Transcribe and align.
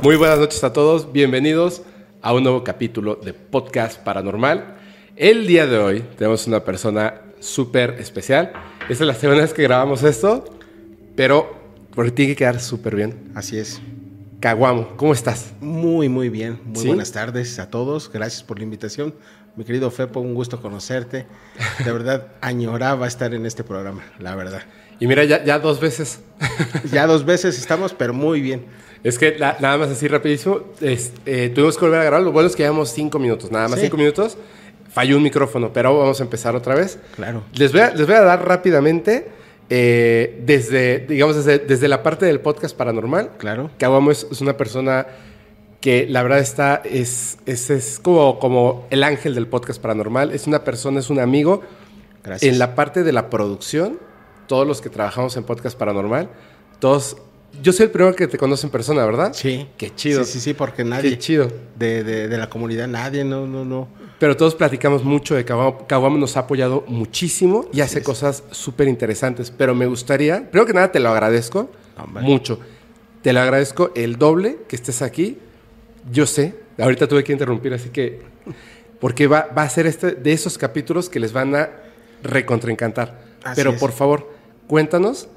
Muy 0.00 0.14
buenas 0.14 0.38
noches 0.38 0.62
a 0.62 0.72
todos, 0.72 1.12
bienvenidos 1.12 1.82
a 2.22 2.32
un 2.32 2.44
nuevo 2.44 2.62
capítulo 2.62 3.16
de 3.16 3.34
Podcast 3.34 4.00
Paranormal. 4.00 4.76
El 5.16 5.48
día 5.48 5.66
de 5.66 5.76
hoy 5.76 6.04
tenemos 6.16 6.46
una 6.46 6.62
persona 6.62 7.20
súper 7.40 7.96
especial. 7.98 8.52
Esta 8.88 9.04
es 9.04 9.08
la 9.08 9.14
segunda 9.14 9.42
vez 9.42 9.52
que 9.52 9.64
grabamos 9.64 10.04
esto, 10.04 10.44
pero 11.16 11.52
porque 11.96 12.12
tiene 12.12 12.32
que 12.32 12.36
quedar 12.36 12.60
súper 12.60 12.94
bien. 12.94 13.32
Así 13.34 13.58
es. 13.58 13.80
Caguamo, 14.38 14.96
¿cómo 14.96 15.12
estás? 15.12 15.52
Muy, 15.60 16.08
muy 16.08 16.28
bien. 16.28 16.60
Muy 16.64 16.80
¿Sí? 16.80 16.86
buenas 16.86 17.10
tardes 17.10 17.58
a 17.58 17.68
todos. 17.68 18.08
Gracias 18.12 18.44
por 18.44 18.58
la 18.58 18.64
invitación. 18.64 19.16
Mi 19.56 19.64
querido 19.64 19.90
Fepo, 19.90 20.20
un 20.20 20.32
gusto 20.32 20.62
conocerte. 20.62 21.26
De 21.84 21.90
verdad, 21.90 22.28
añoraba 22.40 23.08
estar 23.08 23.34
en 23.34 23.46
este 23.46 23.64
programa, 23.64 24.04
la 24.20 24.36
verdad. 24.36 24.62
Y 25.00 25.08
mira, 25.08 25.24
ya, 25.24 25.44
ya 25.44 25.58
dos 25.58 25.80
veces. 25.80 26.20
Ya 26.92 27.08
dos 27.08 27.24
veces 27.26 27.58
estamos, 27.58 27.94
pero 27.94 28.14
muy 28.14 28.40
bien. 28.40 28.66
Es 29.04 29.18
que 29.18 29.38
la- 29.38 29.56
nada 29.60 29.78
más 29.78 29.90
así 29.90 30.08
rapidísimo, 30.08 30.60
es- 30.80 31.12
eh, 31.26 31.50
tuvimos 31.54 31.76
que 31.76 31.84
volver 31.84 32.00
a 32.00 32.04
grabar. 32.04 32.22
Lo 32.22 32.32
bueno 32.32 32.48
es 32.48 32.56
que 32.56 32.62
llevamos 32.64 32.90
cinco 32.90 33.18
minutos, 33.18 33.50
nada 33.50 33.68
más 33.68 33.78
Sí. 33.78 33.86
cinco 33.86 33.96
minutos. 33.96 34.36
Falló 34.90 35.16
un 35.16 35.22
micrófono, 35.22 35.72
pero 35.72 35.96
vamos 35.98 36.18
a 36.20 36.24
empezar 36.24 36.56
otra 36.56 36.74
vez. 36.74 36.98
Claro. 37.16 37.42
Les 37.54 37.72
voy 37.72 37.82
a, 37.82 37.90
les 37.94 38.06
voy 38.06 38.16
a 38.16 38.22
dar 38.22 38.46
rápidamente, 38.46 39.28
eh, 39.70 40.40
desde, 40.44 41.00
digamos, 41.00 41.36
desde, 41.36 41.58
desde 41.64 41.88
la 41.88 42.02
parte 42.02 42.26
del 42.26 42.40
podcast 42.40 42.76
paranormal. 42.76 43.32
Claro. 43.38 43.70
Caguamo 43.78 44.10
es, 44.10 44.26
es 44.32 44.40
una 44.40 44.56
persona 44.56 45.06
que 45.80 46.06
la 46.08 46.22
verdad 46.24 46.38
está, 46.40 46.82
es, 46.84 47.38
es, 47.46 47.70
es 47.70 48.00
como, 48.00 48.38
como 48.40 48.86
el 48.90 49.04
ángel 49.04 49.34
del 49.34 49.46
podcast 49.46 49.80
paranormal. 49.80 50.32
Es 50.32 50.46
una 50.48 50.64
persona, 50.64 50.98
es 51.00 51.10
un 51.10 51.20
amigo. 51.20 51.62
Gracias. 52.24 52.50
En 52.52 52.58
la 52.58 52.74
parte 52.74 53.04
de 53.04 53.12
la 53.12 53.30
producción, 53.30 53.98
todos 54.48 54.66
los 54.66 54.80
que 54.80 54.88
trabajamos 54.88 55.36
en 55.36 55.44
podcast 55.44 55.78
paranormal, 55.78 56.30
todos... 56.80 57.16
Yo 57.62 57.72
soy 57.72 57.86
el 57.86 57.90
primero 57.90 58.14
que 58.14 58.28
te 58.28 58.38
conoce 58.38 58.66
en 58.66 58.70
persona, 58.70 59.04
¿verdad? 59.04 59.32
Sí. 59.34 59.66
Qué 59.76 59.94
chido. 59.94 60.24
Sí, 60.24 60.32
sí, 60.34 60.40
sí, 60.40 60.54
porque 60.54 60.84
nadie 60.84 61.10
Qué 61.10 61.18
chido. 61.18 61.48
de, 61.76 62.04
de- 62.04 62.28
de 62.28 62.38
la 62.38 62.48
comunidad, 62.48 62.86
nadie, 62.88 63.24
no, 63.24 63.46
no, 63.46 63.64
no. 63.64 63.88
Pero 64.18 64.36
todos 64.36 64.54
platicamos 64.54 65.02
mucho 65.04 65.34
de 65.34 65.44
Caguamo. 65.44 65.86
Caguamo 65.86 66.18
nos 66.18 66.36
ha 66.36 66.40
apoyado 66.40 66.84
muchísimo 66.88 67.68
y 67.72 67.80
hace 67.80 68.02
cosas 68.02 68.42
súper 68.50 68.88
interesantes. 68.88 69.50
Pero 69.50 69.74
me 69.74 69.86
gustaría, 69.86 70.50
primero 70.50 70.66
que 70.66 70.72
nada, 70.72 70.90
te 70.92 70.98
lo 71.00 71.08
agradezco 71.08 71.70
Hombre. 71.96 72.22
mucho. 72.24 72.58
Te 73.22 73.32
lo 73.32 73.40
agradezco 73.40 73.92
el 73.94 74.16
doble 74.18 74.58
que 74.68 74.76
estés 74.76 75.02
aquí. 75.02 75.38
Yo 76.12 76.26
sé, 76.26 76.54
ahorita 76.78 77.06
tuve 77.08 77.22
que 77.24 77.32
interrumpir, 77.32 77.74
así 77.74 77.90
que. 77.90 78.20
Porque 79.00 79.26
va, 79.28 79.48
va 79.56 79.62
a 79.62 79.68
ser 79.70 79.86
este 79.86 80.12
de 80.12 80.32
esos 80.32 80.58
capítulos 80.58 81.08
que 81.08 81.20
les 81.20 81.32
van 81.32 81.54
a 81.54 81.70
recontraencantar. 82.22 83.20
Pero 83.54 83.70
es. 83.70 83.80
por 83.80 83.92
favor, 83.92 84.28
cuéntanos 84.66 85.28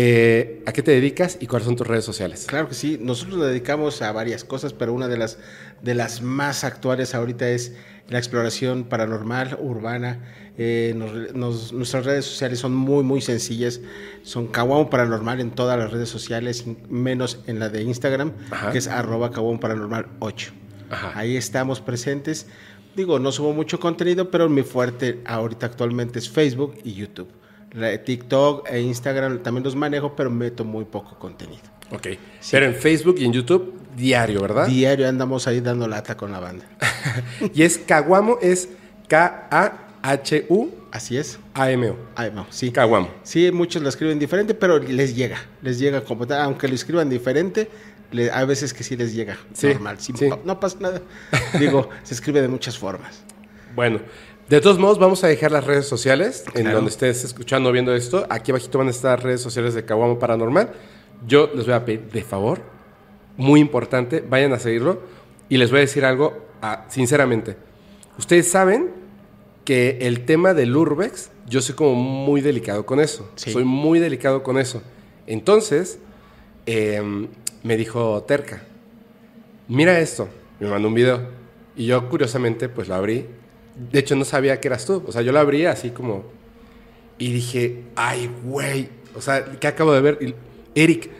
eh, 0.00 0.62
a 0.64 0.72
qué 0.72 0.80
te 0.84 0.92
dedicas 0.92 1.38
y 1.40 1.48
cuáles 1.48 1.66
son 1.66 1.74
tus 1.74 1.84
redes 1.86 2.04
sociales. 2.04 2.44
Claro 2.46 2.68
que 2.68 2.74
sí, 2.74 2.98
nosotros 3.02 3.38
nos 3.38 3.48
dedicamos 3.48 4.00
a 4.00 4.12
varias 4.12 4.44
cosas, 4.44 4.72
pero 4.72 4.92
una 4.94 5.08
de 5.08 5.16
las, 5.18 5.38
de 5.82 5.94
las 5.96 6.22
más 6.22 6.62
actuales 6.62 7.16
ahorita 7.16 7.48
es 7.48 7.72
la 8.08 8.18
exploración 8.18 8.84
paranormal, 8.84 9.58
urbana. 9.60 10.20
Eh, 10.56 10.92
nos- 10.96 11.34
nos- 11.34 11.72
nuestras 11.72 12.04
redes 12.06 12.26
sociales 12.26 12.60
son 12.60 12.74
muy, 12.76 13.02
muy 13.02 13.20
sencillas. 13.20 13.80
Son 14.22 14.46
Caguamo 14.46 14.88
Paranormal 14.88 15.40
en 15.40 15.50
todas 15.50 15.76
las 15.76 15.90
redes 15.90 16.08
sociales, 16.08 16.64
menos 16.88 17.40
en 17.48 17.58
la 17.58 17.68
de 17.68 17.82
Instagram, 17.82 18.32
Ajá. 18.52 18.70
que 18.70 18.78
es 18.78 18.86
arroba 18.86 19.32
Caguamo 19.32 19.58
Paranormal 19.58 20.06
8. 20.20 20.52
Ajá. 20.90 21.12
Ahí 21.18 21.36
estamos 21.36 21.80
presentes. 21.80 22.46
Digo, 22.94 23.18
no 23.18 23.32
subo 23.32 23.52
mucho 23.52 23.80
contenido, 23.80 24.30
pero 24.30 24.48
mi 24.48 24.62
fuerte 24.62 25.20
ahorita 25.26 25.66
actualmente 25.66 26.20
es 26.20 26.28
Facebook 26.30 26.76
y 26.84 26.94
YouTube. 26.94 27.28
TikTok 28.04 28.68
e 28.70 28.80
Instagram 28.80 29.42
también 29.42 29.64
los 29.64 29.76
manejo, 29.76 30.14
pero 30.16 30.30
meto 30.30 30.64
muy 30.64 30.84
poco 30.84 31.18
contenido. 31.18 31.62
Ok. 31.90 32.08
Pero 32.50 32.66
en 32.66 32.74
Facebook 32.74 33.16
y 33.18 33.24
en 33.24 33.32
YouTube, 33.32 33.74
diario, 33.96 34.42
¿verdad? 34.42 34.66
Diario 34.66 35.08
andamos 35.08 35.46
ahí 35.46 35.60
dando 35.60 35.86
lata 35.88 36.16
con 36.16 36.32
la 36.32 36.40
banda. 36.40 36.64
Y 37.54 37.62
es 37.62 37.78
Caguamo, 37.78 38.38
es 38.42 38.68
K-A-H-U-A-M-O. 39.08 40.78
Así 40.90 41.18
es. 41.18 41.38
Ay, 41.54 41.76
no, 41.76 42.46
sí. 42.50 42.70
Caguamo. 42.72 43.10
Sí, 43.22 43.50
muchos 43.52 43.82
lo 43.82 43.88
escriben 43.90 44.18
diferente, 44.18 44.54
pero 44.54 44.78
les 44.78 45.14
llega. 45.14 45.36
Les 45.62 45.78
llega 45.78 46.02
como 46.02 46.26
tal. 46.26 46.40
Aunque 46.42 46.66
lo 46.66 46.74
escriban 46.74 47.10
diferente, 47.10 47.68
le- 48.10 48.30
hay 48.30 48.46
veces 48.46 48.72
que 48.72 48.82
sí 48.82 48.96
les 48.96 49.12
llega. 49.14 49.36
Sí, 49.52 49.66
normal. 49.68 49.96
Sí, 50.00 50.12
no 50.44 50.58
pasa 50.60 50.78
nada. 50.80 51.02
Digo, 51.58 51.90
se 52.04 52.14
escribe 52.14 52.40
de 52.40 52.48
muchas 52.48 52.78
formas. 52.78 53.22
Bueno, 53.74 54.00
de 54.48 54.60
todos 54.62 54.78
modos, 54.78 54.98
vamos 54.98 55.22
a 55.24 55.28
dejar 55.28 55.52
las 55.52 55.64
redes 55.64 55.86
sociales 55.86 56.44
en 56.54 56.72
donde 56.72 56.90
estés 56.90 57.22
escuchando 57.24 57.68
o 57.68 57.72
viendo 57.72 57.94
esto. 57.94 58.26
Aquí 58.30 58.50
abajito 58.50 58.78
van 58.78 58.88
a 58.88 58.90
estar 58.90 59.18
las 59.18 59.22
redes 59.22 59.40
sociales 59.42 59.74
de 59.74 59.84
Caguamo 59.84 60.18
Paranormal. 60.18 60.72
Yo 61.26 61.50
les 61.54 61.66
voy 61.66 61.74
a 61.74 61.84
pedir, 61.84 62.10
de 62.10 62.22
favor, 62.22 62.62
muy 63.36 63.60
importante, 63.60 64.24
vayan 64.26 64.52
a 64.54 64.58
seguirlo. 64.58 65.02
Y 65.50 65.58
les 65.58 65.70
voy 65.70 65.78
a 65.78 65.80
decir 65.80 66.04
algo, 66.04 66.46
ah, 66.62 66.86
sinceramente. 66.88 67.56
Ustedes 68.18 68.50
saben 68.50 68.90
que 69.64 69.98
el 70.00 70.24
tema 70.24 70.54
del 70.54 70.74
Urbex, 70.74 71.30
yo 71.46 71.60
soy 71.60 71.74
como 71.74 71.94
muy 71.94 72.40
delicado 72.40 72.86
con 72.86 73.00
eso. 73.00 73.30
Sí. 73.36 73.52
Soy 73.52 73.64
muy 73.64 73.98
delicado 73.98 74.42
con 74.42 74.58
eso. 74.58 74.82
Entonces, 75.26 75.98
em, 76.64 77.28
me 77.62 77.76
dijo 77.76 78.22
Terca, 78.22 78.62
mira 79.68 80.00
esto, 80.00 80.26
me 80.58 80.68
mandó 80.68 80.88
un 80.88 80.94
video. 80.94 81.20
Y 81.76 81.84
yo 81.84 82.08
curiosamente 82.08 82.70
pues 82.70 82.88
lo 82.88 82.94
abrí. 82.94 83.26
De 83.92 84.00
hecho 84.00 84.16
no 84.16 84.24
sabía 84.24 84.60
que 84.60 84.68
eras 84.68 84.84
tú. 84.84 85.02
O 85.06 85.12
sea, 85.12 85.22
yo 85.22 85.32
lo 85.32 85.38
abrí 85.38 85.66
así 85.66 85.90
como... 85.90 86.24
Y 87.18 87.32
dije, 87.32 87.82
ay, 87.96 88.30
güey. 88.44 88.88
O 89.16 89.20
sea, 89.20 89.44
¿qué 89.58 89.66
acabo 89.66 89.92
de 89.92 90.00
ver? 90.00 90.18
Y, 90.20 90.34
Eric, 90.80 91.10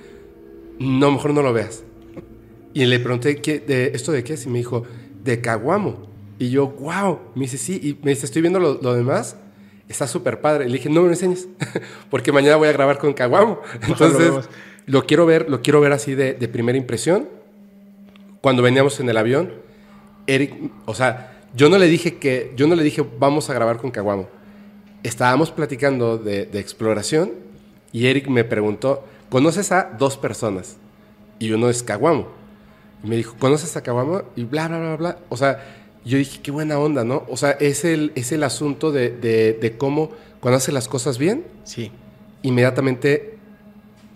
no, 0.79 1.11
mejor 1.11 1.35
no 1.35 1.43
lo 1.43 1.53
veas. 1.53 1.83
Y 2.73 2.87
le 2.87 3.01
pregunté, 3.01 3.37
¿qué, 3.37 3.59
de, 3.59 3.93
¿esto 3.95 4.13
de 4.13 4.23
qué 4.23 4.35
es? 4.35 4.47
Y 4.47 4.49
me 4.49 4.59
dijo, 4.59 4.85
de 5.25 5.41
Caguamo. 5.41 6.07
Y 6.39 6.51
yo, 6.51 6.69
wow. 6.69 7.19
Me 7.35 7.43
dice, 7.43 7.59
sí. 7.59 7.81
Y 7.83 8.05
me 8.05 8.11
dice, 8.11 8.27
estoy 8.27 8.43
viendo 8.43 8.61
lo, 8.61 8.81
lo 8.81 8.95
demás. 8.95 9.37
Está 9.89 10.07
súper 10.07 10.41
padre. 10.41 10.67
Y 10.67 10.69
le 10.69 10.75
dije, 10.75 10.89
no 10.89 11.01
me 11.01 11.09
lo 11.09 11.13
enseñes. 11.15 11.49
Porque 12.11 12.31
mañana 12.31 12.57
voy 12.57 12.69
a 12.69 12.73
grabar 12.73 12.99
con 12.99 13.13
Caguamo. 13.13 13.61
Entonces, 13.89 14.49
lo 14.87 15.05
quiero 15.05 15.27
ver, 15.27 15.51
lo 15.51 15.63
quiero 15.63 15.81
ver 15.81 15.93
así 15.93 16.15
de, 16.15 16.35
de 16.35 16.49
primera 16.49 16.79
impresión. 16.79 17.29
Cuando 18.41 18.63
veníamos 18.63 19.01
en 19.01 19.09
el 19.09 19.17
avión, 19.17 19.53
Eric, 20.29 20.55
o 20.85 20.95
sea, 20.95 21.38
yo 21.55 21.69
no 21.69 21.79
le 21.79 21.87
dije 21.87 22.17
que, 22.19 22.53
yo 22.57 22.67
no 22.67 22.75
le 22.75 22.83
dije 22.83 23.05
vamos 23.19 23.51
a 23.51 23.55
grabar 23.55 23.79
con 23.79 23.91
Caguamo. 23.91 24.29
Estábamos 25.03 25.51
platicando 25.51 26.19
de, 26.19 26.47
de 26.47 26.59
exploración 26.59 27.33
y 27.93 28.07
Eric 28.07 28.29
me 28.29 28.45
preguntó, 28.45 29.05
¿conoces 29.31 29.73
a 29.73 29.95
dos 29.99 30.17
personas? 30.17 30.77
Y 31.39 31.53
uno 31.53 31.69
es 31.71 31.83
Caguamo. 31.83 32.29
Y 33.05 33.07
me 33.09 33.17
dijo, 33.17 33.37
¿conoces 33.39 33.77
a 33.77 33.83
Caguamo? 33.83 34.23
Y 34.37 34.45
bla, 34.45 34.69
bla, 34.69 34.79
bla, 34.79 34.97
bla. 34.97 35.19
O 35.29 35.37
sea, 35.37 35.65
yo 36.05 36.19
dije, 36.19 36.41
qué 36.43 36.51
buena 36.51 36.79
onda, 36.79 37.05
¿no? 37.05 37.25
O 37.29 37.37
sea, 37.37 37.53
es 37.53 37.85
el, 37.85 38.13
es 38.17 38.33
el 38.33 38.43
asunto 38.43 38.91
de, 38.91 39.11
de, 39.11 39.53
de 39.55 39.77
cómo 39.77 40.11
cuando 40.41 40.57
hace 40.59 40.73
las 40.73 40.89
cosas 40.89 41.17
bien, 41.19 41.45
Sí. 41.65 41.93
inmediatamente, 42.43 43.38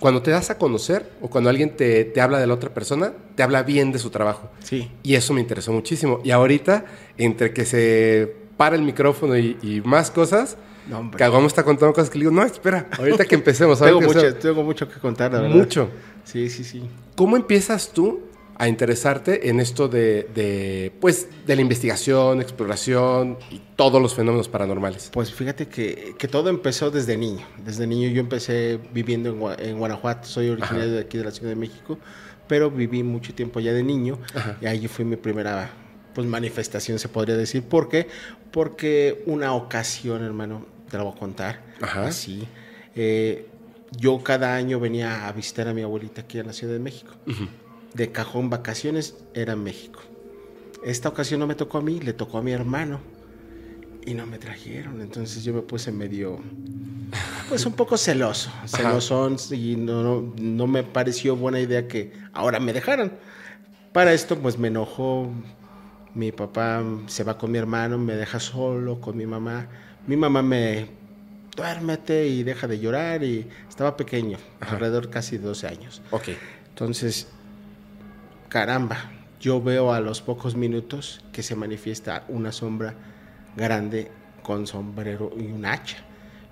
cuando 0.03 0.21
te 0.21 0.33
das 0.33 0.51
a 0.51 0.59
conocer 0.59 1.09
o 1.21 1.31
cuando 1.31 1.49
alguien 1.49 1.77
te, 1.77 2.05
te 2.05 2.21
habla 2.21 2.41
de 2.41 2.49
la 2.49 2.55
otra 2.55 2.75
persona, 2.75 3.13
te 3.37 3.45
habla 3.45 3.63
bien 3.63 3.93
de 3.93 4.01
su 4.01 4.11
trabajo. 4.11 4.51
Sí. 4.59 4.91
Y 5.05 5.15
eso 5.15 5.33
me 5.33 5.41
interesó 5.41 5.73
muchísimo. 5.73 6.21
Y 6.25 6.33
ahorita, 6.33 6.85
entre 7.19 7.53
que 7.53 7.65
se 7.65 8.35
para 8.57 8.75
el 8.75 8.83
micrófono 8.83 9.39
y, 9.39 9.57
y 9.63 9.81
más 9.83 10.11
cosas, 10.11 10.57
No. 10.91 11.09
Caguamo 11.17 11.47
está 11.47 11.63
contando 11.63 11.95
cosas 11.95 12.11
que 12.11 12.19
le 12.19 12.25
digo, 12.25 12.33
no, 12.35 12.43
espera, 12.43 12.89
ahorita 12.99 13.25
que 13.27 13.35
empecemos. 13.43 13.79
Tengo 13.79 14.01
que 14.01 14.07
mucho, 14.07 14.19
empecemos". 14.19 14.43
tengo 14.43 14.63
mucho 14.65 14.89
que 14.89 14.99
contar, 14.99 15.33
la 15.33 15.41
verdad. 15.43 15.55
Mucho. 15.55 15.89
Sí, 16.25 16.51
sí, 16.51 16.65
sí. 16.65 16.83
¿Cómo 17.15 17.37
empiezas 17.37 17.93
tú 17.93 18.23
a 18.57 18.69
interesarte 18.69 19.49
en 19.49 19.59
esto 19.61 19.89
de, 19.89 20.29
de, 20.35 20.93
pues, 21.01 21.29
de 21.47 21.57
la 21.57 21.63
investigación, 21.63 22.41
exploración 22.41 23.39
y 23.51 23.61
todos 23.77 24.01
los 24.01 24.15
fenómenos 24.15 24.49
paranormales? 24.49 25.11
Pues 25.13 25.33
fíjate 25.33 25.69
que, 25.69 26.15
que 26.19 26.29
todo 26.29 26.49
empezó 26.51 26.91
desde 26.91 27.17
niño. 27.17 27.45
Desde 27.65 27.87
niño 27.87 28.09
yo 28.09 28.21
empecé 28.21 28.79
viviendo 28.93 29.31
en, 29.31 29.41
Gua- 29.41 29.57
en 29.59 29.79
Guanajuato, 29.79 30.29
soy 30.29 30.51
originario 30.51 30.85
Ajá. 30.85 30.93
de 30.95 31.01
aquí 31.01 31.19
de 31.19 31.25
la 31.25 31.31
Ciudad 31.31 31.49
de 31.51 31.57
México, 31.57 31.99
pero 32.47 32.71
viví 32.71 33.03
mucho 33.03 33.35
tiempo 33.35 33.59
allá 33.59 33.73
de 33.73 33.83
niño 33.83 34.19
Ajá. 34.35 34.59
y 34.61 34.67
ahí 34.67 34.87
fue 34.89 35.05
mi 35.05 35.17
primera 35.17 35.71
pues, 36.15 36.27
manifestación, 36.27 36.99
se 36.99 37.09
podría 37.09 37.37
decir. 37.37 37.63
¿Por 37.63 37.89
qué? 37.89 38.09
Porque 38.51 39.23
una 39.27 39.55
ocasión, 39.55 40.23
hermano, 40.23 40.67
te 40.91 40.99
la 40.99 41.05
voy 41.05 41.15
a 41.17 41.19
contar, 41.19 41.63
Ajá. 41.81 42.07
así. 42.09 42.47
eh, 42.95 43.47
yo 43.99 44.23
cada 44.23 44.55
año 44.55 44.81
venía 44.81 45.27
a 45.29 45.33
visitar 45.33 45.69
a 45.69 45.75
mi 45.75 45.83
abuelita 45.83 46.23
aquí 46.23 46.39
en 46.39 46.47
la 46.47 46.53
Ciudad 46.55 46.73
de 46.73 46.79
México. 46.79 47.13
De 47.95 48.11
cajón 48.11 48.51
vacaciones 48.51 49.17
era 49.35 49.53
en 49.53 49.63
México. 49.63 50.01
Esta 50.85 51.09
ocasión 51.09 51.41
no 51.41 51.47
me 51.47 51.55
tocó 51.55 51.79
a 51.79 51.83
mí, 51.83 52.01
le 52.01 52.13
tocó 52.13 52.39
a 52.39 52.43
mi 52.43 52.53
hermano 52.53 53.01
y 54.05 54.15
no 54.15 54.27
me 54.27 54.39
trajeron. 54.39 55.01
Entonces 55.01 55.45
yo 55.45 55.53
me 55.53 55.63
puse 55.63 55.93
medio, 55.93 56.41
pues 57.49 57.67
un 57.67 57.75
poco 57.75 57.97
celoso, 57.97 58.51
celosón 58.67 59.37
y 59.51 59.77
no, 59.77 60.03
no, 60.03 60.35
no 60.37 60.67
me 60.67 60.83
pareció 60.83 61.37
buena 61.37 61.61
idea 61.61 61.87
que 61.87 62.13
ahora 62.33 62.59
me 62.61 62.73
dejaran. 62.73 63.13
Para 63.93 64.13
esto 64.13 64.39
pues 64.39 64.59
me 64.59 64.69
enojó, 64.69 65.31
mi 66.15 66.33
papá 66.33 66.83
se 67.07 67.25
va 67.25 67.39
con 67.39 67.51
mi 67.51 67.59
hermano, 67.59 67.99
me 67.99 68.15
deja 68.15 68.41
solo 68.41 69.01
con 69.01 69.17
mi 69.17 69.27
mamá. 69.27 69.69
Mi 70.07 70.17
mamá 70.17 70.43
me, 70.43 70.89
duérmete 71.57 72.27
y 72.27 72.43
deja 72.43 72.67
de 72.67 72.79
llorar 72.79 73.23
y 73.23 73.47
estaba 73.69 73.97
pequeño, 73.97 74.39
alrededor 74.61 75.11
casi 75.11 75.39
de 75.39 75.45
12 75.45 75.67
años. 75.67 76.03
Ok. 76.11 76.31
Entonces, 76.69 77.29
caramba, 78.53 79.11
yo 79.41 79.63
veo 79.63 79.95
a 79.95 80.01
los 80.01 80.21
pocos 80.21 80.57
minutos 80.57 81.25
que 81.33 81.43
se 81.43 81.57
manifiesta 81.57 82.27
una 82.29 82.53
sombra 82.53 82.95
grande 83.57 84.11
con 84.43 84.67
sombrero 84.67 85.31
y 85.35 85.47
un 85.47 85.65
hacha. 85.65 85.97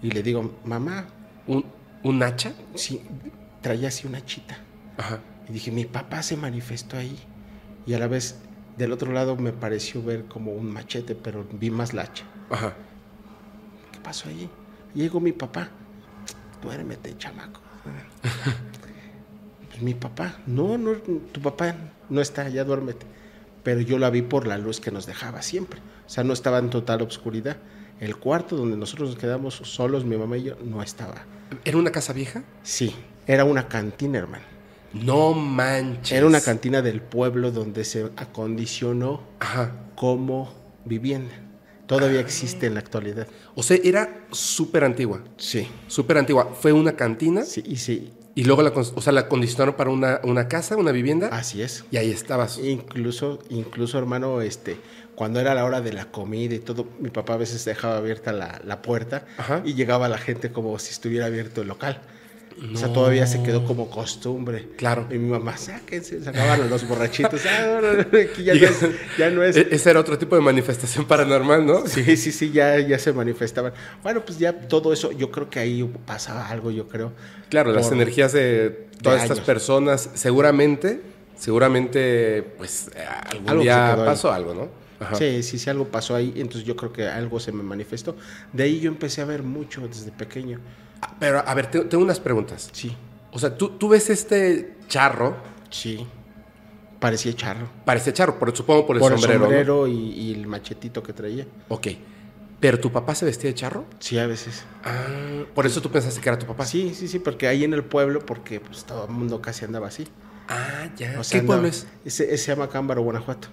Y 0.01 0.11
le 0.11 0.23
digo, 0.23 0.59
mamá. 0.65 1.05
¿Un, 1.47 1.63
un 2.03 2.23
hacha? 2.23 2.55
Sí, 2.75 3.03
traía 3.61 3.89
así 3.89 4.07
una 4.07 4.25
chita. 4.25 4.57
Ajá. 4.97 5.19
Y 5.47 5.53
dije, 5.53 5.71
mi 5.71 5.85
papá 5.85 6.23
se 6.23 6.39
manifestó 6.39 6.97
ahí. 6.97 7.19
Y 7.87 7.93
a 7.93 7.99
la 7.99 8.07
vez, 8.07 8.39
del 8.79 8.93
otro 8.93 9.13
lado 9.13 9.37
me 9.37 9.53
pareció 9.53 10.03
ver 10.03 10.25
como 10.25 10.53
un 10.53 10.73
machete, 10.73 11.15
pero 11.15 11.47
vi 11.53 11.71
más 11.71 11.93
la 11.93 12.03
hacha. 12.03 12.25
Ajá. 12.49 12.73
¿Qué 13.93 14.01
pasó 14.01 14.31
ahí? 14.31 14.49
Llegó 14.95 15.21
mi 15.21 15.33
papá. 15.33 15.69
Duérmete, 16.63 17.15
chamaco. 17.19 17.61
pues 19.81 19.83
mi 19.83 19.95
papá, 19.95 20.37
no, 20.47 20.77
no, 20.77 20.93
tu 20.93 21.41
papá 21.41 21.75
no 22.11 22.21
está, 22.21 22.49
ya 22.51 22.65
duérmete. 22.65 23.07
Pero 23.63 23.81
yo 23.81 23.99
la 23.99 24.11
vi 24.11 24.21
por 24.21 24.47
la 24.47 24.59
luz 24.59 24.79
que 24.79 24.91
nos 24.91 25.07
dejaba 25.07 25.41
siempre. 25.41 25.81
O 26.07 26.11
sea, 26.11 26.23
no 26.23 26.35
estaba 26.35 26.59
en 26.59 26.69
total 26.69 27.01
obscuridad. 27.01 27.57
El 27.99 28.17
cuarto 28.17 28.57
donde 28.57 28.77
nosotros 28.77 29.11
nos 29.11 29.19
quedamos 29.19 29.55
solos, 29.55 30.05
mi 30.05 30.17
mamá 30.17 30.37
y 30.37 30.45
yo, 30.45 30.57
no 30.63 30.83
estaba. 30.83 31.25
¿Era 31.65 31.79
una 31.79 31.91
casa 31.91 32.13
vieja? 32.13 32.45
Sí, 32.63 32.95
era 33.27 33.45
una 33.45 33.69
cantina, 33.69 34.19
hermano. 34.19 34.45
No 34.93 35.33
manches. 35.33 36.13
Era 36.13 36.27
una 36.27 36.41
cantina 36.41 36.83
del 36.83 37.01
pueblo 37.01 37.51
donde 37.51 37.85
se 37.85 38.11
acondicionó 38.17 39.23
Ajá. 39.39 39.73
como 39.95 40.53
vivienda. 40.85 41.33
Todavía 41.87 42.21
existe 42.21 42.67
en 42.67 42.75
la 42.75 42.81
actualidad. 42.81 43.27
O 43.55 43.63
sea, 43.63 43.79
era 43.83 44.27
súper 44.31 44.85
antigua. 44.85 45.23
Sí. 45.39 45.69
Súper 45.89 46.19
antigua. 46.19 46.53
Fue 46.55 46.73
una 46.73 46.93
cantina 46.97 47.45
Sí, 47.45 47.63
y 47.67 47.77
sí, 47.77 48.13
y 48.35 48.45
luego 48.45 48.63
la, 48.63 48.71
o 48.71 49.01
sea, 49.01 49.13
la 49.13 49.23
acondicionaron 49.23 49.75
para 49.75 49.91
una, 49.91 50.21
una 50.25 50.49
casa, 50.49 50.77
una 50.77 50.93
vivienda. 50.93 51.29
así 51.33 51.63
es. 51.63 51.85
Y 51.91 51.97
ahí 51.97 52.11
estabas. 52.11 52.59
Incluso, 52.59 53.41
incluso, 53.49 53.99
hermano, 53.99 54.41
este, 54.41 54.77
cuando 55.15 55.41
era 55.41 55.55
la 55.55 55.65
hora 55.65 55.81
de 55.81 55.93
la 55.93 56.07
comida 56.07 56.55
y 56.55 56.61
todo, 56.61 56.87
mi 57.01 57.11
papá 57.11 57.35
a 57.35 57.37
veces 57.39 57.65
dejaba 57.65 57.97
abierta 57.97 58.33
la, 58.33 58.61
la 58.65 58.83
puerta 58.83 59.27
Ajá. 59.37 59.63
y 59.65 59.75
llegaba 59.75 60.09
la 60.09 60.19
gente 60.19 60.53
como 60.53 60.79
si 60.79 60.93
estuviera 60.93 61.27
abierto 61.27 61.63
el 61.63 61.69
local. 61.69 62.01
O 62.75 62.77
sea, 62.77 62.93
todavía 62.93 63.27
se 63.27 63.43
quedó 63.43 63.65
como 63.65 63.89
costumbre. 63.89 64.69
Claro. 64.77 65.07
Y 65.11 65.15
mi 65.17 65.31
mamá, 65.31 65.57
sáquense, 65.57 66.23
sacaban 66.23 66.61
a 66.61 66.67
los 66.67 66.87
borrachitos. 66.87 67.41
Ah, 67.49 67.81
no, 67.81 67.93
no, 67.93 68.01
aquí 68.01 68.45
ya 68.45 68.55
no 68.55 68.61
es. 68.67 68.81
Ya 69.19 69.31
no 69.31 69.43
es. 69.43 69.57
E- 69.57 69.69
Ese 69.71 69.91
era 69.91 70.01
otro 70.01 70.19
tipo 70.19 70.37
de 70.37 70.43
manifestación 70.43 71.07
paranormal, 71.07 71.65
¿no? 71.65 71.87
Sí, 71.87 72.17
sí, 72.19 72.31
sí, 72.33 72.51
ya, 72.51 72.79
ya 72.79 72.99
se 72.99 73.13
manifestaban. 73.15 73.73
Bueno, 74.03 74.23
pues 74.25 74.39
ya 74.39 74.53
todo 74.53 74.93
eso, 74.93 75.11
yo 75.13 75.31
creo 75.31 75.49
que 75.49 75.59
ahí 75.59 75.83
pasaba 76.05 76.49
algo, 76.49 76.71
yo 76.71 76.87
creo. 76.87 77.13
Claro, 77.49 77.73
las 77.73 77.91
energías 77.93 78.33
de 78.33 78.89
todas 79.03 79.23
estas 79.23 79.41
personas, 79.41 80.11
seguramente, 80.15 81.01
seguramente, 81.39 82.43
pues 82.59 82.91
algún 83.31 83.49
Algo 83.49 83.63
día 83.63 83.95
ahí. 83.95 84.05
pasó 84.05 84.33
algo, 84.33 84.55
¿no? 84.55 84.69
Ajá. 85.01 85.17
Sí, 85.17 85.43
sí, 85.43 85.59
sí, 85.59 85.71
algo 85.71 85.87
pasó 85.89 86.15
ahí, 86.15 86.35
entonces 86.37 86.65
yo 86.65 86.77
creo 86.77 86.93
que 86.93 87.07
algo 87.09 87.41
se 87.41 87.53
me 87.53 87.63
manifestó. 87.63 88.17
De 88.53 88.65
ahí 88.65 88.81
yo 88.81 88.91
empecé 88.91 89.23
a 89.23 89.25
ver 89.25 89.43
mucho 89.43 89.87
desde 89.89 90.13
pequeño. 90.13 90.61
Pero, 91.19 91.39
a 91.47 91.55
ver, 91.55 91.71
te- 91.71 91.85
tengo 91.85 92.05
unas 92.05 92.21
preguntas. 92.21 92.69
Sí, 92.73 92.97
O 93.33 93.39
sea, 93.39 93.57
tú, 93.57 93.71
tú 93.79 93.89
ves 93.89 94.11
este 94.11 94.77
charro, 94.89 95.37
sí. 95.71 96.07
Parecía 96.99 97.35
charro. 97.35 97.69
parece 97.85 98.13
charro, 98.13 98.39
por, 98.39 98.55
supongo 98.55 98.87
por 98.87 98.97
el 98.97 99.01
Por 99.01 99.13
sombrero, 99.13 99.35
el 99.35 99.41
¿no? 99.41 99.47
sombrero 99.47 99.87
y, 99.87 99.95
y 100.11 100.35
el 100.35 100.47
machetito 100.47 101.03
que 101.03 101.13
traía. 101.15 101.47
Ok. 101.69 101.89
¿Pero 102.61 102.79
tu 102.79 102.93
papá 102.93 103.15
se 103.15 103.25
vestía 103.25 103.49
de 103.51 103.55
charro? 103.55 103.87
Sí, 104.01 104.19
a 104.19 104.27
veces. 104.27 104.65
Ah, 104.85 105.45
por 105.55 105.65
eso 105.65 105.81
tú 105.81 105.91
pensaste 105.91 106.21
que 106.21 106.29
era 106.29 106.39
tu 106.39 106.47
papá. 106.47 106.67
Sí, 106.67 106.93
sí, 106.95 107.09
sí, 107.09 107.19
porque 107.19 107.49
ahí 107.49 107.65
en 107.65 107.73
el 107.73 107.85
pueblo, 107.85 108.27
porque 108.27 108.61
pues 108.61 108.85
todo 108.85 109.07
el 109.07 109.11
mundo 109.13 109.41
casi 109.41 109.65
andaba 109.65 109.89
así. 109.89 110.07
Ah, 110.49 110.91
ya. 110.97 111.19
O 111.19 111.25
sea, 111.25 111.41
¿Qué 111.41 111.47
pueblo 111.47 111.69
es? 111.69 111.87
Ese, 112.05 112.25
ese 112.25 112.37
se 112.39 112.53
llama 112.53 112.69
Cámbaro, 112.69 113.03
Guanajuato. 113.03 113.49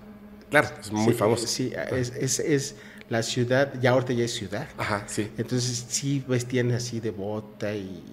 Claro, 0.49 0.67
es 0.81 0.91
muy 0.91 1.13
Sí, 1.13 1.19
famoso. 1.19 1.47
Sí, 1.47 1.73
es, 1.91 2.09
es, 2.15 2.39
es 2.39 2.75
la 3.09 3.23
ciudad, 3.23 3.73
ya 3.81 3.91
ahorita 3.91 4.13
ya 4.13 4.25
es 4.25 4.33
ciudad. 4.33 4.67
Ajá, 4.77 5.03
sí. 5.07 5.29
Entonces 5.37 5.85
sí 5.87 6.23
vestían 6.27 6.71
así 6.71 6.99
de 6.99 7.11
bota 7.11 7.73
y, 7.73 8.03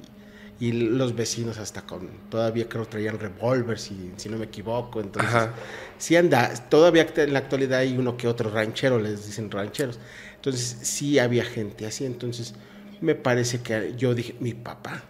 y 0.60 0.72
los 0.72 1.14
vecinos 1.16 1.58
hasta 1.58 1.82
con, 1.82 2.08
todavía 2.30 2.68
creo 2.68 2.86
traían 2.86 3.18
revólver, 3.18 3.78
si, 3.78 4.12
si 4.16 4.28
no 4.28 4.38
me 4.38 4.44
equivoco. 4.44 5.00
Entonces 5.00 5.34
Ajá. 5.34 5.54
sí 5.98 6.16
anda, 6.16 6.52
todavía 6.68 7.06
en 7.16 7.32
la 7.32 7.40
actualidad 7.40 7.80
hay 7.80 7.96
uno 7.98 8.16
que 8.16 8.28
otro 8.28 8.50
ranchero, 8.50 8.98
les 9.00 9.26
dicen 9.26 9.50
rancheros. 9.50 9.98
Entonces 10.36 10.78
sí 10.82 11.18
había 11.18 11.44
gente 11.44 11.86
así, 11.86 12.04
entonces 12.04 12.54
me 13.00 13.14
parece 13.14 13.60
que 13.60 13.94
yo 13.96 14.14
dije, 14.14 14.36
mi 14.40 14.54
papá. 14.54 15.02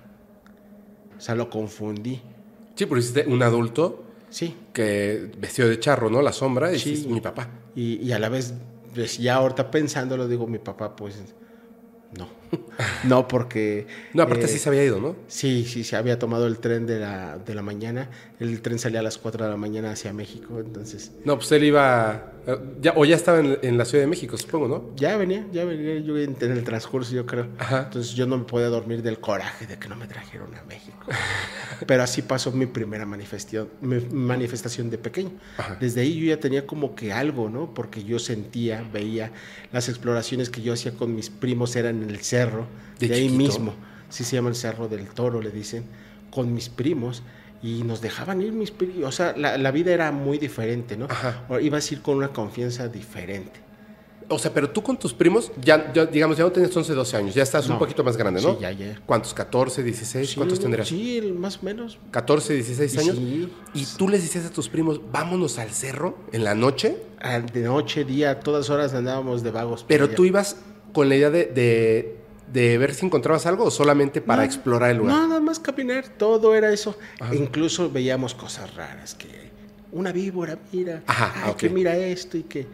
O 1.17 1.21
sea, 1.21 1.35
lo 1.35 1.49
confundí. 1.51 2.21
Sí, 2.75 2.87
pero 2.87 2.99
hiciste 2.99 3.25
un 3.27 3.43
adulto 3.43 4.05
Sí. 4.31 4.57
que 4.73 5.31
vestido 5.39 5.69
de 5.69 5.79
charro, 5.79 6.11
¿no? 6.11 6.21
La 6.23 6.33
sombra, 6.33 6.73
y 6.73 6.79
Sí. 6.79 7.07
mi 7.09 7.21
papá. 7.21 7.49
Y, 7.77 7.97
y 8.03 8.13
a 8.13 8.19
la 8.19 8.29
vez, 8.29 8.55
pues, 8.95 9.19
ya 9.19 9.37
ahorita 9.37 9.71
pensándolo, 9.71 10.29
digo, 10.29 10.47
mi 10.47 10.59
papá, 10.59 10.97
pues 10.97 11.37
no. 12.11 12.44
no, 13.05 13.29
porque... 13.29 13.87
No, 14.13 14.23
aparte 14.23 14.45
eh, 14.47 14.49
sí 14.49 14.59
se 14.59 14.69
había 14.69 14.85
ido, 14.85 15.01
¿no? 15.01 15.17
Sí, 15.29 15.65
sí, 15.65 15.85
se 15.85 15.97
había 15.97 16.19
tomado 16.19 16.47
el 16.47 16.59
tren 16.59 16.87
de 16.87 16.99
la, 17.01 17.39
de 17.39 17.55
la 17.55 17.63
mañana. 17.63 18.11
El 18.41 18.61
tren 18.63 18.79
salía 18.79 19.01
a 19.01 19.03
las 19.03 19.19
4 19.19 19.45
de 19.45 19.51
la 19.51 19.57
mañana 19.57 19.91
hacia 19.93 20.13
México, 20.13 20.59
entonces 20.59 21.13
No, 21.25 21.37
pues 21.37 21.51
él 21.53 21.65
iba. 21.65 22.33
eh, 22.47 22.57
Ya, 22.81 22.93
o 22.97 23.05
ya 23.05 23.17
estaba 23.17 23.39
en, 23.41 23.59
en 23.63 23.79
la 23.79 23.85
Ciudad 23.85 24.05
de 24.05 24.09
México, 24.09 24.37
supongo, 24.37 24.69
¿no? 24.69 24.97
ya 24.97 25.17
venía, 25.17 25.47
ya 25.53 25.65
venía 25.65 25.99
yo 25.99 26.17
en, 26.19 26.37
en 26.41 26.53
el 26.53 26.65
transcurso, 26.65 27.15
yo 27.15 27.25
creo. 27.27 27.49
Ajá. 27.59 27.85
Entonces 27.85 28.13
yo 28.15 28.27
no 28.27 28.37
me 28.39 28.45
podía 28.45 28.69
dormir 28.69 29.03
del 29.03 29.19
coraje 29.21 29.67
de 29.67 29.79
que 29.79 29.89
no 29.89 29.97
me 29.97 30.07
trajeron 30.07 30.55
a 30.55 30.63
México. 30.65 30.99
Pero 31.87 32.03
así 32.03 32.23
pasó 32.23 32.53
mi 32.53 32.67
primera 32.67 33.07
manifestación, 33.07 33.69
mi 33.81 34.01
manifestación 34.01 34.91
de 34.91 34.99
pequeño. 34.99 35.33
Ajá. 35.57 35.77
Desde 35.81 36.01
ahí 36.03 36.19
yo 36.21 36.27
ya 36.27 36.41
tenía 36.41 36.67
como 36.67 36.95
que 36.95 37.13
algo, 37.13 37.49
¿no? 37.49 37.73
Porque 37.75 38.05
yo 38.05 38.19
sentía, 38.19 38.85
veía 38.93 39.33
las 39.73 39.89
exploraciones 39.89 40.51
que 40.51 40.63
yo 40.63 40.73
hacía 40.73 40.93
con 40.95 41.15
mis 41.15 41.31
primos 41.31 41.75
eran 41.77 42.03
en 42.03 42.11
el 42.11 42.19
cerro, 42.21 42.44
De 42.99 43.09
de, 43.09 43.15
ahí 43.15 43.29
mismo. 43.29 43.75
Sí 44.09 44.25
se 44.25 44.37
llama 44.37 44.49
el 44.51 44.55
Cerro 44.55 44.89
del 44.89 45.09
Toro, 45.09 45.41
le 45.41 45.51
dicen, 45.51 45.85
con 46.31 46.53
mis 46.55 46.69
primos. 46.69 47.23
Y 47.63 47.83
nos 47.83 48.01
dejaban 48.03 48.43
ir 48.43 48.53
mis 48.53 48.71
primos. 48.71 49.05
O 49.07 49.13
sea, 49.13 49.35
la, 49.37 49.57
la 49.57 49.71
vida 49.71 49.93
era 49.93 50.13
muy 50.13 50.39
diferente, 50.39 50.97
¿no? 50.97 51.07
Ajá. 51.09 51.45
Ibas 51.61 51.91
a 51.91 51.95
ir 51.95 52.03
con 52.03 52.17
una 52.19 52.29
confianza 52.29 52.89
diferente. 52.89 53.61
O 54.29 54.39
sea, 54.39 54.53
pero 54.55 54.71
tú 54.71 54.83
con 54.83 54.99
tus 54.99 55.13
primos, 55.13 55.53
ya, 55.61 55.93
ya, 55.93 56.07
digamos, 56.07 56.39
ya 56.39 56.45
no 56.45 56.53
tenías 56.53 56.75
11, 56.75 56.95
12 56.95 57.17
años, 57.19 57.35
ya 57.35 57.43
estás 57.43 57.69
un 57.69 57.79
poquito 57.79 58.03
más 58.03 58.17
grande, 58.17 58.41
¿no? 58.41 58.55
Sí, 58.55 58.59
ya, 58.61 58.73
ya. 58.73 58.99
¿Cuántos? 59.05 59.37
¿14, 59.37 59.83
16? 59.83 60.31
Sí, 60.31 60.37
¿Cuántos 60.37 60.61
tendrías? 60.61 60.89
Sí, 60.89 61.35
más 61.39 61.59
o 61.59 61.63
menos. 61.63 61.99
14, 62.11 62.55
16 62.55 62.95
Y 62.95 62.99
años. 63.01 63.17
sí. 63.17 63.53
Y 63.75 63.85
tú 63.99 64.09
les 64.09 64.23
decías 64.23 64.47
a 64.47 64.51
tus 64.51 64.71
primos, 64.71 65.01
vámonos 65.13 65.59
al 65.59 65.71
cerro 65.71 66.17
en 66.33 66.45
la 66.45 66.55
noche, 66.55 66.97
Ah, 67.21 67.41
De 67.41 67.63
noche, 67.63 68.05
día, 68.05 68.41
todas 68.41 68.69
horas 68.71 68.93
andábamos 68.95 69.43
de 69.43 69.51
vagos. 69.51 69.85
pero 69.89 70.09
tú 70.11 70.25
ibas 70.25 70.57
con 70.95 71.09
la 71.11 71.17
idea 71.17 71.31
de, 71.31 71.45
de, 71.47 72.17
de 72.53 72.79
ver 72.79 72.95
si 72.95 73.07
encontrabas 73.07 73.47
algo 73.47 73.65
o 73.65 73.71
solamente 73.71 74.21
para 74.21 74.43
No, 74.43 74.47
explorar 74.47 74.91
el 74.91 74.99
lugar. 74.99 75.15
Nada 75.15 75.41
más 75.41 75.59
caminar, 75.59 76.09
todo 76.09 76.55
era 76.55 76.73
eso. 76.73 76.97
E 77.33 77.37
incluso 77.37 77.91
veíamos 77.91 78.35
cosas 78.35 78.75
raras, 78.75 79.15
que 79.15 79.29
una 79.93 80.13
víbora, 80.13 80.59
mira, 80.73 81.03
Ajá, 81.07 81.33
ay, 81.45 81.51
ok. 81.53 81.57
que 81.57 81.69
mira 81.71 81.97
esto 81.97 82.37
y 82.37 82.43
que 82.43 82.67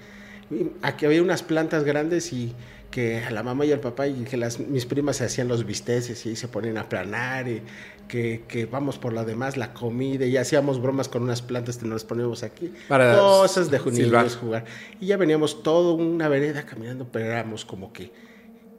aquí 0.83 1.07
había 1.07 1.23
unas 1.23 1.43
plantas 1.43 1.85
grandes 1.85 2.33
y 2.33 2.55
que 2.91 3.19
a 3.19 3.31
la 3.31 3.43
mamá 3.45 3.65
y 3.65 3.73
al 3.73 3.79
papá 3.81 4.09
y 4.09 4.25
que 4.25 4.37
las, 4.37 4.59
mis 4.59 4.85
primas 4.85 5.19
se 5.19 5.25
hacían 5.25 5.47
los 5.47 5.65
bisteces 5.65 6.27
y 6.27 6.35
se 6.35 6.49
ponían 6.49 6.77
a 6.77 6.89
planar 6.89 7.47
y 7.47 7.63
que, 8.09 8.43
que 8.49 8.67
vamos 8.67 8.99
por 8.99 9.13
lo 9.13 9.25
demás, 9.25 9.57
la 9.57 9.73
comida 9.73 10.27
y 10.27 10.37
hacíamos 10.37 10.83
bromas 10.83 11.09
con 11.09 11.23
unas 11.23 11.41
plantas 11.43 11.77
que 11.77 11.87
nos 11.87 12.03
poníamos 12.03 12.43
aquí. 12.43 12.73
Para 12.89 13.17
cosas 13.17 13.71
de 13.71 13.79
niños 13.79 14.37
jugar. 14.37 14.65
Y 15.01 15.07
ya 15.07 15.17
veníamos 15.17 15.63
todo 15.63 15.95
una 15.95 16.29
vereda 16.29 16.67
caminando, 16.67 17.07
pero 17.13 17.27
éramos 17.27 17.65
como 17.65 17.93
que 17.93 18.11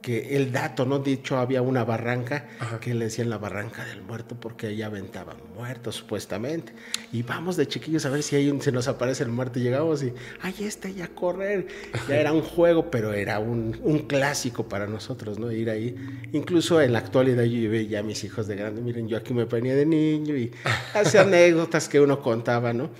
que 0.02 0.36
el 0.36 0.50
dato, 0.52 0.84
¿no? 0.84 0.98
Dicho, 0.98 1.38
había 1.38 1.62
una 1.62 1.84
barranca 1.84 2.48
que 2.80 2.92
le 2.92 3.04
decían 3.04 3.30
la 3.30 3.38
barranca 3.38 3.84
del 3.86 4.02
muerto 4.02 4.34
porque 4.38 4.66
ahí 4.66 4.82
aventaban 4.82 5.36
muertos 5.56 5.94
supuestamente. 5.94 6.72
Y 7.12 7.22
vamos 7.22 7.56
de 7.56 7.68
chiquillos 7.68 8.04
a 8.04 8.10
ver 8.10 8.22
si 8.24 8.34
ahí 8.36 8.50
un- 8.50 8.60
se 8.60 8.72
nos 8.72 8.88
aparece 8.88 9.22
el 9.22 9.30
muerto 9.30 9.60
y 9.60 9.62
llegamos 9.62 10.02
y, 10.02 10.12
ahí 10.42 10.54
está, 10.64 10.90
ya 10.90 11.06
correr. 11.08 11.68
Ya 12.08 12.16
era 12.16 12.32
un 12.32 12.42
juego, 12.42 12.90
pero 12.90 13.12
era 13.12 13.38
un, 13.38 13.78
un 13.82 14.00
clásico 14.00 14.68
para 14.68 14.86
nosotros, 14.88 15.38
¿no? 15.38 15.50
Ir 15.52 15.70
ahí. 15.70 15.94
Incluso 16.32 16.80
en 16.82 16.92
la 16.92 16.98
actualidad 16.98 17.44
yo 17.44 17.70
veía 17.70 17.88
ya 17.88 17.98
a 18.00 18.02
mis 18.02 18.24
hijos 18.24 18.48
de 18.48 18.56
grande, 18.56 18.82
miren, 18.82 19.06
yo 19.08 19.16
aquí 19.16 19.32
me 19.32 19.46
ponía 19.46 19.74
de 19.76 19.86
niño 19.86 20.36
y 20.36 20.50
hacía 20.94 21.20
anécdotas 21.22 21.88
que 21.88 22.00
uno 22.00 22.20
contaba, 22.20 22.72
¿no? 22.72 22.90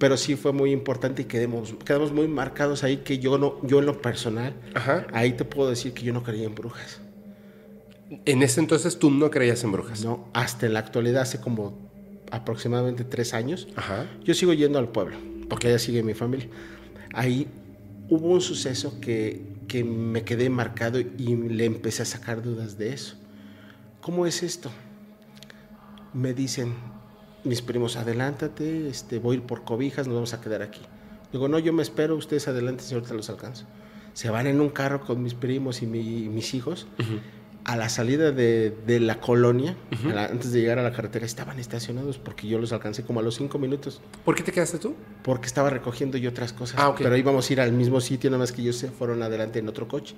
Pero 0.00 0.16
sí 0.16 0.34
fue 0.34 0.52
muy 0.52 0.72
importante 0.72 1.22
y 1.22 1.24
quedamos, 1.26 1.74
quedamos 1.84 2.10
muy 2.10 2.26
marcados 2.26 2.82
ahí 2.84 2.96
que 3.04 3.18
yo 3.18 3.36
no, 3.36 3.64
yo 3.64 3.80
en 3.80 3.86
lo 3.86 4.00
personal, 4.00 4.54
Ajá. 4.74 5.06
Ahí 5.12 5.34
te 5.34 5.44
puedo 5.44 5.68
decir 5.68 5.92
que 5.92 6.02
yo 6.02 6.12
no 6.14 6.22
creía 6.22 6.46
en 6.46 6.54
brujas. 6.54 7.02
En 8.24 8.42
ese 8.42 8.60
entonces 8.60 8.98
tú 8.98 9.10
no 9.10 9.30
creías 9.30 9.62
en 9.62 9.72
brujas. 9.72 10.02
No, 10.02 10.26
hasta 10.32 10.64
en 10.64 10.72
la 10.72 10.78
actualidad, 10.78 11.20
hace 11.22 11.38
como 11.38 11.78
aproximadamente 12.30 13.04
tres 13.04 13.34
años, 13.34 13.68
Ajá. 13.76 14.06
yo 14.24 14.32
sigo 14.32 14.54
yendo 14.54 14.78
al 14.78 14.88
pueblo, 14.88 15.18
porque 15.50 15.68
allá 15.68 15.78
sigue 15.78 16.02
mi 16.02 16.14
familia. 16.14 16.48
Ahí 17.12 17.46
hubo 18.08 18.28
un 18.28 18.40
suceso 18.40 19.00
que, 19.02 19.42
que 19.68 19.84
me 19.84 20.24
quedé 20.24 20.48
marcado 20.48 20.98
y 20.98 21.36
le 21.36 21.66
empecé 21.66 22.02
a 22.02 22.06
sacar 22.06 22.42
dudas 22.42 22.78
de 22.78 22.94
eso. 22.94 23.16
¿Cómo 24.00 24.24
es 24.26 24.42
esto? 24.42 24.70
Me 26.14 26.32
dicen, 26.32 26.72
mis 27.44 27.62
primos, 27.62 27.96
adelántate, 27.96 28.88
este, 28.88 29.18
voy 29.18 29.36
a 29.36 29.38
ir 29.40 29.46
por 29.46 29.64
cobijas, 29.64 30.06
nos 30.06 30.14
vamos 30.14 30.34
a 30.34 30.40
quedar 30.40 30.62
aquí. 30.62 30.80
Digo, 31.32 31.48
no, 31.48 31.58
yo 31.58 31.72
me 31.72 31.82
espero, 31.82 32.16
ustedes 32.16 32.48
adelante, 32.48 32.82
si 32.84 32.94
ahorita 32.94 33.14
los 33.14 33.30
alcanzo. 33.30 33.64
Se 34.14 34.28
van 34.30 34.46
en 34.46 34.60
un 34.60 34.70
carro 34.70 35.00
con 35.00 35.22
mis 35.22 35.34
primos 35.34 35.82
y 35.82 35.86
mi- 35.86 36.28
mis 36.28 36.54
hijos. 36.54 36.86
A 37.62 37.76
la 37.76 37.88
salida 37.90 38.32
de, 38.32 38.74
de 38.86 39.00
la 39.00 39.20
colonia, 39.20 39.76
la- 40.02 40.24
antes 40.24 40.50
de 40.50 40.60
llegar 40.60 40.78
a 40.78 40.82
la 40.82 40.92
carretera, 40.92 41.24
estaban 41.26 41.58
estacionados 41.60 42.16
porque 42.18 42.48
yo 42.48 42.58
los 42.58 42.72
alcancé 42.72 43.04
como 43.04 43.20
a 43.20 43.22
los 43.22 43.36
cinco 43.36 43.58
minutos. 43.58 44.00
¿Por 44.24 44.34
qué 44.34 44.42
te 44.42 44.50
quedaste 44.50 44.78
tú? 44.78 44.94
Porque 45.22 45.46
estaba 45.46 45.68
recogiendo 45.70 46.16
yo 46.18 46.30
otras 46.30 46.52
cosas. 46.54 46.80
Ah, 46.80 46.88
ok. 46.88 46.98
Pero 47.02 47.16
íbamos 47.16 47.48
a 47.48 47.52
ir 47.52 47.60
al 47.60 47.72
mismo 47.72 48.00
sitio, 48.00 48.30
nada 48.30 48.40
más 48.40 48.50
que 48.52 48.62
ellos 48.62 48.76
se 48.76 48.90
fueron 48.90 49.22
adelante 49.22 49.58
en 49.60 49.68
otro 49.68 49.86
coche. 49.88 50.14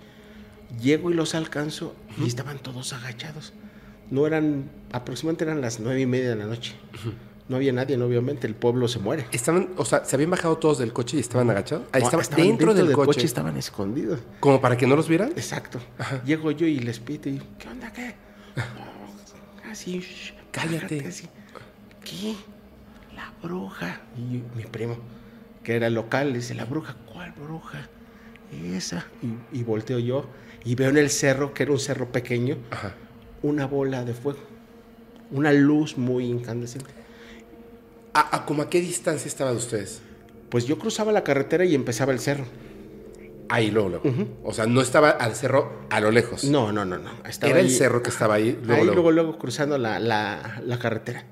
Llego 0.80 1.10
y 1.10 1.14
los 1.14 1.34
alcanzo 1.34 1.94
y 2.18 2.26
estaban 2.26 2.58
todos 2.58 2.92
agachados. 2.94 3.52
No 4.10 4.26
eran, 4.26 4.70
aproximadamente 4.92 5.44
eran 5.44 5.60
las 5.60 5.80
nueve 5.80 6.00
y 6.00 6.06
media 6.06 6.30
de 6.30 6.36
la 6.36 6.46
noche. 6.46 6.74
No 7.48 7.56
había 7.56 7.72
nadie, 7.72 7.96
obviamente, 8.00 8.46
el 8.46 8.54
pueblo 8.54 8.88
se 8.88 8.98
muere. 8.98 9.26
Estaban, 9.32 9.70
o 9.76 9.84
sea, 9.84 10.04
se 10.04 10.16
habían 10.16 10.30
bajado 10.30 10.56
todos 10.58 10.78
del 10.78 10.92
coche 10.92 11.16
y 11.16 11.20
estaban 11.20 11.50
agachados. 11.50 11.86
Ahí 11.92 12.00
No, 12.00 12.06
estaban, 12.06 12.22
estaban 12.22 12.46
dentro, 12.46 12.74
del, 12.74 12.92
coche, 12.92 13.24
estaban 13.26 13.56
escondidos. 13.56 14.20
Como 14.40 14.60
para 14.60 14.76
que 14.76 14.86
no 14.86 14.96
los 14.96 15.08
vieran. 15.08 15.30
Exacto. 15.30 15.78
Llego 16.24 16.50
yo 16.50 16.66
y 16.66 16.78
les 16.78 16.98
pito 17.00 17.28
y, 17.28 17.40
¿qué 17.58 17.68
onda, 17.68 17.92
qué? 17.92 18.14
No, 18.56 19.70
así, 19.70 20.00
shh, 20.00 20.32
Cállate. 20.50 21.06
así. 21.06 21.26
¿Qué? 22.04 22.34
La 23.14 23.32
bruja. 23.42 24.00
Y 24.16 24.38
yo- 24.38 24.44
mi 24.54 24.64
primo, 24.64 24.96
que 25.64 25.74
era 25.76 25.90
local, 25.90 26.28
le 26.32 26.38
dice, 26.38 26.54
¿la 26.54 26.64
bruja? 26.64 26.96
¿Cuál 27.12 27.32
bruja? 27.32 27.88
Esa. 28.76 29.06
Y, 29.52 29.58
y 29.58 29.62
volteo 29.62 29.98
yo 29.98 30.26
y 30.64 30.74
veo 30.74 30.90
en 30.90 30.98
el 30.98 31.10
cerro, 31.10 31.54
que 31.54 31.62
era 31.64 31.72
un 31.72 31.78
cerro 31.80 32.12
pequeño, 32.12 32.56
Ajá. 32.70 32.94
Una 33.42 33.66
bola 33.66 34.04
de 34.04 34.14
fuego. 34.14 34.38
Una 35.30 35.52
luz 35.52 35.96
muy 35.98 36.24
incandescente. 36.26 36.90
¿A, 38.14 38.36
a 38.36 38.44
como 38.46 38.62
a 38.62 38.68
qué 38.70 38.80
distancia 38.80 39.28
estaban 39.28 39.56
ustedes? 39.56 40.02
Pues 40.50 40.66
yo 40.66 40.78
cruzaba 40.78 41.12
la 41.12 41.24
carretera 41.24 41.64
y 41.64 41.74
empezaba 41.74 42.12
el 42.12 42.18
cerro. 42.20 42.44
Ahí, 43.48 43.70
luego, 43.70 43.88
luego. 43.90 44.26
O 44.44 44.52
sea, 44.52 44.66
no 44.66 44.80
estaba 44.80 45.10
al 45.10 45.34
cerro 45.34 45.80
a 45.90 46.00
lo 46.00 46.10
lejos. 46.10 46.44
No, 46.44 46.72
no, 46.72 46.84
no, 46.84 46.98
no. 46.98 47.10
Estaba 47.28 47.50
Era 47.52 47.60
el 47.60 47.70
cerro 47.70 48.02
que 48.02 48.10
estaba 48.10 48.34
ahí, 48.34 48.52
luego, 48.62 48.72
ahí 48.72 48.78
luego. 48.86 48.94
luego, 48.94 49.10
luego 49.12 49.38
cruzando 49.38 49.76
la, 49.78 49.98
la- 49.98 50.62
la 50.64 50.78
carretera. 50.78 51.24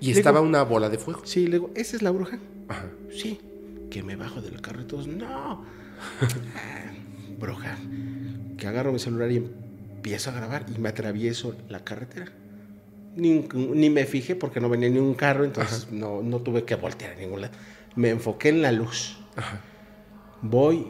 Y 0.00 0.12
estaba 0.12 0.40
una 0.40 0.62
bola 0.62 0.88
de 0.88 0.98
fuego. 0.98 1.22
Sí, 1.24 1.46
le 1.46 1.52
digo, 1.54 1.70
¿esa 1.74 1.96
es 1.96 2.02
la 2.02 2.10
bruja? 2.12 2.38
Ajá. 2.68 2.86
Sí. 3.10 3.40
Que 3.90 4.02
me 4.04 4.14
bajo 4.16 4.40
del 4.40 4.60
carro 4.60 4.82
y 4.82 4.84
todos, 4.84 5.06
no. 5.08 5.64
Ah, 6.54 6.92
bruja. 7.38 7.76
Que 8.56 8.66
agarro 8.68 8.92
mi 8.92 8.98
celular 9.00 9.30
y 9.32 9.44
empiezo 9.98 10.30
a 10.30 10.34
grabar 10.34 10.64
y 10.74 10.78
me 10.78 10.88
atravieso 10.88 11.56
la 11.68 11.80
carretera. 11.80 12.26
Ni, 13.16 13.48
ni 13.52 13.90
me 13.90 14.06
fijé 14.06 14.36
porque 14.36 14.60
no 14.60 14.68
venía 14.68 14.88
ni 14.88 14.98
un 14.98 15.14
carro, 15.14 15.44
entonces 15.44 15.88
no, 15.90 16.22
no 16.22 16.38
tuve 16.38 16.62
que 16.64 16.76
voltear 16.76 17.14
a 17.14 17.16
ningún 17.16 17.40
lado. 17.40 17.54
Me 17.96 18.10
enfoqué 18.10 18.50
en 18.50 18.62
la 18.62 18.70
luz. 18.70 19.18
Voy, 20.40 20.86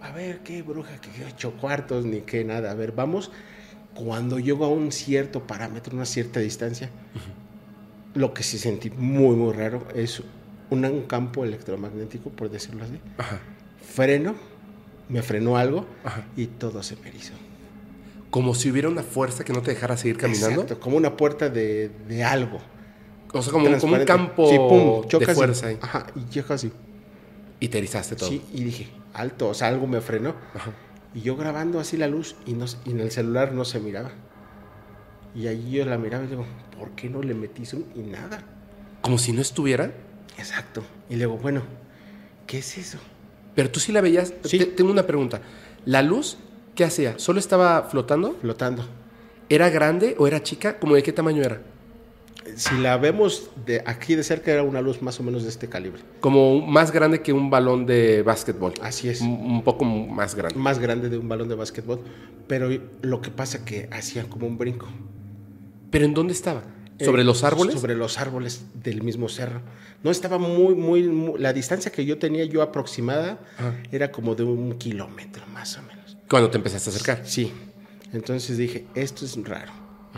a 0.00 0.12
ver 0.12 0.44
qué 0.44 0.62
bruja, 0.62 1.00
que 1.00 1.10
ocho 1.24 1.54
cuartos, 1.60 2.04
ni 2.04 2.20
qué 2.20 2.44
nada. 2.44 2.70
A 2.70 2.74
ver, 2.74 2.92
vamos. 2.92 3.32
Cuando 3.94 4.38
llego 4.38 4.64
a 4.64 4.68
un 4.68 4.92
cierto 4.92 5.44
parámetro, 5.44 5.96
una 5.96 6.06
cierta 6.06 6.38
distancia, 6.38 6.88
lo 8.14 8.32
que 8.32 8.44
sí 8.44 8.58
sentí 8.58 8.90
muy, 8.90 9.34
muy 9.34 9.52
raro 9.52 9.88
es 9.92 10.22
un, 10.70 10.84
un 10.84 11.02
campo 11.02 11.44
electromagnético, 11.44 12.30
por 12.30 12.48
decirlo 12.48 12.84
así. 12.84 13.00
Ajá. 13.18 13.40
Freno, 13.82 14.36
me 15.08 15.20
frenó 15.20 15.56
algo 15.56 15.84
Ajá. 16.04 16.26
y 16.36 16.46
todo 16.46 16.82
se 16.84 16.94
me 16.96 17.08
erizó. 17.08 17.34
Como 18.32 18.54
si 18.56 18.68
hubiera 18.70 18.88
una 18.88 19.04
fuerza 19.04 19.44
que 19.44 19.52
no 19.52 19.62
te 19.62 19.70
dejara 19.72 19.96
seguir 19.96 20.16
caminando. 20.16 20.62
Exacto, 20.62 20.80
como 20.80 20.96
una 20.96 21.16
puerta 21.16 21.48
de, 21.48 21.90
de 22.08 22.24
algo. 22.24 22.58
O 23.32 23.40
sea, 23.42 23.52
como, 23.52 23.78
como 23.78 23.94
un 23.94 24.04
campo 24.04 24.48
Sí, 24.50 24.56
pum, 24.56 25.06
de 25.24 25.32
y- 25.32 25.34
fuerza 25.34 25.66
ahí. 25.68 25.78
Ajá, 25.80 26.06
y 26.16 26.28
yo 26.34 26.44
casi. 26.44 26.72
Y 27.60 27.68
te 27.68 27.78
erizaste 27.78 28.16
todo. 28.16 28.28
Sí, 28.28 28.42
y 28.52 28.64
dije, 28.64 28.88
alto, 29.14 29.50
o 29.50 29.54
sea, 29.54 29.68
algo 29.68 29.86
me 29.86 30.00
frenó. 30.00 30.34
Y 31.14 31.20
yo 31.20 31.36
grabando 31.36 31.78
así 31.78 31.96
la 31.96 32.08
luz 32.08 32.34
y, 32.46 32.54
no, 32.54 32.64
y 32.84 32.90
en 32.90 33.00
el 33.00 33.10
celular 33.12 33.52
no 33.52 33.64
se 33.66 33.78
miraba. 33.80 34.10
Y 35.34 35.46
allí 35.48 35.72
yo 35.72 35.84
la 35.86 35.96
miraba 35.98 36.24
y 36.24 36.28
digo, 36.28 36.44
¿por 36.78 36.90
qué 36.92 37.08
no 37.08 37.22
le 37.22 37.34
metí 37.34 37.64
zoom? 37.64 37.84
Y 37.94 38.00
nada. 38.00 38.42
Como 39.02 39.18
si 39.18 39.32
no 39.32 39.40
estuviera. 39.42 39.92
Exacto. 40.38 40.82
Y 41.08 41.14
le 41.14 41.20
digo, 41.20 41.36
bueno, 41.38 41.62
¿qué 42.46 42.58
es 42.58 42.76
eso? 42.78 42.98
Pero 43.54 43.70
tú 43.70 43.78
sí 43.80 43.92
la 43.92 44.00
veías. 44.00 44.32
Sí. 44.44 44.58
Te- 44.58 44.66
tengo 44.66 44.90
una 44.90 45.06
pregunta. 45.06 45.40
¿La 45.84 46.02
luz 46.02 46.38
qué 46.74 46.84
hacía? 46.84 47.18
¿Solo 47.18 47.38
estaba 47.38 47.84
flotando? 47.84 48.36
Flotando. 48.40 48.84
¿Era 49.48 49.68
grande 49.70 50.14
o 50.18 50.26
era 50.26 50.42
chica? 50.42 50.78
¿Cómo 50.78 50.94
de 50.94 51.02
qué 51.02 51.12
tamaño 51.12 51.42
era? 51.42 51.60
Si 52.56 52.76
la 52.78 52.96
vemos 52.96 53.50
de 53.64 53.82
aquí 53.86 54.14
de 54.16 54.24
cerca, 54.24 54.50
era 54.50 54.62
una 54.64 54.80
luz 54.80 55.00
más 55.00 55.20
o 55.20 55.22
menos 55.22 55.44
de 55.44 55.48
este 55.48 55.68
calibre. 55.68 56.02
Como 56.20 56.60
más 56.60 56.90
grande 56.90 57.22
que 57.22 57.32
un 57.32 57.50
balón 57.50 57.86
de 57.86 58.22
básquetbol. 58.22 58.74
Así 58.82 59.08
es. 59.08 59.20
Un, 59.20 59.28
un 59.30 59.62
poco 59.62 59.84
más 59.84 60.34
grande. 60.34 60.56
Más 60.58 60.78
grande 60.80 61.08
de 61.08 61.18
un 61.18 61.28
balón 61.28 61.48
de 61.48 61.54
básquetbol. 61.54 62.00
Pero 62.48 62.68
lo 63.02 63.20
que 63.20 63.30
pasa 63.30 63.64
que 63.64 63.88
hacían 63.92 64.26
como 64.26 64.46
un 64.46 64.58
brinco. 64.58 64.88
¿Pero 65.90 66.04
en 66.04 66.14
dónde 66.14 66.32
estaba? 66.32 66.62
¿Sobre 67.00 67.22
Eh, 67.22 67.24
los 67.24 67.44
árboles? 67.44 67.74
Sobre 67.74 67.94
los 67.94 68.18
árboles 68.18 68.64
del 68.82 69.02
mismo 69.02 69.28
cerro. 69.28 69.60
No 70.02 70.10
estaba 70.10 70.38
muy, 70.38 70.74
muy, 70.74 71.04
muy- 71.04 71.38
La 71.40 71.52
distancia 71.52 71.92
que 71.92 72.04
yo 72.04 72.18
tenía 72.18 72.44
yo 72.44 72.62
aproximada 72.62 73.38
Ajá. 73.58 73.74
era 73.92 74.10
como 74.10 74.34
de 74.34 74.42
un 74.42 74.72
kilómetro 74.78 75.44
más 75.54 75.78
o 75.78 75.82
menos. 75.82 75.91
Cuando 76.28 76.50
te 76.50 76.56
empezaste 76.58 76.90
a 76.90 76.92
acercar. 76.94 77.22
Sí. 77.26 77.52
Entonces 78.12 78.56
dije, 78.58 78.86
esto 78.94 79.24
es 79.24 79.36
raro. 79.44 79.72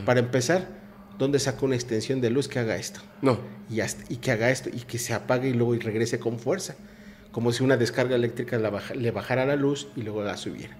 Para 0.04 0.20
empezar, 0.20 0.68
¿dónde 1.18 1.38
saco 1.38 1.66
una 1.66 1.74
extensión 1.76 2.20
de 2.20 2.30
luz 2.30 2.48
que 2.48 2.58
haga 2.58 2.76
esto? 2.76 3.00
No. 3.22 3.38
Y, 3.70 3.80
hasta- 3.80 4.04
y 4.12 4.16
que 4.16 4.30
haga 4.32 4.50
esto 4.50 4.68
y 4.72 4.80
que 4.80 4.98
se 4.98 5.14
apague 5.14 5.48
y 5.48 5.52
luego 5.54 5.74
y 5.74 5.78
regrese 5.78 6.18
con 6.18 6.38
fuerza. 6.38 6.74
Como 7.30 7.52
si 7.52 7.62
una 7.64 7.76
descarga 7.76 8.14
eléctrica 8.16 8.58
la 8.58 8.70
baja- 8.70 8.94
le 8.94 9.10
bajara 9.10 9.44
la 9.46 9.56
luz 9.56 9.88
y 9.96 10.02
luego 10.02 10.22
la 10.22 10.36
subiera. 10.36 10.76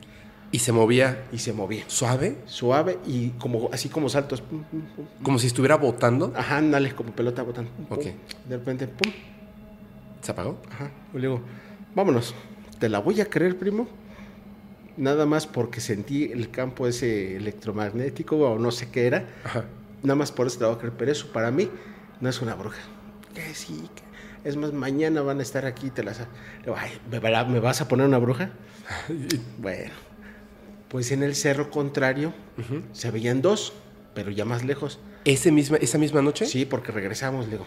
Y 0.52 0.61
se 0.61 0.71
movía 0.71 1.25
Y 1.33 1.38
se 1.38 1.52
movía. 1.52 1.83
suave, 1.88 2.37
Suave 2.47 2.99
y 3.07 3.31
como, 3.31 3.71
así 3.73 3.88
como 3.88 4.09
saltos. 4.09 4.40
pum, 4.40 4.62
pum, 4.64 4.83
pum. 4.95 5.07
como 5.23 5.38
si 5.40 5.49
estuviera 5.49 5.76
botando. 5.76 6.33
Ajá, 6.37 6.59
ándale, 6.59 6.95
como 6.95 7.11
pelota 7.12 7.43
botando. 7.43 7.71
Ok. 7.90 8.04
De 8.49 8.57
repente, 8.57 8.87
pum. 8.87 9.11
¿Se 10.21 10.31
apagó? 10.33 10.61
Ajá. 10.71 10.90
Y 11.12 11.16
le 11.16 11.23
digo, 11.28 11.40
vámonos. 11.95 12.35
¿Te 12.78 12.88
la 12.88 13.00
voy 13.00 13.21
a 13.21 13.26
creer, 13.26 13.59
primo? 13.59 13.88
Nada 14.96 15.26
más 15.26 15.46
porque 15.46 15.80
sentí 15.80 16.24
el 16.32 16.50
campo 16.50 16.86
ese 16.86 17.36
electromagnético 17.36 18.36
o 18.36 18.58
no 18.58 18.70
sé 18.70 18.90
qué 18.90 19.06
era. 19.06 19.26
Ajá. 19.44 19.64
Nada 20.02 20.14
más 20.16 20.30
por 20.32 20.46
eso 20.46 20.58
te 20.58 20.64
voy 20.64 20.74
a 20.74 20.78
creer. 20.78 20.94
Pero 20.96 21.10
eso 21.12 21.32
para 21.32 21.50
mí 21.50 21.68
no 22.20 22.28
es 22.28 22.40
una 22.40 22.54
bruja. 22.54 22.78
Que 23.34 23.54
sí, 23.54 23.88
que- 23.94 24.48
es 24.48 24.56
más, 24.56 24.72
mañana 24.72 25.22
van 25.22 25.38
a 25.40 25.42
estar 25.42 25.64
aquí 25.66 25.86
y 25.86 25.90
te 25.90 26.04
las... 26.04 26.20
Ay, 26.76 26.92
¿me, 27.10 27.18
va- 27.18 27.44
¿me 27.44 27.60
vas 27.60 27.80
a 27.80 27.88
poner 27.88 28.06
una 28.06 28.18
bruja? 28.18 28.50
bueno, 29.58 29.90
pues 30.88 31.10
en 31.12 31.22
el 31.22 31.34
cerro 31.34 31.70
contrario 31.70 32.32
se 32.92 33.10
veían 33.10 33.40
dos, 33.42 33.72
pero 34.14 34.30
ya 34.30 34.44
más 34.44 34.64
lejos. 34.64 35.00
Ese 35.24 35.50
misma, 35.50 35.78
¿Esa 35.78 35.96
misma 35.98 36.20
noche? 36.22 36.46
Sí, 36.46 36.66
porque 36.66 36.92
regresamos, 36.92 37.50
digo. 37.50 37.66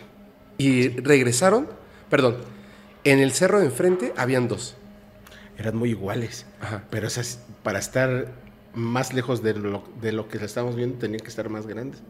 Y 0.60 0.89
regresaron, 0.89 1.67
perdón, 2.10 2.38
en 3.03 3.19
el 3.19 3.31
cerro 3.31 3.60
de 3.60 3.65
enfrente 3.65 4.13
habían 4.15 4.48
dos. 4.48 4.77
Eran 5.58 5.76
muy 5.76 5.90
iguales. 5.92 6.46
Ajá. 6.62 6.86
Pero 6.90 7.08
esas, 7.08 7.40
para 7.64 7.80
estar 7.80 8.32
más 8.74 9.14
lejos 9.14 9.42
de 9.44 9.54
lo, 9.56 9.84
de 10.02 10.12
lo 10.12 10.28
que 10.28 10.38
estábamos 10.38 10.76
viendo, 10.76 10.98
tenían 10.98 11.20
que 11.22 11.30
estar 11.30 11.50
más 11.50 11.66
grandes. 11.68 12.02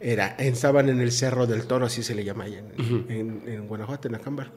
Era, 0.00 0.28
estaban 0.38 0.88
en 0.88 1.00
el 1.00 1.12
Cerro 1.12 1.46
del 1.46 1.66
Toro, 1.66 1.86
así 1.86 2.02
se 2.02 2.14
le 2.14 2.24
llama 2.24 2.44
allá 2.44 2.58
en, 2.78 3.06
en- 3.08 3.42
en 3.46 3.68
Guanajuato, 3.68 4.08
en 4.08 4.16
Acámbar. 4.16 4.50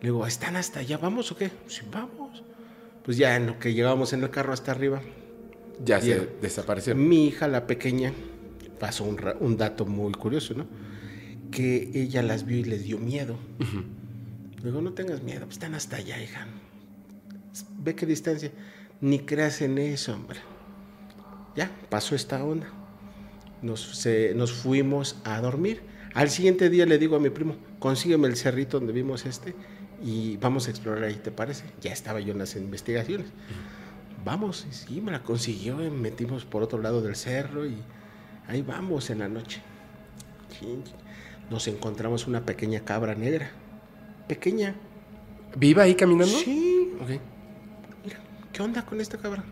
Le 0.00 0.06
digo, 0.08 0.26
¿están 0.26 0.56
hasta 0.56 0.80
allá? 0.80 0.98
¿Vamos 0.98 1.30
o 1.30 1.36
qué? 1.36 1.50
Sí, 1.68 1.82
vamos. 1.92 2.42
Pues 3.04 3.16
ya 3.16 3.36
en 3.36 3.46
lo 3.46 3.58
que 3.58 3.72
llegábamos 3.72 4.12
en 4.12 4.22
el 4.22 4.30
carro 4.30 4.52
hasta 4.52 4.72
arriba, 4.72 5.00
Ya 5.84 6.00
se 6.00 6.06
Bien. 6.14 6.28
desaparecieron. 6.42 7.08
mi 7.08 7.26
hija, 7.28 7.46
la 7.48 7.66
pequeña, 7.66 8.12
pasó 8.80 9.04
un, 9.04 9.56
dato 9.56 9.86
muy 9.86 10.12
curioso, 10.12 10.54
¿no? 10.54 10.66
Que 11.50 11.90
ella 11.94 12.22
las 12.22 12.44
vio 12.44 12.58
y 12.58 12.64
les 12.64 12.82
dio 12.84 12.98
miedo. 12.98 13.36
Luego, 14.62 14.80
no 14.82 14.92
tengas 14.92 15.22
miedo, 15.22 15.40
pues 15.40 15.52
están 15.54 15.74
hasta 15.74 15.96
allá, 15.96 16.20
hija. 16.22 16.46
Ve 17.78 17.94
qué 17.94 18.06
distancia. 18.06 18.50
Ni 19.00 19.20
creas 19.20 19.62
en 19.62 19.78
eso, 19.78 20.12
hombre. 20.14 20.40
Ya, 21.56 21.70
pasó 21.88 22.14
esta 22.14 22.44
onda. 22.44 22.66
Nos, 23.62 23.80
se- 23.98 24.34
nos 24.34 24.52
fuimos 24.52 25.16
a 25.24 25.40
dormir. 25.40 25.82
Al 26.14 26.28
siguiente 26.30 26.68
día 26.70 26.86
le 26.86 26.98
digo 26.98 27.16
a 27.16 27.20
mi 27.20 27.30
primo, 27.30 27.56
consígueme 27.78 28.28
el 28.28 28.36
cerrito 28.36 28.78
donde 28.78 28.92
vimos 28.92 29.24
este 29.26 29.54
y 30.02 30.36
vamos 30.38 30.66
a 30.66 30.70
explorar 30.70 31.04
ahí, 31.04 31.14
¿te 31.16 31.30
parece? 31.30 31.64
Ya 31.80 31.92
estaba 31.92 32.20
yo 32.20 32.32
en 32.32 32.38
las 32.38 32.56
investigaciones. 32.56 33.26
Vamos, 34.24 34.66
y 34.68 34.74
sí, 34.74 35.00
me 35.00 35.12
la 35.12 35.22
consiguió, 35.22 35.82
y 35.84 35.90
metimos 35.90 36.44
por 36.44 36.62
otro 36.62 36.80
lado 36.82 37.00
del 37.00 37.16
cerro 37.16 37.64
y 37.66 37.76
ahí 38.48 38.60
vamos 38.62 39.08
en 39.10 39.20
la 39.20 39.28
noche. 39.28 39.62
Nos 41.50 41.68
encontramos 41.68 42.26
una 42.26 42.44
pequeña 42.44 42.80
cabra 42.80 43.14
negra. 43.14 43.50
Pequeña. 44.30 44.76
¿Viva 45.56 45.82
ahí 45.82 45.96
caminando? 45.96 46.38
Sí. 46.38 46.92
Ok. 47.00 47.08
Mira, 48.04 48.20
¿qué 48.52 48.62
onda 48.62 48.86
con 48.86 49.00
esta 49.00 49.18
cabra? 49.18 49.42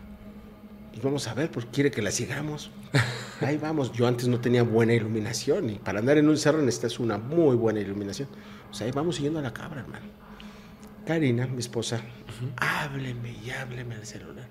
pues 0.91 1.03
vamos 1.03 1.27
a 1.27 1.33
ver, 1.33 1.51
porque 1.51 1.69
quiere 1.69 1.91
que 1.91 2.01
la 2.01 2.11
sigamos. 2.11 2.71
Ahí 3.41 3.57
vamos. 3.57 3.91
Yo 3.91 4.07
antes 4.07 4.29
no 4.29 4.39
tenía 4.39 4.63
buena 4.63 4.93
iluminación 4.93 5.69
y 5.69 5.75
para 5.75 5.99
andar 5.99 6.17
en 6.17 6.29
un 6.29 6.37
cerro 6.37 6.59
necesitas 6.59 6.97
una 6.99 7.17
muy 7.17 7.57
buena 7.57 7.81
iluminación. 7.81 8.29
O 8.71 8.73
sea, 8.73 8.85
ahí 8.87 8.91
vamos 8.91 9.15
siguiendo 9.15 9.39
a 9.39 9.41
la 9.41 9.53
cabra, 9.53 9.81
hermano. 9.81 10.05
Karina, 11.05 11.47
mi 11.47 11.59
esposa, 11.59 12.01
hábleme 12.57 13.31
y 13.31 13.49
hábleme 13.51 13.95
al 13.95 14.05
celular. 14.05 14.47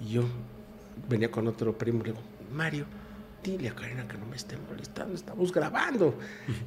Y 0.00 0.14
yo 0.14 0.24
venía 1.08 1.30
con 1.30 1.46
otro 1.46 1.76
primo, 1.76 2.02
le 2.04 2.12
digo, 2.12 2.22
Mario, 2.52 2.86
dile 3.52 3.68
a 3.68 3.74
Karina 3.74 4.06
que 4.08 4.16
no 4.18 4.26
me 4.26 4.36
esté 4.36 4.56
molestando, 4.68 5.14
estamos 5.14 5.52
grabando. 5.52 6.18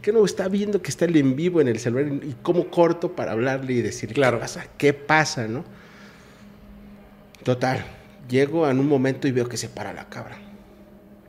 Que 0.01 0.11
no 0.11 0.23
está 0.25 0.47
viendo 0.47 0.81
que 0.81 0.89
está 0.89 1.05
el 1.05 1.15
en 1.17 1.35
vivo 1.35 1.61
en 1.61 1.67
el 1.67 1.79
celular 1.79 2.07
y 2.23 2.35
cómo 2.41 2.69
corto 2.69 3.15
para 3.15 3.31
hablarle 3.33 3.73
y 3.73 3.81
decir 3.81 4.13
Claro. 4.13 4.37
qué 4.37 4.41
pasa, 4.41 4.67
qué 4.77 4.93
pasa, 4.93 5.47
¿no? 5.47 5.63
Total, 7.43 7.85
llego 8.29 8.69
en 8.69 8.79
un 8.79 8.87
momento 8.87 9.27
y 9.27 9.31
veo 9.31 9.47
que 9.47 9.57
se 9.57 9.69
para 9.69 9.93
la 9.93 10.09
cabra, 10.09 10.37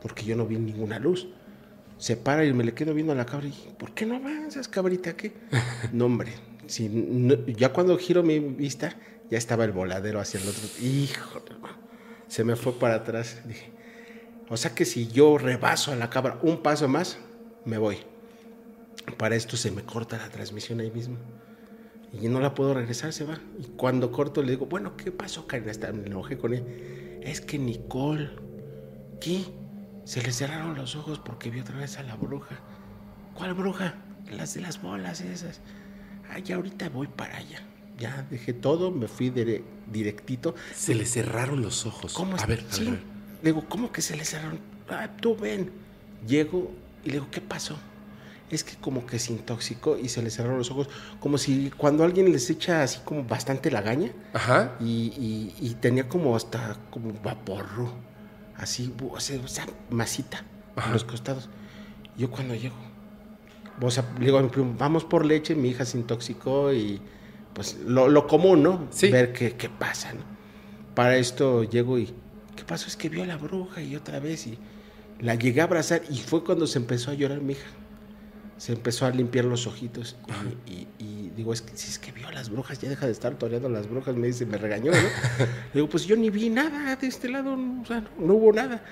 porque 0.03 0.25
yo 0.25 0.37
no 0.37 0.47
vi 0.47 0.57
ninguna 0.59 0.99
luz. 0.99 1.29
Se 1.99 2.17
para 2.17 2.45
y 2.45 2.53
me 2.53 2.65
le 2.65 2.73
quedo 2.75 2.95
viendo 2.95 3.13
a 3.13 3.17
la 3.17 3.27
cabra 3.27 3.47
y 3.47 3.75
¿por 3.79 3.93
qué 3.93 4.07
no 4.07 4.17
avanzas, 4.17 4.69
cabrita? 4.69 5.17
¿Qué? 5.17 5.33
No, 5.93 6.07
hombre, 6.07 6.33
si 6.67 6.89
no- 6.89 7.47
ya 7.47 7.73
cuando 7.73 7.97
giro 7.99 8.23
mi 8.23 8.39
vista, 8.39 8.97
ya 9.31 9.39
estaba 9.39 9.65
el 9.65 9.73
voladero 9.73 10.19
hacia 10.21 10.41
el 10.41 10.49
otro. 10.49 10.63
Híjole, 10.83 11.45
hermano. 11.51 11.77
Se 12.27 12.43
me 12.45 12.57
fue 12.57 12.73
para 12.79 12.95
atrás. 12.97 13.43
Dije, 13.47 13.71
o 14.51 14.57
sea 14.59 14.75
que 14.75 14.85
si 14.85 15.09
yo 15.09 15.39
rebaso 15.39 15.93
a 15.93 15.97
la 15.97 16.11
cabra 16.11 16.39
un 16.43 16.59
paso 16.63 16.87
más, 16.89 17.17
me 17.65 17.79
voy. 17.79 17.99
Para 19.17 19.35
esto 19.37 19.57
se 19.57 19.71
me 19.71 19.83
corta 19.83 20.19
la 20.19 20.29
transmisión 20.29 20.81
ahí 20.81 20.91
mismo. 20.91 21.17
Y 22.13 22.29
no 22.29 22.41
la 22.41 22.55
puedo 22.55 22.75
regresar, 22.75 23.13
se 23.13 23.25
va. 23.25 23.39
Y 23.59 23.65
cuando 23.77 24.11
corto 24.13 24.43
le 24.43 24.51
digo, 24.53 24.67
bueno, 24.67 24.97
¿qué 24.97 25.13
pasó, 25.13 25.47
Karina? 25.47 25.71
Hasta 25.71 25.93
me 25.93 26.07
enojé 26.07 26.37
con 26.37 26.53
él. 26.55 27.21
Es 27.23 27.41
que 27.41 27.59
Nicole, 27.59 28.31
¿qué? 29.21 29.45
Se 30.05 30.21
le 30.23 30.33
cerraron 30.33 30.75
los 30.75 30.97
ojos 30.97 31.21
porque 31.21 31.51
vio 31.51 31.63
otra 31.63 31.77
vez 31.79 31.99
a 31.99 32.03
la 32.03 32.17
bruja. 32.17 32.59
¿Cuál 33.35 33.55
bruja? 33.55 33.95
Las 34.31 34.55
de 34.55 34.61
las 34.61 34.83
bolas 34.83 35.21
esas. 35.21 35.61
Ay, 36.29 36.43
ya 36.43 36.57
ahorita 36.57 36.89
voy 36.89 37.07
para 37.07 37.37
allá. 37.37 37.63
Ya 37.99 38.27
dejé 38.31 38.53
todo, 38.55 38.91
me 38.91 39.07
fui 39.09 39.31
dire- 39.31 39.63
directito. 39.91 40.55
Se 40.75 40.95
le 40.95 41.05
cerraron 41.07 41.63
los 41.63 41.87
ojos. 41.87 42.13
¿Cómo 42.15 42.37
a 42.37 42.47
ver, 42.47 42.65
a 42.69 42.73
Sí. 42.73 42.85
ver, 42.85 42.89
a 42.89 42.97
ver. 42.97 43.10
Le 43.43 43.53
digo, 43.53 43.65
¿cómo 43.69 43.91
que 43.93 44.03
se 44.03 44.17
le 44.17 44.25
cerraron? 44.25 44.59
Ah, 44.89 45.09
tú 45.21 45.37
ven. 45.37 45.71
Llego 46.27 46.73
y 47.05 47.09
le 47.09 47.13
digo, 47.15 47.29
¿qué 47.31 47.41
pasó? 47.41 47.77
Es 48.51 48.65
que 48.65 48.75
como 48.77 49.07
que 49.07 49.19
se 49.19 49.33
intoxicó 49.33 49.97
y 49.97 50.09
se 50.09 50.23
le 50.23 50.31
cerraron 50.31 50.59
los 50.59 50.71
ojos, 50.71 50.89
como 51.21 51.39
si 51.39 51.71
cuando 51.71 52.03
alguien 52.05 52.33
les 52.33 52.51
echa 52.51 52.83
así 52.83 52.99
como 53.05 53.23
bastante 53.25 53.71
lagaña 53.71 54.11
Ajá. 54.35 54.77
y, 54.81 54.85
y- 55.17 55.55
y 55.61 55.75
tenía 55.75 56.09
como 56.09 56.35
hasta 56.35 56.77
como 56.91 57.13
vaporru, 57.23 57.89
así, 58.57 58.93
o 59.01 59.21
sea, 59.21 59.67
masita 59.91 60.45
Ajá. 60.75 60.89
en 60.89 60.93
los 60.95 61.05
costados. 61.05 61.49
Yo 62.19 62.29
cuando 62.31 62.55
llego, 62.57 62.75
o 63.81 63.91
sea, 63.91 64.05
le 64.19 64.27
digo 64.27 64.39
a 64.39 64.43
mi 64.43 64.49
primo, 64.49 64.75
vamos 64.77 65.05
por 65.05 65.25
leche, 65.25 65.55
mi 65.55 65.69
hija 65.71 65.85
se 65.85 65.97
intoxicó 65.99 66.73
y 66.73 67.01
pues 67.55 67.79
lo, 67.87 68.09
lo 68.09 68.27
común, 68.27 68.63
¿no? 68.65 68.89
Sí. 68.91 69.11
Ver 69.13 69.33
qué, 69.33 69.55
qué 69.57 69.69
pasa, 69.69 70.13
¿no? 70.13 70.23
Para 70.97 71.17
esto 71.17 71.63
llego 71.63 71.99
y, 71.99 72.13
¿qué 72.61 72.67
pasó? 72.67 72.87
Es 72.89 72.97
que 72.97 73.09
vio 73.09 73.23
a 73.23 73.27
la 73.27 73.37
bruja 73.37 73.83
y 73.83 73.97
otra 73.97 74.21
vez 74.21 74.47
y 74.47 74.59
la 75.21 75.35
llegué 75.35 75.61
a 75.61 75.65
abrazar 75.65 76.03
y 76.11 76.19
fue 76.19 76.45
cuando 76.45 76.67
se 76.67 76.79
empezó 76.79 77.11
a 77.11 77.15
llorar 77.15 77.41
mi 77.41 77.53
hija. 77.55 77.67
Se 78.59 78.73
empezó 78.75 79.07
a 79.07 79.11
limpiar 79.11 79.47
los 79.47 79.67
ojitos 79.67 80.17
y, 80.67 80.73
y- 80.73 80.89
y 80.99 81.31
digo, 81.35 81.53
es 81.55 81.63
que 81.63 81.75
si 81.77 81.89
es 81.89 81.99
que 81.99 82.13
vio 82.13 82.29
a 82.29 82.33
las 82.33 82.51
brujas, 82.51 82.79
ya 82.79 82.91
deja 82.91 83.07
de 83.07 83.13
estar 83.13 83.35
toreando 83.39 83.69
a 83.69 83.71
las 83.71 83.89
brujas, 83.89 84.15
me 84.17 84.27
dice, 84.27 84.45
me 84.45 84.59
regañó, 84.59 84.93
¿no? 84.93 84.99
digo, 85.75 85.89
pues 85.89 86.05
yo 86.05 86.15
ni 86.17 86.29
vi 86.29 86.51
nada 86.51 86.95
de 86.97 87.07
este 87.07 87.31
lado, 87.31 87.57
no, 87.57 87.81
o 87.83 87.87
sea, 87.87 88.03
no, 88.03 88.11
no 88.27 88.35
hubo 88.35 88.53
nada. 88.53 88.83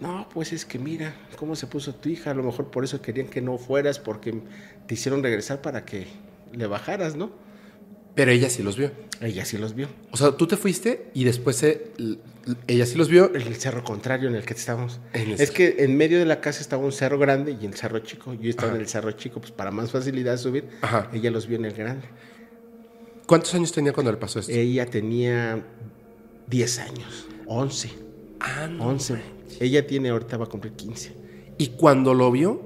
No, 0.00 0.28
pues 0.34 0.52
es 0.52 0.64
que 0.64 0.80
mira 0.80 1.14
cómo 1.36 1.54
se 1.54 1.68
puso 1.68 1.94
tu 1.94 2.08
hija, 2.08 2.32
a 2.32 2.34
lo 2.34 2.42
mejor 2.42 2.72
por 2.72 2.82
eso 2.82 3.00
querían 3.00 3.28
que 3.28 3.40
no 3.40 3.56
fueras, 3.58 4.00
porque 4.00 4.42
te 4.88 4.94
hicieron 4.94 5.22
regresar 5.22 5.62
para 5.62 5.84
que 5.84 6.08
le 6.52 6.66
bajaras, 6.66 7.14
¿no? 7.14 7.30
Pero 8.14 8.30
ella 8.30 8.50
sí 8.50 8.62
los 8.62 8.76
vio. 8.76 8.90
Ella 9.20 9.44
sí 9.44 9.56
los 9.56 9.74
vio. 9.74 9.88
O 10.10 10.16
sea, 10.16 10.32
tú 10.32 10.46
te 10.46 10.56
fuiste 10.56 11.10
y 11.14 11.24
después 11.24 11.56
se- 11.56 11.92
ella 12.66 12.84
sí 12.86 12.96
los 12.98 13.08
vio. 13.08 13.32
El 13.34 13.54
cerro 13.56 13.84
contrario 13.84 14.28
en 14.28 14.34
el 14.34 14.44
que 14.44 14.52
estábamos. 14.54 15.00
En 15.14 15.30
el 15.30 15.40
es 15.40 15.50
que 15.50 15.76
en 15.78 15.96
medio 15.96 16.18
de 16.18 16.24
la 16.26 16.40
casa 16.40 16.60
estaba 16.60 16.84
un 16.84 16.92
cerro 16.92 17.18
grande 17.18 17.56
y 17.60 17.64
el 17.64 17.74
cerro 17.74 18.00
chico. 18.00 18.34
Yo 18.34 18.50
estaba 18.50 18.68
Ajá. 18.68 18.76
en 18.76 18.82
el 18.82 18.88
cerro 18.88 19.12
chico, 19.12 19.40
pues 19.40 19.52
para 19.52 19.70
más 19.70 19.90
facilidad 19.92 20.32
de 20.32 20.38
subir. 20.38 20.68
Ajá. 20.82 21.08
Ella 21.12 21.30
los 21.30 21.46
vio 21.46 21.56
en 21.56 21.64
el 21.66 21.72
grande. 21.72 22.06
¿Cuántos 23.26 23.54
años 23.54 23.72
tenía 23.72 23.92
cuando 23.92 24.10
le 24.12 24.18
pasó 24.18 24.40
esto? 24.40 24.52
Ella 24.52 24.84
tenía 24.86 25.64
10 26.48 26.78
años, 26.80 27.26
11, 27.46 27.90
ah, 28.40 28.66
no. 28.70 28.88
11. 28.88 29.16
Ella 29.60 29.86
tiene, 29.86 30.10
ahorita 30.10 30.36
va 30.36 30.44
a 30.44 30.48
cumplir 30.48 30.72
15. 30.74 31.12
Y 31.56 31.68
cuando 31.68 32.12
lo 32.14 32.30
vio, 32.30 32.60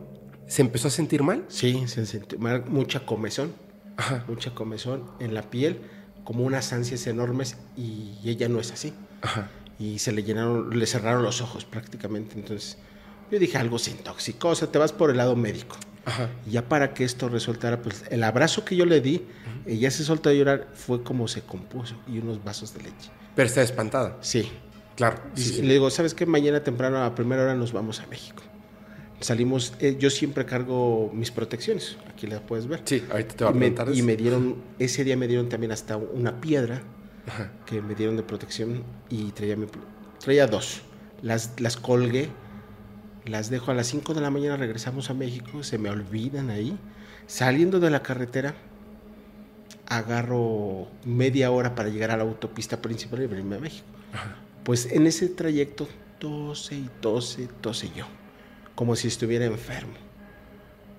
se 0.48 0.62
empezó 0.62 0.88
a 0.88 0.90
sentir 0.90 1.22
mal. 1.22 1.44
Sí, 1.48 1.84
se 1.86 2.06
sintió 2.06 2.38
mal, 2.38 2.64
mucha 2.66 3.04
comezón, 3.04 3.52
Ajá. 3.96 4.24
mucha 4.28 4.54
comezón 4.54 5.04
en 5.20 5.34
la 5.34 5.42
piel, 5.50 5.80
como 6.24 6.44
unas 6.44 6.72
ansias 6.72 7.06
enormes 7.06 7.56
y 7.76 8.18
ella 8.24 8.48
no 8.48 8.60
es 8.60 8.72
así. 8.72 8.92
Ajá. 9.22 9.48
y 9.78 9.98
se 9.98 10.12
le 10.12 10.22
llenaron, 10.22 10.78
le 10.78 10.86
cerraron 10.86 11.22
los 11.22 11.40
ojos 11.42 11.64
prácticamente. 11.64 12.34
Entonces, 12.38 12.78
yo 13.30 13.38
dije, 13.38 13.58
algo 13.58 13.78
se 13.78 13.90
intoxicó, 13.90 14.48
o 14.48 14.54
sea, 14.54 14.68
te 14.70 14.78
vas 14.78 14.92
por 14.92 15.10
el 15.10 15.16
lado 15.18 15.36
médico. 15.36 15.76
Ajá. 16.06 16.30
Y 16.46 16.52
ya 16.52 16.68
para 16.68 16.94
que 16.94 17.04
esto 17.04 17.28
resultara, 17.28 17.82
pues 17.82 18.04
el 18.10 18.22
abrazo 18.24 18.64
que 18.64 18.76
yo 18.76 18.86
le 18.86 19.00
di, 19.00 19.26
ella 19.66 19.90
se 19.90 20.04
soltó 20.04 20.30
a 20.30 20.32
llorar, 20.32 20.68
fue 20.74 21.02
como 21.02 21.26
se 21.28 21.42
compuso 21.42 21.96
y 22.06 22.18
unos 22.18 22.42
vasos 22.44 22.72
de 22.74 22.82
leche. 22.84 23.10
Pero 23.34 23.46
está 23.48 23.60
espantada. 23.62 24.16
Sí. 24.20 24.50
Claro. 24.94 25.18
Sí. 25.34 25.60
le 25.62 25.74
digo, 25.74 25.90
¿sabes 25.90 26.14
qué? 26.14 26.24
Mañana 26.24 26.62
temprano 26.62 27.02
a 27.04 27.14
primera 27.14 27.42
hora 27.42 27.54
nos 27.54 27.72
vamos 27.72 28.00
a 28.00 28.06
México. 28.06 28.42
Salimos, 29.20 29.72
eh, 29.80 29.96
yo 29.98 30.10
siempre 30.10 30.44
cargo 30.44 31.10
mis 31.14 31.30
protecciones, 31.30 31.96
aquí 32.08 32.26
las 32.26 32.40
puedes 32.40 32.66
ver. 32.66 32.82
Sí, 32.84 33.02
ahorita 33.10 33.34
te 33.34 33.44
voy 33.44 33.52
a 33.52 33.56
y, 33.56 33.58
me, 33.58 33.60
preguntar 33.70 33.88
y 33.88 33.98
eso. 33.98 34.04
me 34.06 34.16
dieron, 34.16 34.56
ese 34.78 35.04
día 35.04 35.16
me 35.16 35.26
dieron 35.26 35.48
también 35.48 35.72
hasta 35.72 35.96
una 35.96 36.40
piedra 36.40 36.82
Ajá. 37.26 37.50
que 37.64 37.80
me 37.80 37.94
dieron 37.94 38.16
de 38.16 38.22
protección 38.22 38.82
y 39.08 39.32
traía, 39.32 39.56
mi- 39.56 39.66
traía 40.20 40.46
dos. 40.46 40.82
Las, 41.22 41.58
las 41.60 41.78
colgué, 41.78 42.28
las 43.24 43.48
dejo 43.48 43.70
a 43.70 43.74
las 43.74 43.86
5 43.86 44.12
de 44.12 44.20
la 44.20 44.30
mañana, 44.30 44.56
regresamos 44.58 45.08
a 45.08 45.14
México, 45.14 45.62
se 45.62 45.78
me 45.78 45.88
olvidan 45.88 46.50
ahí. 46.50 46.78
Saliendo 47.26 47.80
de 47.80 47.88
la 47.90 48.02
carretera, 48.02 48.54
agarro 49.86 50.88
media 51.04 51.50
hora 51.50 51.74
para 51.74 51.88
llegar 51.88 52.10
a 52.10 52.16
la 52.16 52.24
autopista 52.24 52.80
principal 52.82 53.22
y 53.22 53.26
venirme 53.26 53.56
a 53.56 53.60
México. 53.60 53.86
Ajá. 54.12 54.36
Pues 54.64 54.86
en 54.92 55.06
ese 55.06 55.28
trayecto 55.28 55.88
tose 56.18 56.74
y 56.76 56.90
tose, 57.00 57.48
tose 57.60 57.90
yo, 57.96 58.04
como 58.76 58.94
si 58.94 59.08
estuviera 59.08 59.44
enfermo. 59.46 59.94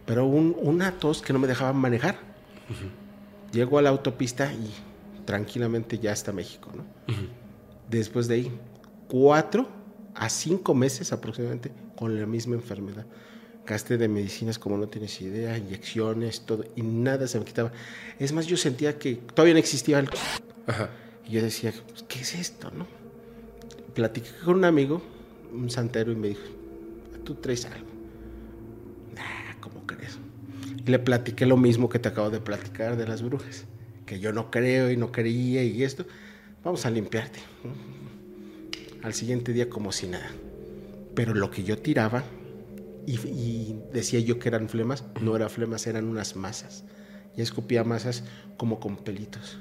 Pero 0.06 0.26
un- 0.26 0.56
una 0.60 0.92
tos 0.92 1.22
que 1.22 1.32
no 1.32 1.40
me 1.40 1.48
dejaba 1.48 1.72
manejar. 1.72 2.18
Llego 3.54 3.78
a 3.80 3.82
la 3.82 3.90
autopista 3.90 4.52
y 4.54 4.70
tranquilamente 5.26 6.00
ya 6.00 6.12
hasta 6.12 6.34
México, 6.34 6.70
¿no? 6.76 6.84
Después 7.90 8.28
de 8.28 8.36
ahí, 8.36 8.52
cuatro 9.08 9.70
a 10.16 10.28
cinco 10.30 10.74
meses 10.74 11.14
aproximadamente 11.14 11.72
con 11.96 12.20
la 12.20 12.26
misma 12.26 12.56
enfermedad. 12.56 13.06
Gasté 13.66 13.98
de 13.98 14.08
medicinas 14.08 14.58
como 14.60 14.78
no 14.78 14.88
tienes 14.88 15.20
idea, 15.22 15.58
inyecciones, 15.58 16.42
todo, 16.42 16.64
y 16.76 16.82
nada 16.82 17.28
se 17.28 17.38
me 17.40 17.46
quitaba. 17.46 17.72
Es 18.18 18.32
más, 18.32 18.48
yo 18.48 18.56
sentía 18.58 18.98
que 18.98 19.16
todavía 19.16 19.54
no 19.54 19.60
existía 19.60 20.00
el... 20.00 20.10
Ajá. 20.68 20.90
Y 21.28 21.32
yo 21.32 21.42
decía, 21.42 21.74
pues, 21.90 22.04
¿qué 22.08 22.22
es 22.22 22.34
esto, 22.36 22.72
no? 22.72 22.88
Platiqué 23.94 24.30
con 24.46 24.56
un 24.56 24.66
amigo, 24.66 25.02
un 25.54 25.70
santero, 25.70 26.12
y 26.14 26.16
me 26.16 26.30
dijo, 26.30 26.42
tú 27.28 27.36
traes 27.36 27.66
algo. 27.66 27.90
Nah, 29.14 29.60
¿cómo 29.60 29.86
crees? 29.86 30.18
Y 30.78 30.90
le 30.90 30.98
platiqué 30.98 31.46
lo 31.46 31.58
mismo 31.58 31.90
que 31.90 32.00
te 32.00 32.08
acabo 32.08 32.30
de 32.30 32.40
platicar 32.40 32.96
de 32.96 33.06
las 33.06 33.22
brujas, 33.22 33.66
que 34.06 34.22
yo 34.22 34.32
no 34.32 34.50
creo 34.50 34.90
y 34.90 34.96
no 34.96 35.12
creía 35.12 35.62
y 35.62 35.84
esto. 35.84 36.06
Vamos 36.64 36.86
a 36.86 36.90
limpiarte. 36.90 37.40
Al 39.04 39.14
siguiente 39.14 39.52
día 39.52 39.70
como 39.70 39.92
si 39.92 40.08
nada. 40.08 40.32
Pero 41.16 41.34
lo 41.34 41.52
que 41.52 41.66
yo 41.66 41.78
tiraba, 41.78 42.24
y, 43.06 43.16
y 43.16 43.82
decía 43.92 44.22
yo 44.22 44.40
que 44.40 44.48
eran 44.48 44.70
flemas, 44.70 45.04
no 45.22 45.36
eran 45.36 45.50
flemas, 45.50 45.86
eran 45.86 46.06
unas 46.06 46.38
masas. 46.38 46.86
Y 47.36 47.42
escupía 47.42 47.84
masas 47.84 48.24
como 48.56 48.80
con 48.80 48.96
pelitos 48.96 49.60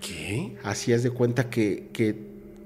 ¿Qué? 0.00 0.56
hacías 0.62 1.02
de 1.02 1.10
cuenta 1.10 1.50
que, 1.50 1.88
que 1.92 2.14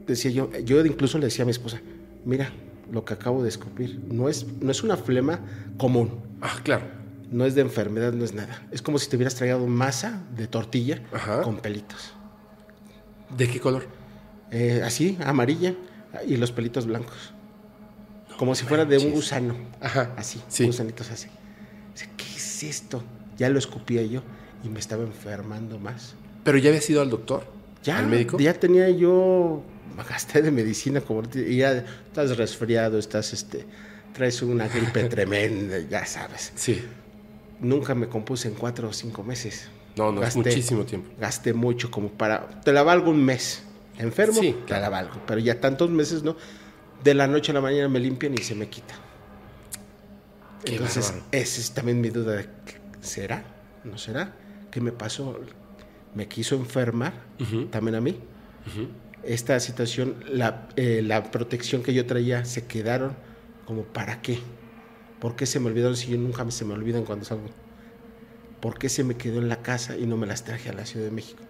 decía 0.06 0.30
yo, 0.30 0.50
yo 0.58 0.84
incluso 0.84 1.16
le 1.16 1.24
decía 1.24 1.42
a 1.42 1.46
mi 1.46 1.52
esposa, 1.52 1.80
mira, 2.26 2.52
lo 2.92 3.04
que 3.04 3.14
acabo 3.14 3.42
de 3.42 3.48
escupir, 3.48 4.00
no 4.08 4.28
es, 4.28 4.46
no 4.60 4.70
es 4.70 4.82
una 4.84 4.96
flema 4.96 5.40
común, 5.78 6.20
Ah, 6.40 6.54
claro. 6.62 6.84
no 7.30 7.44
es 7.46 7.54
de 7.56 7.62
enfermedad, 7.62 8.12
no 8.12 8.24
es 8.24 8.34
nada. 8.34 8.62
Es 8.70 8.82
como 8.82 8.98
si 8.98 9.08
te 9.08 9.16
hubieras 9.16 9.34
traído 9.34 9.66
masa 9.66 10.22
de 10.36 10.46
tortilla 10.46 11.02
Ajá. 11.12 11.42
con 11.42 11.56
pelitos. 11.58 12.12
¿De 13.36 13.48
qué 13.48 13.58
color? 13.58 13.86
Eh, 14.50 14.82
así, 14.84 15.16
amarilla, 15.24 15.74
y 16.28 16.36
los 16.36 16.52
pelitos 16.52 16.86
blancos. 16.86 17.32
Como 18.38 18.54
si 18.54 18.64
fuera 18.66 18.84
de 18.84 18.98
un 18.98 19.12
gusano. 19.12 19.54
Ajá. 19.80 20.12
Así, 20.16 20.42
Sí. 20.48 20.66
gusanitos 20.66 21.10
así. 21.10 21.28
¿Qué 22.16 22.24
es 22.36 22.62
esto? 22.62 23.02
Ya 23.38 23.48
lo 23.48 23.58
escupía 23.58 24.02
yo 24.02 24.20
y 24.62 24.68
me 24.68 24.78
estaba 24.80 25.02
enfermando 25.04 25.78
más. 25.78 26.14
¿Pero 26.44 26.58
ya 26.58 26.68
había 26.70 26.82
ido 26.86 27.00
al 27.00 27.08
doctor? 27.10 27.44
Ya, 27.82 27.98
¿Al 27.98 28.06
médico? 28.08 28.38
ya 28.38 28.52
tenía 28.54 28.90
yo 28.90 29.62
gasté 30.08 30.42
de 30.42 30.50
medicina 30.50 31.00
como 31.00 31.22
y 31.34 31.56
ya 31.58 31.84
estás 32.06 32.36
resfriado, 32.36 32.98
estás 32.98 33.32
este 33.32 33.66
traes 34.12 34.42
una 34.42 34.68
gripe 34.68 35.04
tremenda, 35.08 35.78
ya 35.78 36.04
sabes. 36.06 36.52
Sí. 36.54 36.82
Nunca 37.60 37.94
me 37.94 38.08
compuse 38.08 38.48
en 38.48 38.54
cuatro 38.54 38.88
o 38.88 38.92
cinco 38.92 39.22
meses. 39.22 39.68
No, 39.96 40.10
no, 40.12 40.22
es 40.22 40.36
muchísimo 40.36 40.84
tiempo. 40.84 41.10
Gasté 41.18 41.52
mucho 41.52 41.90
como 41.90 42.08
para... 42.10 42.48
Te 42.62 42.72
la 42.72 42.82
valgo 42.82 43.10
un 43.10 43.24
mes. 43.24 43.62
Enfermo, 43.98 44.40
Sí, 44.40 44.56
te 44.66 44.78
la 44.80 44.88
valgo. 44.88 45.20
Pero 45.26 45.38
ya 45.38 45.60
tantos 45.60 45.90
meses, 45.90 46.22
¿no? 46.22 46.36
De 47.04 47.14
la 47.14 47.26
noche 47.26 47.52
a 47.52 47.54
la 47.54 47.60
mañana 47.60 47.88
me 47.88 48.00
limpian 48.00 48.34
y 48.34 48.38
se 48.38 48.54
me 48.54 48.68
quita. 48.68 48.94
Qué 50.64 50.72
Entonces, 50.72 51.06
bárbaro. 51.06 51.26
esa 51.32 51.60
es 51.60 51.72
también 51.72 52.00
mi 52.00 52.08
duda 52.10 52.44
¿será? 53.00 53.44
¿No 53.84 53.98
será? 53.98 54.32
¿Qué 54.70 54.80
me 54.80 54.92
pasó? 54.92 55.38
¿Me 56.14 56.28
quiso 56.28 56.54
enfermar 56.56 57.12
Ujú. 57.40 57.66
también 57.66 57.94
a 57.96 58.00
mí? 58.00 58.18
Esta 59.24 59.60
situación, 59.60 60.16
la, 60.28 60.68
eh, 60.76 61.02
la 61.02 61.30
protección 61.30 61.82
que 61.82 61.94
yo 61.94 62.06
traía, 62.06 62.44
se 62.44 62.66
quedaron 62.66 63.16
como 63.66 63.84
¿para 63.84 64.20
qué? 64.20 64.38
¿Por 65.20 65.36
qué 65.36 65.46
se 65.46 65.60
me 65.60 65.68
olvidaron 65.68 65.96
si 65.96 66.10
yo 66.10 66.18
nunca 66.18 66.48
se 66.50 66.64
me 66.64 66.74
olvidan 66.74 67.04
cuando 67.04 67.24
salgo? 67.24 67.48
¿Por 68.60 68.78
qué 68.78 68.88
se 68.88 69.04
me 69.04 69.16
quedó 69.16 69.38
en 69.38 69.48
la 69.48 69.62
casa 69.62 69.96
y 69.96 70.06
no 70.06 70.16
me 70.16 70.26
las 70.26 70.44
traje 70.44 70.68
a 70.68 70.72
la 70.72 70.86
Ciudad 70.86 71.06
de 71.06 71.12
México? 71.12 71.42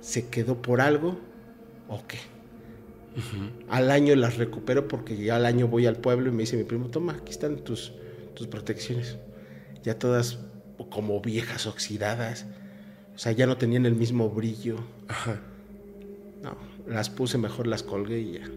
¿Se 0.00 0.28
quedó 0.28 0.60
por 0.60 0.80
algo 0.80 1.18
o 1.88 2.06
qué? 2.06 2.18
Al 3.68 3.90
año 3.90 4.14
las 4.16 4.36
recupero 4.36 4.88
porque 4.88 5.16
ya 5.16 5.36
al 5.36 5.46
año 5.46 5.68
voy 5.68 5.86
al 5.86 5.96
pueblo 5.96 6.28
y 6.28 6.32
me 6.32 6.42
dice 6.42 6.56
mi 6.56 6.64
primo, 6.64 6.88
toma, 6.88 7.12
aquí 7.14 7.30
están 7.30 7.58
tus, 7.58 7.92
tus 8.34 8.46
protecciones. 8.46 9.18
Ya 9.82 9.98
todas 9.98 10.38
como 10.90 11.20
viejas 11.20 11.66
oxidadas. 11.66 12.46
O 13.14 13.18
sea, 13.18 13.32
ya 13.32 13.46
no 13.46 13.56
tenían 13.58 13.86
el 13.86 13.94
mismo 13.94 14.30
brillo. 14.30 14.76
Ajá. 15.08 15.40
No, 16.42 16.56
las 16.86 17.08
puse, 17.10 17.38
mejor 17.38 17.66
las 17.66 17.82
colgué 17.82 18.20
y 18.20 18.32
ya. 18.32 18.50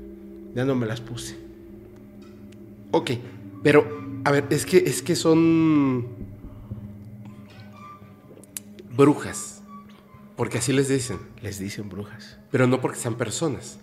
Ya 0.55 0.65
no 0.65 0.75
me 0.75 0.85
las 0.85 1.01
puse. 1.01 1.35
Ok, 2.91 3.11
pero, 3.63 3.85
a 4.23 4.31
ver, 4.31 4.45
es 4.49 4.65
que, 4.65 4.77
es 4.77 5.01
que 5.01 5.15
son 5.15 6.07
brujas, 8.95 9.61
porque 10.35 10.57
así 10.59 10.71
les 10.73 10.87
dicen, 10.87 11.19
Les 11.41 11.59
dicen 11.59 11.89
brujas. 11.89 12.37
pero 12.51 12.67
no 12.67 12.81
porque 12.81 12.97
sean 12.97 13.15
personas. 13.15 13.79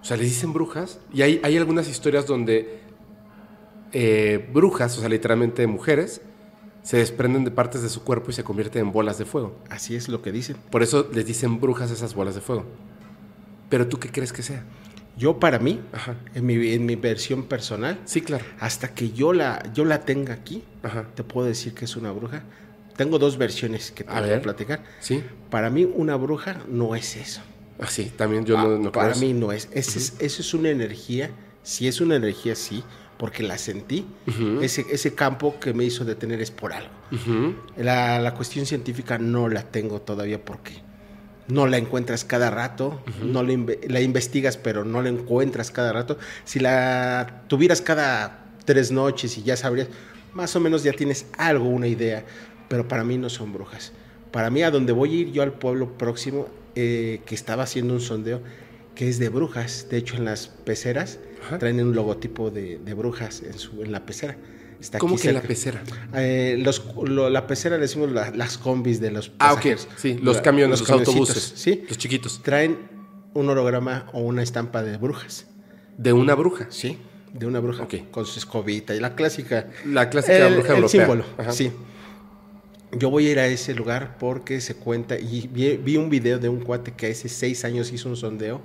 O 0.00 0.04
sea, 0.04 0.16
les 0.16 0.28
dicen 0.28 0.52
brujas, 0.52 1.00
y 1.12 1.22
hay, 1.22 1.40
hay 1.42 1.56
algunas 1.56 1.88
historias 1.88 2.26
donde 2.26 2.80
eh, 3.92 4.48
brujas, 4.52 4.96
o 4.96 5.00
sea, 5.00 5.08
literalmente 5.08 5.66
mujeres, 5.66 6.22
se 6.86 6.98
desprenden 6.98 7.42
de 7.44 7.50
partes 7.50 7.82
de 7.82 7.88
su 7.88 8.04
cuerpo 8.04 8.30
y 8.30 8.32
se 8.32 8.44
convierten 8.44 8.82
en 8.82 8.92
bolas 8.92 9.18
de 9.18 9.24
fuego. 9.24 9.56
Así 9.70 9.96
es 9.96 10.08
lo 10.08 10.22
que 10.22 10.30
dicen. 10.30 10.56
Por 10.70 10.84
eso 10.84 11.08
les 11.12 11.26
dicen 11.26 11.58
brujas 11.60 11.90
esas 11.90 12.14
bolas 12.14 12.36
de 12.36 12.40
fuego. 12.40 12.64
Pero 13.68 13.88
tú 13.88 13.98
qué 13.98 14.10
crees 14.12 14.32
que 14.32 14.42
sea? 14.44 14.62
Yo 15.16 15.40
para 15.40 15.58
mí, 15.58 15.80
Ajá. 15.92 16.14
en 16.34 16.46
mi, 16.46 16.72
en 16.74 16.86
mi 16.86 16.94
versión 16.94 17.42
personal, 17.44 17.98
Sí, 18.04 18.20
claro. 18.20 18.44
hasta 18.60 18.94
que 18.94 19.10
yo 19.10 19.32
la, 19.32 19.62
yo 19.74 19.84
la 19.84 20.02
tenga 20.04 20.34
aquí, 20.34 20.62
Ajá. 20.84 21.06
te 21.16 21.24
puedo 21.24 21.48
decir 21.48 21.74
que 21.74 21.86
es 21.86 21.96
una 21.96 22.12
bruja. 22.12 22.44
Tengo 22.96 23.18
dos 23.18 23.36
versiones 23.36 23.90
que 23.90 24.04
te 24.04 24.10
A 24.12 24.20
voy 24.20 24.30
a 24.32 24.40
platicar. 24.40 24.84
Sí. 25.00 25.24
Para 25.50 25.70
mí 25.70 25.84
una 25.84 26.14
bruja 26.14 26.62
no 26.68 26.94
es 26.94 27.16
eso. 27.16 27.40
Así, 27.80 28.04
también 28.16 28.44
yo 28.46 28.56
no, 28.56 28.76
Ah, 28.76 28.78
no 28.78 28.92
para 28.92 29.14
mí 29.16 29.32
no 29.32 29.50
es. 29.52 29.68
Ese 29.72 29.98
es. 29.98 30.14
Eso 30.20 30.40
es 30.42 30.54
una 30.54 30.70
energía. 30.70 31.30
Si 31.62 31.88
es 31.88 32.00
una 32.00 32.14
energía, 32.16 32.54
sí, 32.54 32.84
porque 33.18 33.42
la 33.42 33.58
sentí. 33.58 34.06
Ujú. 34.26 34.60
ese, 34.60 34.84
ese 34.90 35.14
campo 35.14 35.58
que 35.60 35.72
me 35.72 35.84
hizo 35.84 36.04
detener 36.04 36.40
es 36.40 36.50
por 36.50 36.72
algo. 36.72 36.90
Ujú. 37.12 37.54
La, 37.76 38.18
la 38.18 38.34
cuestión 38.34 38.66
científica 38.66 39.18
no 39.18 39.48
la 39.48 39.62
tengo 39.62 40.00
todavía 40.00 40.44
porque 40.44 40.82
no 41.48 41.66
la 41.66 41.78
encuentras 41.78 42.24
cada 42.24 42.50
rato, 42.50 43.00
no 43.22 43.42
la, 43.42 43.56
la 43.88 44.00
investigas, 44.00 44.56
pero 44.56 44.84
no 44.84 45.02
la 45.02 45.08
encuentras 45.08 45.70
cada 45.70 45.92
rato. 45.92 46.18
Si 46.44 46.58
la 46.58 47.44
tuvieras 47.46 47.80
cada 47.80 48.44
tres 48.64 48.90
noches 48.90 49.38
y 49.38 49.42
ya 49.42 49.56
sabrías, 49.56 49.88
más 50.34 50.54
o 50.56 50.60
menos 50.60 50.82
ya 50.82 50.92
tienes 50.92 51.26
algo, 51.38 51.68
una 51.68 51.86
idea, 51.86 52.24
pero 52.68 52.88
para 52.88 53.04
mí 53.04 53.16
no 53.16 53.30
son 53.30 53.52
brujas. 53.52 53.92
Para 54.32 54.50
mí, 54.50 54.62
a 54.62 54.70
donde 54.70 54.92
voy 54.92 55.10
a 55.10 55.20
ir 55.20 55.32
yo 55.32 55.42
al 55.42 55.52
pueblo 55.52 55.96
próximo, 55.96 56.48
eh, 56.74 57.20
que 57.24 57.34
estaba 57.34 57.62
haciendo 57.62 57.94
un 57.94 58.00
sondeo, 58.00 58.42
que 58.96 59.08
es 59.08 59.20
de 59.20 59.28
brujas. 59.28 59.86
De 59.88 59.98
hecho, 59.98 60.16
en 60.16 60.24
las 60.24 60.48
peceras 60.48 61.20
Ajá. 61.46 61.58
traen 61.58 61.80
un 61.80 61.94
logotipo 61.94 62.50
de, 62.50 62.78
de 62.78 62.94
brujas 62.94 63.42
en, 63.42 63.56
su, 63.58 63.82
en 63.84 63.92
la 63.92 64.04
pecera. 64.04 64.36
Está 64.80 64.98
¿Cómo 64.98 65.16
que 65.16 65.32
la 65.32 65.40
pecera? 65.40 65.82
Eh, 66.14 66.56
los, 66.58 66.82
lo- 67.04 67.30
la 67.30 67.46
pecera 67.46 67.76
le 67.76 67.82
decimos 67.82 68.10
la- 68.12 68.30
las 68.30 68.58
combis 68.58 69.00
de 69.00 69.10
los 69.10 69.32
Ah, 69.38 69.52
ok. 69.52 69.56
pasajeros. 69.58 69.88
Sí, 69.96 70.18
los 70.20 70.40
camiones, 70.40 70.80
los, 70.80 70.90
autobuses. 70.90 71.52
Sí, 71.54 71.84
Los 71.88 71.96
chiquitos. 71.96 72.42
traen 72.42 72.78
un 73.32 73.48
holograma 73.48 74.06
o 74.12 74.20
una 74.20 74.42
estampa 74.42 74.82
de 74.82 74.96
brujas. 74.98 75.46
De 75.96 76.12
una 76.12 76.34
bruja. 76.34 76.66
Sí, 76.70 76.98
de 77.32 77.46
una 77.46 77.60
bruja. 77.60 77.86
Con 78.10 78.26
su 78.26 78.38
escobita 78.38 78.94
y 78.94 79.00
la 79.00 79.14
clásica. 79.14 79.68
La 79.86 80.10
clásica 80.10 80.46
el, 80.46 80.54
bruja 80.54 80.68
el 80.70 80.76
europea. 80.76 81.00
símbolo, 81.06 81.24
Ajá. 81.38 81.52
sí. 81.52 81.70
Yo 82.92 83.10
voy 83.10 83.26
a 83.26 83.32
ir 83.32 83.38
a 83.38 83.46
ese 83.46 83.74
lugar 83.74 84.16
porque 84.18 84.60
se 84.60 84.74
cuenta, 84.76 85.18
y 85.18 85.48
vi, 85.52 85.76
vi 85.76 85.96
un 85.96 86.08
video 86.08 86.38
de 86.38 86.48
un 86.48 86.60
cuate 86.60 86.92
que 86.92 87.10
hace 87.10 87.28
seis 87.28 87.64
años 87.64 87.92
hizo 87.92 88.08
un 88.08 88.16
sondeo 88.16 88.60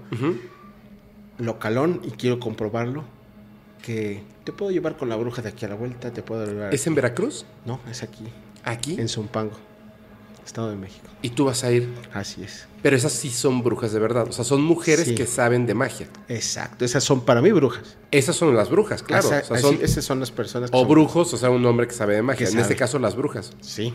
localón 1.38 2.02
y 2.04 2.12
quiero 2.12 2.40
comprobarlo, 2.40 3.04
que 3.82 4.22
te 4.44 4.52
puedo 4.52 4.72
llevar 4.72 4.96
con 4.96 5.10
la 5.10 5.16
bruja 5.16 5.42
de 5.42 5.50
aquí 5.50 5.66
a 5.66 5.70
la 5.70 5.76
vuelta, 5.76 6.12
te 6.12 6.22
puedo 6.22 6.46
llevar... 6.46 6.74
¿Es 6.74 6.86
en 6.86 6.94
Veracruz? 6.96 7.46
No, 7.66 7.80
es 7.90 8.04
aquí, 8.04 8.26
Aquí. 8.64 9.00
en 9.00 9.10
Zumpango, 9.10 9.58
Estado 10.46 10.70
de 10.72 10.76
México. 10.76 11.06
Y 11.22 11.30
tú 11.30 11.46
vas 11.46 11.64
a 11.64 11.72
ir. 11.72 11.94
Así 12.14 12.44
es. 12.44 12.68
Pero 12.82 12.96
esas 12.96 13.12
sí 13.14 13.30
son 13.30 13.64
brujas 13.64 13.92
de 13.94 14.00
verdad. 14.00 14.28
O 14.28 14.32
sea, 14.32 14.44
son 14.44 14.62
mujeres 14.64 15.06
Sí. 15.08 15.16
que 15.16 15.26
saben 15.28 15.66
de 15.68 15.74
magia. 15.76 16.08
Exacto, 16.28 16.84
esas 16.84 17.04
son 17.04 17.22
para 17.22 17.42
mí 17.42 17.52
brujas. 17.52 17.96
Esas 18.10 18.36
son 18.36 18.56
las 18.56 18.70
brujas, 18.70 19.04
claro. 19.04 19.28
Esa- 19.28 19.40
o 19.40 19.44
sea, 19.46 19.56
así- 19.58 19.62
son, 19.64 19.80
esas 19.82 20.04
son 20.04 20.20
las 20.20 20.32
personas 20.32 20.72
que 20.72 20.78
o 20.78 20.80
son- 20.82 20.90
brujos, 20.90 21.34
o 21.34 21.38
sea, 21.38 21.50
un 21.52 21.64
hombre 21.66 21.88
que 21.88 21.94
sabe 21.94 22.16
de 22.16 22.22
magia. 22.24 22.40
Que 22.40 22.44
En 22.46 22.52
sabe. 22.52 22.62
este 22.64 22.76
caso, 22.76 22.98
las 23.00 23.16
brujas. 23.16 23.54
Sí. 23.62 23.94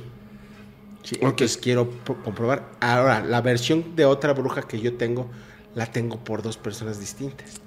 Sí, 1.03 1.17
Ok. 1.17 1.23
entonces 1.23 1.57
quiero 1.57 1.89
pro- 1.91 2.23
comprobar. 2.23 2.71
Ahora, 2.81 3.25
la 3.25 3.41
versión 3.41 3.95
de 3.97 4.05
otra 4.05 4.33
bruja 4.33 4.63
que 4.63 4.81
yo 4.81 4.95
tengo, 4.97 5.29
la 5.75 5.87
tengo 5.93 6.23
por 6.25 6.43
dos 6.43 6.57
personas 6.57 6.99
distintas. 7.01 7.61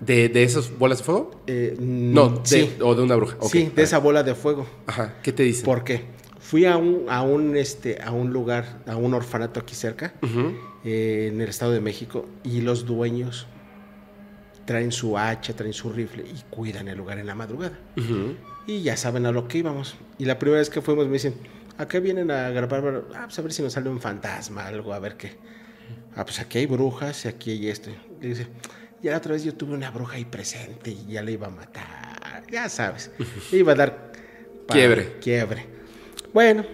¿De, 0.00 0.28
de 0.28 0.42
esas 0.42 0.76
bolas 0.76 0.98
de 0.98 1.04
fuego? 1.04 1.30
Eh, 1.46 1.76
No, 1.78 2.28
de, 2.30 2.40
sí, 2.44 2.76
o 2.80 2.94
de 2.96 3.02
una 3.02 3.14
bruja. 3.14 3.36
Sí, 3.42 3.70
de 3.74 3.82
esa 3.84 3.98
bola 3.98 4.22
de 4.24 4.34
fuego. 4.34 4.66
Ajá. 4.86 5.14
¿Qué 5.22 5.32
te 5.32 5.44
dicen? 5.44 5.64
¿Por 5.64 5.84
qué? 5.84 6.04
Fui 6.46 6.64
a 6.64 6.76
un, 6.76 7.06
a 7.08 7.22
un, 7.22 7.56
este, 7.56 8.00
a 8.00 8.12
un 8.12 8.32
lugar, 8.32 8.78
a 8.86 8.94
un 8.94 9.14
orfanato 9.14 9.58
aquí 9.58 9.74
cerca, 9.74 10.14
eh, 10.84 11.30
en 11.32 11.40
el 11.40 11.48
Estado 11.48 11.72
de 11.72 11.80
México, 11.80 12.24
y 12.44 12.60
los 12.60 12.86
dueños 12.86 13.48
traen 14.64 14.92
su 14.92 15.18
hacha, 15.18 15.56
traen 15.56 15.72
su 15.72 15.90
rifle 15.90 16.22
y 16.22 16.40
cuidan 16.48 16.86
el 16.86 16.98
lugar 16.98 17.18
en 17.18 17.26
la 17.26 17.34
madrugada. 17.34 17.76
Y 18.64 18.82
ya 18.82 18.96
saben 18.96 19.26
a 19.26 19.32
lo 19.32 19.48
que 19.48 19.58
íbamos. 19.58 19.96
Y 20.18 20.24
la 20.26 20.38
primera 20.38 20.60
vez 20.60 20.70
que 20.70 20.80
fuimos 20.80 21.08
me 21.08 21.14
dicen, 21.14 21.34
¿a 21.78 21.88
qué 21.88 21.98
vienen 21.98 22.30
a 22.30 22.50
grabar? 22.50 23.02
Ah, 23.16 23.22
pues 23.24 23.36
a 23.40 23.42
ver 23.42 23.52
si 23.52 23.64
nos 23.64 23.72
sale 23.72 23.90
un 23.90 24.00
fantasma, 24.00 24.68
algo, 24.68 24.92
a 24.92 25.00
ver 25.00 25.16
qué. 25.16 25.32
Ah, 26.14 26.24
pues 26.24 26.38
aquí 26.38 26.58
hay 26.58 26.66
brujas 26.66 27.24
y 27.24 27.28
aquí 27.28 27.50
hay 27.50 27.70
esto. 27.70 27.90
Y 28.22 28.28
dice, 28.28 28.46
ya 29.02 29.10
la 29.10 29.18
otra 29.18 29.32
vez 29.32 29.42
yo 29.42 29.52
tuve 29.52 29.74
una 29.74 29.90
bruja 29.90 30.14
ahí 30.14 30.24
presente 30.24 30.92
y 30.92 31.06
ya 31.08 31.24
la 31.24 31.30
iba 31.32 31.48
a 31.48 31.50
matar. 31.50 32.44
Ya 32.52 32.68
sabes. 32.68 33.10
Iba 33.50 33.72
a 33.72 33.74
dar... 33.74 34.12
Quiebre. 34.68 35.16
Quiebre. 35.20 35.75
Bueno, 36.36 36.66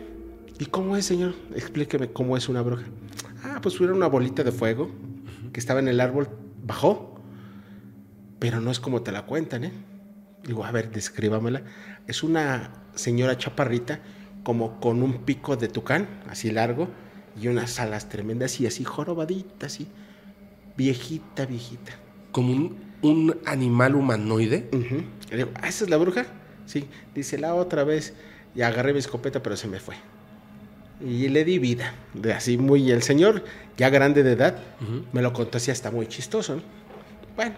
¿y 0.59 0.67
cómo 0.67 0.97
es, 0.97 1.07
señor? 1.07 1.37
Explíqueme 1.55 2.09
cómo 2.09 2.37
es 2.37 2.49
una 2.49 2.63
bruja. 2.63 2.83
Ah, 3.45 3.61
pues 3.63 3.81
era 3.81 3.93
una 3.93 4.09
bolita 4.09 4.43
de 4.43 4.51
fuego 4.51 4.91
que 5.53 5.61
estaba 5.61 5.79
en 5.79 5.87
el 5.87 6.01
árbol, 6.01 6.29
bajó, 6.65 7.21
pero 8.41 8.61
no 8.61 8.73
es 8.73 8.81
como 8.81 9.03
te 9.03 9.13
la 9.13 9.25
cuentan, 9.25 9.63
¿eh? 9.63 9.73
Digo, 10.45 10.65
a 10.65 10.73
ver, 10.73 10.91
descríbamela. 10.91 11.63
Es 12.09 12.25
una 12.25 12.73
señora 12.97 13.39
chaparrita, 13.39 14.01
como 14.43 14.81
con 14.81 15.01
un 15.01 15.25
pico 15.25 15.55
de 15.55 15.69
tucán, 15.69 16.09
así 16.29 16.51
largo, 16.51 16.89
y 17.41 17.47
unas 17.47 17.79
alas 17.79 18.09
tremendas 18.09 18.61
y 18.61 18.67
así 18.67 18.83
jorobadita, 18.83 19.67
así. 19.67 19.87
Viejita, 20.77 21.47
viejita. 21.47 21.93
Como 22.33 22.53
un, 22.53 22.79
un 23.03 23.39
animal 23.47 23.95
humanoide. 23.95 24.69
Ujú. 24.73 25.05
Le 25.31 25.37
digo, 25.37 25.51
¿ah, 25.55 25.69
esa 25.69 25.85
es 25.85 25.91
la 25.91 25.99
bruja? 25.99 26.27
Sí. 26.67 26.89
Dice, 27.15 27.39
la 27.39 27.55
otra 27.55 27.85
vez, 27.85 28.15
y 28.55 28.63
agarré 28.63 28.93
mi 28.93 28.99
escopeta, 28.99 29.43
pero 29.43 29.57
se 29.57 29.69
me 29.69 29.81
fue. 29.81 29.95
Y 31.01 31.29
le 31.29 31.45
di 31.45 31.59
vida. 31.59 31.95
De 32.15 32.33
así 32.33 32.59
muy, 32.59 32.91
el 32.91 33.03
señor, 33.03 33.45
ya 33.77 33.89
grande 33.91 34.23
de 34.23 34.33
edad, 34.33 34.57
Ujú. 34.81 35.05
me 35.13 35.23
lo 35.23 35.33
contó 35.33 35.59
así 35.59 35.71
hasta 35.71 35.91
muy 35.91 36.07
chistoso. 36.07 36.57
¿no? 36.57 36.63
Bueno, 37.35 37.55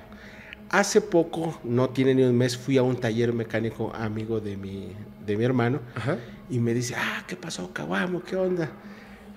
hace 0.71 1.01
poco, 1.01 1.61
no 1.65 1.91
tiene 1.91 2.15
ni 2.15 2.23
un 2.23 2.37
mes, 2.37 2.57
fui 2.57 2.79
a 2.79 2.83
un 2.83 2.97
taller 2.97 3.33
mecánico 3.33 3.93
amigo 3.95 4.41
de 4.41 4.57
mi, 4.57 4.93
de 5.27 5.37
mi 5.37 5.45
hermano 5.45 5.81
Ajá. 5.95 6.17
y 6.49 6.59
me 6.59 6.73
dice, 6.75 6.95
ah, 6.97 7.23
¿qué 7.27 7.37
pasó, 7.37 7.73
Caguamo? 7.73 8.23
¿Qué 8.23 8.37
onda? 8.37 8.71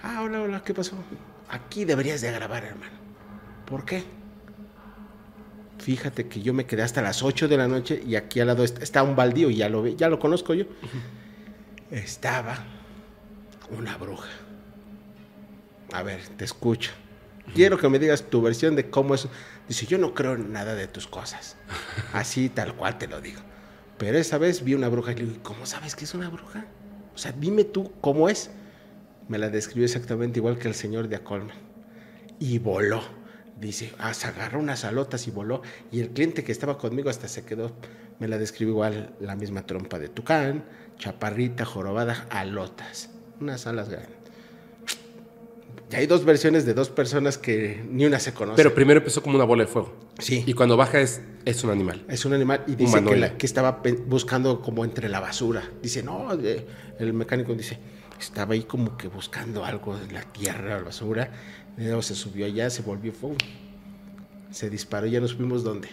Ah, 0.04 0.22
hola, 0.24 0.42
hola, 0.42 0.64
¿qué 0.64 0.74
pasó? 0.74 0.96
Aquí 1.50 1.84
deberías 1.86 2.22
de 2.22 2.32
grabar, 2.32 2.64
hermano. 2.64 2.92
¿Por 3.66 3.84
qué? 3.84 4.04
Fíjate 5.80 6.28
que 6.28 6.42
yo 6.42 6.54
me 6.54 6.66
quedé 6.66 6.82
hasta 6.82 7.02
las 7.02 7.24
8 7.24 7.48
de 7.48 7.58
la 7.58 7.68
noche 7.68 8.02
y 8.06 8.16
aquí 8.16 8.40
al 8.40 8.48
lado 8.48 8.64
está, 8.64 8.84
está 8.84 9.04
un 9.04 9.16
baldío 9.16 9.50
ya 9.50 9.70
lo, 9.70 9.82
ve- 9.84 9.96
ya 9.96 10.10
lo 10.10 10.20
conozco 10.20 10.54
yo. 10.54 10.66
Estaba 11.92 12.58
una 13.78 13.96
bruja. 13.98 14.30
A 15.94 16.04
ver, 16.04 16.20
te 16.36 16.44
escucho. 16.44 16.92
Quiero 17.56 17.78
que 17.78 17.88
me 17.88 17.98
digas 17.98 18.24
tu 18.30 18.42
versión 18.42 18.76
de 18.76 18.90
cómo 18.90 19.16
es. 19.16 19.28
Dice, 19.70 19.86
yo 19.86 19.98
no 19.98 20.14
creo 20.14 20.34
en 20.34 20.52
nada 20.52 20.76
de 20.76 20.88
tus 20.88 21.08
cosas. 21.08 21.56
Así 22.14 22.50
tal 22.50 22.76
cual 22.76 22.98
te 22.98 23.08
lo 23.08 23.22
digo. 23.22 23.40
Pero 23.98 24.18
esa 24.18 24.38
vez 24.38 24.64
vi 24.64 24.74
una 24.74 24.90
bruja 24.90 25.14
y 25.14 25.16
le 25.16 25.26
digo, 25.26 25.44
¿cómo 25.44 25.66
sabes 25.66 25.96
que 25.96 26.04
es 26.04 26.14
una 26.14 26.30
bruja? 26.30 26.66
O 27.16 27.18
sea, 27.18 27.32
dime 27.32 27.64
tú 27.64 27.94
cómo 28.02 28.28
es. 28.28 28.52
Me 29.30 29.38
la 29.38 29.50
describió 29.50 29.86
exactamente 29.86 30.40
igual 30.40 30.60
que 30.60 30.68
el 30.68 30.76
señor 30.76 31.08
de 31.08 31.16
Acolman. 31.16 31.58
Y 32.38 32.60
voló. 32.60 33.02
Dice, 33.60 33.94
ah, 33.98 34.14
se 34.14 34.28
agarró 34.28 34.60
unas 34.60 34.84
alotas 34.84 35.26
y 35.28 35.32
voló. 35.32 35.62
Y 35.90 36.02
el 36.02 36.10
cliente 36.10 36.44
que 36.44 36.52
estaba 36.52 36.78
conmigo 36.78 37.10
hasta 37.10 37.30
se 37.30 37.46
quedó. 37.46 37.72
Me 38.20 38.28
la 38.28 38.38
describió 38.38 38.74
igual 38.74 39.16
la 39.20 39.36
misma 39.36 39.66
trompa 39.66 40.00
de 40.00 40.10
tucán, 40.10 40.66
chaparrita, 40.98 41.66
jorobada, 41.66 42.28
alotas. 42.30 43.10
Unas 43.40 43.68
alas 43.68 43.90
grandes. 43.90 44.16
Y 45.90 45.96
hay 45.96 46.06
dos 46.06 46.26
versiones 46.26 46.66
de 46.66 46.74
dos 46.74 46.90
personas 46.90 47.38
que 47.38 47.82
ni 47.90 48.06
una 48.06 48.20
se 48.20 48.34
conoce. 48.34 48.58
Pero 48.58 48.76
primero 48.76 48.98
empezó 49.00 49.24
como 49.24 49.36
una 49.36 49.46
bola 49.46 49.64
de 49.64 49.70
fuego. 49.72 49.94
Sí. 50.20 50.44
Y 50.46 50.52
cuando 50.54 50.76
baja 50.76 51.00
es, 51.00 51.22
es 51.46 51.64
un 51.64 51.70
animal. 51.70 52.04
Es 52.10 52.26
un 52.26 52.34
animal 52.34 52.64
y 52.68 52.76
dice 52.76 53.02
que, 53.06 53.16
la- 53.16 53.38
que 53.38 53.46
estaba 53.46 53.82
buscando 54.06 54.62
como 54.62 54.84
entre 54.84 55.08
la 55.08 55.22
basura. 55.22 55.64
Dice, 55.82 56.04
no, 56.04 56.36
de- 56.36 56.66
el 57.00 57.14
mecánico 57.14 57.54
dice, 57.56 57.80
estaba 58.20 58.54
ahí 58.54 58.64
como 58.64 58.98
que 58.98 59.08
buscando 59.08 59.64
algo 59.64 59.98
en 59.98 60.14
la 60.14 60.24
tierra, 60.24 60.78
la 60.78 60.84
basura. 60.84 61.32
Luego 61.78 62.02
se 62.02 62.16
subió 62.16 62.46
allá, 62.48 62.70
se 62.70 62.82
volvió 62.82 63.14
fuego. 63.14 63.38
Se 64.52 64.70
disparó 64.70 65.08
y 65.08 65.12
ya 65.12 65.22
nos 65.22 65.36
fuimos 65.36 65.64
dónde. 65.64 65.88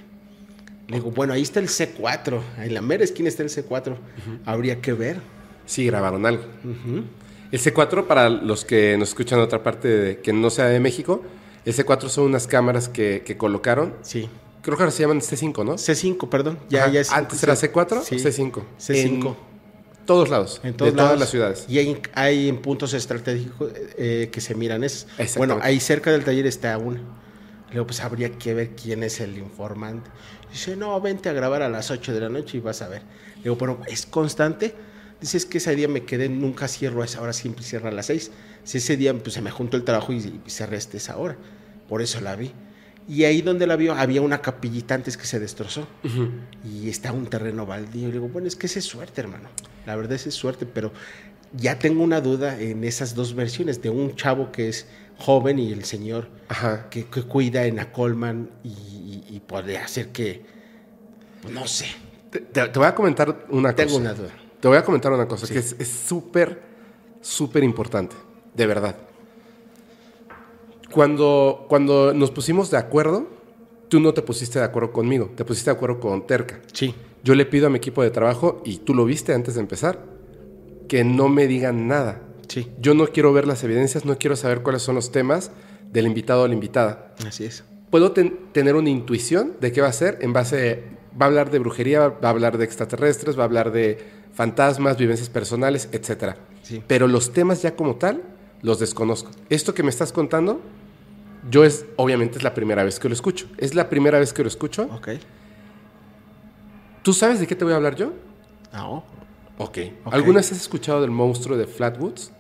Le 0.89 0.97
digo, 0.99 1.11
bueno, 1.11 1.33
ahí 1.33 1.43
está 1.43 1.61
el 1.61 1.69
C4. 1.69 2.41
En 2.59 2.75
la 2.75 2.83
mera 2.83 3.05
esquina 3.05 3.29
está 3.29 3.43
el 3.43 3.49
C4. 3.49 3.97
Habría 4.45 4.81
que 4.81 4.93
ver. 4.93 5.19
Sí, 5.67 5.87
grabaron 5.87 6.27
algo. 6.27 6.45
Ujú. 6.63 7.05
El 7.51 7.61
C4, 7.61 8.07
para 8.07 8.29
los 8.29 8.65
que 8.65 8.97
nos 8.99 9.11
escuchan 9.11 9.39
en 9.39 9.45
otra 9.45 9.63
parte 9.63 9.89
de- 9.89 10.19
que 10.21 10.33
no 10.33 10.51
sea 10.51 10.67
de 10.67 10.81
México, 10.81 11.23
el 11.65 11.73
C4 11.75 12.09
son 12.09 12.25
unas 12.25 12.47
cámaras 12.47 12.89
que, 12.89 13.23
que 13.25 13.37
colocaron. 13.37 13.95
Sí. 14.03 14.29
Creo 14.61 14.77
que 14.77 14.83
ahora 14.83 14.91
se 14.93 15.03
llaman 15.03 15.21
C5, 15.21 15.65
¿no? 15.65 15.75
C5, 15.75 16.29
perdón. 16.29 16.59
Ya, 16.69 16.89
ya 16.91 17.01
es- 17.01 17.13
Antes 17.13 17.43
era 17.43 17.55
C4 17.55 18.03
Sí. 18.03 18.17
o 18.17 18.19
C5. 18.19 18.63
C5. 18.79 19.37
En 20.01 20.07
todos 20.07 20.29
lados. 20.29 20.61
En 20.65 20.75
todos 20.75 20.93
de 20.93 20.97
lados. 20.97 21.09
todas 21.13 21.21
las 21.21 21.31
ciudades. 21.31 21.65
Y 21.69 21.79
hay, 21.79 21.99
hay 22.15 22.49
en 22.51 22.61
puntos 22.61 22.93
estratégicos 22.93 23.73
eh, 23.97 24.29
que 24.31 24.41
se 24.43 24.55
miran. 24.55 24.85
Es, 24.85 25.07
bueno, 25.37 25.59
ahí 25.63 25.81
cerca 25.81 26.13
del 26.13 26.25
taller 26.25 26.47
está 26.47 26.77
una. 26.77 27.01
Luego, 27.73 27.87
pues 27.87 28.01
habría 28.01 28.31
que 28.31 28.53
ver 28.55 28.71
quién 28.77 29.03
es 29.03 29.21
el 29.21 29.37
informante. 29.39 30.11
Dice, 30.55 30.77
no, 30.77 31.01
vente 31.01 31.29
a 31.29 31.33
grabar 31.33 31.63
a 31.63 31.69
las 31.69 31.91
8 31.91 32.15
de 32.15 32.21
la 32.21 32.29
noche 32.29 32.59
y 32.59 32.61
vas 32.61 32.81
a 32.81 32.89
ver. 32.89 33.03
Le 33.39 33.43
digo, 33.43 33.57
bueno, 33.57 33.81
¿es 33.89 34.07
constante? 34.07 34.73
Dice, 35.21 35.37
es 35.37 35.47
que 35.47 35.59
ese 35.59 35.75
día 35.75 35.89
me 35.89 36.05
quedé, 36.05 36.29
nunca 36.29 36.69
cierro 36.69 37.03
a 37.03 37.07
esa 37.07 37.21
hora, 37.21 37.33
siempre 37.33 37.65
cierra 37.65 37.89
a 37.89 37.93
las 37.93 38.07
6. 38.07 38.31
Si 38.63 38.79
ese 38.79 38.97
día 38.97 39.13
pues, 39.13 39.35
se 39.35 39.43
me 39.43 39.51
juntó 39.51 39.77
el 39.77 39.83
trabajo 39.83 40.13
y, 40.13 40.41
y 40.47 40.51
cerré 40.51 40.77
hasta 40.77 40.97
esa 40.97 41.17
hora. 41.17 41.37
Por 41.89 42.03
eso 42.03 42.21
la 42.21 42.37
vi. 42.37 42.53
Y 43.09 43.25
ahí 43.25 43.43
donde 43.43 43.67
la 43.67 43.75
vio 43.75 43.95
había 43.95 44.23
una 44.23 44.41
capillita 44.41 44.95
antes 44.95 45.17
que 45.17 45.27
se 45.27 45.41
destrozó 45.41 45.87
y 46.65 46.89
está 46.89 47.13
un 47.13 47.27
terreno 47.27 47.67
baldío. 47.67 48.05
Y 48.05 48.07
le 48.07 48.13
digo, 48.13 48.29
bueno, 48.29 48.47
es 48.47 48.55
que 48.55 48.67
esa 48.67 48.79
es 48.79 48.85
suerte, 48.85 49.21
hermano. 49.21 49.49
La 49.87 49.97
verdad 49.97 50.13
es 50.13 50.27
es 50.27 50.35
suerte, 50.35 50.67
pero 50.67 50.93
ya 51.53 51.79
tengo 51.79 52.03
una 52.03 52.21
duda 52.21 52.59
en 52.61 52.85
esas 52.85 53.15
dos 53.15 53.35
versiones 53.35 53.83
de 53.83 53.91
un 53.91 54.15
chavo 54.15 54.53
que 54.53 54.69
es 54.69 54.87
joven 55.19 55.59
y 55.59 55.73
el 55.73 55.85
señor 55.85 56.29
Ajá. 56.49 56.89
que, 56.91 57.05
que 57.07 57.23
cuida 57.23 57.67
en 57.67 57.79
Acolman 57.79 58.51
y, 58.63 58.94
y, 59.37 59.41
puede 59.41 59.77
hacer 59.79 60.09
que, 60.11 60.43
pues, 61.43 61.53
no 61.55 61.67
sé, 61.67 61.87
Te, 62.31 62.41
te- 62.41 62.69
te 62.69 62.79
voy 62.79 62.89
a 62.89 62.95
comentar 62.95 63.47
una 63.51 63.75
tengo 63.75 63.91
cosa. 63.91 64.01
una 64.01 64.15
duda. 64.15 64.31
Te 64.61 64.69
voy 64.69 64.77
a 64.77 64.85
comentar 64.85 65.13
una 65.13 65.27
cosa 65.29 65.47
Sí. 65.47 65.53
que 65.53 65.59
es 65.61 65.77
es 65.79 65.89
súper, 65.89 66.61
súper 67.21 67.63
importante. 67.65 68.17
De 68.55 68.67
verdad. 68.67 68.97
Cuando, 70.91 71.67
cuando 71.69 72.15
nos 72.15 72.31
pusimos 72.31 72.71
de 72.71 72.77
acuerdo, 72.79 73.27
tú 73.89 74.01
no 74.01 74.15
te 74.15 74.23
pusiste 74.23 74.59
de 74.59 74.65
acuerdo 74.65 74.93
conmigo, 74.93 75.31
te 75.37 75.45
pusiste 75.45 75.71
de 75.71 75.77
acuerdo 75.77 75.99
con 76.01 76.27
Terca. 76.27 76.61
Sí, 76.73 76.95
Yo 77.25 77.35
le 77.35 77.47
pido 77.47 77.67
a 77.67 77.71
mi 77.71 77.79
equipo 77.79 78.03
de 78.03 78.11
trabajo, 78.11 78.63
y 78.65 78.79
tú 78.79 78.95
lo 78.95 79.05
viste 79.05 79.33
antes 79.33 79.55
de 79.55 79.61
empezar, 79.61 79.99
que 80.89 81.05
no 81.05 81.29
me 81.29 81.47
digan 81.47 81.89
nada. 81.89 82.21
sí, 82.49 82.71
Yo 82.81 82.95
no 82.95 83.07
quiero 83.09 83.33
ver 83.33 83.47
las 83.47 83.65
evidencias, 83.65 84.05
no 84.05 84.19
quiero 84.19 84.37
saber 84.37 84.63
cuáles 84.63 84.83
son 84.83 84.95
los 84.95 85.11
temas 85.11 85.51
del 85.91 86.07
invitado 86.07 86.43
o 86.43 86.49
la 86.49 86.55
invitada. 86.55 87.15
así 87.27 87.45
es. 87.47 87.65
Puedo 87.95 88.11
ten- 88.11 88.37
tener 88.51 88.75
una 88.75 88.91
intuición 88.91 89.53
de 89.61 89.71
qué 89.71 89.81
va 89.81 89.87
a 89.87 89.93
ser 89.93 90.19
en 90.21 90.33
base, 90.33 90.83
va 91.13 91.27
a 91.27 91.29
hablar 91.29 91.53
de 91.53 91.61
brujería, 91.61 92.09
va 92.09 92.27
a 92.27 92.31
hablar 92.31 92.59
de 92.59 92.65
extraterrestres, 92.65 93.39
va 93.39 93.43
a 93.43 93.45
hablar 93.45 93.71
de 93.71 94.05
fantasmas, 94.33 94.99
vivencias 94.99 95.29
personales, 95.29 95.89
etc. 95.93 96.35
Sí. 96.65 96.83
Pero 96.89 97.07
los 97.07 97.33
temas 97.33 97.63
ya 97.63 97.77
como 97.77 97.95
tal, 97.95 98.21
los 98.63 98.81
desconozco. 98.81 99.31
Esto 99.49 99.75
que 99.75 99.85
me 99.85 99.91
estás 99.91 100.11
contando, 100.11 100.61
yo 101.49 101.63
es, 101.63 101.87
obviamente 101.95 102.39
es 102.39 102.43
la 102.43 102.53
primera 102.53 102.83
vez 102.83 102.99
que 102.99 103.07
lo 103.09 103.15
escucho. 103.15 103.47
Es 103.59 103.77
la 103.77 103.89
primera 103.89 104.19
vez 104.19 104.33
que 104.33 104.43
lo 104.43 104.49
escucho. 104.49 104.89
Ok. 104.93 105.11
¿Tú 107.05 107.13
sabes 107.13 107.39
de 107.39 107.47
qué 107.47 107.55
te 107.55 107.63
voy 107.65 107.75
a 107.75 107.77
hablar 107.77 107.95
yo? 107.95 108.13
Ah, 108.73 108.89
oh, 108.89 109.05
Ok. 109.59 109.79
Ok. 110.05 110.13
¿Alguna 110.15 110.39
vez 110.41 110.51
has 110.51 110.59
escuchado 110.61 111.01
del 111.01 111.13
monstruo 111.13 111.57
de 111.57 111.69
Flatwoods? 111.69 112.33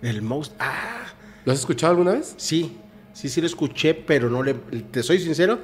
el 0.00 0.22
mouse. 0.22 0.50
Ah, 0.58 1.08
¿Lo 1.44 1.52
has 1.52 1.58
escuchado 1.58 1.90
alguna 1.90 2.12
vez? 2.12 2.32
sí, 2.38 2.78
sí, 3.18 3.28
sí 3.28 3.40
lo 3.40 3.48
escuché, 3.48 3.94
pero 3.94 4.30
no 4.30 4.44
le, 4.44 4.54
te 4.54 5.02
soy 5.02 5.18
sincero, 5.18 5.58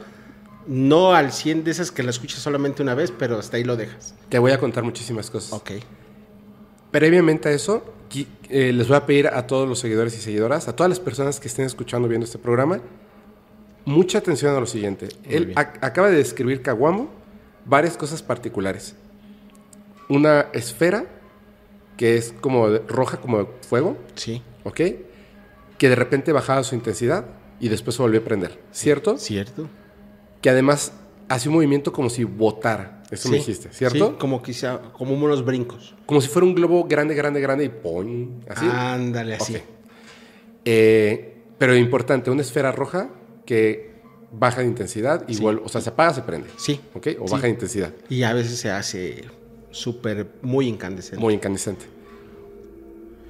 no 0.67 1.15
al 1.15 1.31
100 1.31 1.63
de 1.63 1.71
esas 1.71 1.93
que 1.93 2.03
la 2.03 2.11
escuchas 2.11 2.41
solamente 2.41 2.83
una 2.83 2.97
vez, 2.97 3.13
pero 3.17 3.39
hasta 3.39 3.59
ahí 3.59 3.63
lo 3.63 3.77
dejas. 3.77 4.13
Te 4.29 4.41
voy 4.41 4.51
a 4.51 4.59
contar 4.59 4.83
muchísimas 4.83 5.31
cosas. 5.31 5.53
Ok. 5.53 5.71
Previamente 6.91 7.49
a 7.51 7.53
eso, 7.53 7.95
eh, 8.49 8.73
les 8.73 8.89
voy 8.89 8.97
a 8.97 9.07
pedir 9.07 9.29
a 9.29 9.47
todos 9.47 9.69
los 9.69 9.79
seguidores 9.79 10.17
y 10.17 10.21
seguidoras, 10.21 10.67
a 10.67 10.75
todas 10.75 10.91
las 10.91 10.99
personas 10.99 11.39
que 11.39 11.47
estén 11.47 11.65
escuchando 11.65 12.09
viendo 12.09 12.25
este 12.25 12.39
programa, 12.39 12.81
mucha 13.85 14.19
atención 14.19 14.57
a 14.57 14.59
lo 14.59 14.67
siguiente. 14.67 15.09
Muy 15.25 15.35
Él 15.37 15.53
acaba 15.55 16.11
de 16.11 16.17
describir 16.17 16.61
Caguamo 16.61 17.09
varias 17.67 17.97
cosas 17.97 18.21
particulares. 18.21 18.97
Una 20.09 20.47
esfera 20.53 21.05
que 21.97 22.17
es 22.17 22.35
como 22.41 22.67
roja 22.89 23.19
como 23.19 23.49
fuego, 23.69 23.97
Sí, 24.17 24.43
¿ok? 24.65 24.81
Que 25.79 25.89
de 25.89 25.95
repente 25.95 26.33
bajaba 26.33 26.65
su 26.65 26.75
intensidad 26.75 27.27
y 27.65 27.69
después 27.71 27.97
se 27.97 28.03
volvió 28.03 28.21
a 28.21 28.25
prender, 28.25 28.61
¿cierto? 28.73 29.17
cierto. 29.17 29.69
Que 30.43 30.51
además 30.51 30.93
hace 31.31 31.49
un 31.49 31.55
movimiento 31.55 31.95
como 31.95 32.11
si 32.11 32.25
botara, 32.25 33.03
eso 33.11 33.31
me 33.31 33.39
dijiste, 33.39 33.71
¿cierto? 33.73 34.09
Sí, 34.09 34.15
como 34.19 34.43
quizá, 34.43 34.83
como 34.93 35.15
unos 35.15 35.43
brincos. 35.47 35.95
Como 36.05 36.21
si 36.21 36.29
fuera 36.29 36.47
un 36.47 36.55
globo 36.55 36.85
grande, 36.85 37.15
grande, 37.15 37.41
grande 37.41 37.65
y 37.65 37.69
¡pum! 37.71 38.41
Así. 38.49 38.67
Ándale, 38.71 39.37
así. 39.37 39.57
Eh, 40.67 41.43
pero 41.57 41.75
importante, 41.75 42.31
una 42.31 42.43
esfera 42.43 42.71
roja 42.71 43.09
que 43.47 43.95
baja 44.31 44.61
de 44.61 44.67
intensidad 44.67 45.25
y 45.27 45.35
Sí. 45.37 45.41
vuelve, 45.43 45.63
o 45.65 45.69
sea, 45.71 45.81
se 45.81 45.89
apaga, 45.89 46.13
se 46.13 46.21
prende. 46.23 46.49
Sí. 46.59 46.79
¿Ok? 46.93 47.09
O 47.21 47.29
baja 47.31 47.45
de 47.45 47.51
intensidad. 47.51 47.95
Y 48.11 48.25
a 48.25 48.35
veces 48.35 48.59
se 48.59 48.71
hace 48.71 49.25
súper, 49.71 50.29
muy 50.43 50.69
incandescente. 50.69 51.19
Muy 51.19 51.33
incandescente. 51.33 51.87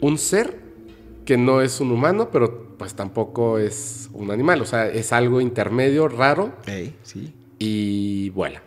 Un 0.01 0.19
ser 0.19 0.59
que 1.25 1.37
no 1.37 1.61
es 1.61 1.81
un 1.81 1.93
humano, 1.93 2.31
pero 2.33 2.64
pues 2.79 2.95
tampoco 2.95 3.59
es 3.59 4.09
un 4.13 4.31
animal. 4.31 4.61
O 4.63 4.67
sea, 4.67 4.89
es 4.89 5.13
algo 5.13 5.41
intermedio, 5.41 6.09
raro 6.09 6.53
Ey, 6.67 6.95
sí, 7.03 7.33
y 7.59 8.31
vuela. 8.31 8.63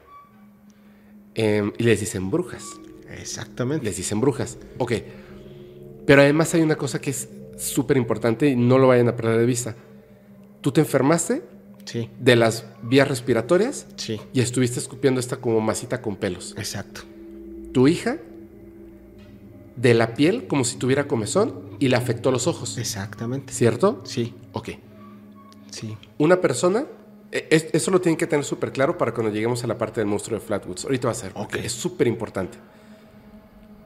Em, 1.36 1.72
y 1.78 1.84
les 1.84 2.00
dicen 2.00 2.30
brujas. 2.32 2.64
exactamente. 3.20 3.86
Les 3.86 3.98
dicen 3.98 4.20
brujas. 4.20 4.58
Ok. 4.80 4.94
Pero 6.06 6.22
además 6.22 6.54
hay 6.54 6.62
una 6.62 6.76
cosa 6.78 7.00
que 7.00 7.10
es 7.12 7.30
súper 7.58 7.98
importante 7.98 8.48
y 8.50 8.56
no 8.56 8.78
lo 8.78 8.88
vayan 8.88 9.08
a 9.10 9.16
perder 9.16 9.38
de 9.40 9.46
vista. 9.46 9.76
Tú 10.62 10.72
te 10.72 10.82
enfermaste 10.82 11.44
Sí, 11.86 12.10
de 12.20 12.36
las 12.36 12.66
vías 12.84 13.08
respiratorias 13.08 13.88
sí, 13.96 14.20
y 14.34 14.42
estuviste 14.42 14.78
escupiendo 14.78 15.22
esta 15.22 15.38
como 15.38 15.62
masita 15.62 16.02
con 16.02 16.18
pelos. 16.18 16.54
exacto. 16.58 17.02
Tu 17.72 17.88
hija 17.88 18.18
de 19.78 19.94
la 19.94 20.14
piel 20.14 20.48
como 20.48 20.66
si 20.66 20.76
tuviera 20.78 21.08
comezón 21.08 21.54
y 21.80 21.88
le 21.90 21.96
afectó 21.96 22.32
los 22.32 22.48
ojos. 22.48 22.78
Exactamente. 22.78 23.54
¿Cierto? 23.54 24.02
Sí, 24.06 24.34
Ok. 24.54 24.70
sí. 25.72 25.98
Una 26.18 26.42
persona, 26.42 26.86
e- 27.32 27.48
es- 27.52 27.68
eso 27.74 27.92
lo 27.92 28.02
tienen 28.02 28.18
que 28.18 28.28
tener 28.28 28.46
súper 28.46 28.72
claro 28.72 28.98
para 28.98 29.14
cuando 29.14 29.32
lleguemos 29.34 29.64
a 29.64 29.68
la 29.68 29.78
parte 29.78 30.00
del 30.02 30.08
monstruo 30.08 30.40
de 30.40 30.46
Flatwoods. 30.46 30.86
Ahorita 30.86 31.08
va 31.08 31.12
a 31.12 31.16
ser, 31.16 31.34
porque 31.34 31.60
Ok. 31.60 31.66
es 31.66 31.72
súper 31.74 32.08
importante. 32.08 32.58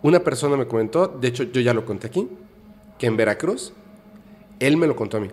Una 0.03 0.19
persona 0.21 0.55
me 0.57 0.67
comentó, 0.67 1.07
de 1.07 1.27
hecho 1.27 1.43
yo 1.43 1.61
ya 1.61 1.73
lo 1.73 1.85
conté 1.85 2.07
aquí, 2.07 2.27
que 2.97 3.07
en 3.07 3.17
Veracruz, 3.17 3.73
él 4.59 4.77
me 4.77 4.87
lo 4.87 4.95
contó 4.95 5.17
a 5.17 5.19
mí. 5.19 5.29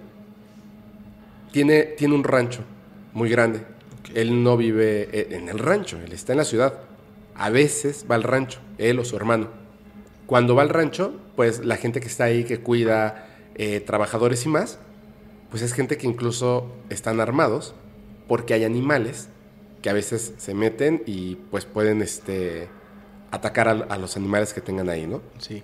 Tiene, 1.53 1.83
tiene 1.85 2.15
un 2.15 2.25
rancho 2.25 2.61
muy 3.15 3.29
grande. 3.31 3.63
Él 4.15 4.43
no 4.43 4.57
vive 4.57 5.09
eh, 5.13 5.29
en 5.33 5.49
el 5.49 5.59
rancho, 5.59 5.99
él 5.99 6.13
está 6.13 6.33
en 6.33 6.39
la 6.39 6.45
ciudad. 6.45 6.75
A 7.35 7.51
veces 7.51 8.05
va 8.11 8.15
al 8.17 8.23
rancho, 8.23 8.59
él 8.79 8.99
o 8.99 9.05
su 9.05 9.17
hermano. 9.17 9.49
Cuando 10.27 10.55
va 10.55 10.63
al 10.63 10.69
rancho, 10.69 11.13
pues 11.39 11.65
la 11.65 11.77
gente 11.77 12.01
que 12.01 12.09
está 12.09 12.25
ahí, 12.25 12.43
que 12.43 12.59
cuida, 12.59 13.29
eh, 13.55 13.79
trabajadores 13.79 14.45
y 14.45 14.49
más, 14.49 14.81
pues 15.51 15.63
es 15.63 15.73
gente 15.73 15.97
que 15.97 16.09
incluso 16.09 16.67
están 16.91 17.21
armados 17.21 17.77
porque 18.27 18.55
hay 18.55 18.65
animales 18.65 19.29
que 19.81 19.89
a 19.89 19.93
veces 19.93 20.35
se 20.37 20.55
meten 20.55 21.05
y 21.07 21.37
pues 21.53 21.65
pueden 21.65 22.03
este, 22.03 22.69
atacar 23.31 23.69
a, 23.69 23.71
a 23.71 23.99
los 23.99 24.17
animales 24.17 24.53
que 24.53 24.61
tengan 24.61 24.89
ahí, 24.89 25.07
¿no? 25.07 25.23
Sí. 25.39 25.63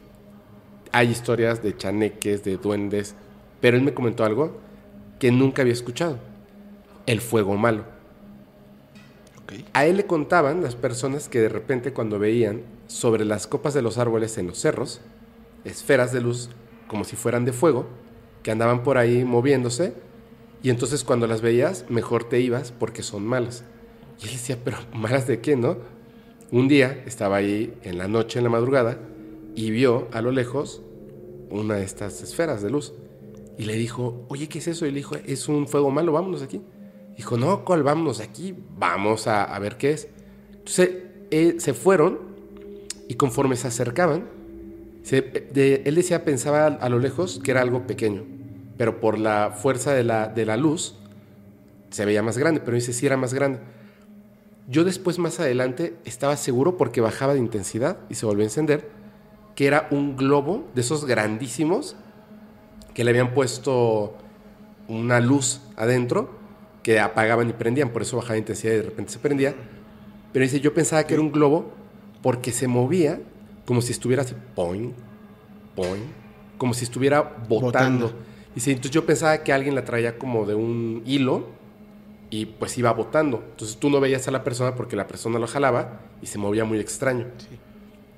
Hay 0.93 1.11
historias 1.11 1.61
de 1.61 1.77
chaneques, 1.77 2.45
de 2.45 2.57
duendes, 2.57 3.17
pero 3.61 3.77
él 3.77 3.83
me 3.83 3.95
comentó 3.95 4.25
algo 4.25 4.57
que 5.19 5.33
nunca 5.33 5.63
había 5.63 5.75
escuchado. 5.75 6.21
El 7.05 7.21
fuego 7.21 7.57
malo. 7.57 7.85
A 9.73 9.87
él 9.87 9.97
le 9.97 10.07
contaban 10.07 10.63
las 10.63 10.77
personas 10.77 11.29
que 11.29 11.41
de 11.41 11.49
repente 11.49 11.93
cuando 11.93 12.21
veían 12.21 12.63
sobre 12.87 13.25
las 13.25 13.49
copas 13.49 13.75
de 13.75 13.83
los 13.83 13.99
árboles 13.99 14.39
en 14.39 14.47
los 14.47 14.61
cerros, 14.61 15.01
esferas 15.65 16.13
de 16.13 16.21
luz 16.21 16.51
como 16.87 17.05
si 17.05 17.17
fueran 17.17 17.45
de 17.45 17.53
fuego, 17.53 17.87
que 18.43 18.51
andaban 18.51 18.83
por 18.83 18.99
ahí 18.99 19.25
moviéndose, 19.25 19.95
y 20.63 20.71
entonces 20.71 21.05
cuando 21.05 21.27
las 21.27 21.41
veías, 21.41 21.87
mejor 21.89 22.25
te 22.25 22.41
ibas 22.41 22.73
porque 22.73 23.03
son 23.03 23.27
malas. 23.27 23.65
Y 24.21 24.27
él 24.27 24.33
decía, 24.33 24.59
pero 24.63 24.79
malas 24.95 25.27
de 25.27 25.41
qué, 25.41 25.57
¿no? 25.57 25.77
Un 26.51 26.69
día 26.69 27.03
estaba 27.07 27.37
ahí 27.37 27.75
en 27.83 27.99
la 27.99 28.09
noche, 28.09 28.39
en 28.39 28.45
la 28.45 28.51
madrugada, 28.51 28.99
y 29.55 29.71
vio 29.71 30.09
a 30.13 30.21
lo 30.21 30.31
lejos 30.31 30.83
una 31.51 31.75
de 31.75 31.85
estas 31.85 32.23
esferas 32.23 32.63
de 32.63 32.71
luz. 32.71 32.95
Y 33.59 33.65
le 33.65 33.75
dijo, 33.75 34.25
oye, 34.29 34.49
¿qué 34.49 34.59
es 34.59 34.69
eso? 34.69 34.87
Y 34.87 34.91
le 34.91 34.97
dijo, 34.97 35.17
es 35.27 35.49
un 35.49 35.69
fuego 35.69 35.91
malo, 35.91 36.13
vámonos 36.13 36.41
de 36.41 36.47
aquí. 36.47 36.63
Dijo, 37.17 37.37
no, 37.37 37.65
¿cuál 37.65 37.83
vámonos 37.83 38.19
de 38.19 38.25
aquí? 38.25 38.55
Vamos 38.77 39.27
a, 39.27 39.59
ver 39.59 39.77
qué 39.77 39.93
es. 39.93 40.09
Entonces 40.51 40.91
eh, 41.31 41.57
se 41.59 41.75
fueron 41.75 42.19
y 43.09 43.15
conforme 43.15 43.57
se 43.57 43.69
acercaban, 43.69 44.29
se- 45.05 45.21
de- 45.23 45.83
él 45.85 45.95
decía, 45.95 46.25
pensaba 46.25 46.67
a 46.67 46.89
lo 46.89 46.99
lejos 46.99 47.41
que 47.45 47.53
era 47.53 47.61
algo 47.61 47.87
pequeño, 47.87 48.25
pero 48.77 48.99
por 49.01 49.19
la 49.19 49.53
fuerza 49.57 49.93
de 49.95 50.03
la, 50.03 50.27
de 50.27 50.45
la 50.47 50.57
luz 50.57 50.97
se 51.91 52.05
veía 52.05 52.23
más 52.25 52.37
grande, 52.39 52.61
pero 52.61 52.75
dice, 52.75 52.93
sí 52.93 53.07
era 53.07 53.17
más 53.17 53.33
grande. 53.33 53.61
Yo 54.67 54.83
después, 54.83 55.19
más 55.19 55.39
adelante, 55.39 55.95
estaba 56.05 56.37
seguro 56.37 56.77
porque 56.77 57.01
bajaba 57.01 57.35
de 57.35 57.39
intensidad 57.39 57.99
y 58.09 58.15
se 58.15 58.27
volvió 58.27 58.43
a 58.43 58.47
encender, 58.47 58.89
que 59.55 59.67
era 59.67 59.87
un 59.93 60.17
globo 60.17 60.67
de 60.75 60.81
esos 60.81 61.05
grandísimos 61.05 61.95
que 62.95 63.05
le 63.05 63.11
habían 63.11 63.35
puesto 63.35 64.15
una 64.89 65.21
luz 65.21 65.61
adentro 65.77 66.31
que 66.83 66.99
apagaban 66.99 67.49
y 67.49 67.53
prendían, 67.53 67.91
por 67.91 68.03
eso 68.03 68.17
bajaba 68.17 68.35
de 68.35 68.41
intensidad 68.41 68.73
y 68.73 68.77
de 68.77 68.83
repente 68.83 69.13
se 69.13 69.19
prendía. 69.19 69.55
Pero 70.33 70.43
dice, 70.43 70.61
yo 70.61 70.75
pensaba 70.75 71.05
que 71.05 71.15
era 71.15 71.23
un 71.23 71.31
globo 71.31 71.71
porque 72.23 72.51
se 72.51 72.67
movía 72.67 73.21
como 73.65 73.81
si 73.83 73.93
estuviera 73.93 74.23
así, 74.23 74.35
poing, 74.55 74.93
poing, 75.75 76.05
como 76.59 76.75
si 76.75 76.85
estuviera 76.85 77.23
botando. 77.49 78.07
Botando. 78.07 78.13
Dice, 78.55 78.71
entonces 78.71 78.93
yo 78.93 79.05
pensaba 79.05 79.39
que 79.39 79.53
alguien 79.53 79.75
la 79.75 79.85
traía 79.85 80.19
como 80.19 80.47
de 80.47 80.55
un 80.55 81.03
hilo 81.05 81.49
y 82.31 82.47
pues 82.47 82.79
iba 82.79 82.93
botando. 82.93 83.43
Entonces 83.51 83.77
tú 83.77 83.91
no 83.91 84.01
veías 84.01 84.29
a 84.29 84.31
la 84.31 84.45
persona 84.45 84.75
porque 84.75 84.97
la 84.97 85.07
persona 85.07 85.39
lo 85.39 85.47
jalaba 85.47 86.01
y 86.23 86.27
se 86.27 86.39
movía 86.39 86.65
muy 86.65 86.79
extraño. 86.79 87.27
Sí. 87.39 87.59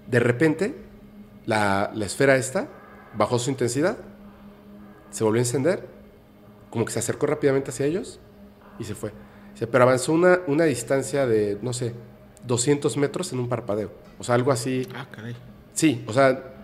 De 0.07 0.21
repente, 0.21 0.75
la, 1.47 1.91
la 1.95 2.05
esfera 2.05 2.37
esta 2.37 2.69
bajó 3.17 3.39
su 3.39 3.51
intensidad, 3.51 3.97
se 5.11 5.25
volvió 5.25 5.41
a 5.41 5.45
encender, 5.45 5.87
como 6.71 6.85
que 6.85 6.93
se 6.93 6.99
acercó 6.99 7.27
rápidamente 7.27 7.71
hacia 7.71 7.87
ellos 7.87 8.21
y 8.79 8.85
se 8.85 8.95
fue. 8.95 9.13
Pero 9.59 9.85
avanzó 9.85 10.13
una, 10.13 10.41
una 10.47 10.65
distancia 10.65 11.27
de, 11.27 11.59
no 11.63 11.73
sé, 11.73 11.95
200 12.47 12.97
metros 12.97 13.33
en 13.33 13.39
un 13.41 13.49
parpadeo. 13.49 13.91
O 14.19 14.25
sea, 14.25 14.35
algo 14.35 14.53
así. 14.53 14.87
Ah, 14.95 15.07
caray. 15.11 15.35
Sí, 15.75 16.03
o 16.07 16.13
sea, 16.13 16.55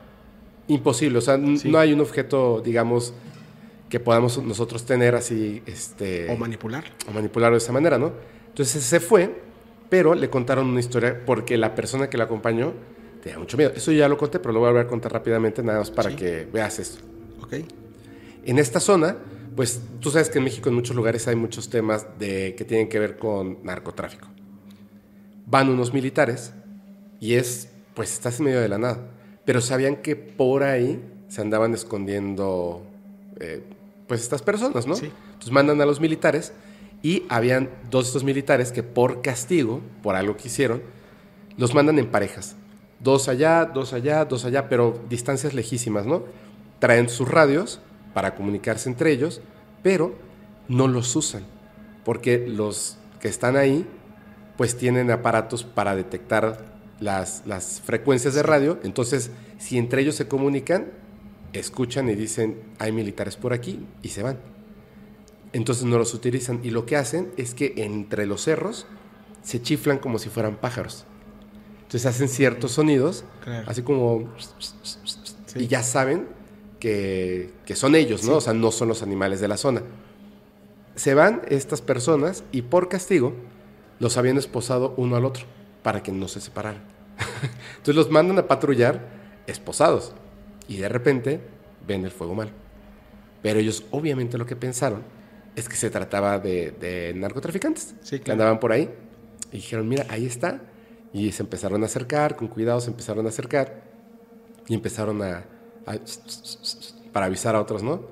imposible. 0.68 1.18
O 1.18 1.20
sea, 1.20 1.38
Sí. 1.56 1.68
no 1.70 1.78
hay 1.78 1.92
un 1.92 2.00
objeto, 2.00 2.60
digamos, 2.64 3.14
que 3.88 4.00
podamos 4.00 4.42
nosotros 4.42 4.84
tener 4.86 5.14
así, 5.14 5.62
este 5.66 6.30
O 6.30 6.36
manipular. 6.36 6.84
o 7.08 7.12
manipularlo 7.12 7.56
de 7.56 7.62
esa 7.62 7.72
manera, 7.72 7.98
¿no? 7.98 8.12
Entonces 8.48 8.82
se 8.82 9.00
fue, 9.00 9.42
pero 9.90 10.14
le 10.14 10.30
contaron 10.30 10.66
una 10.68 10.80
historia 10.80 11.20
porque 11.26 11.58
la 11.58 11.74
persona 11.74 12.08
que 12.08 12.16
la 12.16 12.24
acompañó 12.24 12.72
tenía 13.22 13.38
mucho 13.38 13.56
miedo. 13.58 13.72
Eso 13.76 13.92
ya 13.92 14.08
lo 14.08 14.16
conté, 14.16 14.38
pero 14.38 14.52
lo 14.52 14.60
voy 14.60 14.68
a 14.68 14.70
volver 14.72 14.86
a 14.86 14.88
contar 14.88 15.12
rápidamente, 15.12 15.62
nada 15.62 15.80
más 15.80 15.90
para 15.90 16.10
Sí. 16.10 16.16
que 16.16 16.48
veas 16.50 16.78
esto. 16.78 17.02
Ok. 17.42 17.54
En 18.44 18.58
esta 18.58 18.80
zona, 18.80 19.16
pues 19.54 19.80
tú 20.00 20.10
sabes 20.10 20.30
que 20.30 20.38
en 20.38 20.44
México 20.44 20.68
en 20.70 20.74
muchos 20.74 20.96
lugares 20.96 21.28
hay 21.28 21.36
muchos 21.36 21.68
temas 21.68 22.06
de, 22.18 22.54
que 22.56 22.64
tienen 22.64 22.88
que 22.88 22.98
ver 22.98 23.18
con 23.18 23.58
narcotráfico. 23.62 24.26
Van 25.46 25.68
unos 25.68 25.92
militares 25.92 26.52
y 27.20 27.34
es, 27.34 27.68
pues 27.94 28.12
estás 28.12 28.38
en 28.38 28.46
medio 28.46 28.60
de 28.60 28.68
la 28.68 28.78
nada, 28.78 28.98
pero 29.44 29.60
sabían 29.60 29.96
que 29.96 30.16
por 30.16 30.62
ahí 30.62 31.02
se 31.28 31.40
andaban 31.40 31.74
escondiendo, 31.74 32.84
eh, 33.40 33.62
pues 34.06 34.22
estas 34.22 34.42
personas, 34.42 34.86
¿no? 34.86 34.94
Sí. 34.94 35.10
Entonces 35.26 35.50
mandan 35.50 35.80
a 35.80 35.86
los 35.86 36.00
militares 36.00 36.52
y 37.02 37.24
habían 37.28 37.70
dos 37.90 38.04
de 38.04 38.08
estos 38.08 38.24
militares 38.24 38.70
que 38.70 38.82
por 38.82 39.22
castigo, 39.22 39.80
por 40.02 40.14
algo 40.14 40.36
que 40.36 40.48
hicieron, 40.48 40.82
los 41.56 41.74
mandan 41.74 41.98
en 41.98 42.06
parejas. 42.10 42.56
Dos 43.00 43.28
allá, 43.28 43.64
dos 43.64 43.92
allá, 43.92 44.24
dos 44.24 44.44
allá, 44.44 44.68
pero 44.68 45.00
distancias 45.08 45.54
lejísimas, 45.54 46.06
¿no? 46.06 46.24
Traen 46.78 47.08
sus 47.08 47.28
radios 47.28 47.80
para 48.14 48.34
comunicarse 48.34 48.88
entre 48.88 49.10
ellos, 49.10 49.40
pero 49.82 50.14
no 50.68 50.86
los 50.86 51.14
usan, 51.16 51.42
porque 52.04 52.46
los 52.46 52.98
que 53.20 53.28
están 53.28 53.56
ahí, 53.56 53.86
pues 54.62 54.76
tienen 54.76 55.10
aparatos 55.10 55.64
para 55.64 55.96
detectar 55.96 56.64
las, 57.00 57.42
las 57.46 57.80
frecuencias 57.84 58.34
de 58.34 58.44
radio, 58.44 58.78
entonces 58.84 59.32
si 59.58 59.76
entre 59.76 60.02
ellos 60.02 60.14
se 60.14 60.28
comunican, 60.28 60.86
escuchan 61.52 62.08
y 62.08 62.14
dicen, 62.14 62.60
hay 62.78 62.92
militares 62.92 63.34
por 63.36 63.54
aquí, 63.54 63.84
y 64.02 64.10
se 64.10 64.22
van. 64.22 64.38
Entonces 65.52 65.84
no 65.84 65.98
los 65.98 66.14
utilizan, 66.14 66.60
y 66.62 66.70
lo 66.70 66.86
que 66.86 66.94
hacen 66.96 67.32
es 67.36 67.54
que 67.54 67.74
entre 67.78 68.24
los 68.24 68.42
cerros 68.44 68.86
se 69.42 69.60
chiflan 69.60 69.98
como 69.98 70.20
si 70.20 70.28
fueran 70.28 70.54
pájaros. 70.54 71.06
Entonces 71.78 72.06
hacen 72.06 72.28
ciertos 72.28 72.70
sonidos, 72.70 73.24
Claro. 73.42 73.68
así 73.68 73.82
como... 73.82 74.32
Sí. 74.60 75.58
Y 75.58 75.66
ya 75.66 75.82
saben 75.82 76.28
que, 76.78 77.50
que 77.66 77.74
son 77.74 77.96
ellos, 77.96 78.22
¿no? 78.22 78.30
Sí. 78.34 78.36
O 78.36 78.40
sea, 78.42 78.54
no 78.54 78.70
son 78.70 78.86
los 78.86 79.02
animales 79.02 79.40
de 79.40 79.48
la 79.48 79.56
zona. 79.56 79.82
Se 80.94 81.14
van 81.14 81.42
estas 81.48 81.80
personas 81.80 82.44
y 82.52 82.62
por 82.62 82.88
castigo 82.88 83.34
los 84.02 84.18
habían 84.18 84.36
esposado 84.38 84.94
uno 84.98 85.16
al 85.16 85.24
otro 85.24 85.44
para 85.84 86.02
que 86.02 86.12
no 86.12 86.28
se 86.28 86.42
separaran. 86.42 86.82
Entonces 87.78 87.94
los 87.96 88.10
mandan 88.10 88.38
a 88.40 88.48
patrullar 88.48 89.00
esposados 89.46 90.12
y 90.68 90.78
de 90.78 90.90
repente 90.90 91.40
ven 91.86 92.04
el 92.04 92.10
fuego 92.10 92.34
mal. 92.34 92.50
Pero 93.42 93.60
ellos 93.60 93.84
obviamente 93.92 94.38
lo 94.38 94.46
que 94.46 94.56
pensaron 94.56 95.02
es 95.56 95.68
que 95.68 95.76
se 95.76 95.90
trataba 95.90 96.38
de, 96.40 96.72
de 96.72 97.14
narcotraficantes 97.14 97.94
Sí, 98.02 98.20
que 98.20 98.32
andaban 98.32 98.60
por 98.60 98.72
ahí 98.72 98.90
y 99.52 99.56
dijeron, 99.56 99.88
mira, 99.88 100.06
ahí 100.10 100.26
está. 100.26 100.62
Y 101.12 101.32
se 101.32 101.44
empezaron 101.44 101.82
a 101.82 101.86
acercar, 101.86 102.36
con 102.36 102.48
cuidado 102.48 102.80
se 102.80 102.90
empezaron 102.90 103.26
a 103.26 103.30
acercar 103.30 103.82
y 104.68 104.74
empezaron 104.74 105.22
a, 105.22 105.44
a- 105.86 105.98
para 107.12 107.26
avisar 107.26 107.54
a 107.56 107.60
otros, 107.60 107.82
¿no? 107.82 108.02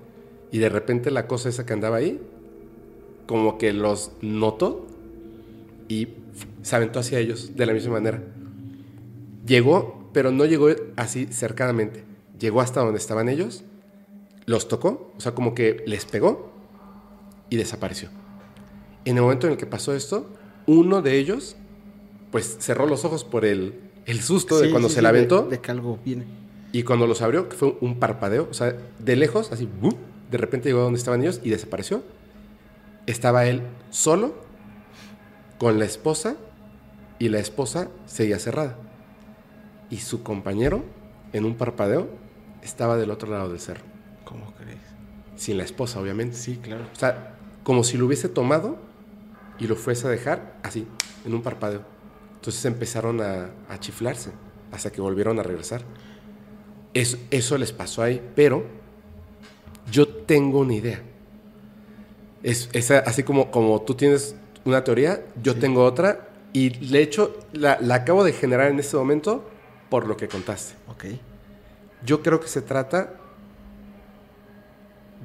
Y 0.53 0.59
de 0.59 0.69
repente 0.69 1.11
la 1.11 1.27
cosa 1.27 1.49
esa 1.49 1.65
que 1.67 1.73
andaba 1.73 1.97
ahí, 1.97 2.21
como 3.27 3.59
que 3.59 3.73
los 3.73 4.13
notó 4.21 4.87
y 5.91 6.09
se 6.63 6.77
aventó 6.77 7.01
hacia 7.01 7.19
ellos 7.19 7.57
de 7.57 7.67
la 7.67 7.73
misma 7.75 7.95
manera. 7.95 8.23
Llegó, 9.45 10.09
pero 10.13 10.31
no 10.31 10.45
llegó 10.45 10.69
así 10.97 11.27
cercanamente. 11.27 12.05
Llegó 12.39 12.61
hasta 12.61 12.81
donde 12.81 12.99
estaban 12.99 13.29
ellos, 13.29 13.65
los 14.47 14.69
tocó, 14.69 15.13
o 15.17 15.21
sea, 15.21 15.33
como 15.35 15.55
que 15.55 15.83
les 15.87 16.05
pegó 16.07 16.53
y 17.51 17.57
desapareció. 17.57 18.09
En 19.05 19.17
el 19.17 19.23
momento 19.23 19.47
en 19.47 19.55
el 19.55 19.59
que 19.59 19.67
pasó 19.67 19.95
esto, 19.95 20.31
uno 20.67 21.03
de 21.03 21.19
ellos, 21.19 21.57
pues 22.31 22.57
cerró 22.61 22.87
los 22.87 23.05
ojos 23.05 23.25
por 23.25 23.45
el, 23.45 23.75
el 24.07 24.21
susto 24.21 24.61
de 24.61 24.71
cuando 24.71 24.89
sí, 24.89 24.95
se 24.95 25.01
sí, 25.01 25.03
la 25.03 25.13
de- 25.13 25.19
aventó. 25.19 25.43
De, 25.43 25.61
que 25.61 25.71
algo 25.71 25.99
viene. 26.05 26.25
Y 26.73 26.85
cuando 26.85 27.07
los 27.09 27.21
abrió, 27.21 27.49
que 27.49 27.57
fue 27.57 27.77
un 27.81 27.99
parpadeo, 27.99 28.47
o 28.49 28.55
sea, 28.55 28.77
de 29.01 29.17
lejos, 29.17 29.51
así, 29.51 29.69
de 30.31 30.39
repente 30.39 30.69
llegó 30.69 30.81
a 30.81 30.85
donde 30.85 30.99
estaban 30.99 31.21
ellos 31.23 31.41
y 31.43 31.51
desapareció. 31.51 32.05
Estaba 33.07 33.47
él 33.47 33.63
solo, 33.91 34.35
con 35.61 35.79
la 35.79 35.85
esposa, 35.85 36.37
y 37.19 37.29
la 37.29 37.39
esposa 37.39 37.91
seguía 38.07 38.39
cerrada. 38.39 38.77
Y 39.91 39.99
su 39.99 40.23
compañero, 40.23 40.83
en 41.35 41.45
un 41.45 41.55
parpadeo, 41.55 42.09
estaba 42.63 42.97
del 42.97 43.11
otro 43.11 43.31
lado 43.31 43.51
del 43.51 43.61
cerro. 43.61 43.85
¿Cómo 44.25 44.55
crees? 44.55 44.81
Sin 45.37 45.59
la 45.59 45.65
esposa, 45.65 46.01
obviamente. 46.01 46.35
Sí, 46.35 46.57
claro. 46.57 46.87
O 46.91 46.99
sea, 46.99 47.35
como 47.63 47.85
si 47.85 47.99
lo 47.99 48.07
hubiese 48.07 48.31
tomado 48.31 48.79
y 49.59 49.67
lo 49.67 49.77
fuese 49.77 50.07
a 50.07 50.11
dejar 50.11 50.59
así, 50.63 50.87
en 51.27 51.35
un 51.35 51.43
parpadeo. 51.43 51.83
Entonces 52.37 52.65
empezaron 52.65 53.21
a, 53.21 53.51
a 53.69 53.79
chiflarse 53.79 54.31
hasta 54.73 54.91
que 54.91 55.03
volvieron 55.03 55.39
a 55.41 55.43
regresar. 55.43 55.83
Eso, 56.95 57.19
eso 57.31 57.59
les 57.59 57.73
pasó 57.73 58.03
ahí, 58.03 58.27
pero 58.35 58.65
yo 59.93 60.09
tengo 60.09 60.61
una 60.61 60.73
idea. 60.73 61.03
Es, 62.43 62.71
es 62.73 62.91
así 62.91 63.25
como, 63.25 63.51
como 63.51 63.83
tú 63.83 63.95
tienes 63.95 64.37
una 64.65 64.85
teoría, 64.85 65.25
yo 65.43 65.55
Sí. 65.55 65.61
tengo 65.61 65.85
otra 65.85 66.29
y 66.53 66.71
de 66.91 67.03
hecho 67.03 67.39
la, 67.53 67.79
la 67.81 67.97
acabo 67.97 68.25
de 68.25 68.33
generar 68.33 68.71
en 68.71 68.79
este 68.81 68.97
momento 68.97 69.49
por 69.89 70.07
lo 70.07 70.17
que 70.17 70.29
contaste. 70.29 70.75
Ok. 70.89 71.05
Yo 72.05 72.23
creo 72.23 72.41
que 72.41 72.49
se 72.49 72.63
trata 72.63 73.15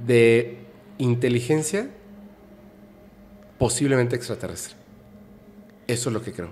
de 0.06 0.58
inteligencia 0.98 1.90
posiblemente 3.58 4.16
extraterrestre. 4.16 4.76
Eso 5.88 6.10
es 6.10 6.14
lo 6.14 6.22
que 6.22 6.34
creo. 6.34 6.50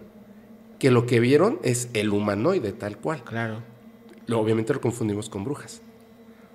Que 0.79 0.91
lo 0.91 1.05
que 1.05 1.19
vieron 1.19 1.59
es 1.63 1.89
el 1.93 2.09
humanoide 2.11 2.71
tal 2.71 2.97
cual. 2.97 3.23
Claro. 3.23 3.61
Lo- 4.27 4.39
obviamente 4.39 4.73
lo 4.73 4.81
confundimos 4.81 5.29
con 5.29 5.43
brujas. 5.43 5.81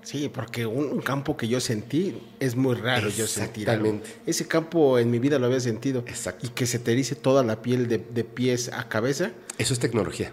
Sí, 0.08 0.30
porque 0.32 0.64
un, 0.64 0.86
un 0.86 1.02
campo 1.02 1.36
que 1.36 1.48
yo 1.48 1.60
sentí 1.60 2.18
es 2.40 2.56
muy 2.56 2.74
raro 2.76 3.10
yo 3.10 3.26
sentir 3.26 3.68
algo. 3.68 3.84
Exactamente. 3.88 4.22
Ese 4.30 4.48
campo 4.48 4.98
en 4.98 5.10
mi 5.10 5.18
vida 5.18 5.38
lo 5.38 5.44
había 5.44 5.60
sentido. 5.60 6.02
Exacto. 6.06 6.46
Y 6.46 6.48
que 6.48 6.64
se 6.64 6.78
te 6.78 6.92
erice 6.92 7.14
toda 7.14 7.44
la 7.44 7.60
piel 7.60 7.88
de, 7.88 7.98
de 7.98 8.24
pies 8.24 8.70
a 8.72 8.88
cabeza. 8.88 9.32
Eso 9.58 9.74
es 9.74 9.78
tecnología, 9.80 10.32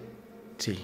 Sí. 0.59 0.77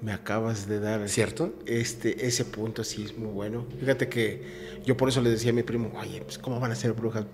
Me 0.00 0.12
acabas 0.12 0.68
de 0.68 0.78
dar 0.78 1.08
¿cierto? 1.08 1.52
este, 1.66 2.28
ese 2.28 2.44
punto, 2.44 2.84
sí, 2.84 3.02
es 3.06 3.18
muy 3.18 3.32
bueno. 3.32 3.66
Fíjate 3.80 4.08
que 4.08 4.80
yo 4.86 4.96
por 4.96 5.08
eso 5.08 5.20
le 5.20 5.30
decía 5.30 5.50
a 5.50 5.54
mi 5.54 5.64
primo, 5.64 5.90
oye, 6.00 6.20
pues 6.20 6.38
¿cómo 6.38 6.60
van 6.60 6.70
a 6.70 6.76
ser 6.76 6.92
brujas? 6.92 7.24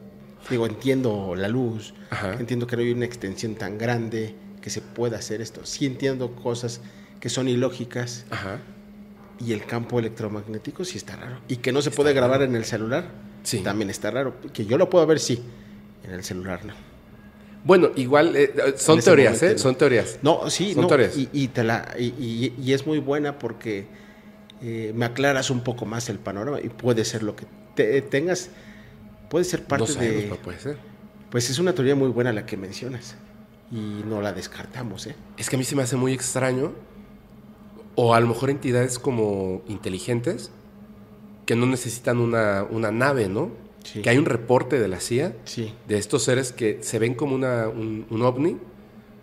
Digo, 0.48 0.64
entiendo 0.64 1.34
la 1.36 1.48
luz, 1.48 1.92
Ajá. 2.08 2.32
entiendo 2.40 2.66
que 2.66 2.76
no 2.76 2.82
hay 2.82 2.92
una 2.92 3.04
extensión 3.04 3.56
tan 3.56 3.76
grande 3.76 4.34
que 4.62 4.70
se 4.70 4.80
pueda 4.80 5.18
hacer 5.18 5.42
esto. 5.42 5.66
Sí 5.66 5.84
entiendo 5.84 6.34
cosas 6.34 6.80
que 7.20 7.28
son 7.28 7.46
ilógicas 7.48 8.24
Ajá. 8.30 8.62
Y 9.44 9.52
el 9.52 9.64
campo 9.66 9.98
electromagnético 9.98 10.84
sí 10.84 10.96
está 10.98 11.16
raro. 11.16 11.38
Y 11.48 11.56
que 11.56 11.72
no 11.72 11.82
se 11.82 11.90
puede 11.90 12.12
grabar 12.12 12.42
en 12.42 12.54
el 12.56 12.64
celular, 12.64 13.04
Sí. 13.42 13.58
también 13.60 13.90
está 13.90 14.10
raro. 14.10 14.34
Que 14.52 14.64
yo 14.66 14.78
lo 14.78 14.88
puedo 14.88 15.06
ver, 15.06 15.20
sí, 15.20 15.42
en 16.04 16.12
el 16.12 16.24
celular 16.24 16.64
no. 16.64 16.72
Bueno, 17.64 17.90
igual 17.96 18.36
eh, 18.36 18.52
son 18.76 18.94
En 18.94 18.98
ese 18.98 19.04
teorías, 19.06 19.42
¿eh? 19.42 19.52
no. 19.52 19.58
Son 19.58 19.74
teorías. 19.76 20.18
No, 20.22 20.50
sí, 20.50 20.74
Son 20.74 20.82
no, 20.82 20.88
teorías. 20.88 21.16
y, 21.16 21.28
y 21.32 21.48
te 21.48 21.64
la, 21.64 21.94
y, 21.98 22.04
y- 22.18 22.54
y 22.62 22.72
es 22.74 22.86
muy 22.86 22.98
buena 22.98 23.38
porque 23.38 23.86
eh, 24.62 24.92
me 24.94 25.06
aclaras 25.06 25.50
un 25.50 25.62
poco 25.62 25.86
más 25.86 26.08
el 26.08 26.18
panorama 26.18 26.60
y 26.60 26.68
puede 26.68 27.04
ser 27.04 27.22
lo 27.22 27.34
que 27.36 27.46
te- 27.74 28.02
tengas, 28.02 28.50
puede 29.30 29.44
ser 29.46 29.64
parte 29.64 29.86
no 29.86 29.92
sabemos, 29.92 30.22
de... 30.30 30.44
puede 30.44 30.58
ser. 30.60 30.76
Pues 31.30 31.48
es 31.50 31.58
una 31.58 31.72
teoría 31.74 31.94
muy 31.94 32.08
buena 32.08 32.32
la 32.32 32.44
que 32.46 32.56
mencionas 32.56 33.16
y 33.72 33.76
no 34.06 34.20
la 34.20 34.32
descartamos, 34.34 35.06
¿eh? 35.06 35.16
Es 35.38 35.48
que 35.48 35.56
a 35.56 35.58
mí 35.58 35.64
se 35.64 35.74
me 35.74 35.82
hace 35.82 35.96
muy 35.96 36.12
extraño, 36.12 36.72
o 37.96 38.14
a 38.14 38.20
lo 38.20 38.28
mejor 38.28 38.50
entidades 38.50 38.98
como 38.98 39.62
inteligentes, 39.68 40.50
que 41.46 41.56
no 41.56 41.66
necesitan 41.66 42.18
una, 42.18 42.64
una 42.68 42.90
nave, 42.90 43.28
¿no? 43.28 43.50
Sí. 43.84 44.00
Que 44.00 44.10
hay 44.10 44.18
un 44.18 44.24
reporte 44.24 44.80
de 44.80 44.88
la 44.88 44.98
CIA 44.98 45.36
Sí, 45.44 45.74
de 45.86 45.98
estos 45.98 46.22
seres 46.22 46.52
que 46.52 46.82
se 46.82 46.98
ven 46.98 47.14
como 47.14 47.34
una, 47.34 47.68
un, 47.68 48.06
un 48.08 48.22
ovni, 48.22 48.56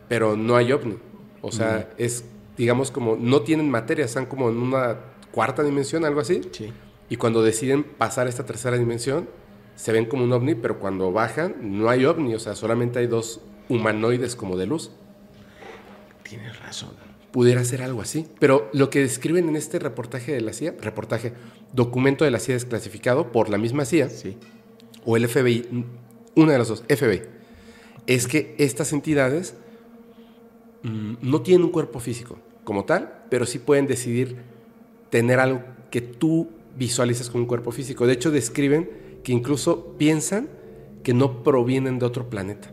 pero 0.07 0.35
no 0.37 0.55
hay 0.55 0.71
ovni. 0.71 0.97
O 1.41 1.51
sea, 1.51 1.89
es, 1.97 2.25
digamos, 2.57 2.91
como 2.91 3.15
no 3.15 3.41
tienen 3.41 3.69
materia, 3.69 4.05
están 4.05 4.27
como 4.27 4.49
en 4.49 4.57
una 4.57 4.97
cuarta 5.31 5.63
dimensión, 5.63 6.05
algo 6.05 6.21
así. 6.21 6.41
sí. 6.51 6.71
Y 7.09 7.17
cuando 7.17 7.43
deciden 7.43 7.83
pasar 7.83 8.27
a 8.27 8.29
esta 8.29 8.45
tercera 8.45 8.77
dimensión, 8.77 9.27
se 9.75 9.91
ven 9.91 10.05
como 10.05 10.23
un 10.23 10.31
ovni, 10.31 10.55
pero 10.55 10.79
cuando 10.79 11.11
bajan, 11.11 11.55
no 11.59 11.89
hay 11.89 12.05
ovni. 12.05 12.35
O 12.35 12.39
sea, 12.39 12.55
solamente 12.55 12.99
hay 12.99 13.07
dos 13.07 13.41
humanoides 13.67 14.37
como 14.37 14.55
de 14.55 14.65
luz. 14.65 14.91
Tienes 16.23 16.57
razón. 16.61 16.91
Pudiera 17.31 17.63
ser 17.63 17.81
algo 17.81 18.01
así. 18.01 18.27
Pero 18.39 18.69
lo 18.73 18.89
que 18.89 18.99
describen 18.99 19.47
en 19.49 19.55
este 19.55 19.79
reportaje 19.79 20.33
de 20.33 20.41
la 20.41 20.53
CIA, 20.53 20.75
reportaje, 20.81 21.33
documento 21.73 22.25
de 22.25 22.31
la 22.31 22.39
CIA 22.39 22.55
desclasificado 22.55 23.31
por 23.31 23.49
la 23.49 23.57
misma 23.57 23.85
CIA, 23.85 24.09
Sí, 24.09 24.37
o 25.05 25.17
el 25.17 25.27
FBI, 25.27 25.85
una 26.35 26.51
de 26.51 26.57
las 26.57 26.67
dos, 26.67 26.83
FBI, 26.87 27.21
es 28.07 28.27
que 28.27 28.55
estas 28.57 28.93
entidades 28.93 29.55
mm, 30.83 31.15
no 31.21 31.41
tienen 31.41 31.65
un 31.65 31.71
cuerpo 31.71 31.99
físico 31.99 32.37
como 32.63 32.85
tal, 32.85 33.23
pero 33.29 33.45
sí 33.45 33.59
pueden 33.59 33.87
decidir 33.87 34.37
tener 35.09 35.39
algo 35.39 35.63
que 35.89 36.01
tú 36.01 36.49
visualizas 36.77 37.29
como 37.29 37.43
un 37.43 37.47
cuerpo 37.47 37.71
físico. 37.71 38.07
De 38.07 38.13
hecho, 38.13 38.31
describen 38.31 38.89
que 39.23 39.31
incluso 39.31 39.95
piensan 39.97 40.49
que 41.03 41.13
no 41.13 41.43
provienen 41.43 41.99
de 41.99 42.05
otro 42.05 42.29
planeta. 42.29 42.71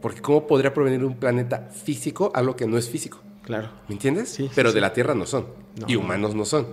Porque 0.00 0.22
¿cómo 0.22 0.46
podría 0.46 0.72
provenir 0.72 1.00
de 1.00 1.06
un 1.06 1.16
planeta 1.16 1.68
físico 1.70 2.30
algo 2.34 2.56
que 2.56 2.66
no 2.66 2.78
es 2.78 2.88
físico? 2.88 3.18
Claro. 3.50 3.68
¿Me 3.88 3.94
entiendes? 3.94 4.28
Sí, 4.30 4.50
Pero 4.54 4.70
sí. 4.70 4.74
de 4.76 4.80
la 4.80 4.92
Tierra 4.92 5.14
no 5.14 5.26
son. 5.26 5.46
No. 5.78 5.86
Y 5.88 5.96
humanos 5.96 6.34
no 6.34 6.44
son. 6.44 6.66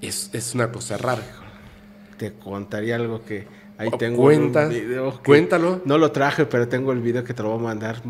Es, 0.00 0.30
es 0.32 0.54
una 0.54 0.70
cosa 0.72 0.96
rara. 0.96 1.22
Te 2.16 2.32
contaría 2.34 2.96
algo 2.96 3.24
que 3.24 3.46
ahí 3.78 3.88
O 3.92 3.96
tengo 3.98 4.22
cuenta- 4.22 4.64
un 4.64 4.70
video 4.70 5.16
que- 5.16 5.24
cuéntalo. 5.26 5.80
No 5.84 5.98
lo 5.98 6.12
traje, 6.12 6.46
pero 6.46 6.68
tengo 6.68 6.92
el 6.92 7.00
video 7.00 7.24
que 7.24 7.34
te 7.34 7.42
lo 7.42 7.50
voy 7.50 7.58
a 7.60 7.62
mandar. 7.62 8.02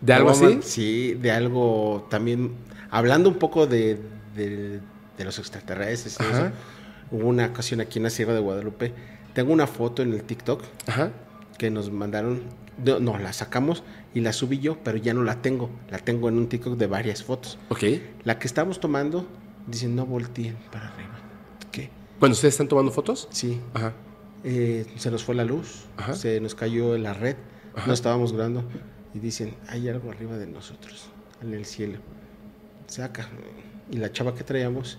¿De 0.00 0.12
algo 0.12 0.30
así? 0.30 0.44
man- 0.44 0.62
Sí, 0.62 1.14
de 1.14 1.30
algo 1.30 2.06
también. 2.10 2.52
Hablando 2.90 3.28
un 3.28 3.36
poco 3.36 3.66
de, 3.66 3.98
de- 4.34 4.80
de 5.16 5.24
los 5.24 5.38
extraterrestres. 5.38 6.18
eso. 6.20 6.50
Hubo 7.10 7.28
una 7.28 7.46
ocasión 7.46 7.80
aquí 7.80 7.98
en 7.98 8.02
la 8.04 8.10
Sierra 8.10 8.34
de 8.34 8.40
Guadalupe. 8.40 8.92
Tengo 9.32 9.52
una 9.52 9.66
foto 9.66 10.02
en 10.02 10.12
el 10.12 10.22
TikTok 10.22 10.62
Ajá. 10.86 11.10
que 11.58 11.70
nos 11.70 11.90
mandaron. 11.90 12.42
No, 12.84 13.00
no, 13.00 13.18
la 13.18 13.32
sacamos 13.32 13.82
y 14.14 14.20
la 14.20 14.32
subí 14.32 14.58
yo, 14.58 14.78
pero 14.82 14.98
ya 14.98 15.14
no 15.14 15.22
la 15.24 15.40
tengo. 15.40 15.70
La 15.90 15.98
tengo 15.98 16.28
en 16.28 16.36
un 16.36 16.48
TikTok 16.48 16.76
de 16.76 16.86
varias 16.86 17.22
fotos. 17.24 17.58
Ok. 17.70 17.84
La 18.24 18.38
que 18.38 18.46
estamos 18.46 18.80
tomando, 18.80 19.26
dicen 19.66 19.96
no 19.96 20.04
volteen 20.04 20.56
para 20.70 20.88
arriba. 20.88 21.18
¿Qué? 21.72 21.90
Bueno, 22.20 22.34
¿ustedes 22.34 22.54
están 22.54 22.68
tomando 22.68 22.92
fotos? 22.92 23.28
Sí, 23.30 23.60
Ajá. 23.74 23.92
eh, 24.44 24.86
se 24.96 25.10
nos 25.10 25.24
fue 25.24 25.34
la 25.34 25.44
luz, 25.44 25.84
Ajá. 25.96 26.14
se 26.14 26.40
nos 26.40 26.54
cayó 26.54 26.96
la 26.98 27.14
red, 27.14 27.36
Ajá. 27.74 27.86
no 27.86 27.94
estábamos 27.94 28.32
grabando 28.32 28.64
y 29.14 29.18
dicen, 29.20 29.54
hay 29.68 29.88
algo 29.88 30.10
arriba 30.10 30.36
de 30.36 30.46
nosotros, 30.46 31.08
en 31.42 31.54
el 31.54 31.64
cielo. 31.64 31.98
Saca. 32.86 33.28
Y 33.90 33.96
la 33.96 34.12
chava 34.12 34.34
que 34.34 34.44
traíamos, 34.44 34.98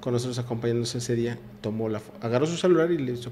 con 0.00 0.12
nosotros 0.12 0.38
acompañándonos 0.38 0.94
ese 0.94 1.14
día, 1.16 1.38
tomó 1.60 1.88
la 1.88 2.00
agarró 2.20 2.46
su 2.46 2.56
celular 2.56 2.90
y 2.92 2.98
le 2.98 3.12
hizo... 3.12 3.30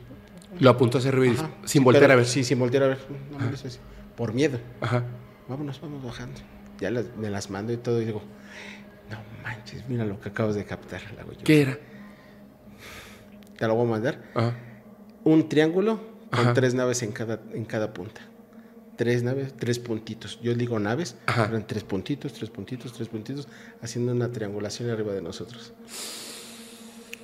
Lo 0.60 0.70
apuntó 0.70 0.98
y 0.98 1.38
Ajá. 1.38 1.50
sin 1.64 1.68
Sí, 1.68 1.78
voltear 1.84 2.04
pero- 2.04 2.12
a 2.12 2.16
ver. 2.16 2.26
Sí, 2.26 2.44
sin 2.44 2.58
voltear 2.58 2.82
a 2.84 2.88
ver. 2.88 2.98
No 3.30 3.38
así. 3.48 3.78
Por 4.16 4.32
miedo. 4.32 4.58
Ajá. 4.80 5.04
Vámonos, 5.48 5.80
vamos 5.80 6.02
bajando. 6.04 6.40
Ya 6.80 6.90
las- 6.90 7.16
me 7.16 7.30
las 7.30 7.50
mando 7.50 7.72
y 7.72 7.76
todo 7.76 8.00
y 8.00 8.04
digo, 8.04 8.22
no 9.10 9.18
manches, 9.42 9.88
mira 9.88 10.04
lo 10.04 10.20
que 10.20 10.28
acabas 10.30 10.54
de 10.54 10.64
captar. 10.64 11.00
¿Qué 11.44 11.62
era? 11.62 11.78
Te 13.58 13.66
lo 13.66 13.74
voy 13.74 13.86
a 13.86 13.90
mandar. 13.90 14.22
Ajá. 14.34 14.54
un 15.26 15.48
triángulo 15.48 16.00
con 16.30 16.40
Ajá. 16.40 16.52
tres 16.52 16.74
naves 16.74 17.02
en 17.02 17.10
cada, 17.12 17.40
en 17.54 17.64
cada 17.64 17.94
punta. 17.94 18.20
Tres 18.96 19.22
naves, 19.22 19.54
tres 19.56 19.78
puntitos. 19.78 20.38
Yo 20.42 20.54
digo 20.54 20.78
naves, 20.78 21.16
Ajá. 21.26 21.46
eran 21.46 21.66
tres 21.66 21.82
puntitos, 21.82 22.34
tres 22.34 22.50
puntitos, 22.50 22.92
tres 22.92 23.08
puntitos, 23.08 23.48
haciendo 23.80 24.12
una 24.12 24.30
triangulación 24.30 24.90
arriba 24.90 25.14
de 25.14 25.22
nosotros. 25.22 25.72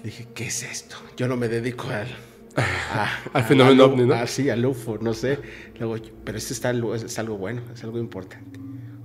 Dije, 0.03 0.29
¿qué 0.35 0.47
es 0.47 0.63
esto? 0.63 0.97
Yo 1.17 1.29
no 1.29 1.37
me 1.37 1.49
dedico 1.49 1.89
al... 1.91 2.09
a- 2.57 3.09
Al 3.33 3.43
a- 3.43 3.45
fenómeno 3.45 3.85
ovni, 3.85 4.05
¿no? 4.05 4.15
ah, 4.15 4.27
sí, 4.27 4.51
al 4.51 4.65
UFO, 4.67 4.99
no 4.99 5.15
sé. 5.15 5.39
Luego, 5.79 5.97
pero 6.25 6.39
esto 6.39 6.53
está, 6.53 6.71
es, 6.71 7.19
algo 7.19 7.37
bueno, 7.39 7.63
es 7.73 7.83
algo 7.85 7.99
importante. 7.99 8.59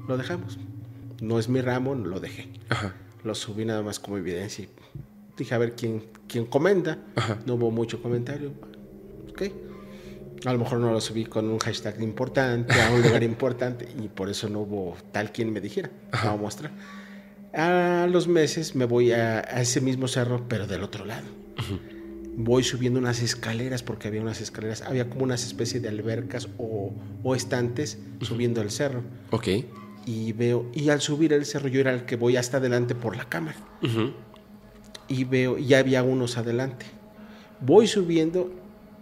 Lo 0.08 0.18
dejamos. 0.18 0.58
No 1.22 1.40
es 1.40 1.48
mi 1.50 1.62
ramo, 1.62 1.96
lo 1.96 2.20
dejé. 2.20 2.50
Ajá. 2.70 2.94
Lo 3.24 3.34
subí 3.36 3.66
nada 3.66 3.82
más 3.82 4.00
como 4.00 4.18
evidencia 4.18 4.66
y 4.66 4.70
dije 5.38 5.56
a 5.56 5.58
ver 5.58 5.74
quién, 5.76 6.04
quién 6.28 6.46
comenta. 6.46 7.00
Ajá. 7.16 7.38
No 7.46 7.56
hubo 7.56 7.72
mucho 7.72 8.02
comentario. 8.02 8.52
Ok. 9.30 9.44
A 10.46 10.54
lo 10.54 10.60
mejor 10.60 10.80
no 10.80 10.92
lo 10.92 11.02
subí 11.02 11.26
con 11.26 11.50
un 11.50 11.58
hashtag 11.60 12.00
importante, 12.02 12.80
a 12.80 12.92
un 12.92 13.02
lugar 13.02 13.24
importante, 13.24 13.88
y 13.98 14.10
por 14.10 14.30
eso 14.30 14.48
no 14.50 14.60
hubo 14.60 14.96
tal 15.12 15.32
quien 15.32 15.52
me 15.52 15.60
dijera. 15.62 15.90
Lo 16.24 16.30
voy 16.32 16.38
a 16.40 16.42
mostrar. 16.42 16.72
A 17.54 18.06
los 18.12 18.28
meses 18.28 18.76
me 18.76 18.86
voy 18.86 19.12
a, 19.14 19.40
a 19.40 19.62
ese 19.62 19.82
mismo 19.82 20.08
cerro, 20.08 20.46
pero 20.48 20.68
del 20.68 20.84
otro 20.84 21.06
lado. 21.06 21.26
Voy 22.38 22.64
subiendo 22.64 23.00
unas 23.00 23.22
escaleras, 23.22 23.82
porque 23.82 24.08
había 24.08 24.22
unas 24.22 24.42
escaleras, 24.42 24.82
había 24.82 25.10
como 25.10 25.24
unas 25.24 25.46
especies 25.46 25.82
de 25.82 25.90
albercas 25.90 26.50
o, 26.58 26.92
o 27.24 27.36
estantes 27.36 27.98
subiendo 28.22 28.62
el 28.62 28.72
cerro. 28.72 29.04
Ok. 29.32 29.48
Y 30.06 30.34
veo, 30.34 30.70
y 30.74 30.90
al 30.90 31.02
subir 31.02 31.34
el 31.34 31.46
cerro 31.46 31.68
yo 31.68 31.80
era 31.80 31.94
el 31.94 32.06
que 32.06 32.16
voy 32.16 32.38
hasta 32.38 32.58
adelante 32.58 32.94
por 32.94 33.16
la 33.16 33.26
cámara 33.28 33.58
y 35.08 35.24
veo, 35.24 35.58
ya 35.58 35.80
había 35.80 36.04
unos 36.04 36.38
adelante. 36.38 36.86
Voy 37.62 37.88
subiendo 37.88 38.52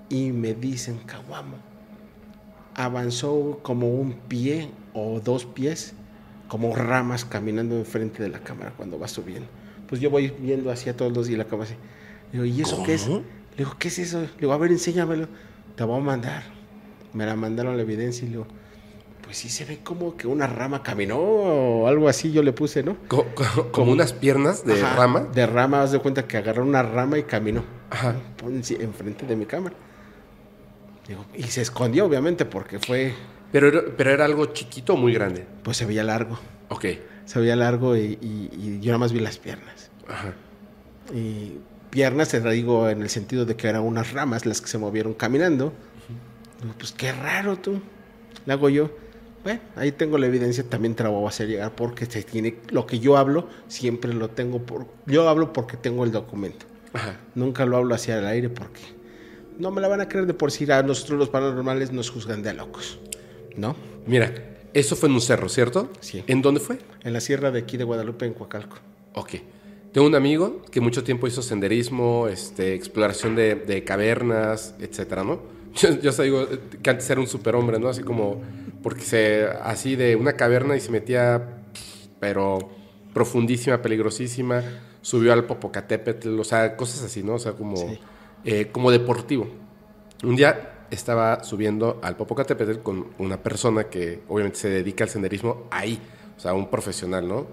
y 0.10 0.32
me 0.32 0.54
dicen, 0.54 1.00
Caguamo, 1.06 1.58
avanzó 2.76 3.60
como 3.64 3.90
un 3.90 4.14
pie 4.14 4.70
o 4.94 5.20
dos 5.20 5.46
pies, 5.46 5.94
como 6.48 6.76
ramas 6.76 7.26
caminando 7.26 7.78
enfrente 7.78 8.22
de 8.22 8.30
la 8.30 8.40
cámara 8.40 8.74
cuando 8.76 9.00
va 9.00 9.08
subiendo. 9.08 9.48
Pues 9.88 10.02
yo 10.02 10.10
voy 10.10 10.34
viendo 10.40 10.72
hacia 10.72 10.96
todos 10.96 11.14
los 11.14 11.30
y 11.30 11.36
la 11.36 11.46
cámara 11.46 11.70
así. 11.70 11.80
Digo, 12.34 12.44
¿y 12.46 12.62
eso 12.62 12.84
qué 12.84 12.96
es? 12.96 13.04
¿Cómo? 13.04 13.20
Le 13.52 13.58
digo, 13.58 13.76
¿qué 13.80 13.88
es 13.88 14.00
eso? 14.00 14.20
Le 14.22 14.30
digo, 14.40 14.52
a 14.52 14.58
ver, 14.58 14.72
enséñamelo. 14.72 15.28
Te 15.78 15.84
voy 15.86 16.00
a 16.02 16.04
mandar. 16.04 16.44
Me 17.14 17.26
la 17.26 17.36
mandaron 17.36 17.78
la 17.78 17.84
evidencia 17.84 18.24
y 18.26 18.30
le 18.30 18.32
digo, 18.38 18.48
pues 19.24 19.38
sí 19.38 19.50
se 19.50 19.64
ve 19.66 19.80
como 19.84 20.18
que 20.18 20.28
una 20.28 20.48
rama 20.48 20.84
caminó 20.84 21.18
o 21.20 21.88
algo 21.88 22.10
así, 22.10 22.32
yo 22.32 22.44
le 22.44 22.52
puse, 22.52 22.84
¿no? 22.84 22.98
Co- 23.08 23.28
co- 23.36 23.72
como 23.72 23.92
unas 23.92 24.12
piernas 24.14 24.66
de 24.66 24.82
Ajá, 24.82 24.96
rama. 24.98 25.20
De 25.34 25.46
rama, 25.46 25.82
haz 25.84 25.92
de 25.92 26.00
cuenta 26.00 26.28
que 26.28 26.38
agarró 26.38 26.64
una 26.64 26.82
rama 26.84 27.18
y 27.20 27.24
caminó. 27.24 27.64
Ajá. 27.92 28.16
Enfrente 28.80 29.26
de 29.28 29.36
mi 29.36 29.46
cámara. 29.46 29.76
Digo, 31.08 31.26
y 31.36 31.44
se 31.44 31.62
escondió, 31.62 32.06
obviamente, 32.06 32.46
porque 32.46 32.80
fue. 32.80 33.14
Pero 33.52 33.68
era, 33.68 33.82
pero 33.96 34.10
era 34.10 34.26
algo 34.26 34.48
chiquito 34.48 34.94
o 34.94 34.98
muy 34.98 35.14
grande. 35.14 35.46
Pues 35.64 35.78
se 35.78 35.86
veía 35.86 36.04
largo. 36.04 36.40
Ok. 36.70 36.86
Se 37.26 37.40
veía 37.40 37.56
largo 37.56 37.96
y, 37.96 38.18
y- 38.22 38.50
y 38.58 38.80
yo 38.82 38.88
nada 38.92 38.98
más 39.00 39.14
vi 39.14 39.20
las 39.20 39.38
piernas. 39.38 39.92
Ajá. 40.08 40.34
Y 41.14 41.58
piernas, 41.94 42.30
te 42.30 42.42
digo, 42.50 42.90
en 42.90 43.04
el 43.04 43.10
sentido 43.10 43.46
de 43.46 43.56
que 43.56 43.68
eran 43.68 43.84
unas 43.84 44.14
ramas 44.14 44.48
las 44.48 44.62
que 44.62 44.68
se 44.68 44.80
movieron 44.80 45.14
caminando. 45.14 45.74
Digo, 46.60 46.74
pues 46.78 46.92
qué 46.92 47.12
raro 47.12 47.58
tú. 47.58 47.80
Le 48.46 48.54
hago 48.54 48.68
yo. 48.70 48.90
Bueno, 49.44 49.60
ahí 49.76 49.92
tengo 49.92 50.18
la 50.18 50.26
evidencia, 50.26 50.64
también 50.68 50.96
te 50.96 51.04
la 51.04 51.10
voy 51.10 51.24
a 51.26 51.28
hacer 51.28 51.48
llegar 51.48 51.76
porque 51.76 52.06
se 52.06 52.24
tiene, 52.24 52.56
lo 52.70 52.88
que 52.88 53.00
yo 53.00 53.18
hablo 53.18 53.48
siempre 53.68 54.14
lo 54.14 54.30
tengo 54.30 54.66
por, 54.66 54.88
yo 55.06 55.28
hablo 55.28 55.54
porque 55.54 55.78
tengo 55.78 56.04
el 56.04 56.12
documento. 56.12 56.66
Ajá. 56.94 57.20
Nunca 57.36 57.66
lo 57.66 57.78
hablo 57.78 57.94
hacia 57.94 58.18
el 58.18 58.26
aire 58.26 58.50
porque 58.50 58.82
no 59.60 59.70
me 59.70 59.82
la 59.82 59.88
van 59.88 60.02
a 60.02 60.08
creer 60.08 60.26
de 60.26 60.34
por 60.34 60.52
sí. 60.52 60.70
A 60.72 60.82
nosotros 60.82 61.20
los 61.20 61.30
paranormales 61.30 61.92
nos 61.92 62.10
juzgan 62.10 62.42
de 62.42 62.54
locos, 62.54 63.00
¿no? 63.56 63.76
Mira, 64.08 64.34
eso 64.74 64.96
fue 64.96 65.10
en 65.10 65.16
un 65.16 65.22
cerro, 65.22 65.50
¿cierto? 65.50 65.92
Sí. 66.00 66.24
¿En 66.26 66.42
dónde 66.42 66.60
fue? 66.60 66.80
En 67.04 67.14
la 67.14 67.20
sierra 67.20 67.52
de 67.52 67.60
aquí 67.60 67.78
de 67.78 67.84
Guadalupe, 67.84 68.26
en 68.26 68.34
Coacalco. 68.34 68.78
Ok. 69.14 69.34
Tengo 69.94 70.08
un 70.08 70.16
amigo 70.16 70.62
que 70.72 70.82
mucho 70.82 71.04
tiempo 71.04 71.28
hizo 71.28 71.42
senderismo, 71.42 72.28
este, 72.28 72.74
exploración 72.74 73.36
de, 73.36 73.56
de 73.56 73.84
cavernas, 73.84 74.76
etcétera, 74.80 75.24
¿no? 75.24 75.40
Yo, 75.76 75.90
yo 76.00 76.12
digo 76.24 76.48
que 76.84 76.90
antes 76.92 77.10
era 77.10 77.20
un 77.20 77.26
superhombre, 77.28 77.80
¿no? 77.80 77.90
Así 77.90 78.04
como, 78.04 78.42
porque 78.84 79.02
se, 79.02 79.48
así 79.64 79.96
de 79.96 80.16
una 80.16 80.34
caverna 80.34 80.76
y 80.76 80.80
se 80.80 80.92
metía, 80.92 81.64
pero 82.20 82.60
profundísima, 83.14 83.82
peligrosísima, 83.82 84.64
subió 85.02 85.34
al 85.34 85.46
Popocatépetl, 85.46 86.40
o 86.40 86.44
sea, 86.44 86.76
cosas 86.76 87.04
así, 87.04 87.24
¿no? 87.24 87.36
O 87.36 87.40
sea, 87.40 87.54
como, 87.54 87.76
Sí. 87.78 88.00
eh, 88.46 88.70
como 88.72 88.92
deportivo. 88.92 89.48
Un 90.24 90.36
día 90.36 90.86
estaba 90.92 91.44
subiendo 91.44 92.00
al 92.04 92.16
Popocatépetl 92.18 92.80
con 92.84 93.08
una 93.18 93.42
persona 93.42 93.86
que 93.86 94.22
obviamente 94.30 94.60
se 94.60 94.70
dedica 94.70 95.04
al 95.06 95.10
senderismo 95.10 95.64
ahí, 95.72 96.00
o 96.38 96.40
sea, 96.40 96.54
un 96.54 96.70
profesional, 96.70 97.28
¿no? 97.28 97.48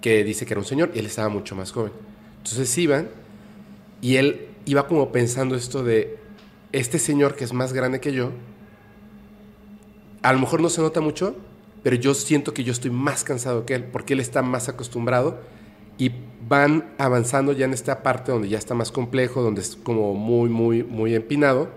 Que 0.00 0.24
dice 0.24 0.46
que 0.46 0.54
era 0.54 0.60
un 0.60 0.66
señor 0.66 0.90
y 0.94 0.98
él 0.98 1.06
estaba 1.06 1.28
mucho 1.28 1.54
más 1.54 1.72
joven. 1.72 1.92
Entonces 2.38 2.76
iban 2.78 3.08
y 4.00 4.16
él 4.16 4.48
iba 4.64 4.86
como 4.86 5.12
pensando 5.12 5.56
esto 5.56 5.82
de 5.82 6.18
este 6.72 6.98
señor 6.98 7.34
que 7.36 7.44
es 7.44 7.52
más 7.52 7.72
grande 7.72 8.00
que 8.00 8.12
yo, 8.12 8.30
a 10.22 10.32
lo 10.32 10.38
mejor 10.38 10.60
no 10.60 10.68
se 10.68 10.80
nota 10.80 11.00
mucho, 11.00 11.34
pero 11.82 11.96
yo 11.96 12.14
siento 12.14 12.52
que 12.54 12.64
yo 12.64 12.72
estoy 12.72 12.90
más 12.90 13.24
cansado 13.24 13.64
que 13.64 13.74
él, 13.74 13.84
porque 13.84 14.12
él 14.12 14.20
está 14.20 14.42
más 14.42 14.68
acostumbrado 14.68 15.40
y 15.98 16.12
van 16.48 16.92
avanzando 16.98 17.52
ya 17.52 17.64
en 17.64 17.72
esta 17.72 18.02
parte 18.02 18.32
donde 18.32 18.48
ya 18.48 18.58
está 18.58 18.74
más 18.74 18.90
complejo, 18.90 19.42
donde 19.42 19.60
es 19.62 19.76
como 19.76 20.14
muy, 20.14 20.48
muy, 20.48 20.82
muy 20.82 21.14
empinado, 21.14 21.68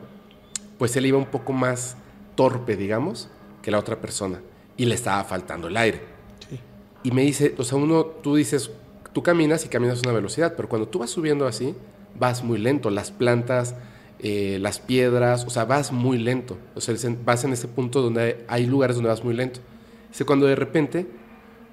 pues 0.78 0.96
él 0.96 1.06
iba 1.06 1.18
un 1.18 1.26
poco 1.26 1.54
más 1.54 1.98
torpe, 2.36 2.76
digamos, 2.76 3.30
que 3.62 3.72
la 3.72 3.80
otra 3.80 4.02
persona 4.02 4.42
y 4.76 4.86
le 4.86 4.96
estaba 4.96 5.24
faltando 5.24 5.68
el 5.68 5.78
aire. 5.78 6.13
Y 7.04 7.12
me 7.12 7.24
dice, 7.24 7.54
o 7.58 7.64
sea, 7.64 7.78
uno, 7.78 8.06
tú 8.06 8.36
dices, 8.36 8.72
tú 9.12 9.22
caminas 9.22 9.66
y 9.66 9.68
caminas 9.68 10.00
a 10.00 10.02
una 10.10 10.14
velocidad, 10.14 10.56
pero 10.56 10.70
cuando 10.70 10.88
tú 10.88 11.00
vas 11.00 11.10
subiendo 11.10 11.46
así, 11.46 11.76
vas 12.18 12.44
muy 12.44 12.58
lento. 12.58 12.90
Las 12.90 13.12
plantas, 13.12 13.76
eh, 14.20 14.58
las 14.62 14.80
piedras, 14.80 15.46
o 15.46 15.50
sea, 15.50 15.66
vas 15.66 15.92
muy 15.92 16.18
lento. 16.18 16.58
O 16.76 16.82
sea, 16.82 16.96
vas 17.26 17.44
en 17.44 17.54
ese 17.54 17.68
punto 17.68 18.02
donde 18.02 18.46
hay 18.48 18.66
lugares 18.66 18.96
donde 18.96 19.10
vas 19.10 19.24
muy 19.24 19.34
lento. 19.34 19.60
Dice, 20.10 20.26
cuando 20.26 20.46
de 20.46 20.56
repente, 20.56 21.08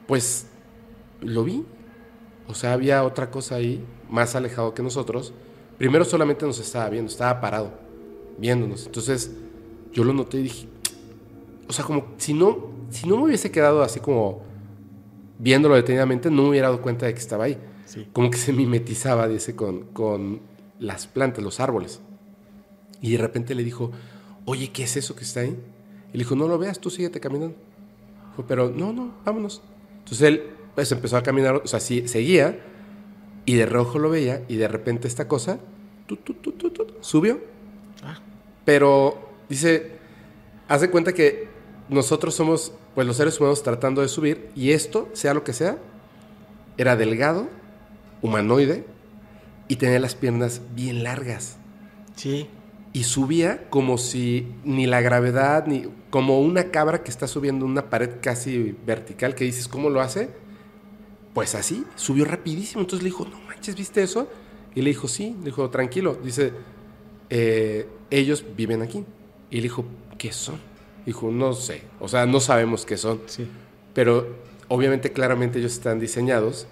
pues, 0.06 0.46
lo 1.20 1.44
vi. 1.44 1.64
O 2.48 2.54
sea, 2.54 2.72
había 2.72 3.04
otra 3.04 3.30
cosa 3.30 3.56
ahí, 3.56 3.84
más 4.08 4.34
alejado 4.34 4.74
que 4.74 4.82
nosotros. 4.82 5.32
Primero 5.78 6.04
solamente 6.04 6.44
nos 6.44 6.58
estaba 6.58 6.90
viendo, 6.90 7.10
estaba 7.10 7.40
parado, 7.40 7.72
viéndonos. 8.38 8.86
Entonces, 8.86 9.30
yo 9.92 10.04
lo 10.04 10.12
noté 10.12 10.38
y 10.38 10.42
dije, 10.42 10.68
o 11.68 11.72
sea, 11.72 11.84
como 11.84 12.08
si 12.18 12.34
no, 12.34 12.70
si 12.90 13.08
no 13.08 13.16
me 13.16 13.24
hubiese 13.24 13.50
quedado 13.50 13.82
así 13.82 14.00
como 14.00 14.42
viéndolo 15.40 15.74
detenidamente, 15.74 16.30
no 16.30 16.42
me 16.42 16.48
hubiera 16.50 16.68
dado 16.68 16.82
cuenta 16.82 17.06
de 17.06 17.14
que 17.14 17.20
estaba 17.20 17.44
ahí. 17.44 17.58
Sí. 17.86 18.06
Como 18.12 18.30
que 18.30 18.38
se 18.38 18.52
mimetizaba, 18.52 19.26
dice, 19.26 19.56
con, 19.56 19.84
con 19.86 20.40
las 20.78 21.06
plantas, 21.06 21.42
los 21.42 21.58
árboles. 21.58 22.00
Y 23.00 23.12
de 23.12 23.18
repente 23.18 23.54
le 23.54 23.64
dijo, 23.64 23.90
oye, 24.44 24.70
¿qué 24.70 24.84
es 24.84 24.96
eso 24.96 25.16
que 25.16 25.24
está 25.24 25.40
ahí? 25.40 25.56
Y 26.12 26.12
le 26.12 26.18
dijo, 26.18 26.36
no 26.36 26.46
lo 26.46 26.58
veas, 26.58 26.78
tú 26.78 26.90
síguete 26.90 27.18
caminando. 27.18 27.56
Dijo, 28.30 28.44
pero 28.46 28.70
no, 28.70 28.92
no, 28.92 29.14
vámonos. 29.24 29.62
Entonces 29.98 30.22
él 30.22 30.42
pues 30.74 30.92
empezó 30.92 31.16
a 31.16 31.22
caminar, 31.22 31.56
o 31.56 31.66
sea, 31.66 31.80
sí, 31.80 32.06
seguía 32.06 32.60
y 33.44 33.54
de 33.54 33.66
reojo 33.66 33.98
lo 33.98 34.10
veía 34.10 34.44
y 34.48 34.56
de 34.56 34.68
repente 34.68 35.08
esta 35.08 35.26
cosa 35.26 35.58
tu, 36.06 36.16
tu, 36.16 36.34
tu, 36.34 36.52
tu, 36.52 36.70
tu, 36.70 36.86
subió. 37.00 37.40
Ah, 38.02 38.20
Pero 38.64 39.30
dice, 39.48 39.98
haz 40.68 40.80
de 40.80 40.90
cuenta 40.90 41.12
que 41.12 41.48
nosotros 41.88 42.34
somos 42.34 42.72
pues 42.94 43.06
los 43.06 43.16
seres 43.16 43.38
humanos 43.40 43.62
tratando 43.62 44.02
de 44.02 44.08
subir 44.08 44.50
y 44.56 44.70
esto, 44.72 45.08
sea 45.12 45.34
lo 45.34 45.44
que 45.44 45.52
sea, 45.52 45.78
era 46.76 46.96
delgado, 46.96 47.48
humanoide 48.22 48.84
y 49.68 49.76
tenía 49.76 49.98
las 50.00 50.14
piernas 50.14 50.60
bien 50.74 51.02
largas. 51.04 51.56
sí. 52.16 52.48
Y 52.92 53.04
subía 53.04 53.70
como 53.70 53.98
si 53.98 54.48
ni 54.64 54.84
la 54.88 55.00
gravedad, 55.00 55.64
ni 55.68 55.84
como 56.10 56.40
una 56.40 56.72
cabra 56.72 57.04
que 57.04 57.10
está 57.12 57.28
subiendo 57.28 57.64
una 57.64 57.88
pared 57.88 58.10
casi 58.20 58.74
vertical, 58.84 59.36
que 59.36 59.44
dices, 59.44 59.68
¿cómo 59.68 59.90
lo 59.90 60.00
hace? 60.00 60.28
Pues 61.32 61.54
así, 61.54 61.84
subió 61.94 62.24
rapidísimo. 62.24 62.80
Entonces 62.80 63.04
le 63.04 63.10
dijo, 63.10 63.24
no 63.30 63.38
manches, 63.46 63.76
¿viste 63.76 64.02
eso? 64.02 64.26
Y 64.74 64.82
le 64.82 64.90
dijo, 64.90 65.06
sí, 65.06 65.36
le 65.38 65.44
dijo, 65.46 65.70
tranquilo. 65.70 66.18
Dice, 66.20 66.52
"Eh, 67.28 67.86
ellos 68.10 68.44
viven 68.56 68.82
aquí. 68.82 69.04
Y 69.52 69.56
le 69.58 69.62
dijo, 69.62 69.84
¿qué 70.18 70.32
son? 70.32 70.58
Dijo, 71.06 71.30
no 71.30 71.52
sé, 71.54 71.82
o 71.98 72.08
sea, 72.08 72.26
no 72.26 72.40
sabemos 72.40 72.84
qué 72.84 72.96
son. 72.96 73.20
Sí. 73.26 73.46
Pero 73.94 74.28
obviamente, 74.68 75.12
claramente 75.12 75.58
ellos 75.58 75.72
están 75.72 75.98
diseñados 75.98 76.66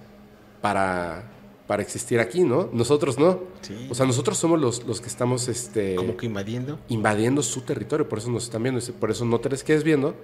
para, 0.60 1.24
para 1.66 1.82
existir 1.82 2.20
aquí, 2.20 2.42
¿no? 2.42 2.68
Nosotros 2.72 3.18
no. 3.18 3.40
Sí. 3.62 3.88
O 3.90 3.94
sea, 3.94 4.06
nosotros 4.06 4.38
somos 4.38 4.60
los, 4.60 4.84
los 4.86 5.00
que 5.00 5.08
estamos 5.08 5.48
este, 5.48 5.94
Como 5.96 6.16
que 6.16 6.26
invadiendo. 6.26 6.78
invadiendo 6.88 7.42
su 7.42 7.62
territorio, 7.62 8.08
por 8.08 8.18
eso 8.18 8.30
nos 8.30 8.44
están 8.44 8.62
viendo. 8.62 8.80
Por 9.00 9.10
eso 9.10 9.24
no 9.24 9.40
te 9.40 9.48
les 9.48 9.64
quedes 9.64 9.82
viendo, 9.84 10.14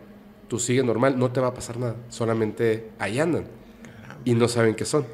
tú 0.49 0.59
sigue 0.59 0.83
normal, 0.83 1.19
no 1.19 1.31
te 1.33 1.41
va 1.41 1.49
a 1.49 1.55
pasar 1.55 1.79
nada. 1.79 1.97
Solamente 2.11 2.91
ahí 2.99 3.19
andan 3.19 3.47
y 4.25 4.35
no 4.35 4.49
saben 4.49 4.75
qué 4.75 4.85
son. 4.85 5.07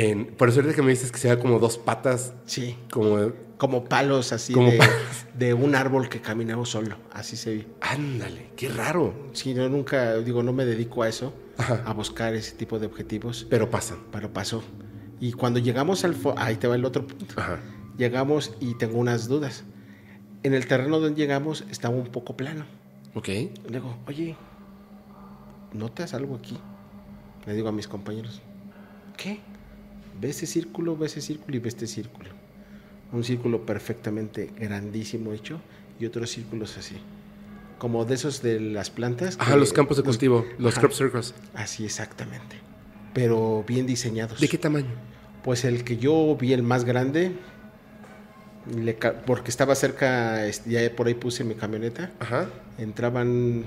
En- 0.00 0.26
por 0.26 0.48
eso 0.48 0.60
ahorita 0.60 0.74
que 0.76 0.82
me 0.82 0.90
dices 0.90 1.10
que 1.12 1.18
se 1.18 1.34
ve 1.34 1.40
como 1.40 1.58
dos 1.58 1.78
patas, 1.78 2.34
Sí. 2.46 2.76
como... 2.90 3.32
Como 3.58 3.86
palos 3.86 4.32
así 4.32 4.52
Como 4.52 4.70
de, 4.70 4.78
palos. 4.78 4.94
de 5.34 5.52
un 5.52 5.74
árbol 5.74 6.08
que 6.08 6.20
caminaba 6.20 6.64
solo. 6.64 6.96
Así 7.12 7.36
se 7.36 7.50
ve. 7.56 7.66
Ándale, 7.80 8.50
qué 8.54 8.68
raro. 8.68 9.12
Sí, 9.32 9.52
yo 9.52 9.68
nunca, 9.68 10.14
digo, 10.18 10.44
no 10.44 10.52
me 10.52 10.64
dedico 10.64 11.02
a 11.02 11.08
eso, 11.08 11.34
Ajá. 11.56 11.82
a 11.84 11.92
buscar 11.92 12.34
ese 12.36 12.54
tipo 12.54 12.78
de 12.78 12.86
objetivos, 12.86 13.48
Pero 13.50 13.68
pasan. 13.68 13.98
pero 14.12 14.32
pasó. 14.32 14.62
Y 15.18 15.32
cuando 15.32 15.58
llegamos 15.58 16.04
al... 16.04 16.14
Ahí 16.36 16.54
te 16.54 16.68
va 16.68 16.76
el 16.76 16.84
otro 16.84 17.04
punto. 17.04 17.34
Ajá. 17.36 17.58
Llegamos 17.96 18.54
y 18.60 18.74
tengo 18.78 18.98
unas 19.00 19.26
dudas. 19.26 19.64
En 20.44 20.54
el 20.54 20.68
terreno 20.68 21.00
donde 21.00 21.20
llegamos 21.20 21.64
estaba 21.68 21.96
un 21.96 22.06
poco 22.06 22.36
plano. 22.36 22.64
Ok. 23.14 23.26
Le 23.26 23.50
digo, 23.66 23.96
oye, 24.06 24.36
¿notas 25.72 26.14
algo 26.14 26.36
aquí? 26.36 26.56
Le 27.44 27.54
digo 27.54 27.68
a 27.68 27.72
mis 27.72 27.88
compañeros, 27.88 28.40
¿qué? 29.16 29.40
Ve 30.20 30.30
ese 30.30 30.46
círculo, 30.46 30.96
ve 30.96 31.06
ese 31.06 31.20
círculo 31.20 31.56
y 31.56 31.60
ve 31.60 31.68
este 31.68 31.86
círculo. 31.86 32.30
Un 33.12 33.24
círculo 33.24 33.64
perfectamente 33.64 34.50
grandísimo 34.58 35.32
hecho 35.32 35.60
y 36.00 36.06
otros 36.06 36.30
círculos 36.30 36.76
así. 36.76 36.96
Como 37.78 38.04
de 38.04 38.14
esos 38.16 38.42
de 38.42 38.58
las 38.60 38.90
plantas. 38.90 39.36
Ajá, 39.38 39.52
que- 39.54 39.60
los 39.60 39.72
campos 39.72 39.96
de 39.96 40.02
cultivo, 40.02 40.44
los 40.58 40.72
Ajá. 40.72 40.80
crop 40.82 40.92
circles. 40.92 41.34
Así 41.54 41.84
exactamente. 41.84 42.56
Pero 43.14 43.64
bien 43.66 43.86
diseñados. 43.86 44.40
¿De 44.40 44.48
qué 44.48 44.58
tamaño? 44.58 44.88
Pues 45.44 45.64
el 45.64 45.84
que 45.84 45.96
yo 45.96 46.36
vi 46.38 46.52
el 46.52 46.62
más 46.62 46.84
grande, 46.84 47.32
le 48.76 48.94
porque 48.94 49.50
estaba 49.50 49.74
cerca, 49.76 50.44
este, 50.46 50.70
ya 50.70 50.94
por 50.94 51.06
ahí 51.06 51.14
puse 51.14 51.44
mi 51.44 51.54
camioneta, 51.54 52.12
Ajá. 52.18 52.48
entraban 52.76 53.60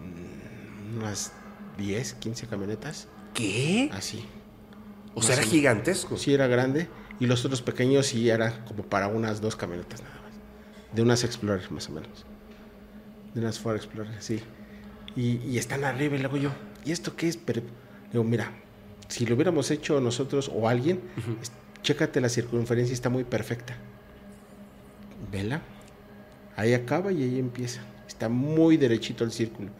mm, 0.00 0.98
unas 0.98 1.32
10, 1.78 2.14
15 2.14 2.46
camionetas, 2.46 3.06
¿Qué? 3.34 3.90
así. 3.92 4.24
O 5.14 5.22
sea, 5.22 5.34
era 5.34 5.42
menos. 5.42 5.52
gigantesco. 5.54 6.16
Sí 6.16 6.32
era 6.34 6.46
grande 6.46 6.88
y 7.20 7.26
los 7.26 7.44
otros 7.44 7.62
pequeños 7.62 8.06
sí 8.06 8.28
eran 8.30 8.64
como 8.64 8.82
para 8.84 9.08
unas 9.08 9.40
dos 9.40 9.54
camionetas 9.56 10.02
nada 10.02 10.14
más. 10.22 10.32
De 10.94 11.02
unas 11.02 11.24
Explorer 11.24 11.70
más 11.70 11.88
o 11.88 11.92
menos. 11.92 12.24
De 13.34 13.40
unas 13.40 13.58
Ford 13.58 13.76
Explorer, 13.76 14.14
sí. 14.20 14.40
Y, 15.16 15.36
y 15.46 15.58
están 15.58 15.84
arriba 15.84 16.16
y 16.16 16.20
luego 16.20 16.36
yo, 16.36 16.50
¿y 16.84 16.92
esto 16.92 17.14
qué 17.16 17.28
es? 17.28 17.36
Pero 17.36 17.62
digo, 18.12 18.24
mira, 18.24 18.50
si 19.08 19.26
lo 19.26 19.34
hubiéramos 19.36 19.70
hecho 19.70 20.00
nosotros 20.00 20.50
o 20.52 20.68
alguien, 20.68 21.00
es- 21.42 21.52
chécate 21.82 22.20
la 22.20 22.28
circunferencia, 22.28 22.92
está 22.94 23.10
muy 23.10 23.24
perfecta. 23.24 23.76
Vela. 25.30 25.62
Ahí 26.56 26.74
acaba 26.74 27.12
y 27.12 27.22
ahí 27.22 27.38
empieza. 27.38 27.80
Está 28.06 28.28
muy 28.28 28.76
derechito 28.76 29.24
el 29.24 29.32
círculo. 29.32 29.70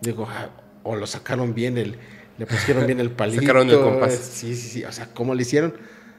Digo, 0.00 0.26
ah, 0.30 0.50
o 0.84 0.96
lo 0.96 1.06
sacaron 1.06 1.54
bien 1.54 1.78
el, 1.78 1.96
le 2.42 2.46
pusieron 2.46 2.86
bien 2.86 2.98
el 2.98 3.10
palito. 3.12 3.40
Sacaron 3.42 3.70
el 3.70 3.78
compás. 3.80 4.14
Sí, 4.14 4.56
sí, 4.56 4.68
sí. 4.68 4.84
O 4.84 4.90
sea, 4.90 5.06
¿cómo 5.14 5.34
le 5.36 5.42
hicieron? 5.42 5.74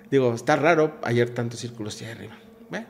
Digo, 0.10 0.34
está 0.34 0.56
raro 0.56 0.96
ayer 1.04 1.30
tantos 1.32 1.60
círculos 1.60 2.00
de 2.00 2.08
arriba. 2.08 2.38
Bueno, 2.70 2.86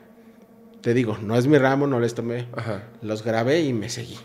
te 0.80 0.94
digo, 0.94 1.18
no 1.20 1.36
es 1.36 1.46
mi 1.48 1.58
ramo, 1.58 1.86
no 1.88 1.98
les 1.98 2.14
tomé. 2.14 2.46
Ajá. 2.54 2.84
Los 3.02 3.24
grabé 3.24 3.62
y 3.62 3.72
me 3.72 3.88
seguí. 3.88 4.16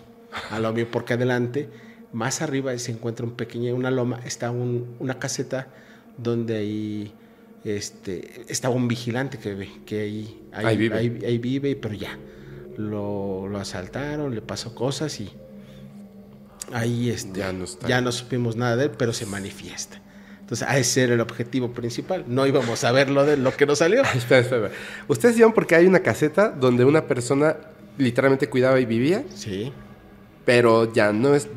A 0.52 0.60
lo 0.60 0.72
mío, 0.74 0.88
porque 0.92 1.14
adelante, 1.16 1.70
más 2.14 2.42
arriba 2.44 2.78
se 2.78 2.92
encuentra 2.92 3.26
un 3.26 3.32
pequeño, 3.34 3.74
una 3.74 3.90
loma, 3.90 4.20
está 4.26 4.52
un- 4.52 4.96
una 5.00 5.18
caseta 5.18 5.68
donde 6.18 6.58
ahí 6.58 7.14
este, 7.64 8.44
estaba 8.48 8.76
un 8.76 8.88
vigilante 8.88 9.38
que, 9.40 9.70
que 9.86 10.02
ahí, 10.02 10.42
ahí, 10.54 10.66
Ahí 10.68 10.78
vive. 10.78 10.98
ahí- 10.98 11.20
ahí 11.26 11.38
vive, 11.40 11.76
pero 11.76 11.96
ya. 11.96 12.18
Lo, 12.78 13.48
lo 13.48 13.58
asaltaron, 13.60 14.34
le 14.36 14.42
pasó 14.42 14.74
cosas 14.76 15.20
y 15.20 15.30
ahí 16.74 17.10
este, 17.10 17.40
Ya 17.40 17.52
no 17.54 17.64
está. 17.66 17.88
ya 17.88 18.02
no 18.02 18.12
supimos 18.12 18.56
nada 18.56 18.76
de 18.76 18.86
él, 18.86 18.92
pero 18.98 19.14
se 19.14 19.26
manifiesta. 19.26 20.02
Entonces, 20.42 20.68
a 20.68 20.78
ese 20.80 21.04
era 21.04 21.14
el 21.14 21.22
objetivo 21.22 21.74
principal. 21.74 22.26
No 22.28 22.48
íbamos 22.48 22.84
a 22.84 22.92
ver 22.92 23.10
lo 23.12 23.24
de 23.26 23.38
lo 23.38 23.56
que 23.56 23.66
nos 23.68 23.80
salió. 23.80 24.02
espera, 24.16 24.42
espera. 24.42 24.72
Ustedes 25.08 25.38
iban 25.38 25.54
porque 25.54 25.76
hay 25.76 25.86
una 25.86 26.00
caseta 26.00 26.50
donde 26.50 26.86
una 26.86 27.06
persona 27.08 27.56
literalmente 27.98 28.50
cuidaba 28.50 28.80
y 28.80 28.86
vivía, 28.86 29.24
Sí. 29.36 29.72
pero 30.46 30.92
ya 30.92 31.12
no 31.14 31.36
es, 31.36 31.48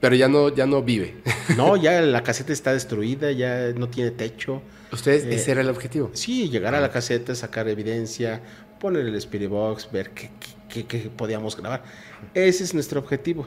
pero 0.00 0.14
ya 0.14 0.28
no, 0.28 0.54
ya 0.54 0.66
no 0.66 0.82
vive. 0.82 1.16
No, 1.56 1.76
ya 1.76 2.00
la 2.02 2.22
caseta 2.22 2.52
está 2.52 2.72
destruida, 2.74 3.32
ya 3.32 3.72
no 3.74 3.88
tiene 3.88 4.10
techo. 4.10 4.60
Ustedes, 4.92 5.24
Eh, 5.24 5.34
ese 5.34 5.52
era 5.52 5.62
el 5.62 5.70
objetivo. 5.70 6.10
Sí, 6.12 6.50
llegar 6.50 6.74
a 6.74 6.80
la 6.80 6.90
caseta, 6.90 7.34
sacar 7.34 7.66
evidencia, 7.68 8.42
poner 8.78 9.06
el 9.06 9.14
Spirit 9.16 9.48
Box, 9.48 9.88
ver 9.90 10.10
qué, 10.10 10.30
qué- 10.68 10.84
qué- 10.84 10.86
qué 10.86 11.10
podíamos 11.10 11.56
grabar. 11.56 11.82
Ese 12.34 12.64
es 12.64 12.74
nuestro 12.74 13.00
objetivo. 13.00 13.46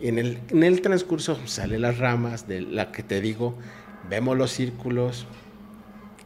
En 0.00 0.18
el, 0.18 0.38
en 0.50 0.62
el 0.64 0.80
transcurso 0.80 1.38
salen 1.46 1.82
las 1.82 1.98
ramas 1.98 2.46
de 2.48 2.60
la 2.62 2.90
que 2.92 3.02
te 3.02 3.20
digo, 3.20 3.54
vemos 4.08 4.36
los 4.36 4.50
círculos. 4.50 5.26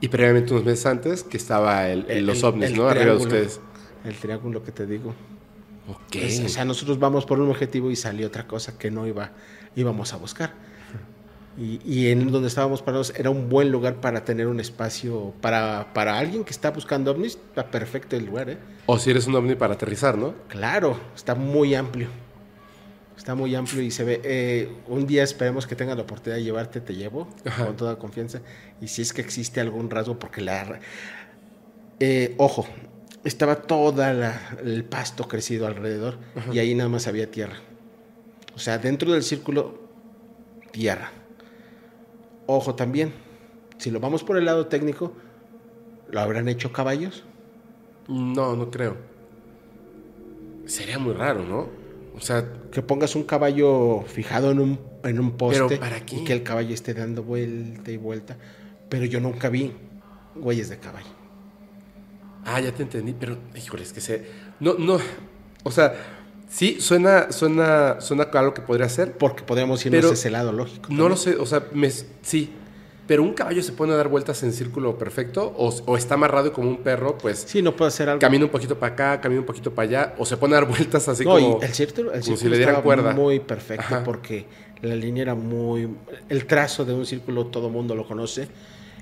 Y 0.01 0.09
previamente 0.09 0.53
unos 0.53 0.65
meses 0.65 0.87
antes 0.87 1.23
que 1.23 1.37
estaba 1.37 1.89
el, 1.89 2.07
el- 2.09 2.27
los 2.27 2.43
ovnis, 2.45 2.77
¿no? 2.77 2.89
Arriba 2.89 3.13
de 3.13 3.17
ustedes. 3.17 3.61
El 4.05 4.15
triángulo 4.17 4.63
que 4.65 4.73
te 4.73 4.87
digo. 4.87 5.15
Ok. 5.89 6.17
Es- 6.17 6.41
o 6.45 6.49
sea, 6.49 6.65
nosotros 6.65 6.99
vamos 6.99 7.25
por 7.27 7.41
un 7.41 7.51
objetivo 7.51 7.91
y 7.91 7.97
salió 7.97 8.27
otra 8.27 8.47
cosa 8.47 8.79
que 8.79 8.91
no 8.91 9.07
iba, 9.07 9.31
íbamos 9.77 10.13
a 10.13 10.17
buscar. 10.17 10.55
Y, 11.59 11.81
y 11.85 12.09
en 12.11 12.33
donde 12.33 12.49
estábamos 12.49 12.81
parados 12.81 13.13
era 13.15 13.29
un 13.29 13.51
buen 13.51 13.71
lugar 13.71 13.97
para 13.97 14.25
tener 14.25 14.47
un 14.47 14.59
espacio 14.59 15.35
para, 15.43 15.93
para 15.93 16.19
alguien 16.19 16.45
que 16.45 16.51
está 16.51 16.71
buscando 16.71 17.11
ovnis. 17.11 17.35
Está 17.35 17.71
perfecto 17.71 18.17
el 18.17 18.25
lugar, 18.25 18.49
¿eh? 18.49 18.59
O 18.87 18.99
si 18.99 19.11
eres 19.11 19.27
un 19.27 19.35
ovni 19.35 19.55
para 19.55 19.75
aterrizar, 19.75 20.17
¿no? 20.17 20.33
Claro, 20.49 20.99
está 21.15 21.35
muy 21.35 21.75
amplio. 21.75 22.09
Está 23.17 23.35
muy 23.35 23.55
amplio 23.55 23.83
y 23.83 23.91
se 23.91 24.05
ve. 24.05 24.21
eh, 24.25 24.73
un 24.89 25.07
día 25.07 25.23
esperemos 25.23 25.67
que 25.67 25.77
tenga 25.77 25.95
la 25.95 26.03
oportunidad 26.03 26.37
de 26.39 26.45
llevarte, 26.45 26.81
te 26.81 26.95
llevo 26.95 27.29
Ajá. 27.45 27.67
con 27.67 27.77
toda 27.77 27.97
confianza. 27.99 28.41
Y 28.81 28.89
si 28.89 29.03
es 29.03 29.13
que 29.13 29.21
existe 29.21 29.61
algún 29.61 29.91
rasgo, 29.91 30.19
porque 30.19 30.41
la. 30.41 30.81
eh, 32.01 32.35
ojo, 32.39 32.67
estaba 33.25 33.57
todo 33.63 34.03
el 34.65 34.85
pasto 34.85 35.29
crecido 35.29 35.67
alrededor 35.67 36.19
y 36.53 36.59
ahí 36.59 36.75
nada 36.75 36.89
más 36.89 37.07
había 37.07 37.31
tierra. 37.31 37.57
O 38.55 38.59
sea, 38.59 38.79
dentro 38.79 39.13
del 39.13 39.23
círculo, 39.23 39.81
tierra. 40.73 41.13
Ojo 42.47 42.75
también, 42.75 43.13
si 43.79 43.91
lo 43.91 44.01
vamos 44.01 44.25
por 44.25 44.37
el 44.37 44.45
lado 44.47 44.67
técnico, 44.67 45.13
¿lo 46.11 46.21
habrán 46.21 46.49
hecho 46.49 46.73
caballos? 46.73 47.25
No, 48.09 48.57
no 48.57 48.71
creo. 48.71 48.97
Sería 50.67 50.99
muy 50.99 51.15
raro, 51.15 51.45
¿no? 51.45 51.69
O 52.17 52.21
sea, 52.21 52.47
Que 52.71 52.83
pongas 52.83 53.17
un 53.17 53.25
caballo 53.25 54.03
fijado 54.07 54.51
en 54.51 54.61
un, 54.61 54.79
en 55.05 55.19
un 55.19 55.33
poste 55.33 55.63
¿Pero 55.69 55.81
para 55.81 56.01
qué? 56.05 56.17
y 56.17 56.25
que 56.25 56.33
el 56.33 56.43
caballo 56.43 56.75
esté 56.75 56.95
dando 56.95 57.23
vuelta 57.23 57.91
y 57.91 57.97
vuelta. 57.97 58.37
Pero 58.89 59.05
yo 59.07 59.21
nunca 59.21 59.49
vi 59.49 59.73
güeyes 60.35 60.69
de 60.69 60.79
caballo. 60.79 61.09
ah, 62.45 62.61
ya 62.61 62.73
te 62.73 62.83
entendí, 62.83 63.15
pero 63.19 63.39
híjole, 63.57 63.83
es 63.83 63.93
que 63.93 64.01
se 64.01 64.27
no 64.61 64.75
no, 64.75 64.99
o 65.63 65.71
sea, 65.71 65.95
sí 66.49 66.81
suena 66.81 67.33
suena 67.33 68.01
suena 68.01 68.25
algo 68.25 68.55
que 68.55 68.63
podría 68.63 68.89
ser. 68.89 69.17
Porque 69.17 69.43
podríamos 69.43 69.85
irnos 69.87 70.01
Pero 70.01 70.11
a 70.11 70.15
ese 70.15 70.31
lado 70.31 70.53
lógico. 70.53 70.89
No 70.91 71.09
lo 71.09 71.17
sé, 71.17 71.37
o 71.37 71.47
sea, 71.47 71.67
me, 71.73 71.91
sí. 71.91 72.53
Pero 73.07 73.23
un 73.25 73.33
caballo 73.35 73.63
se 73.63 73.73
pone 73.73 73.93
a 73.93 73.97
dar 73.97 74.09
vueltas 74.09 74.43
en 74.45 74.53
círculo 74.53 74.97
perfecto 74.97 75.53
o, 75.57 75.69
o 75.87 75.97
está 75.97 76.15
amarrado 76.15 76.53
como 76.53 76.69
un 76.69 76.79
perro, 76.79 77.19
pues 77.19 77.45
Sí, 77.49 77.61
no 77.61 77.75
puede 77.75 77.89
hacer 77.89 78.09
algo. 78.09 78.21
camina 78.21 78.45
un 78.45 78.51
poquito 78.51 78.79
para 78.79 78.93
acá, 78.93 79.21
camina 79.21 79.41
un 79.41 79.47
poquito 79.47 79.73
para 79.75 79.89
allá 79.89 80.15
o 80.19 80.25
se 80.25 80.37
pone 80.37 80.55
a 80.55 80.61
dar 80.61 80.69
vueltas 80.69 81.09
así 81.09 81.25
no, 81.25 81.33
como 81.35 81.59
y 81.61 81.65
el 81.65 81.75
círculo, 81.75 82.13
el 82.13 82.21
como 82.21 82.37
círculo 82.37 82.39
si 82.41 82.49
le 82.49 82.57
dieran 82.59 82.83
cuerda. 82.83 83.13
muy 83.13 83.41
perfecto 83.41 83.85
Ajá. 83.87 84.05
porque 84.05 84.47
la 84.83 84.95
línea 84.95 85.23
era 85.23 85.35
muy... 85.35 85.89
El 86.29 86.47
trazo 86.47 86.85
de 86.85 86.95
un 86.95 87.05
círculo 87.07 87.47
todo 87.47 87.71
mundo 87.71 87.95
lo 87.97 88.07
conoce 88.07 88.49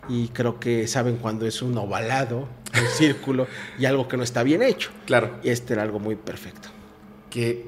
y 0.08 0.28
creo 0.28 0.58
que 0.58 0.86
saben 0.88 1.16
cuando 1.16 1.46
es 1.46 1.60
un 1.62 1.76
ovalado, 1.76 2.38
un 2.74 2.88
círculo 2.96 3.46
y 3.78 3.84
algo 3.84 4.08
que 4.08 4.16
no 4.16 4.22
está 4.22 4.42
bien 4.42 4.62
hecho. 4.62 4.90
Claro, 5.06 5.38
Y 5.42 5.50
este 5.50 5.74
era 5.74 5.82
algo 5.82 5.98
muy 5.98 6.16
perfecto. 6.16 6.68
qué 7.28 7.66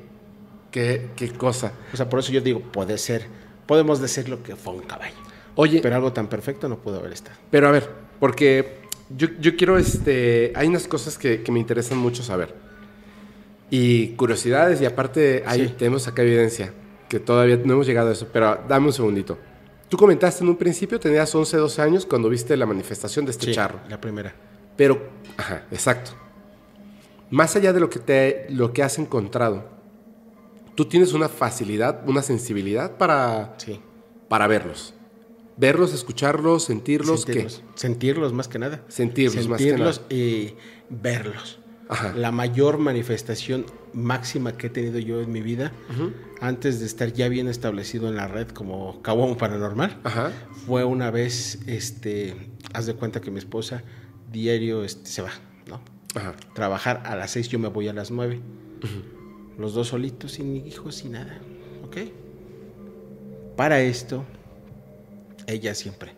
qué 0.70 1.10
qué 1.14 1.30
cosa. 1.32 1.72
O 1.92 1.96
sea, 1.98 2.08
por 2.08 2.20
eso 2.20 2.32
yo 2.32 2.40
digo, 2.40 2.60
puede 2.60 2.96
ser, 2.96 3.26
podemos 3.66 4.00
decirlo 4.00 4.42
que 4.42 4.56
fue 4.56 4.72
un 4.72 4.80
caballo. 4.82 5.14
Oye, 5.54 5.80
Pero 5.82 5.96
algo 5.96 6.12
tan 6.12 6.28
perfecto 6.28 6.68
no 6.68 6.78
pudo 6.78 6.98
haber 6.98 7.12
estado. 7.12 7.36
Pero 7.50 7.68
a 7.68 7.70
ver, 7.70 7.88
porque 8.18 8.78
yo, 9.16 9.28
yo 9.40 9.54
quiero, 9.56 9.76
este, 9.78 10.52
hay 10.54 10.68
unas 10.68 10.88
cosas 10.88 11.18
que, 11.18 11.42
que 11.42 11.52
me 11.52 11.60
interesan 11.60 11.98
mucho 11.98 12.22
saber. 12.22 12.54
Y 13.70 14.08
curiosidades, 14.16 14.80
y 14.80 14.86
aparte 14.86 15.42
ahí 15.46 15.68
Sí. 15.68 15.74
tenemos 15.78 16.06
acá 16.08 16.22
evidencia, 16.22 16.72
que 17.08 17.20
todavía 17.20 17.56
no 17.56 17.72
hemos 17.74 17.86
llegado 17.86 18.10
a 18.10 18.12
eso, 18.12 18.28
pero 18.32 18.58
dame 18.68 18.86
un 18.86 18.92
segundito. 18.92 19.38
Tú 19.88 19.96
comentaste 19.96 20.42
en 20.42 20.48
un 20.50 20.56
principio, 20.56 20.98
tenías 20.98 21.34
11, 21.34 21.56
12 21.58 21.82
años 21.82 22.06
cuando 22.06 22.28
viste 22.30 22.56
la 22.56 22.64
manifestación 22.66 23.24
de 23.26 23.30
este 23.32 23.46
Sí, 23.46 23.52
charro. 23.52 23.78
La 23.88 24.00
primera. 24.00 24.34
Pero, 24.76 25.02
ajá, 25.36 25.64
exacto. 25.70 26.12
Más 27.30 27.54
allá 27.56 27.72
de 27.74 27.80
lo 27.80 27.88
que, 27.90 27.98
te, 27.98 28.46
lo 28.50 28.72
que 28.72 28.82
has 28.82 28.98
encontrado, 28.98 29.64
tú 30.74 30.86
tienes 30.86 31.12
una 31.12 31.28
facilidad, 31.28 32.02
una 32.08 32.22
sensibilidad 32.22 32.96
para, 32.96 33.54
Sí. 33.58 33.80
para 34.28 34.46
verlos. 34.46 34.94
Verlos, 35.56 35.92
escucharlos, 35.92 36.64
sentirlos, 36.64 37.24
¿qué? 37.24 37.32
sentirlos, 37.32 37.62
sentirlos 37.74 38.32
más 38.32 38.48
que 38.48 38.58
nada. 38.58 38.84
Sentirlos 38.88 39.48
más 39.48 39.58
que 39.58 39.64
Sentirlos 39.68 40.00
y 40.08 40.54
verlos. 40.88 41.58
Ajá. 41.88 42.14
La 42.16 42.32
mayor 42.32 42.78
manifestación 42.78 43.66
máxima 43.92 44.56
que 44.56 44.68
he 44.68 44.70
tenido 44.70 44.98
yo 44.98 45.20
en 45.20 45.30
mi 45.30 45.42
vida, 45.42 45.72
antes 46.40 46.80
de 46.80 46.86
estar 46.86 47.12
ya 47.12 47.28
bien 47.28 47.48
establecido 47.48 48.08
en 48.08 48.16
la 48.16 48.28
red 48.28 48.48
como 48.48 49.02
Cabón 49.02 49.36
Paranormal, 49.36 50.00
Ajá. 50.04 50.32
fue 50.66 50.84
una 50.84 51.10
vez, 51.10 51.58
este, 51.66 52.34
haz 52.72 52.86
de 52.86 52.94
cuenta 52.94 53.20
que 53.20 53.30
mi 53.30 53.38
esposa 53.38 53.82
diario 54.30 54.84
este, 54.84 55.06
se 55.10 55.22
va, 55.22 55.32
¿no? 55.66 55.82
Ajá. 56.14 56.34
Trabajar 56.54 57.02
a 57.04 57.14
las 57.14 57.32
seis, 57.32 57.48
yo 57.48 57.58
me 57.58 57.68
voy 57.68 57.88
a 57.88 57.92
las 57.92 58.10
nueve. 58.10 58.40
Los 59.58 59.74
dos 59.74 59.88
solitos, 59.88 60.32
sin 60.32 60.56
hijos, 60.66 60.96
sin 60.96 61.12
nada. 61.12 61.38
¿Ok? 61.84 61.98
Para 63.56 63.80
esto, 63.82 64.24
ella 65.52 65.74
siempre. 65.74 66.12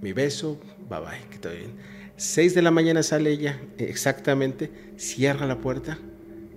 Mi 0.00 0.12
beso, 0.12 0.58
bye 0.90 0.98
bye, 1.00 1.28
que 1.30 1.38
todo 1.38 1.52
bien. 1.52 1.72
Seis 2.16 2.54
de 2.54 2.62
la 2.62 2.70
mañana 2.70 3.02
sale 3.02 3.30
ella, 3.30 3.60
exactamente, 3.78 4.70
cierra 4.96 5.46
la 5.46 5.58
puerta 5.58 5.98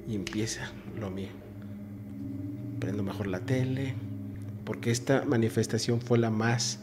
y 0.08 0.16
empieza 0.16 0.72
lo 1.00 1.10
mío. 1.10 1.30
Prendo 2.80 3.04
mejor 3.04 3.28
la 3.28 3.40
tele, 3.40 3.94
porque 4.66 4.92
esta 4.92 5.24
manifestación 5.26 6.02
fue 6.02 6.18
la 6.18 6.30
más, 6.30 6.80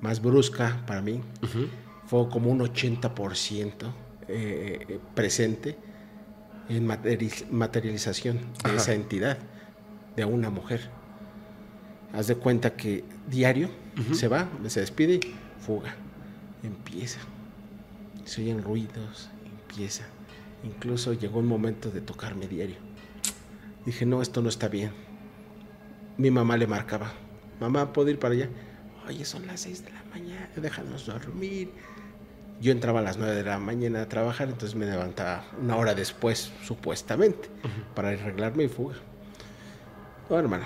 más 0.00 0.20
brusca 0.22 0.82
para 0.86 1.02
mí. 1.02 1.20
Fue 2.06 2.28
como 2.28 2.50
un 2.50 2.60
80% 2.60 3.72
eh, 4.28 4.86
eh, 4.88 4.98
presente 5.14 5.76
en 6.68 6.86
materi- 6.86 7.46
materialización 7.50 8.38
de 8.62 8.70
Ajá. 8.70 8.76
esa 8.76 8.94
entidad, 8.94 9.38
de 10.16 10.24
una 10.24 10.50
mujer. 10.50 10.90
Haz 12.12 12.26
de 12.26 12.34
cuenta 12.34 12.74
que 12.76 13.04
diario 13.26 13.70
se 14.12 14.28
va, 14.28 14.48
se 14.66 14.80
despide, 14.80 15.20
fuga, 15.60 15.94
empieza. 16.62 17.20
Se 18.24 18.42
oyen 18.42 18.62
ruidos, 18.62 19.30
empieza. 19.44 20.04
Incluso 20.62 21.14
llegó 21.14 21.38
un 21.38 21.46
momento 21.46 21.90
de 21.90 22.00
tocarme 22.00 22.46
diario. 22.46 22.76
Dije, 23.86 24.06
no, 24.06 24.22
esto 24.22 24.42
no 24.42 24.48
está 24.48 24.68
bien. 24.68 24.92
Mi 26.18 26.30
mamá 26.30 26.56
le 26.56 26.66
marcaba, 26.66 27.12
mamá, 27.60 27.92
¿puedo 27.92 28.10
ir 28.10 28.18
para 28.18 28.34
allá? 28.34 28.48
Oye, 29.08 29.24
son 29.24 29.46
las 29.46 29.60
6 29.60 29.84
de 29.86 29.90
la 29.92 30.04
mañana, 30.10 30.48
déjanos 30.54 31.06
dormir. 31.06 31.70
Yo 32.60 32.70
entraba 32.70 33.00
a 33.00 33.02
las 33.02 33.16
9 33.16 33.34
de 33.34 33.42
la 33.42 33.58
mañana 33.58 34.02
a 34.02 34.08
trabajar, 34.08 34.48
entonces 34.48 34.76
me 34.76 34.86
levantaba 34.86 35.44
una 35.60 35.76
hora 35.76 35.94
después, 35.94 36.52
supuestamente, 36.62 37.48
para 37.94 38.10
arreglarme 38.10 38.64
y 38.64 38.68
fuga. 38.68 38.94
No, 40.30 40.38
hermano, 40.38 40.64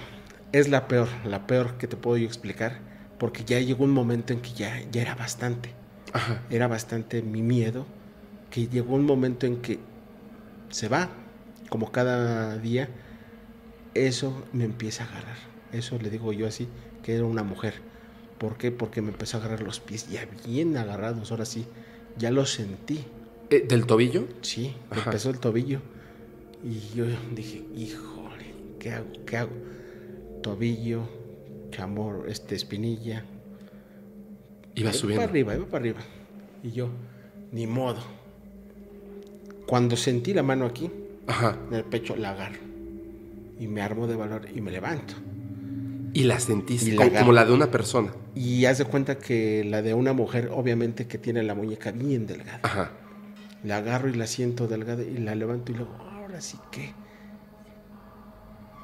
es 0.59 0.69
la 0.69 0.89
peor, 0.89 1.09
la 1.25 1.47
peor 1.47 1.77
que 1.77 1.87
te 1.87 1.97
puedo 1.97 2.17
yo 2.17 2.27
explicar, 2.27 2.81
porque 3.19 3.45
ya 3.45 3.61
llegó 3.61 3.85
un 3.85 3.91
momento 3.91 4.33
en 4.33 4.41
que 4.41 4.53
ya, 4.53 4.81
ya 4.91 5.03
era 5.03 5.15
bastante. 5.15 5.71
Ajá. 6.13 6.43
Era 6.49 6.67
bastante 6.67 7.21
mi 7.21 7.43
miedo, 7.43 7.87
que 8.51 8.67
llegó 8.69 8.95
un 8.95 9.05
momento 9.05 9.47
en 9.47 9.61
que 9.61 9.79
se 10.71 10.89
va, 10.89 11.11
como 11.69 11.93
cada 11.93 12.57
día, 12.57 12.89
eso 13.95 14.45
me 14.53 14.65
empieza 14.65 15.05
a 15.05 15.09
agarrar. 15.09 15.37
Eso 15.73 15.99
le 15.99 16.09
digo 16.09 16.33
yo 16.33 16.47
así, 16.47 16.69
que 17.03 17.15
era 17.15 17.25
una 17.25 17.43
mujer. 17.43 17.75
¿Por 18.39 18.57
qué? 18.57 18.71
Porque 18.71 19.03
me 19.03 19.11
empezó 19.11 19.37
a 19.37 19.41
agarrar 19.41 19.63
los 19.63 19.81
pies 19.81 20.09
ya 20.09 20.27
bien 20.47 20.77
agarrados, 20.77 21.31
ahora 21.31 21.45
sí, 21.45 21.67
ya 22.17 22.31
lo 22.31 22.47
sentí. 22.47 23.05
Eh, 23.51 23.67
¿Del 23.69 23.87
tobillo? 23.87 24.27
Sí, 24.41 24.75
me 24.91 24.99
empezó 24.99 25.31
el 25.31 25.39
tobillo. 25.39 25.81
Y 26.65 26.97
yo 26.97 27.05
dije, 27.35 27.63
híjole, 27.77 28.55
¿qué 28.79 28.93
hago? 28.93 29.13
¿Qué 29.27 29.37
hago? 29.37 29.53
Tobillo, 30.43 31.03
chamor, 31.71 32.27
este, 32.29 32.55
espinilla. 32.55 33.25
Iba 34.75 34.91
Iba 34.91 34.93
subiendo. 34.93 35.21
para 35.23 35.31
arriba, 35.31 35.55
iba 35.57 35.67
para 35.67 35.79
arriba. 35.83 36.01
Y 36.63 36.71
yo, 36.73 36.89
ni 37.53 37.67
modo. 37.67 38.01
Cuando 39.67 39.97
sentí 39.97 40.33
la 40.35 40.43
mano 40.43 40.67
aquí, 40.67 40.91
Ajá. 41.27 41.57
en 41.69 41.75
el 41.77 41.85
pecho, 41.85 42.15
la 42.17 42.31
agarro. 42.31 42.59
Y 43.59 43.67
me 43.67 43.81
armo 43.81 44.07
de 44.07 44.17
valor 44.17 44.47
y 44.55 44.61
me 44.61 44.71
levanto. 44.71 45.15
Y 46.13 46.25
la 46.25 46.39
sentiste 46.41 46.91
Y 46.91 46.93
la 46.93 47.07
como, 47.09 47.19
como 47.19 47.33
la 47.33 47.45
de 47.45 47.53
una 47.53 47.71
persona. 47.71 48.13
Y 48.35 48.65
haz 48.67 48.79
de 48.79 48.85
cuenta 48.85 49.19
que 49.19 49.65
la 49.65 49.83
de 49.83 49.95
una 49.95 50.13
mujer, 50.13 50.51
obviamente 50.53 51.07
que 51.07 51.19
tiene 51.19 51.43
la 51.43 51.55
muñeca 51.55 51.91
bien 51.93 52.27
delgada. 52.27 52.61
Ajá. 52.63 52.91
La 53.65 53.79
agarro 53.79 54.09
y 54.09 54.15
la 54.15 54.27
siento 54.27 54.69
delgada 54.69 55.03
y 55.03 55.19
la 55.19 55.35
levanto 55.35 55.73
y 55.73 55.75
luego, 55.75 55.95
ahora 55.97 56.41
sí 56.41 56.59
que. 56.71 56.93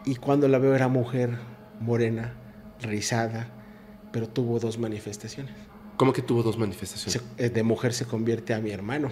Y 0.04 0.16
cuando 0.16 0.48
la 0.48 0.58
veo 0.58 0.74
era 0.74 0.88
mujer 0.88 1.38
morena, 1.80 2.32
rizada, 2.80 3.48
pero 4.12 4.28
tuvo 4.28 4.58
dos 4.58 4.78
manifestaciones. 4.78 5.54
¿Cómo 5.96 6.12
que 6.12 6.22
tuvo 6.22 6.42
dos 6.42 6.58
manifestaciones? 6.58 7.22
Se- 7.36 7.44
eh, 7.46 7.50
de 7.50 7.62
mujer 7.62 7.92
se 7.92 8.04
convierte 8.04 8.54
a 8.54 8.60
mi 8.60 8.70
hermano. 8.70 9.10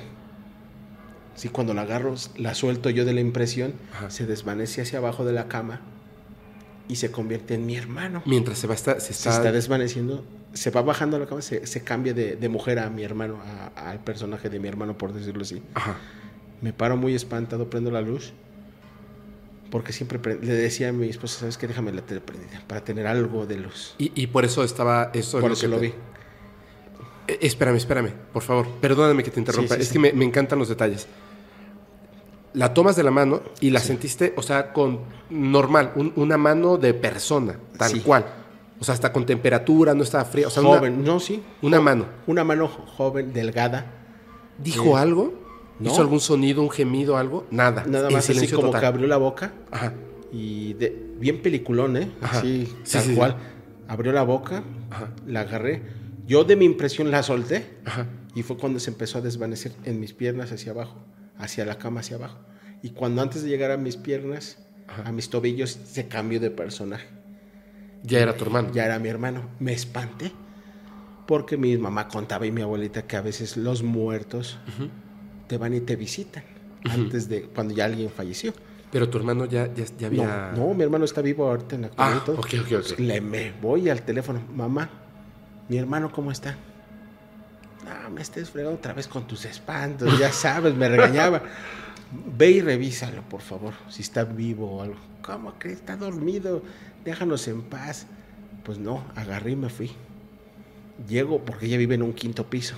Sí, 1.35 1.49
cuando 1.49 1.73
la 1.75 1.83
agarro, 1.83 2.15
la 2.37 2.55
suelto 2.55 2.91
yo 2.91 3.05
de 3.05 3.13
la 3.15 3.21
impresión, 3.21 3.75
Ajá. 3.93 4.11
se 4.11 4.27
desvanece 4.27 4.83
hacia 4.83 4.99
abajo 4.99 5.25
de 5.25 5.33
la 5.33 5.49
cama 5.49 5.81
y 6.89 6.97
se 6.97 7.11
convierte 7.11 7.55
en 7.55 7.67
mi 7.67 7.77
hermano. 7.77 8.23
Mientras 8.27 8.59
se 8.59 8.67
va 8.67 8.75
a 8.75 8.77
estar, 8.77 9.01
se 9.01 9.09
Se 9.09 9.13
está, 9.13 9.31
está 9.31 9.53
desvaneciendo, 9.53 10.25
se 10.53 10.71
va 10.71 10.83
bajando 10.83 11.17
a 11.17 11.21
la 11.21 11.27
cama, 11.27 11.41
se, 11.41 11.67
se 11.67 11.83
cambia 11.85 12.13
de, 12.13 12.37
de 12.37 12.49
mujer 12.49 12.79
a 12.81 12.91
mi 12.91 13.05
hermano, 13.05 13.39
al 13.77 14.01
personaje 14.01 14.51
de 14.51 14.59
mi 14.59 14.69
hermano, 14.69 14.99
por 14.99 15.13
decirlo 15.13 15.43
así. 15.43 15.63
Ajá. 15.75 15.97
Me 16.61 16.73
paro 16.75 16.97
muy 16.97 17.15
espantado, 17.15 17.71
prendo 17.71 17.91
la 17.91 18.03
luz. 18.03 18.35
Porque 19.71 19.93
siempre 19.93 20.19
pre- 20.19 20.39
le 20.43 20.53
decía 20.53 20.89
a 20.89 20.93
mi 20.93 21.09
esposa, 21.09 21.41
¿sabes 21.41 21.57
qué? 21.57 21.69
Déjame 21.69 21.93
la 21.93 22.03
tele 22.03 22.21
prendida 22.21 22.61
para 22.67 22.83
tener 22.83 23.07
algo 23.07 23.47
de 23.47 23.57
luz. 23.57 23.95
Y, 23.99 24.11
y 24.21 24.27
por 24.27 24.45
eso 24.45 24.65
estaba 24.65 25.11
eso. 25.15 25.39
es 25.39 25.41
Por 25.43 25.51
lo 25.51 25.55
eso 25.55 25.61
que 25.63 25.69
lo 25.69 25.77
te- 25.77 25.83
vi. 25.83 25.95
Eh, 27.29 27.39
espérame, 27.43 27.77
espérame, 27.77 28.11
por 28.33 28.43
favor. 28.43 28.67
Perdóname 28.81 29.23
que 29.23 29.31
te 29.31 29.39
interrumpa. 29.39 29.75
Sí, 29.77 29.81
sí, 29.81 29.83
es 29.83 29.89
sí. 29.89 29.93
que 29.95 29.99
me, 30.01 30.13
me 30.13 30.25
encantan 30.25 30.59
los 30.59 30.69
detalles. 30.69 31.07
La 32.53 32.75
tomas 32.75 32.97
de 32.97 33.05
la 33.05 33.13
mano 33.13 33.43
y 33.61 33.71
la 33.71 33.79
sentiste, 33.79 34.35
o 34.37 34.43
sea, 34.43 34.73
con 34.73 35.01
normal, 35.31 35.93
un- 35.95 36.13
una 36.17 36.37
mano 36.37 36.77
de 36.77 36.93
persona, 36.95 37.57
tal 37.79 38.03
cual. 38.03 38.27
O 38.81 38.85
sea, 38.85 38.95
hasta 38.95 39.13
con 39.13 39.25
temperatura, 39.25 39.95
no 39.95 40.03
estaba 40.03 40.25
fría. 40.25 40.49
O 40.49 40.51
sea, 40.51 40.63
una- 40.65 40.79
joven, 40.79 41.05
no, 41.05 41.21
sí. 41.21 41.43
Una, 41.63 41.81
mano. 41.81 42.07
Una 42.27 42.43
mano 42.43 42.67
jo- 42.67 42.87
joven, 42.87 43.33
delgada. 43.33 43.87
¿Dijo 44.59 44.83
Sí. 44.85 44.93
algo? 44.95 45.35
No. 45.81 45.91
¿Hizo 45.93 46.01
algún 46.03 46.21
sonido, 46.21 46.63
un 46.63 46.71
gemido, 46.71 47.17
algo? 47.17 47.47
Nada. 47.51 47.85
Nada 47.87 48.11
más 48.11 48.29
así 48.29 48.47
como 48.49 48.67
total. 48.69 48.81
que 48.81 48.87
abrió 48.87 49.07
la 49.07 49.17
boca. 49.17 49.53
Ajá. 49.71 49.95
Y 50.33 50.75
de, 50.75 51.15
bien 51.19 51.43
peliculón, 51.43 51.97
¿eh? 51.97 52.11
Ajá. 52.21 52.39
Así, 52.39 52.67
Sí, 52.85 52.93
tal 52.93 53.03
sí, 53.03 53.09
sí. 53.11 53.15
cual. 53.17 53.37
Abrió 53.89 54.13
la 54.13 54.23
boca, 54.23 54.63
Ajá. 54.91 55.11
la 55.27 55.41
agarré. 55.41 55.83
Yo 56.27 56.45
de 56.45 56.55
mi 56.57 56.65
impresión 56.65 57.11
la 57.11 57.23
solté. 57.23 57.79
Ajá. 57.85 58.07
Y 58.35 58.43
fue 58.43 58.57
cuando 58.57 58.79
se 58.79 58.91
empezó 58.91 59.19
a 59.19 59.21
desvanecer 59.23 59.73
en 59.85 59.99
mis 59.99 60.13
piernas 60.13 60.53
hacia 60.53 60.71
abajo, 60.73 60.97
hacia 61.39 61.65
la 61.65 61.79
cama 61.79 62.01
hacia 62.01 62.17
abajo. 62.17 62.39
Y 62.83 62.91
cuando 62.91 63.23
antes 63.23 63.43
de 63.43 63.49
llegar 63.49 63.71
a 63.73 63.77
mis 63.77 63.97
piernas, 63.97 64.59
a 65.05 65.11
mis 65.13 65.31
tobillos, 65.31 65.71
se 65.85 66.07
cambió 66.09 66.39
de 66.41 66.51
personaje. 66.51 67.09
Ya 68.03 68.21
era 68.21 68.37
tu 68.37 68.45
hermano. 68.45 68.71
Ya 68.73 68.85
era 68.85 68.99
mi 68.99 69.09
hermano. 69.09 69.49
Me 69.59 69.73
espanté 69.73 70.31
porque 71.27 71.57
mi 71.57 71.77
mamá 71.77 72.09
contaba 72.09 72.47
y 72.47 72.53
mi 72.53 72.63
abuelita 72.63 73.03
que 73.07 73.17
a 73.17 73.21
veces 73.21 73.57
los 73.57 73.83
muertos 73.83 74.59
te 75.51 75.59
van 75.59 75.75
y 75.75 75.81
te 75.81 75.97
visitan 75.97 76.45
antes 76.89 77.29
de 77.29 77.43
cuando 77.43 77.75
ya 77.75 77.87
alguien 77.87 78.09
falleció. 78.09 78.53
Pero 78.93 79.09
tu 79.11 79.19
hermano 79.19 79.47
ya, 79.47 79.67
ya, 79.75 79.85
ya 79.99 80.07
había. 80.07 80.53
No, 80.55 80.69
no, 80.69 80.75
mi 80.75 80.85
hermano 80.85 81.05
está 81.05 81.21
vivo 81.23 81.49
ahorita 81.49 81.75
en 81.75 81.83
la 81.83 81.91
Ah, 81.97 82.21
y 82.23 82.25
todo. 82.25 82.39
ok, 82.39 82.47
ok, 82.61 82.73
ok. 82.93 82.99
Le 83.01 83.21
me 83.21 83.51
voy 83.61 83.89
al 83.91 84.03
teléfono, 84.03 84.41
mamá, 84.55 84.89
mi 85.69 85.77
hermano 85.77 86.13
cómo 86.13 86.31
está. 86.31 86.57
No, 87.85 88.11
me 88.11 88.23
estés 88.23 88.51
fregando 88.51 88.77
otra 88.79 88.93
vez 88.93 89.09
con 89.09 89.27
tus 89.27 89.45
espantos, 89.45 90.17
ya 90.21 90.31
sabes, 90.31 90.73
me 90.77 90.89
regañaba. 90.89 91.43
Ve 92.39 92.51
y 92.53 92.61
revísalo, 92.61 93.23
por 93.23 93.41
favor, 93.41 93.75
si 93.89 94.03
está 94.03 94.23
vivo 94.23 94.71
o 94.71 94.83
algo. 94.83 94.97
¿Cómo 95.23 95.59
que 95.59 95.73
está 95.73 95.97
dormido? 95.97 96.63
Déjanos 97.05 97.49
en 97.49 97.63
paz. 97.63 98.07
Pues 98.65 98.79
no, 98.79 99.05
agarré 99.17 99.53
y 99.53 99.57
me 99.57 99.69
fui. 99.69 99.91
Llego, 101.09 101.45
porque 101.45 101.67
ella 101.67 101.77
vive 101.79 101.97
en 101.97 102.03
un 102.03 102.13
quinto 102.13 102.49
piso. 102.49 102.77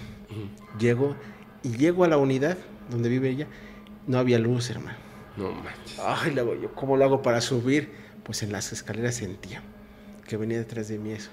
Llego 0.78 1.16
y 1.62 1.76
llego 1.76 2.04
a 2.04 2.08
la 2.08 2.18
unidad 2.18 2.58
donde 2.90 3.08
vive 3.08 3.30
ella. 3.30 3.46
No 4.06 4.18
había 4.18 4.38
luz, 4.38 4.70
hermano. 4.70 4.98
No 5.36 5.52
manches. 5.52 5.98
Ay, 6.04 6.32
luego 6.32 6.54
yo, 6.60 6.74
¿cómo 6.74 6.96
lo 6.96 7.04
hago 7.04 7.22
para 7.22 7.40
subir? 7.40 7.90
Pues 8.24 8.42
en 8.42 8.52
las 8.52 8.72
escaleras 8.72 9.16
sentía 9.16 9.62
que 10.26 10.36
venía 10.36 10.58
detrás 10.58 10.88
de 10.88 10.98
mí 10.98 11.12
eso. 11.12 11.30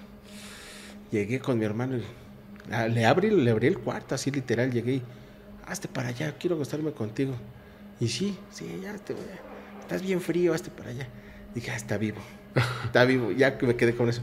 Llegué 1.11 1.39
con 1.39 1.57
mi 1.57 1.65
hermano 1.65 1.97
y 1.97 2.03
ah, 2.71 2.87
le 2.87 3.05
abrí, 3.05 3.29
le 3.29 3.51
abrí 3.51 3.67
el 3.67 3.79
cuarto, 3.79 4.15
así 4.15 4.29
literal, 4.31 4.71
llegué 4.71 4.95
y, 4.95 5.03
hazte 5.65 5.87
para 5.87 6.09
allá, 6.09 6.35
quiero 6.37 6.55
acostarme 6.55 6.91
contigo. 6.91 7.33
Y 7.99 8.07
sí, 8.07 8.37
sí, 8.51 8.79
ya 8.83 8.93
te 8.97 9.15
estás 9.79 10.01
bien 10.01 10.21
frío, 10.21 10.53
hazte 10.53 10.69
para 10.69 10.89
allá. 10.89 11.07
Dije, 11.55 11.71
ah, 11.71 11.75
está 11.75 11.97
vivo, 11.97 12.19
está 12.85 13.05
vivo, 13.05 13.31
ya 13.31 13.57
que 13.57 13.65
me 13.65 13.75
quedé 13.75 13.95
con 13.95 14.09
eso. 14.09 14.21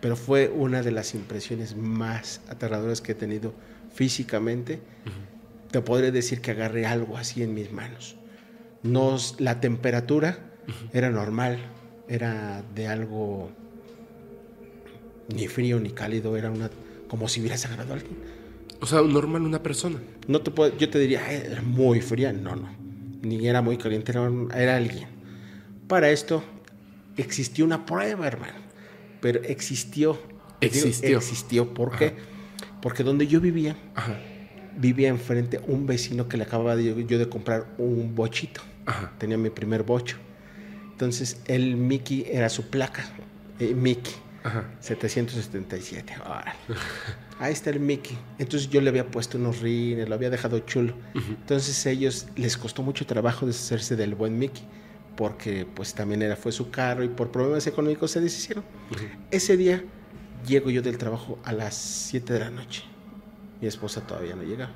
Pero 0.00 0.14
fue 0.14 0.48
una 0.48 0.82
de 0.82 0.92
las 0.92 1.14
impresiones 1.14 1.76
más 1.76 2.40
aterradoras 2.48 3.00
que 3.00 3.12
he 3.12 3.14
tenido 3.16 3.52
físicamente. 3.92 4.80
Te 5.70 5.80
podré 5.80 6.10
decir 6.12 6.40
que 6.40 6.52
agarré 6.52 6.86
algo 6.86 7.16
así 7.18 7.42
en 7.42 7.54
mis 7.54 7.70
manos. 7.72 8.16
No, 8.82 9.16
la 9.38 9.60
temperatura 9.60 10.38
era 10.92 11.10
normal, 11.10 11.58
era 12.08 12.62
de 12.74 12.86
algo 12.88 13.50
ni 15.34 15.46
frío 15.48 15.78
ni 15.80 15.90
cálido, 15.90 16.36
era 16.36 16.50
una 16.50 16.70
como 17.08 17.28
si 17.28 17.40
hubieras 17.40 17.64
agarrado 17.66 17.92
a 17.92 17.96
alguien. 17.96 18.16
O 18.80 18.86
sea, 18.86 19.02
normal 19.02 19.42
una 19.42 19.62
persona. 19.62 19.98
No 20.26 20.40
te 20.40 20.50
puedo, 20.50 20.76
yo 20.76 20.88
te 20.88 20.98
diría, 20.98 21.22
"Ay, 21.26 21.42
era 21.46 21.62
muy 21.62 22.00
fría, 22.00 22.32
no, 22.32 22.54
no, 22.54 22.68
ni 23.22 23.46
era 23.48 23.60
muy 23.60 23.76
caliente, 23.76 24.12
era, 24.12 24.76
alguien. 24.76 25.08
Para 25.88 26.10
esto 26.10 26.42
existió 27.16 27.64
una 27.64 27.84
prueba, 27.86 28.26
hermano, 28.26 28.54
pero 29.20 29.42
existió. 29.42 30.18
Te 30.60 30.68
digo, 30.68 30.86
Existió. 30.86 31.18
existió, 31.18 31.74
¿por 31.74 31.96
qué? 31.96 32.14
Porque 32.82 33.02
donde 33.04 33.26
yo 33.26 33.40
vivía, 33.40 33.76
Ajá. 33.94 34.18
Vivía 34.78 35.08
enfrente 35.08 35.60
un 35.66 35.86
vecino 35.86 36.28
que 36.28 36.36
le 36.36 36.44
acababa 36.44 36.76
de, 36.76 37.04
yo 37.06 37.18
de 37.18 37.28
comprar 37.28 37.66
un 37.78 38.14
bochito. 38.14 38.62
Ajá. 38.86 39.12
Tenía 39.18 39.36
mi 39.36 39.50
primer 39.50 39.82
bocho. 39.82 40.16
Entonces, 40.92 41.40
el 41.46 41.76
Mickey 41.76 42.26
era 42.30 42.48
su 42.48 42.70
placa. 42.70 43.04
eh, 43.60 43.74
Mickey, 43.74 44.14
Ajá. 44.42 44.64
777. 44.80 46.14
Órale. 46.24 46.52
Ahí 47.38 47.52
está 47.52 47.70
el 47.70 47.78
Mickey. 47.80 48.18
Entonces 48.38 48.68
yo 48.68 48.80
le 48.80 48.88
había 48.90 49.06
puesto 49.10 49.38
unos 49.38 49.60
rines, 49.60 50.08
lo 50.08 50.14
había 50.16 50.28
dejado 50.30 50.58
chulo. 50.60 50.94
Entonces 51.14 51.86
a 51.86 51.90
ellos 51.90 52.26
les 52.34 52.56
costó 52.56 52.82
mucho 52.82 53.06
trabajo 53.06 53.46
deshacerse 53.46 53.94
del 53.94 54.14
buen 54.16 54.38
Mickey. 54.38 54.62
Porque 55.16 55.66
pues 55.66 55.94
también 55.94 56.22
era, 56.22 56.36
fue 56.36 56.50
su 56.52 56.70
carro 56.70 57.02
y 57.04 57.08
por 57.08 57.30
problemas 57.30 57.66
económicos 57.66 58.10
se 58.12 58.20
deshicieron. 58.20 58.64
Ese 59.30 59.56
día 59.56 59.84
llego 60.46 60.70
yo 60.70 60.80
del 60.82 60.96
trabajo 60.98 61.38
a 61.44 61.52
las 61.52 61.74
7 61.76 62.32
de 62.32 62.38
la 62.40 62.50
noche. 62.50 62.82
Mi 63.60 63.66
esposa 63.66 64.06
todavía 64.06 64.36
no 64.36 64.42
llega. 64.42 64.70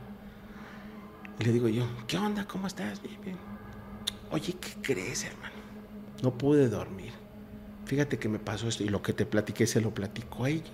Y 1.38 1.44
le 1.44 1.52
digo 1.52 1.68
yo, 1.68 1.86
¿qué 2.06 2.18
onda? 2.18 2.46
¿Cómo 2.46 2.66
estás? 2.66 3.02
Bien, 3.02 3.20
bien. 3.22 3.36
Oye, 4.30 4.54
¿qué 4.60 4.70
crees, 4.82 5.24
hermano? 5.24 5.54
No 6.22 6.36
pude 6.36 6.68
dormir. 6.68 7.12
Fíjate 7.84 8.18
que 8.18 8.28
me 8.28 8.38
pasó 8.38 8.68
esto 8.68 8.84
y 8.84 8.88
lo 8.88 9.02
que 9.02 9.12
te 9.12 9.26
platiqué 9.26 9.66
se 9.66 9.80
lo 9.80 9.92
platico 9.92 10.44
a 10.44 10.50
ellos. 10.50 10.70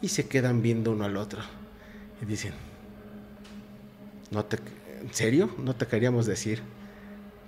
Y 0.00 0.08
se 0.08 0.28
quedan 0.28 0.62
viendo 0.62 0.92
uno 0.92 1.04
al 1.04 1.16
otro. 1.16 1.40
Y 2.22 2.26
dicen, 2.26 2.52
no 4.30 4.44
te, 4.44 4.58
¿en 5.00 5.12
serio? 5.12 5.50
No 5.58 5.74
te 5.74 5.86
queríamos 5.86 6.26
decir. 6.26 6.62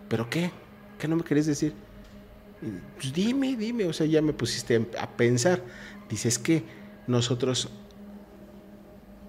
¿Pero 0.08 0.28
qué? 0.28 0.50
¿Qué 0.98 1.08
no 1.08 1.16
me 1.16 1.22
querés 1.22 1.46
decir? 1.46 1.74
Pues 2.96 3.12
dime, 3.12 3.56
dime. 3.56 3.84
O 3.84 3.92
sea, 3.92 4.06
ya 4.06 4.22
me 4.22 4.32
pusiste 4.32 4.88
a 4.98 5.08
pensar. 5.10 5.62
Dices 6.08 6.38
que 6.38 6.64
nosotros 7.06 7.70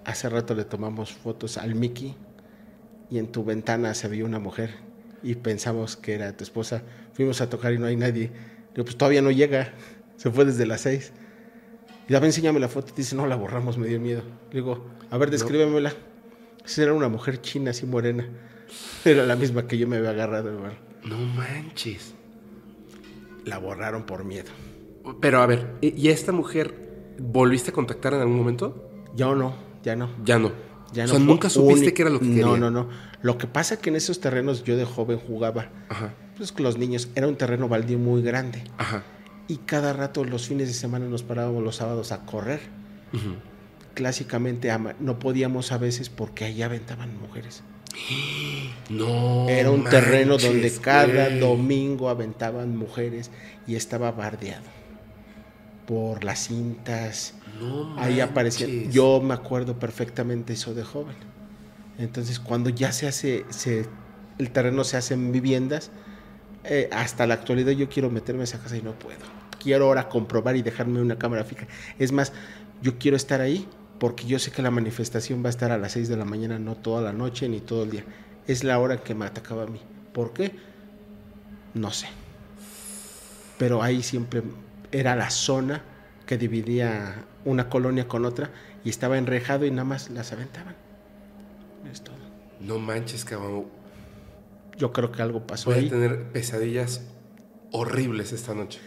hace 0.04 0.28
rato 0.28 0.54
le 0.54 0.64
tomamos 0.64 1.12
fotos 1.12 1.58
al 1.58 1.74
Mickey 1.74 2.14
y 3.10 3.18
en 3.18 3.28
tu 3.28 3.44
ventana 3.44 3.94
se 3.94 4.08
vio 4.08 4.24
una 4.24 4.38
mujer 4.38 4.74
y 5.22 5.34
pensamos 5.36 5.96
que 5.96 6.14
era 6.14 6.36
tu 6.36 6.44
esposa. 6.44 6.82
Fuimos 7.12 7.40
a 7.40 7.48
tocar 7.48 7.72
y 7.72 7.78
no 7.78 7.86
hay 7.86 7.96
nadie. 7.96 8.30
Digo, 8.74 8.84
pues 8.84 8.96
todavía 8.96 9.22
no 9.22 9.30
llega. 9.30 9.72
Se 10.16 10.30
fue 10.30 10.44
desde 10.44 10.66
las 10.66 10.80
seis. 10.80 11.12
Y 12.08 12.12
dame, 12.12 12.26
enséñame 12.26 12.58
la 12.58 12.68
foto. 12.68 12.92
Dice, 12.96 13.14
no, 13.14 13.26
la 13.26 13.36
borramos, 13.36 13.78
me 13.78 13.86
dio 13.86 14.00
miedo. 14.00 14.22
Le 14.50 14.60
digo, 14.60 14.86
a 15.10 15.18
ver, 15.18 15.30
descríbemela. 15.30 15.92
Esa 16.64 16.82
era 16.82 16.92
una 16.92 17.08
mujer 17.08 17.40
china, 17.40 17.70
así 17.70 17.86
morena. 17.86 18.26
Era 19.04 19.26
la 19.26 19.36
misma 19.36 19.66
que 19.66 19.78
yo 19.78 19.86
me 19.86 19.98
había 19.98 20.10
agarrado, 20.10 20.48
hermano. 20.48 20.74
No 21.04 21.18
manches. 21.18 22.14
La 23.44 23.58
borraron 23.58 24.04
por 24.04 24.24
miedo. 24.24 24.50
Pero 25.20 25.42
a 25.42 25.46
ver, 25.46 25.74
¿y 25.80 26.08
a 26.08 26.12
esta 26.12 26.32
mujer 26.32 26.74
volviste 27.18 27.70
a 27.70 27.74
contactar 27.74 28.14
en 28.14 28.20
algún 28.20 28.36
momento? 28.36 28.88
Ya 29.14 29.26
no, 29.34 29.54
ya 29.82 29.96
no. 29.96 30.10
Ya 30.24 30.38
no. 30.38 30.52
Ya 30.92 31.04
o 31.04 31.06
no 31.06 31.12
sea, 31.14 31.18
nunca 31.20 31.48
supiste 31.48 31.94
que 31.94 32.02
era 32.02 32.10
lo 32.10 32.20
que 32.20 32.26
quería. 32.28 32.44
No, 32.44 32.56
no, 32.56 32.70
no. 32.70 32.88
Lo 33.22 33.38
que 33.38 33.46
pasa 33.46 33.78
que 33.78 33.88
en 33.90 33.96
esos 33.96 34.20
terrenos 34.20 34.62
yo 34.64 34.76
de 34.76 34.84
joven 34.84 35.18
jugaba. 35.18 35.70
Ajá. 35.88 36.12
Pues 36.36 36.52
con 36.52 36.64
los 36.64 36.76
niños. 36.76 37.08
Era 37.14 37.28
un 37.28 37.36
terreno 37.36 37.68
baldío 37.68 37.98
muy 37.98 38.20
grande. 38.22 38.64
Ajá. 38.78 39.02
Y 39.48 39.56
cada 39.58 39.92
rato 39.92 40.24
los 40.24 40.46
fines 40.48 40.68
de 40.68 40.74
semana 40.74 41.06
nos 41.06 41.22
parábamos 41.22 41.62
los 41.62 41.76
sábados 41.76 42.12
a 42.12 42.24
correr. 42.26 42.60
Clásicamente 43.94 44.70
no 45.00 45.18
podíamos 45.18 45.72
a 45.72 45.78
veces 45.78 46.08
porque 46.08 46.44
allá 46.44 46.66
aventaban 46.66 47.18
mujeres. 47.20 47.62
No. 48.90 49.48
Era 49.48 49.70
un 49.70 49.84
terreno 49.84 50.36
donde 50.36 50.70
cada 50.72 51.30
domingo 51.30 52.08
aventaban 52.10 52.76
mujeres 52.76 53.30
y 53.66 53.76
estaba 53.76 54.10
bardeado. 54.12 54.64
por 55.86 56.24
las 56.24 56.48
cintas. 56.48 57.34
No 57.62 57.94
Ahí 57.98 58.20
aparecía. 58.20 58.66
Yo 58.90 59.20
me 59.20 59.34
acuerdo 59.34 59.78
perfectamente 59.78 60.52
eso 60.52 60.74
de 60.74 60.82
joven. 60.82 61.16
Entonces, 61.98 62.40
cuando 62.40 62.70
ya 62.70 62.92
se 62.92 63.06
hace, 63.06 63.44
se, 63.50 63.86
el 64.38 64.50
terreno 64.50 64.84
se 64.84 64.96
hace 64.96 65.14
en 65.14 65.32
viviendas, 65.32 65.90
eh, 66.64 66.88
hasta 66.92 67.26
la 67.26 67.34
actualidad 67.34 67.72
yo 67.72 67.88
quiero 67.88 68.10
meterme 68.10 68.42
a 68.42 68.44
esa 68.44 68.58
casa 68.58 68.76
y 68.76 68.82
no 68.82 68.92
puedo. 68.92 69.20
Quiero 69.60 69.86
ahora 69.86 70.08
comprobar 70.08 70.56
y 70.56 70.62
dejarme 70.62 71.00
una 71.00 71.18
cámara 71.18 71.44
fija. 71.44 71.66
Es 71.98 72.12
más, 72.12 72.32
yo 72.80 72.98
quiero 72.98 73.16
estar 73.16 73.40
ahí 73.40 73.68
porque 73.98 74.26
yo 74.26 74.38
sé 74.38 74.50
que 74.50 74.62
la 74.62 74.70
manifestación 74.70 75.44
va 75.44 75.46
a 75.46 75.50
estar 75.50 75.70
a 75.70 75.78
las 75.78 75.92
6 75.92 76.08
de 76.08 76.16
la 76.16 76.24
mañana, 76.24 76.58
no 76.58 76.74
toda 76.74 77.02
la 77.02 77.12
noche 77.12 77.48
ni 77.48 77.60
todo 77.60 77.84
el 77.84 77.90
día. 77.90 78.04
Es 78.46 78.64
la 78.64 78.78
hora 78.78 79.02
que 79.02 79.14
me 79.14 79.26
atacaba 79.26 79.62
a 79.62 79.66
mí. 79.66 79.80
¿Por 80.12 80.32
qué? 80.32 80.56
No 81.74 81.92
sé. 81.92 82.08
Pero 83.58 83.82
ahí 83.82 84.02
siempre 84.02 84.42
era 84.90 85.14
la 85.14 85.30
zona 85.30 85.84
que 86.26 86.38
dividía 86.38 87.24
una 87.44 87.68
colonia 87.68 88.06
con 88.08 88.24
otra 88.24 88.50
y 88.84 88.90
estaba 88.90 89.18
enrejado 89.18 89.64
y 89.66 89.70
nada 89.70 89.84
más 89.84 90.10
las 90.10 90.32
aventaban. 90.32 90.76
Es 91.90 92.02
todo. 92.02 92.16
No 92.60 92.78
manches, 92.78 93.24
cabrón. 93.24 93.66
Yo 94.78 94.92
creo 94.92 95.12
que 95.12 95.20
algo 95.22 95.46
pasó 95.46 95.70
Voy 95.70 95.86
a 95.86 95.90
tener 95.90 96.24
pesadillas 96.32 97.02
horribles 97.72 98.32
esta 98.32 98.54
noche. 98.54 98.78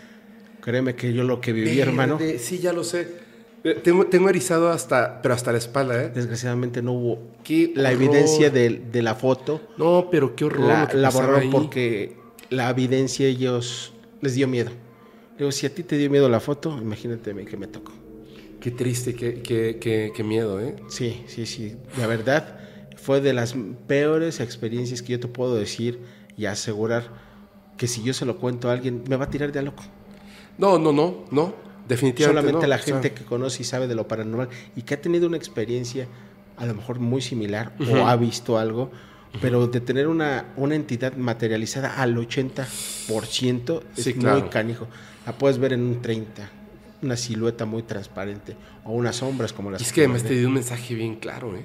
Créeme 0.61 0.95
que 0.95 1.13
yo 1.13 1.23
lo 1.23 1.41
que 1.41 1.53
viví, 1.53 1.79
hermano, 1.79 2.17
Sí, 2.39 2.59
ya 2.59 2.73
lo 2.73 2.83
sé. 2.83 3.23
Eh, 3.63 3.79
Tengo, 3.83 4.05
tengo 4.07 4.29
erizado 4.29 4.69
hasta, 4.69 5.21
pero 5.21 5.33
hasta 5.33 5.51
la 5.51 5.57
espalda, 5.57 6.03
¿eh? 6.03 6.09
desgraciadamente 6.13 6.81
no 6.81 6.93
hubo 6.93 7.19
Qué 7.43 7.71
la 7.75 7.89
horror. 7.89 8.01
evidencia 8.03 8.49
de, 8.49 8.69
de 8.91 9.01
la 9.01 9.15
foto. 9.15 9.61
No, 9.77 10.07
pero 10.11 10.35
qué 10.35 10.45
horror. 10.45 10.67
La, 10.67 10.89
la 10.93 11.09
borraron 11.09 11.41
ahí. 11.41 11.49
porque 11.51 12.15
la 12.49 12.69
evidencia 12.69 13.27
ellos 13.27 13.93
les 14.21 14.35
dio 14.35 14.47
miedo. 14.47 14.71
Digo, 15.37 15.51
si 15.51 15.65
a 15.65 15.73
ti 15.73 15.83
te 15.83 15.97
dio 15.97 16.09
miedo 16.09 16.29
la 16.29 16.39
foto, 16.39 16.77
imagínate 16.81 17.31
a 17.31 17.33
mí 17.33 17.45
que 17.45 17.57
me 17.57 17.67
tocó. 17.67 17.91
Qué 18.59 18.71
triste, 18.71 19.13
qué, 19.15 19.41
qué, 19.41 19.77
qué, 19.79 20.11
qué 20.15 20.23
miedo, 20.23 20.59
¿eh? 20.59 20.75
Sí, 20.87 21.23
sí, 21.27 21.45
sí. 21.45 21.75
La 21.97 22.07
verdad, 22.07 22.59
fue 22.95 23.21
de 23.21 23.33
las 23.33 23.55
peores 23.87 24.39
experiencias 24.39 25.01
que 25.01 25.13
yo 25.13 25.19
te 25.19 25.27
puedo 25.27 25.55
decir 25.55 25.99
y 26.37 26.45
asegurar 26.45 27.09
que 27.77 27.87
si 27.87 28.01
yo 28.01 28.13
se 28.13 28.25
lo 28.25 28.37
cuento 28.37 28.69
a 28.69 28.73
alguien, 28.73 29.03
me 29.07 29.17
va 29.17 29.25
a 29.25 29.29
tirar 29.29 29.51
de 29.51 29.59
a 29.59 29.61
loco. 29.61 29.83
No, 30.57 30.79
no, 30.79 30.91
no, 30.93 31.25
no. 31.31 31.53
Definitivamente 31.87 32.41
Solamente 32.41 32.65
no. 32.65 32.69
la 32.69 32.75
O 32.77 32.79
sea, 32.79 32.93
gente 32.93 33.11
que 33.13 33.23
conoce 33.25 33.61
y 33.61 33.65
sabe 33.65 33.87
de 33.87 33.93
lo 33.93 34.07
paranormal 34.07 34.49
y 34.75 34.81
que 34.81 34.95
ha 34.95 35.01
tenido 35.01 35.27
una 35.27 35.37
experiencia 35.37 36.07
a 36.57 36.65
lo 36.65 36.73
mejor 36.73 36.99
muy 36.99 37.21
similar 37.21 37.73
o 37.91 38.07
ha 38.07 38.15
visto 38.15 38.57
algo, 38.57 38.89
pero 39.41 39.67
de 39.67 39.81
tener 39.81 40.07
una, 40.07 40.53
una 40.55 40.73
entidad 40.75 41.13
materializada 41.15 42.01
al 42.01 42.15
80% 42.15 43.81
es 43.97 44.03
Sí, 44.03 44.13
muy 44.15 44.43
canijo. 44.43 44.87
La 45.25 45.37
puedes 45.37 45.57
ver 45.57 45.73
en 45.73 45.81
un 45.81 46.01
30, 46.01 46.49
una 47.01 47.17
silueta 47.17 47.65
muy 47.65 47.83
transparente 47.83 48.55
o 48.83 48.91
unas 48.93 49.17
sombras 49.17 49.53
como 49.53 49.71
las 49.71 49.81
Y 49.81 49.85
es 49.85 49.91
que 49.93 50.01
además 50.01 50.23
te 50.23 50.33
dio 50.35 50.47
un 50.47 50.53
mensaje 50.55 50.93
bien 50.95 51.15
claro, 51.15 51.55
¿eh? 51.55 51.63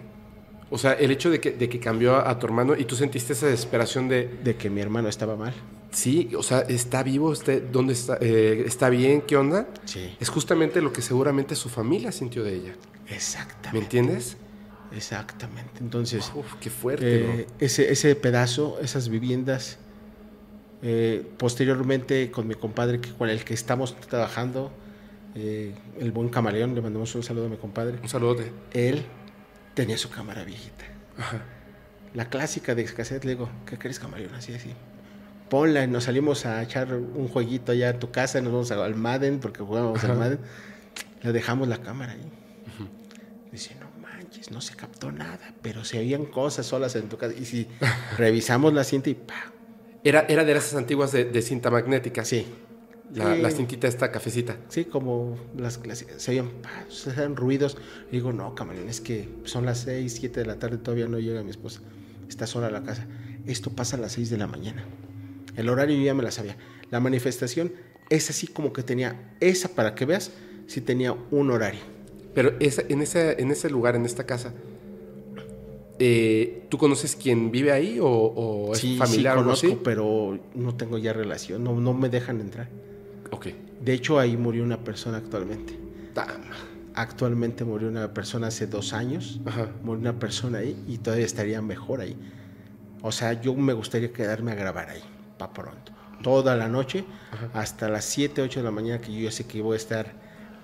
O 0.73 0.79
sea, 0.79 0.93
el 0.93 1.11
hecho 1.11 1.31
de 1.31 1.41
que, 1.41 1.51
de 1.51 1.69
que 1.69 1.81
cambió 1.81 2.15
a, 2.15 2.31
a 2.31 2.39
tu 2.39 2.47
hermano 2.47 2.77
y 2.77 2.85
tú 2.85 2.95
sentiste 2.95 3.33
esa 3.33 3.47
desesperación 3.47 4.09
de, 4.09 4.29
de 4.45 4.55
que 4.55 4.71
mi 4.71 4.81
hermano 4.81 5.09
estaba 5.09 5.35
mal. 5.37 5.53
sí, 5.91 6.31
o 6.37 6.45
sea, 6.45 6.61
está 6.61 7.03
vivo, 7.03 7.33
está, 7.33 7.59
¿dónde 7.59 7.93
está? 7.95 8.19
Eh, 8.21 8.63
¿Está 8.67 8.89
bien? 8.89 9.23
¿Qué 9.23 9.37
onda? 9.37 9.67
Sí, 9.85 10.15
Es 10.21 10.29
justamente 10.29 10.81
lo 10.81 10.93
que 10.93 11.03
seguramente 11.03 11.57
su 11.57 11.69
familia 11.69 12.13
sintió 12.13 12.45
de 12.45 12.55
ella. 12.55 12.75
¿Me 13.09 13.17
exactamente. 13.17 13.79
entiendes? 13.85 14.37
Exactamente. 14.95 15.81
Entonces, 15.81 16.31
Uf, 16.35 16.55
qué 16.61 16.71
fuerte, 16.71 17.41
Eh, 17.43 17.47
ese, 17.59 17.91
ese 17.93 18.15
pedazo, 18.15 18.79
esas 18.81 19.09
viviendas, 19.09 19.79
eh, 20.83 21.27
posteriormente 21.37 22.31
con 22.31 22.47
mi 22.47 22.55
compadre 22.55 23.01
que, 23.01 23.11
con 23.13 23.29
el 23.29 23.45
que 23.45 23.55
estamos 23.55 23.95
trabajando, 24.01 24.73
eh, 25.35 25.75
el 25.99 26.13
buen 26.13 26.29
camaleón, 26.29 26.75
le 26.75 26.81
mandamos 26.81 27.15
un 27.15 27.23
saludo 27.23 27.47
a 27.47 27.49
mi 27.49 27.57
compadre. 27.57 27.99
Un 28.03 28.09
saludote. 28.09 28.53
él 28.73 29.05
tenía 29.75 29.99
su 29.99 30.11
cámara 30.11 30.45
viejita. 30.45 30.85
Ajá. 31.19 31.43
La 32.15 32.29
clásica 32.29 32.75
de 32.75 32.85
cassette, 32.85 33.25
le 33.25 33.33
digo, 33.33 33.49
¿qué 33.67 33.79
crees 33.79 34.01
camaleón? 34.01 34.35
Así, 34.35 34.53
así. 34.53 34.71
Ponla 35.49 35.87
nos 35.87 36.05
salimos 36.05 36.47
a 36.47 36.63
echar 36.63 36.95
un 36.95 37.29
jueguito 37.29 37.73
allá 37.73 37.91
a 37.91 37.99
tu 37.99 38.11
casa, 38.11 38.41
nos 38.41 38.53
vamos 38.53 38.71
al 38.71 38.95
Madden, 38.95 39.41
porque 39.41 39.63
jugábamos 39.63 40.03
al. 40.05 40.17
Madden. 40.17 40.39
Le 41.23 41.33
dejamos 41.33 41.69
la 41.69 41.79
cámara 41.79 42.13
ahí. 42.13 42.33
Dice, 43.53 43.75
no 43.81 43.91
manches, 44.01 44.51
no 44.53 44.61
se 44.61 44.77
captó 44.77 45.11
nada, 45.11 45.55
pero 45.61 45.85
se 45.85 45.99
oían 45.99 46.25
cosas 46.25 46.67
solas 46.67 46.95
en 46.95 47.09
tu 47.09 47.17
casa. 47.17 47.35
Y 47.37 47.45
si 47.45 47.67
revisamos 48.17 48.73
la 48.73 48.85
cinta 48.85 49.11
y 49.11 49.15
¡pa! 49.15 49.53
Era, 50.05 50.27
era 50.29 50.45
de 50.45 50.53
esas 50.53 50.75
antiguas 50.75 51.13
de, 51.13 51.25
de 51.25 51.43
cinta 51.43 51.71
magnética. 51.71 52.25
Sí. 52.25 52.47
La, 53.15 53.35
Sí. 53.35 53.43
la 53.43 53.51
cintita 53.51 53.89
esta 53.89 54.13
cafecita. 54.13 54.57
Sí, 54.69 54.85
como 54.85 55.37
las 55.57 55.79
clásicas. 55.79 56.23
Se 56.23 56.31
oían, 56.31 56.51
se 56.89 57.11
hacían 57.11 57.35
ruidos. 57.37 57.77
Y 58.11 58.17
digo, 58.17 58.33
no, 58.33 58.55
camaleón, 58.55 58.89
es 58.89 59.01
que 59.01 59.29
son 59.45 59.67
las 59.67 59.79
6, 59.81 60.13
7 60.21 60.41
de 60.41 60.47
la 60.47 60.59
tarde, 60.61 60.79
todavía 60.79 61.09
no 61.09 61.19
llega 61.19 61.43
mi 61.43 61.51
esposa. 61.51 61.81
Está 62.29 62.47
sola 62.47 62.69
en 62.69 62.75
la 62.75 62.83
casa. 62.85 63.07
Esto 63.47 63.71
pasa 63.71 63.97
a 63.97 64.01
las 64.01 64.13
6 64.13 64.31
de 64.31 64.39
la 64.39 64.47
mañana. 64.47 64.85
El 65.57 65.69
horario 65.69 65.97
yo 65.97 66.05
ya 66.05 66.15
me 66.15 66.23
la 66.23 66.31
sabía. 66.31 66.57
La 66.91 67.01
manifestación 67.01 67.73
es 68.11 68.31
así 68.31 68.47
como 68.47 68.73
que 68.73 68.83
tenía, 68.85 69.35
esa 69.41 69.69
para 69.71 69.95
que 69.97 70.05
veas, 70.07 70.31
sí 70.69 70.81
tenía 70.81 71.15
un 71.33 71.51
horario. 71.51 71.81
Pero 72.33 72.55
esa, 72.61 72.83
en, 72.89 73.03
ese, 73.03 73.41
en 73.43 73.51
ese 73.51 73.69
lugar, 73.71 73.97
en 73.97 74.07
esta 74.07 74.25
casa, 74.25 74.53
eh, 76.01 76.67
¿tú 76.69 76.79
conoces 76.79 77.15
quién 77.15 77.51
vive 77.53 77.71
ahí 77.73 77.99
o, 78.01 78.09
o 78.09 78.73
es 78.73 78.79
Sí, 78.81 78.97
familiar 78.97 79.35
sí 79.37 79.41
o 79.41 79.45
conozco, 79.45 79.67
así? 79.69 79.79
pero 79.85 80.39
no 80.55 80.75
tengo 80.75 80.99
ya 80.99 81.13
relación, 81.13 81.63
no, 81.63 81.79
no 81.81 81.93
me 81.95 82.09
dejan 82.09 82.41
entrar. 82.41 82.69
Ok. 83.31 83.49
De 83.81 83.93
hecho, 83.93 84.19
ahí 84.19 84.37
murió 84.37 84.65
una 84.65 84.79
persona 84.83 85.19
actualmente. 85.19 85.79
Tama. 86.15 86.33
Actualmente 86.95 87.65
murió 87.65 87.89
una 87.89 88.13
persona 88.13 88.49
hace 88.49 88.67
dos 88.67 88.93
años, 88.93 89.41
Ajá. 89.47 89.69
murió 89.83 90.01
una 90.01 90.19
persona 90.19 90.59
ahí 90.59 90.77
y 90.89 90.99
todavía 90.99 91.25
estaría 91.25 91.63
mejor 91.63 92.01
ahí. 92.01 92.17
O 93.03 93.13
sea, 93.13 93.41
yo 93.41 93.55
me 93.55 93.73
gustaría 93.73 94.13
quedarme 94.13 94.53
a 94.53 94.55
grabar 94.57 94.91
ahí, 94.91 95.03
para 95.39 95.53
pronto. 95.53 95.93
Toda 96.23 96.57
la 96.57 96.69
noche, 96.69 97.05
hasta 97.55 97.89
las 97.89 98.05
7, 98.05 98.43
8 98.43 98.61
de 98.61 98.65
la 98.65 98.71
mañana, 98.71 99.01
que 99.01 99.13
yo 99.13 99.21
ya 99.21 99.31
sé 99.31 99.47
que 99.47 99.63
voy 99.63 99.75
a 99.75 99.77
estar 99.77 100.13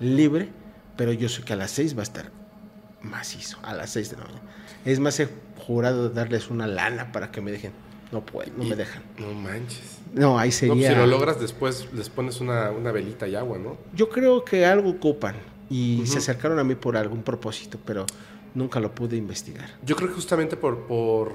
libre, 0.01 0.51
pero 0.97 1.13
yo 1.13 1.29
sé 1.31 1.43
que 1.45 1.55
a 1.55 1.57
las 1.57 1.71
6 1.71 1.97
va 1.97 2.01
a 2.01 2.03
estar 2.03 2.31
macizo, 3.01 3.59
a 3.63 3.73
las 3.75 3.91
6 3.91 4.11
de 4.11 4.17
la 4.17 4.25
mañana. 4.25 4.43
Es 4.87 5.01
más, 5.01 5.21
he 5.21 5.29
jurado 5.67 6.09
darles 6.09 6.49
una 6.49 6.67
lana 6.67 7.13
para 7.13 7.31
que 7.31 7.41
me 7.41 7.51
dejen. 7.51 7.73
No 8.13 8.25
pueden, 8.25 8.57
no 8.57 8.65
Y- 8.65 8.71
me 8.71 8.77
dejan. 8.77 9.03
No 9.19 9.33
manches. 9.35 9.99
No, 10.15 10.39
ahí 10.39 10.49
No, 10.49 10.51
pues 10.51 10.55
sería... 10.55 10.89
si 10.91 10.95
lo 10.95 11.07
logras 11.07 11.41
después, 11.41 11.89
les 11.93 12.09
pones 12.09 12.41
una, 12.41 12.71
una 12.71 12.93
velita 12.93 13.27
y 13.29 13.35
agua, 13.35 13.59
¿no? 13.59 13.77
Yo 13.95 14.09
creo 14.09 14.45
que 14.45 14.65
algo 14.65 14.91
ocupan 14.91 15.35
y 15.69 16.05
se 16.07 16.19
acercaron 16.19 16.59
a 16.61 16.65
mí 16.65 16.77
por 16.77 16.97
algún 16.97 17.23
propósito, 17.25 17.79
pero 17.85 18.07
nunca 18.55 18.79
lo 18.81 18.95
pude 18.95 19.17
investigar. 19.17 19.69
Yo 19.85 19.97
creo 19.97 20.09
que 20.09 20.15
justamente 20.15 20.57
por... 20.57 20.87
por, 20.87 21.33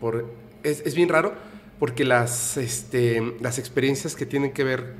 por 0.00 0.24
es, 0.62 0.80
es 0.86 0.94
bien 0.94 1.10
raro 1.10 1.34
porque 1.78 2.04
las, 2.04 2.56
este, 2.56 3.36
las 3.40 3.58
experiencias 3.58 4.16
que 4.16 4.24
tienen 4.24 4.52
que 4.52 4.64
ver... 4.64 4.94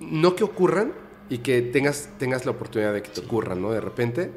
No 0.00 0.34
que 0.34 0.44
ocurran 0.44 0.92
y 1.28 1.38
que 1.38 1.60
tengas, 1.62 2.08
tengas 2.18 2.44
la 2.46 2.52
oportunidad 2.52 2.92
de 2.94 3.02
que 3.02 3.10
te 3.10 3.20
ocurran, 3.20 3.60
¿no? 3.60 3.70
De 3.70 3.80
repente. 3.80 4.30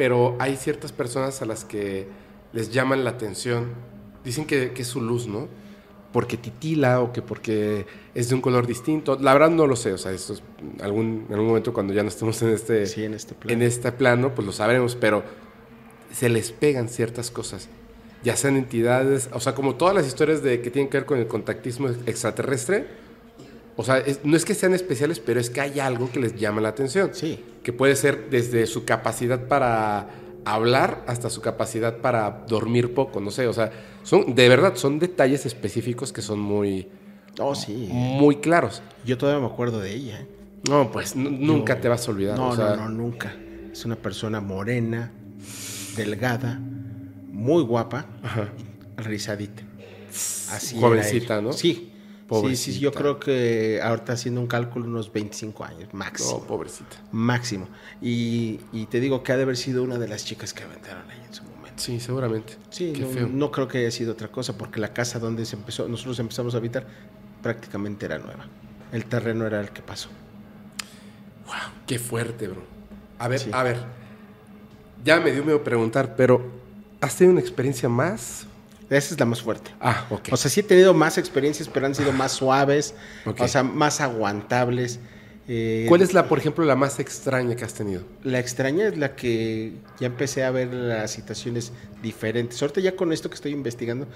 Pero 0.00 0.34
hay 0.38 0.56
ciertas 0.56 0.92
personas 0.92 1.42
a 1.42 1.44
las 1.44 1.66
que 1.66 2.08
les 2.54 2.72
llaman 2.72 3.04
la 3.04 3.10
atención. 3.10 3.66
Dicen 4.24 4.46
que, 4.46 4.72
que 4.72 4.80
es 4.80 4.88
su 4.88 5.02
luz, 5.02 5.26
¿no? 5.26 5.46
Porque 6.10 6.38
titila 6.38 7.02
o 7.02 7.12
que 7.12 7.20
porque 7.20 7.84
es 8.14 8.30
de 8.30 8.34
un 8.34 8.40
color 8.40 8.66
distinto. 8.66 9.18
La 9.20 9.34
verdad 9.34 9.50
no 9.50 9.66
lo 9.66 9.76
sé. 9.76 9.92
O 9.92 9.98
sea, 9.98 10.12
eso 10.12 10.32
es 10.32 10.42
algún, 10.80 11.26
en 11.28 11.34
algún 11.34 11.48
momento 11.48 11.74
cuando 11.74 11.92
ya 11.92 12.02
no 12.02 12.08
estemos 12.08 12.40
en 12.40 12.48
este... 12.48 12.86
Sí, 12.86 13.04
en 13.04 13.12
este 13.12 13.34
plan. 13.34 13.54
en 13.54 13.60
este 13.60 13.92
plano, 13.92 14.34
pues 14.34 14.46
lo 14.46 14.52
sabremos, 14.52 14.96
pero 14.96 15.22
se 16.10 16.30
les 16.30 16.50
pegan 16.50 16.88
ciertas 16.88 17.30
cosas. 17.30 17.68
Ya 18.24 18.36
sean 18.36 18.56
entidades, 18.56 19.28
o 19.34 19.40
sea, 19.40 19.54
como 19.54 19.74
todas 19.74 19.94
las 19.94 20.06
historias 20.06 20.42
de 20.42 20.62
que 20.62 20.70
tienen 20.70 20.88
que 20.88 20.96
ver 20.96 21.04
con 21.04 21.18
el 21.18 21.26
contactismo 21.26 21.88
extraterrestre, 22.06 22.86
o 23.80 23.84
sea, 23.84 23.98
es- 23.98 24.20
no 24.24 24.36
es 24.36 24.44
que 24.44 24.54
sean 24.54 24.72
especiales, 24.74 25.18
pero 25.20 25.40
es 25.40 25.50
que 25.50 25.60
hay 25.60 25.80
algo 25.80 26.10
que 26.10 26.20
les 26.20 26.36
llama 26.36 26.60
la 26.60 26.68
atención. 26.68 27.10
Sí, 27.12 27.38
Que 27.62 27.72
puede 27.72 27.94
ser 27.96 28.30
desde 28.30 28.66
su 28.66 28.84
capacidad 28.84 29.46
para 29.48 30.08
hablar 30.46 31.04
hasta 31.06 31.28
su 31.28 31.40
capacidad 31.42 31.98
para 31.98 32.44
dormir 32.48 32.94
poco, 32.94 33.20
no 33.20 33.30
sé, 33.30 33.46
o 33.46 33.52
sea, 33.52 33.70
son 34.02 34.34
de 34.34 34.48
verdad 34.48 34.76
son 34.76 34.98
detalles 34.98 35.44
específicos 35.44 36.12
que 36.12 36.22
son 36.22 36.40
muy 36.40 36.88
oh 37.38 37.54
sí. 37.54 37.88
muy 37.92 38.36
claros. 38.36 38.80
Yo 39.04 39.18
todavía 39.18 39.46
me 39.46 39.52
acuerdo 39.52 39.78
de 39.80 39.92
ella. 39.94 40.20
¿eh? 40.20 40.26
No, 40.68 40.90
pues 40.90 41.14
nunca 41.16 41.80
te 41.80 41.88
vas 41.88 42.06
a 42.08 42.10
olvidar, 42.10 42.36
No, 42.38 42.48
o 42.50 42.56
sea, 42.56 42.76
no, 42.76 42.88
no, 42.88 42.88
nunca. 42.88 43.34
Es 43.72 43.84
una 43.84 43.96
persona 43.96 44.40
morena, 44.40 45.12
delgada, 45.96 46.58
muy 47.30 47.62
guapa, 47.62 48.06
Ajá. 48.22 48.48
rizadita. 48.96 49.62
Así 50.50 50.78
Jovencita. 50.80 51.40
¿no? 51.40 51.52
Sí. 51.52 51.89
Sí, 52.30 52.34
Pobrecita. 52.42 52.74
sí, 52.74 52.80
yo 52.80 52.92
creo 52.92 53.18
que 53.18 53.80
ahorita 53.82 54.12
haciendo 54.12 54.40
un 54.40 54.46
cálculo 54.46 54.86
unos 54.86 55.12
25 55.12 55.64
años, 55.64 55.88
No, 55.92 55.98
máximo. 55.98 56.44
pobrecita. 56.46 56.96
máximo. 57.10 57.66
Y, 58.00 58.60
y 58.72 58.86
te 58.86 59.00
digo 59.00 59.24
que 59.24 59.32
ha 59.32 59.36
de 59.36 59.42
haber 59.42 59.56
sido 59.56 59.82
una 59.82 59.98
de 59.98 60.06
las 60.06 60.24
chicas 60.24 60.54
que 60.54 60.62
aventaron 60.62 61.10
ahí 61.10 61.20
en 61.26 61.34
su 61.34 61.42
momento. 61.42 61.82
Sí, 61.82 61.98
seguramente. 61.98 62.56
Sí, 62.70 62.92
Qué 62.92 63.00
no, 63.02 63.08
feo. 63.08 63.28
no 63.28 63.50
creo 63.50 63.66
que 63.66 63.78
haya 63.78 63.90
sido 63.90 64.12
otra 64.12 64.28
cosa, 64.28 64.56
porque 64.56 64.78
la 64.78 64.92
casa 64.92 65.18
donde 65.18 65.44
se 65.44 65.56
empezó, 65.56 65.88
nosotros 65.88 66.20
empezamos 66.20 66.54
a 66.54 66.58
habitar 66.58 66.86
prácticamente 67.42 68.06
era 68.06 68.18
nueva. 68.18 68.46
El 68.92 69.06
terreno 69.06 69.44
era 69.46 69.60
el 69.60 69.70
que 69.70 69.82
pasó. 69.82 70.08
Wow, 71.46 71.56
qué 71.86 71.98
fuerte, 71.98 72.46
bro. 72.46 72.62
A 73.18 73.26
ver, 73.26 73.40
a 73.52 73.62
ver. 73.64 73.78
Ya 75.04 75.18
me 75.18 75.32
dio 75.32 75.42
miedo 75.44 75.64
preguntar, 75.64 76.14
pero 76.14 76.44
¿has 77.00 77.16
tenido 77.16 77.32
una 77.32 77.40
experiencia 77.40 77.88
más? 77.88 78.46
Esa 78.90 79.14
es 79.14 79.20
la 79.20 79.24
más 79.26 79.40
fuerte. 79.40 79.70
Ah, 79.80 80.06
ok. 80.10 80.28
O 80.32 80.36
sea, 80.36 80.50
sí 80.50 80.60
he 80.60 80.62
tenido 80.64 80.92
más 80.94 81.16
experiencias, 81.16 81.68
pero 81.68 81.86
han 81.86 81.94
sido 81.94 82.12
más 82.12 82.32
suaves, 82.32 82.94
Ok. 83.24 83.40
o 83.40 83.48
sea, 83.48 83.62
más 83.62 84.00
aguantables. 84.00 84.98
Eh, 85.52 85.86
¿Cuál 85.88 86.02
es 86.02 86.12
la, 86.12 86.28
por 86.28 86.38
ejemplo, 86.38 86.64
la 86.64 86.76
más 86.76 87.00
extraña 87.00 87.56
que 87.56 87.64
has 87.64 87.74
tenido? 87.74 88.02
La 88.22 88.38
extraña 88.38 88.86
es 88.88 88.98
la 88.98 89.16
que 89.16 89.72
ya 89.98 90.06
empecé 90.08 90.44
a 90.44 90.50
ver 90.50 90.72
las 90.72 91.10
situaciones 91.12 91.72
diferentes. 92.02 92.60
Ahorita 92.62 92.80
ya 92.80 92.94
con 92.94 93.12
esto 93.12 93.28
que 93.30 93.34
estoy 93.36 93.52
investigando, 93.52 94.06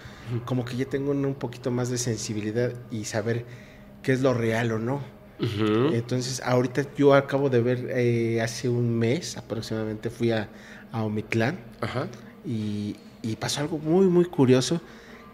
como 0.45 0.65
que 0.65 0.77
ya 0.77 0.85
tengo 0.85 1.11
un 1.13 1.35
poquito 1.35 1.71
más 1.71 1.89
de 1.89 1.99
sensibilidad 1.99 2.73
y 2.91 3.05
saber 3.05 3.45
qué 4.03 4.13
es 4.13 4.21
lo 4.21 4.35
real 4.35 4.73
o 4.73 4.79
no. 4.79 5.03
Entonces, 5.41 6.41
ahorita 6.45 6.87
yo 6.97 7.15
acabo 7.15 7.51
de 7.51 7.61
ver, 7.61 7.89
eh, 7.91 8.41
hace 8.41 8.69
un 8.69 8.97
mes 8.99 9.37
aproximadamente, 9.37 10.11
fui 10.11 10.31
a, 10.31 10.49
a 10.93 11.03
Omitlán 11.03 11.59
Ajá. 11.81 12.07
y, 12.47 12.97
y 13.25 13.37
pasó 13.37 13.61
algo 13.61 13.79
muy, 13.79 14.07
muy 14.07 14.27
curioso 14.27 14.81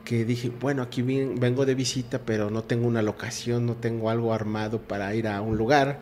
que 0.05 0.25
dije, 0.25 0.49
bueno, 0.49 0.83
aquí 0.83 1.03
vengo 1.03 1.67
de 1.67 1.75
visita, 1.75 2.21
pero 2.25 2.51
no 2.51 2.65
tengo 2.65 2.87
una 2.87 3.03
locación, 3.03 3.67
no 3.67 3.75
tengo 3.75 4.11
algo 4.11 4.33
armado 4.33 4.81
para 4.81 5.15
ir 5.15 5.29
a 5.29 5.41
un 5.43 5.57
lugar 5.57 6.01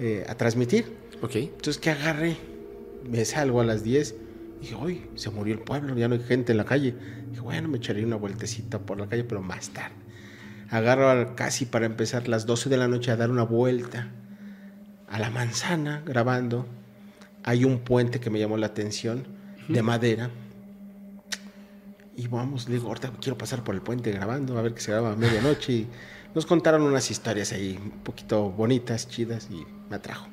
eh, 0.00 0.24
a 0.28 0.34
transmitir. 0.34 0.96
Ok. 1.20 1.36
Entonces, 1.36 1.78
¿qué 1.78 1.90
agarré? 1.90 2.36
Me 3.08 3.24
salgo 3.24 3.60
a 3.60 3.64
las 3.64 3.84
10. 3.84 4.14
Dije, 4.60 4.74
uy, 4.76 5.06
se 5.14 5.30
murió 5.30 5.54
el 5.54 5.60
pueblo, 5.60 5.94
ya 5.96 6.08
no 6.08 6.14
hay 6.14 6.22
gente 6.22 6.52
en 6.52 6.58
la 6.58 6.64
calle. 6.64 6.94
Dije, 7.30 7.42
bueno, 7.42 7.68
me 7.68 7.78
echaré 7.78 8.04
una 8.04 8.16
vueltecita 8.16 8.78
por 8.78 8.98
la 8.98 9.08
calle, 9.08 9.24
pero 9.24 9.42
más 9.42 9.70
tarde. 9.70 9.94
Agarro 10.70 11.36
casi 11.36 11.66
para 11.66 11.86
empezar 11.86 12.28
las 12.28 12.46
12 12.46 12.70
de 12.70 12.76
la 12.76 12.88
noche 12.88 13.10
a 13.10 13.16
dar 13.16 13.30
una 13.30 13.44
vuelta 13.44 14.08
a 15.08 15.18
la 15.18 15.30
manzana 15.30 16.02
grabando. 16.06 16.66
Hay 17.42 17.64
un 17.64 17.80
puente 17.80 18.20
que 18.20 18.30
me 18.30 18.38
llamó 18.38 18.56
la 18.56 18.66
atención 18.66 19.26
de 19.68 19.82
madera. 19.82 20.30
Y 22.16 22.28
vamos, 22.28 22.68
le 22.68 22.74
digo, 22.76 22.88
ahorita 22.88 23.10
quiero 23.20 23.36
pasar 23.36 23.64
por 23.64 23.74
el 23.74 23.80
puente 23.82 24.12
grabando, 24.12 24.56
a 24.58 24.62
ver 24.62 24.74
que 24.74 24.80
se 24.80 24.92
graba 24.92 25.12
a 25.12 25.16
medianoche. 25.16 25.72
Y 25.72 25.86
nos 26.34 26.46
contaron 26.46 26.82
unas 26.82 27.10
historias 27.10 27.52
ahí, 27.52 27.78
un 27.82 27.90
poquito 28.02 28.50
bonitas, 28.50 29.08
chidas, 29.08 29.48
y 29.50 29.64
me 29.90 29.96
atrajo. 29.96 30.28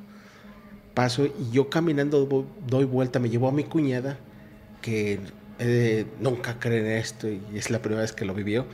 Paso 0.94 1.26
y 1.26 1.52
yo 1.52 1.70
caminando 1.70 2.26
do- 2.26 2.46
doy 2.68 2.86
vuelta, 2.86 3.20
me 3.20 3.30
llevó 3.30 3.48
a 3.48 3.52
mi 3.52 3.64
cuñada, 3.64 4.18
que 4.82 5.20
eh, 5.60 6.06
nunca 6.20 6.60
cree 6.60 6.80
en 6.80 6.98
esto 6.98 7.28
y 7.30 7.42
es 7.56 7.70
la 7.70 7.80
primera 7.82 8.02
vez 8.02 8.12
que 8.14 8.26
lo 8.26 8.34
vivió. 8.34 8.66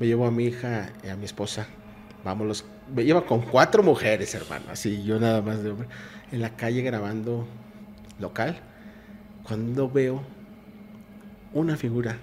Me 0.00 0.06
llevó 0.06 0.26
a 0.26 0.30
mi 0.30 0.44
hija 0.46 0.90
y 1.04 1.08
a 1.08 1.16
mi 1.16 1.24
esposa. 1.24 1.66
Vámonos. 2.24 2.64
Me 2.94 3.04
lleva 3.04 3.26
con 3.26 3.42
cuatro 3.42 3.82
mujeres, 3.82 4.34
hermano. 4.34 4.64
Así, 4.70 5.04
yo 5.04 5.20
nada 5.20 5.42
más 5.42 5.62
de 5.62 5.70
hombre. 5.70 5.88
En 6.32 6.40
la 6.40 6.56
calle 6.56 6.82
grabando 6.82 7.46
local. 8.18 8.58
Cuando 9.44 9.88
veo 9.90 10.22
una 11.52 11.76
figura 11.76 12.18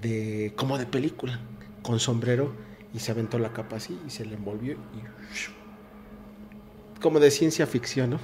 de 0.00 0.52
como 0.56 0.78
de 0.78 0.86
película, 0.86 1.40
con 1.82 2.00
sombrero, 2.00 2.52
y 2.92 3.00
se 3.00 3.12
aventó 3.12 3.38
la 3.38 3.52
capa 3.52 3.76
así 3.76 3.98
y 4.06 4.10
se 4.10 4.24
le 4.24 4.34
envolvió 4.34 4.72
y 4.74 5.04
como 7.00 7.20
de 7.20 7.30
ciencia 7.30 7.66
ficción, 7.66 8.10
¿no? 8.10 8.20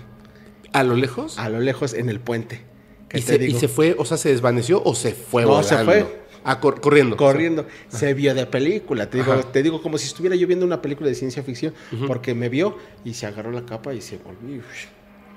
¿A 0.72 0.84
lo 0.84 0.94
lejos? 0.94 1.38
A 1.38 1.48
lo 1.48 1.60
lejos 1.60 1.94
en 1.94 2.08
el 2.08 2.20
puente. 2.20 2.62
¿Qué 3.08 3.18
¿Y 3.18 3.22
se, 3.22 3.44
y 3.44 3.54
se 3.54 3.68
fue, 3.68 3.94
o 3.98 4.04
sea, 4.04 4.16
se 4.16 4.28
desvaneció 4.30 4.82
o 4.84 4.94
se 4.94 5.12
fue 5.12 5.42
No, 5.44 5.62
se 5.62 5.74
volando? 5.74 5.92
fue. 6.06 6.20
Ah, 6.44 6.60
cor- 6.60 6.80
corriendo. 6.80 7.16
corriendo. 7.16 7.66
Se 7.88 8.14
vio 8.14 8.34
de 8.34 8.46
película. 8.46 9.10
Te 9.10 9.18
digo, 9.18 9.32
Ajá. 9.32 9.42
te 9.52 9.62
digo 9.62 9.82
como 9.82 9.98
si 9.98 10.06
estuviera 10.06 10.36
yo 10.36 10.46
viendo 10.46 10.64
una 10.64 10.80
película 10.80 11.08
de 11.08 11.14
ciencia 11.14 11.42
ficción, 11.42 11.74
porque 12.06 12.34
me 12.34 12.48
vio 12.48 12.78
y 13.04 13.14
se 13.14 13.26
agarró 13.26 13.50
la 13.50 13.66
capa 13.66 13.92
y 13.92 14.00
se 14.00 14.16
volvió. 14.18 14.62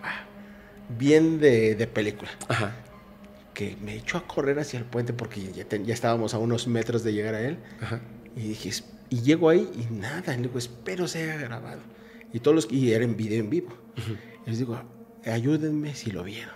ah, 0.04 0.26
Bien 0.98 1.40
de, 1.40 1.76
de 1.76 1.88
película. 1.88 2.30
Ajá. 2.48 2.76
Que 3.54 3.78
me 3.84 3.96
echó 3.96 4.18
a 4.18 4.28
correr 4.28 4.58
hacia 4.60 4.80
el 4.80 4.86
puente 4.86 5.14
porque 5.14 5.52
ya, 5.54 5.66
te- 5.66 5.84
ya 5.84 5.94
estábamos 5.94 6.34
a 6.34 6.38
unos 6.40 6.68
metros 6.68 7.04
de 7.04 7.14
llegar 7.14 7.36
a 7.36 7.42
él. 7.42 7.58
Ajá. 7.82 8.02
Y 8.36 8.42
dije, 8.50 8.72
y 9.10 9.22
llego 9.22 9.50
ahí 9.50 9.70
y 9.76 9.94
nada. 9.94 10.34
Y 10.34 10.38
le 10.38 10.44
digo, 10.48 10.58
espero 10.58 11.08
se 11.08 11.24
haya 11.24 11.38
grabado. 11.38 11.82
Y 12.34 12.40
todos 12.40 12.56
los 12.56 12.72
y 12.72 12.92
era 12.94 13.04
en 13.04 13.16
video 13.16 13.40
en 13.40 13.50
vivo. 13.52 13.70
Y 14.46 14.50
les 14.50 14.60
digo, 14.60 14.82
ayúdenme 15.26 15.94
si 15.94 16.12
lo 16.12 16.24
vieron. 16.24 16.54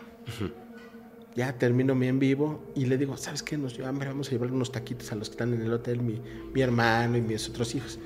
Ya 1.36 1.54
termino 1.54 1.94
mi 1.94 2.08
en 2.08 2.18
vivo 2.18 2.64
y 2.76 2.86
le 2.88 2.98
digo, 2.98 3.16
¿sabes 3.16 3.44
qué? 3.44 3.58
Nos 3.60 3.80
hambre, 3.82 4.08
vamos 4.10 4.28
a 4.30 4.32
llevar 4.32 4.52
unos 4.52 4.72
taquitos 4.72 5.12
a 5.12 5.16
los 5.16 5.30
que 5.30 5.34
están 5.34 5.54
en 5.54 5.62
el 5.62 5.72
hotel, 5.72 6.02
mi, 6.02 6.20
mi 6.52 6.62
hermano 6.62 7.16
y 7.18 7.22
mis 7.22 7.48
otros 7.48 7.76
hijos. 7.76 8.00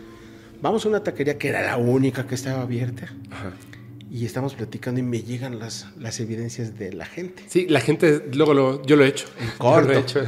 Vamos 0.62 0.86
a 0.86 0.89
una 0.89 1.02
taquería 1.02 1.38
que 1.38 1.48
era 1.48 1.62
la 1.62 1.78
única 1.78 2.28
que 2.28 2.36
estaba 2.36 2.62
abierta. 2.64 3.06
Ajá. 3.32 3.54
Y 4.14 4.26
estamos 4.26 4.55
platicando 4.55 4.99
y 4.99 5.03
me 5.03 5.22
llegan 5.24 5.57
las, 5.57 5.88
las 5.97 6.20
evidencias 6.20 6.78
de 6.78 6.91
la 6.91 7.05
gente. 7.05 7.43
Sí, 7.47 7.66
la 7.70 7.80
gente, 7.80 8.26
luego 8.34 8.53
lo, 8.53 8.84
yo 8.86 8.97
lo 8.97 9.05
he 9.05 9.07
hecho. 9.07 9.26
corto. 9.57 9.88
Lo 9.93 9.93
he 9.93 9.99
hecho. 10.01 10.20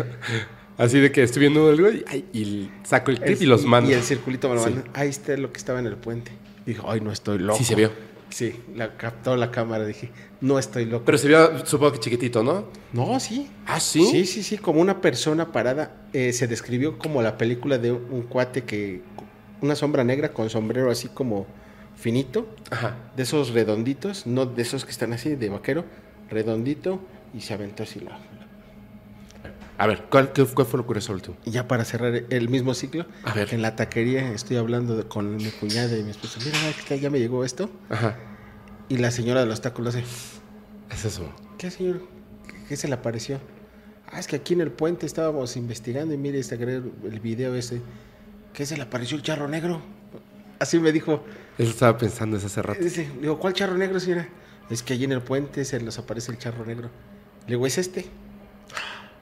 Así 0.78 1.00
de 1.02 1.12
que 1.12 1.22
estoy 1.22 1.42
viendo 1.42 1.68
algo 1.70 1.92
y, 1.92 2.04
ay, 2.08 2.26
y 2.34 2.70
saco 2.84 3.12
el 3.12 3.20
clip 3.20 3.42
y 3.42 3.46
los 3.46 3.66
mando. 3.66 3.92
Y 3.92 3.94
el 3.94 4.02
circulito 4.02 4.48
me 4.48 4.56
lo 4.56 4.64
Sí. 4.64 4.74
Ahí 4.94 5.10
está 5.10 5.36
lo 5.36 5.52
que 5.52 5.58
estaba 5.58 5.80
en 5.80 5.88
el 5.88 5.98
puente. 5.98 6.32
Dijo, 6.66 6.90
ay, 6.90 7.02
no 7.02 7.12
estoy 7.12 7.40
loco. 7.40 7.60
Sí, 7.60 7.66
se 7.66 7.76
vio. 7.76 7.92
Sí, 8.30 8.56
la 8.74 8.96
captó 8.96 9.36
la 9.36 9.52
cámara. 9.52 9.86
Dije, 9.86 10.10
no 10.40 10.58
estoy 10.58 10.86
loco. 10.86 11.04
Pero 11.06 11.18
se 11.18 11.28
vio, 11.28 11.66
supongo 11.66 11.92
que 11.92 12.00
chiquitito, 12.00 12.42
¿no? 12.42 12.70
no, 12.94 13.20
sí. 13.20 13.50
Ah, 13.68 13.82
sí. 13.82 14.06
Sí, 14.06 14.26
sí, 14.26 14.44
sí, 14.44 14.58
como 14.58 14.80
una 14.80 15.02
persona 15.02 15.52
parada. 15.52 16.08
eh, 16.14 16.32
se 16.32 16.48
describió 16.48 16.98
como 16.98 17.22
la 17.22 17.38
película 17.38 17.78
de 17.78 17.92
un, 17.92 18.08
un 18.10 18.22
cuate 18.24 18.64
que. 18.64 19.02
Una 19.62 19.76
sombra 19.76 20.04
negra 20.06 20.32
con 20.34 20.50
sombrero 20.50 20.90
así 20.90 21.10
como 21.10 21.46
finito, 22.08 22.46
Ajá. 22.70 22.98
de 23.16 23.24
esos 23.24 23.52
redonditos, 23.52 24.28
no 24.28 24.46
de 24.46 24.62
esos 24.62 24.84
que 24.84 24.92
están 24.92 25.14
así, 25.14 25.36
de 25.36 25.48
vaquero, 25.50 25.86
redondito, 26.30 27.00
y 27.34 27.40
se 27.42 27.54
aventó 27.54 27.84
así. 27.84 28.02
La, 28.02 28.20
A 29.78 29.88
ver, 29.88 30.04
¿cuál, 30.10 30.34
qué- 30.34 30.44
cuál 30.46 30.68
fue 30.68 30.78
lo 30.80 30.86
curioso 30.86 31.14
último? 31.14 31.38
y 31.46 31.52
ya 31.52 31.68
para 31.68 31.86
cerrar 31.86 32.14
el 32.30 32.50
mismo 32.50 32.74
ciclo, 32.74 33.06
A 33.24 33.34
ver. 33.34 33.54
en 33.54 33.62
la 33.62 33.76
taquería 33.78 34.32
estoy 34.34 34.58
hablando 34.58 34.96
de- 34.98 35.06
con 35.06 35.38
mi 35.38 35.50
cuñada 35.50 35.98
y 35.98 36.04
mi 36.04 36.12
esposa. 36.12 36.40
Mira, 36.46 36.96
ya 36.98 37.10
me 37.10 37.20
llegó 37.20 37.44
esto. 37.46 37.70
Ajá. 37.90 38.18
Y 38.90 38.98
la 38.98 39.10
señora 39.10 39.40
de 39.40 39.46
los 39.48 39.62
tacos 39.62 39.82
lo 39.84 39.90
hace. 39.90 40.04
Es 40.92 41.06
eso. 41.06 41.28
¿Qué, 41.58 41.72
señor? 41.72 42.02
¿Qué, 42.48 42.56
qué 42.70 42.76
se 42.78 42.88
le 42.90 42.96
apareció? 42.96 43.40
Ah, 44.12 44.20
es 44.20 44.28
que 44.28 44.36
aquí 44.36 44.54
en 44.54 44.62
el 44.62 44.72
puente 44.72 45.06
estábamos 45.06 45.56
investigando 45.56 46.14
y 46.14 46.18
mire 46.18 46.38
este 46.38 46.56
el 46.56 47.20
video 47.22 47.56
ese. 47.56 47.82
¿Qué 48.54 48.66
se 48.66 48.76
le 48.78 48.84
apareció 48.84 49.16
el 49.18 49.24
charro 49.24 49.48
negro? 49.48 49.82
Así 50.60 50.78
me 50.80 50.92
dijo. 50.92 51.24
Él 51.58 51.68
estaba 51.68 51.98
pensando 51.98 52.38
eso 52.38 52.48
hace 52.48 52.62
rato. 52.62 52.80
Dice, 52.84 53.10
digo, 53.22 53.38
¿cuál 53.40 53.54
charro 53.54 53.78
negro, 53.78 54.00
señora? 54.00 54.28
Es 54.70 54.82
que 54.82 54.94
allí 54.94 55.04
en 55.06 55.12
el 55.12 55.22
puente 55.22 55.66
se 55.66 55.80
nos 55.82 55.98
aparece 56.00 56.32
el 56.32 56.38
charro 56.38 56.66
negro. 56.66 56.90
Le 57.46 57.56
digo, 57.56 57.68
¿es 57.68 57.78
este? 57.78 58.06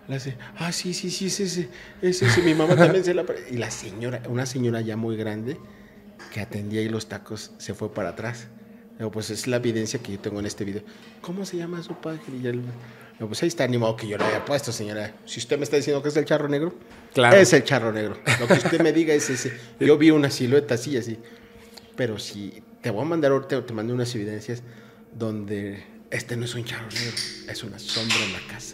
Le 0.08 0.16
hace, 0.16 0.38
ah, 0.58 0.72
sí, 0.72 0.94
sí, 0.94 1.10
sí, 1.12 1.28
es 1.28 1.40
ese. 1.40 1.70
Es 2.02 2.22
ese. 2.22 2.42
Mi 2.42 2.54
mamá 2.54 2.76
también 2.76 3.04
se 3.04 3.14
le 3.14 3.22
aparece. 3.22 3.54
Y 3.54 3.58
la 3.58 3.70
señora, 3.72 4.22
una 4.30 4.46
señora 4.46 4.82
ya 4.82 4.98
muy 4.98 5.16
grande, 5.18 5.58
que 6.34 6.40
atendía 6.40 6.82
ahí 6.82 6.90
los 6.90 7.08
tacos, 7.08 7.52
se 7.58 7.74
fue 7.74 7.94
para 7.94 8.10
atrás. 8.10 8.48
Le 8.94 8.98
digo, 9.00 9.12
pues 9.12 9.30
es 9.30 9.48
la 9.48 9.58
evidencia 9.58 10.00
que 10.02 10.14
yo 10.14 10.20
tengo 10.20 10.40
en 10.40 10.46
este 10.46 10.64
video. 10.64 10.84
¿Cómo 11.22 11.46
se 11.46 11.58
llama 11.58 11.82
su 11.84 11.94
página? 11.96 12.38
Y 12.38 12.40
le 12.42 12.52
digo, 12.54 12.64
pues 13.28 13.42
ahí 13.44 13.48
está, 13.50 13.68
ni 13.68 13.78
modo 13.78 13.96
que 13.96 14.08
yo 14.08 14.18
lo 14.18 14.26
haya 14.26 14.44
puesto, 14.46 14.72
señora. 14.72 15.14
Si 15.26 15.40
usted 15.40 15.58
me 15.58 15.64
está 15.64 15.76
diciendo 15.78 16.02
que 16.02 16.10
es 16.10 16.18
el 16.18 16.26
charro 16.26 16.48
negro, 16.48 16.74
Claro. 17.14 17.38
es 17.38 17.52
el 17.54 17.64
charro 17.64 17.92
negro. 17.92 18.18
Lo 18.40 18.48
que 18.48 18.54
usted 18.54 18.82
me 18.82 18.92
diga 18.94 19.14
es 19.14 19.30
ese. 19.30 19.54
Yo 19.80 19.98
vi 19.98 20.12
una 20.12 20.30
silueta 20.32 20.76
así, 20.76 20.98
así. 20.98 21.18
Pero 22.02 22.18
si 22.18 22.64
te 22.82 22.90
voy 22.90 23.04
a 23.04 23.06
mandar 23.06 23.32
ahorita, 23.32 23.64
te 23.64 23.74
mandé 23.74 23.94
unas 23.94 24.16
evidencias 24.16 24.64
donde 25.14 25.84
este 26.10 26.36
no 26.36 26.46
es 26.46 26.56
un 26.56 26.66
charro 26.66 26.88
negro, 26.88 27.16
es 27.48 27.64
una 27.64 27.78
sombra 27.78 28.16
en 28.26 28.34
la 28.34 28.40
casa. 28.52 28.74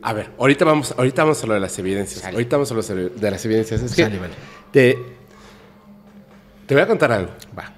A 0.00 0.12
ver, 0.12 0.30
ahorita 0.38 0.64
vamos, 0.64 0.94
ahorita 0.96 1.24
vamos 1.24 1.42
a 1.42 1.46
lo 1.48 1.54
de 1.54 1.58
las 1.60 1.76
evidencias. 1.80 2.20
Sale. 2.20 2.36
Ahorita 2.36 2.56
vamos 2.56 2.70
a 2.70 2.74
lo 2.94 3.08
de 3.08 3.30
las 3.32 3.44
evidencias. 3.44 3.82
Es 3.82 3.96
que 3.96 4.04
Sale, 4.04 4.20
vale. 4.20 4.34
te, 4.70 4.96
te 6.68 6.74
voy 6.74 6.82
a 6.84 6.86
contar 6.86 7.10
algo. 7.10 7.32
Va. 7.58 7.74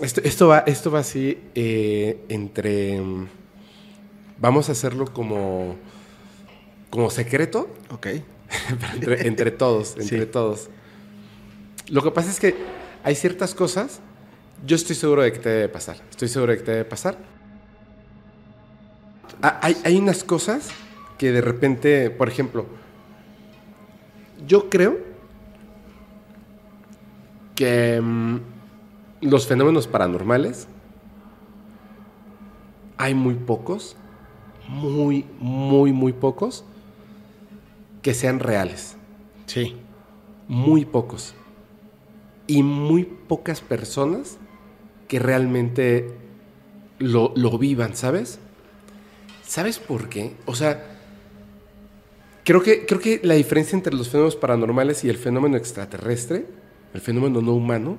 Esto, 0.00 0.22
esto 0.24 0.48
va, 0.48 0.60
esto 0.60 0.90
va 0.90 1.00
así 1.00 1.38
eh, 1.54 2.24
entre. 2.30 3.02
Vamos 4.38 4.70
a 4.70 4.72
hacerlo 4.72 5.12
como. 5.12 5.76
como 6.88 7.10
secreto. 7.10 7.68
Ok. 7.90 8.06
entre, 8.94 9.26
entre 9.28 9.50
todos, 9.50 9.94
entre 9.98 10.20
Sí. 10.20 10.26
todos. 10.32 10.70
Lo 11.90 12.02
que 12.02 12.10
pasa 12.12 12.30
es 12.30 12.40
que 12.40 12.54
hay 13.04 13.14
ciertas 13.14 13.54
cosas. 13.54 14.00
Yo 14.66 14.76
estoy 14.76 14.96
seguro 14.96 15.22
de 15.22 15.32
que 15.32 15.38
te 15.38 15.48
debe 15.48 15.68
pasar. 15.68 15.96
Estoy 16.10 16.28
seguro 16.28 16.52
de 16.52 16.58
que 16.58 16.64
te 16.64 16.72
debe 16.72 16.84
pasar. 16.84 17.16
Ah, 19.42 19.60
Hay, 19.62 19.76
hay 19.84 19.96
unas 19.96 20.24
cosas 20.24 20.70
que 21.16 21.32
de 21.32 21.40
repente, 21.40 22.10
por 22.10 22.28
ejemplo, 22.28 22.66
yo 24.46 24.68
creo 24.68 24.98
que 27.54 28.00
mm, 28.00 28.36
los 29.22 29.46
fenómenos 29.46 29.86
paranormales 29.88 30.68
hay 32.96 33.14
muy 33.14 33.34
pocos, 33.34 33.96
muy, 34.68 35.24
muy, 35.38 35.92
muy 35.92 36.12
pocos 36.12 36.64
que 38.02 38.14
sean 38.14 38.40
reales. 38.40 38.96
Sí. 39.46 39.76
Muy 40.48 40.84
pocos. 40.84 41.34
Y 42.46 42.62
muy 42.62 43.04
pocas 43.04 43.60
personas 43.60 44.38
que 45.08 45.18
realmente 45.18 46.10
lo, 46.98 47.32
lo 47.36 47.58
vivan, 47.58 47.96
¿sabes? 47.96 48.38
¿Sabes 49.46 49.78
por 49.78 50.08
qué? 50.08 50.32
O 50.46 50.54
sea, 50.54 50.84
creo 52.44 52.62
que, 52.62 52.86
creo 52.86 53.00
que 53.00 53.20
la 53.22 53.34
diferencia 53.34 53.76
entre 53.76 53.94
los 53.94 54.08
fenómenos 54.08 54.36
paranormales 54.36 55.04
y 55.04 55.08
el 55.08 55.16
fenómeno 55.16 55.56
extraterrestre, 55.56 56.46
el 56.94 57.00
fenómeno 57.00 57.40
no 57.40 57.52
humano, 57.52 57.98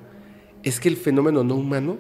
es 0.63 0.79
que 0.79 0.89
el 0.89 0.97
fenómeno 0.97 1.43
no 1.43 1.55
humano, 1.55 1.97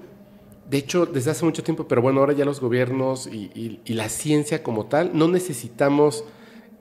de 0.69 0.77
hecho, 0.77 1.05
desde 1.05 1.31
hace 1.31 1.45
mucho 1.45 1.63
tiempo, 1.63 1.87
pero 1.87 2.01
bueno, 2.01 2.19
ahora 2.19 2.33
ya 2.33 2.45
los 2.45 2.59
gobiernos 2.59 3.25
y, 3.27 3.49
y- 3.55 3.79
y 3.85 3.93
la 3.93 4.07
ciencia 4.09 4.61
como 4.61 4.85
tal, 4.85 5.11
no 5.13 5.27
necesitamos 5.27 6.23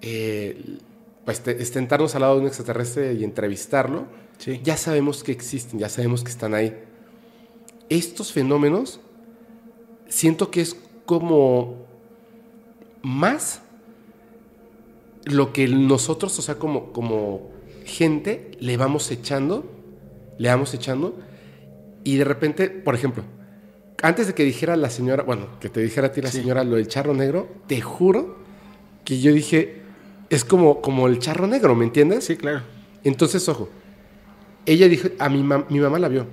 eh, 0.03 0.79
pues, 1.25 1.41
te- 1.41 1.63
estentarnos 1.63 2.15
al 2.15 2.21
lado 2.23 2.35
de 2.35 2.41
un 2.43 2.47
extraterrestre 2.49 3.15
y 3.15 3.25
entrevistarlo. 3.25 4.05
Sí. 4.39 4.61
Ya 4.63 4.77
sabemos 4.77 5.25
que 5.25 5.33
existen, 5.33 5.79
ya 5.81 5.89
sabemos 5.89 6.23
que 6.23 6.31
están 6.31 6.55
ahí. 6.55 6.77
Estos 7.89 8.33
fenómenos, 8.33 9.01
siento 10.09 10.51
que 10.51 10.61
es 10.61 10.77
como 11.07 11.77
más 13.03 13.63
lo 15.25 15.53
que 15.53 15.69
nosotros, 15.69 16.39
o 16.39 16.43
sea, 16.43 16.57
como, 16.57 16.93
como 16.93 17.51
gente, 17.85 18.51
le 18.61 18.77
vamos 18.77 19.11
echando, 19.11 19.65
le 20.39 20.49
vamos 20.49 20.75
echando, 20.75 21.17
y 22.05 22.17
de 22.17 22.25
repente, 22.25 22.69
por 22.71 22.95
ejemplo, 22.95 23.25
antes 24.03 24.27
de 24.27 24.35
que 24.35 24.45
dijera 24.45 24.77
la 24.77 24.91
señora, 24.91 25.23
bueno, 25.25 25.47
que 25.61 25.69
te 25.69 25.81
dijera 25.81 26.09
a 26.09 26.13
ti 26.13 26.23
la 26.23 26.31
Sí. 26.31 26.39
señora 26.41 26.65
lo 26.65 26.77
del 26.77 26.89
charro 26.89 27.15
negro, 27.15 27.49
te 27.67 27.81
juro 27.81 28.37
que 29.05 29.21
yo 29.21 29.33
dije, 29.33 29.83
es 30.31 30.45
como, 30.45 30.81
como 30.81 31.09
el 31.09 31.19
charro 31.19 31.47
negro, 31.47 31.75
¿me 31.75 31.85
entiendes? 31.85 32.25
Sí, 32.25 32.37
claro. 32.37 32.63
Entonces, 33.05 33.49
ojo, 33.49 33.69
ella 34.67 34.89
dijo, 34.89 35.09
a 35.19 35.29
mi, 35.29 35.43
mam- 35.43 35.67
mi 35.71 35.81
mamá 35.81 35.99
la 35.99 36.09
vio, 36.09 36.27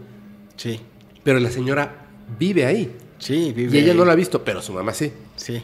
Sí. 0.57 0.79
Pero 1.25 1.39
la 1.39 1.51
señora 1.51 2.07
vive 2.39 2.65
ahí. 2.65 2.95
Sí, 3.19 3.51
vive 3.53 3.75
Y 3.77 3.81
ella 3.81 3.91
ahí. 3.91 3.97
no 3.97 4.05
la 4.05 4.13
ha 4.13 4.15
visto, 4.15 4.41
pero 4.45 4.61
su 4.61 4.71
mamá 4.71 4.93
sí. 4.93 5.11
Sí. 5.35 5.61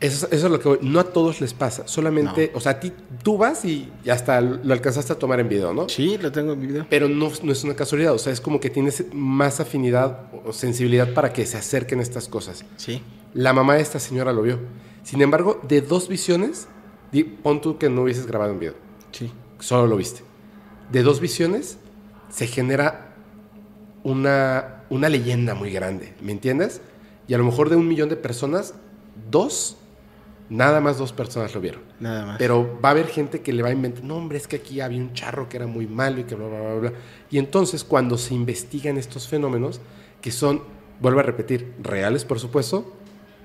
Eso, 0.00 0.26
es- 0.26 0.32
eso 0.32 0.46
es 0.46 0.52
lo 0.52 0.58
que 0.60 0.68
voy. 0.68 0.78
No 0.82 0.98
a 1.00 1.04
todos 1.04 1.40
les 1.40 1.54
pasa. 1.54 1.86
Solamente, 1.88 2.50
o 2.54 2.60
sea, 2.60 2.72
a 2.72 2.80
ti 2.80 2.92
tú 3.22 3.38
vas 3.38 3.64
y 3.64 3.88
hasta 4.10 4.40
lo 4.40 4.72
alcanzaste 4.74 5.12
a 5.12 5.18
tomar 5.18 5.38
en 5.40 5.48
video, 5.48 5.72
¿no? 5.72 5.88
Sí, 5.88 6.18
lo 6.18 6.30
tengo 6.32 6.52
en 6.54 6.60
video. 6.60 6.86
Pero 6.90 7.08
no, 7.08 7.30
no 7.42 7.52
es 7.52 7.62
una 7.64 7.74
casualidad. 7.74 8.12
O 8.12 8.18
sea, 8.18 8.32
es 8.32 8.40
como 8.40 8.58
que 8.60 8.68
tienes 8.68 9.04
más 9.14 9.60
afinidad 9.60 10.28
o 10.44 10.52
sensibilidad 10.52 11.14
para 11.14 11.32
que 11.32 11.46
se 11.46 11.56
acerquen 11.56 12.00
estas 12.00 12.28
cosas. 12.28 12.64
Sí. 12.76 13.00
La 13.32 13.52
mamá 13.52 13.76
de 13.76 13.82
esta 13.82 13.98
señora 14.00 14.32
lo 14.32 14.42
vio. 14.42 14.58
Sin 15.02 15.22
embargo, 15.22 15.60
de 15.66 15.80
dos 15.80 16.08
visiones, 16.08 16.68
pon 17.42 17.60
tú 17.62 17.78
que 17.78 17.88
no 17.88 18.02
hubieses 18.02 18.26
grabado 18.26 18.52
un 18.52 18.58
video, 18.60 18.74
Sí. 19.12 19.32
solo 19.60 19.86
lo 19.86 19.96
viste. 19.96 20.20
De 20.92 21.02
dos 21.02 21.20
visiones 21.20 21.78
se 22.28 22.46
genera 22.46 23.14
una, 24.02 24.75
una 24.90 25.08
leyenda 25.08 25.54
muy 25.54 25.70
grande, 25.70 26.14
¿me 26.20 26.32
entiendes? 26.32 26.80
Y 27.28 27.34
a 27.34 27.38
lo 27.38 27.44
mejor 27.44 27.70
de 27.70 27.76
un 27.76 27.88
millón 27.88 28.08
de 28.08 28.16
personas, 28.16 28.74
dos, 29.30 29.76
nada 30.48 30.80
más 30.80 30.98
dos 30.98 31.12
personas 31.12 31.54
lo 31.54 31.60
vieron. 31.60 31.82
Nada 31.98 32.26
más. 32.26 32.38
Pero 32.38 32.78
va 32.84 32.90
a 32.90 32.92
haber 32.92 33.08
gente 33.08 33.40
que 33.40 33.52
le 33.52 33.62
va 33.62 33.70
a 33.70 33.72
inventar, 33.72 34.04
no 34.04 34.16
hombre, 34.16 34.38
es 34.38 34.46
que 34.46 34.56
aquí 34.56 34.80
había 34.80 35.00
un 35.00 35.12
charro 35.12 35.48
que 35.48 35.56
era 35.56 35.66
muy 35.66 35.86
malo 35.86 36.20
y 36.20 36.24
que 36.24 36.34
bla, 36.34 36.46
bla, 36.46 36.60
bla, 36.60 36.74
bla. 36.74 36.92
Y 37.30 37.38
entonces 37.38 37.84
cuando 37.84 38.16
se 38.16 38.34
investigan 38.34 38.96
estos 38.96 39.26
fenómenos, 39.28 39.80
que 40.20 40.30
son, 40.30 40.62
vuelvo 41.00 41.20
a 41.20 41.22
repetir, 41.24 41.74
reales 41.82 42.24
por 42.24 42.38
supuesto, 42.38 42.92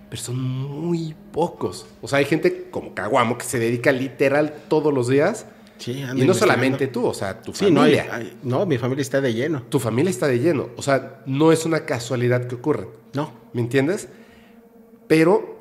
pero 0.10 0.22
son 0.22 0.42
muy 0.42 1.16
pocos. 1.32 1.88
O 2.02 2.08
sea, 2.08 2.20
hay 2.20 2.26
gente 2.26 2.70
como 2.70 2.94
Caguamo 2.94 3.38
que 3.38 3.46
se 3.46 3.60
dedica 3.60 3.92
literal 3.94 4.54
todos 4.68 4.94
los 4.94 5.08
días. 5.08 5.46
Sí, 5.82 6.04
Y 6.16 6.22
no 6.26 6.34
solamente 6.34 6.88
tú, 6.88 7.06
o 7.08 7.14
sea, 7.14 7.42
tu 7.42 7.54
Sí, 7.54 7.72
no, 7.72 7.82
hay, 7.82 7.96
familia. 7.96 8.16
hay- 8.16 8.38
no, 8.44 8.66
mi 8.68 8.78
familia 8.78 9.02
está 9.02 9.20
de 9.20 9.34
lleno. 9.34 9.64
Tu 9.64 9.80
familia 9.80 10.12
está 10.12 10.28
de 10.28 10.40
lleno. 10.40 10.70
O 10.78 10.82
sea, 10.82 11.24
no 11.26 11.52
es 11.52 11.66
una 11.66 11.86
casualidad 11.86 12.46
que 12.48 12.56
ocurra. 12.56 12.86
No. 13.14 13.32
¿Me 13.54 13.62
entiendes? 13.62 14.08
Pero 15.08 15.60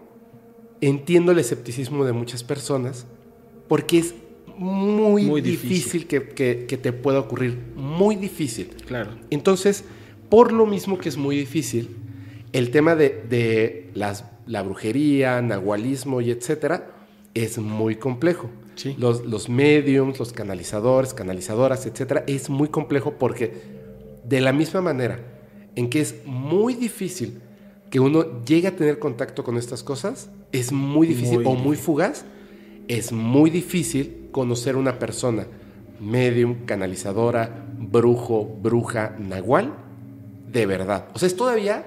entiendo 0.80 1.32
el 1.32 1.38
escepticismo 1.38 2.04
de 2.04 2.12
muchas 2.12 2.44
personas 2.44 3.06
porque 3.68 3.98
es 3.98 4.14
muy, 4.56 5.24
Muy 5.24 5.40
difícil, 5.40 5.68
difícil. 5.70 6.06
que, 6.06 6.22
que- 6.28 6.66
que 6.68 6.76
te 6.76 6.92
pueda 6.92 7.18
ocurrir. 7.20 7.58
Muy 7.76 8.16
difícil. 8.16 8.68
Claro. 8.86 9.12
Entonces, 9.30 9.84
por 10.28 10.52
lo 10.52 10.66
mismo 10.66 10.98
que 10.98 11.08
es 11.08 11.16
muy 11.16 11.36
difícil, 11.36 11.96
el 12.52 12.70
tema 12.70 12.94
de, 12.94 13.24
de 13.28 13.90
las, 13.94 14.24
la 14.46 14.62
brujería, 14.62 15.40
nahualismo 15.40 16.20
y 16.20 16.30
etcétera 16.30 16.90
es 17.32 17.56
muy 17.58 17.96
complejo. 17.96 18.50
Sí. 18.80 18.96
Los, 18.98 19.26
los 19.26 19.50
mediums, 19.50 20.18
los 20.18 20.32
canalizadores, 20.32 21.12
canalizadoras, 21.12 21.84
etcétera, 21.84 22.24
es 22.26 22.48
muy 22.48 22.68
complejo 22.68 23.16
porque 23.18 23.52
de 24.24 24.40
la 24.40 24.54
misma 24.54 24.80
manera 24.80 25.20
en 25.76 25.90
que 25.90 26.00
es 26.00 26.14
muy 26.24 26.72
difícil 26.72 27.42
que 27.90 28.00
uno 28.00 28.42
llegue 28.44 28.68
a 28.68 28.76
tener 28.76 28.98
contacto 28.98 29.44
con 29.44 29.58
estas 29.58 29.82
cosas, 29.82 30.30
es 30.52 30.72
muy 30.72 31.06
difícil 31.06 31.40
Muy 31.40 31.46
o 31.46 31.54
muy 31.56 31.76
fugaz, 31.76 32.24
es 32.88 33.12
muy 33.12 33.50
difícil 33.50 34.28
conocer 34.32 34.76
una 34.76 34.98
persona 34.98 35.46
medium, 36.00 36.64
canalizadora, 36.64 37.66
brujo, 37.78 38.46
bruja, 38.62 39.14
nahual, 39.18 39.74
de 40.50 40.64
verdad. 40.64 41.08
O 41.12 41.18
sea, 41.18 41.26
es 41.26 41.36
todavía 41.36 41.84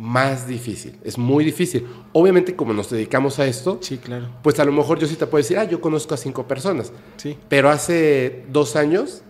más 0.00 0.46
difícil, 0.46 0.96
es 1.02 1.18
muy 1.18 1.44
difícil. 1.44 1.84
Obviamente 2.12 2.54
como 2.54 2.72
nos 2.72 2.88
dedicamos 2.88 3.38
a 3.40 3.46
esto, 3.46 3.78
Sí, 3.82 3.98
claro. 3.98 4.28
pues 4.42 4.58
a 4.60 4.64
lo 4.64 4.70
mejor 4.72 4.98
yo 5.00 5.06
sí 5.08 5.16
te 5.16 5.26
puedo 5.26 5.42
decir, 5.42 5.58
ah, 5.58 5.64
yo 5.64 5.80
conozco 5.80 6.14
a 6.14 6.16
cinco 6.16 6.46
personas, 6.46 6.92
Sí. 7.16 7.36
pero 7.48 7.68
hace 7.68 8.44
dos 8.50 8.76
años, 8.76 9.22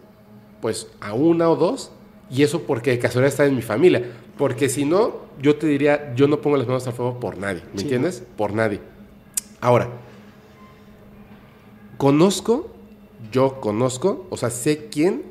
pues 0.60 0.88
a 1.00 1.14
una 1.14 1.48
o 1.48 1.56
dos, 1.56 1.90
y 2.30 2.42
eso 2.42 2.62
porque 2.64 2.90
de 2.90 2.98
casualidad 2.98 3.28
está 3.32 3.46
en 3.46 3.56
mi 3.56 3.62
familia. 3.62 4.12
Porque 4.36 4.68
si 4.68 4.84
no, 4.84 5.16
yo 5.40 5.56
te 5.56 5.66
diría, 5.66 6.14
yo 6.14 6.28
no 6.28 6.40
pongo 6.42 6.58
las 6.58 6.66
manos 6.66 6.86
al 6.86 6.92
fuego 6.92 7.18
por 7.18 7.38
nadie, 7.38 7.62
¿me 7.72 7.78
Sí, 7.78 7.84
entiendes? 7.84 8.22
Por 8.36 8.52
nadie. 8.52 8.80
Ahora, 9.62 9.88
conozco, 11.96 12.68
yo 13.32 13.60
conozco, 13.60 14.26
o 14.30 14.36
sea, 14.36 14.50
sé 14.50 14.88
quién 14.90 15.22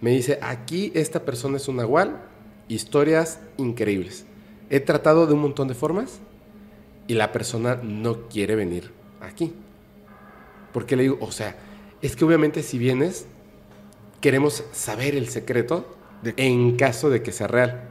me 0.00 0.10
dice, 0.10 0.38
aquí 0.42 0.92
esta 0.94 1.24
persona 1.24 1.56
es 1.56 1.66
un 1.68 1.76
nahual, 1.76 2.20
historias 2.68 3.40
increíbles. 3.56 4.26
He 4.70 4.80
tratado 4.80 5.26
de 5.26 5.34
un 5.34 5.40
montón 5.40 5.68
de 5.68 5.74
formas 5.74 6.20
y 7.06 7.14
la 7.14 7.32
persona 7.32 7.78
no 7.82 8.28
quiere 8.28 8.54
venir 8.56 8.90
aquí. 9.20 9.52
Porque 10.72 10.96
le 10.96 11.04
digo, 11.04 11.18
o 11.20 11.30
sea, 11.30 11.56
es 12.02 12.16
que 12.16 12.24
obviamente 12.24 12.62
si 12.62 12.78
vienes, 12.78 13.26
queremos 14.20 14.64
saber 14.72 15.14
el 15.14 15.28
secreto 15.28 15.86
De- 16.22 16.34
en 16.38 16.76
caso 16.76 17.10
de 17.10 17.22
que 17.22 17.30
sea 17.32 17.46
real. 17.46 17.88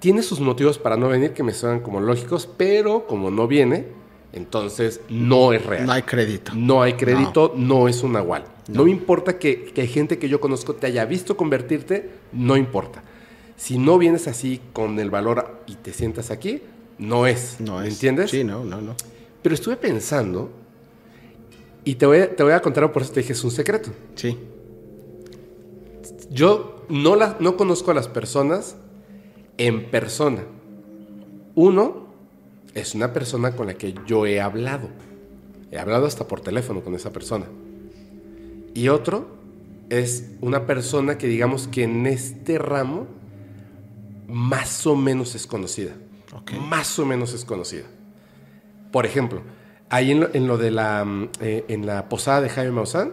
Tiene 0.00 0.22
sus 0.22 0.40
motivos 0.40 0.78
para 0.78 0.96
no 0.96 1.08
venir 1.08 1.32
que 1.32 1.42
me 1.42 1.52
suenan 1.52 1.80
como 1.80 2.00
lógicos, 2.00 2.46
pero 2.56 3.06
como 3.06 3.30
no 3.30 3.46
viene, 3.46 3.86
entonces 4.32 5.00
no 5.08 5.52
es 5.52 5.64
real. 5.64 5.86
No 5.86 5.92
hay 5.92 6.02
crédito. 6.02 6.52
No 6.54 6.82
hay 6.82 6.94
crédito, 6.94 7.52
no, 7.56 7.88
es 7.88 8.02
un 8.02 8.12
nahual. 8.12 8.44
No. 8.68 8.84
me 8.84 8.90
importa 8.90 9.38
que, 9.38 9.64
que 9.66 9.86
gente 9.86 10.18
que 10.18 10.28
yo 10.28 10.40
conozco 10.40 10.74
te 10.74 10.86
haya 10.86 11.04
visto 11.04 11.36
convertirte, 11.36 12.10
no 12.32 12.56
importa. 12.56 13.02
Si 13.56 13.78
no 13.78 13.98
vienes 13.98 14.26
así 14.28 14.60
con 14.72 14.98
el 14.98 15.10
valor 15.10 15.62
y 15.66 15.74
te 15.76 15.92
sientas 15.92 16.30
aquí, 16.30 16.62
no 16.98 17.26
es. 17.26 17.60
No 17.60 17.78
¿Me 17.78 17.88
es. 17.88 17.94
entiendes? 17.94 18.30
Sí, 18.30 18.44
no, 18.44 18.64
no, 18.64 18.80
no. 18.80 18.94
Pero 19.42 19.54
estuve 19.54 19.76
pensando 19.76 20.50
y 21.84 21.96
te 21.96 22.06
voy, 22.06 22.18
a, 22.18 22.34
te 22.34 22.42
voy 22.42 22.52
a 22.52 22.60
contar, 22.60 22.90
por 22.92 23.02
eso 23.02 23.12
te 23.12 23.20
dije, 23.20 23.34
es 23.34 23.44
un 23.44 23.50
secreto. 23.50 23.90
Sí. 24.14 24.38
Yo 26.30 26.86
no, 26.88 27.16
no 27.38 27.56
conozco 27.56 27.90
a 27.90 27.94
las 27.94 28.08
personas 28.08 28.76
en 29.58 29.90
persona. 29.90 30.44
Uno 31.54 32.06
es 32.74 32.94
una 32.94 33.12
persona 33.12 33.54
con 33.54 33.66
la 33.66 33.74
que 33.74 33.94
yo 34.06 34.26
he 34.26 34.40
hablado. 34.40 34.88
He 35.70 35.78
hablado 35.78 36.06
hasta 36.06 36.26
por 36.26 36.40
teléfono 36.40 36.82
con 36.82 36.94
esa 36.94 37.12
persona. 37.12 37.46
Y 38.74 38.88
otro 38.88 39.26
es 39.90 40.30
una 40.40 40.66
persona 40.66 41.18
que 41.18 41.26
digamos 41.28 41.68
que 41.68 41.84
en 41.84 42.06
este 42.06 42.58
ramo 42.58 43.06
más 44.26 44.86
o 44.86 44.96
menos 44.96 45.34
es 45.34 45.46
conocida. 45.46 45.92
Más 46.68 46.98
o 46.98 47.06
menos 47.06 47.32
es 47.32 47.44
conocida. 47.44 47.84
Por 48.90 49.06
ejemplo, 49.06 49.42
ahí 49.88 50.10
en 50.10 50.20
lo, 50.20 50.34
en 50.34 50.46
lo 50.46 50.58
de 50.58 50.70
la, 50.70 51.04
mm, 51.04 51.28
eh, 51.40 51.64
en 51.68 51.86
la 51.86 52.08
posada 52.08 52.40
de 52.40 52.48
Jaime 52.48 52.72
Maussan, 52.72 53.12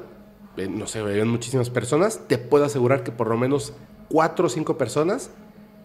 eh, 0.58 0.68
no 0.68 0.88
sé, 0.88 1.00
habían 1.00 1.28
muchísimas 1.28 1.70
personas, 1.70 2.28
te 2.28 2.38
puedo 2.38 2.66
asegurar 2.66 3.04
que 3.04 3.12
por 3.12 3.28
lo 3.28 3.38
menos 3.38 3.74
cuatro 4.10 4.48
o 4.48 4.50
cinco 4.50 4.78
personas 4.78 5.32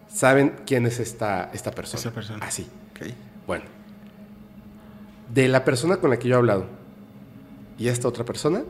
saben 0.07 0.55
quién 0.65 0.85
es 0.85 0.99
esta, 0.99 1.51
esta 1.53 1.71
persona. 1.71 1.99
Esa 1.99 2.11
persona. 2.11 2.45
Así. 2.45 2.67
Ok. 2.91 3.07
Bueno, 3.45 3.65
de 5.33 5.47
la 5.47 5.63
persona 5.63 5.97
con 5.97 6.09
la 6.09 6.17
que 6.17 6.27
yo 6.27 6.35
he 6.35 6.37
hablado 6.37 6.65
y 7.77 7.87
esta 7.87 8.07
otra 8.07 8.25
persona, 8.25 8.63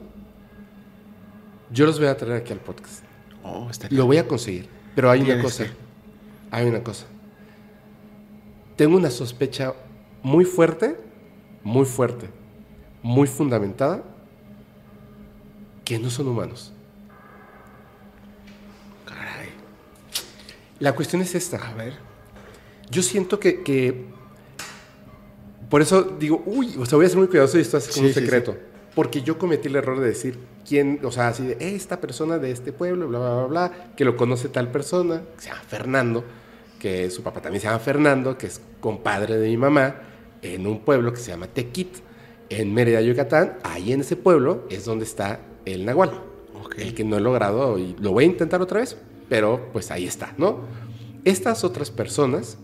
yo 1.72 1.86
los 1.86 2.00
voy 2.00 2.08
a 2.08 2.18
traer 2.18 2.42
aquí 2.42 2.54
al 2.54 2.60
podcast. 2.60 3.04
Oh, 3.44 3.70
está 3.70 3.88
Lo 3.92 4.06
voy 4.06 4.18
a 4.18 4.28
conseguir. 4.28 4.68
Pero 4.96 5.10
hay 5.10 5.22
una 5.22 5.42
cosa. 5.42 5.66
que. 5.66 5.87
Hay 6.52 6.68
una 6.68 6.84
cosa. 6.84 7.06
Tengo 8.76 8.98
una 8.98 9.10
sospecha 9.10 9.74
muy 10.24 10.46
fuerte, 10.46 10.98
muy 11.64 11.86
fuerte, 11.86 12.30
muy 13.02 13.28
fundamentada, 13.28 14.04
que 15.84 15.98
no 16.00 16.10
son 16.10 16.28
humanos. 16.28 16.74
Caray. 19.06 19.50
La 20.80 20.94
cuestión 20.94 21.22
es 21.22 21.34
esta. 21.36 21.58
A 21.58 21.74
ver. 21.74 21.94
yo 22.92 23.02
siento 23.02 23.40
que, 23.40 23.64
que 23.64 24.06
por 25.70 25.82
eso 25.82 26.04
digo, 26.04 26.44
uy, 26.46 26.76
o 26.78 26.86
sea, 26.86 26.98
voy 26.98 27.06
a 27.06 27.10
ser 27.10 27.18
muy 27.18 27.28
cuidadoso 27.28 27.58
y 27.58 27.62
esto 27.62 27.78
es 27.78 27.86
como 27.88 27.96
Sí, 27.96 28.06
un 28.08 28.14
sí, 28.14 28.20
secreto. 28.22 28.58
Porque 28.96 29.22
yo 29.22 29.38
cometí 29.38 29.68
el 29.68 29.76
error 29.76 30.00
de 30.00 30.08
decir 30.08 30.40
quién, 30.68 31.00
o 31.04 31.12
sea, 31.12 31.28
así 31.28 31.44
de 31.46 31.58
esta 31.76 32.00
persona 32.02 32.38
de 32.40 32.52
este 32.52 32.72
pueblo, 32.74 33.08
bla, 33.08 33.20
bla, 33.20 33.36
bla, 33.36 33.46
bla, 33.48 33.92
que 33.96 34.06
lo 34.06 34.16
conoce 34.18 34.50
tal 34.50 34.72
persona, 34.72 35.22
que 35.36 35.42
se 35.44 35.50
llama 35.50 35.62
Fernando, 35.68 36.24
que 36.80 37.10
su 37.10 37.24
papá 37.24 37.42
también 37.42 37.62
se 37.62 37.68
llama 37.68 37.80
Fernando, 37.80 38.38
que 38.38 38.48
es 38.48 38.62
compadre 38.80 39.38
de 39.38 39.48
mi 39.48 39.58
mamá, 39.58 39.96
en 40.42 40.68
un 40.68 40.80
pueblo 40.80 41.12
que 41.12 41.20
se 41.20 41.32
llama 41.32 41.48
Tequit, 41.48 41.98
en 42.50 42.74
Mérida, 42.74 43.02
Yucatán. 43.02 43.58
Ahí 43.64 43.92
en 43.92 44.02
ese 44.02 44.16
pueblo 44.16 44.66
es 44.70 44.86
donde 44.86 45.06
está 45.06 45.40
el 45.66 45.86
Nahual. 45.86 46.12
El 46.78 46.94
que 46.94 47.04
no 47.04 47.18
he 47.18 47.22
logrado 47.22 47.78
y 47.78 47.96
lo 48.00 48.12
voy 48.12 48.26
a 48.26 48.28
intentar 48.28 48.62
otra 48.62 48.80
vez, 48.80 48.98
pero 49.30 49.70
pues 49.74 49.90
ahí 49.90 50.06
está, 50.06 50.34
¿no? 50.38 50.62
Estas 51.24 51.64
otras 51.64 51.92
personas, 51.92 52.58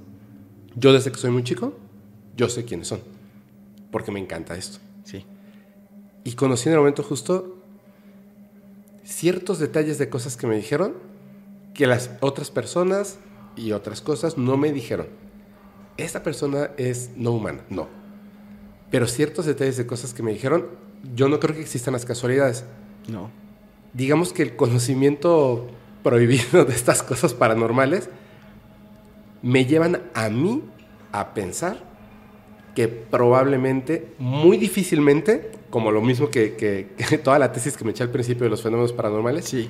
yo 0.76 0.94
desde 0.94 1.12
que 1.12 1.18
soy 1.18 1.32
muy 1.32 1.44
chico, 1.44 1.74
yo 2.36 2.50
sé 2.50 2.66
quiénes 2.66 2.88
son, 2.88 3.02
porque 3.92 4.12
me 4.12 4.20
encanta 4.20 4.56
esto. 4.56 4.80
Sí. 5.04 5.26
Y 6.24 6.34
conocí 6.34 6.70
en 6.70 6.74
el 6.74 6.80
momento 6.80 7.04
justo 7.04 7.58
ciertos 9.04 9.60
detalles 9.60 9.98
de 9.98 10.10
cosas 10.10 10.38
que 10.38 10.48
me 10.48 10.56
dijeron 10.56 10.94
que 11.74 11.88
las 11.88 12.12
otras 12.22 12.52
personas 12.52 13.18
y 13.56 13.72
otras 13.72 14.02
cosas 14.02 14.38
no 14.38 14.58
me 14.58 14.72
dijeron. 14.72 15.08
Esta 15.98 16.24
persona 16.24 16.72
es 16.78 17.12
no 17.16 17.32
humana, 17.32 17.62
no. 17.70 17.88
Pero 18.90 19.08
ciertos 19.08 19.46
detalles 19.46 19.78
de 19.78 19.86
cosas 19.86 20.14
que 20.14 20.24
me 20.24 20.32
dijeron, 20.32 20.68
yo 21.16 21.28
no 21.30 21.40
creo 21.40 21.56
que 21.56 21.62
existan 21.62 21.94
las 21.94 22.06
casualidades. 22.06 22.66
No. 23.08 23.30
Digamos 23.94 24.34
que 24.34 24.42
el 24.44 24.56
conocimiento 24.56 25.68
prohibido 26.04 26.66
de 26.66 26.74
estas 26.74 27.04
cosas 27.04 27.34
paranormales 27.34 28.10
me 29.42 29.66
llevan 29.66 30.02
a 30.14 30.30
mí 30.30 30.64
a 31.12 31.34
pensar 31.34 31.78
que 32.76 32.88
probablemente, 32.88 34.14
muy 34.18 34.58
difícilmente, 34.58 35.52
como 35.70 35.92
lo 35.92 36.02
mismo 36.02 36.30
que, 36.30 36.56
que- 36.56 36.90
que 37.10 37.18
toda 37.20 37.38
la 37.38 37.52
tesis 37.52 37.78
que 37.78 37.84
me 37.86 37.92
eché 37.92 38.04
al 38.04 38.10
principio 38.10 38.46
de 38.46 38.50
los 38.50 38.64
fenómenos 38.64 38.94
paranormales, 38.94 39.46
Sí. 39.46 39.70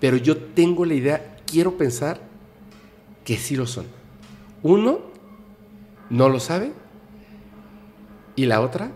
pero 0.00 0.16
yo 0.18 0.36
tengo 0.36 0.84
la 0.84 0.94
idea, 0.94 1.36
quiero 1.46 1.78
pensar 1.78 2.20
que 3.26 3.36
sí 3.36 3.56
lo 3.56 3.66
son. 3.66 3.86
Uno 4.62 5.00
no 6.08 6.28
lo 6.28 6.38
sabe 6.38 6.72
y 8.36 8.46
la 8.46 8.60
otra 8.60 8.92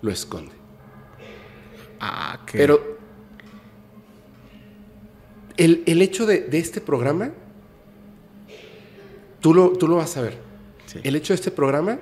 lo 0.00 0.10
esconde. 0.10 0.52
Ah, 2.00 2.40
que. 2.46 2.56
Pero 2.56 2.96
el, 5.58 5.84
el 5.86 6.00
hecho 6.00 6.24
de, 6.24 6.40
de 6.40 6.58
este 6.58 6.80
programa, 6.80 7.32
tú 9.40 9.52
lo, 9.52 9.72
tú 9.72 9.86
lo 9.86 9.96
vas 9.96 10.16
a 10.16 10.22
ver. 10.22 10.38
Sí. 10.86 11.00
El 11.04 11.14
hecho 11.14 11.34
de 11.34 11.36
este 11.36 11.50
programa, 11.50 11.98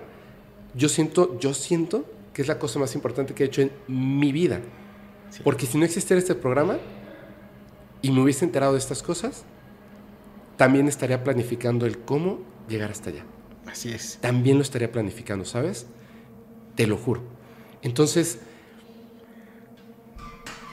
yo 0.74 0.88
siento, 0.88 1.38
yo 1.40 1.54
siento 1.54 2.04
que 2.32 2.42
es 2.42 2.48
la 2.48 2.60
cosa 2.60 2.78
más 2.78 2.94
importante 2.94 3.34
que 3.34 3.42
he 3.42 3.46
hecho 3.46 3.62
en 3.62 3.72
mi 3.88 4.30
vida. 4.30 4.60
Sí. 5.30 5.40
Porque 5.42 5.66
si 5.66 5.76
no 5.76 5.84
existiera 5.84 6.20
este 6.20 6.36
programa 6.36 6.78
y 8.00 8.12
me 8.12 8.20
hubiese 8.20 8.44
enterado 8.44 8.74
de 8.74 8.78
estas 8.78 9.02
cosas, 9.02 9.44
también 10.56 10.88
estaría 10.88 11.24
planificando 11.24 11.86
el 11.86 11.98
cómo 11.98 12.40
llegar 12.68 12.90
hasta 12.90 13.10
allá. 13.10 13.24
Así 13.66 13.90
es. 13.90 14.18
También 14.20 14.56
lo 14.56 14.62
estaría 14.62 14.92
planificando, 14.92 15.44
¿sabes? 15.44 15.86
Te 16.74 16.86
lo 16.86 16.96
juro. 16.96 17.22
Entonces, 17.82 18.38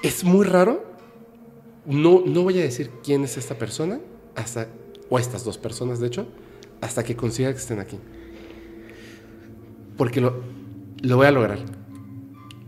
es 0.03 0.23
muy 0.23 0.45
raro. 0.45 0.91
No, 1.85 2.21
no 2.25 2.43
voy 2.43 2.59
a 2.59 2.61
decir 2.61 2.91
quién 3.03 3.23
es 3.23 3.37
esta 3.37 3.55
persona, 3.55 3.99
hasta, 4.35 4.67
o 5.09 5.17
estas 5.17 5.43
dos 5.43 5.57
personas, 5.57 5.99
de 5.99 6.07
hecho, 6.07 6.27
hasta 6.79 7.03
que 7.03 7.15
consiga 7.15 7.51
que 7.51 7.57
estén 7.57 7.79
aquí. 7.79 7.97
Porque 9.97 10.21
lo, 10.21 10.41
lo 11.01 11.17
voy 11.17 11.27
a 11.27 11.31
lograr. 11.31 11.59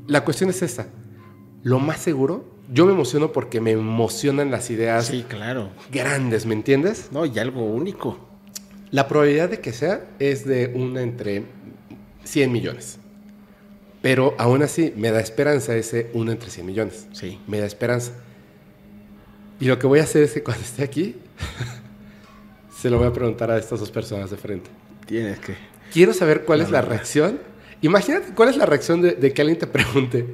La 0.07 0.23
cuestión 0.25 0.49
es 0.49 0.61
esta. 0.61 0.87
Lo 1.61 1.79
más 1.79 1.99
seguro, 2.01 2.52
yo 2.71 2.85
me 2.85 2.93
emociono 2.93 3.31
porque 3.31 3.59
me 3.61 3.71
emocionan 3.71 4.51
las 4.51 4.69
ideas 4.69 5.07
Sí, 5.07 5.25
claro. 5.27 5.69
grandes, 5.91 6.45
¿me 6.45 6.53
entiendes? 6.53 7.09
No, 7.11 7.25
y 7.25 7.37
algo 7.39 7.63
único. 7.65 8.17
La 8.91 9.07
probabilidad 9.07 9.49
de 9.49 9.59
que 9.59 9.73
sea 9.73 10.05
es 10.19 10.45
de 10.45 10.71
una 10.75 11.01
entre 11.01 11.43
100 12.23 12.51
millones. 12.51 12.99
Pero 14.01 14.35
aún 14.37 14.61
así 14.63 14.93
me 14.97 15.11
da 15.11 15.19
esperanza 15.19 15.75
ese 15.75 16.09
uno 16.13 16.31
entre 16.31 16.49
100 16.49 16.65
millones. 16.65 17.07
Sí. 17.13 17.39
Me 17.47 17.59
da 17.59 17.65
esperanza. 17.65 18.11
Y 19.59 19.65
lo 19.65 19.79
que 19.79 19.87
voy 19.87 19.99
a 19.99 20.03
hacer 20.03 20.23
es 20.23 20.33
que 20.33 20.43
cuando 20.43 20.63
esté 20.63 20.83
aquí, 20.83 21.15
se 22.81 22.89
lo 22.89 22.97
voy 22.97 23.07
a 23.07 23.13
preguntar 23.13 23.49
a 23.51 23.57
estas 23.57 23.79
dos 23.79 23.91
personas 23.91 24.29
de 24.29 24.37
frente. 24.37 24.69
Tienes 25.05 25.39
que. 25.39 25.55
Quiero 25.91 26.13
saber 26.13 26.43
cuál 26.43 26.61
es 26.61 26.69
la 26.69 26.81
reacción. 26.81 27.39
Imagínate 27.81 28.33
cuál 28.33 28.49
es 28.49 28.57
la 28.57 28.65
reacción 28.65 29.01
de, 29.01 29.11
de 29.13 29.33
que 29.33 29.41
alguien 29.41 29.59
te 29.59 29.67
pregunte. 29.67 30.25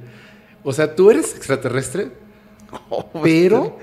O 0.63 0.73
sea, 0.73 0.95
tú 0.95 1.09
eres 1.11 1.35
extraterrestre, 1.35 2.11
pero 3.23 3.77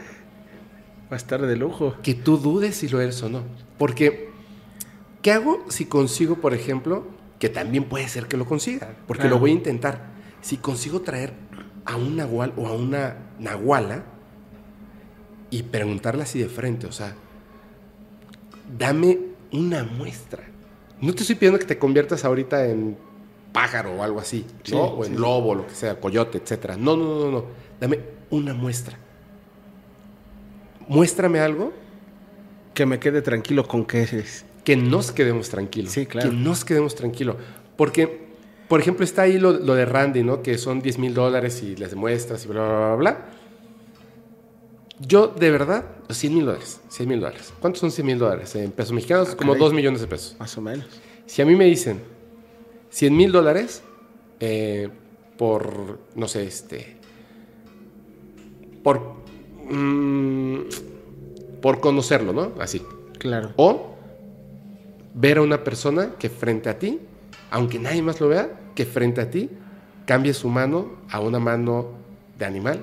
Va 1.11 1.15
a 1.15 1.16
estar 1.16 1.40
de 1.40 1.57
lujo. 1.57 1.94
que 2.03 2.15
tú 2.15 2.36
dudes 2.36 2.77
si 2.77 2.89
lo 2.89 3.01
eres 3.01 3.23
o 3.23 3.28
no. 3.28 3.43
Porque, 3.78 4.31
¿qué 5.23 5.32
hago 5.32 5.65
si 5.69 5.85
consigo, 5.86 6.36
por 6.36 6.53
ejemplo, 6.53 7.07
que 7.39 7.48
también 7.48 7.85
puede 7.85 8.09
ser 8.09 8.27
que 8.27 8.36
lo 8.36 8.44
consiga? 8.44 8.94
Porque 9.07 9.23
Claro. 9.23 9.36
lo 9.36 9.40
voy 9.40 9.51
a 9.51 9.55
intentar. 9.55 10.07
Si 10.40 10.57
consigo 10.57 11.01
traer 11.03 11.32
a 11.85 11.97
un 11.97 12.16
nahual 12.16 12.53
o 12.57 12.66
a 12.66 12.73
una 12.73 13.16
nahuala 13.39 14.05
y 15.51 15.62
preguntarle 15.62 16.23
así 16.24 16.40
de 16.40 16.48
frente, 16.48 16.86
o 16.89 16.93
sea, 16.93 17.15
dame 18.77 19.19
una 19.53 19.85
muestra. 19.85 20.43
No 21.01 21.12
te 21.15 21.20
estoy 21.20 21.36
pidiendo 21.36 21.59
que 21.59 21.66
te 21.66 21.78
conviertas 21.78 22.24
ahorita 22.24 22.66
en 22.66 22.97
pájaro 23.57 23.95
o 23.95 24.03
algo 24.03 24.20
así, 24.20 24.45
¿no? 24.49 24.65
Sí, 24.65 24.74
o 24.74 25.05
en 25.07 25.12
sí. 25.15 25.19
lobo, 25.19 25.55
lo 25.55 25.66
que 25.66 25.74
sea, 25.74 25.99
coyote, 25.99 26.39
etcétera. 26.39 26.77
No, 26.77 26.95
no, 26.97 27.05
no, 27.07 27.24
no, 27.24 27.31
no. 27.31 27.45
Dame 27.81 28.01
una 28.31 28.53
muestra. 28.53 28.99
Muéstrame 30.89 31.41
algo 31.41 31.73
Que 32.74 32.87
me 32.87 32.99
quede 32.99 33.23
tranquilo 33.23 33.66
con 33.66 33.85
que 33.87 34.03
eres. 34.03 34.45
que 34.65 34.77
nos 34.77 35.11
quedemos 35.12 35.49
tranquilos. 35.49 35.93
Sí, 35.93 36.05
claro. 36.07 36.28
Que 36.31 36.37
nos 36.37 36.65
quedemos 36.65 36.95
tranquilos. 36.95 37.37
Porque, 37.77 38.27
por 38.69 38.81
ejemplo, 38.81 39.05
está 39.05 39.23
ahí 39.23 39.39
lo, 39.39 39.53
lo 39.53 39.74
de 39.74 39.87
Randy, 39.87 40.23
¿no? 40.23 40.43
Que 40.43 40.59
son 40.59 40.81
10 40.83 40.99
mil 40.99 41.15
dólares 41.15 41.62
y 41.62 41.77
les 41.77 41.91
demuestras 41.91 42.45
y 42.45 42.49
bla, 42.49 42.61
bla, 42.62 42.77
bla, 42.78 42.95
bla. 42.97 43.27
Yo, 44.99 45.28
de 45.28 45.51
verdad, 45.51 45.85
100 46.11 46.35
mil 46.35 46.47
dólares. 46.47 46.81
100 46.89 47.09
mil 47.09 47.20
dólares. 47.20 47.53
¿Cuántos 47.61 47.81
son 47.81 47.91
100 47.91 48.07
mil 48.07 48.19
dólares? 48.19 48.55
En 48.57 48.70
pesos 48.73 48.93
mexicanos, 48.93 49.31
Ah, 49.33 49.37
como 49.37 49.53
caray. 49.53 49.65
2 49.65 49.73
millones 49.74 50.01
de 50.01 50.07
pesos. 50.07 50.37
Más 50.39 50.57
o 50.57 50.61
menos. 50.61 50.87
Si 51.27 51.41
a 51.43 51.47
mí 51.47 51.55
me 51.57 51.65
dicen 51.65 52.01
100 52.97 53.14
mil 53.14 53.31
dólares 53.31 53.82
eh, 54.40 54.89
por, 55.36 55.98
no 56.14 56.28
sé, 56.28 56.47
este, 56.47 56.97
por, 58.82 59.16
mm, 59.70 60.60
por 61.60 61.81
conocerlo, 61.81 62.32
¿no? 62.32 62.55
Así. 62.59 62.82
Claro. 63.18 63.52
O 63.56 63.97
ver 65.12 65.36
a 65.36 65.43
una 65.43 65.62
persona 65.62 66.14
que 66.18 66.31
frente 66.31 66.70
a 66.70 66.78
ti, 66.78 66.98
aunque 67.51 67.78
nadie 67.78 68.01
más 68.01 68.18
lo 68.18 68.28
vea, 68.28 68.59
que 68.74 68.86
frente 68.86 69.20
a 69.20 69.31
ti 69.31 69.51
cambie 70.06 70.32
su 70.32 70.48
mano 70.48 70.93
a 71.10 71.20
una 71.20 71.39
mano 71.39 71.90
de 72.39 72.47
animal. 72.47 72.82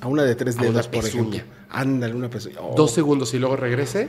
A 0.00 0.08
una 0.08 0.22
de 0.22 0.34
tres 0.34 0.56
dedos, 0.56 0.88
por 0.88 1.04
ejemplo. 1.04 1.40
Ándale, 1.68 2.14
una 2.14 2.30
pezuña. 2.30 2.56
Oh, 2.62 2.74
Dos 2.74 2.90
segundos 2.90 3.34
y 3.34 3.38
luego 3.38 3.56
regrese, 3.56 4.08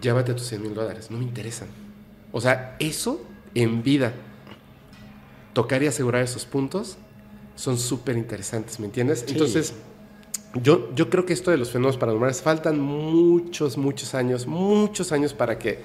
llévate 0.00 0.32
tus 0.32 0.48
100 0.48 0.62
mil 0.62 0.72
dólares. 0.72 1.10
No 1.10 1.18
me 1.18 1.24
interesan. 1.24 1.68
O 2.32 2.40
sea, 2.40 2.74
eso 2.78 3.20
en 3.54 3.82
vida, 3.82 4.12
tocar 5.52 5.82
y 5.82 5.86
asegurar 5.86 6.22
esos 6.22 6.44
puntos, 6.44 6.98
son 7.54 7.78
súper 7.78 8.16
interesantes, 8.16 8.80
¿me 8.80 8.86
entiendes? 8.86 9.20
Sí. 9.20 9.32
Entonces, 9.32 9.74
yo, 10.62 10.94
yo 10.94 11.10
creo 11.10 11.26
que 11.26 11.32
esto 11.32 11.50
de 11.50 11.56
los 11.56 11.70
fenómenos 11.70 11.96
paranormales 11.96 12.42
faltan 12.42 12.80
muchos, 12.80 13.76
muchos 13.76 14.14
años, 14.14 14.46
muchos 14.46 15.12
años 15.12 15.34
para 15.34 15.58
que 15.58 15.78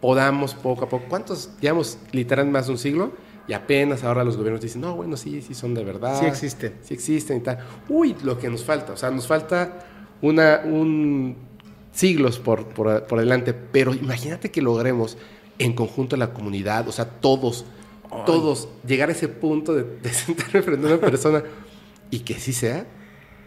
podamos 0.00 0.54
poco 0.54 0.84
a 0.84 0.88
poco. 0.88 1.06
¿Cuántos? 1.08 1.50
Llevamos 1.60 1.98
literal 2.12 2.46
más 2.48 2.66
de 2.66 2.72
un 2.72 2.78
siglo 2.78 3.12
y 3.48 3.54
apenas 3.54 4.04
ahora 4.04 4.24
los 4.24 4.36
gobiernos 4.36 4.62
dicen, 4.62 4.82
no, 4.82 4.96
bueno, 4.96 5.16
sí, 5.16 5.40
sí 5.40 5.54
son 5.54 5.74
de 5.74 5.84
verdad. 5.84 6.20
Sí 6.20 6.26
existen. 6.26 6.74
Sí 6.82 6.94
existen 6.94 7.38
y 7.38 7.40
tal. 7.40 7.58
Uy, 7.88 8.14
lo 8.22 8.38
que 8.38 8.50
nos 8.50 8.64
falta. 8.64 8.92
O 8.92 8.96
sea, 8.96 9.10
nos 9.10 9.26
falta 9.26 9.86
una, 10.20 10.62
un 10.64 11.36
siglos 11.92 12.38
por, 12.38 12.66
por, 12.66 13.04
por 13.04 13.18
delante. 13.18 13.54
Pero 13.54 13.94
imagínate 13.94 14.50
que 14.50 14.60
logremos 14.60 15.16
en 15.58 15.72
conjunto 15.74 16.16
la 16.16 16.32
comunidad, 16.32 16.88
o 16.88 16.92
sea, 16.92 17.04
todos, 17.06 17.64
todos, 18.26 18.68
llegar 18.86 19.08
a 19.08 19.12
ese 19.12 19.28
punto 19.28 19.74
de, 19.74 19.84
de 20.02 20.08
sentarme 20.12 20.62
frente 20.62 20.86
a 20.86 20.90
una 20.94 21.00
persona 21.00 21.42
y 22.10 22.20
que 22.20 22.34
sí 22.38 22.52
sea. 22.52 22.86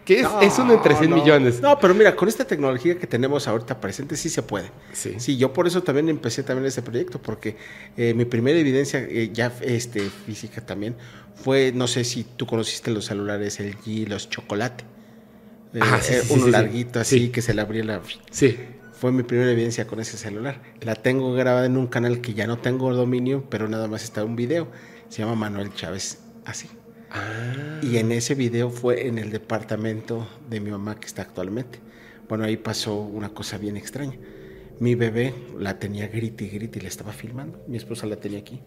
Que 0.04 0.20
es, 0.20 0.22
No, 0.22 0.40
es 0.40 0.58
uno 0.58 0.72
entre 0.72 0.96
100 0.96 1.10
no. 1.10 1.16
millones. 1.16 1.60
No, 1.60 1.78
pero 1.78 1.94
mira, 1.94 2.16
con 2.16 2.28
esta 2.28 2.46
tecnología 2.46 2.98
que 2.98 3.06
tenemos 3.06 3.46
ahorita 3.46 3.78
presente, 3.78 4.16
sí 4.16 4.30
se 4.30 4.42
puede. 4.42 4.70
Sí. 4.94 5.16
Sí, 5.18 5.36
yo 5.36 5.52
por 5.52 5.66
eso 5.66 5.82
también 5.82 6.08
empecé 6.08 6.42
también 6.42 6.64
este 6.64 6.80
proyecto, 6.80 7.20
porque 7.20 7.56
eh, 7.94 8.14
mi 8.14 8.24
primera 8.24 8.58
evidencia 8.58 9.00
eh, 9.00 9.28
ya 9.34 9.52
este, 9.60 10.00
física 10.00 10.64
también 10.64 10.96
fue, 11.34 11.72
no 11.74 11.86
sé 11.86 12.04
si 12.04 12.24
tú 12.24 12.46
conociste 12.46 12.90
los 12.90 13.04
celulares 13.04 13.60
LG, 13.60 14.08
los 14.08 14.30
chocolate. 14.30 14.84
Eh, 15.74 15.80
Ah, 15.82 15.98
sí, 16.00 16.14
uno 16.30 16.46
sí, 16.46 16.50
larguito 16.52 17.00
así 17.00 17.18
Sí. 17.18 17.28
que 17.28 17.42
se 17.42 17.52
le 17.52 17.60
abría 17.60 17.84
la... 17.84 18.00
Sí. 18.30 18.56
Fue 18.98 19.12
mi 19.12 19.22
primera 19.22 19.52
evidencia 19.52 19.86
con 19.86 20.00
ese 20.00 20.18
celular. 20.18 20.60
La 20.80 20.96
tengo 20.96 21.32
grabada 21.32 21.66
en 21.66 21.76
un 21.76 21.86
canal 21.86 22.20
que 22.20 22.34
ya 22.34 22.48
no 22.48 22.58
tengo 22.58 22.92
dominio, 22.92 23.44
pero 23.48 23.68
nada 23.68 23.86
más 23.86 24.02
está 24.02 24.24
un 24.24 24.34
video. 24.34 24.66
Se 25.08 25.22
llama 25.22 25.36
Manuel 25.36 25.72
Chávez, 25.72 26.18
así. 26.44 26.68
Ah. 27.12 27.78
Y 27.80 27.98
en 27.98 28.10
ese 28.10 28.34
video 28.34 28.70
fue 28.70 29.06
en 29.06 29.18
el 29.18 29.30
departamento 29.30 30.26
de 30.50 30.58
mi 30.58 30.72
mamá 30.72 30.98
que 30.98 31.06
está 31.06 31.22
actualmente. 31.22 31.78
Bueno, 32.28 32.42
ahí 32.42 32.56
pasó 32.56 32.96
una 32.96 33.28
cosa 33.28 33.56
bien 33.56 33.76
extraña. 33.76 34.18
Mi 34.80 34.96
bebé 34.96 35.32
la 35.56 35.78
tenía 35.78 36.08
grite 36.08 36.46
y 36.46 36.48
grite 36.48 36.80
y 36.80 36.82
la 36.82 36.88
estaba 36.88 37.12
filmando. 37.12 37.62
Mi 37.68 37.76
esposa 37.76 38.04
la 38.06 38.16
tenía 38.16 38.40
aquí. 38.40 38.60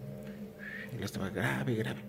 Y 0.95 0.97
la 0.97 1.07
estaba 1.07 1.29
grave, 1.29 1.75
grave. 1.75 1.99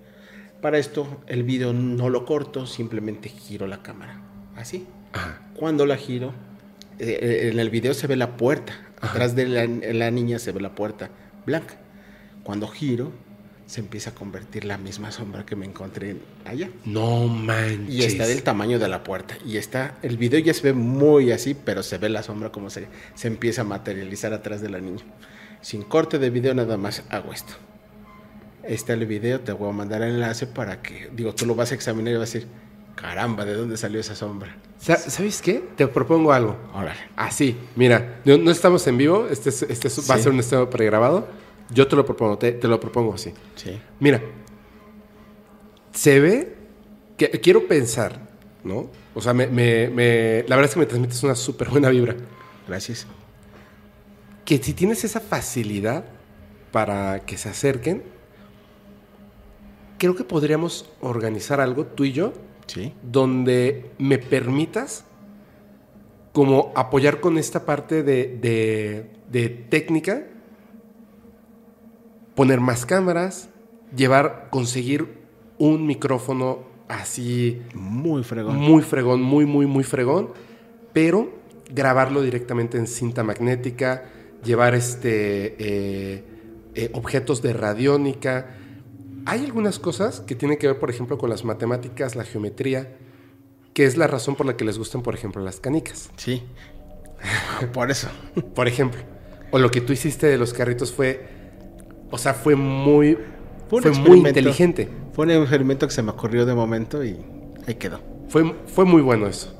Para 0.60 0.78
esto, 0.78 1.24
el 1.26 1.42
video 1.42 1.72
no 1.72 2.08
lo 2.08 2.24
corto, 2.24 2.66
simplemente 2.66 3.28
giro 3.28 3.66
la 3.66 3.82
cámara. 3.82 4.22
Así. 4.54 4.86
Ajá. 5.12 5.50
Cuando 5.54 5.86
la 5.86 5.96
giro, 5.96 6.32
eh, 6.98 7.50
en 7.52 7.58
el 7.58 7.70
video 7.70 7.94
se 7.94 8.06
ve 8.06 8.16
la 8.16 8.36
puerta. 8.36 8.72
Atrás 9.00 9.34
de 9.34 9.46
la, 9.46 9.66
la 9.66 10.10
niña 10.10 10.38
se 10.38 10.52
ve 10.52 10.60
la 10.60 10.74
puerta 10.74 11.10
blanca. 11.44 11.74
Cuando 12.44 12.68
giro, 12.68 13.12
se 13.66 13.80
empieza 13.80 14.10
a 14.10 14.14
convertir 14.14 14.64
la 14.64 14.78
misma 14.78 15.10
sombra 15.12 15.46
que 15.46 15.56
me 15.56 15.64
encontré 15.64 16.16
allá. 16.44 16.68
No 16.84 17.26
manches. 17.26 17.88
Y 17.88 18.04
está 18.04 18.26
del 18.26 18.42
tamaño 18.42 18.78
de 18.78 18.88
la 18.88 19.02
puerta. 19.02 19.36
Y 19.46 19.56
está, 19.56 19.96
el 20.02 20.18
video 20.18 20.40
ya 20.40 20.52
se 20.52 20.62
ve 20.62 20.72
muy 20.72 21.32
así, 21.32 21.54
pero 21.54 21.82
se 21.82 21.98
ve 21.98 22.08
la 22.08 22.22
sombra 22.22 22.52
como 22.52 22.70
se, 22.70 22.86
se 23.14 23.28
empieza 23.28 23.62
a 23.62 23.64
materializar 23.64 24.32
atrás 24.32 24.60
de 24.60 24.68
la 24.68 24.78
niña. 24.78 25.02
Sin 25.62 25.82
corte 25.82 26.18
de 26.18 26.30
video 26.30 26.54
nada 26.54 26.76
más 26.76 27.04
hago 27.08 27.32
esto. 27.32 27.54
Está 28.62 28.92
el 28.92 29.06
video, 29.06 29.40
te 29.40 29.52
voy 29.52 29.70
a 29.70 29.72
mandar 29.72 30.02
el 30.02 30.14
enlace 30.14 30.46
para 30.46 30.82
que, 30.82 31.10
digo, 31.14 31.34
tú 31.34 31.46
lo 31.46 31.54
vas 31.54 31.72
a 31.72 31.74
examinar 31.74 32.12
y 32.12 32.16
vas 32.16 32.30
a 32.30 32.32
decir, 32.32 32.48
caramba, 32.94 33.44
¿de 33.44 33.54
dónde 33.54 33.76
salió 33.76 34.00
esa 34.00 34.14
sombra? 34.14 34.56
Sa- 34.78 34.96
¿Sabes 34.96 35.40
qué? 35.42 35.62
Te 35.76 35.86
propongo 35.86 36.32
algo. 36.32 36.56
Órale. 36.74 37.00
Así, 37.16 37.56
mira, 37.76 38.20
no, 38.24 38.36
no 38.38 38.50
estamos 38.50 38.86
en 38.86 38.98
vivo, 38.98 39.26
este, 39.30 39.48
es- 39.50 39.62
este 39.62 39.88
es- 39.88 40.10
va 40.10 40.14
a 40.16 40.18
ser 40.18 40.32
un 40.32 40.40
estado 40.40 40.68
pregrabado. 40.70 41.28
Yo 41.70 41.86
te 41.88 41.96
lo 41.96 42.04
propongo, 42.04 42.36
te, 42.38 42.52
te 42.52 42.68
lo 42.68 42.78
propongo 42.80 43.14
así. 43.14 43.32
Sí. 43.54 43.80
Mira, 44.00 44.20
se 45.92 46.20
ve 46.20 46.56
que 47.16 47.30
quiero 47.40 47.66
pensar, 47.68 48.18
¿no? 48.64 48.88
O 49.14 49.20
sea, 49.20 49.32
me, 49.34 49.46
me- 49.46 49.88
me- 49.88 50.44
la 50.48 50.56
verdad 50.56 50.64
es 50.70 50.74
que 50.74 50.80
me 50.80 50.86
transmites 50.86 51.22
una 51.22 51.34
súper 51.34 51.68
buena 51.70 51.88
vibra. 51.90 52.16
Gracias. 52.66 53.06
Que 54.44 54.58
si 54.62 54.74
tienes 54.74 55.04
esa 55.04 55.20
facilidad 55.20 56.04
para 56.72 57.20
que 57.20 57.36
se 57.38 57.48
acerquen, 57.48 58.02
creo 59.98 60.16
que 60.16 60.24
podríamos 60.24 60.90
organizar 61.00 61.60
algo, 61.60 61.86
tú 61.86 62.04
y 62.04 62.12
yo, 62.12 62.32
Sí. 62.66 62.92
donde 63.02 63.90
me 63.98 64.18
permitas 64.18 65.04
como 66.32 66.72
apoyar 66.74 67.20
con 67.20 67.36
esta 67.36 67.66
parte 67.66 68.02
de, 68.02 68.38
de- 68.40 69.10
de 69.30 69.48
técnica, 69.48 70.22
poner 72.34 72.60
más 72.60 72.86
cámaras, 72.86 73.48
llevar, 73.94 74.48
conseguir 74.50 75.06
un 75.58 75.86
micrófono 75.86 76.60
así 76.88 77.62
Muy 77.74 78.22
fregón. 78.24 78.56
muy 78.56 78.82
fregón, 78.82 79.22
muy, 79.22 79.44
muy, 79.46 79.66
muy 79.66 79.84
fregón, 79.84 80.30
pero 80.92 81.30
grabarlo 81.70 82.22
directamente 82.22 82.78
en 82.78 82.86
cinta 82.86 83.22
magnética, 83.22 84.04
llevar 84.44 84.74
este 84.74 85.54
eh, 85.58 86.24
eh, 86.74 86.90
objetos 86.94 87.42
de 87.42 87.52
radiónica. 87.52 88.56
Hay 89.26 89.44
algunas 89.44 89.78
cosas 89.78 90.20
que 90.20 90.34
tienen 90.34 90.58
que 90.58 90.66
ver, 90.66 90.78
por 90.78 90.90
ejemplo, 90.90 91.18
con 91.18 91.30
las 91.30 91.44
matemáticas, 91.44 92.16
la 92.16 92.24
geometría, 92.24 92.96
que 93.74 93.84
es 93.84 93.96
la 93.96 94.06
razón 94.06 94.34
por 94.36 94.46
la 94.46 94.56
que 94.56 94.64
les 94.64 94.78
gustan, 94.78 95.02
por 95.02 95.14
ejemplo, 95.14 95.42
las 95.42 95.60
canicas. 95.60 96.10
Sí. 96.16 96.42
Por 97.72 97.90
eso. 97.90 98.08
Por 98.54 98.66
ejemplo, 98.66 99.00
o 99.52 99.58
lo 99.58 99.70
que 99.70 99.80
tú 99.80 99.92
hiciste 99.92 100.26
de 100.26 100.38
los 100.38 100.52
carritos 100.52 100.92
fue, 100.92 101.24
o 102.10 102.18
sea, 102.18 102.34
fue 102.34 102.56
muy, 102.56 103.16
Fue 103.68 103.92
muy 103.92 104.18
inteligente. 104.18 104.88
Fue 105.12 105.26
un 105.26 105.30
experimento 105.30 105.86
que 105.86 105.92
se 105.92 106.02
me 106.02 106.10
ocurrió 106.10 106.44
de 106.46 106.54
momento 106.54 107.04
y 107.04 107.18
ahí 107.66 107.74
quedó. 107.74 108.00
Fue, 108.28 108.54
fue 108.66 108.84
muy 108.84 109.02
bueno 109.02 109.26
eso. 109.26 109.54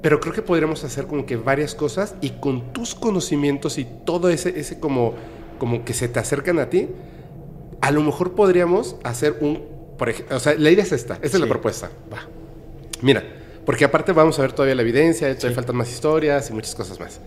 Pero 0.00 0.20
creo 0.20 0.32
que 0.32 0.42
podríamos 0.42 0.84
hacer 0.84 1.06
como 1.06 1.26
que 1.26 1.36
varias 1.36 1.74
cosas 1.74 2.14
y 2.20 2.30
con 2.30 2.72
tus 2.72 2.94
conocimientos 2.94 3.78
y 3.78 3.86
todo 4.04 4.28
ese, 4.28 4.58
ese 4.58 4.78
como, 4.78 5.14
como 5.58 5.84
que 5.84 5.94
se 5.94 6.08
te 6.08 6.20
acercan 6.20 6.58
a 6.58 6.70
ti, 6.70 6.88
a 7.86 7.90
lo 7.90 8.00
mejor 8.02 8.32
podríamos 8.34 8.96
hacer 9.04 9.36
un... 9.40 9.62
Por 9.98 10.08
ejemplo, 10.08 10.36
o 10.36 10.40
sea, 10.40 10.54
la 10.56 10.70
idea 10.70 10.82
es 10.84 10.92
esta, 10.92 11.14
esta 11.22 11.36
es 11.36 11.40
la 11.40 11.46
propuesta. 11.46 11.90
Va. 12.12 12.20
Mira, 13.02 13.22
porque 13.66 13.84
aparte 13.84 14.12
vamos 14.12 14.38
a 14.38 14.42
ver 14.42 14.52
todavía 14.52 14.74
la 14.74 14.82
evidencia, 14.82 15.28
todavía 15.28 15.50
Sí. 15.50 15.54
faltan 15.54 15.76
más 15.76 15.90
historias 15.92 16.50
y 16.50 16.52
muchas 16.52 16.74
cosas 16.74 16.98
más. 16.98 17.20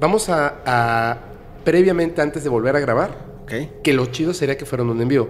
Vamos 0.00 0.28
a, 0.28 0.60
a, 0.66 1.18
previamente 1.64 2.20
antes 2.20 2.44
de 2.44 2.50
volver 2.50 2.76
a 2.76 2.80
grabar, 2.80 3.16
que 3.82 3.92
lo 3.92 4.06
chido 4.06 4.34
sería 4.34 4.56
que 4.56 4.64
fueran 4.66 4.88
un 4.90 5.00
en 5.00 5.08
vivo. 5.08 5.28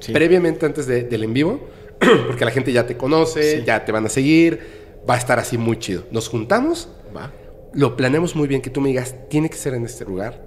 Sí. 0.00 0.12
Previamente 0.12 0.64
antes 0.66 0.86
de- 0.86 1.04
del 1.04 1.24
en 1.24 1.32
vivo, 1.34 1.60
porque 2.26 2.44
la 2.44 2.50
gente 2.50 2.72
ya 2.72 2.86
te 2.86 2.96
conoce, 2.96 3.58
Sí. 3.58 3.64
ya 3.64 3.84
te 3.84 3.92
van 3.92 4.06
a 4.06 4.08
seguir, 4.08 4.60
va 5.08 5.14
a 5.14 5.18
estar 5.18 5.38
así 5.38 5.56
muy 5.58 5.78
chido. 5.78 6.04
Nos 6.10 6.28
juntamos, 6.28 6.88
Va. 7.16 7.30
lo 7.72 7.96
planeamos 7.96 8.34
muy 8.36 8.48
bien, 8.48 8.60
que 8.62 8.70
tú 8.70 8.80
me 8.80 8.88
digas, 8.88 9.14
tiene 9.28 9.48
que 9.50 9.56
ser 9.56 9.74
en 9.74 9.84
este 9.84 10.04
lugar, 10.04 10.40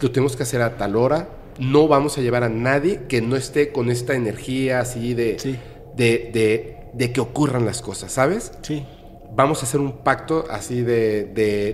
lo 0.00 0.10
tenemos 0.10 0.36
que 0.36 0.42
hacer 0.44 0.60
a 0.62 0.76
tal 0.76 0.96
hora, 0.96 1.28
no 1.58 1.88
vamos 1.88 2.18
a 2.18 2.20
llevar 2.20 2.42
a 2.44 2.48
nadie 2.48 3.02
que 3.08 3.20
no 3.22 3.36
esté 3.36 3.72
con 3.72 3.90
esta 3.90 4.14
energía 4.14 4.80
así 4.80 5.14
de, 5.14 5.38
Sí. 5.38 5.56
de, 5.96 6.30
de- 6.32 6.76
de 6.94 7.12
que 7.12 7.20
ocurran 7.20 7.66
las 7.66 7.82
cosas, 7.82 8.12
¿sabes? 8.12 8.52
Sí. 8.62 8.84
Vamos 9.34 9.62
a 9.62 9.66
hacer 9.66 9.80
un 9.80 9.92
pacto 9.98 10.44
así 10.50 10.80
de, 10.82 11.24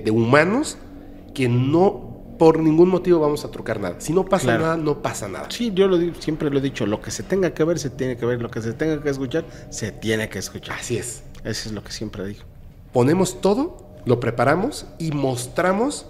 de- 0.04 0.10
humanos 0.10 0.78
que 1.34 1.48
no, 1.48 2.34
por 2.38 2.58
ningún 2.58 2.88
motivo 2.88 3.20
vamos 3.20 3.44
a 3.44 3.50
trocar 3.52 3.78
nada. 3.78 3.96
Si 3.98 4.12
no 4.12 4.24
pasa 4.24 4.44
Claro. 4.46 4.62
nada, 4.64 4.76
no 4.76 5.00
pasa 5.00 5.28
nada. 5.28 5.46
Sí, 5.50 5.70
yo 5.74 5.86
lo 5.86 5.96
siempre 6.20 6.50
lo 6.50 6.58
he 6.58 6.60
dicho, 6.60 6.86
lo 6.86 7.00
que 7.00 7.10
se 7.12 7.22
tenga 7.22 7.54
que 7.54 7.62
ver, 7.64 7.78
se 7.78 7.88
tiene 7.90 8.16
que 8.16 8.26
ver, 8.26 8.42
lo 8.42 8.50
que 8.50 8.60
se 8.62 8.72
tenga 8.72 9.00
que 9.00 9.10
escuchar, 9.10 9.44
se 9.70 9.92
tiene 9.92 10.28
que 10.28 10.40
escuchar. 10.40 10.76
Así 10.78 10.96
es. 10.96 11.22
Eso 11.44 11.68
es 11.68 11.72
lo 11.72 11.82
que 11.84 11.92
siempre 11.92 12.26
digo. 12.26 12.40
ponemos 12.92 13.40
todo, 13.40 13.76
lo 14.04 14.18
preparamos 14.20 14.86
y 14.98 15.12
mostramos 15.12 16.06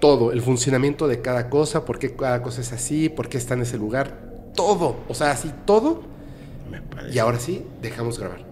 todo, 0.00 0.32
el 0.32 0.42
funcionamiento 0.42 1.08
de 1.08 1.20
cada 1.20 1.50
cosa, 1.50 1.84
por 1.84 1.98
qué 1.98 2.14
cada 2.14 2.42
cosa 2.42 2.60
es 2.60 2.72
así, 2.72 3.08
por 3.08 3.28
qué 3.28 3.38
está 3.38 3.54
en 3.54 3.62
ese 3.62 3.78
lugar, 3.78 4.18
todo, 4.54 4.96
o 5.08 5.14
sea, 5.14 5.30
así 5.30 5.50
todo, 5.64 6.02
Me 6.70 6.80
parece. 6.80 7.14
y 7.14 7.18
ahora 7.18 7.38
sí, 7.38 7.64
dejamos 7.82 8.18
grabar. 8.18 8.46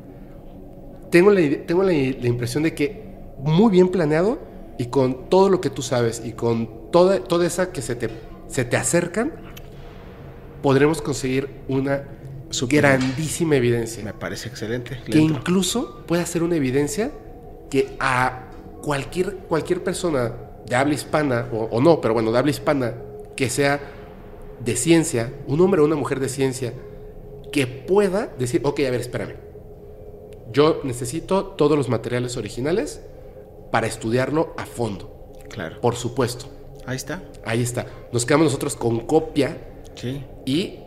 Tengo 1.10 1.30
la, 1.30 1.40
tengo 1.66 1.82
la, 1.82 1.92
la 1.92 2.26
impresión 2.26 2.62
de 2.62 2.74
que 2.74 3.06
muy 3.38 3.70
bien 3.70 3.88
planeado 3.88 4.38
y 4.78 4.86
con 4.86 5.28
todo 5.28 5.48
lo 5.48 5.60
que 5.60 5.70
tú 5.70 5.82
sabes 5.82 6.22
y 6.24 6.32
con 6.32 6.90
toda, 6.90 7.20
toda 7.20 7.46
esa 7.46 7.72
que 7.72 7.82
se 7.82 7.94
te, 7.94 8.10
se 8.48 8.64
te 8.64 8.76
acercan, 8.76 9.32
podremos 10.62 11.00
conseguir 11.00 11.48
una 11.68 12.04
grandísima 12.68 13.56
evidencia 13.56 14.04
Me 14.04 14.12
parece 14.12 14.48
excelente. 14.48 14.98
Le 15.06 15.10
que 15.12 15.18
incluso 15.18 16.04
puede 16.06 16.24
ser 16.26 16.42
una 16.42 16.56
evidencia 16.56 17.10
que 17.70 17.96
a 17.98 18.48
cualquier, 18.82 19.36
cualquier 19.48 19.82
persona 19.82 20.32
de 20.68 20.76
habla 20.76 20.94
hispana, 20.94 21.48
o, 21.52 21.64
o 21.70 21.80
no, 21.80 22.00
pero 22.00 22.14
bueno, 22.14 22.32
de 22.32 22.38
habla 22.38 22.50
hispana, 22.50 22.94
que 23.36 23.48
sea 23.50 23.80
de 24.64 24.76
ciencia, 24.76 25.32
un 25.46 25.60
hombre 25.60 25.80
o 25.80 25.84
una 25.84 25.96
mujer 25.96 26.18
de 26.20 26.28
ciencia, 26.28 26.72
que 27.52 27.66
pueda 27.66 28.28
decir, 28.38 28.60
ok, 28.64 28.80
a 28.80 28.90
ver, 28.90 29.00
espérame, 29.00 29.34
yo 30.52 30.80
necesito 30.84 31.44
todos 31.44 31.76
los 31.76 31.88
materiales 31.88 32.36
originales 32.36 33.00
para 33.70 33.86
estudiarlo 33.86 34.54
a 34.56 34.64
fondo, 34.66 35.32
Claro. 35.50 35.80
por 35.80 35.96
supuesto. 35.96 36.46
Ahí 36.86 36.96
está. 36.96 37.22
Ahí 37.44 37.62
está. 37.62 37.86
Nos 38.12 38.24
quedamos 38.24 38.46
nosotros 38.46 38.76
con 38.76 39.00
copia 39.00 39.56
Sí. 39.94 40.22
y 40.44 40.78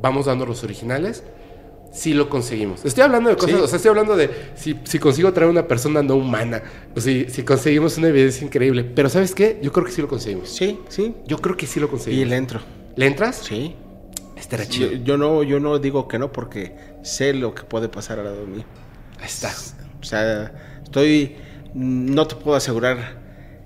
vamos 0.00 0.26
dando 0.26 0.44
los 0.46 0.62
originales 0.62 1.22
si 1.92 2.14
lo 2.14 2.28
conseguimos. 2.28 2.84
Estoy 2.84 3.02
hablando 3.04 3.28
de 3.30 3.36
cosas, 3.36 3.50
Sí. 3.56 3.62
o 3.62 3.66
sea, 3.66 3.76
estoy 3.76 3.88
hablando 3.90 4.16
de 4.16 4.30
si, 4.56 4.78
si 4.84 4.98
consigo 4.98 5.32
traer 5.32 5.50
una 5.50 5.68
persona 5.68 6.02
no 6.02 6.16
humana, 6.16 6.62
o 6.96 7.00
si, 7.00 7.26
si 7.28 7.42
conseguimos 7.42 7.98
una 7.98 8.08
evidencia 8.08 8.44
increíble. 8.46 8.82
Pero 8.84 9.08
¿sabes 9.08 9.34
qué? 9.34 9.58
Yo 9.62 9.72
creo 9.72 9.84
que 9.86 9.92
sí 9.92 10.00
lo 10.02 10.08
conseguimos. 10.08 10.48
Sí, 10.48 10.78
sí. 10.88 11.14
Yo 11.26 11.38
creo 11.38 11.56
que 11.56 11.66
sí 11.66 11.78
lo 11.80 11.86
Y 11.86 11.90
conseguimos. 11.90 12.28
le 12.28 12.36
entro. 12.36 12.60
¿Le 12.96 13.06
entras? 13.06 13.36
Sí. 13.44 13.76
Estará 14.36 14.66
chido. 14.66 14.90
yo 14.92 15.16
no, 15.16 15.42
yo 15.44 15.60
no 15.60 15.78
digo 15.78 16.08
que 16.08 16.18
no 16.18 16.32
porque 16.32 16.74
sé 17.02 17.32
lo 17.32 17.54
que 17.54 17.62
puede 17.62 17.88
pasar 17.88 18.18
al 18.18 18.24
lado 18.24 18.44
mío. 18.46 18.64
Ahí 19.20 19.26
está. 19.26 19.52
O 20.00 20.04
sea, 20.04 20.52
estoy. 20.82 21.36
No 21.74 22.26
te 22.26 22.34
puedo 22.34 22.56
asegurar 22.56 23.20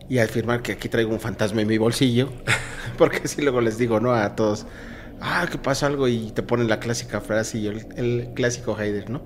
y 0.09 0.19
afirmar 0.19 0.63
que 0.63 0.73
aquí 0.73 0.89
traigo 0.89 1.11
un 1.13 1.19
fantasma 1.21 1.63
en 1.63 1.69
mi 1.69 1.79
bolsillo. 1.79 2.29
Porque 2.99 3.27
si 3.27 3.41
luego 3.43 3.61
les 3.61 3.79
digo, 3.79 3.99
¿no? 4.01 4.13
A 4.13 4.37
todos. 4.37 4.67
Ah, 5.21 5.47
que 5.51 5.59
pasa 5.59 5.87
algo 5.87 6.09
y 6.09 6.31
te 6.33 6.43
ponen 6.43 6.69
la 6.69 6.79
clásica 6.79 7.21
frase 7.21 7.59
y 7.59 7.67
el, 7.67 7.87
el 7.97 8.29
clásico 8.35 8.79
Heider, 8.79 9.09
¿no? 9.11 9.23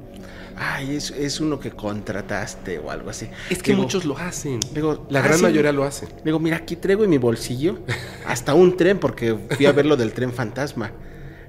Ay, 0.57 0.95
es, 0.97 1.11
es 1.11 1.41
uno 1.41 1.59
que 1.59 1.71
contrataste 1.71 2.79
o 2.79 2.91
algo 2.91 3.11
así. 3.11 3.29
Es 3.49 3.62
que 3.62 3.73
Digo- 3.73 3.83
muchos 3.83 4.05
lo 4.05 4.17
hacen. 4.19 4.61
digo, 4.75 5.07
La 5.11 5.21
ah, 5.21 5.23
gran 5.23 5.41
mayoría 5.41 5.73
lo 5.73 5.85
hacen. 5.85 6.09
Digo, 6.25 6.39
mira, 6.39 6.59
aquí 6.59 6.77
traigo 6.77 7.03
en 7.05 7.11
mi 7.11 7.19
bolsillo 7.19 7.79
hasta 8.27 8.55
un 8.55 8.77
tren, 8.77 8.99
porque 8.99 9.37
fui 9.57 9.67
a 9.67 9.73
ver 9.73 9.87
lo 9.87 9.97
del 9.97 10.12
tren 10.12 10.33
fantasma. 10.33 10.93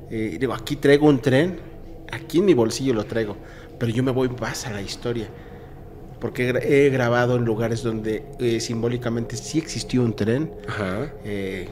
Eh, 0.10 0.38
digo, 0.40 0.54
aquí 0.54 0.76
traigo 0.78 1.08
un 1.08 1.22
tren, 1.22 1.60
aquí 2.12 2.40
en 2.40 2.46
mi 2.46 2.54
bolsillo 2.54 2.94
lo 2.94 3.06
traigo, 3.06 3.38
pero 3.80 3.92
yo 3.92 4.02
me 4.04 4.12
voy 4.12 4.30
más 4.30 4.66
a 4.66 4.72
la 4.72 4.82
historia. 4.82 5.28
porque 6.20 6.50
he 6.64 6.90
grabado 6.92 7.36
en 7.36 7.46
lugares 7.46 7.82
donde 7.84 8.24
eh, 8.40 8.60
simbólicamente 8.60 9.36
sí 9.38 9.58
existió 9.58 10.04
un 10.04 10.16
tren. 10.16 10.52
Ajá. 10.68 11.12
Eh, 11.26 11.68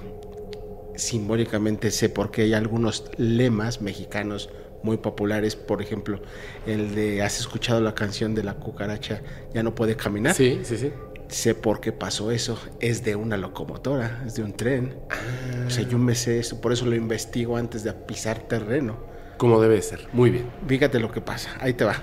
simbólicamente 1.00 1.92
sé 1.92 2.10
por 2.10 2.32
qué 2.32 2.44
hay 2.44 2.54
algunos 2.54 3.06
lemas 3.18 3.82
mexicanos 3.82 4.50
muy 4.84 4.98
populares, 4.98 5.56
por 5.56 5.82
ejemplo, 5.82 6.22
el 6.66 6.96
de 6.96 7.22
¿has 7.22 7.40
escuchado 7.40 7.82
la 7.82 7.96
canción 7.96 8.36
de 8.36 8.44
la 8.44 8.56
cucaracha 8.56 9.22
ya 9.54 9.64
no 9.64 9.76
puede 9.76 9.96
caminar? 9.96 10.34
Sí, 10.36 10.60
sí, 10.64 10.78
sí. 10.78 10.92
Sé 11.28 11.54
por 11.54 11.80
qué 11.80 11.92
pasó 11.92 12.32
eso, 12.32 12.58
es 12.80 13.04
de 13.04 13.16
una 13.16 13.38
locomotora, 13.38 14.24
es 14.26 14.36
de 14.36 14.44
un 14.44 14.54
tren. 14.54 14.98
Ah. 15.10 15.66
O 15.68 15.70
sea, 15.70 15.88
yo 15.88 15.98
me 15.98 16.16
sé 16.16 16.40
eso, 16.40 16.60
por 16.60 16.72
eso 16.72 16.86
lo 16.86 16.96
investigo 16.96 17.58
antes 17.58 17.84
de 17.84 17.94
pisar 17.94 18.40
terreno. 18.40 18.98
Como 19.38 19.62
debe 19.62 19.82
ser. 19.82 20.08
Muy 20.12 20.32
bien. 20.32 20.50
Fíjate 20.68 21.00
lo 21.00 21.12
que 21.12 21.22
pasa, 21.22 21.56
ahí 21.60 21.74
te 21.74 21.86
va. 21.86 22.02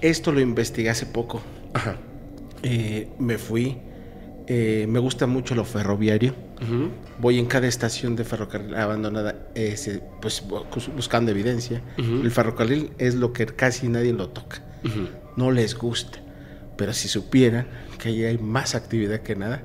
Esto 0.00 0.32
lo 0.32 0.40
investigué 0.40 0.90
hace 0.90 1.06
poco. 1.06 1.40
Ajá. 1.72 1.96
Eh, 2.62 3.08
me 3.18 3.38
fui, 3.38 3.78
eh, 4.52 4.86
me 4.88 4.98
gusta 4.98 5.28
mucho 5.28 5.54
lo 5.54 5.64
ferroviario. 5.64 6.34
Voy 7.20 7.38
en 7.38 7.46
cada 7.46 7.68
estación 7.68 8.16
de 8.16 8.24
ferrocarril 8.24 8.74
abandonada, 8.74 9.46
pues 10.20 10.42
bu- 10.48 10.64
buscando 10.96 11.30
evidencia. 11.30 11.80
El 12.24 12.30
ferrocarril 12.32 12.90
es 12.98 13.14
lo 13.14 13.32
que 13.32 13.46
casi 13.46 13.88
nadie 13.88 14.12
lo 14.12 14.28
toca. 14.30 14.60
No 15.36 15.52
les 15.52 15.76
gusta. 15.76 16.18
Pero 16.76 16.92
si 16.92 17.06
supieran 17.08 17.66
que 17.98 18.08
ahí 18.08 18.24
hay 18.24 18.38
más 18.38 18.74
actividad 18.74 19.20
que 19.20 19.36
nada, 19.36 19.62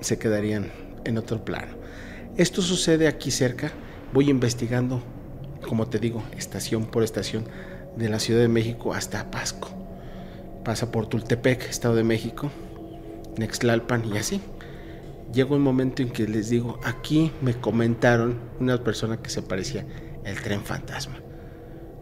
se 0.00 0.18
quedarían 0.18 0.72
en 1.04 1.16
otro 1.18 1.44
plano. 1.44 1.74
Esto 2.36 2.62
sucede 2.62 3.06
aquí 3.06 3.30
cerca. 3.30 3.70
Voy 4.12 4.28
investigando, 4.28 5.02
como 5.68 5.86
te 5.86 5.98
digo, 6.00 6.22
estación 6.36 6.86
por 6.86 7.02
estación, 7.04 7.44
de 7.96 8.08
la 8.08 8.18
Ciudad 8.18 8.40
de 8.40 8.48
México 8.48 8.92
hasta 8.94 9.30
Pasco. 9.30 9.68
Pasa 10.64 10.90
por 10.90 11.06
Tultepec, 11.06 11.68
Estado 11.68 11.94
de 11.94 12.04
México, 12.04 12.50
Nextlalpan 13.38 14.04
y 14.12 14.18
así. 14.18 14.40
Llegó 15.32 15.56
un 15.56 15.62
momento 15.62 16.02
en 16.02 16.10
que 16.10 16.26
les 16.26 16.48
digo, 16.48 16.80
aquí 16.84 17.32
me 17.42 17.54
comentaron 17.54 18.38
una 18.60 18.82
persona 18.82 19.18
que 19.18 19.30
se 19.30 19.42
parecía 19.42 19.86
el 20.24 20.40
tren 20.42 20.62
fantasma. 20.62 21.20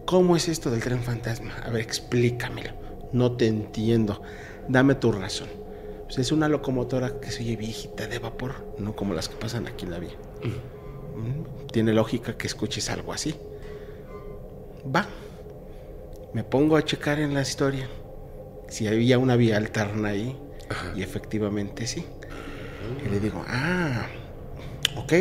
¿Cómo 0.05 0.37
es 0.37 0.49
esto 0.49 0.71
del 0.71 0.81
tren 0.83 1.01
fantasma? 1.03 1.53
A 1.65 1.71
ver, 1.71 1.81
explícamelo. 1.81 2.71
No 3.13 3.33
te 3.33 3.47
entiendo. 3.49 4.23
Dame 4.69 4.95
tu 4.95 5.11
razón. 5.11 5.49
Pues 6.05 6.19
es 6.19 6.31
una 6.31 6.49
locomotora 6.49 7.19
que 7.21 7.33
se 7.33 7.43
oye 7.43 7.57
viejita 7.57 8.07
de 8.07 8.21
vapor, 8.21 8.75
no 8.79 8.95
como 8.95 9.13
las 9.15 9.29
que 9.29 9.35
pasan 9.37 9.67
aquí 9.67 9.85
en 9.85 9.91
la 9.91 9.99
vía. 9.99 10.15
Mm, 11.17 11.67
Tiene 11.73 11.93
lógica 11.93 12.37
que 12.37 12.47
escuches 12.47 12.89
algo 12.91 13.13
así. 13.13 13.35
Va. 14.95 15.07
Me 16.33 16.45
pongo 16.45 16.77
a 16.77 16.85
checar 16.85 17.19
en 17.19 17.35
la 17.35 17.43
historia 17.43 17.89
si 18.69 18.87
había 18.87 19.19
una 19.19 19.35
vía 19.35 19.57
alterna 19.57 20.11
ahí. 20.11 20.39
Y 20.95 21.03
efectivamente 21.03 21.87
sí. 21.87 22.05
Y 23.05 23.09
le 23.09 23.21
digo, 23.21 23.45
ah, 23.49 24.07
ok. 24.97 25.13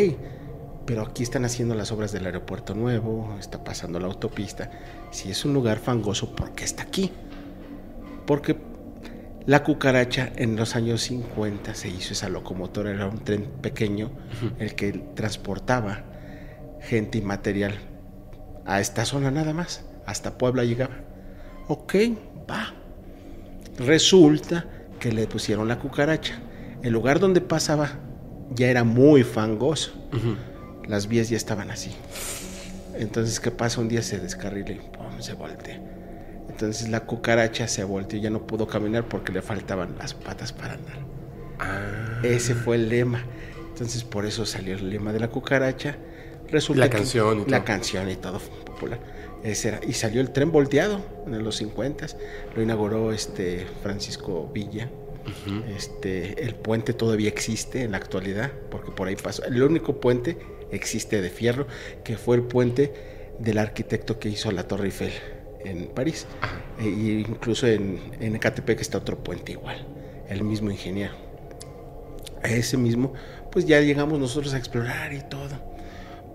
Pero 0.86 1.02
aquí 1.02 1.24
están 1.24 1.46
haciendo 1.46 1.74
las 1.74 1.92
obras 1.92 2.12
del 2.12 2.26
aeropuerto 2.28 2.76
nuevo, 2.76 3.36
está 3.40 3.64
pasando 3.64 4.00
la 4.00 4.06
autopista. 4.06 4.70
Si 5.12 5.32
es 5.32 5.44
un 5.44 5.54
lugar 5.54 5.80
fangoso, 5.80 6.36
¿por 6.36 6.54
qué 6.54 6.64
está 6.64 6.84
aquí? 6.84 7.12
Porque 8.28 8.56
la 9.48 9.64
cucaracha 9.64 10.32
en 10.36 10.56
los 10.56 10.76
años 10.76 11.02
50 11.02 11.74
se 11.74 11.90
hizo 11.90 12.14
esa 12.14 12.30
locomotora, 12.30 12.92
era 12.92 13.08
un 13.08 13.24
tren 13.24 13.46
pequeño, 13.62 14.12
el 14.60 14.76
que 14.76 14.92
transportaba 15.16 16.04
gente 16.82 17.18
y 17.18 17.22
material 17.22 17.74
a 18.66 18.80
esta 18.80 19.06
zona 19.06 19.32
nada 19.32 19.54
más, 19.54 19.86
hasta 20.06 20.38
Puebla 20.38 20.64
llegaba. 20.64 20.96
Ok, 21.68 21.96
va. 22.50 22.74
Resulta 23.80 24.66
que 25.06 25.12
le 25.12 25.28
pusieron 25.28 25.68
la 25.68 25.78
cucaracha. 25.78 26.34
El 26.82 26.92
lugar 26.94 27.20
donde 27.20 27.40
pasaba 27.40 27.92
ya 28.56 28.70
era 28.72 28.84
muy 28.84 29.22
fangoso. 29.24 29.92
Las 30.88 31.08
vías 31.08 31.30
ya 31.30 31.38
estaban 31.38 31.70
así. 31.70 31.92
Entonces, 32.96 33.40
¿qué 33.40 33.52
pasa? 33.52 33.82
Un 33.82 33.88
día 33.88 34.02
se 34.02 34.18
descarrila 34.18 34.72
y 34.72 34.80
¡pum! 34.80 35.20
se 35.20 35.34
voltea. 35.34 35.80
Entonces 36.50 36.90
la 36.90 37.02
cucaracha 37.02 37.68
se 37.68 37.84
volteó 37.84 38.18
y 38.18 38.24
ya 38.24 38.32
no 38.32 38.48
pudo 38.48 38.66
caminar 38.66 39.08
porque 39.08 39.32
le 39.32 39.44
faltaban 39.44 39.96
las 40.00 40.16
patas 40.16 40.52
para 40.54 40.74
andar. 40.74 40.98
Ah. 41.60 42.22
Ese 42.24 42.56
fue 42.56 42.78
el 42.78 42.90
lema. 42.90 43.24
Entonces 43.70 44.04
por 44.04 44.26
eso 44.26 44.44
salió 44.48 44.74
el 44.74 44.90
lema 44.90 45.14
de 45.14 45.20
la 45.20 45.28
cucaracha. 45.28 45.98
Resulta 46.50 46.80
La 46.82 46.90
que- 46.90 46.98
canción 46.98 47.42
y 47.42 47.52
La 47.52 47.58
todo. 47.60 47.66
canción 47.66 48.10
y 48.10 48.16
todo 48.16 48.40
fue 48.40 48.56
popular. 48.66 49.00
Ese 49.46 49.68
era- 49.70 49.80
y 49.88 49.94
salió 49.94 50.22
el 50.22 50.32
tren 50.32 50.52
volteado 50.52 51.00
en 51.28 51.44
los 51.44 51.56
50 51.58 52.08
Lo 52.56 52.62
inauguró 52.62 53.12
este 53.14 53.66
Francisco 53.84 54.50
Villa. 54.54 54.90
Este, 55.76 56.44
el 56.44 56.54
puente 56.56 56.94
todavía 56.94 57.30
existe 57.30 57.82
en 57.84 57.92
la 57.92 57.98
actualidad, 57.98 58.52
porque 58.70 58.92
por 58.92 59.08
ahí 59.08 59.16
pasó. 59.16 59.44
El 59.46 59.62
único 59.64 60.00
puente 60.00 60.38
existe 60.72 61.22
de 61.22 61.30
fierro, 61.30 61.66
que 62.04 62.16
fue 62.18 62.36
el 62.36 62.44
puente 62.44 62.94
del 63.40 63.58
arquitecto 63.58 64.20
que 64.20 64.30
hizo 64.30 64.52
la 64.52 64.68
Torre 64.68 64.86
Eiffel 64.86 65.12
en 65.64 65.88
París. 65.88 66.28
E- 66.80 67.26
incluso 67.28 67.66
en, 67.68 68.00
en 68.20 68.36
Ecatepec 68.36 68.80
está 68.82 69.00
otro 69.00 69.24
puente 69.24 69.54
igual, 69.54 69.86
el 70.30 70.44
mismo 70.44 70.70
ingeniero. 70.72 71.14
A 72.44 72.50
ese 72.50 72.78
mismo, 72.78 73.14
pues 73.52 73.66
ya 73.66 73.82
llegamos 73.82 74.20
nosotros 74.20 74.54
a 74.54 74.58
explorar 74.58 75.12
y 75.14 75.22
todo. 75.22 75.56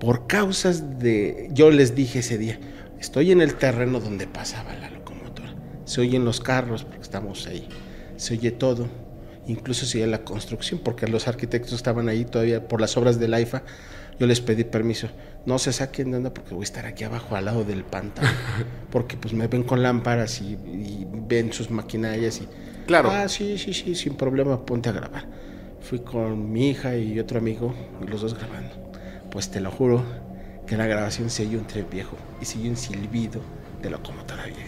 Por 0.00 0.26
causas 0.26 0.98
de, 0.98 1.48
yo 1.52 1.70
les 1.70 1.94
dije 1.94 2.20
ese 2.20 2.38
día, 2.38 2.58
estoy 3.00 3.32
en 3.32 3.40
el 3.40 3.54
terreno 3.54 3.98
donde 3.98 4.26
pasaba 4.26 4.74
la 4.74 4.90
locomotora. 4.90 5.54
Se 5.84 6.02
oyen 6.02 6.24
los 6.24 6.40
carros 6.40 6.84
porque 6.84 7.02
estamos 7.02 7.46
ahí. 7.46 7.68
Se 8.16 8.34
oye 8.34 8.50
todo. 8.52 8.86
Incluso 9.46 9.86
se 9.86 9.98
oye 9.98 10.06
la 10.06 10.22
construcción 10.22 10.80
porque 10.84 11.08
los 11.08 11.26
arquitectos 11.26 11.72
estaban 11.72 12.08
ahí 12.08 12.24
todavía 12.24 12.68
por 12.68 12.80
las 12.80 12.96
obras 12.96 13.18
del 13.18 13.34
AIFA. 13.34 13.64
Yo 14.20 14.26
les 14.26 14.40
pedí 14.40 14.64
permiso. 14.64 15.08
No 15.46 15.58
se 15.58 15.72
saquen 15.72 16.10
de 16.10 16.18
onda 16.18 16.34
porque 16.34 16.54
voy 16.54 16.62
a 16.62 16.64
estar 16.64 16.84
aquí 16.84 17.04
abajo 17.04 17.34
al 17.34 17.46
lado 17.46 17.64
del 17.64 17.84
pantano. 17.84 18.28
Porque 18.90 19.16
pues 19.16 19.32
me 19.32 19.46
ven 19.46 19.62
con 19.62 19.82
lámparas 19.82 20.42
y, 20.42 20.52
y 20.52 21.06
ven 21.10 21.54
sus 21.54 21.70
maquinarias 21.70 22.42
y... 22.42 22.48
Claro. 22.86 23.10
Ah, 23.10 23.28
sí, 23.28 23.56
sí, 23.56 23.72
sí, 23.72 23.94
sin 23.94 24.16
problema, 24.16 24.66
ponte 24.66 24.90
a 24.90 24.92
grabar. 24.92 25.26
Fui 25.80 26.00
con 26.00 26.52
mi 26.52 26.68
hija 26.68 26.96
y 26.96 27.18
otro 27.18 27.38
amigo 27.38 27.74
y 28.02 28.06
los 28.08 28.20
dos 28.20 28.34
grabando. 28.34 28.92
Pues 29.30 29.50
te 29.50 29.60
lo 29.60 29.70
juro 29.70 30.04
que 30.70 30.76
en 30.76 30.78
la 30.82 30.86
grabación 30.86 31.30
se 31.30 31.44
oye 31.44 31.56
un 31.58 31.66
tren 31.66 31.84
viejo 31.90 32.16
y 32.40 32.44
se 32.44 32.56
oye 32.56 32.70
un 32.70 32.76
silbido 32.76 33.40
de 33.82 33.90
locomotora 33.90 34.44
vieja. 34.44 34.60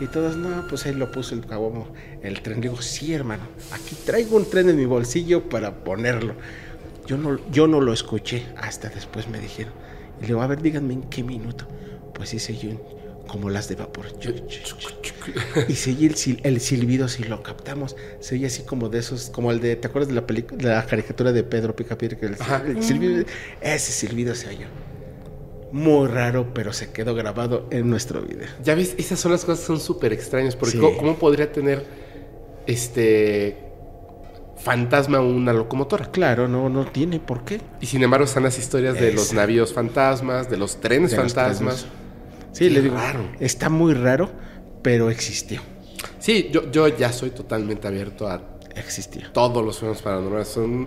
Y 0.00 0.06
todos, 0.06 0.34
no, 0.38 0.66
pues 0.66 0.86
ahí 0.86 0.94
lo 0.94 1.12
puso 1.12 1.34
el 1.34 1.44
caguamo, 1.44 1.88
el 2.22 2.40
tren. 2.40 2.62
Digo, 2.62 2.80
sí, 2.80 3.12
hermano, 3.12 3.42
aquí 3.70 3.96
traigo 4.06 4.34
un 4.38 4.48
tren 4.48 4.70
en 4.70 4.76
mi 4.76 4.86
bolsillo 4.86 5.46
para 5.50 5.84
ponerlo. 5.84 6.34
Yo 7.06 7.18
no, 7.18 7.38
yo 7.50 7.66
no 7.66 7.82
lo 7.82 7.92
escuché, 7.92 8.46
hasta 8.56 8.88
después 8.88 9.28
me 9.28 9.40
dijeron. 9.40 9.74
Y 10.16 10.22
le 10.22 10.26
digo, 10.28 10.40
a 10.40 10.46
ver, 10.46 10.62
díganme 10.62 10.94
en 10.94 11.02
qué 11.02 11.22
minuto. 11.22 11.66
Pues 12.14 12.30
sí, 12.30 12.38
se 12.38 12.54
un- 12.66 12.80
como 13.28 13.50
las 13.50 13.68
de 13.68 13.74
vapor. 13.74 14.06
Y 15.68 15.74
se 15.74 15.90
oye 15.90 16.06
el, 16.06 16.14
sil- 16.16 16.40
el 16.44 16.60
silbido, 16.62 17.08
si 17.08 17.24
lo 17.24 17.42
captamos, 17.42 17.94
se 18.20 18.36
oye 18.36 18.46
así 18.46 18.62
como 18.62 18.88
de 18.88 19.00
esos, 19.00 19.28
como 19.28 19.50
el 19.50 19.60
de, 19.60 19.76
¿te 19.76 19.86
acuerdas 19.88 20.08
de 20.08 20.14
la 20.14 20.26
película, 20.26 20.56
de 20.56 20.68
la 20.76 20.86
caricatura 20.86 21.30
de 21.32 21.42
Pedro 21.44 21.76
Picapiedra? 21.76 22.18
Que 22.18 22.24
el 22.24 22.82
silbido, 22.82 23.24
ese 23.60 23.92
silbido 23.92 24.34
se 24.34 24.48
oyó. 24.48 24.66
Muy 25.74 26.06
raro, 26.06 26.54
pero 26.54 26.72
se 26.72 26.92
quedó 26.92 27.16
grabado 27.16 27.66
en 27.72 27.90
nuestro 27.90 28.22
video. 28.22 28.46
Ya 28.62 28.76
ves, 28.76 28.94
esas 28.96 29.18
son 29.18 29.32
las 29.32 29.44
cosas 29.44 29.60
que 29.60 29.66
son 29.66 29.80
súper 29.80 30.12
extrañas. 30.12 30.54
Porque 30.54 30.72
Sí. 30.72 30.78
¿cómo, 30.78 30.96
cómo 30.96 31.16
podría 31.16 31.50
tener 31.50 31.84
este 32.66 33.58
fantasma 34.56 35.20
una 35.20 35.52
locomotora? 35.52 36.10
Claro, 36.12 36.46
no, 36.48 36.68
no 36.68 36.86
tiene 36.86 37.18
por 37.18 37.44
qué. 37.44 37.60
Y 37.80 37.86
sin 37.86 38.02
embargo 38.04 38.24
están 38.24 38.44
las 38.44 38.58
historias 38.58 38.94
de 38.94 39.12
los 39.12 39.32
navíos 39.32 39.72
fantasmas, 39.72 40.48
de 40.48 40.56
los 40.56 40.80
trenes 40.80 41.10
De 41.10 41.16
los 41.16 41.32
fantasmas. 41.34 41.76
trenes. 41.82 41.92
Sí, 42.52 42.64
Qué 42.68 42.70
le 42.70 42.80
digo, 42.82 42.94
raro. 42.96 43.32
está 43.40 43.68
muy 43.68 43.94
raro, 43.94 44.30
pero 44.80 45.10
existió. 45.10 45.60
Sí, 46.20 46.50
yo, 46.52 46.70
yo 46.70 46.86
ya 46.88 47.12
soy 47.12 47.30
totalmente 47.30 47.88
abierto 47.88 48.28
a 48.28 48.40
Existió. 48.76 49.30
todos 49.32 49.64
los 49.64 49.78
fenómenos 49.78 50.02
paranormales. 50.02 50.48
Son 50.48 50.86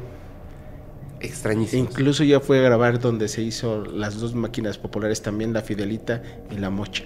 extrañísimos. 1.20 1.90
Incluso 1.92 2.24
ya 2.24 2.40
fue 2.40 2.60
a 2.60 2.62
grabar 2.62 3.00
donde 3.00 3.28
se 3.28 3.42
hizo 3.42 3.84
las 3.86 4.20
dos 4.20 4.34
máquinas 4.36 4.78
populares 4.78 5.22
también, 5.22 5.54
la 5.54 5.62
Fidelita 5.62 6.22
y 6.52 6.56
la 6.56 6.70
Mocha. 6.70 7.04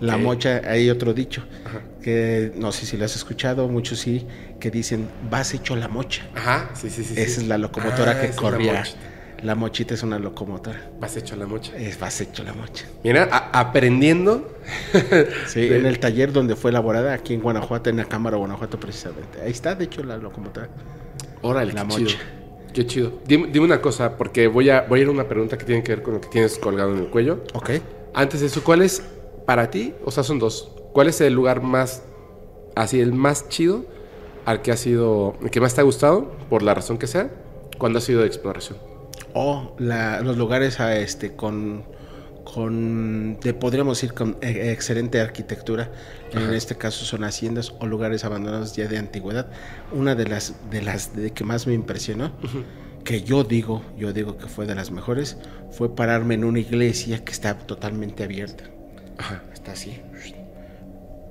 La. 0.00 0.16
Mocha, 0.16 0.62
hay 0.64 0.88
otro 0.88 1.12
dicho, 1.12 1.42
que 2.02 2.52
no 2.56 2.72
sé 2.72 2.86
si 2.86 2.96
lo 2.96 3.04
has 3.04 3.14
escuchado, 3.16 3.68
muchos 3.68 3.98
sí, 3.98 4.26
que 4.58 4.70
dicen, 4.70 5.08
vas 5.30 5.52
hecho 5.52 5.76
la 5.76 5.88
Mocha. 5.88 6.22
Ajá, 6.34 6.70
sí, 6.72 6.88
sí, 6.88 7.04
sí. 7.04 7.14
sí. 7.14 7.20
Esa 7.20 7.42
es 7.42 7.48
la 7.48 7.58
locomotora 7.58 8.12
Ah, 8.12 8.20
que 8.20 8.30
corría. 8.30 8.78
mochita. 8.78 8.98
La 9.42 9.54
mochita 9.54 9.94
es 9.94 10.02
una 10.02 10.18
locomotora. 10.18 10.90
Vas 11.00 11.16
hecho 11.16 11.34
la 11.36 11.46
mocha. 11.46 11.74
Es 11.76 11.98
vas 11.98 12.18
hecho 12.20 12.42
la 12.44 12.52
mocha. 12.54 12.86
Mira, 13.04 13.24
aprendiendo. 13.52 14.56
Sí, 15.46 15.66
en 15.66 15.84
el 15.86 15.98
taller 15.98 16.32
donde 16.32 16.56
fue 16.56 16.70
elaborada, 16.70 17.12
aquí 17.14 17.34
en 17.34 17.40
Guanajuato, 17.40 17.90
en 17.90 17.96
la 17.96 18.04
Cámara 18.04 18.36
de 18.36 18.40
Guanajuato 18.40 18.78
precisamente. 18.78 19.40
Ahí 19.42 19.50
está, 19.50 19.74
de 19.74 19.84
hecho, 19.84 20.02
la 20.02 20.16
locomotora. 20.16 20.68
Órale, 21.42 21.72
La 21.72 21.86
qué 21.86 21.94
chido. 21.96 22.10
Qué 22.72 22.86
chido. 22.86 23.12
Dime, 23.26 23.48
dime 23.52 23.66
una 23.66 23.80
cosa, 23.80 24.16
porque 24.16 24.46
voy 24.46 24.70
a, 24.70 24.82
voy 24.82 25.00
a 25.00 25.02
ir 25.02 25.08
a 25.08 25.10
una 25.12 25.28
pregunta 25.28 25.58
que 25.58 25.64
tiene 25.64 25.82
que 25.82 25.92
ver 25.94 26.02
con 26.02 26.14
lo 26.14 26.20
que 26.20 26.28
tienes 26.28 26.58
colgado 26.58 26.92
en 26.92 26.98
el 26.98 27.10
cuello. 27.10 27.40
Ok. 27.54 27.70
Antes 28.14 28.40
de 28.40 28.46
eso, 28.46 28.62
¿cuál 28.62 28.82
es 28.82 29.02
para 29.46 29.70
ti? 29.70 29.94
O 30.04 30.10
sea, 30.10 30.22
son 30.22 30.38
dos. 30.38 30.72
¿Cuál 30.92 31.08
es 31.08 31.20
el 31.20 31.32
lugar 31.34 31.62
más 31.62 32.02
así 32.76 33.00
el 33.00 33.12
más 33.12 33.48
chido 33.48 33.84
al 34.44 34.62
que 34.62 34.72
ha 34.72 34.76
sido, 34.76 35.34
el 35.42 35.50
que 35.50 35.60
más 35.60 35.74
te 35.74 35.80
ha 35.80 35.84
gustado, 35.84 36.30
por 36.48 36.62
la 36.62 36.74
razón 36.74 36.98
que 36.98 37.06
sea, 37.06 37.30
cuando 37.78 37.98
ha 37.98 38.02
sido 38.02 38.20
de 38.20 38.26
exploración? 38.26 38.78
O 39.34 39.74
la- 39.78 40.20
los 40.22 40.36
lugares 40.36 40.80
a 40.80 40.96
este 40.96 41.34
con 41.36 41.84
con 42.52 43.38
de 43.40 43.54
podríamos 43.54 43.98
decir 43.98 44.14
con 44.14 44.36
eh, 44.40 44.72
excelente 44.72 45.20
arquitectura. 45.20 45.90
En 46.32 46.52
este 46.54 46.76
caso 46.76 47.04
son 47.04 47.24
haciendas 47.24 47.72
o 47.78 47.86
lugares 47.86 48.24
abandonados 48.24 48.74
ya 48.76 48.88
de 48.88 48.98
antigüedad. 48.98 49.50
Una 49.92 50.14
de 50.14 50.26
las 50.26 50.54
de 50.70 50.82
las 50.82 51.14
de 51.14 51.32
que 51.32 51.44
más 51.44 51.66
me 51.66 51.74
impresionó 51.74 52.32
que 53.04 53.22
yo 53.22 53.44
digo 53.44 53.82
yo 53.96 54.12
digo 54.12 54.36
que 54.36 54.46
fue 54.46 54.66
de 54.66 54.74
las 54.74 54.90
mejores 54.90 55.38
fue 55.70 55.94
pararme 55.94 56.34
en 56.34 56.44
una 56.44 56.58
iglesia 56.58 57.24
que 57.24 57.32
está 57.32 57.56
totalmente 57.58 58.24
abierta. 58.24 58.64
Ajá. 59.18 59.42
está 59.52 59.72
así. 59.72 60.00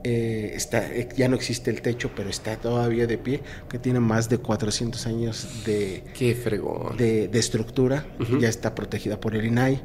Eh, 0.03 0.51
está, 0.55 0.87
eh, 0.87 1.09
ya 1.17 1.27
no 1.27 1.35
existe 1.35 1.69
el 1.69 1.81
techo, 1.81 2.11
pero 2.15 2.29
está 2.29 2.55
todavía 2.55 3.05
de 3.05 3.17
pie, 3.17 3.41
que 3.69 3.79
tiene 3.79 3.99
más 3.99 4.29
de 4.29 4.37
400 4.37 5.05
años 5.07 5.65
de, 5.65 6.05
Qué 6.17 6.35
fregón. 6.35 6.95
de, 6.95 7.27
de 7.27 7.39
estructura, 7.39 8.05
ya 8.39 8.47
está 8.47 8.73
protegida 8.75 9.19
por 9.19 9.35
el 9.35 9.45
INAI, 9.45 9.81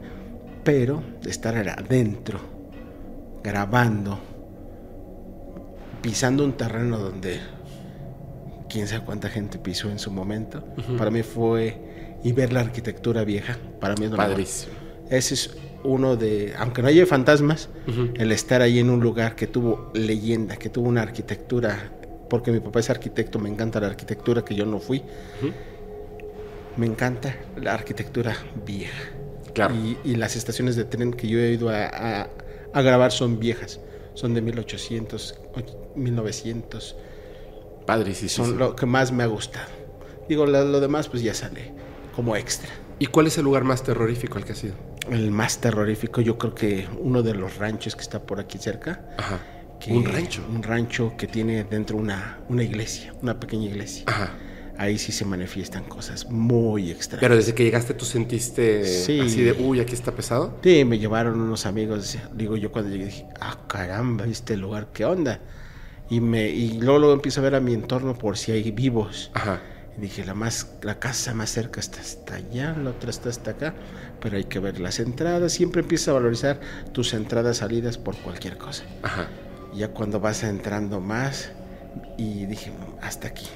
pero 0.64 1.02
de 1.22 1.30
estar 1.30 1.56
adentro, 1.56 2.40
grabando, 3.42 4.18
pisando 6.00 6.44
un 6.44 6.54
terreno 6.54 6.98
donde 6.98 7.38
quién 8.68 8.88
sabe 8.88 9.04
cuánta 9.04 9.28
gente 9.28 9.58
pisó 9.58 9.90
en 9.90 9.98
su 9.98 10.10
momento, 10.10 10.64
para 10.98 11.10
mí 11.10 11.22
fue, 11.22 12.18
y 12.24 12.32
ver 12.32 12.52
la 12.52 12.60
arquitectura 12.60 13.22
vieja, 13.24 13.58
para 13.78 13.94
mí 13.94 14.06
es. 14.06 14.10
Padrísimo. 14.10 14.72
Ese 15.10 15.34
es 15.34 15.56
uno 15.84 16.16
de, 16.16 16.54
aunque 16.58 16.80
no 16.80 16.88
haya 16.88 17.06
fantasmas, 17.06 17.68
el 18.14 18.32
estar 18.32 18.62
ahí 18.62 18.78
en 18.78 18.88
un 18.88 19.00
lugar 19.00 19.36
que 19.36 19.46
tuvo 19.46 19.90
leyenda, 19.92 20.56
que 20.56 20.70
tuvo 20.70 20.88
una 20.88 21.02
arquitectura, 21.02 21.92
porque 22.30 22.50
mi 22.50 22.60
papá 22.60 22.80
es 22.80 22.88
arquitecto, 22.88 23.38
me 23.38 23.50
encanta 23.50 23.80
la 23.80 23.88
arquitectura 23.88 24.42
que 24.42 24.54
yo 24.54 24.64
no 24.64 24.80
fui. 24.80 25.02
Me 26.76 26.86
encanta 26.86 27.36
la 27.60 27.74
arquitectura 27.74 28.34
vieja. 28.66 29.10
Claro. 29.54 29.74
Y, 29.74 29.96
y 30.04 30.16
las 30.16 30.36
estaciones 30.36 30.76
de 30.76 30.84
tren 30.84 31.12
que 31.12 31.26
yo 31.28 31.38
he 31.38 31.52
ido 31.52 31.70
a, 31.70 31.86
a- 31.86 32.28
a 32.72 32.82
grabar 32.82 33.12
son 33.12 33.38
viejas. 33.38 33.80
Son 34.14 34.34
de 34.34 34.42
1800, 34.42 35.38
och- 35.54 35.96
1900. 35.96 36.96
Padrísimo. 37.86 38.46
Son 38.46 38.58
lo 38.58 38.74
que 38.76 38.86
más 38.86 39.12
me 39.12 39.22
ha 39.22 39.26
gustado. 39.26 39.68
Digo, 40.28 40.46
lo, 40.46 40.64
lo 40.64 40.80
demás 40.80 41.08
pues 41.08 41.22
ya 41.22 41.34
sale 41.34 41.72
como 42.16 42.34
extra. 42.36 42.70
¿Y 42.98 43.06
cuál 43.06 43.26
es 43.26 43.36
el 43.38 43.44
lugar 43.44 43.64
más 43.64 43.82
terrorífico 43.82 44.38
al 44.38 44.44
que 44.44 44.52
has 44.52 44.64
ido? 44.64 44.74
El 45.10 45.30
más 45.30 45.58
terrorífico, 45.58 46.20
yo 46.20 46.38
creo 46.38 46.54
que 46.54 46.88
uno 47.00 47.22
de 47.22 47.34
los 47.34 47.56
ranchos 47.58 47.94
que 47.94 48.02
está 48.02 48.22
por 48.22 48.40
aquí 48.40 48.58
cerca. 48.58 49.04
Ajá. 49.18 49.38
que- 49.80 49.92
Un 49.92 50.04
rancho. 50.06 50.42
Un 50.48 50.62
rancho 50.62 51.12
que 51.18 51.26
tiene 51.26 51.64
dentro 51.64 51.98
una, 51.98 52.38
una 52.48 52.62
iglesia, 52.62 53.12
una 53.20 53.38
pequeña 53.38 53.66
iglesia. 53.66 54.04
Ajá. 54.06 54.30
Ahí 54.76 54.98
sí 54.98 55.12
se 55.12 55.24
manifiestan 55.24 55.84
cosas 55.84 56.28
muy 56.30 56.90
extrañas. 56.90 57.20
Pero 57.20 57.36
desde 57.36 57.54
que 57.54 57.62
llegaste 57.62 57.94
tú 57.94 58.04
sentiste 58.04 58.84
Sí. 58.84 59.20
así 59.20 59.42
de, 59.42 59.52
uy, 59.52 59.78
aquí 59.80 59.94
está 59.94 60.12
pesado. 60.12 60.58
Sí, 60.64 60.84
me 60.84 60.98
llevaron 60.98 61.40
unos 61.40 61.64
amigos. 61.66 62.18
Digo, 62.34 62.56
yo 62.56 62.72
cuando 62.72 62.90
llegué 62.90 63.06
dije, 63.06 63.26
ah, 63.40 63.58
caramba, 63.68 64.24
este 64.26 64.56
lugar, 64.56 64.88
¿qué 64.92 65.04
onda? 65.04 65.40
Y, 66.10 66.20
me, 66.20 66.48
y 66.48 66.80
luego, 66.80 66.98
luego 66.98 67.14
empiezo 67.14 67.40
a 67.40 67.44
ver 67.44 67.54
a 67.54 67.60
mi 67.60 67.72
entorno 67.72 68.18
por 68.18 68.36
si 68.36 68.50
hay 68.52 68.70
vivos. 68.72 69.30
Ajá. 69.34 69.60
Y 69.96 70.00
dije, 70.00 70.24
la, 70.24 70.34
más, 70.34 70.72
la 70.82 70.98
casa 70.98 71.34
más 71.34 71.50
cerca 71.50 71.78
está 71.78 72.00
hasta 72.00 72.34
allá, 72.34 72.74
la 72.76 72.90
otra 72.90 73.10
está 73.10 73.28
hasta 73.28 73.52
acá, 73.52 73.74
pero 74.20 74.36
hay 74.36 74.44
que 74.44 74.58
ver 74.58 74.80
las 74.80 74.98
entradas. 74.98 75.52
Siempre 75.52 75.82
empieza 75.82 76.10
a 76.10 76.14
valorizar 76.14 76.58
tus 76.92 77.14
entradas, 77.14 77.58
salidas 77.58 77.96
por 77.96 78.16
cualquier 78.16 78.58
cosa. 78.58 78.82
Ajá. 79.02 79.28
Ya 79.72 79.88
cuando 79.88 80.18
vas 80.18 80.42
entrando 80.42 81.00
más, 81.00 81.52
y 82.18 82.46
dije, 82.46 82.72
hasta 83.00 83.28
aquí. 83.28 83.46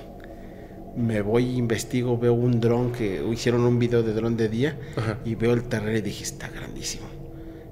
Me 0.96 1.22
voy, 1.22 1.56
investigo, 1.56 2.18
veo 2.18 2.34
un 2.34 2.60
dron 2.60 2.92
que 2.92 3.24
hicieron 3.32 3.62
un 3.62 3.78
video 3.78 4.02
de 4.02 4.12
dron 4.14 4.36
de 4.36 4.48
día 4.48 4.78
Ajá. 4.96 5.18
y 5.24 5.34
veo 5.34 5.52
el 5.52 5.64
terreno 5.64 5.98
y 5.98 6.02
dije, 6.02 6.24
está 6.24 6.48
grandísimo. 6.48 7.06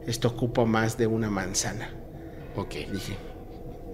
Esto 0.06 0.28
ocupa 0.28 0.64
más 0.64 0.96
de 0.96 1.06
una 1.06 1.30
manzana. 1.30 1.90
Ok. 2.54 2.74
Dije, 2.92 3.16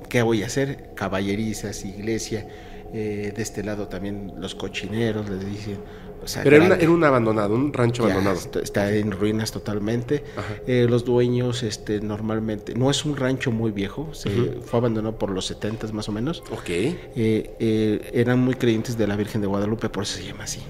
¿qué 0.08 0.22
voy 0.22 0.42
a 0.42 0.46
hacer? 0.46 0.90
Caballerizas, 0.94 1.84
iglesia, 1.84 2.46
eh, 2.92 3.32
de 3.34 3.42
este 3.42 3.62
lado 3.64 3.88
también 3.88 4.34
los 4.38 4.54
cochineros, 4.54 5.28
les 5.30 5.44
dicen. 5.46 5.78
O 6.22 6.28
sea, 6.28 6.42
Pero 6.42 6.56
era, 6.56 6.76
era 6.76 6.90
un 6.90 7.02
abandonado, 7.04 7.54
un 7.54 7.72
rancho 7.72 8.06
Ya, 8.06 8.14
abandonado. 8.14 8.60
está, 8.62 8.92
en 8.94 9.10
ruinas 9.10 9.52
totalmente. 9.52 10.24
Eh, 10.66 10.86
los 10.88 11.04
dueños, 11.04 11.62
este, 11.62 12.00
normalmente, 12.00 12.74
no 12.74 12.90
es 12.90 13.04
un 13.04 13.16
rancho 13.16 13.50
muy 13.50 13.70
viejo, 13.70 14.12
se 14.14 14.30
fue 14.64 14.78
abandonado 14.78 15.18
por 15.18 15.30
los 15.30 15.46
70 15.46 15.92
más 15.92 16.08
o 16.08 16.12
menos. 16.12 16.42
Ok. 16.50 16.68
Eh, 16.68 16.94
eh, 17.16 18.10
eran 18.14 18.38
muy 18.40 18.54
creyentes 18.54 18.96
de 18.96 19.06
la 19.06 19.16
Virgen 19.16 19.40
de 19.40 19.46
Guadalupe, 19.46 19.88
por 19.88 20.04
eso 20.04 20.16
se 20.18 20.24
llama 20.24 20.44
así. 20.44 20.60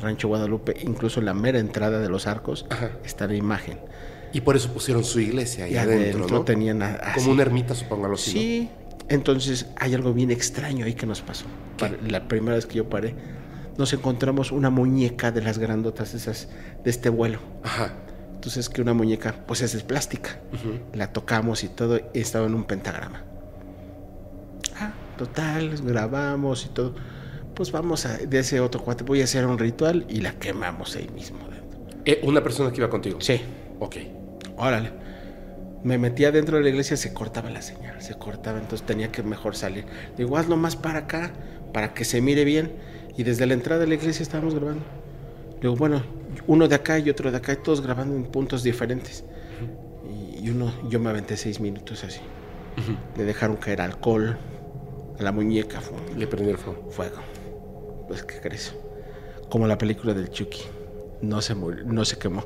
Rancho 0.00 0.28
Guadalupe, 0.28 0.76
incluso 0.82 1.20
en 1.20 1.26
la 1.26 1.34
mera 1.34 1.58
entrada 1.58 1.98
de 2.00 2.08
los 2.08 2.26
arcos 2.26 2.66
Ajá. 2.70 2.92
está 3.04 3.26
la 3.26 3.34
imagen. 3.34 3.78
Y 4.32 4.42
por 4.42 4.56
eso 4.56 4.72
pusieron 4.72 5.04
su 5.04 5.20
iglesia 5.20 5.64
ahí 5.64 5.72
Y 5.72 5.76
adentro, 5.76 6.18
adentro 6.20 6.38
¿no? 6.38 6.44
tenían 6.44 6.82
a-. 6.82 6.98
Como 7.14 7.30
una 7.32 7.42
ermita, 7.42 7.74
supongo. 7.74 8.14
Sí, 8.16 8.68
entonces 9.08 9.66
hay 9.76 9.94
algo 9.94 10.12
bien 10.12 10.30
extraño 10.30 10.84
ahí 10.84 10.94
que 10.94 11.06
nos 11.06 11.22
pasó. 11.22 11.46
La 12.06 12.28
primera 12.28 12.56
vez 12.56 12.66
que 12.66 12.74
yo 12.74 12.88
paré, 12.88 13.14
nos 13.78 13.92
encontramos 13.92 14.52
una 14.52 14.68
muñeca 14.70 15.30
de 15.32 15.40
las 15.40 15.58
grandotas 15.58 16.12
esas 16.14 16.48
de 16.84 16.90
este 16.90 17.08
vuelo. 17.08 17.38
Ajá. 17.62 17.92
Entonces 18.34 18.68
que 18.68 18.82
una 18.82 18.92
muñeca, 18.92 19.34
pues 19.46 19.62
es 19.62 19.72
de 19.72 19.80
plástica. 19.82 20.38
La 20.92 21.12
tocamos 21.12 21.64
y 21.64 21.68
todo, 21.68 21.98
y 22.12 22.20
estaba 22.20 22.46
en 22.46 22.54
un 22.54 22.64
pentagrama. 22.64 23.22
Ah, 24.78 24.92
total, 25.16 25.74
grabamos 25.82 26.66
y 26.66 26.68
todo. 26.68 26.94
Pues 27.54 27.72
vamos 27.72 28.06
a, 28.06 28.18
de 28.18 28.38
ese 28.38 28.60
otro 28.60 28.82
cuate, 28.82 29.02
voy 29.04 29.20
a 29.20 29.24
hacer 29.24 29.44
un 29.46 29.58
ritual 29.58 30.06
y 30.08 30.20
la 30.20 30.32
quemamos 30.32 30.94
ahí 30.96 31.08
mismo. 31.14 31.38
Eh, 32.04 32.20
una 32.22 32.42
persona 32.42 32.70
que 32.70 32.78
iba 32.78 32.88
contigo. 32.88 33.20
Sí, 33.20 33.40
Ok. 33.80 33.96
órale. 34.56 34.92
Me 35.84 35.96
metía 35.98 36.32
dentro 36.32 36.56
de 36.56 36.62
la 36.64 36.70
iglesia, 36.70 36.96
se 36.96 37.12
cortaba 37.12 37.50
la 37.50 37.62
señal, 37.62 38.00
se 38.02 38.14
cortaba, 38.14 38.58
entonces 38.58 38.84
tenía 38.86 39.12
que 39.12 39.22
mejor 39.22 39.54
salir. 39.54 39.84
Digo, 40.16 40.36
hazlo 40.36 40.56
más 40.56 40.74
para 40.74 41.00
acá, 41.00 41.32
para 41.72 41.94
que 41.94 42.04
se 42.04 42.20
mire 42.20 42.44
bien. 42.44 42.72
Y 43.18 43.24
desde 43.24 43.44
la 43.46 43.52
entrada 43.52 43.80
de 43.82 43.86
la 43.88 43.94
iglesia 43.94 44.22
estábamos 44.22 44.54
grabando. 44.54 44.82
Digo, 45.60 45.74
bueno, 45.76 46.02
uno 46.46 46.68
de 46.68 46.74
acá 46.74 46.98
y 46.98 47.10
otro 47.10 47.30
de 47.30 47.36
acá, 47.36 47.52
y 47.52 47.56
todos 47.56 47.80
grabando 47.82 48.14
en 48.16 48.24
puntos 48.24 48.62
diferentes. 48.62 49.24
Y, 50.08 50.46
y 50.46 50.50
uno, 50.50 50.72
yo 50.88 51.00
me 51.00 51.10
aventé 51.10 51.36
seis 51.36 51.60
minutos 51.60 52.04
así. 52.04 52.20
Le 53.16 53.24
dejaron 53.24 53.56
caer 53.56 53.80
alcohol 53.80 54.38
a 55.18 55.22
la 55.22 55.32
muñeca, 55.32 55.80
fu- 55.80 55.94
Le 56.16 56.26
prendió 56.28 56.52
el 56.52 56.58
fuego. 56.58 56.88
fuego. 56.90 57.16
Pues, 58.06 58.22
¿qué 58.22 58.40
crees? 58.40 58.72
Como 59.50 59.66
la 59.66 59.76
película 59.76 60.14
del 60.14 60.30
Chucky. 60.30 60.62
No 61.20 61.42
se 61.42 61.56
murió, 61.56 61.82
no 61.84 62.04
se 62.04 62.18
quemó. 62.18 62.44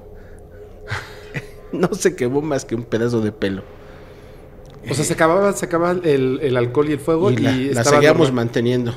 no 1.73 1.89
se 1.93 2.16
quemó 2.16 2.40
más 2.40 2.65
que 2.65 2.74
un 2.74 2.85
pedazo 2.85 3.20
de 3.20 3.31
pelo. 3.32 3.62
O 4.90 4.94
sea, 4.94 5.05
se 5.05 5.12
acababa, 5.12 5.53
se 5.53 5.66
acababa 5.66 6.01
el, 6.03 6.40
el 6.43 6.57
alcohol 6.57 6.89
y 6.89 6.93
el 6.93 6.99
fuego 6.99 7.31
y, 7.31 7.35
y 7.35 7.39
la, 7.39 7.74
la 7.74 7.85
seguíamos 7.85 8.28
normal. 8.28 8.47
manteniendo. 8.47 8.94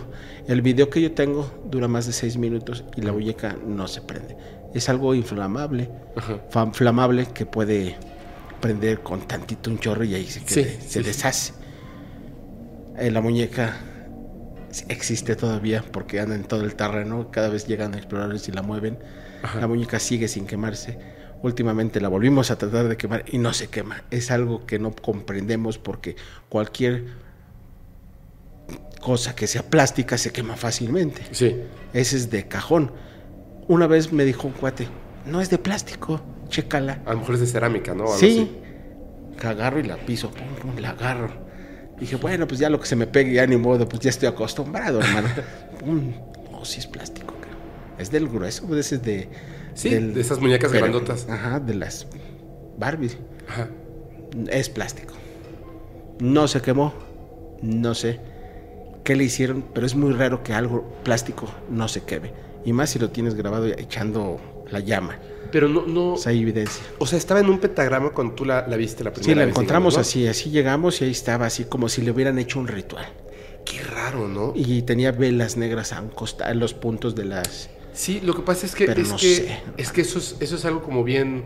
El 0.47 0.61
video 0.61 0.89
que 0.89 1.01
yo 1.01 1.11
tengo 1.13 1.49
dura 1.69 1.87
más 1.87 2.05
de 2.05 2.13
seis 2.13 2.37
minutos 2.37 2.83
y 2.95 3.01
la 3.01 3.11
muñeca 3.11 3.55
no 3.65 3.87
se 3.87 4.01
prende. 4.01 4.37
Es 4.73 4.89
algo 4.89 5.15
inflamable, 5.15 5.89
Ajá. 6.15 6.39
inflamable 6.65 7.25
que 7.33 7.45
puede 7.45 7.95
prender 8.61 9.01
con 9.01 9.21
tantito 9.27 9.69
un 9.71 9.79
chorro 9.79 10.03
y 10.03 10.13
ahí 10.15 10.25
se, 10.27 10.39
Sí, 10.41 10.45
quede- 10.45 10.77
sí, 10.81 10.87
se 10.87 10.99
sí. 10.99 11.03
deshace. 11.03 11.53
Eh, 12.97 13.09
la 13.11 13.21
muñeca 13.21 13.75
existe 14.89 15.35
todavía 15.35 15.83
porque 15.91 16.19
anda 16.19 16.35
en 16.35 16.43
todo 16.43 16.63
el 16.63 16.75
terreno, 16.75 17.31
cada 17.31 17.49
vez 17.49 17.67
llegan 17.67 17.93
exploradores 17.95 18.47
y 18.47 18.51
la 18.51 18.61
mueven. 18.61 18.99
La 19.59 19.67
muñeca 19.67 19.99
sigue 19.99 20.27
sin 20.27 20.47
quemarse. 20.47 20.97
Últimamente 21.43 22.01
la 22.01 22.07
volvimos 22.07 22.49
a 22.49 22.57
tratar 22.57 22.87
de 22.87 22.97
quemar 22.97 23.23
y 23.31 23.37
no 23.37 23.53
se 23.53 23.67
quema. 23.67 24.03
Es 24.09 24.31
algo 24.31 24.65
que 24.65 24.79
no 24.79 24.91
comprendemos 24.95 25.77
porque 25.77 26.15
cualquier 26.49 27.05
cosa 29.05 29.35
que 29.35 29.45
sea 29.45 29.61
plástica 29.61 30.17
se 30.17 30.31
quema 30.31 30.55
fácilmente. 30.55 31.21
Sí. 31.31 31.55
Ese 31.93 32.17
es 32.17 32.31
de 32.31 32.47
cajón. 32.47 32.91
Una 33.67 33.85
vez 33.85 34.11
me 34.11 34.25
dijo 34.25 34.47
un 34.47 34.53
cuate, 34.53 34.87
no 35.27 35.41
es 35.41 35.51
de 35.51 35.59
plástico, 35.59 36.21
chécala. 36.49 37.03
A 37.05 37.13
lo 37.13 37.19
mejor 37.19 37.35
es 37.35 37.41
de 37.41 37.45
cerámica, 37.47 37.93
¿no? 37.93 38.05
Algo 38.05 38.17
Sí. 38.17 38.49
así. 39.37 39.47
Agarro 39.47 39.79
y 39.79 39.83
la 39.83 39.97
piso, 39.97 40.31
pum, 40.31 40.47
pum, 40.59 40.79
la 40.79 40.89
agarro. 40.89 41.29
Dije, 41.99 42.15
bueno, 42.15 42.47
pues 42.47 42.59
ya 42.59 42.67
lo 42.71 42.79
que 42.79 42.87
se 42.87 42.95
me 42.95 43.05
pegue, 43.05 43.33
ya 43.33 43.45
ni 43.45 43.57
modo, 43.57 43.87
pues 43.87 44.01
ya 44.01 44.09
estoy 44.09 44.27
acostumbrado, 44.27 44.99
hermano. 45.01 45.27
Pum. 45.79 46.13
No, 46.51 46.65
sí 46.65 46.79
es 46.79 46.87
plástico, 46.87 47.35
creo. 47.39 47.53
Es 47.99 48.09
del 48.09 48.27
grueso, 48.27 48.65
pues 48.65 48.79
ese 48.87 48.95
es 48.95 49.03
de... 49.03 49.29
Sí, 49.75 49.89
del- 49.91 50.15
de 50.15 50.21
esas 50.21 50.39
muñecas 50.39 50.71
pero- 50.71 50.85
grandotas. 50.87 51.27
Ajá, 51.29 51.59
de 51.59 51.75
las 51.75 52.07
Barbies. 52.79 53.17
Ajá. 53.47 53.69
Es 54.49 54.67
plástico. 54.69 55.13
No 56.19 56.47
se 56.47 56.61
quemó, 56.61 56.93
no 57.61 57.93
sé 57.93 58.19
qué 59.05 59.15
le 59.15 59.23
hicieron, 59.23 59.63
pero 59.73 59.85
es 59.85 59.95
muy 59.95 60.11
raro 60.11 60.43
que 60.43 60.51
algo 60.51 60.83
plástico 61.05 61.47
no 61.69 61.87
se 61.87 62.03
queme. 62.03 62.33
Y 62.65 62.73
más 62.73 62.89
si 62.89 62.99
lo 62.99 63.09
tienes 63.11 63.35
grabado 63.35 63.67
echando 63.67 64.65
la 64.69 64.79
llama. 64.81 65.17
Pero 65.51 65.69
no, 65.69 65.85
no. 65.85 66.13
O 66.13 66.17
sea, 66.17 66.31
hay 66.31 66.41
evidencia. 66.41 66.83
O 66.97 67.05
sea, 67.07 67.17
estaba 67.17 67.39
en 67.39 67.47
un 67.47 67.59
pentagrama 67.59 68.09
cuando 68.09 68.33
tú 68.33 68.43
la, 68.43 68.67
la 68.67 68.75
viste 68.75 69.03
la 69.03 69.13
primera 69.13 69.31
Sí, 69.31 69.35
la 69.35 69.45
vez, 69.45 69.51
encontramos 69.51 69.93
digamos, 69.93 70.07
así, 70.07 70.27
así 70.27 70.49
llegamos 70.49 70.99
y 71.01 71.05
ahí 71.05 71.11
estaba 71.11 71.45
así 71.45 71.65
como 71.65 71.87
si 71.87 72.01
le 72.01 72.11
hubieran 72.11 72.37
hecho 72.39 72.59
un 72.59 72.67
ritual. 72.67 73.05
Qué 73.63 73.81
raro, 73.81 74.27
¿no? 74.27 74.51
Y 74.55 74.81
tenía 74.81 75.11
velas 75.11 75.55
negras 75.55 75.93
a 75.93 76.01
un 76.01 76.09
costado, 76.09 76.51
en 76.51 76.59
los 76.59 76.73
puntos 76.73 77.15
de 77.15 77.25
las... 77.25 77.69
Sí, 77.93 78.19
lo 78.21 78.35
que 78.35 78.41
pasa 78.41 78.65
es 78.65 78.75
que, 78.75 78.85
Pero 78.85 79.01
es, 79.01 79.09
no 79.09 79.15
que 79.15 79.35
sé. 79.35 79.59
es 79.77 79.91
que 79.91 80.01
eso 80.01 80.19
es, 80.19 80.35
eso 80.39 80.55
es 80.55 80.65
algo 80.65 80.81
como 80.81 81.03
bien 81.03 81.45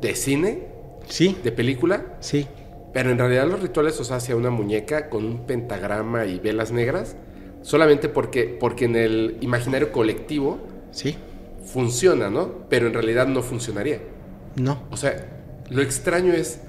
de 0.00 0.14
cine, 0.16 0.66
Sí, 1.08 1.36
de 1.42 1.52
película, 1.52 2.16
sí, 2.20 2.46
pero 2.92 3.10
en 3.10 3.18
realidad 3.18 3.46
los 3.48 3.60
rituales, 3.60 3.98
o 4.00 4.04
sea, 4.04 4.16
hacia 4.16 4.36
una 4.36 4.50
muñeca 4.50 5.08
con 5.08 5.24
un 5.24 5.46
pentagrama 5.46 6.26
y 6.26 6.38
velas 6.38 6.72
negras, 6.72 7.16
solamente 7.62 8.08
porque, 8.08 8.56
porque 8.58 8.86
en 8.86 8.96
el 8.96 9.36
imaginario 9.40 9.92
colectivo 9.92 10.58
sí. 10.90 11.16
funciona, 11.64 12.30
¿no? 12.30 12.66
Pero 12.68 12.88
en 12.88 12.94
realidad 12.94 13.26
no 13.26 13.42
funcionaría. 13.42 14.00
No. 14.56 14.82
O 14.90 14.96
sea, 14.96 15.26
lo 15.70 15.82
extraño 15.82 16.32
es. 16.32 16.60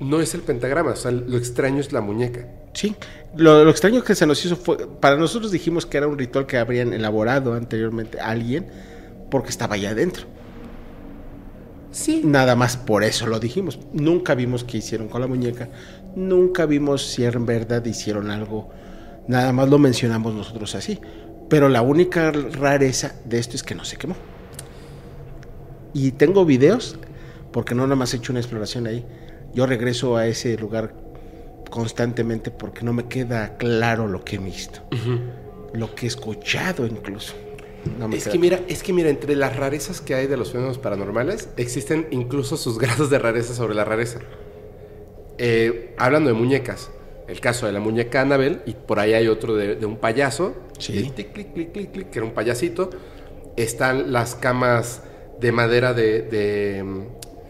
No 0.00 0.20
es 0.20 0.32
el 0.34 0.42
pentagrama, 0.42 0.92
o 0.92 0.96
sea, 0.96 1.10
lo 1.10 1.36
extraño 1.36 1.80
es 1.80 1.92
la 1.92 2.00
muñeca. 2.00 2.46
Sí, 2.72 2.94
lo, 3.36 3.64
lo 3.64 3.70
extraño 3.70 4.04
que 4.04 4.14
se 4.14 4.26
nos 4.26 4.44
hizo 4.44 4.56
fue, 4.56 4.86
para 4.86 5.16
nosotros 5.16 5.50
dijimos 5.50 5.86
que 5.86 5.98
era 5.98 6.06
un 6.06 6.16
ritual 6.16 6.46
que 6.46 6.56
habrían 6.56 6.92
elaborado 6.92 7.54
anteriormente 7.54 8.20
alguien 8.20 8.66
porque 9.30 9.50
estaba 9.50 9.74
allá 9.74 9.90
adentro. 9.90 10.26
Sí. 11.90 12.22
Nada 12.24 12.54
más 12.54 12.76
por 12.76 13.04
eso 13.04 13.26
lo 13.26 13.40
dijimos. 13.40 13.78
Nunca 13.92 14.34
vimos 14.34 14.64
qué 14.64 14.78
hicieron 14.78 15.08
con 15.08 15.20
la 15.20 15.26
muñeca, 15.26 15.68
nunca 16.14 16.66
vimos 16.66 17.06
si 17.06 17.24
en 17.24 17.46
verdad 17.46 17.84
hicieron 17.84 18.30
algo. 18.30 18.70
Nada 19.26 19.52
más 19.52 19.68
lo 19.68 19.78
mencionamos 19.78 20.34
nosotros 20.34 20.74
así. 20.74 20.98
Pero 21.48 21.68
la 21.68 21.80
única 21.80 22.30
rareza 22.30 23.14
de 23.24 23.38
esto 23.38 23.56
es 23.56 23.62
que 23.62 23.74
no 23.74 23.84
se 23.84 23.96
quemó. 23.96 24.14
Y 25.94 26.12
tengo 26.12 26.44
videos, 26.44 26.98
porque 27.52 27.74
no 27.74 27.84
nada 27.84 27.96
más 27.96 28.12
he 28.12 28.18
hecho 28.18 28.32
una 28.32 28.40
exploración 28.40 28.86
ahí. 28.86 29.04
Yo 29.54 29.66
regreso 29.66 30.16
a 30.16 30.26
ese 30.26 30.56
lugar 30.58 30.94
constantemente 31.70 32.50
porque 32.50 32.82
no 32.82 32.92
me 32.92 33.08
queda 33.08 33.56
claro 33.56 34.06
lo 34.06 34.24
que 34.24 34.36
he 34.36 34.38
visto. 34.38 34.80
Lo 35.72 35.94
que 35.94 36.06
he 36.06 36.08
escuchado 36.08 36.86
incluso. 36.86 37.34
No 37.98 38.08
me 38.08 38.16
Es 38.16 38.28
que 38.28 38.38
mira, 38.38 38.60
es 38.68 38.82
que 38.82 38.92
mira, 38.92 39.08
entre 39.08 39.36
las 39.36 39.56
rarezas 39.56 40.00
que 40.00 40.14
hay 40.14 40.26
de 40.26 40.36
los 40.36 40.50
fenómenos 40.50 40.78
paranormales, 40.78 41.48
existen 41.56 42.06
incluso 42.10 42.56
sus 42.56 42.78
grados 42.78 43.08
de 43.10 43.18
rareza 43.18 43.54
sobre 43.54 43.74
la 43.74 43.84
rareza. 43.84 44.18
Eh, 45.38 45.94
hablando 45.98 46.28
de 46.28 46.34
muñecas, 46.34 46.90
el 47.28 47.40
caso 47.40 47.66
de 47.66 47.72
la 47.72 47.80
muñeca 47.80 48.20
Annabelle, 48.22 48.60
y 48.66 48.72
por 48.72 48.98
ahí 48.98 49.14
hay 49.14 49.28
otro 49.28 49.54
de, 49.54 49.76
de 49.76 49.86
un 49.86 49.96
payaso, 49.96 50.54
Sí. 50.78 50.98
y 50.98 51.10
tic, 51.10 51.32
clic, 51.32 51.52
clic, 51.52 51.72
clic, 51.72 51.92
clic, 51.92 52.10
que 52.10 52.18
era 52.18 52.26
un 52.26 52.32
payasito. 52.34 52.90
Están 53.56 54.12
las 54.12 54.34
camas 54.34 55.02
de 55.40 55.52
madera 55.52 55.92
de, 55.94 56.22
de, 56.22 56.84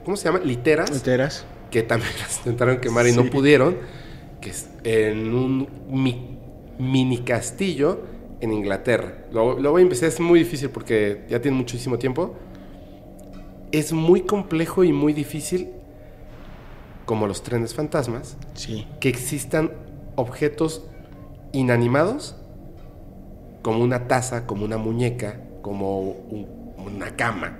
¿cómo 0.04 0.16
se 0.16 0.24
llama? 0.24 0.40
Literas, 0.44 0.90
¿Enteras? 0.90 1.44
que 1.70 1.82
también 1.82 2.12
las 2.20 2.38
intentaron 2.38 2.78
quemar 2.78 3.06
y 3.06 3.12
no 3.12 3.22
Sí. 3.24 3.30
pudieron, 3.30 3.76
que 4.40 4.50
es 4.50 4.68
en 4.84 5.34
un 5.34 5.68
mi- 5.88 6.38
mini 6.78 7.18
castillo 7.18 8.00
en 8.40 8.52
Inglaterra. 8.52 9.14
Lo, 9.32 9.58
lo 9.58 9.70
voy 9.72 9.80
a 9.80 9.82
investigar, 9.84 10.12
es 10.12 10.20
muy 10.20 10.38
difícil 10.40 10.70
porque 10.70 11.24
ya 11.28 11.40
tiene 11.40 11.56
muchísimo 11.56 11.98
tiempo. 11.98 12.34
Es 13.72 13.92
muy 13.92 14.22
complejo 14.22 14.84
y 14.84 14.92
muy 14.92 15.12
difícil, 15.12 15.68
como 17.04 17.26
los 17.26 17.42
trenes 17.42 17.74
fantasmas, 17.74 18.36
Sí. 18.54 18.86
que 19.00 19.08
existan 19.08 19.72
objetos 20.16 20.84
inanimados, 21.52 22.36
como 23.62 23.82
una 23.82 24.08
taza, 24.08 24.46
como 24.46 24.64
una 24.64 24.78
muñeca, 24.78 25.40
como 25.62 26.00
un- 26.00 26.46
una 26.78 27.16
cama, 27.16 27.58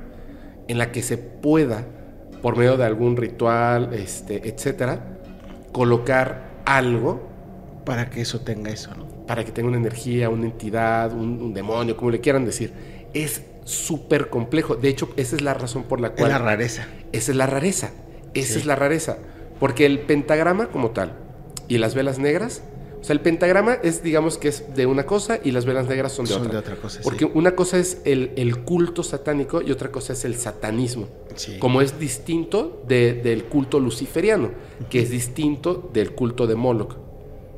en 0.69 0.79
la 0.79 0.93
que 0.93 1.03
se 1.03 1.19
pueda, 1.19 1.85
por 2.43 2.57
medio 2.57 2.77
de 2.77 2.85
algún 2.85 3.17
ritual, 3.17 3.93
este, 3.95 4.49
etcétera, 4.49 5.19
colocar 5.73 6.49
algo 6.65 7.27
Para 7.85 8.11
que 8.11 8.21
eso 8.21 8.41
tenga 8.41 8.71
eso, 8.71 8.95
¿no? 8.95 9.07
Para 9.29 9.45
que 9.45 9.53
tenga 9.53 9.69
una 9.69 9.77
energía, 9.79 10.29
una 10.31 10.47
entidad, 10.47 11.13
un, 11.13 11.41
un 11.41 11.55
demonio, 11.55 11.97
como 11.97 12.11
le 12.11 12.21
quieran 12.21 12.45
decir. 12.45 12.73
Es 13.15 13.43
súper 13.65 14.29
complejo. 14.31 14.75
De 14.75 14.89
hecho, 14.89 15.11
esa 15.17 15.37
es 15.37 15.43
la 15.43 15.55
razón 15.55 15.85
por 15.85 16.01
la 16.01 16.09
Es 16.09 16.15
cual 16.15 16.31
la 16.31 16.39
rareza. 16.39 16.89
esa 17.13 17.31
es 17.31 17.37
la 17.37 17.47
rareza. 17.47 17.93
Esa 18.35 18.55
Sí. 18.55 18.59
es 18.61 18.67
la 18.67 18.75
rareza. 18.75 19.19
Porque 19.61 19.87
el 19.87 20.01
pentagrama 20.01 20.69
como 20.69 20.91
tal 20.91 21.13
y 21.69 21.79
las 21.79 21.95
velas 21.95 22.19
negras, 22.19 22.63
o 23.01 23.05
sea, 23.05 23.13
el 23.15 23.21
pentagrama 23.21 23.75
es, 23.83 24.03
digamos 24.03 24.39
que 24.39 24.49
es 24.49 24.75
de 24.75 24.87
una 24.87 25.05
cosa 25.07 25.39
y 25.45 25.51
las 25.53 25.65
velas 25.67 25.87
negras 25.89 26.13
son 26.13 26.25
de 26.25 26.33
Son 26.33 26.43
otra. 26.43 26.53
de 26.55 26.59
otra 26.59 26.77
cosa, 26.77 27.01
Porque 27.03 27.27
sí. 27.27 27.31
una 27.35 27.55
cosa 27.55 27.79
es 27.79 28.01
el, 28.05 28.33
el 28.37 28.59
culto 28.65 29.03
satánico 29.03 29.63
y 29.63 29.71
otra 29.71 29.91
cosa 29.93 30.13
es 30.15 30.25
el 30.25 30.35
satanismo. 30.37 31.09
Sí. 31.35 31.59
Como 31.59 31.81
es 31.83 31.99
distinto 32.01 32.83
de- 32.89 33.15
del 33.15 33.45
culto 33.45 33.79
luciferiano, 33.81 34.51
que 34.91 35.01
es 35.01 35.11
distinto 35.11 35.91
del 35.93 36.13
culto 36.15 36.47
de 36.47 36.55
Moloch. 36.57 36.97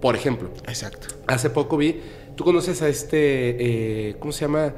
Por 0.00 0.16
ejemplo, 0.16 0.48
Exacto. 0.66 1.08
Hace 1.26 1.50
poco 1.50 1.76
vi, 1.76 2.00
tú 2.34 2.44
conoces 2.44 2.80
a 2.82 2.88
este, 2.88 4.08
eh, 4.08 4.16
¿cómo 4.18 4.32
se 4.32 4.42
llama? 4.46 4.72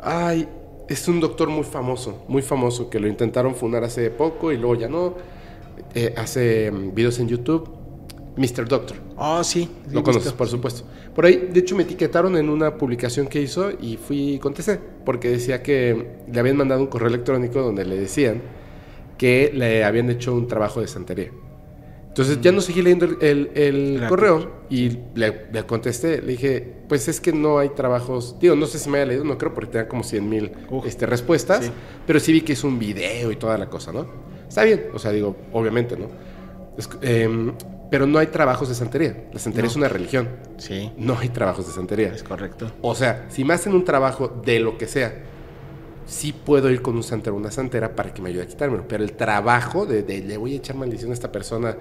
Ay, 0.00 0.48
es 0.88 1.06
un 1.08 1.20
doctor 1.20 1.48
muy 1.48 1.64
famoso, 1.64 2.24
muy 2.28 2.42
famoso, 2.42 2.88
que 2.90 2.98
lo 3.00 3.08
intentaron 3.08 3.54
funar 3.54 3.84
hace 3.84 4.10
poco 4.10 4.52
y 4.52 4.56
luego 4.56 4.74
ya 4.76 4.88
no. 4.88 5.14
Eh, 5.94 6.14
hace 6.16 6.70
mm, 6.70 6.94
videos 6.94 7.18
en 7.18 7.28
YouTube, 7.28 7.68
Mr. 8.36 8.68
Doctor. 8.68 8.96
Oh, 9.16 9.42
sí. 9.42 9.68
sí, 9.88 9.94
Lo 9.94 10.02
conoces, 10.02 10.26
listo. 10.26 10.38
por 10.38 10.48
supuesto. 10.48 10.84
Por 11.14 11.26
ahí, 11.26 11.48
de 11.52 11.60
hecho, 11.60 11.74
me 11.76 11.82
etiquetaron 11.82 12.36
en 12.36 12.48
una 12.48 12.76
publicación 12.76 13.26
que 13.26 13.40
hizo 13.40 13.70
y 13.80 13.96
fui 13.96 14.34
y 14.34 14.38
contesté, 14.38 14.78
porque 15.04 15.28
decía 15.30 15.62
que 15.62 16.06
le 16.32 16.40
habían 16.40 16.56
mandado 16.56 16.80
un 16.80 16.86
correo 16.86 17.08
electrónico 17.08 17.60
donde 17.60 17.84
le 17.84 17.96
decían 17.96 18.40
que 19.18 19.50
le 19.52 19.84
habían 19.84 20.08
hecho 20.10 20.32
un 20.34 20.46
trabajo 20.46 20.80
de 20.80 20.86
santería. 20.88 21.30
Entonces 22.10 22.40
ya 22.40 22.50
no 22.50 22.60
seguí 22.60 22.82
leyendo 22.82 23.04
el, 23.06 23.16
el- 23.20 23.50
el 23.54 23.92
Claro. 23.98 24.08
correo 24.08 24.50
y 24.68 24.98
le, 25.14 25.46
le 25.52 25.64
contesté, 25.64 26.20
le 26.20 26.32
dije, 26.32 26.74
pues 26.88 27.06
es 27.06 27.20
que 27.20 27.32
no 27.32 27.58
hay 27.58 27.68
trabajos, 27.70 28.36
digo, 28.40 28.56
no 28.56 28.66
sé 28.66 28.78
si 28.80 28.90
me 28.90 28.98
haya 28.98 29.06
leído, 29.06 29.24
no 29.24 29.38
creo 29.38 29.54
porque 29.54 29.70
tenía 29.70 29.86
como 29.88 30.02
100 30.02 30.28
mil 30.28 30.50
este, 30.84 31.06
respuestas, 31.06 31.66
Sí. 31.66 31.70
pero 32.06 32.18
sí 32.18 32.32
vi 32.32 32.40
que 32.40 32.54
es 32.54 32.64
un 32.64 32.78
video 32.80 33.30
y 33.30 33.36
toda 33.36 33.56
la 33.56 33.70
cosa, 33.70 33.92
¿no? 33.92 34.06
Está 34.48 34.64
bien, 34.64 34.86
o 34.92 34.98
sea, 34.98 35.12
digo, 35.12 35.36
obviamente, 35.52 35.96
¿no? 35.96 36.06
Es- 36.76 36.90
em, 37.00 37.52
pero 37.92 38.06
no 38.08 38.18
hay 38.18 38.26
trabajos 38.26 38.68
de 38.68 38.74
santería, 38.74 39.28
la 39.32 39.38
santería 39.38 39.66
No. 39.66 39.70
es 39.70 39.76
una 39.76 39.88
religión, 39.88 40.28
Sí, 40.58 40.90
no 40.98 41.16
hay 41.16 41.28
trabajos 41.28 41.68
de 41.68 41.72
santería. 41.72 42.12
es 42.12 42.24
correcto. 42.24 42.72
O 42.82 42.96
sea, 42.96 43.26
si 43.30 43.44
me 43.44 43.54
hacen 43.54 43.72
un 43.72 43.84
trabajo 43.84 44.26
de 44.44 44.58
lo 44.58 44.76
que 44.78 44.88
sea, 44.88 45.14
sí 46.06 46.32
puedo 46.32 46.70
ir 46.70 46.82
con 46.82 46.96
un 46.96 47.04
santero 47.04 47.36
o 47.36 47.38
una 47.38 47.52
santera 47.52 47.94
para 47.94 48.12
que 48.12 48.20
me 48.20 48.30
ayude 48.30 48.42
a 48.42 48.46
quitármelo. 48.48 48.84
Pero 48.88 49.04
el 49.04 49.12
trabajo 49.12 49.86
de, 49.86 50.02
de 50.02 50.20
le 50.22 50.36
voy 50.36 50.54
a 50.54 50.56
echar 50.56 50.74
maldición 50.74 51.12
a 51.12 51.14
esta 51.14 51.30
persona 51.30 51.76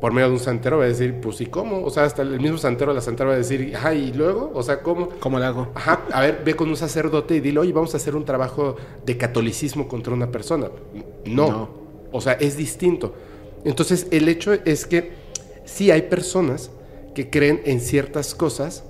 por 0.00 0.12
medio 0.12 0.28
de 0.28 0.34
un 0.34 0.40
santero 0.40 0.78
va 0.78 0.84
a 0.84 0.88
decir, 0.88 1.20
pues 1.20 1.40
¿y 1.40 1.46
cómo? 1.46 1.82
O 1.84 1.90
sea, 1.90 2.04
hasta 2.04 2.22
el 2.22 2.40
mismo 2.40 2.56
santero 2.58 2.92
la 2.92 3.00
santera 3.00 3.30
va 3.30 3.34
a 3.34 3.38
decir, 3.38 3.74
ajá, 3.74 3.94
¿y 3.94 4.12
luego? 4.12 4.50
O 4.54 4.62
sea, 4.62 4.80
¿cómo? 4.80 5.08
¿Cómo 5.18 5.38
lo 5.38 5.44
hago? 5.44 5.68
Ajá, 5.74 6.02
a 6.12 6.20
ver, 6.20 6.42
ve 6.44 6.54
con 6.54 6.68
un 6.68 6.76
sacerdote 6.76 7.34
y 7.36 7.40
dile, 7.40 7.58
oye, 7.58 7.72
vamos 7.72 7.94
a 7.94 7.96
hacer 7.96 8.14
un 8.14 8.24
trabajo 8.24 8.76
de 9.04 9.16
catolicismo 9.16 9.88
contra 9.88 10.12
una 10.14 10.30
persona. 10.30 10.68
No. 11.26 11.48
No. 11.50 11.68
O 12.12 12.20
sea, 12.20 12.34
es 12.34 12.56
distinto. 12.56 13.14
Entonces, 13.64 14.06
el 14.12 14.28
hecho 14.28 14.52
es 14.52 14.86
que 14.86 15.10
sí 15.64 15.90
hay 15.90 16.02
personas 16.02 16.70
que 17.14 17.28
creen 17.28 17.60
en 17.64 17.80
ciertas 17.80 18.34
cosas 18.34 18.84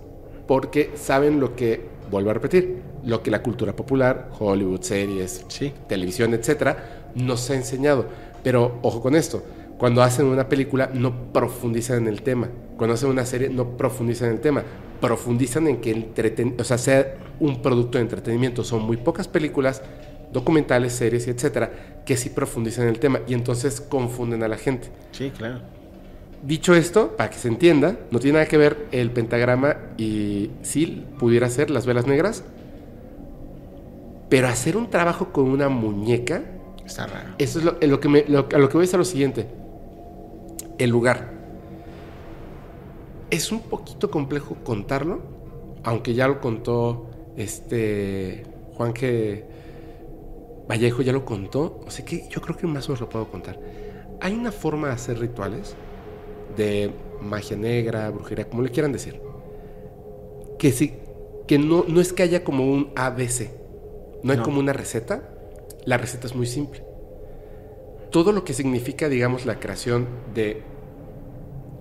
porque 0.47 0.91
saben 0.95 1.41
lo 1.41 1.57
que, 1.57 1.87
vuelvo 2.11 2.31
a 2.31 2.35
repetir, 2.35 2.83
lo 3.05 3.23
que 3.23 3.31
la 3.31 3.43
cultura 3.43 3.75
popular, 3.75 4.31
Hollywood, 4.39 4.83
series, 4.83 5.45
Sí. 5.49 5.73
televisión, 5.89 6.35
etcétera, 6.35 7.11
nos 7.15 7.49
ha 7.51 7.55
enseñado. 7.55 8.07
Pero 8.43 8.79
ojo 8.83 9.01
con 9.03 9.15
esto, 9.17 9.43
cuando 9.79 10.03
hacen 10.03 10.27
una 10.27 10.49
película 10.49 10.91
no 10.93 11.33
profundizan 11.33 11.99
en 11.99 12.09
el 12.09 12.23
tema. 12.23 12.49
Cuando 12.77 12.95
hacen 12.95 13.09
una 13.11 13.25
serie 13.25 13.49
no 13.49 13.77
profundizan 13.77 14.29
en 14.29 14.35
el 14.35 14.41
tema. 14.41 14.63
Profundizan 15.01 15.69
en 15.69 15.77
que 15.81 15.93
entreten 15.93 16.57
o 16.59 16.65
sea, 16.65 16.79
sea 16.79 17.15
un 17.41 17.63
producto 17.63 17.99
de 17.99 18.03
entretenimiento. 18.03 18.65
Son 18.65 18.83
muy 18.83 18.97
pocas 18.97 19.29
películas, 19.29 19.81
documentales, 20.33 20.93
series, 20.93 21.29
etcétera, 21.29 22.03
que 22.05 22.17
sí 22.17 22.31
profundizan 22.31 22.85
en 22.85 22.91
el 22.91 22.99
tema 22.99 23.21
y 23.29 23.35
entonces 23.35 23.81
confunden 23.81 24.43
a 24.43 24.49
la 24.49 24.57
gente. 24.57 24.89
Sí, 25.13 25.31
claro. 25.37 25.61
Dicho 26.43 26.75
esto, 26.75 27.17
para 27.17 27.31
que 27.31 27.39
se 27.39 27.49
entienda, 27.49 27.97
no 28.11 28.19
tiene 28.21 28.39
nada 28.39 28.47
que 28.49 28.57
ver 28.59 28.87
el 28.93 29.11
pentagrama 29.11 29.77
y 29.97 30.51
sí 30.63 31.05
pudiera 31.19 31.49
ser 31.51 31.71
las 31.71 31.85
velas 31.87 32.07
negras, 32.07 32.45
pero 34.29 34.47
hacer 34.49 34.77
un 34.77 34.91
trabajo 34.91 35.33
con 35.33 35.45
una 35.49 35.69
muñeca, 35.69 36.43
Está 36.85 37.07
raro. 37.07 37.31
eso 37.39 37.59
es 37.59 37.65
lo, 37.65 37.77
lo 37.81 38.01
que 38.01 38.09
me, 38.09 38.25
lo- 38.29 38.47
a 38.53 38.59
lo 38.59 38.69
que 38.69 38.75
voy 38.75 38.83
a 38.83 38.87
decir 38.87 38.99
lo 38.99 39.05
siguiente. 39.05 39.47
El 40.79 40.91
lugar. 40.91 41.33
Es 43.31 43.53
un 43.53 43.61
poquito 43.63 44.11
complejo 44.11 44.57
contarlo, 44.65 45.21
aunque 45.85 46.15
ya 46.15 46.27
lo 46.29 46.41
contó 46.41 47.11
este 47.37 48.45
Juan 48.75 48.93
que 48.93 49.45
Vallejo 50.69 51.03
ya 51.03 51.13
lo 51.13 51.25
contó, 51.25 51.81
o 51.87 51.91
sea 51.91 52.05
que 52.05 52.29
yo 52.29 52.41
creo 52.41 52.57
que 52.57 52.67
más 52.67 52.87
o 52.89 52.93
menos 52.93 53.01
lo 53.01 53.09
puedo 53.09 53.31
contar. 53.31 53.59
Hay 54.21 54.35
una 54.35 54.53
forma 54.53 54.89
de 54.89 54.95
hacer 54.95 55.19
rituales 55.19 55.77
de 56.57 56.93
magia 57.21 57.57
negra, 57.57 58.11
brujería, 58.11 58.49
como 58.49 58.63
le 58.63 58.71
quieran 58.71 58.93
decir, 58.93 59.21
que 60.59 60.73
sí, 60.73 60.95
que 61.47 61.59
no, 61.59 61.85
no 61.89 62.01
es 62.01 62.13
que 62.13 62.23
haya 62.23 62.45
como 62.45 62.65
un 62.71 62.93
ABC, 62.97 63.51
no 64.23 64.33
hay 64.33 64.39
No. 64.39 64.43
como 64.43 64.61
una 64.61 64.73
receta, 64.73 65.31
la 65.85 65.97
receta 65.99 66.27
es 66.27 66.35
muy 66.35 66.47
simple. 66.47 66.83
Todo 68.11 68.33
lo 68.33 68.45
que 68.45 68.55
significa, 68.55 69.09
digamos, 69.09 69.47
la 69.47 69.61
creación 69.61 70.09
de 70.35 70.63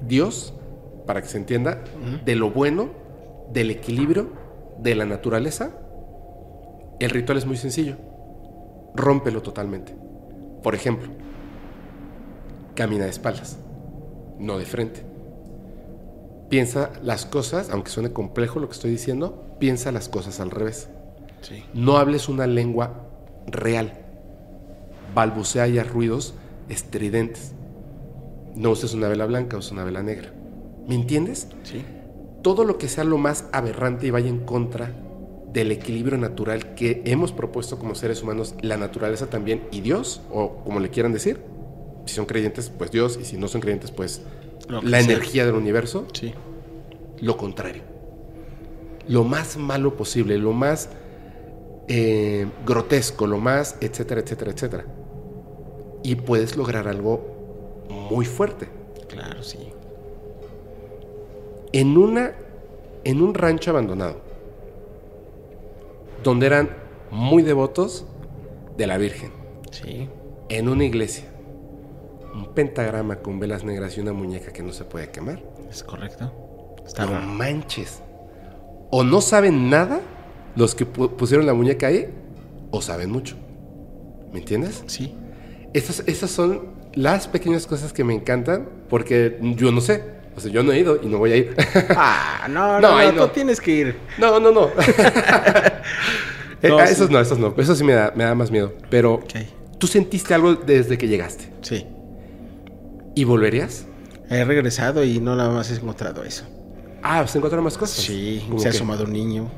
Dios 0.05 0.53
para 1.05 1.21
que 1.21 1.27
se 1.27 1.37
entienda, 1.37 1.83
de 2.25 2.35
lo 2.35 2.51
bueno, 2.51 2.89
del 3.51 3.71
equilibrio, 3.71 4.29
de 4.77 4.93
la 4.93 5.05
naturaleza, 5.05 5.71
el 6.99 7.09
ritual 7.09 7.37
es 7.37 7.45
muy 7.45 7.57
sencillo. 7.57 7.95
Rómpelo 8.93 9.41
totalmente. 9.41 9.95
Por 10.61 10.75
ejemplo, 10.75 11.09
camina 12.75 13.05
de 13.05 13.11
espaldas, 13.11 13.57
no 14.37 14.57
de 14.57 14.65
frente. 14.65 15.03
Piensa 16.49 16.91
las 17.03 17.25
cosas, 17.25 17.69
aunque 17.69 17.91
suene 17.91 18.11
complejo 18.11 18.59
lo 18.59 18.67
que 18.67 18.73
estoy 18.73 18.91
diciendo, 18.91 19.55
piensa 19.59 19.91
las 19.91 20.09
cosas 20.09 20.39
al 20.39 20.51
revés. 20.51 20.89
Sí. 21.41 21.63
No 21.73 21.97
hables 21.97 22.29
una 22.29 22.47
lengua 22.47 23.07
real. 23.47 23.93
Balbucea 25.13 25.67
y 25.67 25.79
ruidos 25.81 26.33
estridentes. 26.69 27.53
No 28.57 28.71
uses 28.71 28.93
una 28.93 29.07
vela 29.07 29.25
blanca, 29.25 29.57
usa 29.57 29.73
una 29.73 29.83
vela 29.83 30.01
negra. 30.03 30.33
¿Me 30.87 30.95
entiendes? 30.95 31.47
Sí. 31.63 31.83
Todo 32.41 32.63
lo 32.65 32.77
que 32.77 32.87
sea 32.87 33.03
lo 33.03 33.17
más 33.17 33.45
aberrante 33.51 34.07
y 34.07 34.11
vaya 34.11 34.29
en 34.29 34.39
contra 34.39 34.91
del 35.53 35.71
equilibrio 35.71 36.17
natural 36.17 36.75
que 36.75 37.01
hemos 37.05 37.31
propuesto 37.31 37.77
como 37.79 37.95
seres 37.95 38.21
humanos, 38.23 38.55
la 38.61 38.77
naturaleza 38.77 39.27
también 39.27 39.63
y 39.71 39.81
Dios, 39.81 40.21
o 40.31 40.57
como 40.63 40.79
le 40.79 40.89
quieran 40.89 41.13
decir. 41.13 41.39
Si 42.05 42.15
son 42.15 42.25
creyentes, 42.25 42.69
pues 42.69 42.91
Dios, 42.91 43.17
y 43.21 43.25
si 43.25 43.37
no 43.37 43.47
son 43.47 43.61
creyentes, 43.61 43.91
pues 43.91 44.21
la 44.69 44.81
sea. 44.81 44.99
energía 45.01 45.45
del 45.45 45.55
universo 45.55 46.05
Sí. 46.13 46.33
lo 47.19 47.37
contrario. 47.37 47.83
Lo 49.07 49.23
más 49.23 49.57
malo 49.57 49.95
posible, 49.95 50.37
lo 50.37 50.51
más 50.53 50.89
eh, 51.87 52.47
grotesco, 52.65 53.27
lo 53.27 53.37
más, 53.37 53.77
etcétera, 53.81 54.21
etcétera, 54.21 54.51
etcétera. 54.51 54.85
Y 56.03 56.15
puedes 56.15 56.57
lograr 56.57 56.87
algo 56.87 57.36
muy 58.09 58.25
fuerte. 58.25 58.67
Claro, 59.07 59.41
sí. 59.43 59.59
En 61.73 61.97
una, 61.97 62.33
en 63.03 63.21
un 63.21 63.33
rancho 63.33 63.71
abandonado, 63.71 64.17
donde 66.23 66.45
eran 66.47 66.69
muy 67.11 67.43
devotos 67.43 68.05
de 68.77 68.87
la 68.87 68.97
Virgen, 68.97 69.31
Sí. 69.71 70.09
en 70.49 70.69
una 70.69 70.83
iglesia, 70.85 71.25
un 72.33 72.53
pentagrama 72.53 73.17
con 73.17 73.39
velas 73.39 73.63
negras 73.63 73.97
y 73.97 74.01
una 74.01 74.13
muñeca 74.13 74.51
que 74.51 74.63
no 74.63 74.71
se 74.73 74.83
puede 74.85 75.09
quemar. 75.11 75.41
Es 75.69 75.83
correcto. 75.83 76.31
Está 76.85 77.05
no 77.05 77.13
raro. 77.13 77.25
manches. 77.27 78.01
O 78.91 79.03
no 79.03 79.21
saben 79.21 79.69
nada 79.69 79.99
los 80.55 80.73
que 80.73 80.85
pu- 80.87 81.09
pusieron 81.11 81.45
la 81.45 81.53
muñeca 81.53 81.87
ahí, 81.87 82.07
o 82.71 82.81
saben 82.81 83.11
mucho. 83.11 83.35
¿Me 84.31 84.39
entiendes? 84.39 84.83
Sí. 84.87 85.15
Esas, 85.73 86.03
esas 86.07 86.31
son 86.31 86.76
las 86.97 87.27
pequeñas 87.27 87.67
cosas 87.67 87.93
que 87.93 88.03
me 88.03 88.13
encantan 88.13 88.67
porque 88.89 89.37
yo 89.41 89.71
no 89.71 89.81
sé. 89.81 90.03
O 90.35 90.39
sea, 90.39 90.51
yo 90.51 90.61
no 90.63 90.71
he 90.71 90.79
ido 90.79 90.99
y 91.01 91.07
no 91.07 91.17
voy 91.17 91.31
a 91.31 91.35
ir. 91.37 91.55
Ah, 91.95 92.47
no, 92.49 92.79
No, 92.81 92.91
no, 92.91 92.97
ahí 92.97 93.07
no, 93.07 93.13
no. 93.13 93.27
tú 93.27 93.33
tienes 93.33 93.61
que 93.61 93.71
ir. 93.71 93.95
no, 94.17 94.39
no, 94.39 94.51
no. 94.51 94.69
Eh, 96.61 96.69
No, 96.69 96.79
ah, 96.79 96.87
sí. 96.87 96.93
Esos 96.93 97.11
no, 97.11 97.19
esos 97.19 97.37
no. 97.37 97.53
Eso 97.55 97.75
sí 97.75 97.83
me 97.83 97.93
da, 97.93 98.11
me 98.15 98.23
da 98.23 98.33
más 98.33 98.49
miedo. 98.49 98.73
Pero 98.89 99.21
tú 99.77 99.85
sentiste 99.85 100.33
algo 100.33 100.55
desde 100.55 100.97
que 100.97 101.07
llegaste. 101.07 101.51
Sí. 101.61 101.85
¿Y 103.13 103.23
volverías? 103.25 103.85
He 104.29 104.43
regresado 104.43 105.03
y 105.03 105.19
no 105.19 105.35
nada 105.35 105.51
más 105.51 105.69
he 105.69 105.75
encontrado 105.75 106.23
eso. 106.23 106.45
Ah, 107.03 107.25
¿se 107.27 107.37
encontraron 107.37 107.63
más 107.63 107.77
cosas? 107.77 107.97
Sí, 107.97 108.43
¿Cómo 108.47 108.59
se 108.59 108.67
ha 108.67 108.71
asomado 108.71 109.03
un 109.03 109.13
niño. 109.13 109.51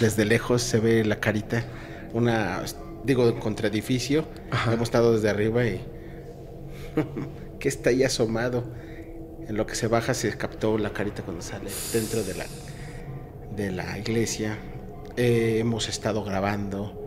Desde 0.00 0.24
lejos 0.24 0.62
se 0.62 0.78
ve 0.78 1.04
la 1.04 1.18
carita. 1.18 1.64
Una, 2.12 2.62
digo, 3.04 3.38
contra 3.40 3.66
edificio. 3.66 4.24
Ajá. 4.52 4.72
Hemos 4.74 4.84
estado 4.88 5.12
desde 5.14 5.28
arriba 5.28 5.66
y. 5.66 5.84
que 7.58 7.68
está 7.68 7.90
ahí 7.90 8.02
asomado. 8.04 8.64
En 9.48 9.56
lo 9.56 9.66
que 9.66 9.74
se 9.74 9.88
baja 9.88 10.14
se 10.14 10.36
captó 10.36 10.78
la 10.78 10.92
carita 10.92 11.22
cuando 11.22 11.42
sale 11.42 11.70
dentro 11.92 12.22
de 12.22 12.34
la, 12.34 12.46
de 13.56 13.70
la 13.70 13.98
iglesia. 13.98 14.58
Eh, 15.16 15.58
hemos 15.60 15.88
estado 15.88 16.24
grabando 16.24 17.02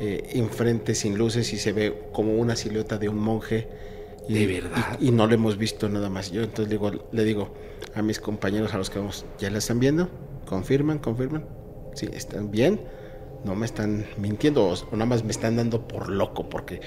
eh, 0.00 0.30
enfrente 0.34 0.94
sin 0.94 1.18
luces 1.18 1.52
y 1.52 1.58
se 1.58 1.72
ve 1.72 2.08
como 2.12 2.34
una 2.34 2.54
silueta 2.56 2.98
de 2.98 3.08
un 3.08 3.18
monje. 3.18 3.68
Y, 4.28 4.46
¿De 4.46 4.60
verdad? 4.60 4.98
Y, 5.00 5.08
y 5.08 5.10
no 5.10 5.26
lo 5.26 5.34
hemos 5.34 5.56
visto 5.56 5.88
nada 5.88 6.10
más. 6.10 6.30
Yo 6.30 6.42
entonces 6.42 6.70
digo, 6.70 6.90
le 7.12 7.24
digo 7.24 7.54
a 7.94 8.02
mis 8.02 8.20
compañeros, 8.20 8.74
a 8.74 8.78
los 8.78 8.90
que 8.90 8.98
vamos, 8.98 9.24
¿ya 9.38 9.50
la 9.50 9.58
están 9.58 9.80
viendo? 9.80 10.08
¿Confirman? 10.46 10.98
¿Confirman? 10.98 11.46
Sí, 11.94 12.08
¿están 12.12 12.50
bien? 12.50 12.80
No 13.44 13.56
me 13.56 13.66
están 13.66 14.06
mintiendo 14.18 14.66
o, 14.66 14.74
o 14.74 14.92
nada 14.92 15.06
más 15.06 15.24
me 15.24 15.30
están 15.30 15.56
dando 15.56 15.88
por 15.88 16.08
loco 16.08 16.48
porque 16.48 16.80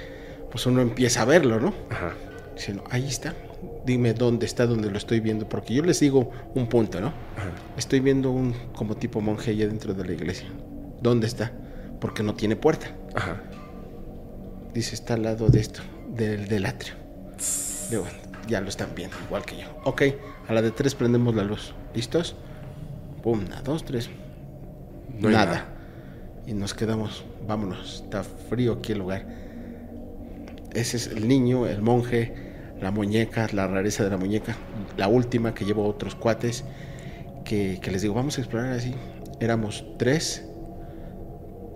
pues 0.52 0.66
uno 0.68 0.82
empieza 0.82 1.24
a 1.24 1.26
verlo, 1.26 1.60
¿no? 1.60 1.74
Ajá. 1.90 2.14
Dice, 2.56 2.74
no, 2.74 2.84
ahí 2.90 3.08
está. 3.08 3.34
Dime 3.86 4.14
dónde 4.14 4.46
está, 4.46 4.66
donde 4.66 4.90
lo 4.90 4.98
estoy 4.98 5.20
viendo, 5.20 5.48
porque 5.48 5.74
yo 5.74 5.84
les 5.84 6.00
digo 6.00 6.32
un 6.54 6.68
punto, 6.68 7.02
¿no? 7.02 7.08
Ajá. 7.08 7.52
Estoy 7.78 8.00
viendo 8.00 8.32
un 8.32 8.54
como 8.76 8.96
tipo 8.96 9.22
monje 9.22 9.52
allá 9.52 9.68
dentro 9.68 9.94
de 9.94 10.06
la 10.06 10.14
iglesia. 10.14 10.48
¿Dónde 11.02 11.28
está? 11.28 11.52
Porque 12.00 12.24
no 12.24 12.36
tiene 12.36 12.56
puerta. 12.56 12.88
Ajá. 13.16 13.42
Dice, 14.74 14.96
está 14.96 15.14
al 15.16 15.24
lado 15.24 15.48
de 15.50 15.60
esto, 15.60 15.82
del, 16.16 16.48
del 16.48 16.66
atrio. 16.66 16.94
Digo, 17.90 18.06
ya 18.48 18.62
lo 18.62 18.70
están 18.70 18.90
viendo, 18.96 19.16
igual 19.28 19.46
que 19.46 19.58
yo. 19.58 19.68
Ok, 19.84 20.04
a 20.48 20.54
la 20.54 20.62
de 20.62 20.72
tres 20.72 20.96
prendemos 20.96 21.36
la 21.36 21.44
luz. 21.44 21.74
¿Listos? 21.94 22.36
Pum, 23.22 23.46
una, 23.46 23.62
dos, 23.62 23.86
tres. 23.86 24.10
No 25.20 25.30
nada. 25.30 25.46
nada. 25.46 25.66
Y 26.46 26.54
nos 26.54 26.74
quedamos, 26.74 27.24
vámonos, 27.48 28.04
está 28.04 28.24
frío 28.24 28.74
aquí 28.74 28.92
el 28.92 29.00
lugar. 29.00 29.43
Ese 30.74 30.98
es 30.98 31.08
el 31.08 31.28
niño, 31.28 31.68
el 31.68 31.82
monje, 31.82 32.34
la 32.82 32.92
muñeca, 32.92 33.48
la 33.54 33.68
rareza 33.68 34.04
de 34.04 34.10
la 34.10 34.18
muñeca. 34.18 34.56
La 34.98 35.08
última 35.08 35.54
que 35.54 35.66
llevo 35.66 35.88
otros 35.88 36.16
cuates 36.16 36.64
que, 37.46 37.80
les 37.92 38.02
digo, 38.02 38.14
vamos 38.14 38.38
a 38.38 38.42
explorar 38.42 38.74
así. 38.74 38.94
Éramos 39.40 39.86
tres. 39.98 40.46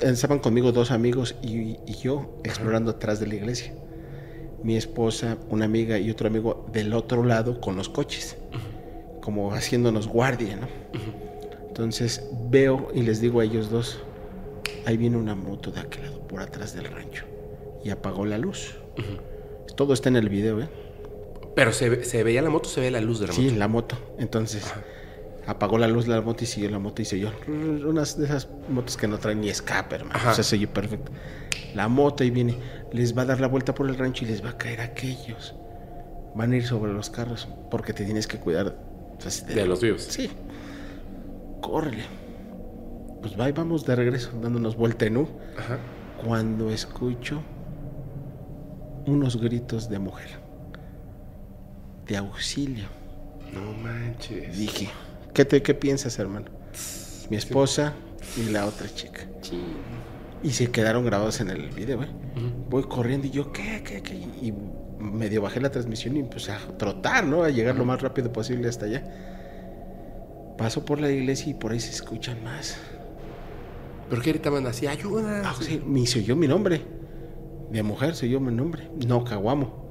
Estaban 0.01 0.39
conmigo 0.39 0.71
dos 0.71 0.91
amigos 0.91 1.35
y, 1.41 1.77
y 1.85 1.95
yo 2.01 2.39
explorando 2.43 2.91
atrás 2.91 3.19
de 3.19 3.27
la 3.27 3.35
iglesia. 3.35 3.73
Mi 4.63 4.75
esposa, 4.75 5.37
una 5.49 5.65
amiga 5.65 5.99
y 5.99 6.09
otro 6.09 6.27
amigo 6.27 6.67
del 6.71 6.93
otro 6.93 7.23
lado 7.23 7.61
con 7.61 7.75
los 7.75 7.89
coches. 7.89 8.37
Como 9.21 9.53
haciéndonos 9.53 10.07
guardia, 10.07 10.55
¿no? 10.55 10.67
Entonces 11.67 12.27
veo 12.49 12.87
y 12.93 13.03
les 13.03 13.21
digo 13.21 13.39
a 13.39 13.43
ellos 13.43 13.69
dos, 13.69 13.99
ahí 14.85 14.97
viene 14.97 15.17
una 15.17 15.35
moto 15.35 15.69
de 15.69 15.81
aquel 15.81 16.05
lado, 16.05 16.21
por 16.27 16.41
atrás 16.41 16.73
del 16.73 16.85
rancho. 16.85 17.25
Y 17.83 17.91
apagó 17.91 18.25
la 18.25 18.39
luz. 18.39 18.75
Todo 19.75 19.93
está 19.93 20.09
en 20.09 20.15
el 20.15 20.29
video, 20.29 20.59
¿eh? 20.61 20.69
Pero 21.55 21.71
se, 21.71 21.89
ve- 21.89 22.03
se 22.03 22.23
veía 22.23 22.41
la 22.41 22.49
moto, 22.49 22.69
se 22.69 22.81
ve 22.81 22.91
la 22.91 23.01
luz 23.01 23.19
de 23.19 23.27
la 23.27 23.33
Sí, 23.33 23.43
moto. 23.45 23.55
la 23.57 23.67
moto. 23.67 23.97
Entonces 24.19 24.73
apagó 25.45 25.77
la 25.77 25.87
luz 25.87 26.05
de 26.05 26.11
la 26.13 26.21
moto 26.21 26.43
y 26.43 26.47
siguió 26.47 26.69
la 26.69 26.79
moto 26.79 27.01
y 27.01 27.05
siguió. 27.05 27.31
Unas 27.47 28.17
de 28.17 28.25
esas 28.25 28.47
motos 28.69 28.97
que 28.97 29.07
no 29.07 29.17
traen 29.17 29.41
ni 29.41 29.49
escape, 29.49 29.95
hermano. 29.95 30.19
O 30.29 30.33
sea, 30.33 30.43
se 30.43 30.55
oye 30.55 30.67
perfecto. 30.67 31.11
La 31.73 31.87
moto 31.87 32.23
ahí 32.23 32.29
viene, 32.31 32.57
les 32.91 33.17
va 33.17 33.23
a 33.23 33.25
dar 33.25 33.39
la 33.39 33.47
vuelta 33.47 33.73
por 33.73 33.87
el 33.89 33.97
rancho 33.97 34.25
y 34.25 34.27
les 34.27 34.43
va 34.43 34.51
a 34.51 34.57
caer 34.57 34.81
a 34.81 34.85
aquellos. 34.85 35.55
Van 36.35 36.51
a 36.51 36.57
ir 36.57 36.65
sobre 36.65 36.93
los 36.93 37.09
carros 37.09 37.47
porque 37.71 37.93
te 37.93 38.03
tienes 38.05 38.27
que 38.27 38.37
cuidar 38.39 38.75
pues, 39.19 39.45
De 39.47 39.65
los 39.65 39.81
vivos. 39.81 40.03
Sí. 40.03 40.29
Córrele. 41.61 42.03
Pues 43.21 43.39
va 43.39 43.49
y 43.49 43.51
vamos 43.51 43.85
de 43.85 43.95
regreso, 43.95 44.31
dándonos 44.41 44.75
vuelta 44.75 45.05
en 45.05 45.17
U. 45.17 45.27
Ajá. 45.57 45.77
Cuando 46.23 46.69
escucho 46.69 47.41
unos 49.07 49.39
gritos 49.41 49.89
de 49.89 49.99
mujer. 49.99 50.29
De 52.05 52.17
auxilio. 52.17 52.85
No 53.53 53.73
manches. 53.73 54.57
Dije, 54.57 54.89
¿qué, 55.33 55.45
te, 55.45 55.61
qué 55.61 55.73
piensas, 55.73 56.19
hermano? 56.19 56.47
Mi 57.29 57.37
esposa 57.37 57.93
y 58.37 58.49
la 58.49 58.65
otra 58.65 58.93
chica. 58.93 59.21
Y 60.43 60.51
se 60.51 60.69
quedaron 60.69 61.05
grabados 61.05 61.39
en 61.39 61.49
el 61.49 61.69
video, 61.69 62.03
¿eh? 62.03 62.09
Voy 62.69 62.83
corriendo 62.83 63.27
y 63.27 63.31
yo, 63.31 63.51
¿qué, 63.51 63.81
qué, 63.83 64.01
qué? 64.01 64.15
Y 64.15 64.53
medio 64.99 65.41
bajé 65.41 65.59
la 65.61 65.71
transmisión 65.71 66.15
y 66.17 66.19
empecé 66.19 66.51
a 66.51 66.59
trotar, 66.77 67.25
¿no? 67.25 67.43
A 67.43 67.49
llegar 67.49 67.75
lo 67.75 67.85
más 67.85 68.01
rápido 68.01 68.31
posible 68.31 68.67
hasta 68.67 68.85
allá. 68.85 69.03
Paso 70.57 70.85
por 70.85 70.99
la 70.99 71.09
iglesia 71.09 71.51
y 71.51 71.53
por 71.53 71.71
ahí 71.71 71.79
se 71.79 71.91
escuchan 71.91 72.43
más. 72.43 72.77
¿Pero 74.09 74.21
qué 74.21 74.31
gritaban 74.31 74.65
así? 74.67 74.87
¡Ayuda! 74.87 75.43
Ah, 75.45 75.55
sí, 75.59 75.81
me 75.85 76.05
se 76.05 76.19
oyó 76.19 76.35
mi 76.35 76.47
nombre. 76.47 76.96
De 77.71 77.83
mujer 77.83 78.15
se 78.15 78.25
oyó 78.25 78.39
mi 78.39 78.53
nombre. 78.53 78.89
No, 79.05 79.23
Caguamo. 79.23 79.87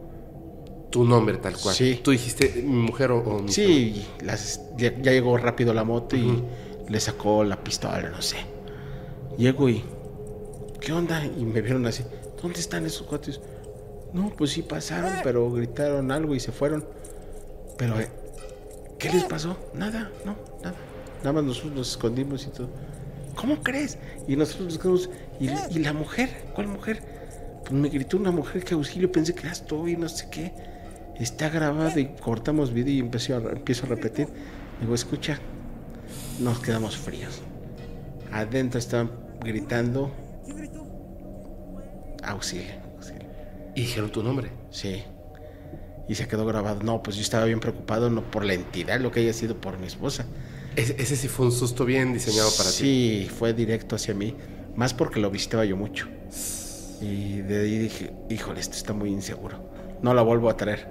Tu 0.91 1.05
nombre 1.05 1.37
tal 1.37 1.57
cual. 1.59 1.75
Sí. 1.75 2.01
Tú 2.03 2.13
dijiste 2.13 2.63
mi 2.63 2.83
mujer 2.83 3.11
o, 3.11 3.19
o 3.19 3.43
mi 3.43 3.53
Sí, 3.53 4.07
las, 4.25 4.63
ya, 4.79 4.97
ya 5.01 5.13
llegó 5.13 5.37
rápido 5.37 5.75
la 5.75 5.85
moto 5.85 6.17
y 6.17 6.43
le 6.89 7.01
sacó 7.01 7.45
la 7.45 7.63
pistola, 7.63 8.09
no 8.09 8.23
sé. 8.23 8.37
Llego 9.37 9.69
y, 9.69 9.85
¿qué 10.81 10.93
onda? 10.93 11.25
Y 11.25 11.45
me 11.45 11.61
vieron 11.61 11.85
así, 11.87 12.05
¿dónde 12.41 12.61
están 12.61 12.87
esos 12.87 13.07
cuates? 13.07 13.41
No, 14.13 14.31
pues 14.31 14.53
sí 14.53 14.63
pasaron, 14.63 15.13
pero 15.23 15.51
gritaron 15.51 16.11
algo 16.11 16.35
y 16.35 16.41
se 16.41 16.53
fueron. 16.53 16.85
Pero, 17.77 18.01
eh, 18.01 18.09
¿qué 18.99 19.13
les 19.13 19.25
pasó? 19.25 19.59
Nada, 19.75 20.11
no, 20.25 20.37
nada. 20.63 20.77
Nada 21.19 21.33
más 21.33 21.45
nosotros 21.45 21.75
nos 21.75 21.91
escondimos 21.91 22.47
y 22.47 22.51
todo. 22.51 22.69
¿Cómo 23.35 23.63
crees? 23.63 23.99
Y 24.27 24.37
nosotros 24.37 24.69
nos 24.69 24.79
quedamos, 24.79 25.11
¿y, 25.41 25.51
y 25.77 25.81
la 25.81 25.93
mujer? 25.93 26.31
¿Cuál 26.55 26.69
mujer? 26.69 27.16
Pues 27.67 27.81
me 27.81 27.89
gritó 27.89 28.17
una 28.17 28.31
mujer 28.31 28.63
que 28.63 28.75
auxilio, 28.75 29.11
pensé 29.11 29.35
que 29.35 29.41
eras 29.41 29.67
tú 29.67 29.89
y 29.89 29.97
no 29.97 30.09
sé 30.09 30.29
qué. 30.31 30.53
está 31.19 31.49
grabado 31.49 31.99
y 31.99 32.07
cortamos 32.07 32.73
video 32.73 32.95
y 32.95 33.01
empiezo 33.01 33.35
a, 33.35 33.39
empiezo 33.53 33.87
a 33.87 33.89
repetir. 33.89 34.29
Digo, 34.81 34.95
escucha, 34.95 35.41
nos 36.39 36.61
quedamos 36.61 36.97
fríos. 36.97 37.41
Adentro 38.31 38.79
estaban 38.79 39.11
gritando, 39.41 40.15
auxilio, 42.23 42.75
auxilio. 42.95 43.27
Y 43.75 43.81
dijeron 43.81 44.13
tu 44.13 44.23
nombre. 44.23 44.53
Sí. 44.71 45.03
Y 46.09 46.15
se 46.15 46.29
quedó 46.29 46.47
grabado. 46.47 46.85
No, 46.85 47.03
pues 47.03 47.17
yo 47.17 47.23
estaba 47.23 47.47
bien 47.47 47.59
preocupado, 47.59 48.11
no 48.11 48.23
por 48.31 48.45
la 48.45 48.55
entidad, 48.55 49.01
lo 49.01 49.11
que 49.11 49.21
haya 49.21 49.33
sido 49.33 49.61
por 49.61 49.81
mi 49.81 49.89
esposa. 49.89 50.25
Ese, 50.77 50.95
ese 51.03 51.17
sí 51.17 51.27
fue 51.27 51.47
un 51.47 51.53
susto 51.53 51.85
bien 51.85 52.13
diseñado 52.13 52.51
para 52.57 52.71
ti. 52.71 52.77
Sí, 52.77 53.31
fue 53.37 53.55
directo 53.55 53.97
hacia 53.97 54.15
mí. 54.15 54.37
Más 54.77 54.95
porque 54.95 55.19
lo 55.19 55.31
visitaba 55.33 55.65
yo 55.65 55.77
mucho. 55.77 56.07
Y 57.01 57.41
de 57.43 57.61
ahí 57.61 57.79
dije, 57.79 58.13
híjole, 58.29 58.61
esto 58.61 58.77
está 58.77 58.93
muy 58.93 59.11
inseguro. 59.11 59.59
No 60.03 60.15
la 60.15 60.23
vuelvo 60.23 60.49
a 60.49 60.57
traer. 60.57 60.89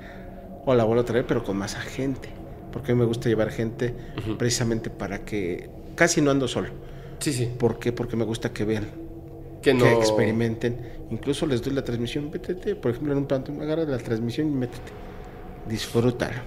O 0.65 0.73
la 0.73 0.83
vuelvo 0.83 1.01
a 1.01 1.05
traer, 1.05 1.25
pero 1.25 1.43
con 1.43 1.57
más 1.57 1.75
gente. 1.75 2.29
Porque 2.71 2.91
a 2.91 2.95
mí 2.95 2.99
me 2.99 3.07
gusta 3.07 3.29
llevar 3.29 3.51
gente 3.51 3.93
precisamente 4.37 4.89
para 4.89 5.23
que... 5.23 5.69
Casi 5.95 6.21
no 6.21 6.31
ando 6.31 6.47
solo. 6.47 6.69
Sí, 7.19 7.31
sí. 7.31 7.49
¿Por 7.57 7.79
qué? 7.79 7.93
Porque 7.93 8.15
me 8.15 8.25
gusta 8.25 8.51
que 8.51 8.65
vean, 8.65 8.85
Que 9.61 9.73
no. 9.73 9.85
que 9.85 9.93
experimenten. 9.93 11.05
Incluso 11.09 11.45
les 11.45 11.61
doy 11.61 11.73
la 11.73 11.83
transmisión, 11.83 12.29
métete, 12.31 12.75
por 12.75 12.91
ejemplo, 12.91 13.13
en 13.13 13.19
un 13.19 13.25
planto, 13.27 13.51
agarra 13.61 13.85
la 13.85 13.97
transmisión 13.97 14.47
y 14.47 14.51
métete. 14.51 14.91
Disfrútalo. 15.69 16.41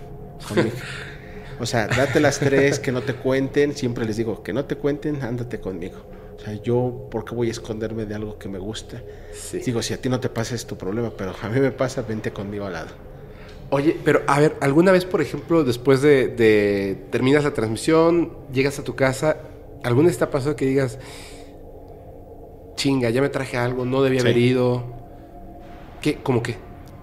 conmigo. 0.46 0.76
o 1.60 1.66
sea, 1.66 1.86
date 1.86 2.20
las 2.20 2.38
tres, 2.38 2.78
que 2.78 2.92
no 2.92 3.00
te 3.00 3.14
cuenten. 3.14 3.74
Siempre 3.74 4.04
les 4.04 4.16
digo, 4.16 4.42
que 4.42 4.52
no 4.52 4.64
te 4.66 4.76
cuenten, 4.76 5.22
ándate 5.22 5.60
conmigo. 5.60 6.17
O 6.38 6.40
sea, 6.40 6.54
yo, 6.54 7.08
¿por 7.10 7.24
qué 7.24 7.34
voy 7.34 7.48
a 7.48 7.50
esconderme 7.50 8.06
de 8.06 8.14
algo 8.14 8.38
que 8.38 8.48
me 8.48 8.58
gusta? 8.58 9.02
Sí. 9.32 9.58
Digo, 9.58 9.82
si 9.82 9.92
a 9.92 10.00
ti 10.00 10.08
no 10.08 10.20
te 10.20 10.28
pasa 10.28 10.54
es 10.54 10.66
tu 10.66 10.76
problema, 10.76 11.10
pero 11.16 11.34
a 11.42 11.48
mí 11.48 11.58
me 11.60 11.72
pasa, 11.72 12.02
vente 12.02 12.30
conmigo 12.32 12.64
al 12.66 12.74
lado. 12.74 12.88
Oye, 13.70 13.96
pero 14.04 14.22
a 14.26 14.38
ver, 14.40 14.54
¿alguna 14.60 14.92
vez, 14.92 15.04
por 15.04 15.20
ejemplo, 15.20 15.64
después 15.64 16.00
de, 16.00 16.28
de- 16.28 16.96
terminas 17.10 17.44
la 17.44 17.52
transmisión, 17.52 18.32
llegas 18.52 18.78
a 18.78 18.84
tu 18.84 18.94
casa, 18.94 19.36
¿alguna 19.82 20.08
vez 20.08 20.16
te 20.18 20.24
ha 20.24 20.30
pasado 20.30 20.54
que 20.56 20.64
digas, 20.64 20.98
chinga, 22.76 23.10
ya 23.10 23.20
me 23.20 23.28
traje 23.28 23.56
algo, 23.56 23.84
no 23.84 24.02
debía 24.02 24.20
haber 24.20 24.34
Sí. 24.34 24.40
ido? 24.40 24.84
¿Qué? 26.00 26.16
¿Cómo 26.22 26.42
qué? 26.42 26.56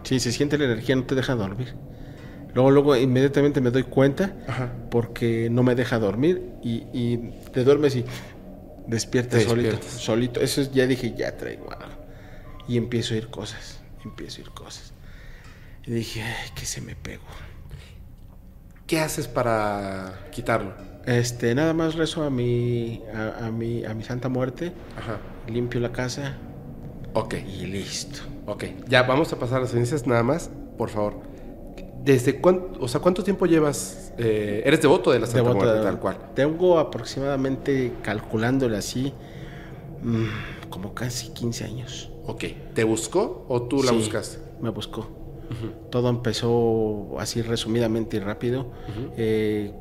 Si 0.03 0.19
se 0.19 0.31
siente 0.31 0.57
la 0.57 0.65
energía, 0.65 0.95
no 0.95 1.03
te 1.03 1.15
deja 1.15 1.35
dormir. 1.35 1.73
Luego, 2.53 2.71
luego, 2.71 2.95
inmediatamente 2.95 3.59
me 3.59 3.69
doy 3.69 3.83
cuenta 3.83 4.33
Ajá. 4.47 4.71
porque 4.89 5.49
no 5.51 5.61
me 5.63 5.75
deja 5.75 5.99
dormir 5.99 6.41
y, 6.63 6.85
y 6.93 7.17
te 7.51 7.65
duermes 7.65 7.97
y 7.97 8.05
despiertas 8.87 9.41
Te 9.43 9.47
solito. 9.49 9.79
Solito. 9.81 10.39
Eso 10.41 10.61
es- 10.61 10.71
ya 10.71 10.85
dije, 10.87 11.13
ya 11.15 11.35
traigo 11.37 11.71
algo. 11.71 11.95
Y 12.67 12.77
empiezo 12.77 13.13
a 13.13 13.17
ir 13.17 13.27
cosas. 13.29 13.79
Empiezo 14.03 14.39
a 14.39 14.45
ir 14.45 14.51
cosas. 14.51 14.93
Y 15.85 15.91
dije, 15.91 16.21
ay, 16.23 16.49
que 16.55 16.65
se 16.65 16.81
me 16.81 16.95
pegó. 16.95 17.23
¿Qué 18.87 18.99
haces 18.99 19.27
para 19.27 20.27
quitarlo? 20.31 20.73
Este, 21.05 21.53
nada 21.55 21.73
más 21.73 21.95
rezo 21.95 22.23
a 22.23 22.29
mi, 22.29 23.01
a, 23.13 23.47
a 23.47 23.51
mi, 23.51 23.83
a 23.85 23.93
mi 23.93 24.03
santa 24.03 24.29
muerte, 24.29 24.73
Ajá. 24.97 25.19
limpio 25.47 25.79
la 25.79 25.91
casa 25.91 26.37
Ok, 27.13 27.35
y 27.35 27.65
listo. 27.67 28.19
ok. 28.47 28.63
Ya, 28.87 29.03
vamos 29.03 29.31
a 29.33 29.39
pasar 29.39 29.57
a 29.59 29.61
las 29.61 29.71
cenizas 29.71 30.05
nada 30.07 30.23
más, 30.23 30.49
por 30.77 30.89
favor. 30.89 31.21
¿Desde 32.05 32.39
cuánto, 32.39 32.79
o 32.83 32.87
sea, 32.87 33.01
cuánto 33.01 33.23
tiempo 33.23 33.45
llevas? 33.47 34.13
eh, 34.17 34.61
¿Eres 34.63 34.81
devoto 34.81 35.11
de 35.11 35.19
la 35.19 35.25
Santa 35.25 35.41
Devoto 35.41 35.55
Muerte, 35.57 35.77
de- 35.79 35.83
tal 35.83 35.99
cual? 35.99 36.17
Tengo 36.35 36.77
aproximadamente, 36.79 37.93
calculándole 38.03 38.77
así, 38.77 39.11
mm, 40.03 40.69
como 40.69 40.93
casi 40.93 41.29
15 41.33 41.63
años. 41.65 42.11
Ok. 42.27 42.43
¿Te 42.73 42.83
buscó 42.83 43.45
o 43.49 43.63
tú 43.63 43.81
la 43.83 43.89
Sí, 43.91 43.97
buscaste? 43.97 44.37
Me 44.61 44.69
buscó. 44.69 45.07
Todo 45.89 46.09
empezó 46.09 47.19
así 47.19 47.41
resumidamente 47.41 48.17
y 48.17 48.19
rápido. 48.19 48.71
Eh, 49.17 49.71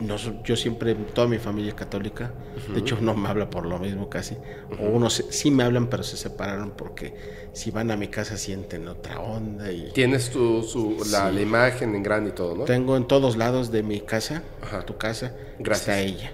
nos- 0.00 0.30
yo 0.44 0.56
siempre, 0.56 0.94
toda 0.94 1.26
mi 1.28 1.38
familia 1.38 1.70
es 1.70 1.74
católica. 1.74 2.32
De 2.72 2.80
hecho, 2.80 2.98
no 3.00 3.14
me 3.14 3.28
habla 3.28 3.48
por 3.50 3.66
lo 3.66 3.78
mismo 3.78 4.08
casi. 4.08 4.36
O 4.80 4.84
unos 4.88 5.24
sí 5.30 5.50
me 5.50 5.62
hablan, 5.62 5.88
pero 5.88 6.02
se 6.02 6.16
separaron 6.16 6.72
porque 6.72 7.14
si 7.52 7.70
van 7.70 7.90
a 7.90 7.96
mi 7.96 8.08
casa 8.08 8.36
sienten 8.36 8.86
otra 8.88 9.20
onda. 9.20 9.70
Y 9.72 9.90
Tienes 9.92 10.30
tu, 10.30 10.62
su, 10.62 10.96
la, 11.10 11.28
Sí. 11.30 11.34
la 11.36 11.40
imagen 11.40 11.94
en 11.94 12.02
grande 12.02 12.30
y 12.30 12.32
todo, 12.32 12.54
¿no? 12.56 12.64
tengo 12.64 12.96
en 12.96 13.06
todos 13.06 13.36
lados 13.36 13.70
de 13.70 13.82
mi 13.82 14.00
casa, 14.00 14.42
Ajá. 14.62 14.84
tu 14.84 14.96
casa, 14.96 15.32
Gracias. 15.58 15.80
está 15.88 16.00
ella. 16.00 16.32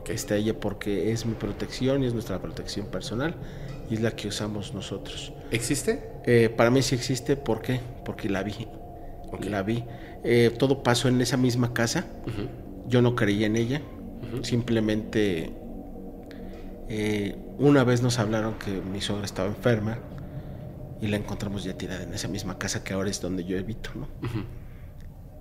Ok. 0.00 0.10
Está 0.10 0.36
ella 0.36 0.54
porque 0.58 1.12
es 1.12 1.26
mi 1.26 1.34
protección 1.34 2.02
y 2.02 2.06
es 2.06 2.14
nuestra 2.14 2.40
protección 2.40 2.86
personal 2.86 3.34
y 3.90 3.94
es 3.94 4.00
la 4.00 4.12
que 4.12 4.28
usamos 4.28 4.72
nosotros. 4.72 5.32
¿Existe? 5.50 6.10
Eh, 6.24 6.48
para 6.56 6.70
mí 6.70 6.80
sí 6.82 6.94
existe, 6.94 7.36
¿por 7.36 7.60
qué? 7.60 7.80
Porque 8.04 8.28
la 8.28 8.42
vi. 8.42 8.66
Ok. 9.32 9.44
La 9.46 9.62
vi. 9.62 9.84
Eh, 10.22 10.54
todo 10.58 10.82
pasó 10.82 11.08
en 11.08 11.20
esa 11.20 11.36
misma 11.36 11.72
casa. 11.72 12.06
Ujú. 12.26 12.48
Yo 12.90 13.00
no 13.00 13.14
creía 13.14 13.46
en 13.46 13.56
ella. 13.56 13.80
Simplemente 14.42 15.50
eh, 16.88 17.36
una 17.58 17.84
vez 17.84 18.02
nos 18.02 18.18
hablaron 18.18 18.54
que 18.54 18.70
mi 18.82 19.00
suegra 19.00 19.24
estaba 19.24 19.48
enferma 19.48 19.98
y 21.00 21.06
la 21.08 21.16
encontramos 21.16 21.64
ya 21.64 21.72
tirada 21.74 22.02
en 22.02 22.12
esa 22.12 22.28
misma 22.28 22.58
casa 22.58 22.84
que 22.84 22.92
ahora 22.92 23.08
es 23.10 23.20
donde 23.20 23.44
yo 23.44 23.56
evito, 23.56 23.90
¿no? 23.94 24.06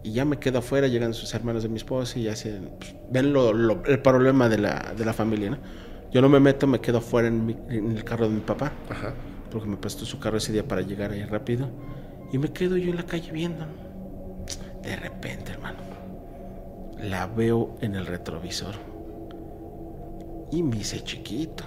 Y 0.03 0.13
ya 0.13 0.23
me 0.23 0.38
quedo 0.39 0.59
afuera, 0.59 0.88
llegan 0.88 1.13
sus 1.13 1.34
hermanos 1.34 1.63
de 1.63 1.69
mi 1.69 1.76
esposa 1.77 2.17
y 2.19 2.30
hacen, 2.30 2.69
pues, 2.80 2.95
ven 3.11 3.34
lo- 3.34 3.51
lo- 3.51 3.84
el 3.85 3.99
problema 4.01 4.47
de 4.47 4.57
la, 4.57 4.93
de 4.97 5.03
la 5.03 5.11
familia, 5.13 5.49
¿no? 5.49 5.57
Yo 6.11 6.21
no 6.21 6.30
me 6.30 6.39
meto, 6.39 6.65
me 6.67 6.80
quedo 6.80 6.99
afuera 6.99 7.27
en, 7.27 7.45
mi- 7.45 7.57
en 7.69 7.91
el 7.91 8.03
carro 8.05 8.27
de 8.30 8.34
mi 8.35 8.39
papá 8.39 8.71
Ajá. 8.89 9.13
porque 9.51 9.67
me 9.67 9.76
prestó 9.77 10.05
su 10.05 10.17
carro 10.19 10.38
ese 10.38 10.53
día 10.53 10.65
para 10.67 10.81
llegar 10.81 11.11
ahí 11.11 11.23
rápido. 11.23 11.69
Y 12.31 12.38
me 12.38 12.51
quedo 12.53 12.77
yo 12.77 12.89
en 12.91 12.95
la 12.95 13.05
calle 13.05 13.31
viendo. 13.31 13.65
¿no? 13.65 13.89
De 14.81 14.95
repente, 14.95 15.51
hermano, 15.51 15.77
la 17.01 17.27
veo 17.27 17.76
en 17.81 17.95
el 17.95 18.05
retrovisor. 18.05 18.76
Y 20.51 20.63
me 20.63 20.77
hice 20.77 21.03
chiquito. 21.03 21.63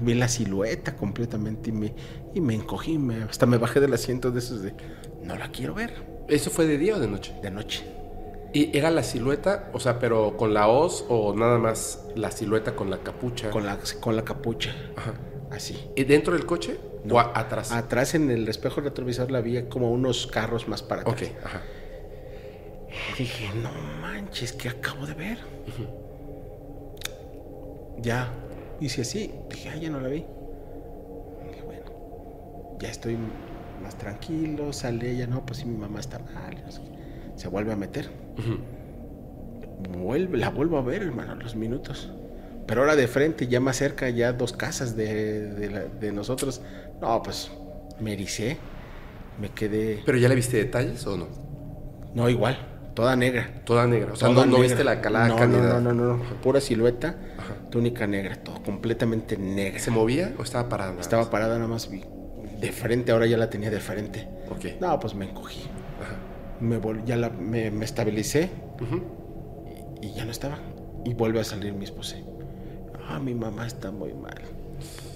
Vi 0.00 0.14
la 0.14 0.28
silueta 0.28 0.96
completamente 0.96 1.70
y 1.70 1.72
me, 1.72 1.94
y 2.34 2.40
me 2.40 2.54
encogí. 2.54 2.98
me- 2.98 3.22
hasta 3.24 3.46
me 3.46 3.56
bajé 3.58 3.80
del 3.80 3.92
asiento 3.94 4.30
de 4.30 4.38
esos 4.40 4.62
de, 4.62 4.74
no 5.22 5.36
la 5.36 5.48
quiero 5.50 5.74
ver, 5.74 6.10
¿Eso 6.28 6.50
fue 6.50 6.66
de 6.66 6.78
día 6.78 6.96
o 6.96 7.00
de 7.00 7.08
noche? 7.08 7.34
de 7.42 7.50
noche. 7.50 7.84
¿Y 8.54 8.76
era 8.76 8.90
la 8.90 9.02
silueta, 9.02 9.70
o 9.72 9.80
sea, 9.80 9.98
pero 9.98 10.36
con 10.36 10.52
la 10.54 10.68
hoz 10.68 11.04
o 11.08 11.34
nada 11.34 11.58
más 11.58 12.04
la 12.14 12.30
silueta 12.30 12.74
con 12.76 12.90
la 12.90 12.98
capucha? 12.98 13.50
Con 13.50 13.64
la, 13.66 13.78
con 14.00 14.14
la 14.14 14.24
capucha, 14.24 14.74
Ajá. 14.96 15.14
así. 15.50 15.78
¿Y 15.96 16.04
dentro 16.04 16.34
del 16.34 16.44
coche 16.46 16.78
No. 17.04 17.14
o 17.14 17.18
atrás? 17.18 17.72
Atrás 17.72 18.14
en 18.14 18.30
el 18.30 18.46
espejo 18.48 18.80
retrovisor 18.82 19.30
la 19.30 19.40
vi 19.40 19.62
como 19.64 19.90
unos 19.90 20.26
carros 20.26 20.68
más 20.68 20.82
para 20.82 21.02
atrás. 21.02 21.30
ok, 21.30 21.44
ajá. 21.44 21.62
Y 23.14 23.18
dije, 23.18 23.48
no 23.62 23.70
manches, 24.00 24.52
¿qué 24.52 24.68
acabo 24.68 25.06
de 25.06 25.14
ver? 25.14 25.38
Ya, 27.98 28.32
hice 28.80 29.02
así. 29.02 29.32
Dije, 29.50 29.68
ah, 29.70 29.76
ya 29.76 29.90
no 29.90 30.00
la 30.00 30.08
vi. 30.08 30.24
Dije, 31.48 31.62
bueno, 31.64 32.76
ya 32.80 32.88
estoy 32.90 33.16
más 33.82 33.96
tranquilo. 33.96 34.72
Sale 34.72 35.10
ella, 35.10 35.26
no, 35.26 35.44
pues 35.46 35.58
sí, 35.60 35.66
mi 35.66 35.76
mamá 35.76 36.00
está 36.00 36.18
mal. 36.18 36.62
Se 37.36 37.48
vuelve 37.48 37.72
a 37.72 37.76
meter. 37.76 38.10
Vuelve, 39.98 40.38
la 40.38 40.50
vuelvo 40.50 40.78
a 40.78 40.82
ver, 40.82 41.02
hermano, 41.02 41.34
los 41.36 41.54
minutos. 41.56 42.10
Pero 42.66 42.82
ahora 42.82 42.94
de 42.96 43.08
frente, 43.08 43.48
ya 43.48 43.60
más 43.60 43.76
cerca, 43.76 44.08
ya 44.10 44.32
dos 44.32 44.52
casas 44.52 44.96
de, 44.96 45.46
de 45.52 45.70
la- 45.70 45.84
de 45.84 46.12
nosotros. 46.12 46.60
No, 47.00 47.22
pues 47.22 47.50
me 48.00 48.12
ericé. 48.12 48.56
Me 49.40 49.48
quedé. 49.48 50.02
¿Pero 50.04 50.18
ya 50.18 50.28
le 50.28 50.34
viste 50.34 50.56
detalles 50.58 51.06
o 51.06 51.16
no? 51.16 51.26
No, 52.14 52.28
igual, 52.28 52.56
toda 52.94 53.16
negra. 53.16 53.62
Toda 53.64 53.86
negra. 53.86 54.12
O 54.12 54.16
sea, 54.16 54.28
no, 54.28 54.58
viste 54.58 54.84
la 54.84 55.00
calaca 55.00 55.46
no, 55.46 55.58
no. 55.58 55.80
No, 55.80 55.94
no, 55.94 56.16
no, 56.16 56.22
Pura 56.42 56.60
silueta, 56.60 57.16
Ajá. 57.38 57.54
túnica 57.70 58.06
negra, 58.06 58.36
todo 58.36 58.62
completamente 58.62 59.36
negra. 59.36 59.78
¿Se 59.78 59.90
movía 59.90 60.32
o 60.38 60.42
estaba 60.42 60.68
parada? 60.68 61.00
Estaba 61.00 61.30
parada 61.30 61.56
nada 61.56 61.68
más 61.68 61.88
de 61.90 62.72
frente, 62.72 63.12
ahora 63.12 63.26
ya 63.26 63.36
la 63.36 63.50
tenía 63.50 63.70
de 63.70 63.80
frente. 63.80 64.28
Ok. 64.50 64.80
No, 64.80 64.98
pues 65.00 65.14
me 65.14 65.28
encogí. 65.28 65.62
Ajá. 66.00 66.16
Me 66.60 66.80
ya 67.04 67.16
la, 67.16 67.30
me, 67.30 67.70
me 67.70 67.84
estabilicé 67.84 68.50
Ujú. 68.80 69.02
y, 70.00 70.06
y 70.06 70.14
ya 70.14 70.24
no 70.24 70.30
estaba. 70.30 70.58
Y 71.04 71.14
vuelve 71.14 71.40
a 71.40 71.44
salir 71.44 71.72
mi 71.72 71.84
esposa. 71.84 72.16
Ah, 73.08 73.18
mi 73.18 73.34
mamá 73.34 73.66
está 73.66 73.90
muy 73.90 74.12
mal. 74.14 74.40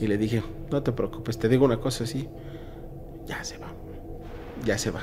Y 0.01 0.07
le 0.07 0.19
dije, 0.19 0.43
no 0.71 0.83
te 0.83 0.93
preocupes, 0.93 1.39
te 1.39 1.49
digo 1.49 1.65
una 1.65 1.79
cosa 1.79 2.05
así. 2.05 2.29
Ya 3.27 3.43
se 3.45 3.59
va. 3.59 3.69
Ya 4.65 4.79
se 4.79 4.91
va. 4.91 5.01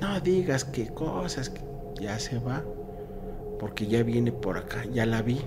No 0.00 0.20
digas 0.20 0.64
qué 0.64 0.88
cosas. 0.88 1.50
que 1.50 1.60
Ya 2.00 2.18
se 2.18 2.38
va. 2.38 2.64
Porque 3.58 3.86
ya 3.86 4.02
viene 4.02 4.32
por 4.32 4.58
acá. 4.58 4.84
Ya 4.92 5.06
la 5.06 5.22
vi. 5.22 5.40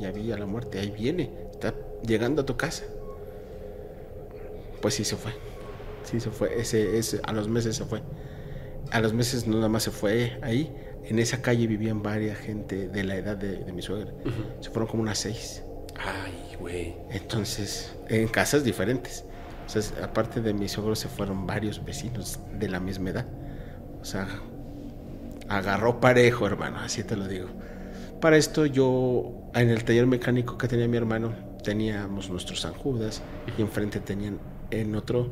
Ya 0.00 0.10
vi 0.10 0.32
a 0.32 0.38
la 0.38 0.46
muerte. 0.46 0.78
Ahí 0.78 0.90
viene. 0.90 1.30
Está 1.52 1.74
llegando 2.06 2.42
a 2.42 2.46
tu 2.46 2.56
casa. 2.56 2.84
Pues 4.80 4.94
sí 4.94 5.04
se 5.04 5.16
fue. 5.16 5.32
Sí 6.04 6.20
se 6.20 6.30
fue. 6.30 6.60
Ese, 6.60 6.98
ese, 6.98 7.20
a 7.22 7.32
los 7.32 7.48
meses 7.48 7.76
se 7.76 7.84
fue. 7.84 8.02
A 8.90 9.00
los 9.00 9.12
meses 9.12 9.46
no 9.46 9.56
nada 9.56 9.68
más 9.68 9.84
se 9.84 9.90
fue 9.90 10.38
ahí. 10.42 10.74
En 11.04 11.18
esa 11.18 11.40
calle 11.42 11.66
vivían 11.66 12.02
varias 12.02 12.38
gente 12.38 12.88
de 12.88 13.04
la 13.04 13.16
edad 13.16 13.36
de, 13.36 13.56
de 13.64 13.72
mi 13.72 13.82
suegra. 13.82 14.12
Se 14.60 14.70
fueron 14.70 14.88
como 14.88 15.02
unas 15.02 15.18
seis. 15.18 15.62
Ay, 15.98 16.56
güey. 16.58 16.96
Entonces, 17.10 17.92
en 18.08 18.28
casas 18.28 18.64
diferentes. 18.64 19.24
sea, 19.66 19.82
aparte 20.02 20.40
de 20.40 20.52
mis 20.52 20.72
suegros 20.72 20.98
se 20.98 21.08
fueron 21.08 21.46
varios 21.46 21.84
vecinos 21.84 22.38
de 22.58 22.68
la 22.68 22.80
misma 22.80 23.10
edad. 23.10 23.26
O 24.02 24.04
sea, 24.04 24.26
agarró 25.48 26.00
parejo, 26.00 26.46
hermano, 26.46 26.80
así 26.80 27.04
te 27.04 27.16
lo 27.16 27.28
digo. 27.28 27.48
Para 28.20 28.36
esto 28.36 28.66
yo, 28.66 29.50
en 29.54 29.70
el 29.70 29.84
taller 29.84 30.06
mecánico 30.06 30.58
que 30.58 30.66
tenía 30.66 30.88
mi 30.88 30.96
hermano, 30.96 31.32
teníamos 31.62 32.28
nuestros 32.28 32.60
San 32.60 32.74
Judas 32.74 33.22
y 33.56 33.62
enfrente 33.62 34.00
tenían 34.00 34.40
en 34.70 34.94
otro 34.96 35.30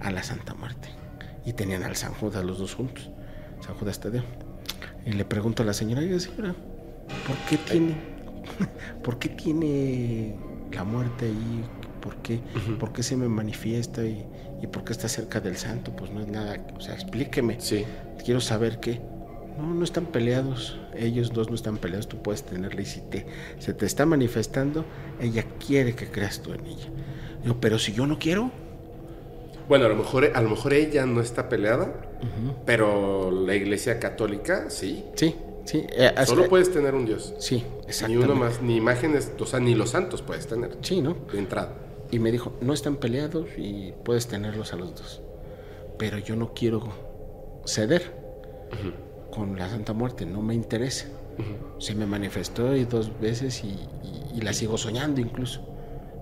a 0.00 0.12
la 0.12 0.22
Santa 0.22 0.54
Muerte. 0.54 0.88
Y 1.44 1.52
tenían 1.54 1.82
al 1.82 1.96
San 1.96 2.14
Judas 2.14 2.44
los 2.44 2.58
dos 2.58 2.74
juntos, 2.74 3.10
San 3.60 3.74
Judas 3.74 3.98
Tadeo. 4.00 4.22
Y 5.04 5.12
le 5.12 5.24
pregunto 5.24 5.62
a 5.62 5.66
la 5.66 5.74
señora, 5.74 6.00
oiga 6.00 6.18
señora, 6.20 6.54
¿por 7.26 7.36
qué 7.48 7.58
tiene, 7.58 7.96
por 9.02 9.18
qué 9.18 9.28
tiene 9.28 10.36
la 10.72 10.84
muerte 10.84 11.26
ahí? 11.26 11.64
¿Por 12.04 12.16
qué, 12.16 12.38
¿Por 12.78 12.92
qué 12.92 13.02
se 13.02 13.16
me 13.16 13.28
manifiesta 13.28 14.04
y, 14.04 14.26
y 14.62 14.66
por 14.66 14.84
qué 14.84 14.92
está 14.92 15.08
cerca 15.08 15.40
del 15.40 15.56
santo? 15.56 15.90
Pues 15.96 16.10
no 16.10 16.20
es 16.20 16.28
nada, 16.28 16.62
o 16.76 16.80
sea, 16.80 16.92
explíqueme. 16.92 17.56
Sí. 17.60 17.86
Quiero 18.22 18.42
saber 18.42 18.78
qué. 18.78 19.00
No, 19.58 19.72
no 19.72 19.82
están 19.84 20.04
peleados. 20.06 20.78
Ellos 20.94 21.32
dos 21.32 21.48
no 21.48 21.54
están 21.54 21.78
peleados. 21.78 22.06
Tú 22.08 22.20
puedes 22.22 22.42
tenerla 22.42 22.82
y 22.82 22.84
si 22.84 23.00
te, 23.00 23.24
se 23.58 23.72
te 23.72 23.86
está 23.86 24.04
manifestando, 24.04 24.84
ella 25.18 25.44
quiere 25.66 25.94
que 25.94 26.08
creas 26.08 26.40
tú 26.42 26.52
en 26.52 26.66
ella. 26.66 26.88
Digo, 27.42 27.56
pero 27.58 27.78
si 27.78 27.94
yo 27.94 28.06
no 28.06 28.18
quiero. 28.18 28.50
Bueno, 29.66 29.86
a 29.86 29.88
lo 29.88 29.96
mejor, 29.96 30.30
a 30.34 30.42
lo 30.42 30.50
mejor 30.50 30.74
ella 30.74 31.06
no 31.06 31.22
está 31.22 31.48
peleada, 31.48 31.90
pero 32.66 33.30
la 33.30 33.54
iglesia 33.54 33.98
católica 33.98 34.68
sí. 34.68 35.04
Sí, 35.14 35.34
sí. 35.64 35.86
eh, 35.88 36.12
Solo 36.26 36.48
puedes 36.50 36.70
tener 36.70 36.94
un 36.94 37.06
Dios. 37.06 37.32
Sí, 37.38 37.64
Ni 37.80 37.86
exactamente. 37.88 38.24
uno 38.30 38.34
más, 38.34 38.60
ni 38.60 38.76
imágenes, 38.76 39.32
o 39.38 39.46
sea, 39.46 39.60
ni 39.60 39.74
los 39.74 39.90
santos 39.90 40.20
puedes 40.20 40.46
tener. 40.46 40.76
Sí, 40.82 41.00
¿no? 41.00 41.16
De 41.32 41.38
entrada. 41.38 41.72
Y 42.14 42.20
me 42.20 42.30
dijo, 42.30 42.52
no 42.60 42.72
están 42.72 42.96
peleados 42.96 43.48
y 43.58 43.92
puedes 44.04 44.28
tenerlos 44.28 44.72
a 44.72 44.76
los 44.76 44.94
dos. 44.94 45.20
Pero 45.98 46.18
yo 46.18 46.36
no 46.36 46.54
quiero 46.54 46.80
ceder 47.64 48.02
con 49.32 49.58
la 49.58 49.68
Santa 49.68 49.92
Muerte, 49.92 50.24
no 50.26 50.40
me 50.40 50.54
interesa. 50.54 51.06
Se 51.78 51.94
me 51.96 52.06
manifestó 52.06 52.76
y 52.76 52.84
dos 52.84 53.18
veces 53.20 53.64
y, 53.64 53.68
y- 53.68 54.38
y 54.38 54.40
la 54.42 54.52
sigo 54.52 54.78
soñando 54.78 55.20
incluso. 55.20 55.66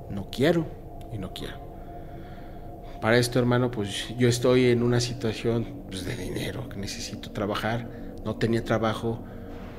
No 0.08 0.28
quiero 0.30 0.64
y 1.12 1.18
no 1.18 1.34
quiero. 1.34 1.56
Para 3.02 3.18
esto, 3.18 3.38
hermano, 3.38 3.70
pues 3.70 4.14
yo 4.16 4.28
estoy 4.28 4.66
en 4.70 4.82
una 4.82 5.00
situación 5.00 5.66
pues, 5.90 6.06
de 6.06 6.16
dinero, 6.16 6.68
que 6.70 6.76
necesito 6.76 7.32
trabajar. 7.32 7.90
No 8.24 8.36
tenía 8.36 8.64
trabajo, 8.64 9.18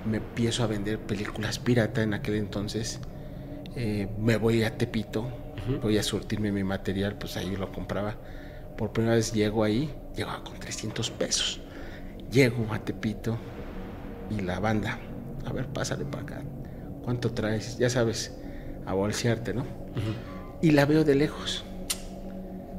me 0.06 0.18
empiezo 0.18 0.64
a 0.64 0.68
vender 0.68 0.99
películas 0.99 1.57
pirata 1.57 2.03
en 2.03 2.14
aquel 2.14 2.35
entonces. 2.35 2.99
Eh, 3.76 4.07
me 4.19 4.38
voy 4.38 4.61
a 4.64 4.77
Tepito, 4.77 5.26
voy 5.81 5.98
a 5.98 6.03
surtirme 6.03 6.52
mi 6.52 6.64
material, 6.64 7.15
pues 7.15 7.38
ahí 7.38 7.56
lo 7.56 7.72
compraba. 7.72 8.15
Por 8.77 8.91
primera 8.91 9.15
vez 9.15 9.34
llego 9.34 9.64
ahí, 9.64 9.94
llegaba 10.15 10.44
con 10.44 10.60
300 10.60 11.10
pesos. 11.11 11.61
Llego 12.31 12.73
a 12.73 12.80
Tepito 12.80 13.38
y 14.30 14.41
la 14.41 14.60
banda, 14.60 14.98
a 15.45 15.53
ver, 15.53 15.68
pásale 15.68 16.06
para 16.06 16.23
acá. 16.23 16.41
¿Cuánto 17.03 17.31
traes? 17.31 17.77
Ya 17.77 17.90
sabes, 17.90 18.35
a 18.85 18.94
bolsearte, 18.94 19.53
¿no? 19.53 19.65
Y 20.61 20.72
la 20.72 20.85
veo 20.85 21.03
de 21.03 21.15
lejos, 21.15 21.64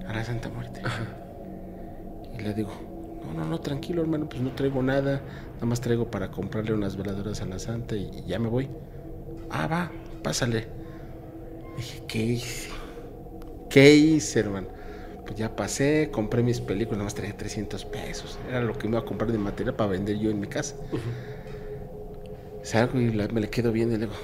a 0.09 0.13
la 0.13 0.25
Santa 0.25 0.49
Muerte. 0.49 0.83
Y 2.37 2.43
le 2.43 2.55
digo, 2.55 2.73
no, 3.25 3.33
no, 3.35 3.45
no, 3.49 3.61
tranquilo, 3.61 4.03
hermano, 4.03 4.29
pues 4.29 4.43
no 4.43 4.51
traigo 4.53 4.83
nada, 4.83 5.23
nada 5.55 5.67
más 5.67 5.81
traigo 5.81 6.11
para 6.11 6.31
comprarle 6.31 6.73
unas 6.73 6.97
veladoras 6.97 7.41
a 7.43 7.47
la 7.47 7.59
Santa 7.59 7.95
y, 7.95 8.11
y 8.13 8.25
ya 8.27 8.39
me 8.39 8.49
voy. 8.49 8.69
Ah, 9.51 9.67
va, 9.69 9.93
pásale. 10.23 10.84
Dije, 11.77 12.03
¿qué 12.07 12.19
hice? 12.23 12.71
¿Qué 13.69 13.95
hice, 13.95 14.41
hermano? 14.41 14.69
Pues 15.25 15.37
ya 15.39 15.57
pasé, 15.57 16.11
compré 16.13 16.43
mis 16.43 16.61
películas, 16.61 16.99
nada 16.99 17.05
más 17.05 17.15
traía 17.15 17.37
300 17.37 17.85
pesos. 17.85 18.39
Era 18.49 18.61
lo 18.63 18.75
que 18.75 18.89
me 18.89 18.93
iba 18.93 19.01
a 19.01 19.05
comprar 19.05 19.33
de 19.33 19.39
material 19.39 19.75
para 19.75 19.91
vender 19.91 20.19
yo 20.19 20.31
en 20.31 20.41
mi 20.41 20.47
casa. 20.49 20.77
Salgo 22.63 22.99
y 23.01 23.13
la- 23.13 23.29
me 23.29 23.41
le 23.41 23.51
quedo 23.51 23.73
viendo 23.73 23.95
y 23.95 23.99
le 23.99 24.07
digo, 24.07 24.17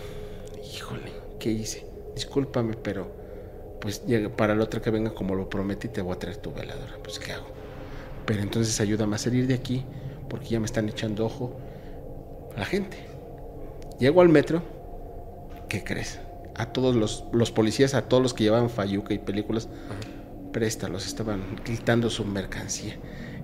híjole, 0.74 1.12
¿qué 1.38 1.50
hice? 1.50 1.86
Discúlpame, 2.14 2.74
pero 2.76 3.08
pues 3.80 4.02
para 4.36 4.54
la 4.54 4.64
otra 4.64 4.80
que 4.82 4.90
venga, 4.90 5.14
como 5.14 5.34
lo 5.34 5.48
prometí, 5.48 5.88
te 5.88 6.02
voy 6.02 6.14
a 6.14 6.18
traer 6.18 6.36
tu 6.38 6.52
veladora. 6.52 6.98
Pues, 7.02 7.18
¿qué 7.18 7.32
hago? 7.32 7.46
Pero 8.26 8.42
entonces 8.42 8.80
ayúdame 8.80 9.16
a 9.16 9.18
salir 9.18 9.46
de 9.46 9.54
aquí, 9.54 9.84
porque 10.28 10.48
ya 10.48 10.60
me 10.60 10.66
están 10.66 10.88
echando 10.88 11.26
ojo 11.26 11.56
la 12.56 12.64
gente. 12.66 12.98
Llego 13.98 14.20
al 14.22 14.28
metro, 14.28 14.62
¿qué 15.68 15.82
crees? 15.84 16.18
A 16.60 16.66
todos 16.66 16.94
los, 16.94 17.24
los 17.32 17.50
policías, 17.52 17.94
a 17.94 18.02
todos 18.02 18.22
los 18.22 18.34
que 18.34 18.44
llevaban 18.44 18.68
Fayuca 18.68 19.14
y 19.14 19.18
películas, 19.18 19.68
préstalos, 20.52 21.06
estaban 21.06 21.56
quitando 21.64 22.10
su 22.10 22.24
mercancía. 22.24 22.96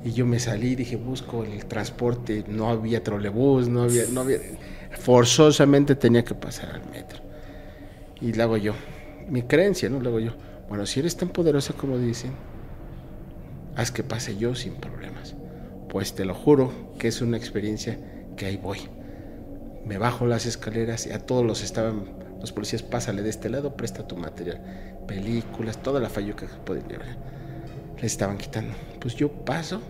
Y 0.04 0.12
yo 0.12 0.26
me 0.26 0.38
salí, 0.38 0.74
dije, 0.76 0.96
busco 0.96 1.44
el 1.44 1.64
transporte, 1.64 2.44
no 2.46 2.68
había 2.68 3.02
trolebús, 3.02 3.68
no 3.68 3.82
había, 3.82 4.04
no 4.12 4.20
había, 4.20 4.38
forzosamente 5.00 5.94
tenía 5.94 6.24
que 6.24 6.34
pasar 6.34 6.70
al 6.70 6.90
metro. 6.90 7.20
Y 8.20 8.32
le 8.32 8.42
hago 8.42 8.56
yo, 8.56 8.74
mi 9.28 9.42
creencia, 9.42 9.88
¿no? 9.88 10.00
Le 10.00 10.08
hago 10.08 10.20
yo, 10.20 10.32
bueno, 10.68 10.84
si 10.86 11.00
eres 11.00 11.16
tan 11.16 11.30
poderosa 11.30 11.74
como 11.74 11.98
dicen, 11.98 12.32
haz 13.76 13.90
que 13.90 14.02
pase 14.02 14.36
yo 14.36 14.54
sin 14.54 14.74
problemas. 14.74 15.34
Pues 15.88 16.14
te 16.14 16.24
lo 16.24 16.34
juro 16.34 16.72
que 16.98 17.08
es 17.08 17.20
una 17.20 17.36
experiencia 17.36 17.98
que 18.36 18.46
ahí 18.46 18.56
voy. 18.56 18.80
Me 19.84 19.98
bajo 19.98 20.26
las 20.26 20.46
escaleras 20.46 21.06
y 21.06 21.12
a 21.12 21.20
todos 21.20 21.44
los 21.44 21.62
estaban, 21.62 22.04
los 22.46 22.52
policías, 22.52 22.82
pásale 22.82 23.22
de 23.22 23.30
este 23.30 23.50
lado, 23.50 23.76
presta 23.76 24.06
tu 24.06 24.16
material, 24.16 24.60
películas, 25.08 25.82
toda 25.82 26.00
la 26.00 26.08
falluca 26.08 26.46
que 26.46 26.54
pueden 26.64 26.86
llevar. 26.86 27.16
Les 27.96 28.12
estaban 28.12 28.38
quitando. 28.38 28.72
Pues 29.00 29.16
yo 29.16 29.32
paso 29.32 29.80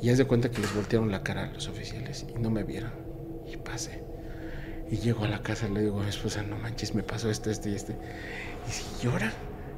y 0.00 0.08
haz 0.08 0.16
de 0.16 0.24
cuenta 0.24 0.50
que 0.50 0.62
les 0.62 0.74
voltearon 0.74 1.10
la 1.10 1.22
cara 1.22 1.44
a 1.44 1.52
los 1.52 1.68
oficiales 1.68 2.24
y 2.34 2.38
no 2.38 2.50
me 2.50 2.64
vieron. 2.64 2.92
Y 3.46 3.58
pasé. 3.58 4.02
Y 4.90 4.96
llego 4.96 5.24
a 5.24 5.28
la 5.28 5.42
casa 5.42 5.68
y 5.68 5.74
le 5.74 5.82
digo 5.82 6.00
a 6.00 6.04
mi 6.04 6.08
esposa, 6.08 6.42
no 6.42 6.56
manches, 6.56 6.94
me 6.94 7.02
pasó 7.02 7.30
esto, 7.30 7.50
este 7.50 7.68
y 7.68 7.74
este. 7.74 7.92
Y 8.66 8.70
si 8.70 8.84
llora, 9.04 9.30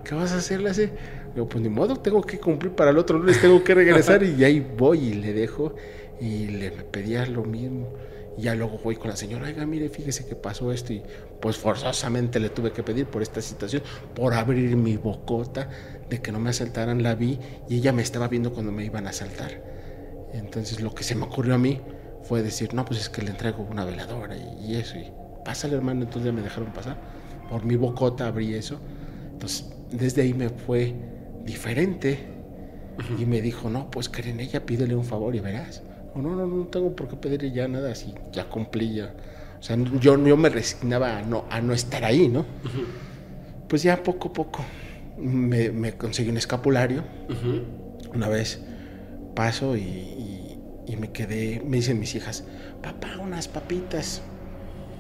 ¿qué 0.05 0.15
vas 0.15 0.31
a 0.31 0.37
hacer? 0.37 0.61
Le 0.61 0.71
hace, 0.71 0.93
digo, 1.35 1.49
pues 1.49 1.63
ni 1.63 1.69
modo, 1.69 1.97
tengo 1.97 2.23
que 2.23 2.39
cumplir 2.39 2.75
para 2.75 2.91
el 2.91 2.99
otro 2.99 3.19
lunes, 3.19 3.41
tengo 3.41 3.65
que 3.65 3.75
regresar 3.75 4.23
y 4.23 4.45
ahí 4.45 4.61
voy 4.61 5.01
y 5.01 5.15
le 5.15 5.33
dejo 5.33 5.75
y 6.21 6.47
le 6.47 6.71
pedía 6.71 7.27
lo 7.27 7.43
mismo. 7.43 7.93
Y 8.37 8.43
ya 8.43 8.55
luego 8.55 8.79
voy 8.79 8.97
con 8.97 9.11
la 9.11 9.17
señora, 9.17 9.47
oiga, 9.47 9.67
mire, 9.67 9.89
fíjese 9.89 10.27
que 10.27 10.37
pasó 10.37 10.73
esto 10.73 10.93
y 10.93 11.03
pues 11.45 11.59
forzosamente 11.59 12.41
le 12.41 12.49
tuve 12.49 12.73
que 12.73 12.83
pedir 12.83 13.05
por 13.05 13.21
esta 13.21 13.43
situación, 13.43 13.83
por 14.15 14.33
abrir 14.33 14.77
mi 14.77 14.97
bocota, 14.97 15.69
de 16.09 16.23
que 16.23 16.33
no 16.33 16.41
me 16.41 16.49
asaltaran, 16.49 17.03
la 17.03 17.15
vi 17.15 17.39
y 17.69 17.77
ella 17.77 17.93
me 17.93 18.01
estaba 18.01 18.29
viendo 18.29 18.55
cuando 18.55 18.73
me 18.73 18.83
iban 18.83 19.07
a 19.07 19.11
asaltar. 19.11 19.63
Entonces 20.33 20.81
lo 20.81 20.95
que 20.95 21.05
se 21.05 21.15
me 21.15 21.25
ocurrió 21.25 21.55
a 21.57 21.59
mí 21.59 21.83
fue 22.23 22.43
decir, 22.43 22.73
no, 22.73 22.87
pues 22.87 22.99
es 22.99 23.11
que 23.11 23.21
le 23.21 23.29
entrego 23.29 23.63
una 23.63 23.85
veladora 23.85 24.35
y, 24.35 24.73
y 24.73 24.77
eso. 24.77 24.97
Y 24.97 25.13
pásale, 25.45 25.75
hermano, 25.75 26.05
entonces 26.05 26.25
ya 26.25 26.33
me 26.33 26.41
dejaron 26.41 26.73
pasar. 26.73 26.97
Por 27.51 27.67
mi 27.67 27.77
bocota 27.77 28.27
abrí 28.27 28.55
eso. 28.55 28.81
Entonces, 29.31 29.71
desde 29.91 30.23
ahí 30.23 30.33
me 30.33 30.49
fue 30.49 30.95
diferente. 31.45 32.21
Y 33.19 33.27
me 33.27 33.43
dijo, 33.43 33.69
no, 33.69 33.91
pues 33.91 34.09
cree 34.09 34.31
en 34.31 34.41
ella, 34.41 34.65
pídele 34.65 34.97
un 34.97 35.05
favor 35.05 35.35
y 35.35 35.41
verás. 35.41 35.83
O 36.15 36.23
no, 36.23 36.35
no, 36.35 36.47
no 36.47 36.69
tengo 36.69 36.97
por 36.97 37.07
qué 37.07 37.17
pedirle 37.17 37.53
ya 37.53 37.69
nada, 37.69 37.93
así 37.93 38.15
ya 38.33 38.49
cumplí 38.49 38.95
ya. 38.95 39.15
O 39.65 39.67
sea, 39.67 39.79
yo, 39.99 40.23
yo 40.23 40.37
me 40.37 40.51
resignaba 40.51 41.17
a 41.17 41.23
no, 41.23 41.47
a 41.49 41.59
no 41.63 41.73
estar 41.73 42.05
ahí, 42.05 42.29
¿no? 42.29 42.45
Pues 43.67 43.83
ya 43.83 44.03
poco 44.03 44.29
a 44.29 44.33
poco 44.35 44.63
me, 45.17 45.71
me 45.71 45.95
conseguí 45.95 46.29
un 46.29 46.37
escapulario. 46.37 47.03
Una 48.15 48.29
vez 48.29 48.61
paso 49.35 49.75
y, 49.75 49.81
y- 49.81 50.59
y 50.87 50.97
me 50.97 51.13
quedé, 51.13 51.63
me 51.65 51.79
dicen 51.79 51.99
mis 51.99 52.15
hijas, 52.15 52.45
papá, 52.83 53.17
unas 53.19 53.49
papitas. 53.49 54.21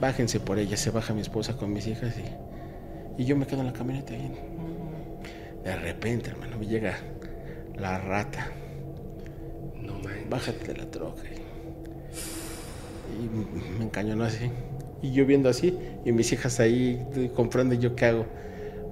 Bájense 0.00 0.40
por 0.40 0.58
ellas, 0.58 0.80
se 0.80 0.88
baja 0.90 1.12
mi 1.12 1.20
esposa 1.20 1.58
con 1.58 1.70
mis 1.74 1.86
hijas 1.86 2.14
y, 3.18 3.22
y 3.22 3.26
yo 3.26 3.36
me 3.36 3.46
quedo 3.46 3.60
en 3.60 3.66
la 3.66 3.74
camioneta. 3.74 4.14
mm, 4.14 5.62
de 5.62 5.76
repente, 5.76 6.30
hermano, 6.30 6.56
me 6.58 6.66
llega 6.66 6.96
la 7.76 7.98
rata. 7.98 8.48
No 9.78 9.92
manches. 9.98 10.30
Bájate 10.30 10.72
de 10.72 10.76
la 10.78 10.90
troca. 10.90 11.20
Y, 13.14 13.78
me 13.78 13.84
encañonó 13.84 14.24
así. 14.24 14.50
Y 15.02 15.12
yo 15.12 15.26
viendo 15.26 15.48
así, 15.48 15.78
y 16.04 16.12
mis 16.12 16.32
hijas 16.32 16.60
ahí 16.60 17.30
comprando, 17.34 17.74
¿y 17.74 17.78
yo 17.78 17.94
qué 17.94 18.06
hago? 18.06 18.26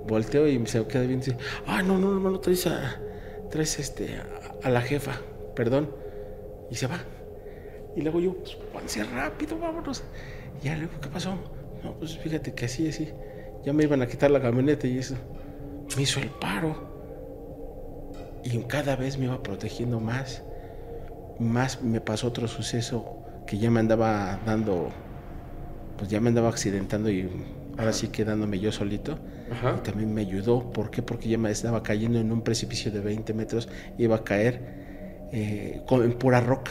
Volteo 0.07 0.49
y 0.49 0.67
se 0.67 0.85
queda 0.87 1.05
viendo 1.05 1.27
ah, 1.67 1.83
no, 1.83 1.99
no, 1.99 2.13
hermano, 2.13 2.41
traes 2.41 2.67
a, 2.67 3.01
traes 3.51 3.79
este, 3.79 4.17
a, 4.63 4.69
la 4.69 4.83
jefa, 4.83 5.21
perdón. 5.55 5.91
Y 6.71 6.75
se 6.75 6.87
va. 6.87 7.01
Y 7.97 8.03
luego 8.03 8.21
yo, 8.21 8.35
pues, 8.35 8.59
avance 8.73 9.05
rápido, 9.05 9.59
vámonos. 9.59 10.03
Y 10.61 10.67
ya 10.67 10.77
luego, 10.77 10.93
¿qué 11.01 11.09
pasó? 11.09 11.37
No, 11.83 11.95
pues 11.99 12.19
fíjate 12.19 12.53
que 12.53 12.67
así, 12.67 12.89
así. 12.89 13.11
Ya 13.65 13.73
me 13.73 13.85
iban 13.85 14.03
a 14.03 14.07
quitar 14.07 14.31
la 14.31 14.41
camioneta 14.41 14.87
y 14.87 14.99
eso. 14.99 15.15
Me 15.97 16.03
hizo 16.03 16.21
el 16.21 16.31
paro. 16.31 16.91
Y 18.45 18.59
cada 18.65 18.97
vez 18.97 19.19
me 19.19 19.27
iba 19.27 19.43
protegiendo 19.43 20.01
más. 20.01 20.43
Más 21.39 21.83
me 21.83 22.01
pasó 22.01 22.29
otro 22.29 22.49
suceso 22.49 23.22
que 23.47 23.59
ya 23.59 23.71
me 23.71 23.81
andaba 23.81 24.39
dando, 24.47 24.91
pues 25.99 26.11
ya 26.11 26.21
me 26.21 26.29
andaba 26.29 26.49
accidentando 26.49 27.11
y, 27.11 27.29
ahora 27.79 27.93
sí 27.93 28.09
quedándome 28.09 28.59
yo 28.61 28.73
solito. 28.73 29.19
Ajá. 29.51 29.77
Y 29.79 29.83
también 29.83 30.13
me 30.15 30.23
ayudó. 30.23 30.71
¿Por 30.73 30.91
qué? 30.91 31.03
Porque 31.03 31.29
ya 31.29 31.39
me 31.39 31.51
estaba 31.51 31.83
cayendo 31.83 32.19
en 32.19 32.33
un 32.33 32.43
precipicio 32.43 32.91
de 32.91 33.01
20 33.01 33.35
metros. 33.35 33.69
Iba 33.99 34.17
a 34.17 34.25
caer 34.25 34.61
eh, 35.33 35.81
con- 35.87 36.03
en 36.03 36.13
pura 36.13 36.41
roca. 36.41 36.71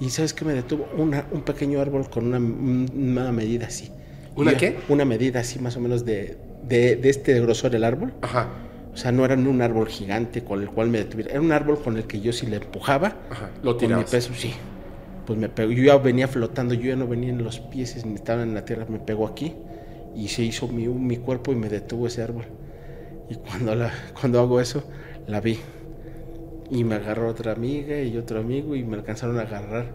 Y 0.00 0.10
¿sabes 0.10 0.32
qué 0.32 0.44
me 0.44 0.52
detuvo? 0.52 0.88
Una, 0.96 1.26
un 1.32 1.42
pequeño 1.42 1.80
árbol 1.80 2.08
con 2.08 2.26
una, 2.26 2.38
una 2.38 3.32
medida 3.32 3.66
así. 3.66 3.90
¿Una 4.36 4.56
qué? 4.56 4.78
Una 4.88 5.04
medida 5.04 5.40
así 5.40 5.58
más 5.58 5.76
o 5.76 5.80
menos 5.80 6.04
de, 6.04 6.38
de, 6.66 6.96
de 6.96 7.10
este 7.10 7.38
grosor 7.40 7.74
el 7.74 7.84
árbol. 7.84 8.12
Ajá. 8.22 8.48
O 8.94 8.96
sea, 8.96 9.10
no 9.10 9.24
era 9.24 9.34
un 9.34 9.62
árbol 9.62 9.88
gigante 9.88 10.44
con 10.44 10.60
el 10.60 10.68
cual 10.68 10.88
me 10.90 10.98
detuviera. 10.98 11.30
Era 11.32 11.40
un 11.40 11.52
árbol 11.52 11.80
con 11.82 11.96
el 11.96 12.04
que 12.04 12.20
yo 12.20 12.32
si 12.32 12.46
le 12.46 12.56
empujaba, 12.56 13.16
Ajá. 13.30 13.50
Lo 13.62 13.76
con 13.76 13.96
mi 13.96 14.04
peso, 14.04 14.32
sí. 14.34 14.52
Pues 15.26 15.38
me 15.38 15.48
pegó. 15.48 15.72
Yo 15.72 15.84
ya 15.84 15.96
venía 15.98 16.28
flotando, 16.28 16.74
yo 16.74 16.88
ya 16.88 16.96
no 16.96 17.06
venía 17.06 17.30
en 17.30 17.42
los 17.42 17.60
pies 17.60 18.04
ni 18.04 18.14
estaba 18.14 18.42
en 18.42 18.54
la 18.54 18.64
tierra. 18.64 18.86
Me 18.88 18.98
pegó 18.98 19.26
aquí 19.26 19.54
y 20.14 20.28
se 20.28 20.42
hizo 20.42 20.68
mi, 20.68 20.88
mi 20.88 21.16
cuerpo 21.16 21.52
y 21.52 21.56
me 21.56 21.68
detuvo 21.68 22.06
ese 22.06 22.22
árbol. 22.22 22.44
Y 23.28 23.36
cuando, 23.36 23.74
la, 23.74 23.92
cuando 24.20 24.40
hago 24.40 24.60
eso, 24.60 24.82
la 25.26 25.40
vi. 25.40 25.58
Y 26.70 26.84
me 26.84 26.96
agarró 26.96 27.28
otra 27.28 27.52
amiga 27.52 28.00
y 28.00 28.16
otro 28.16 28.40
amigo 28.40 28.74
y 28.74 28.82
me 28.82 28.96
alcanzaron 28.96 29.38
a 29.38 29.42
agarrar. 29.42 29.86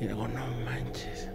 Y 0.00 0.06
digo, 0.06 0.28
no 0.28 0.46
manches. 0.64 1.28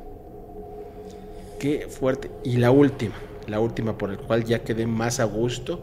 Qué 1.60 1.88
fuerte. 1.90 2.32
Y 2.44 2.58
la 2.58 2.72
última, 2.72 3.16
la 3.48 3.60
última 3.60 3.98
por 3.98 4.12
el 4.12 4.18
cual 4.18 4.44
ya 4.46 4.60
quedé 4.60 4.86
más 4.86 5.20
a 5.20 5.26
gusto 5.26 5.82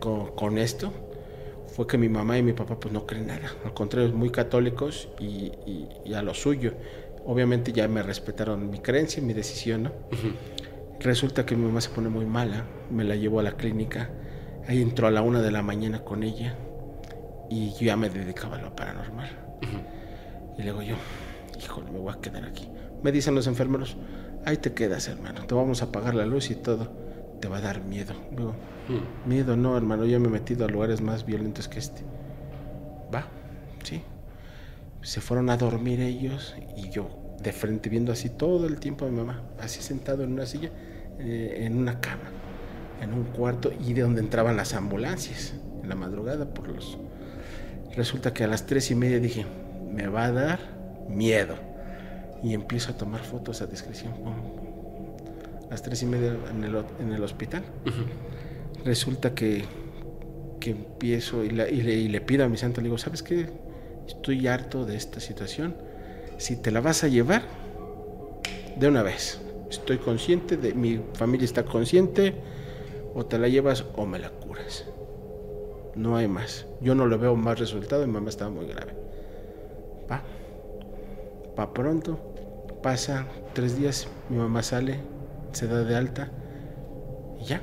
con, 0.00 0.34
con 0.34 0.58
esto, 0.58 0.92
fue 1.74 1.86
que 1.86 1.96
mi 1.98 2.08
mamá 2.08 2.36
y 2.38 2.42
mi 2.42 2.52
papá 2.52 2.78
pues 2.78 2.92
no 2.92 3.06
creen 3.06 3.28
nada. 3.28 3.52
Al 3.64 3.72
contrario, 3.74 4.12
muy 4.12 4.30
católicos 4.30 5.08
y, 5.18 5.24
y- 5.66 5.88
y 6.04 6.14
a 6.14 6.22
lo 6.22 6.34
suyo. 6.34 6.74
Obviamente 7.24 7.72
ya 7.72 7.86
me 7.88 8.02
respetaron 8.02 8.70
mi 8.70 8.78
creencia 8.80 9.22
y 9.22 9.26
mi 9.26 9.32
decisión, 9.34 9.84
¿no? 9.84 9.92
Resulta 11.00 11.46
que 11.46 11.56
mi 11.56 11.64
mamá 11.66 11.80
se 11.80 11.90
pone 11.90 12.08
muy 12.08 12.26
mala, 12.26 12.64
me 12.90 13.04
la 13.04 13.14
llevo 13.16 13.40
a 13.40 13.42
la 13.42 13.52
clínica, 13.52 14.10
ahí 14.68 14.82
entró 14.82 15.06
a 15.06 15.10
la 15.10 15.22
una 15.22 15.40
de 15.40 15.50
la 15.50 15.62
mañana 15.62 16.04
con 16.04 16.22
ella 16.22 16.54
y 17.48 17.72
yo 17.72 17.80
ya 17.86 17.96
me 17.96 18.10
dedicaba 18.10 18.56
a 18.56 18.60
lo 18.62 18.74
paranormal. 18.76 19.30
Y 20.58 20.62
luego 20.62 20.82
yo, 20.82 20.96
híjole, 21.58 21.90
me 21.90 21.98
voy 21.98 22.12
a 22.12 22.20
quedar 22.20 22.44
aquí. 22.44 22.68
Me 23.02 23.12
dicen 23.12 23.34
los 23.34 23.46
enfermeros, 23.46 23.96
ahí 24.44 24.58
te 24.58 24.72
quedas, 24.74 25.08
hermano, 25.08 25.46
te 25.46 25.54
vamos 25.54 25.80
a 25.80 25.86
apagar 25.86 26.14
la 26.14 26.26
luz 26.26 26.50
y 26.50 26.54
todo, 26.54 26.90
te 27.40 27.48
va 27.48 27.58
a 27.58 27.60
dar 27.60 27.82
miedo. 27.82 28.14
Digo, 28.30 28.54
miedo 29.26 29.56
no, 29.56 29.76
hermano, 29.76 30.04
yo 30.04 30.20
me 30.20 30.28
he 30.28 30.30
metido 30.30 30.64
a 30.64 30.68
lugares 30.68 31.00
más 31.00 31.24
violentos 31.24 31.68
que 31.68 31.78
este. 31.78 32.02
Va, 33.14 33.26
sí. 33.82 34.02
Se 35.02 35.20
fueron 35.20 35.50
a 35.50 35.56
dormir 35.56 36.00
ellos 36.00 36.54
y 36.76 36.90
yo 36.90 37.08
de 37.42 37.52
frente 37.52 37.88
viendo 37.88 38.12
así 38.12 38.28
todo 38.28 38.66
el 38.66 38.78
tiempo 38.78 39.06
a 39.06 39.08
mi 39.08 39.16
mamá, 39.16 39.42
así 39.58 39.80
sentado 39.80 40.24
en 40.24 40.32
una 40.32 40.44
silla, 40.44 40.70
eh, 41.18 41.60
en 41.60 41.78
una 41.78 42.00
cama, 42.00 42.30
en 43.00 43.14
un 43.14 43.24
cuarto 43.24 43.72
y 43.72 43.94
de 43.94 44.02
donde 44.02 44.20
entraban 44.20 44.56
las 44.56 44.74
ambulancias 44.74 45.54
en 45.82 45.88
la 45.88 45.94
madrugada 45.94 46.52
por 46.52 46.68
los... 46.68 46.98
Resulta 47.96 48.32
que 48.32 48.44
a 48.44 48.46
las 48.46 48.66
tres 48.66 48.90
y 48.90 48.94
media 48.94 49.18
dije, 49.18 49.46
me 49.90 50.06
va 50.06 50.26
a 50.26 50.32
dar 50.32 50.60
miedo. 51.08 51.56
Y 52.42 52.54
empiezo 52.54 52.92
a 52.92 52.96
tomar 52.96 53.20
fotos 53.20 53.60
a 53.62 53.66
discreción. 53.66 54.14
Pum. 54.14 54.59
A 55.70 55.74
las 55.74 55.82
tres 55.82 56.02
y 56.02 56.06
media 56.06 56.36
en 56.50 56.64
el, 56.64 56.74
ho- 56.76 56.84
en 57.00 57.12
el 57.12 57.22
hospital. 57.22 57.62
Resulta 58.84 59.34
que, 59.34 59.64
que 60.58 60.70
empiezo 60.70 61.44
y, 61.44 61.50
la- 61.50 61.68
y 61.68 61.82
le, 61.82 61.94
y 61.94 62.08
le 62.08 62.20
pido 62.20 62.44
a 62.44 62.48
mi 62.48 62.56
santo, 62.56 62.80
le 62.80 62.86
digo, 62.86 62.98
¿sabes 62.98 63.22
qué? 63.22 63.46
Estoy 64.06 64.46
harto 64.48 64.84
de 64.84 64.96
esta 64.96 65.20
situación. 65.20 65.76
Si 66.38 66.56
te 66.56 66.70
la 66.70 66.80
vas 66.80 67.04
a 67.04 67.08
llevar, 67.08 67.42
de 68.76 68.88
una 68.88 69.02
vez. 69.02 69.40
Estoy 69.70 69.98
consciente, 69.98 70.56
de 70.56 70.74
mi 70.74 71.00
familia 71.14 71.44
está 71.44 71.64
consciente, 71.64 72.34
o 73.14 73.24
te 73.26 73.38
la 73.38 73.46
llevas 73.48 73.84
o 73.94 74.06
me 74.06 74.18
la 74.18 74.30
curas. 74.30 74.86
No 75.94 76.16
hay 76.16 76.26
más. 76.26 76.66
Yo 76.80 76.94
no 76.94 77.06
le 77.06 77.16
veo 77.16 77.36
más 77.36 77.58
resultado, 77.60 78.04
mi 78.06 78.12
mamá 78.12 78.30
estaba 78.30 78.50
muy 78.50 78.66
grave. 78.66 78.92
Va. 80.10 80.22
Va 81.58 81.72
pronto. 81.72 82.18
Pasa 82.82 83.26
tres 83.52 83.78
días, 83.78 84.08
mi 84.28 84.38
mamá 84.38 84.62
sale, 84.62 84.98
se 85.52 85.66
da 85.66 85.84
de 85.84 85.96
alta 85.96 86.28
y 87.40 87.44
ya. 87.44 87.60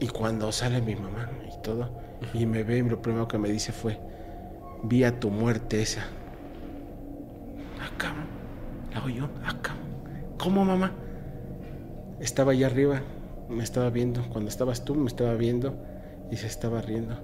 Y 0.00 0.08
cuando 0.08 0.50
sale 0.52 0.80
mi 0.82 0.96
mamá 0.96 1.30
y 1.46 1.62
todo, 1.62 1.90
y 2.32 2.46
me 2.46 2.62
ve, 2.62 2.82
lo 2.82 3.00
primero 3.00 3.28
que 3.28 3.38
me 3.38 3.48
dice 3.48 3.72
fue, 3.72 3.98
vi 4.82 5.04
a 5.04 5.18
tu 5.18 5.30
muerte 5.30 5.82
esa. 5.82 6.02
Acá, 7.80 8.12
la 8.92 8.98
hago 8.98 9.08
yo, 9.08 9.28
acá. 9.44 9.74
¿Cómo 10.38 10.64
mamá? 10.64 10.92
Estaba 12.20 12.52
allá 12.52 12.66
arriba, 12.66 13.02
me 13.48 13.62
estaba 13.62 13.90
viendo. 13.90 14.22
Cuando 14.30 14.48
estabas 14.48 14.84
tú, 14.84 14.94
me 14.94 15.06
estaba 15.06 15.34
viendo 15.34 15.76
y 16.30 16.36
se 16.36 16.46
estaba 16.46 16.80
riendo. 16.80 17.16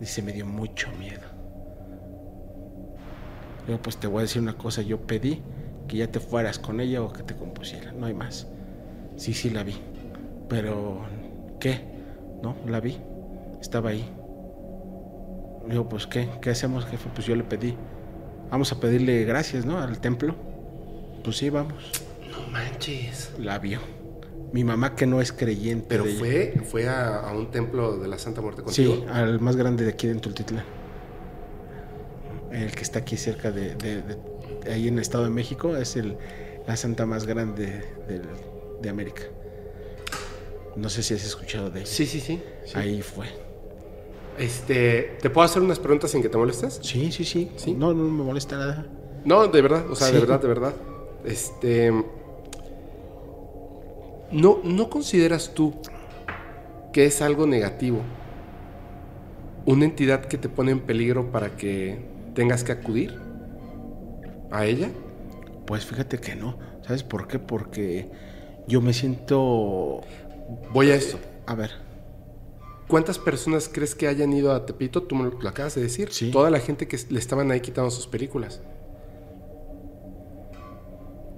Dice, 0.00 0.22
me 0.22 0.32
dio 0.32 0.46
mucho 0.46 0.88
miedo. 0.98 1.22
Luego, 3.66 3.82
pues 3.82 3.98
te 3.98 4.06
voy 4.06 4.20
a 4.20 4.22
decir 4.22 4.40
una 4.40 4.56
cosa, 4.56 4.82
yo 4.82 5.06
pedí 5.06 5.42
que 5.90 5.96
ya 5.96 6.06
te 6.06 6.20
fueras 6.20 6.60
con 6.60 6.80
ella 6.80 7.02
o 7.02 7.12
que 7.12 7.24
te 7.24 7.34
compusiera, 7.34 7.90
no 7.90 8.06
hay 8.06 8.14
más. 8.14 8.46
Sí, 9.16 9.34
sí 9.34 9.50
la 9.50 9.64
vi, 9.64 9.74
pero 10.48 11.00
¿qué? 11.58 11.80
No, 12.44 12.54
la 12.68 12.78
vi, 12.78 12.96
estaba 13.60 13.90
ahí. 13.90 14.08
Digo, 15.68 15.88
pues 15.88 16.06
¿qué? 16.06 16.28
¿Qué 16.40 16.50
hacemos, 16.50 16.86
jefe? 16.86 17.08
Pues 17.12 17.26
yo 17.26 17.34
le 17.34 17.42
pedí, 17.42 17.74
vamos 18.52 18.70
a 18.70 18.78
pedirle 18.78 19.24
gracias, 19.24 19.66
¿no? 19.66 19.78
Al 19.78 19.98
templo. 20.00 20.36
Pues 21.24 21.38
sí, 21.38 21.50
vamos. 21.50 21.74
No 22.30 22.46
manches. 22.52 23.32
La 23.40 23.58
vio. 23.58 23.80
Mi 24.52 24.62
mamá 24.62 24.94
que 24.94 25.06
no 25.06 25.20
es 25.20 25.32
creyente. 25.32 25.86
Pero 25.88 26.04
de 26.04 26.10
ella. 26.12 26.18
fue, 26.20 26.54
fue 26.64 26.88
a, 26.88 27.18
a 27.18 27.32
un 27.36 27.50
templo 27.50 27.98
de 27.98 28.06
la 28.06 28.16
Santa 28.18 28.40
Muerte 28.40 28.62
contigo. 28.62 28.94
Sí, 28.94 29.04
al 29.10 29.40
más 29.40 29.56
grande 29.56 29.84
de 29.84 29.90
aquí 29.90 30.06
de 30.06 30.14
Tultitlán. 30.14 30.64
El 32.52 32.70
que 32.72 32.82
está 32.82 33.00
aquí 33.00 33.16
cerca 33.16 33.50
de, 33.50 33.74
de- 33.74 34.02
de- 34.02 34.16
de 34.16 34.29
ahí 34.70 34.88
en 34.88 34.94
el 34.94 35.00
Estado 35.00 35.24
de 35.24 35.30
México 35.30 35.76
es 35.76 35.96
el, 35.96 36.16
la 36.66 36.76
santa 36.76 37.06
más 37.06 37.26
grande 37.26 37.66
de, 38.08 38.20
de 38.80 38.88
América. 38.88 39.22
No 40.76 40.88
sé 40.88 41.02
si 41.02 41.14
has 41.14 41.24
escuchado 41.24 41.70
de 41.70 41.80
ella. 41.80 41.88
Sí, 41.88 42.06
sí, 42.06 42.20
sí. 42.20 42.40
sí. 42.64 42.72
Ahí 42.78 43.02
fue. 43.02 43.26
Este, 44.38 45.16
¿te 45.20 45.28
puedo 45.28 45.44
hacer 45.44 45.60
unas 45.62 45.78
preguntas 45.78 46.10
sin 46.10 46.22
que 46.22 46.28
te 46.28 46.38
molestes? 46.38 46.78
Sí, 46.82 47.12
sí, 47.12 47.24
sí. 47.24 47.50
¿Sí? 47.56 47.74
No, 47.74 47.92
no 47.92 48.04
me 48.04 48.22
molesta 48.24 48.56
nada. 48.56 48.86
No, 49.24 49.46
de 49.48 49.60
verdad, 49.60 49.90
o 49.90 49.94
sea, 49.94 50.06
Sí. 50.08 50.14
de 50.14 50.20
verdad, 50.20 50.40
de 50.40 50.48
verdad. 50.48 50.74
Este. 51.24 51.92
¿no, 54.32 54.60
¿No 54.62 54.88
consideras 54.88 55.52
tú 55.54 55.74
que 56.92 57.04
es 57.06 57.20
algo 57.20 57.46
negativo 57.46 58.00
una 59.66 59.84
entidad 59.84 60.24
que 60.24 60.38
te 60.38 60.48
pone 60.48 60.70
en 60.72 60.80
peligro 60.80 61.30
para 61.30 61.56
que 61.56 61.98
tengas 62.34 62.64
que 62.64 62.72
acudir 62.72 63.18
a 64.50 64.66
ella? 64.66 64.90
Pues 65.66 65.84
fíjate 65.86 66.18
que 66.18 66.34
no. 66.36 66.58
¿Sabes 66.82 67.02
por 67.02 67.26
qué? 67.28 67.38
Porque 67.38 68.10
yo 68.66 68.80
me 68.80 68.92
siento... 68.92 70.00
Voy 70.72 70.90
a 70.90 70.94
esto. 70.96 71.18
A 71.46 71.54
ver, 71.54 71.70
¿Cuántas 72.90 73.20
personas 73.20 73.70
crees 73.72 73.94
que 73.94 74.08
hayan 74.08 74.32
ido 74.32 74.52
a 74.52 74.66
Tepito? 74.66 75.04
Tú 75.04 75.14
me 75.14 75.30
lo, 75.30 75.48
acabas 75.48 75.76
de 75.76 75.82
decir. 75.82 76.08
Sí. 76.10 76.32
Toda 76.32 76.50
la 76.50 76.58
gente 76.58 76.88
que 76.88 76.98
le 77.08 77.20
estaban 77.20 77.52
ahí 77.52 77.60
quitando 77.60 77.88
sus 77.88 78.08
películas. 78.08 78.60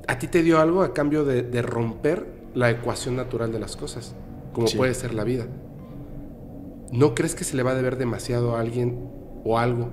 ¿A 0.08 0.18
ti 0.18 0.28
te 0.28 0.42
dio 0.42 0.60
algo 0.60 0.82
a 0.82 0.94
cambio 0.94 1.26
de, 1.26 1.42
de 1.42 1.60
romper 1.60 2.26
la 2.54 2.70
ecuación 2.70 3.16
natural 3.16 3.52
de 3.52 3.58
las 3.58 3.76
cosas? 3.76 4.14
Como 4.54 4.66
Sí. 4.66 4.78
puede 4.78 4.94
ser 4.94 5.12
la 5.12 5.24
vida. 5.24 5.46
¿No 6.90 7.14
crees 7.14 7.34
que 7.34 7.44
se 7.44 7.54
le 7.54 7.62
va 7.62 7.72
a 7.72 7.74
deber 7.74 7.98
demasiado 7.98 8.56
a 8.56 8.60
alguien 8.60 9.10
o 9.44 9.58
algo 9.58 9.90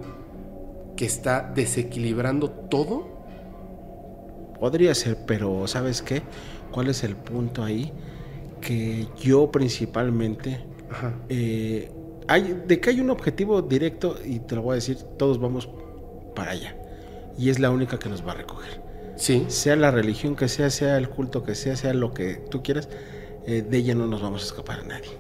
que 0.99 1.05
está 1.05 1.49
desequilibrando 1.55 2.49
todo? 2.49 3.07
Podría 4.59 4.93
ser, 4.93 5.17
pero 5.25 5.65
¿sabes 5.65 6.01
qué? 6.01 6.23
¿Cuál 6.73 6.89
es 6.89 7.05
el 7.05 7.15
punto 7.15 7.63
ahí? 7.63 7.93
Que 8.59 9.07
yo 9.17 9.49
principalmente, 9.49 10.59
Ajá. 10.91 11.15
eh, 11.29 11.89
hay, 12.27 12.63
de 12.67 12.81
que 12.81 12.89
hay 12.89 12.99
un 12.99 13.11
objetivo 13.11 13.61
directo, 13.61 14.17
y 14.25 14.39
te 14.39 14.55
lo 14.55 14.61
voy 14.61 14.73
a 14.73 14.75
decir, 14.75 14.97
todos 15.17 15.39
vamos 15.39 15.69
para 16.35 16.51
allá. 16.51 16.75
Y 17.37 17.49
es 17.49 17.59
la 17.59 17.71
única 17.71 17.97
que 17.97 18.09
nos 18.09 18.27
va 18.27 18.33
a 18.33 18.35
recoger. 18.35 18.81
Sí. 19.15 19.45
Sea 19.47 19.77
la 19.77 19.91
religión 19.91 20.35
que 20.35 20.49
sea, 20.49 20.69
sea 20.69 20.97
el 20.97 21.07
culto 21.07 21.43
que 21.43 21.55
sea, 21.55 21.77
sea 21.77 21.93
lo 21.93 22.13
que 22.13 22.33
tú 22.49 22.61
quieras, 22.61 22.89
eh, 23.47 23.61
de 23.61 23.77
ella 23.77 23.95
no 23.95 24.05
nos 24.05 24.21
vamos 24.21 24.41
a 24.41 24.45
escapar 24.47 24.81
a 24.81 24.83
nadie. 24.83 25.11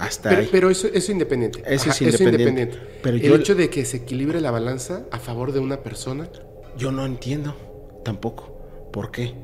Hasta 0.00 0.30
Pero, 0.30 0.40
ahí. 0.42 0.48
pero 0.50 0.70
eso, 0.70 0.86
eso 0.88 0.96
es 0.96 1.08
independiente. 1.10 1.62
Eso 1.66 1.90
es 1.90 2.00
independiente. 2.02 2.78
Pero 3.02 3.16
El 3.16 3.22
yo- 3.22 3.34
hecho 3.36 3.54
de 3.54 3.68
que 3.70 3.84
se 3.84 3.98
equilibre 3.98 4.40
la 4.40 4.50
balanza 4.50 5.02
a 5.10 5.18
favor 5.18 5.52
de 5.52 5.60
una 5.60 5.82
persona 5.82 6.28
Yo 6.78 6.90
no 6.92 7.04
entiendo 7.04 7.54
tampoco. 8.04 8.88
¿Por 8.92 9.10
qué? 9.10 9.34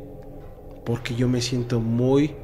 Porque 0.85 1.15
yo 1.15 1.29
me 1.29 1.41
siento 1.43 1.81
muy 1.81 2.35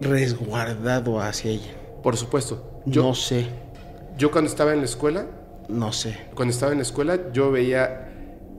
resguardado 0.00 1.20
hacia 1.20 1.50
ella. 1.50 1.74
Por 2.02 2.16
supuesto. 2.16 2.82
Yo, 2.86 3.02
no 3.04 3.14
sé, 3.14 3.46
yo 4.18 4.30
cuando 4.30 4.50
estaba 4.50 4.72
en 4.72 4.80
la 4.80 4.84
escuela, 4.86 5.26
no 5.68 5.92
sé. 5.92 6.16
cuando 6.34 6.52
estaba 6.52 6.72
en 6.72 6.78
la 6.78 6.82
escuela, 6.82 7.30
yo 7.32 7.50
veía, 7.52 8.12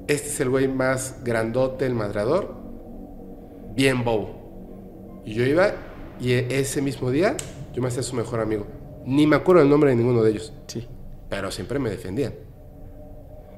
este 0.08 0.28
es 0.30 0.40
el 0.40 0.50
güey 0.50 0.68
más 0.68 1.18
grandote, 1.24 1.86
el 1.86 1.94
madrador. 1.96 2.56
bien 3.76 4.04
bobo. 4.04 5.22
Y 5.26 5.34
yo 5.34 5.44
iba 5.46 5.72
y 6.22 6.34
e- 6.34 6.60
ese 6.60 6.82
mismo 6.82 7.10
día 7.12 7.36
yo 7.74 7.82
me 7.82 7.88
hacía 7.90 8.04
su 8.04 8.16
mejor 8.16 8.40
amigo. 8.40 8.66
Ni 9.06 9.28
me 9.28 9.36
acuerdo 9.36 9.62
el 9.62 9.70
nombre 9.70 9.90
de 9.90 9.96
ninguno 9.98 10.24
de 10.24 10.32
ellos, 10.32 10.54
Sí. 10.68 10.88
pero 11.30 11.52
siempre 11.52 11.80
me 11.80 11.90
defendían. 11.90 12.34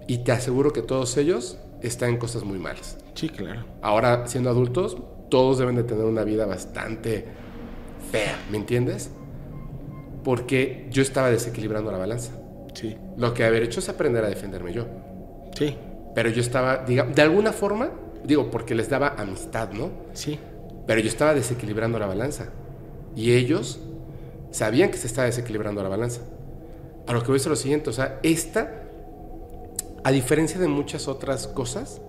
Y 0.08 0.20
te 0.20 0.32
aseguro 0.32 0.72
que 0.74 0.82
todos 0.82 1.18
ellos 1.18 1.58
están 1.82 2.10
en 2.10 2.18
cosas 2.18 2.44
muy 2.44 2.58
malas. 2.58 2.98
Sí, 3.16 3.30
claro. 3.30 3.66
Ahora, 3.82 4.28
siendo 4.28 4.50
adultos, 4.50 4.98
todos 5.30 5.58
deben 5.60 5.76
de 5.76 5.84
tener 5.84 6.06
una 6.06 6.24
vida 6.24 6.46
bastante 6.46 7.26
fea, 8.12 8.38
¿me 8.52 8.58
entiendes? 8.58 9.10
Porque 10.24 10.88
yo 10.92 11.02
estaba 11.02 11.30
desequilibrando 11.30 11.92
la 11.92 11.98
balanza. 11.98 12.34
Sí. 12.74 12.98
Lo 13.18 13.34
que 13.34 13.44
haber 13.44 13.64
hecho 13.64 13.80
es 13.80 13.90
aprender 13.90 14.24
a 14.24 14.30
defenderme 14.30 14.74
yo. 14.74 14.86
Sí. 15.56 15.76
Pero 16.14 16.30
yo 16.30 16.42
estaba, 16.42 16.78
digamos, 16.86 17.16
de 17.16 17.22
alguna 17.22 17.52
forma, 17.54 17.92
digo, 18.24 18.50
porque 18.50 18.74
les 18.76 18.90
daba 18.90 19.16
amistad, 19.18 19.72
¿no? 19.72 19.90
Sí. 20.14 20.40
Pero 20.88 21.00
yo 21.02 21.08
estaba 21.08 21.34
desequilibrando 21.34 22.00
la 22.00 22.08
balanza. 22.08 22.50
Y 23.16 23.34
ellos 23.34 23.80
sabían 24.56 24.90
que 24.90 24.98
se 24.98 25.08
estaba 25.08 25.26
desequilibrando 25.26 25.84
la 25.84 25.90
balanza. 25.90 26.22
A 27.08 27.14
lo 27.14 27.20
que 27.22 27.28
voy 27.28 27.34
a 27.36 27.38
decir 27.40 27.50
lo 27.50 27.56
siguiente, 27.56 27.90
o 27.90 27.94
sea, 27.94 28.20
esta, 28.24 28.84
a 30.04 30.12
diferencia 30.12 30.60
de 30.60 30.68
muchas 30.68 31.08
otras 31.08 31.48
cosas, 31.48 32.02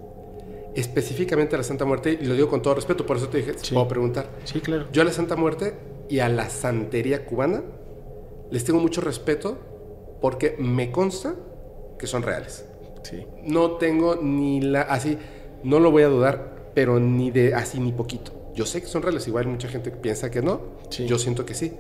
específicamente 0.75 1.55
a 1.55 1.59
la 1.59 1.65
Santa 1.65 1.85
Muerte, 1.85 2.19
y 2.21 2.25
lo 2.25 2.35
digo 2.35 2.49
con 2.49 2.63
todo 2.63 2.75
respeto, 2.75 3.05
por 3.07 3.17
eso 3.17 3.29
te 3.29 3.39
dije, 3.39 3.55
Sí. 3.61 3.75
puedo 3.75 3.89
preguntar. 3.89 4.29
Sí, 4.45 4.61
claro. 4.61 4.87
Yo 4.93 5.03
a 5.03 5.05
la 5.05 5.13
Santa 5.13 5.37
Muerte 5.37 5.75
y 6.09 6.21
a 6.21 6.29
la 6.29 6.49
santería 6.51 7.25
cubana 7.27 7.63
les 8.51 8.65
tengo 8.65 8.79
mucho 8.81 9.01
respeto 9.01 9.59
porque 10.21 10.55
me 10.59 10.91
consta 10.93 11.35
que 11.99 12.07
son 12.07 12.23
reales. 12.23 12.65
Sí. 13.03 13.27
No 13.45 13.73
tengo 13.73 14.17
ni 14.17 14.61
la. 14.61 14.83
Así, 14.83 15.19
no 15.63 15.81
lo 15.81 15.91
voy 15.91 16.03
a 16.05 16.09
dudar, 16.09 16.71
pero 16.75 17.01
ni 17.01 17.31
de 17.31 17.55
así 17.55 17.81
ni 17.81 17.93
poquito. 17.93 18.33
Yo 18.55 18.67
sé 18.67 18.81
que 18.81 18.87
son 18.87 19.03
reales, 19.03 19.27
igual 19.29 19.47
mucha 19.47 19.69
gente 19.69 19.91
piensa 19.91 20.31
que 20.31 20.43
no. 20.43 20.61
Sí. 20.91 21.07
Yo 21.07 21.19
siento 21.19 21.45
que 21.47 21.55
sí. 21.55 21.73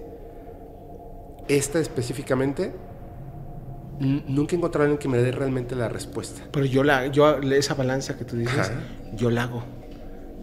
Esta 1.49 1.79
específicamente, 1.79 2.73
nunca 4.01 4.55
he 4.55 4.59
encontrado 4.59 4.83
a 4.83 4.87
alguien 4.87 4.99
que 4.99 5.09
me 5.09 5.19
dé 5.19 5.33
realmente 5.33 5.75
la 5.75 5.89
respuesta. 5.89 6.43
Pero 6.53 6.67
yo 6.67 6.85
la, 6.85 7.07
yo 7.07 7.41
esa 7.41 7.75
balanza 7.75 8.17
que 8.17 8.25
tú 8.25 8.37
dices, 8.37 8.59
Ajá. 8.59 8.73
yo 9.15 9.31
la 9.31 9.45
hago. 9.45 9.65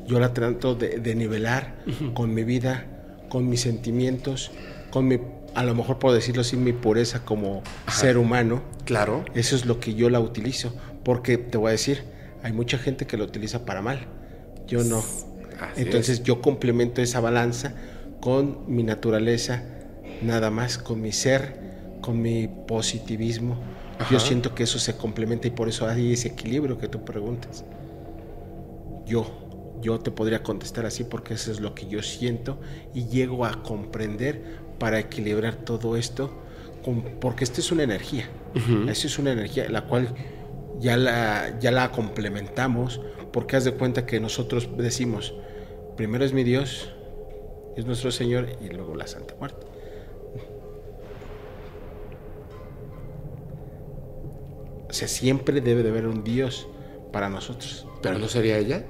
Yo 0.05 0.19
la 0.19 0.33
trato 0.33 0.75
de, 0.75 0.99
de 0.99 1.15
nivelar 1.15 1.75
con 2.13 2.33
mi 2.33 2.43
vida, 2.43 2.85
con 3.29 3.47
mis 3.49 3.61
sentimientos, 3.61 4.51
con 4.89 5.07
mi, 5.07 5.19
a 5.55 5.63
lo 5.63 5.75
mejor 5.75 5.99
puedo 5.99 6.15
decirlo 6.15 6.41
así, 6.41 6.57
mi 6.57 6.73
pureza 6.73 7.23
como 7.23 7.63
ser 7.87 8.17
humano. 8.17 8.61
Claro. 8.85 9.23
Eso 9.33 9.55
es 9.55 9.65
lo 9.65 9.79
que 9.79 9.93
yo 9.93 10.09
la 10.09 10.19
utilizo. 10.19 10.75
Porque 11.03 11.37
te 11.37 11.57
voy 11.57 11.69
a 11.69 11.71
decir, 11.71 12.03
hay 12.43 12.53
mucha 12.53 12.77
gente 12.77 13.05
que 13.07 13.17
lo 13.17 13.23
utiliza 13.23 13.65
para 13.65 13.81
mal. 13.81 14.07
Yo 14.67 14.83
no. 14.83 14.99
Así 14.99 15.81
Entonces 15.81 16.23
yo 16.23 16.41
complemento 16.41 17.01
esa 17.01 17.19
balanza 17.19 17.73
con 18.19 18.63
mi 18.67 18.83
naturaleza, 18.83 19.63
nada 20.23 20.49
más, 20.49 20.77
con 20.77 21.01
mi 21.01 21.11
ser, 21.11 21.99
con 22.01 22.21
mi 22.21 22.47
positivismo. 22.47 23.55
Yo 23.99 24.17
Ajá. 24.17 24.19
siento 24.19 24.55
que 24.55 24.63
eso 24.63 24.79
se 24.79 24.97
complementa 24.97 25.47
y 25.47 25.51
por 25.51 25.69
eso 25.69 25.87
hay 25.87 26.13
ese 26.13 26.29
equilibrio 26.29 26.77
que 26.77 26.87
tú 26.87 27.03
preguntas. 27.05 27.63
Yo, 29.05 29.25
yo 29.81 29.99
te 29.99 30.11
podría 30.11 30.43
contestar 30.43 30.85
así 30.85 31.03
porque 31.03 31.33
eso 31.35 31.51
es 31.51 31.59
lo 31.59 31.75
que 31.75 31.87
yo 31.87 32.01
siento 32.01 32.59
y 32.93 33.05
llego 33.05 33.45
a 33.45 33.61
comprender 33.63 34.41
para 34.79 34.99
equilibrar 34.99 35.55
todo 35.55 35.95
esto, 35.97 36.31
con- 36.83 37.03
porque 37.19 37.43
esto 37.43 37.61
es 37.61 37.71
una 37.71 37.83
energía. 37.83 38.27
Ujú. 38.55 38.89
Eso 38.89 39.07
es 39.07 39.19
una 39.19 39.31
energía 39.31 39.69
la 39.69 39.85
cual 39.85 40.13
ya 40.79 40.97
la, 40.97 41.57
ya 41.59 41.71
la 41.71 41.91
complementamos 41.91 42.99
porque 43.31 43.55
haz 43.55 43.63
de 43.63 43.73
cuenta 43.73 44.05
que 44.05 44.19
nosotros 44.19 44.69
decimos, 44.77 45.33
primero 45.97 46.23
es 46.25 46.33
mi 46.33 46.43
Dios, 46.43 46.89
es 47.75 47.85
nuestro 47.85 48.11
Señor 48.11 48.47
y 48.61 48.69
luego 48.69 48.95
la 48.95 49.07
Santa 49.07 49.35
Muerte. 49.39 49.65
O 54.93 54.95
sea, 54.95 55.07
siempre 55.07 55.59
debe 55.59 55.81
de 55.81 55.89
haber 55.89 56.05
un 56.05 56.23
Dios 56.23 56.67
para 57.11 57.27
nosotros. 57.27 57.87
Pero 58.03 58.19
no 58.19 58.27
sería 58.27 58.59
ella. 58.59 58.85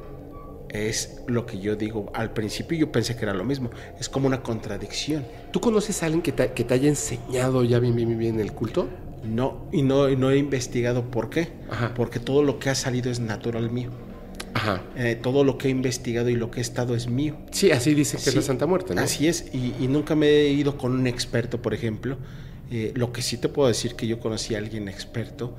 Es 0.68 1.22
lo 1.28 1.46
que 1.46 1.62
yo 1.62 1.78
digo. 1.78 2.12
Al 2.14 2.34
principio 2.34 2.78
yo 2.78 2.92
pensé 2.92 3.16
que 3.16 3.24
era 3.24 3.34
lo 3.34 3.46
mismo. 3.46 3.70
Es 3.98 4.10
como 4.10 4.28
una 4.28 4.44
contradicción. 4.44 5.24
¿Tú 5.52 5.62
conoces 5.62 6.04
a 6.04 6.08
alguien 6.08 6.22
que 6.22 6.34
te, 6.34 6.52
que 6.52 6.66
te 6.66 6.74
haya 6.74 6.90
enseñado 6.90 7.64
ya 7.64 7.80
bien, 7.80 7.96
bien, 7.96 8.18
bien, 8.18 8.38
el 8.42 8.52
culto? 8.52 8.90
No, 9.24 9.70
y 9.72 9.82
no, 9.82 10.10
y 10.10 10.18
no 10.18 10.30
he 10.30 10.38
investigado 10.38 11.10
por 11.10 11.30
qué. 11.30 11.54
Ajá. 11.72 11.94
Porque 11.96 12.20
todo 12.20 12.44
lo 12.44 12.60
que 12.60 12.70
ha 12.70 12.76
salido 12.76 13.10
es 13.10 13.22
natural 13.22 13.72
mío. 13.72 13.92
Ajá. 14.56 14.82
Eh, 14.98 15.16
todo 15.16 15.46
lo 15.46 15.58
que 15.58 15.70
he 15.70 15.72
investigado 15.72 16.28
y 16.28 16.36
lo 16.36 16.52
que 16.52 16.60
he 16.60 16.62
estado 16.64 16.96
es 16.96 17.08
mío. 17.08 17.38
Sí, 17.52 17.72
así 17.72 17.94
dice 17.94 18.18
que 18.18 18.24
es 18.24 18.32
Sí, 18.32 18.36
la 18.36 18.42
Santa 18.42 18.66
Muerte, 18.66 18.94
¿no? 18.94 19.00
Así 19.00 19.30
es, 19.30 19.46
y, 19.54 19.74
y 19.80 19.88
nunca 19.88 20.16
me 20.16 20.28
he 20.28 20.50
ido 20.50 20.78
con 20.78 20.92
un 20.92 21.08
experto, 21.08 21.62
por 21.62 21.74
ejemplo. 21.74 22.18
Eh, 22.72 22.92
lo 22.94 23.14
que 23.14 23.22
sí 23.22 23.38
te 23.38 23.48
puedo 23.48 23.70
decir 23.70 23.96
que 23.96 24.06
yo 24.06 24.20
conocí 24.20 24.56
a 24.56 24.58
alguien 24.58 24.90
experto, 24.90 25.56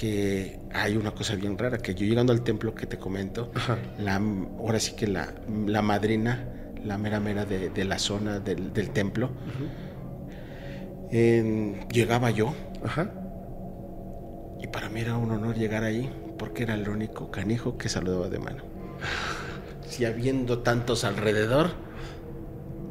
que 0.00 0.58
hay 0.72 0.96
una 0.96 1.10
cosa 1.10 1.34
bien 1.34 1.58
rara, 1.58 1.76
que 1.76 1.94
yo 1.94 2.06
llegando 2.06 2.32
al 2.32 2.40
templo 2.40 2.74
que 2.74 2.86
te 2.86 2.96
comento, 2.96 3.52
Ajá. 3.54 3.76
la, 3.98 4.14
ahora 4.16 4.80
sí 4.80 4.92
que 4.96 5.06
la, 5.06 5.34
la 5.66 5.82
madrina, 5.82 6.48
la 6.82 6.96
mera 6.96 7.20
mera 7.20 7.44
de, 7.44 7.68
de 7.68 7.84
la 7.84 7.98
zona 7.98 8.40
del, 8.40 8.72
del 8.72 8.88
templo, 8.92 9.28
llegaba 11.10 12.30
yo, 12.30 12.54
Ajá. 12.82 13.12
y 14.58 14.68
para 14.68 14.88
mí 14.88 15.00
era 15.00 15.18
un 15.18 15.30
honor 15.32 15.56
llegar 15.56 15.84
ahí, 15.84 16.10
porque 16.38 16.62
era 16.62 16.72
el 16.76 16.88
único 16.88 17.30
canijo 17.30 17.76
que 17.76 17.90
saludaba 17.90 18.28
de 18.30 18.38
mano. 18.38 18.62
Si 19.86 20.04
habiendo 20.04 20.60
tantos 20.60 21.02
alrededor, 21.02 21.72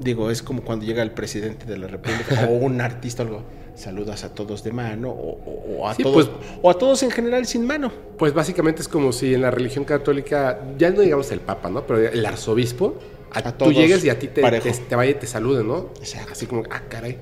digo, 0.01 0.29
es 0.31 0.43
como 0.43 0.63
cuando 0.63 0.85
llega 0.85 1.01
el 1.01 1.11
presidente 1.11 1.65
de 1.65 1.77
la 1.77 1.87
República 1.87 2.45
o 2.49 2.57
un 2.57 2.81
artista 2.81 3.23
o 3.23 3.25
algo, 3.25 3.43
saludas 3.79 4.23
a 4.23 4.33
todos 4.33 4.63
de 4.63 4.71
mano 4.71 5.09
o, 5.09 5.31
o- 5.45 5.77
o 5.79 5.87
a 5.87 5.95
Sí, 5.95 6.03
todos 6.03 6.27
pues- 6.29 6.49
o 6.61 6.69
a 6.69 6.73
todos 6.77 7.01
en 7.03 7.11
general 7.11 7.45
sin 7.45 7.65
mano. 7.65 7.91
Pues 8.17 8.33
básicamente 8.33 8.81
es 8.81 8.87
como 8.87 9.11
si 9.11 9.33
en 9.33 9.41
la 9.41 9.51
religión 9.51 9.85
católica, 9.85 10.59
ya 10.77 10.89
no 10.91 11.01
digamos 11.01 11.31
el 11.31 11.39
Papa, 11.39 11.69
¿no? 11.69 11.85
Pero 11.87 11.99
el 12.07 12.25
arzobispo, 12.25 12.95
a- 13.31 13.39
A 13.47 13.57
tú 13.57 13.71
llegues 13.71 14.03
y 14.05 14.09
a 14.09 14.19
ti 14.19 14.27
te, 14.27 14.41
parejo. 14.41 14.63
te, 14.69 14.73
te 14.73 14.95
vaya 14.95 15.11
y 15.11 15.15
te 15.15 15.27
salude, 15.27 15.63
¿no? 15.63 15.89
Exacto. 15.99 16.33
Así 16.33 16.45
como, 16.45 16.63
ah, 16.69 16.83
caray. 16.89 17.17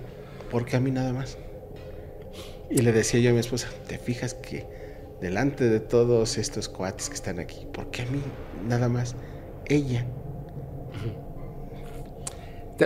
Porque 0.51 0.75
a 0.75 0.79
mí 0.79 0.91
nada 0.91 1.13
más. 1.13 1.38
Y 2.69 2.81
le 2.81 2.91
decía 2.91 3.19
yo 3.19 3.29
a 3.29 3.34
mi 3.34 3.39
esposa, 3.39 3.69
¿te 3.88 3.97
fijas 3.97 4.34
que 4.34 4.65
delante 5.21 5.69
de 5.69 5.79
todos 5.79 6.38
estos 6.38 6.69
cuates 6.69 7.09
que 7.09 7.15
están 7.15 7.39
aquí, 7.39 7.65
¿por 7.71 7.91
qué 7.91 8.01
a 8.03 8.05
mí 8.05 8.21
nada 8.67 8.88
más? 8.89 9.15
Ella. 9.65 10.05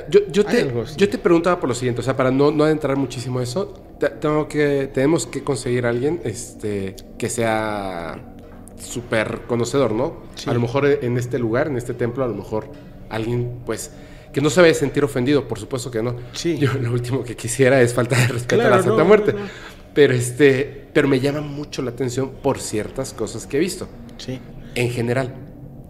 Yo, 0.09 0.21
yo 0.31 0.45
te, 0.45 0.71
yo 0.95 1.09
te 1.09 1.17
preguntaba 1.17 1.59
por 1.59 1.67
lo 1.67 1.75
siguiente, 1.75 1.99
o 1.99 2.03
sea, 2.03 2.15
para 2.15 2.31
no, 2.31 2.49
no 2.51 2.63
adentrar 2.63 2.95
muchísimo 2.95 3.39
a 3.39 3.43
eso, 3.43 3.73
te- 3.99 4.09
tengo 4.09 4.47
que, 4.47 4.89
tenemos 4.93 5.25
que 5.27 5.43
conseguir 5.43 5.85
a 5.85 5.89
alguien 5.89 6.21
este, 6.23 6.95
que 7.17 7.29
sea 7.29 8.33
súper 8.77 9.41
conocedor, 9.47 9.91
¿no? 9.91 10.17
Sí. 10.35 10.49
A 10.49 10.53
lo 10.53 10.61
mejor 10.61 10.85
en 10.85 11.17
este 11.17 11.37
lugar, 11.39 11.67
en 11.67 11.77
este 11.77 11.93
templo, 11.93 12.23
a 12.23 12.27
lo 12.27 12.35
mejor 12.35 12.69
alguien, 13.09 13.59
pues, 13.65 13.91
que 14.31 14.39
no 14.39 14.49
se 14.49 14.61
vaya 14.61 14.71
a 14.71 14.75
sentir 14.75 15.03
ofendido, 15.03 15.45
por 15.47 15.59
supuesto 15.59 15.91
que 15.91 16.01
no. 16.01 16.15
Sí. 16.31 16.57
Yo 16.57 16.73
lo 16.73 16.93
último 16.93 17.23
que 17.25 17.35
quisiera 17.35 17.81
es 17.81 17.93
falta 17.93 18.15
de 18.17 18.27
respeto 18.27 18.61
a 18.63 18.69
la 18.69 18.81
Santa 18.81 18.97
no, 18.99 19.05
Muerte. 19.05 19.33
no, 19.33 19.39
no. 19.39 19.45
Pero, 19.93 20.13
este, 20.13 20.87
pero 20.93 21.09
me 21.09 21.19
llama 21.19 21.41
mucho 21.41 21.81
la 21.81 21.91
atención 21.91 22.31
por 22.41 22.59
ciertas 22.59 23.13
cosas 23.13 23.45
que 23.45 23.57
he 23.57 23.59
visto 23.59 23.89
Sí. 24.15 24.39
en 24.75 24.89
general. 24.89 25.35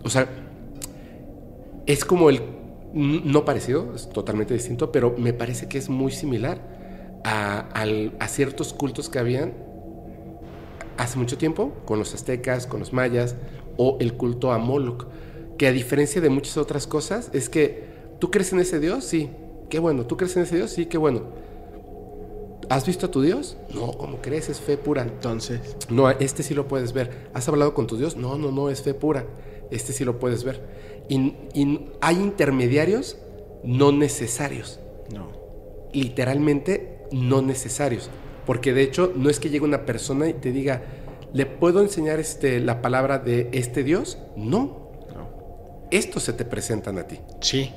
O 0.04 0.10
sea, 0.10 0.28
es 1.86 2.04
como 2.04 2.30
el 2.32 2.42
no 2.94 3.46
parecido, 3.46 3.94
es 3.96 4.10
totalmente 4.10 4.54
distinto, 4.54 4.92
pero 4.92 5.16
me 5.18 5.34
parece 5.34 5.68
que 5.68 5.78
es 5.78 5.90
muy 5.90 6.12
similar 6.12 6.62
a, 7.24 8.28
ciertos 8.28 8.74
cultos 8.74 9.10
que 9.10 9.20
habían 9.20 9.54
hace 10.98 11.18
mucho 11.18 11.38
tiempo 11.38 11.74
con 11.86 12.00
los 12.00 12.14
aztecas, 12.14 12.68
con 12.68 12.80
los 12.80 12.94
mayas 12.94 13.36
o 13.78 13.98
el 14.00 14.14
culto 14.14 14.52
a 14.52 14.58
Moloch, 14.58 15.08
que 15.58 15.68
a 15.68 15.72
diferencia 15.72 16.22
de 16.22 16.30
muchas 16.30 16.58
otras 16.58 16.88
cosas 16.88 17.30
es 17.34 17.50
que 17.50 17.84
tú 18.20 18.32
crees 18.32 18.54
en 18.54 18.60
ese 18.60 18.80
Dios, 18.80 19.04
sí, 19.04 19.30
qué 19.70 19.80
bueno, 19.80 20.06
tú 20.06 20.18
crees 20.18 20.36
en 20.38 20.44
ese 20.44 20.58
Dios, 20.58 20.72
sí, 20.72 20.86
qué 20.86 20.98
bueno. 20.98 21.24
¿Has 22.70 22.86
visto 22.86 23.08
a 23.08 23.12
tu 23.12 23.22
Dios? 23.22 23.58
No, 23.74 23.92
¿cómo 23.92 24.22
crees? 24.22 24.48
Es 24.48 24.62
fe 24.62 24.78
pura. 24.78 25.02
Entonces, 25.02 25.60
No, 25.90 26.10
este 26.10 26.42
sí 26.42 26.54
lo 26.54 26.70
puedes 26.70 26.94
ver. 26.94 27.28
¿Has 27.34 27.50
hablado 27.50 27.74
con 27.74 27.86
tu 27.86 27.98
Dios? 27.98 28.16
No, 28.16 28.38
no, 28.38 28.50
no, 28.50 28.70
es 28.70 28.82
fe 28.82 28.94
pura. 28.94 29.26
Este 29.72 29.92
sí 29.92 30.06
lo 30.06 30.20
puedes 30.20 30.46
ver. 30.46 30.62
Y, 31.10 31.36
y 31.54 31.90
hay 32.02 32.16
intermediarios 32.16 33.18
no 33.64 33.92
necesarios. 33.92 34.80
no. 35.14 35.40
Literalmente 35.94 37.06
no 37.12 37.42
necesarios. 37.42 38.10
Porque 38.46 38.74
de 38.74 38.82
hecho 38.84 39.12
no 39.16 39.30
es 39.30 39.40
que 39.40 39.50
llegue 39.50 39.66
una 39.66 39.86
persona 39.86 40.30
y 40.30 40.34
te 40.34 40.52
diga, 40.52 40.82
¿le 41.34 41.46
puedo 41.46 41.82
enseñar 41.82 42.20
este, 42.20 42.60
la 42.60 42.82
palabra 42.82 43.20
de 43.20 43.50
este 43.52 43.84
Dios? 43.84 44.18
No. 44.36 44.92
No. 45.14 45.30
Estos 45.92 46.24
se 46.24 46.34
te 46.34 46.46
presentan 46.46 46.98
a 46.98 47.04
ti. 47.04 47.20
Sí. 47.42 47.72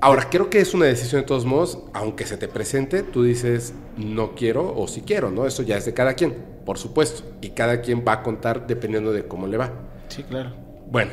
Ahora, 0.00 0.30
creo 0.30 0.48
que 0.48 0.60
es 0.60 0.74
una 0.74 0.86
decisión 0.86 1.22
de 1.22 1.26
todos 1.26 1.44
modos, 1.44 1.80
aunque 1.92 2.24
se 2.24 2.36
te 2.36 2.46
presente, 2.46 3.02
tú 3.02 3.24
dices 3.24 3.74
no 3.96 4.34
quiero 4.36 4.74
o 4.76 4.86
sí 4.86 5.02
quiero, 5.04 5.30
¿no? 5.30 5.44
Eso 5.44 5.62
ya 5.64 5.76
es 5.76 5.84
de 5.86 5.92
cada 5.92 6.14
quien, 6.14 6.36
por 6.64 6.78
supuesto. 6.78 7.24
Y 7.40 7.50
cada 7.50 7.80
quien 7.80 8.04
va 8.06 8.12
a 8.12 8.22
contar 8.22 8.66
dependiendo 8.66 9.12
de 9.12 9.26
cómo 9.26 9.46
le 9.48 9.56
va. 9.56 9.72
Sí, 10.08 10.22
claro. 10.22 10.52
Bueno, 10.90 11.10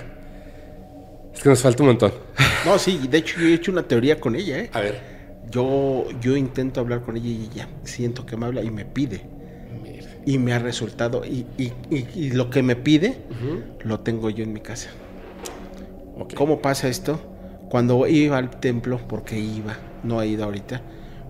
Es 1.35 1.41
que 1.43 1.49
nos 1.49 1.61
falta 1.61 1.83
un 1.83 1.89
montón. 1.89 2.13
No, 2.65 2.79
sí, 2.79 3.07
de 3.09 3.17
hecho 3.19 3.39
yo 3.39 3.47
he 3.47 3.53
hecho 3.53 3.71
una 3.71 3.83
teoría 3.83 4.19
con 4.19 4.35
ella, 4.35 4.57
¿eh? 4.59 4.69
A 4.73 4.79
ver. 4.81 4.99
Yo, 5.49 6.05
yo 6.21 6.35
intento 6.35 6.79
hablar 6.79 7.01
con 7.01 7.15
ella 7.17 7.27
y 7.27 7.49
ella 7.53 7.67
siento 7.83 8.25
que 8.25 8.35
me 8.37 8.45
habla 8.47 8.63
y 8.63 8.71
me 8.71 8.85
pide. 8.85 9.21
Y 10.25 10.39
me 10.39 10.53
ha 10.53 10.59
resultado. 10.59 11.23
Y, 11.23 11.45
y- 11.57 11.71
y- 11.91 12.07
y 12.15 12.31
lo 12.31 12.49
que 12.49 12.63
me 12.63 12.75
pide, 12.75 13.17
lo 13.83 13.99
tengo 13.99 14.29
yo 14.31 14.43
en 14.43 14.53
mi 14.53 14.59
casa. 14.61 14.89
¿Cómo 16.35 16.61
pasa 16.61 16.87
esto? 16.87 17.19
Cuando 17.69 18.07
iba 18.07 18.37
al 18.37 18.49
templo, 18.59 18.99
porque 19.07 19.37
iba, 19.37 19.77
no 20.03 20.21
he 20.21 20.27
ido 20.27 20.45
ahorita, 20.45 20.81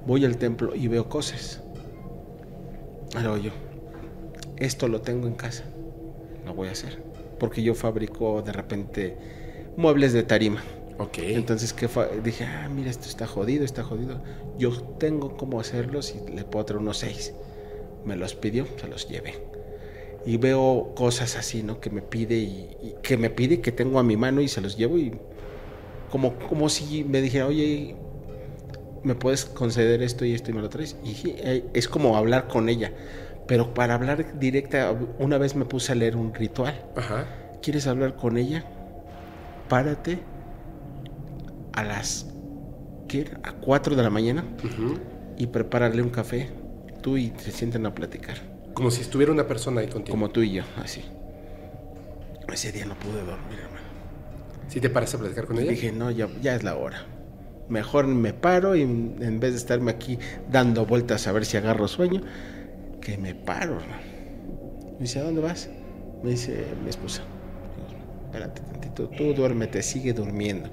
voy 0.06 0.23
al 0.26 0.38
templo 0.38 0.76
y 0.76 0.88
veo 0.88 1.10
cosas. 1.10 1.61
Pero 3.14 3.38
yo, 3.38 3.52
esto 4.57 4.88
lo 4.88 5.02
tengo 5.02 5.27
en 5.27 5.34
casa, 5.36 5.64
lo 6.45 6.53
voy 6.53 6.68
a 6.69 6.72
hacer. 6.72 7.02
Porque 7.40 7.64
yo 7.64 7.73
fabrico 7.76 8.41
de 8.41 8.52
repente 8.53 9.18
muebles 9.77 10.14
de 10.14 10.23
tarima. 10.23 10.64
Ok. 10.97 11.18
Entonces 11.19 11.73
que 11.73 11.89
dije, 12.23 12.45
ah, 12.45 12.69
mira, 12.69 12.89
esto 12.89 13.07
está 13.07 13.27
jodido, 13.27 13.65
está 13.65 13.84
jodido. 13.84 14.22
Yo 14.57 14.72
tengo 14.99 15.35
cómo 15.38 15.60
hacerlos 15.60 16.15
y 16.15 16.31
le 16.31 16.43
puedo 16.43 16.65
traer 16.65 16.81
unos 16.81 16.97
seis. 16.97 17.34
Me 18.06 18.15
los 18.15 18.35
pidió, 18.35 18.65
se 18.80 18.88
los 18.88 19.07
llevé. 19.07 19.35
Y 20.26 20.38
veo 20.38 20.93
cosas 20.95 21.35
así, 21.35 21.64
¿no? 21.64 21.80
Que 21.80 21.89
me 21.89 22.02
pide 22.02 22.35
y, 22.35 22.77
y 22.81 22.95
que 23.03 23.18
me 23.18 23.30
pide 23.30 23.61
que 23.61 23.72
tengo 23.72 23.99
a 23.99 24.03
mi 24.03 24.18
mano 24.18 24.41
y 24.41 24.47
se 24.47 24.61
los 24.61 24.77
llevo 24.77 24.97
y 24.97 25.14
como, 26.11 26.35
como 26.47 26.69
si 26.69 27.03
me 27.03 27.22
dijera, 27.22 27.47
oye, 27.47 27.95
¿me 29.03 29.15
puedes 29.15 29.45
conceder 29.45 30.02
esto 30.02 30.26
y 30.26 30.34
esto 30.34 30.52
y 30.52 30.53
me 30.53 30.61
lo 30.61 30.69
traes? 30.69 30.95
Y 31.03 31.15
eh, 31.26 31.65
es 31.73 31.88
como 31.88 32.15
hablar 32.15 32.47
con 32.47 32.69
ella. 32.69 32.93
Pero 33.47 33.73
para 33.73 33.95
hablar 33.95 34.39
directa, 34.39 34.95
una 35.19 35.38
vez 35.38 35.56
me 35.56 35.65
puse 35.65 35.91
a 35.91 35.95
leer 35.95 36.15
un 36.15 36.34
ritual. 36.34 36.85
Ajá. 36.95 37.26
¿Quieres 37.61 37.85
hablar 37.88 38.15
con 38.15 38.38
ella? 38.38 38.65
Párate 39.68 40.20
a 41.74 41.84
las 41.84 42.28
a 43.44 43.54
4 43.54 43.96
de 43.96 44.04
la 44.04 44.10
mañana 44.10 44.44
y 45.38 45.48
prepárale 45.48 46.02
un 46.02 46.10
café. 46.10 46.50
Tú 47.02 47.18
y 47.18 47.32
se 47.38 47.52
sienten 47.52 47.86
a 47.86 47.94
platicar. 47.94 48.38
Como 48.74 48.92
si 48.92 49.02
estuviera 49.02 49.32
una 49.32 49.48
persona 49.48 49.82
ahí 49.82 49.88
contigo. 49.88 50.12
Como 50.12 50.30
tú 50.30 50.42
y 50.42 50.54
yo, 50.54 50.64
así. 50.84 51.04
Ese 52.52 52.72
día 52.72 52.86
no 52.86 52.96
pude 52.96 53.20
dormir, 53.20 53.60
hermano. 53.60 53.86
¿Sí 54.68 54.82
te 54.82 54.90
parece 54.90 55.18
platicar 55.18 55.46
con 55.46 55.60
ella? 55.60 55.72
dije, 55.72 55.92
no, 55.92 56.10
ya, 56.12 56.28
ya 56.42 56.56
es 56.56 56.64
la 56.64 56.76
hora. 56.76 57.06
Mejor 57.70 58.08
me 58.08 58.34
paro 58.34 58.76
y 58.76 58.82
en 58.82 59.40
vez 59.40 59.52
de 59.52 59.58
estarme 59.58 59.92
aquí 59.92 60.20
dando 60.52 60.86
vueltas 60.86 61.28
a 61.28 61.32
ver 61.32 61.46
si 61.46 61.58
agarro 61.58 61.88
sueño, 61.88 62.22
que 63.02 63.18
me 63.18 63.34
paro, 63.34 63.80
hermano. 63.80 64.02
Me 64.94 65.02
dice, 65.02 65.20
¿a 65.20 65.24
dónde 65.24 65.42
vas? 65.42 65.70
Me 66.24 66.32
dice 66.32 66.66
mi 66.84 66.90
esposa. 66.90 67.24
Espérate 68.36 68.62
tantito, 68.62 69.07
tú 69.10 69.34
duérmete, 69.34 69.82
sigue 69.82 70.12
durmiendo. 70.14 70.70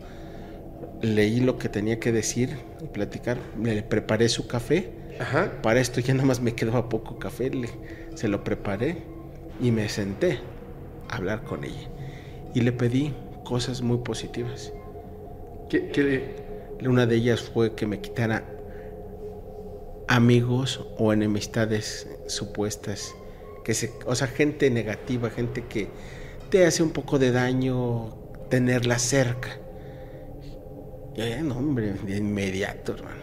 Leí 1.01 1.41
lo 1.41 1.59
que 1.59 1.69
tenía 1.69 2.01
que 2.01 2.11
decir 2.13 2.57
y 2.83 2.87
platicar. 2.87 3.39
Le 3.63 3.83
preparé 3.83 4.29
su 4.29 4.47
café. 4.49 4.91
Ajá. 5.21 5.53
Para 5.63 5.81
esto 5.81 6.01
ya 6.01 6.15
nada 6.15 6.27
más 6.27 6.41
me 6.41 6.55
quedaba 6.55 6.89
poco 6.89 7.19
café. 7.19 7.51
le- 7.51 7.69
se 8.15 8.29
lo 8.29 8.43
preparé 8.45 8.97
y 9.61 9.71
me 9.71 9.89
senté 9.89 10.41
a 11.09 11.17
hablar 11.17 11.45
con 11.45 11.65
ella. 11.65 11.89
Y 12.55 12.61
le 12.63 12.73
pedí 12.73 13.15
cosas 13.45 13.81
muy 13.83 13.99
positivas. 13.99 14.73
¿Qué, 15.71 15.89
qué- 15.91 16.43
Una 16.87 17.07
de 17.07 17.15
ellas 17.17 17.43
fue 17.43 17.75
que 17.77 17.87
me 17.87 18.01
quitara 18.01 18.45
amigos 20.09 20.85
o 20.99 21.13
enemistades 21.13 22.09
supuestas. 22.27 23.15
Que 23.65 23.75
se, 23.75 23.93
o 24.07 24.15
sea, 24.17 24.27
gente 24.27 24.69
negativa, 24.71 25.31
gente 25.31 25.65
que 25.65 25.89
te 26.53 26.67
hace 26.67 26.83
un 26.83 26.91
poco 26.91 27.19
de 27.19 27.33
daño 27.33 28.11
tenerla 28.51 28.99
cerca. 28.99 29.49
No, 31.43 31.57
hombre, 31.57 31.95
de 31.95 32.19
inmediato, 32.19 32.93
hermano. 32.93 33.23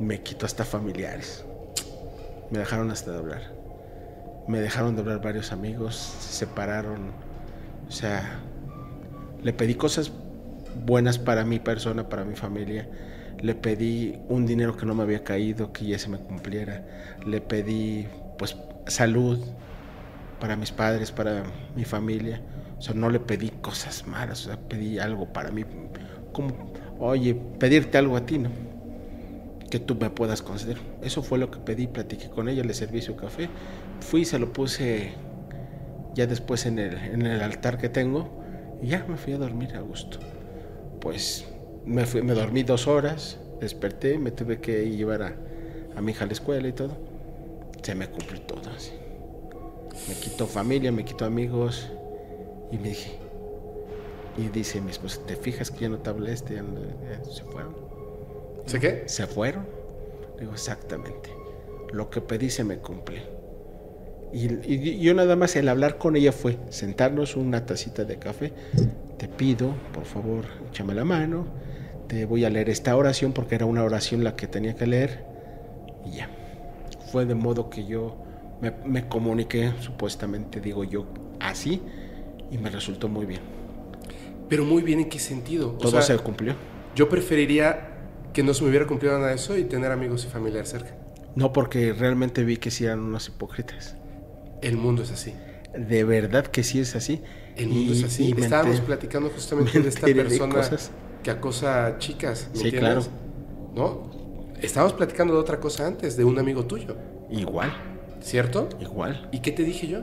Me 0.00 0.20
quito 0.20 0.44
hasta 0.44 0.66
familiares. 0.66 1.46
Me 2.50 2.58
dejaron 2.58 2.90
hasta 2.90 3.10
de 3.10 3.16
hablar. 3.16 3.54
Me 4.46 4.60
dejaron 4.60 4.96
de 4.96 5.00
hablar 5.00 5.22
varios 5.22 5.50
amigos, 5.50 5.96
se 6.20 6.40
separaron. 6.44 7.12
O 7.88 7.90
sea, 7.90 8.38
le 9.42 9.54
pedí 9.54 9.74
cosas 9.74 10.12
buenas 10.84 11.18
para 11.18 11.46
mi 11.46 11.58
persona, 11.58 12.10
para 12.10 12.26
mi 12.26 12.36
familia. 12.36 12.86
Le 13.40 13.54
pedí 13.54 14.18
un 14.28 14.44
dinero 14.44 14.76
que 14.76 14.84
no 14.84 14.94
me 14.94 15.04
había 15.04 15.24
caído, 15.24 15.72
que 15.72 15.86
ya 15.86 15.98
se 15.98 16.10
me 16.10 16.18
cumpliera. 16.18 16.86
Le 17.24 17.40
pedí, 17.40 18.06
pues, 18.36 18.58
salud 18.88 19.40
para 20.44 20.56
mis 20.56 20.72
padres, 20.72 21.10
para 21.10 21.42
mi 21.74 21.84
familia. 21.84 22.38
O 22.78 22.82
sea, 22.82 22.94
no 22.94 23.08
le 23.08 23.18
pedí 23.18 23.48
cosas 23.48 24.06
malas, 24.06 24.44
o 24.44 24.48
sea, 24.50 24.58
pedí 24.58 24.98
algo 24.98 25.32
para 25.32 25.50
mí. 25.50 25.64
Oye, 26.98 27.34
pedirte 27.34 27.96
algo 27.96 28.14
a 28.14 28.26
ti, 28.26 28.36
¿no? 28.36 28.50
Que 29.70 29.78
tú 29.78 29.94
me 29.94 30.10
puedas 30.10 30.42
conceder. 30.42 30.76
Eso 31.00 31.22
fue 31.22 31.38
lo 31.38 31.50
que 31.50 31.60
pedí, 31.60 31.86
platiqué 31.86 32.28
con 32.28 32.50
ella, 32.50 32.62
le 32.62 32.74
serví 32.74 33.00
su 33.00 33.16
café. 33.16 33.48
Fui 34.00 34.20
y 34.20 34.24
se 34.26 34.38
lo 34.38 34.52
puse 34.52 35.12
ya 36.14 36.26
después 36.26 36.66
en 36.66 36.78
el, 36.78 36.98
en 36.98 37.22
el 37.22 37.40
altar 37.40 37.78
que 37.78 37.88
tengo. 37.88 38.28
Y 38.82 38.88
ya 38.88 39.02
me 39.08 39.16
fui 39.16 39.32
a 39.32 39.38
dormir 39.38 39.74
a 39.74 39.80
gusto. 39.80 40.18
Pues 41.00 41.46
me, 41.86 42.04
fui, 42.04 42.20
me 42.20 42.34
dormí 42.34 42.64
dos 42.64 42.86
horas, 42.86 43.38
desperté, 43.62 44.18
me 44.18 44.30
tuve 44.30 44.60
que 44.60 44.90
llevar 44.90 45.22
a, 45.22 45.36
a 45.96 46.02
mi 46.02 46.12
hija 46.12 46.24
a 46.24 46.26
la 46.26 46.34
escuela 46.34 46.68
y 46.68 46.72
todo. 46.74 46.98
Se 47.80 47.94
me 47.94 48.08
cumplió 48.08 48.42
todo 48.42 48.70
así. 48.76 48.92
Me 50.08 50.14
quitó 50.14 50.46
familia, 50.46 50.92
me 50.92 51.04
quitó 51.04 51.24
amigos. 51.24 51.90
Y 52.70 52.78
me 52.78 52.88
dije, 52.88 53.12
y 54.36 54.48
dice 54.48 54.80
mi 54.80 54.90
esposa, 54.90 55.20
¿te 55.26 55.36
fijas 55.36 55.70
que 55.70 55.80
ya 55.80 55.88
no 55.88 55.98
te 55.98 56.10
hablé 56.10 56.32
este? 56.32 56.54
Ya 56.56 56.62
no- 56.62 56.80
ya 56.80 57.24
se 57.30 57.44
fueron. 57.44 57.74
¿Sé 58.66 58.80
qué? 58.80 59.04
¿Se 59.06 59.26
fueron? 59.26 59.66
Digo, 60.38 60.52
exactamente. 60.52 61.30
Lo 61.92 62.10
que 62.10 62.20
pedí 62.20 62.50
se 62.50 62.64
me 62.64 62.78
cumple. 62.78 63.22
Y, 64.32 64.46
y 64.66 64.98
yo 64.98 65.14
nada 65.14 65.36
más 65.36 65.54
el 65.54 65.68
hablar 65.68 65.96
con 65.98 66.16
ella 66.16 66.32
fue 66.32 66.58
sentarnos 66.70 67.36
una 67.36 67.66
tacita 67.66 68.04
de 68.04 68.18
café. 68.18 68.52
Te 69.16 69.28
pido, 69.28 69.74
por 69.92 70.04
favor, 70.04 70.44
échame 70.70 70.94
la 70.94 71.04
mano. 71.04 71.46
Te 72.08 72.24
voy 72.24 72.44
a 72.44 72.50
leer 72.50 72.68
esta 72.68 72.96
oración 72.96 73.32
porque 73.32 73.54
era 73.54 73.66
una 73.66 73.84
oración 73.84 74.24
la 74.24 74.34
que 74.34 74.48
tenía 74.48 74.74
que 74.74 74.86
leer. 74.88 75.24
Y 76.04 76.16
ya. 76.16 76.28
Fue 77.12 77.26
de 77.26 77.36
modo 77.36 77.70
que 77.70 77.84
yo 77.86 78.16
me, 78.60 78.70
me 78.84 79.08
comuniqué, 79.08 79.74
supuestamente, 79.80 80.60
digo 80.60 80.84
yo, 80.84 81.06
así. 81.40 81.82
Y 82.50 82.58
me 82.58 82.70
resultó 82.70 83.08
muy 83.08 83.26
bien. 83.26 83.42
Pero 84.48 84.64
muy 84.64 84.82
bien, 84.82 85.00
¿en 85.00 85.08
qué 85.08 85.18
sentido? 85.18 85.76
O 85.78 85.78
Todo 85.78 85.90
sea, 85.90 86.02
se 86.02 86.18
cumplió. 86.18 86.54
yo 86.94 87.08
preferiría 87.08 87.90
que 88.32 88.42
no 88.42 88.54
se 88.54 88.62
me 88.64 88.70
hubiera 88.70 88.86
cumplido 88.86 89.16
nada 89.18 89.30
de 89.30 89.36
eso 89.36 89.56
y 89.56 89.64
tener 89.64 89.92
amigos 89.92 90.24
y 90.24 90.28
familiares 90.28 90.70
cerca. 90.70 90.96
No 91.36 91.52
porque 91.52 91.92
realmente 91.92 92.42
vi 92.44 92.56
que 92.56 92.70
sí 92.72 92.84
eran 92.86 93.00
unos 93.00 93.28
hipócritas. 93.28 93.96
El 94.60 94.76
mundo 94.76 95.02
es 95.02 95.10
así. 95.12 95.34
De 95.76 96.04
verdad 96.04 96.46
que 96.46 96.62
sí 96.62 96.80
es 96.80 96.94
así. 96.96 97.22
El 97.56 97.68
mundo 97.68 97.92
es 97.92 98.02
así. 98.04 98.24
y 98.28 98.40
Estábamos 98.40 98.80
platicando 98.80 99.30
justamente 99.30 99.78
me 99.78 99.84
de 99.84 99.88
esta 99.88 100.06
de 100.06 100.14
persona 100.14 100.70
que 101.22 101.30
acosa 101.30 101.86
a 101.86 101.98
chicas. 101.98 102.50
¿me 102.54 102.60
Sí, 102.60 102.64
entiendes? 102.64 103.10
¿No? 103.74 104.10
Estábamos 104.60 104.94
platicando 104.94 105.34
de 105.34 105.40
otra 105.40 105.60
cosa 105.60 105.86
antes, 105.86 106.16
de 106.16 106.24
un 106.24 106.38
amigo 106.38 106.66
tuyo, 106.66 106.96
Igual, 107.28 107.72
¿cierto? 108.24 108.68
igual. 108.80 109.28
¿Y 109.30 109.40
qué 109.40 109.52
te 109.52 109.62
dije 109.62 109.86
yo? 109.86 110.00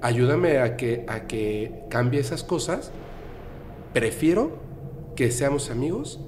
Ayúdame 0.00 0.58
a 0.58 0.76
que, 0.76 1.04
a 1.08 1.26
que 1.26 1.84
cambie 1.90 2.20
esas 2.20 2.44
cosas. 2.44 2.92
Prefiero 3.92 4.58
que 5.16 5.30
seamos 5.30 5.70
amigos, 5.70 6.20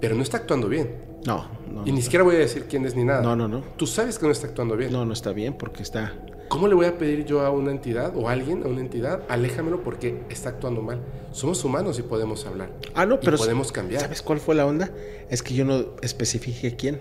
pero 0.00 0.14
no 0.14 0.22
está 0.22 0.38
actuando 0.38 0.68
bien. 0.68 1.04
No, 1.26 1.48
no. 1.70 1.82
Y 1.82 1.90
ni 1.92 1.98
no, 1.98 2.02
siquiera 2.02 2.22
voy 2.24 2.36
a 2.36 2.38
decir 2.38 2.66
quién 2.68 2.84
es 2.86 2.94
ni 2.94 3.04
nada. 3.04 3.22
No, 3.22 3.36
no, 3.36 3.48
no. 3.48 3.60
Tú 3.76 3.86
sabes 3.86 4.18
que 4.18 4.26
no 4.26 4.32
está 4.32 4.46
actuando 4.46 4.76
bien. 4.76 4.92
No, 4.92 5.04
no 5.04 5.12
está 5.12 5.32
bien 5.32 5.54
porque 5.54 5.82
está. 5.82 6.14
¿Cómo 6.48 6.68
le 6.68 6.74
voy 6.74 6.86
a 6.86 6.96
pedir 6.96 7.24
yo 7.24 7.40
a 7.40 7.50
una 7.50 7.70
entidad 7.70 8.16
o 8.16 8.28
a 8.28 8.32
alguien, 8.32 8.62
a 8.62 8.68
una 8.68 8.80
entidad, 8.80 9.22
aléjamelo 9.28 9.82
porque 9.82 10.22
está 10.28 10.50
actuando 10.50 10.82
mal? 10.82 11.00
Somos 11.32 11.64
humanos 11.64 11.98
y 11.98 12.02
podemos 12.02 12.46
hablar. 12.46 12.70
Ah, 12.94 13.06
no, 13.06 13.16
Y 13.16 13.18
pero. 13.22 13.36
podemos 13.36 13.72
cambiar. 13.72 14.02
¿Sabes 14.02 14.22
cuál 14.22 14.38
fue 14.38 14.54
la 14.54 14.64
onda? 14.64 14.90
Es 15.28 15.42
que 15.42 15.54
yo 15.54 15.64
no 15.64 15.96
especifiqué 16.02 16.76
quién. 16.76 17.00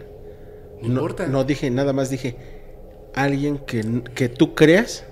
No 0.82 0.88
importa. 0.88 1.28
No 1.28 1.44
dije, 1.44 1.70
nada 1.70 1.94
más 1.94 2.10
dije 2.10 2.63
alguien 3.16 3.58
que, 3.60 4.02
que 4.16 4.30
tú 4.30 4.56
creas. 4.56 5.04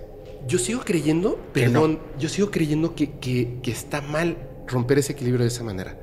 Yo 0.48 0.58
sigo 0.58 0.82
creyendo, 0.82 1.40
Que 1.54 1.68
no. 1.68 1.74
perdón, 1.82 2.00
yo 2.20 2.28
sigo 2.30 2.50
creyendo 2.52 2.96
que, 2.96 3.12
que- 3.20 3.60
que 3.62 3.72
está 3.72 4.02
mal 4.02 4.38
romper 4.68 5.00
ese 5.00 5.14
equilibrio 5.14 5.44
de 5.44 5.50
esa 5.50 5.64
manera. 5.64 5.98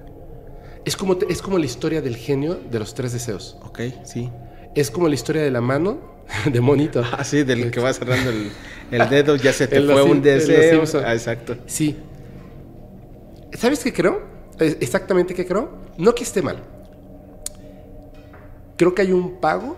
Es 0.84 0.96
como, 0.96 1.18
es 1.28 1.42
como 1.42 1.58
la 1.58 1.66
historia 1.66 2.00
del 2.00 2.16
genio 2.16 2.54
de 2.70 2.78
los 2.78 2.94
tres 2.94 3.12
deseos. 3.12 3.58
Ok, 3.62 3.80
sí. 4.04 4.30
Es 4.74 4.90
como 4.90 5.08
la 5.08 5.14
historia 5.14 5.42
de 5.42 5.50
la 5.50 5.60
mano 5.60 5.98
de 6.52 6.60
monito. 6.60 7.02
Así, 7.16 7.42
del 7.42 7.70
que 7.70 7.80
va 7.80 7.92
cerrando 7.92 8.30
el, 8.30 8.50
el 8.92 9.08
dedo, 9.10 9.36
ya 9.36 9.52
se 9.52 9.66
te 9.66 9.80
fue 9.82 10.02
un 10.02 10.22
deseo. 10.22 10.82
Ah, 11.04 11.14
exacto. 11.14 11.56
Sí. 11.66 11.96
¿Sabes 13.54 13.82
qué 13.82 13.92
creo? 13.92 14.22
Eh, 14.60 14.76
Exactamente 14.80 15.34
qué 15.34 15.44
creo. 15.46 15.70
No 15.98 16.14
que 16.14 16.22
esté 16.22 16.42
mal. 16.42 16.62
Creo 18.76 18.94
que 18.94 19.02
hay 19.02 19.12
un 19.12 19.40
pago 19.40 19.76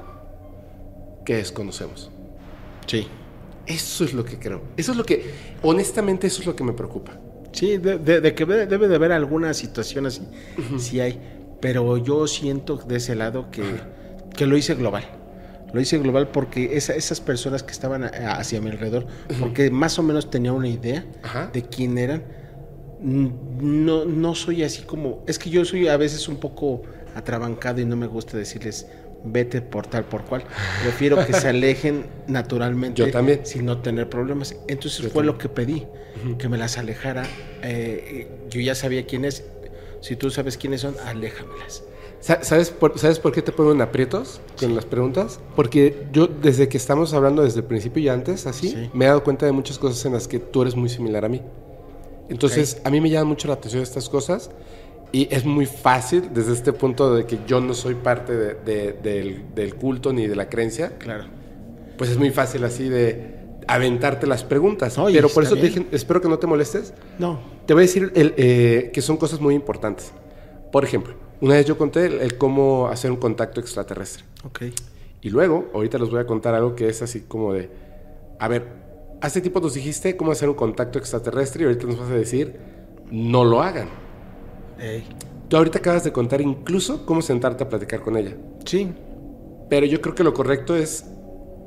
que 1.30 1.36
desconocemos. 1.36 2.10
Sí. 2.86 3.06
Eso 3.64 4.02
es 4.04 4.12
lo 4.14 4.24
que 4.24 4.36
creo. 4.40 4.62
Eso 4.76 4.90
es 4.90 4.98
lo 4.98 5.04
que, 5.04 5.30
honestamente, 5.62 6.26
eso 6.26 6.40
es 6.40 6.46
lo 6.46 6.56
que 6.56 6.64
me 6.64 6.72
preocupa. 6.72 7.12
Sí, 7.52 7.76
de, 7.78 7.98
de- 7.98 8.20
de 8.20 8.34
que 8.34 8.44
debe 8.44 8.88
de 8.88 8.94
haber 8.96 9.12
alguna 9.12 9.54
situación 9.54 10.06
así, 10.06 10.22
sí 10.78 10.98
hay. 10.98 11.20
Pero 11.60 11.96
yo 11.98 12.26
siento 12.26 12.78
de 12.78 12.96
ese 12.96 13.14
lado 13.14 13.48
que, 13.52 13.62
que 14.36 14.46
lo 14.46 14.56
hice 14.56 14.74
global. 14.74 15.04
Lo 15.72 15.80
hice 15.80 15.98
global 15.98 16.28
porque 16.32 16.76
esa- 16.76 16.94
esas 16.96 17.20
personas 17.20 17.62
que 17.62 17.70
estaban 17.70 18.02
a- 18.02 18.08
hacia 18.40 18.60
mi 18.60 18.70
alrededor, 18.70 19.06
porque 19.38 19.70
más 19.70 20.00
o 20.00 20.02
menos 20.02 20.30
tenía 20.30 20.52
una 20.52 20.66
idea 20.68 21.04
de 21.52 21.62
quién 21.62 21.96
eran. 21.96 22.24
No, 23.00 24.04
no 24.04 24.34
soy 24.34 24.64
así 24.64 24.82
como. 24.82 25.22
Es 25.28 25.38
que 25.38 25.48
yo 25.48 25.64
soy 25.64 25.86
a 25.86 25.96
veces 25.96 26.26
un 26.28 26.38
poco 26.38 26.82
atrabancado 27.14 27.80
y 27.80 27.84
no 27.84 27.94
me 27.96 28.06
gusta 28.08 28.36
decirles 28.36 28.86
vete 29.24 29.60
por 29.62 29.86
tal 29.86 30.04
por 30.04 30.22
cual. 30.24 30.44
Prefiero 30.82 31.24
que 31.26 31.32
se 31.32 31.48
alejen 31.50 32.06
naturalmente 32.26 33.00
Yo 33.02 33.10
también. 33.10 33.40
sin 33.44 33.66
no 33.66 33.78
tener 33.78 34.08
problemas. 34.08 34.54
Entonces 34.68 34.98
Yo 35.00 35.04
fue 35.10 35.22
también. 35.22 35.26
lo 35.26 35.38
que 35.38 35.48
pedí, 35.48 35.86
que 36.38 36.48
me 36.48 36.56
las 36.58 36.78
alejara. 36.78 37.24
Eh, 37.62 38.28
yo 38.50 38.60
ya 38.60 38.74
sabía 38.74 39.06
quién 39.06 39.24
es. 39.24 39.44
Si 40.00 40.16
tú 40.16 40.30
sabes 40.30 40.56
quiénes 40.56 40.80
son, 40.80 40.94
aléjamelas. 41.06 41.84
Sa- 42.20 42.42
¿Sabes 42.44 42.70
por, 42.70 42.98
¿Sabes 42.98 43.18
por 43.18 43.32
qué 43.32 43.40
te 43.42 43.50
pongo 43.52 43.72
en 43.72 43.80
aprietos 43.80 44.40
con 44.58 44.74
las 44.74 44.84
preguntas? 44.84 45.40
Porque 45.56 46.06
yo, 46.12 46.26
desde 46.26 46.68
que 46.68 46.76
estamos 46.76 47.12
hablando 47.14 47.42
desde 47.42 47.60
el 47.60 47.64
principio 47.66 48.02
y 48.02 48.08
antes, 48.08 48.46
así, 48.46 48.68
Sí. 48.70 48.90
me 48.92 49.04
he 49.06 49.08
dado 49.08 49.24
cuenta 49.24 49.46
de 49.46 49.52
muchas 49.52 49.78
cosas 49.78 50.04
en 50.04 50.12
las 50.14 50.28
que 50.28 50.38
tú 50.38 50.62
eres 50.62 50.74
muy 50.76 50.88
similar 50.90 51.24
a 51.24 51.28
mí. 51.28 51.40
Entonces, 52.28 52.80
a 52.84 52.90
mí 52.90 53.00
me 53.00 53.10
llaman 53.10 53.28
mucho 53.28 53.48
la 53.48 53.54
atención 53.54 53.82
estas 53.82 54.08
cosas 54.08 54.50
y 55.12 55.28
es 55.34 55.44
muy 55.44 55.66
fácil 55.66 56.30
desde 56.32 56.52
este 56.52 56.72
punto 56.72 57.14
de 57.14 57.26
que 57.26 57.38
yo 57.46 57.60
no 57.60 57.74
soy 57.74 57.94
parte 57.94 58.34
de- 58.36 58.54
de- 58.54 58.92
del, 58.92 59.44
del 59.54 59.74
culto 59.74 60.12
ni 60.12 60.26
de 60.26 60.36
la 60.36 60.48
creencia, 60.48 60.92
Claro. 60.98 61.24
pues 61.98 62.10
es 62.10 62.18
muy 62.18 62.30
fácil 62.30 62.64
así 62.64 62.88
de 62.88 63.38
aventarte 63.66 64.26
las 64.26 64.42
preguntas. 64.44 64.96
Pero 65.12 65.28
por 65.28 65.44
eso 65.44 65.54
te 65.56 65.62
dije, 65.62 65.86
espero 65.92 66.20
que 66.20 66.28
no 66.28 66.38
te 66.38 66.46
molestes. 66.46 66.92
No. 67.18 67.38
Te 67.66 67.74
voy 67.74 67.82
a 67.82 67.86
decir 67.86 68.12
el, 68.14 68.34
eh, 68.36 68.90
que 68.92 69.02
son 69.02 69.16
cosas 69.16 69.40
muy 69.40 69.54
importantes. 69.54 70.12
Por 70.72 70.84
ejemplo, 70.84 71.14
una 71.40 71.54
vez 71.54 71.66
yo 71.66 71.76
conté 71.78 72.06
el, 72.06 72.20
el 72.20 72.36
cómo 72.38 72.88
hacer 72.88 73.10
un 73.10 73.16
contacto 73.18 73.60
extraterrestre. 73.60 74.24
Ok. 74.44 74.62
Y 75.22 75.30
luego, 75.30 75.70
ahorita 75.74 75.98
les 75.98 76.08
voy 76.10 76.20
a 76.20 76.26
contar 76.26 76.54
algo 76.54 76.74
que 76.74 76.88
es 76.88 77.02
así 77.02 77.20
como 77.28 77.52
de, 77.52 77.68
a 78.38 78.48
ver, 78.48 78.66
hace 79.20 79.40
tiempo 79.40 79.60
nos 79.60 79.74
dijiste 79.74 80.16
cómo 80.16 80.32
hacer 80.32 80.48
un 80.48 80.54
contacto 80.54 80.98
extraterrestre 80.98 81.62
y 81.62 81.66
ahorita 81.66 81.86
nos 81.86 81.98
vas 81.98 82.10
a 82.10 82.14
decir, 82.14 82.56
no 83.10 83.44
lo 83.44 83.62
hagan. 83.62 83.88
Ey. 84.80 85.04
Tú 85.48 85.56
ahorita 85.56 85.78
acabas 85.78 86.04
de 86.04 86.12
contar 86.12 86.40
incluso 86.40 87.04
cómo 87.04 87.22
sentarte 87.22 87.64
a 87.64 87.68
platicar 87.68 88.00
con 88.00 88.16
ella. 88.16 88.36
Sí. 88.64 88.92
Pero 89.68 89.86
yo 89.86 90.00
creo 90.00 90.14
que 90.14 90.24
lo 90.24 90.32
correcto 90.32 90.76
es, 90.76 91.06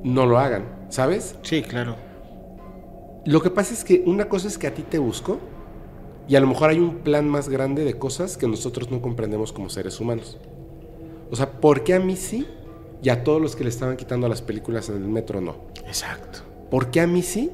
no 0.04 0.26
lo 0.26 0.40
hagan, 0.40 0.88
¿sabes? 0.90 1.36
Sí, 1.42 1.62
claro. 1.62 1.96
Lo 3.26 3.42
que 3.42 3.50
pasa 3.50 3.74
es 3.74 3.84
que 3.84 4.04
una 4.06 4.28
cosa 4.28 4.48
es 4.48 4.58
que 4.58 4.68
a 4.68 4.74
ti 4.74 4.84
te 4.84 4.98
busco 4.98 5.40
y 6.28 6.36
a 6.36 6.40
lo 6.40 6.48
mejor 6.48 6.70
hay 6.70 6.80
un 6.80 7.00
plan 7.00 7.28
más 7.28 7.50
grande 7.50 7.84
de 7.84 7.98
cosas 7.98 8.38
que 8.38 8.48
nosotros 8.48 8.92
no 8.92 9.02
comprendemos 9.02 9.54
como 9.54 9.70
seres 9.70 10.00
humanos. 10.00 10.38
O 11.32 11.36
sea, 11.36 11.52
¿por 11.60 11.84
qué 11.84 11.94
a 11.94 12.00
mí 12.00 12.16
sí 12.16 12.48
y 13.02 13.10
a 13.10 13.24
todos 13.24 13.42
los 13.42 13.56
que 13.56 13.64
le 13.64 13.70
estaban 13.70 13.98
quitando 13.98 14.28
las 14.28 14.42
películas 14.42 14.90
en 14.90 14.96
el 14.96 15.08
metro 15.08 15.42
no? 15.42 15.56
Exacto. 15.86 16.40
¿Por 16.70 16.92
qué 16.92 17.02
a 17.02 17.08
mí 17.08 17.22
sí 17.22 17.52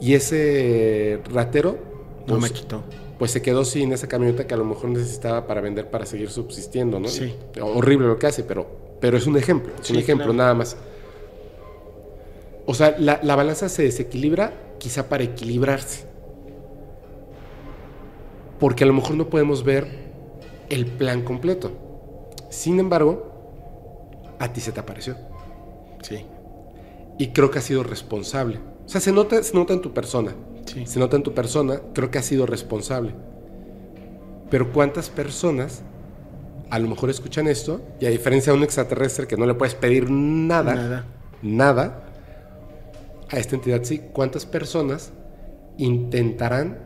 y 0.00 0.14
ese 0.14 1.20
ratero 1.32 1.78
No 2.26 2.38
pues, 2.38 2.42
me 2.42 2.50
quitó. 2.50 2.82
Pues 3.20 3.32
se 3.32 3.42
quedó 3.42 3.66
sin 3.66 3.92
esa 3.92 4.08
camioneta 4.08 4.46
que 4.46 4.54
a 4.54 4.56
lo 4.56 4.64
mejor 4.64 4.88
necesitaba 4.88 5.46
para 5.46 5.60
vender 5.60 5.90
para 5.90 6.06
seguir 6.06 6.30
subsistiendo, 6.30 6.98
¿no? 6.98 7.06
Sí. 7.06 7.36
Horrible 7.60 8.06
lo 8.06 8.18
que 8.18 8.26
hace, 8.26 8.44
pero, 8.44 8.66
pero 8.98 9.18
es 9.18 9.26
un 9.26 9.36
ejemplo, 9.36 9.74
es 9.78 9.90
un 9.90 9.98
ejemplo 9.98 10.24
claro. 10.24 10.38
nada 10.38 10.54
más. 10.54 10.74
O 12.64 12.72
sea, 12.72 12.96
la, 12.98 13.20
la 13.22 13.36
balanza 13.36 13.68
se 13.68 13.82
desequilibra 13.82 14.54
quizá 14.78 15.10
para 15.10 15.22
equilibrarse. 15.22 16.06
Porque 18.58 18.84
a 18.84 18.86
lo 18.86 18.94
mejor 18.94 19.16
no 19.16 19.28
podemos 19.28 19.64
ver 19.64 19.86
el 20.70 20.86
plan 20.86 21.20
completo. 21.20 21.72
Sin 22.48 22.80
embargo, 22.80 23.30
a 24.38 24.50
ti 24.50 24.62
se 24.62 24.72
te 24.72 24.80
apareció. 24.80 25.16
Sí. 26.00 26.24
Y 27.18 27.28
creo 27.32 27.50
que 27.50 27.58
has 27.58 27.64
sido 27.66 27.82
responsable. 27.82 28.60
O 28.86 28.88
sea, 28.88 29.02
se 29.02 29.12
nota, 29.12 29.42
se 29.42 29.54
nota 29.54 29.74
en 29.74 29.82
tu 29.82 29.92
persona. 29.92 30.34
Sí. 30.72 30.86
Se 30.86 30.98
nota 30.98 31.16
en 31.16 31.22
tu 31.22 31.34
persona, 31.34 31.80
creo 31.94 32.10
que 32.10 32.18
has 32.18 32.24
sido 32.24 32.46
responsable. 32.46 33.12
Pero 34.50 34.72
¿cuántas 34.72 35.10
personas 35.10 35.82
a 36.70 36.78
lo 36.78 36.88
mejor 36.88 37.10
escuchan 37.10 37.48
esto 37.48 37.80
y 37.98 38.06
a 38.06 38.10
diferencia 38.10 38.52
de 38.52 38.58
un 38.58 38.64
extraterrestre 38.64 39.26
que 39.26 39.36
no 39.36 39.46
le 39.46 39.54
puedes 39.54 39.74
pedir 39.74 40.08
nada, 40.10 40.74
Nada. 40.74 41.04
nada, 41.42 42.04
a 43.28 43.38
esta 43.38 43.56
entidad 43.56 43.82
sí, 43.82 44.00
¿cuántas 44.12 44.46
personas 44.46 45.12
intentarán 45.78 46.78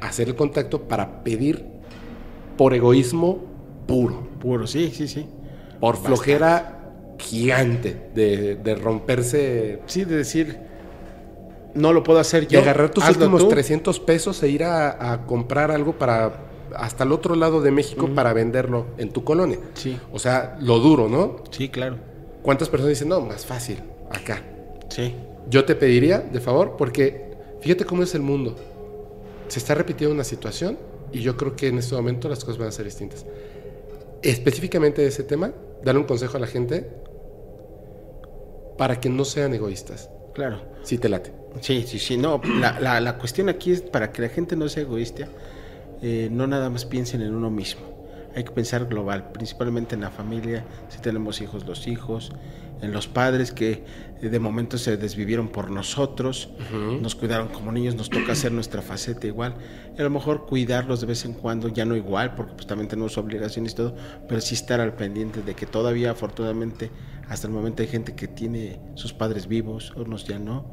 hacer 0.00 0.28
el 0.28 0.36
contacto 0.36 0.82
para 0.82 1.22
pedir 1.24 1.64
por 2.56 2.74
egoísmo 2.74 3.42
puro? 3.86 4.28
Puro, 4.40 4.66
sí, 4.66 4.90
sí, 4.94 5.08
sí. 5.08 5.26
por 5.80 5.94
Bastante. 5.94 6.06
flojera 6.08 6.78
gigante 7.18 8.10
de, 8.14 8.56
de 8.56 8.74
romperse, 8.74 9.80
Sí, 9.86 10.04
de 10.04 10.16
decir, 10.16 10.58
no 11.74 11.92
lo 11.92 12.02
puedo 12.02 12.18
hacer 12.18 12.48
yo. 12.48 12.60
agarrar 12.60 12.90
tus 12.90 13.08
últimos 13.08 13.42
tú. 13.42 13.48
300 13.48 14.00
pesos 14.00 14.42
e 14.42 14.48
ir 14.48 14.64
a, 14.64 15.12
a 15.12 15.26
comprar 15.26 15.70
algo 15.70 15.98
para 15.98 16.52
hasta 16.76 17.04
el 17.04 17.12
otro 17.12 17.34
lado 17.34 17.60
de 17.60 17.70
México 17.70 18.08
para 18.14 18.32
venderlo 18.32 18.86
en 18.98 19.10
tu 19.10 19.24
colonia. 19.24 19.58
Sí. 19.74 19.98
O 20.12 20.18
sea, 20.18 20.56
lo 20.60 20.78
duro, 20.78 21.08
¿no? 21.08 21.36
Sí, 21.50 21.68
claro. 21.68 21.96
¿Cuántas 22.42 22.68
personas 22.68 22.90
dicen, 22.90 23.08
no, 23.08 23.20
más 23.20 23.46
fácil, 23.46 23.78
acá? 24.10 24.42
Sí. 24.88 25.14
Yo 25.48 25.64
te 25.64 25.74
pediría, 25.74 26.20
de 26.20 26.40
favor, 26.40 26.76
porque 26.76 27.36
fíjate 27.60 27.84
cómo 27.84 28.02
es 28.02 28.14
el 28.14 28.22
mundo. 28.22 28.56
Se 29.48 29.58
está 29.58 29.74
repitiendo 29.74 30.14
una 30.14 30.24
situación 30.24 30.78
y 31.12 31.20
yo 31.20 31.36
creo 31.36 31.54
que 31.56 31.68
en 31.68 31.78
este 31.78 31.94
momento 31.94 32.28
las 32.28 32.44
cosas 32.44 32.58
van 32.58 32.68
a 32.68 32.72
ser 32.72 32.84
distintas. 32.84 33.26
Específicamente 34.22 35.02
de 35.02 35.08
ese 35.08 35.24
tema, 35.24 35.52
darle 35.84 36.00
un 36.00 36.06
consejo 36.06 36.36
a 36.36 36.40
la 36.40 36.46
gente 36.46 36.88
para 38.78 39.00
que 39.00 39.08
no 39.08 39.24
sean 39.24 39.52
egoístas. 39.54 40.10
Claro. 40.34 40.62
Si 40.82 40.98
te 40.98 41.08
late. 41.08 41.41
Sí, 41.60 41.84
sí, 41.86 41.98
sí. 41.98 42.16
No, 42.16 42.40
la, 42.60 42.80
la, 42.80 43.00
la 43.00 43.18
cuestión 43.18 43.48
aquí 43.48 43.72
es 43.72 43.82
para 43.82 44.12
que 44.12 44.22
la 44.22 44.28
gente 44.28 44.56
no 44.56 44.68
sea 44.68 44.82
egoísta, 44.82 45.28
eh, 46.02 46.28
no 46.30 46.46
nada 46.46 46.70
más 46.70 46.84
piensen 46.84 47.22
en 47.22 47.34
uno 47.34 47.50
mismo. 47.50 47.82
Hay 48.34 48.44
que 48.44 48.50
pensar 48.50 48.86
global, 48.86 49.30
principalmente 49.32 49.94
en 49.94 50.00
la 50.00 50.10
familia, 50.10 50.64
si 50.88 51.00
tenemos 51.00 51.40
hijos, 51.42 51.66
los 51.66 51.86
hijos, 51.86 52.32
en 52.80 52.92
los 52.92 53.06
padres 53.06 53.52
que 53.52 53.84
eh, 54.20 54.28
de 54.28 54.38
momento 54.40 54.78
se 54.78 54.96
desvivieron 54.96 55.48
por 55.48 55.70
nosotros, 55.70 56.48
nos 57.00 57.14
cuidaron 57.14 57.48
como 57.48 57.70
niños, 57.70 57.94
nos 57.94 58.10
toca 58.10 58.32
hacer 58.32 58.50
nuestra 58.50 58.82
faceta 58.82 59.26
igual. 59.26 59.54
Y 59.96 60.00
a 60.00 60.04
lo 60.04 60.10
mejor 60.10 60.46
cuidarlos 60.46 61.00
de 61.00 61.06
vez 61.06 61.24
en 61.24 61.34
cuando, 61.34 61.68
ya 61.68 61.84
no 61.84 61.94
igual, 61.94 62.34
porque 62.34 62.54
pues 62.54 62.66
también 62.66 62.88
tenemos 62.88 63.16
obligaciones 63.18 63.72
y 63.72 63.76
todo, 63.76 63.94
pero 64.28 64.40
sí 64.40 64.54
estar 64.54 64.80
al 64.80 64.94
pendiente 64.94 65.42
de 65.42 65.54
que 65.54 65.66
todavía 65.66 66.10
afortunadamente 66.10 66.90
hasta 67.28 67.46
el 67.46 67.52
momento 67.52 67.82
hay 67.82 67.88
gente 67.88 68.14
que 68.14 68.28
tiene 68.28 68.80
sus 68.94 69.12
padres 69.12 69.46
vivos, 69.46 69.92
unos 69.94 70.24
ya 70.24 70.38
no. 70.38 70.64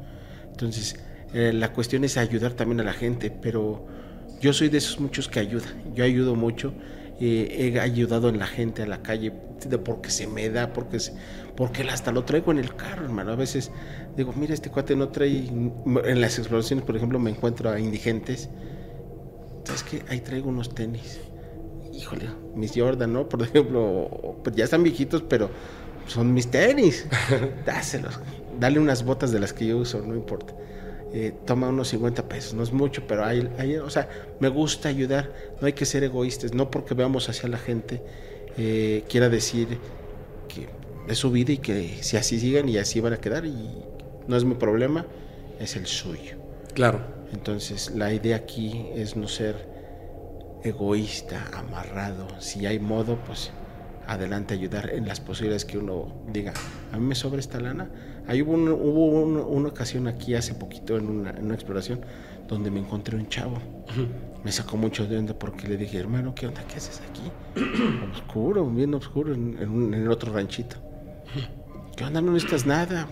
Entonces, 0.60 0.96
eh, 1.32 1.52
la 1.54 1.72
cuestión 1.72 2.04
es 2.04 2.18
ayudar 2.18 2.52
también 2.52 2.80
a 2.80 2.84
la 2.84 2.92
gente, 2.92 3.30
pero 3.30 3.86
yo 4.40 4.52
soy 4.52 4.68
de 4.68 4.76
esos 4.78 5.00
muchos 5.00 5.26
que 5.28 5.40
ayuda. 5.40 5.64
Yo 5.94 6.04
ayudo 6.04 6.34
mucho, 6.34 6.74
eh, 7.18 7.72
he 7.74 7.80
ayudado 7.80 8.28
en 8.28 8.38
la 8.38 8.46
gente 8.46 8.82
a 8.82 8.86
la 8.86 9.02
calle 9.02 9.32
porque 9.84 10.10
se 10.10 10.26
me 10.26 10.48
da, 10.50 10.72
porque 10.72 11.00
se- 11.00 11.14
porque 11.56 11.82
hasta 11.82 12.12
lo 12.12 12.24
traigo 12.24 12.52
en 12.52 12.58
el 12.58 12.74
carro, 12.76 13.04
hermano. 13.04 13.32
A 13.32 13.36
veces 13.36 13.70
digo, 14.16 14.32
mira, 14.36 14.52
este 14.52 14.70
cuate 14.70 14.96
no 14.96 15.08
trae. 15.08 15.48
En 16.04 16.20
las 16.20 16.38
exploraciones, 16.38 16.84
por 16.84 16.96
ejemplo, 16.96 17.18
me 17.18 17.30
encuentro 17.30 17.70
a 17.70 17.80
indigentes. 17.80 18.50
¿Sabes 19.64 19.82
qué? 19.84 20.02
Ahí 20.08 20.20
traigo 20.20 20.48
unos 20.48 20.74
tenis. 20.74 21.20
Híjole, 21.92 22.26
mis 22.54 22.72
Jordan, 22.74 23.12
¿no? 23.12 23.28
Por 23.28 23.42
ejemplo, 23.42 24.38
pues 24.42 24.56
ya 24.56 24.64
están 24.64 24.82
viejitos, 24.82 25.22
pero 25.22 25.50
son 26.06 26.32
mis 26.32 26.50
tenis. 26.50 27.06
Dáselos. 27.66 28.18
Dale 28.60 28.78
unas 28.78 29.04
botas 29.04 29.32
de 29.32 29.40
las 29.40 29.52
que 29.52 29.66
yo 29.66 29.78
uso, 29.78 30.02
no 30.02 30.14
importa. 30.14 30.54
Eh, 31.12 31.32
toma 31.44 31.68
unos 31.68 31.88
50 31.88 32.28
pesos, 32.28 32.54
no 32.54 32.62
es 32.62 32.72
mucho, 32.72 33.06
pero 33.08 33.24
hay, 33.24 33.50
hay- 33.58 33.76
o 33.76 33.90
sea, 33.90 34.08
me 34.38 34.48
gusta 34.48 34.88
ayudar, 34.88 35.32
no 35.60 35.66
hay 35.66 35.72
que 35.72 35.84
ser 35.84 36.04
egoístas, 36.04 36.54
no 36.54 36.70
porque 36.70 36.94
veamos 36.94 37.28
hacia 37.28 37.48
la 37.48 37.58
gente 37.58 38.02
eh, 38.56 39.04
quiera 39.08 39.28
decir 39.28 39.78
que 40.48 40.68
es 41.08 41.18
su 41.18 41.30
vida 41.30 41.52
y 41.52 41.58
que 41.58 41.98
si 42.02 42.16
así 42.16 42.38
sigan 42.38 42.68
y 42.68 42.78
así 42.78 43.00
van 43.00 43.12
a 43.14 43.16
quedar 43.18 43.44
y 43.46 43.84
no 44.28 44.36
es 44.36 44.44
mi 44.44 44.54
problema, 44.54 45.06
es 45.58 45.76
el 45.76 45.86
suyo. 45.86 46.36
Claro. 46.74 47.00
Entonces, 47.32 47.92
la 47.94 48.12
idea 48.12 48.36
aquí 48.36 48.88
es 48.94 49.16
no 49.16 49.28
ser 49.28 49.68
egoísta, 50.62 51.48
amarrado. 51.54 52.26
Si 52.40 52.66
hay 52.66 52.78
modo, 52.78 53.16
pues 53.26 53.50
adelante 54.06 54.54
ayudar 54.54 54.90
en 54.90 55.06
las 55.06 55.20
posibilidades 55.20 55.64
que 55.64 55.78
uno 55.78 56.12
diga, 56.32 56.52
a 56.92 56.98
mí 56.98 57.06
me 57.06 57.14
sobra 57.14 57.40
esta 57.40 57.60
lana. 57.60 57.88
Ahí 58.30 58.42
hubo, 58.42 58.52
un- 58.52 58.68
hubo 58.68 59.06
un- 59.22 59.36
una 59.38 59.68
ocasión 59.70 60.06
aquí 60.06 60.34
hace 60.36 60.54
poquito 60.54 60.96
en 60.96 61.08
una, 61.08 61.30
en 61.30 61.46
una 61.46 61.54
exploración 61.54 62.00
donde 62.48 62.70
me 62.70 62.78
encontré 62.78 63.16
un 63.16 63.28
chavo. 63.28 63.58
Me 64.44 64.52
sacó 64.52 64.76
mucho 64.76 65.06
de 65.08 65.18
onda 65.18 65.34
porque 65.34 65.66
le 65.66 65.76
dije, 65.76 65.98
hermano, 65.98 66.32
¿qué 66.34 66.46
onda? 66.46 66.62
¿Qué 66.68 66.76
haces 66.76 67.02
aquí? 67.10 67.22
oscuro, 68.14 68.64
bien 68.70 68.94
oscuro, 68.94 69.34
en, 69.34 69.58
en 69.60 69.68
un- 69.68 69.94
en 69.94 70.02
el 70.02 70.10
otro 70.12 70.32
ranchito. 70.32 70.76
¿Qué 71.96 72.04
onda? 72.04 72.20
No 72.20 72.30
necesitas 72.32 72.66
nada. 72.66 73.08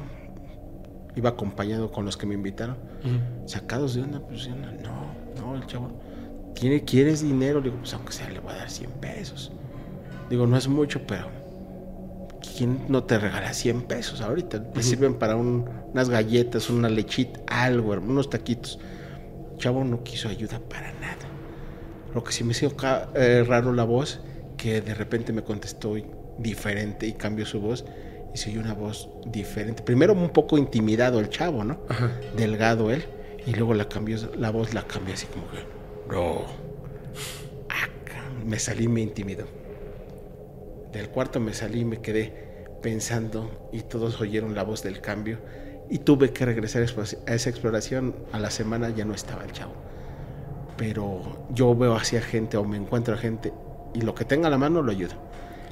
Iba 1.17 1.31
acompañado 1.31 1.91
con 1.91 2.05
los 2.05 2.17
que 2.17 2.27
me 2.27 2.35
invitaron. 2.35 2.77
Sacados 3.47 3.95
de 3.95 4.03
onda, 4.03 4.21
pues 4.21 4.49
no. 4.49 5.09
No, 5.41 5.57
el 5.57 5.67
chavo, 5.67 5.91
¿tiene, 6.55 6.85
¿quieres 6.85 7.23
dinero? 7.23 7.59
Le 7.59 7.65
digo, 7.71 7.79
pues 7.79 7.93
aunque 7.95 8.13
sea, 8.13 8.31
le 8.31 8.39
voy 8.39 8.53
a 8.53 8.57
dar 8.59 8.71
100 8.71 8.91
pesos. 8.93 9.51
Digo, 10.31 10.47
no 10.47 10.57
es 10.57 10.69
mucho, 10.69 11.01
pero 11.07 11.27
¿quién 12.57 12.81
no 12.89 13.05
te 13.05 13.19
regala 13.19 13.53
100 13.53 13.83
pesos 13.83 14.21
ahorita? 14.21 14.63
Te 14.73 14.83
sirven 14.83 15.15
para 15.15 15.37
un- 15.37 15.69
unas 15.93 16.09
galletas, 16.09 16.71
una 16.71 16.89
lechita, 16.89 17.41
algo, 17.47 17.93
unos 17.93 18.31
taquitos. 18.31 18.79
Chavo 19.59 19.85
no 19.85 20.03
quiso 20.05 20.29
ayuda 20.29 20.61
para 20.61 20.93
nada. 20.95 21.17
Lo 22.15 22.23
que 22.25 22.33
sí 22.33 22.45
me 22.45 22.53
hizo 22.53 22.73
eh, 23.15 23.45
raro 23.47 23.73
la 23.73 23.85
voz, 23.85 24.21
que 24.57 24.81
de 24.81 24.95
repente 24.95 25.33
me 25.33 25.43
contestó 25.43 25.95
diferente 26.39 27.07
y 27.07 27.13
cambió 27.13 27.45
su 27.47 27.61
voz. 27.61 27.85
Y 28.35 28.39
se 28.39 28.51
oyó 28.51 28.61
una 28.61 28.75
voz 28.75 29.09
diferente. 29.27 29.83
Primero 29.83 30.13
un 30.13 30.31
poco 30.31 30.59
intimidado 30.59 31.19
el 31.19 31.29
chavo, 31.31 31.65
¿no? 31.65 31.81
Ajá. 31.89 32.11
Delgado 32.37 32.91
él. 32.91 33.05
Y 33.47 33.53
luego 33.55 33.73
la 33.75 33.89
cambió, 33.89 34.19
la 34.37 34.51
voz 34.51 34.75
la 34.75 34.83
cambió 34.83 35.15
así 35.15 35.27
como 35.27 35.49
que. 35.51 35.59
No. 36.15 36.43
Ah, 37.71 37.89
me 38.45 38.59
salí 38.59 38.87
me 38.89 39.01
intimidó. 39.01 39.47
Del 40.93 41.11
cuarto 41.11 41.41
me 41.41 41.53
salí 41.53 41.81
y 41.81 41.85
me 41.85 42.01
quedé 42.01 42.49
pensando 42.83 43.69
y 43.73 43.83
todos 43.83 44.21
oyeron 44.21 44.55
la 44.55 44.63
voz 44.63 44.83
del 44.83 45.01
cambio 45.01 45.39
y 45.91 45.99
tuve 45.99 46.33
que 46.33 46.45
regresar 46.45 46.83
a 46.83 47.35
esa 47.35 47.51
exploración. 47.51 48.15
A 48.33 48.39
la 48.39 48.51
semana 48.51 48.91
ya 48.91 49.05
no 49.05 49.15
estaba 49.15 49.45
el 49.45 49.53
chavo. 49.53 49.73
Pero 50.77 51.47
yo 51.51 51.75
veo 51.75 51.97
hacia 51.97 52.21
gente 52.21 52.57
o 52.57 52.65
me 52.65 52.77
encuentro 52.77 53.15
a 53.15 53.19
gente 53.19 53.53
y 53.95 54.03
lo 54.03 54.15
que 54.15 54.25
tenga 54.25 54.49
a 54.49 54.51
la 54.51 54.59
mano 54.59 54.83
lo 54.83 54.91
ayudo. 54.91 55.15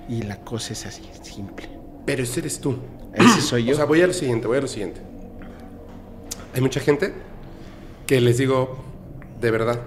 Y 0.09 0.23
la 0.23 0.41
cosa 0.41 0.73
es 0.73 0.87
así, 0.87 1.09
simple. 1.23 1.69
Pero 2.05 2.23
ese 2.23 2.41
eres 2.41 2.61
tú. 2.61 2.77
Ese 3.13 3.41
soy 3.41 3.65
yo. 3.65 3.73
O 3.73 3.77
sea, 3.77 3.85
voy 3.85 4.03
a 4.03 4.07
lo 4.07 4.13
siguiente, 4.13 4.47
voy 4.47 4.59
a 4.59 4.61
lo 4.61 4.69
siguiente. 4.69 5.01
Hay 6.55 6.61
mucha 6.61 6.81
gente 6.81 7.13
que 8.07 8.21
les 8.21 8.39
digo, 8.39 8.85
de 9.41 9.51
verdad, 9.51 9.81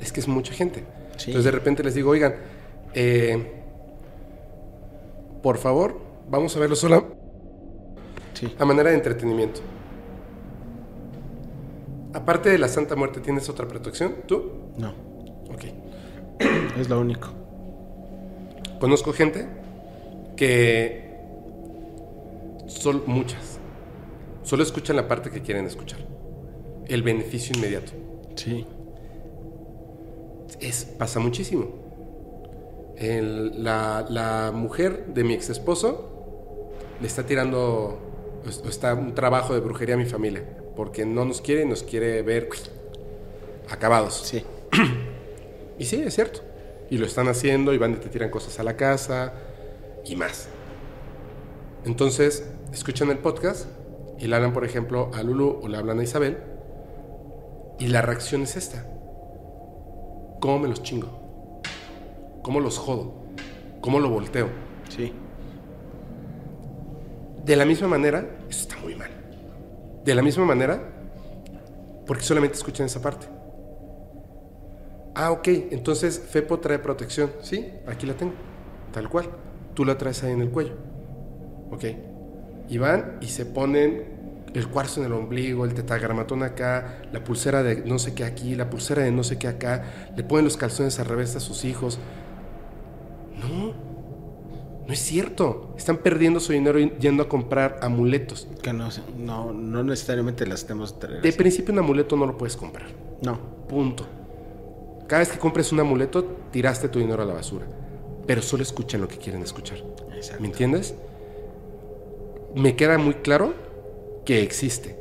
es 0.00 0.12
que 0.12 0.20
es 0.20 0.28
mucha 0.28 0.52
gente. 0.52 0.84
Sí. 1.16 1.30
Entonces 1.30 1.44
de 1.44 1.50
repente 1.50 1.82
les 1.82 1.94
digo, 1.94 2.10
oigan, 2.10 2.34
eh, 2.94 3.57
por 5.42 5.58
favor, 5.58 6.00
vamos 6.28 6.56
a 6.56 6.60
verlo 6.60 6.76
solo 6.76 7.06
sí. 8.34 8.54
a 8.58 8.64
manera 8.64 8.90
de 8.90 8.96
entretenimiento. 8.96 9.60
Aparte 12.14 12.50
de 12.50 12.58
la 12.58 12.68
Santa 12.68 12.96
Muerte, 12.96 13.20
¿tienes 13.20 13.48
otra 13.48 13.68
protección? 13.68 14.16
¿Tú? 14.26 14.50
No, 14.76 14.92
Ok. 15.52 15.64
es 16.78 16.88
lo 16.88 17.00
único. 17.00 17.28
Conozco 18.80 19.12
gente 19.12 19.46
que 20.36 21.08
son 22.66 23.02
muchas. 23.06 23.58
Solo 24.42 24.62
escuchan 24.62 24.96
la 24.96 25.08
parte 25.08 25.30
que 25.30 25.42
quieren 25.42 25.66
escuchar. 25.66 25.98
El 26.86 27.02
beneficio 27.02 27.54
inmediato. 27.56 27.92
Sí. 28.36 28.66
Es, 30.60 30.84
pasa 30.84 31.20
muchísimo. 31.20 31.66
El- 32.98 33.62
la, 33.62 34.04
la 34.08 34.50
mujer 34.52 35.06
de 35.14 35.24
mi 35.24 35.34
ex 35.34 35.50
esposo 35.50 36.72
le 37.00 37.06
está 37.06 37.24
tirando 37.24 37.98
es- 38.46 38.62
está 38.68 38.94
un 38.94 39.14
trabajo 39.14 39.54
de 39.54 39.60
brujería 39.60 39.94
a 39.94 39.98
mi 39.98 40.06
familia. 40.06 40.44
Porque 40.76 41.04
no 41.04 41.24
nos 41.24 41.40
quiere 41.40 41.62
y 41.62 41.66
nos 41.66 41.82
quiere 41.82 42.22
ver 42.22 42.48
acabados. 43.70 44.14
Sí. 44.24 44.44
Y 45.80 45.84
sí, 45.84 46.02
es 46.04 46.14
cierto. 46.14 46.40
Y 46.90 46.98
lo 46.98 47.06
están 47.06 47.28
haciendo 47.28 47.72
y 47.72 47.78
van 47.78 47.92
y 47.92 47.96
te 47.96 48.08
tiran 48.08 48.30
cosas 48.30 48.58
a 48.58 48.64
la 48.64 48.76
casa 48.76 49.32
y 50.04 50.16
más. 50.16 50.48
Entonces, 51.84 52.44
escuchan 52.72 53.10
el 53.10 53.18
podcast 53.18 53.66
y 54.18 54.26
le 54.26 54.34
hablan, 54.34 54.52
por 54.52 54.64
ejemplo, 54.64 55.10
a 55.14 55.22
Lulu 55.22 55.60
o 55.62 55.68
le 55.68 55.76
hablan 55.76 56.00
a 56.00 56.02
Isabel 56.02 56.38
y 57.78 57.86
la 57.86 58.02
reacción 58.02 58.42
es 58.42 58.56
esta. 58.56 58.84
¿Cómo 60.40 60.58
me 60.58 60.66
los 60.68 60.82
chingo? 60.82 61.27
¿Cómo 62.42 62.60
los 62.60 62.78
jodo? 62.78 63.14
¿Cómo 63.80 64.00
lo 64.00 64.10
volteo? 64.10 64.48
Sí. 64.88 65.12
De 67.44 67.56
la 67.56 67.64
misma 67.64 67.88
manera, 67.88 68.38
eso 68.48 68.60
está 68.68 68.76
muy 68.78 68.94
mal. 68.94 69.10
De 70.04 70.14
la 70.14 70.22
misma 70.22 70.44
manera, 70.44 70.80
porque 72.06 72.22
solamente 72.22 72.56
escuchan 72.56 72.86
esa 72.86 73.00
parte. 73.00 73.26
Ah, 75.14 75.32
ok, 75.32 75.48
entonces 75.70 76.18
Fepo 76.18 76.60
trae 76.60 76.78
protección. 76.78 77.32
Sí, 77.42 77.72
aquí 77.86 78.06
la 78.06 78.14
tengo. 78.14 78.32
Tal 78.92 79.08
cual. 79.08 79.28
Tú 79.74 79.84
la 79.84 79.98
traes 79.98 80.22
ahí 80.22 80.32
en 80.32 80.40
el 80.40 80.50
cuello. 80.50 80.74
Ok. 81.70 81.84
Y 82.68 82.78
van 82.78 83.18
y 83.20 83.26
se 83.26 83.46
ponen 83.46 84.18
el 84.54 84.68
cuarzo 84.68 85.00
en 85.00 85.06
el 85.06 85.12
ombligo, 85.12 85.64
el 85.64 85.74
tetagramatón 85.74 86.42
acá, 86.42 87.02
la 87.12 87.22
pulsera 87.22 87.62
de 87.62 87.82
no 87.84 87.98
sé 87.98 88.14
qué 88.14 88.24
aquí, 88.24 88.54
la 88.54 88.70
pulsera 88.70 89.02
de 89.02 89.10
no 89.10 89.24
sé 89.24 89.38
qué 89.38 89.48
acá. 89.48 89.84
Le 90.16 90.22
ponen 90.22 90.44
los 90.44 90.56
calzones 90.56 90.98
al 91.00 91.06
revés 91.06 91.36
a 91.36 91.40
sus 91.40 91.64
hijos. 91.64 91.98
No, 93.40 93.72
no 94.86 94.92
es 94.92 94.98
cierto. 95.00 95.74
Están 95.76 95.98
perdiendo 95.98 96.40
su 96.40 96.52
dinero 96.52 96.78
yendo 96.78 97.22
a 97.22 97.28
comprar 97.28 97.78
amuletos. 97.82 98.48
Que 98.62 98.72
no, 98.72 98.88
no, 99.18 99.52
no 99.52 99.82
necesariamente 99.84 100.46
las 100.46 100.64
tenemos 100.64 100.98
De 100.98 101.18
así. 101.28 101.32
principio 101.32 101.72
un 101.72 101.80
amuleto 101.80 102.16
no 102.16 102.26
lo 102.26 102.36
puedes 102.36 102.56
comprar. 102.56 102.86
No. 103.22 103.38
Punto. 103.68 104.06
Cada 105.06 105.20
vez 105.20 105.28
que 105.30 105.38
compres 105.38 105.72
un 105.72 105.80
amuleto, 105.80 106.24
tiraste 106.50 106.88
tu 106.88 106.98
dinero 106.98 107.22
a 107.22 107.26
la 107.26 107.34
basura. 107.34 107.66
Pero 108.26 108.42
solo 108.42 108.62
escuchan 108.62 109.00
lo 109.00 109.08
que 109.08 109.16
quieren 109.18 109.42
escuchar. 109.42 109.78
Exacto. 110.14 110.42
¿Me 110.42 110.48
entiendes? 110.48 110.94
Me 112.54 112.76
queda 112.76 112.98
muy 112.98 113.14
claro 113.14 113.54
que 114.24 114.42
existe. 114.42 114.98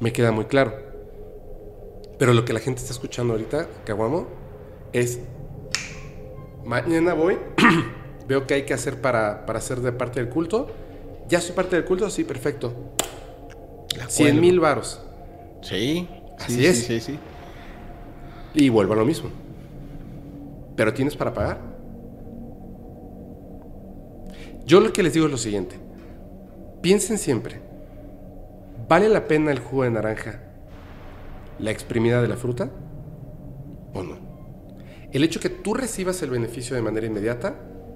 Me 0.00 0.12
queda 0.12 0.32
muy 0.32 0.44
claro. 0.46 0.72
Pero 2.18 2.32
lo 2.32 2.44
que 2.44 2.52
la 2.52 2.60
gente 2.60 2.80
está 2.80 2.92
escuchando 2.92 3.32
ahorita, 3.32 3.68
Caguamo, 3.84 4.26
es... 4.92 5.20
Mañana 6.64 7.14
voy, 7.14 7.36
veo 8.28 8.46
que 8.46 8.54
hay 8.54 8.62
que 8.64 8.74
hacer 8.74 9.00
para, 9.00 9.44
para 9.46 9.60
ser 9.60 9.80
de 9.80 9.92
parte 9.92 10.20
del 10.20 10.28
culto. 10.28 10.70
¿Ya 11.28 11.40
soy 11.40 11.54
parte 11.54 11.76
del 11.76 11.84
culto? 11.84 12.08
Sí, 12.10 12.24
perfecto. 12.24 12.72
La 13.96 14.08
100 14.08 14.26
cuelgo. 14.28 14.40
mil 14.40 14.60
varos. 14.60 15.00
Sí. 15.62 16.08
Así 16.38 16.54
sí, 16.54 16.66
es. 16.66 16.78
Sí, 16.78 17.00
sí, 17.00 17.12
sí. 17.12 17.18
Y 18.54 18.68
vuelvo 18.68 18.94
a 18.94 18.96
lo 18.96 19.04
mismo. 19.04 19.30
Pero 20.76 20.92
tienes 20.92 21.16
para 21.16 21.32
pagar. 21.32 21.58
Yo 24.66 24.80
lo 24.80 24.92
que 24.92 25.02
les 25.02 25.12
digo 25.12 25.26
es 25.26 25.32
lo 25.32 25.38
siguiente. 25.38 25.76
Piensen 26.80 27.18
siempre. 27.18 27.60
¿Vale 28.88 29.08
la 29.08 29.26
pena 29.26 29.50
el 29.52 29.58
jugo 29.58 29.84
de 29.84 29.90
naranja? 29.90 30.40
¿La 31.58 31.70
exprimida 31.70 32.20
de 32.20 32.28
la 32.28 32.36
fruta? 32.36 32.70
¿O 33.92 34.02
no? 34.02 34.23
El 35.14 35.22
hecho 35.22 35.38
que 35.38 35.48
tú 35.48 35.74
recibas 35.74 36.20
el 36.22 36.30
beneficio 36.30 36.74
de 36.74 36.82
manera 36.82 37.06
inmediata 37.06 37.54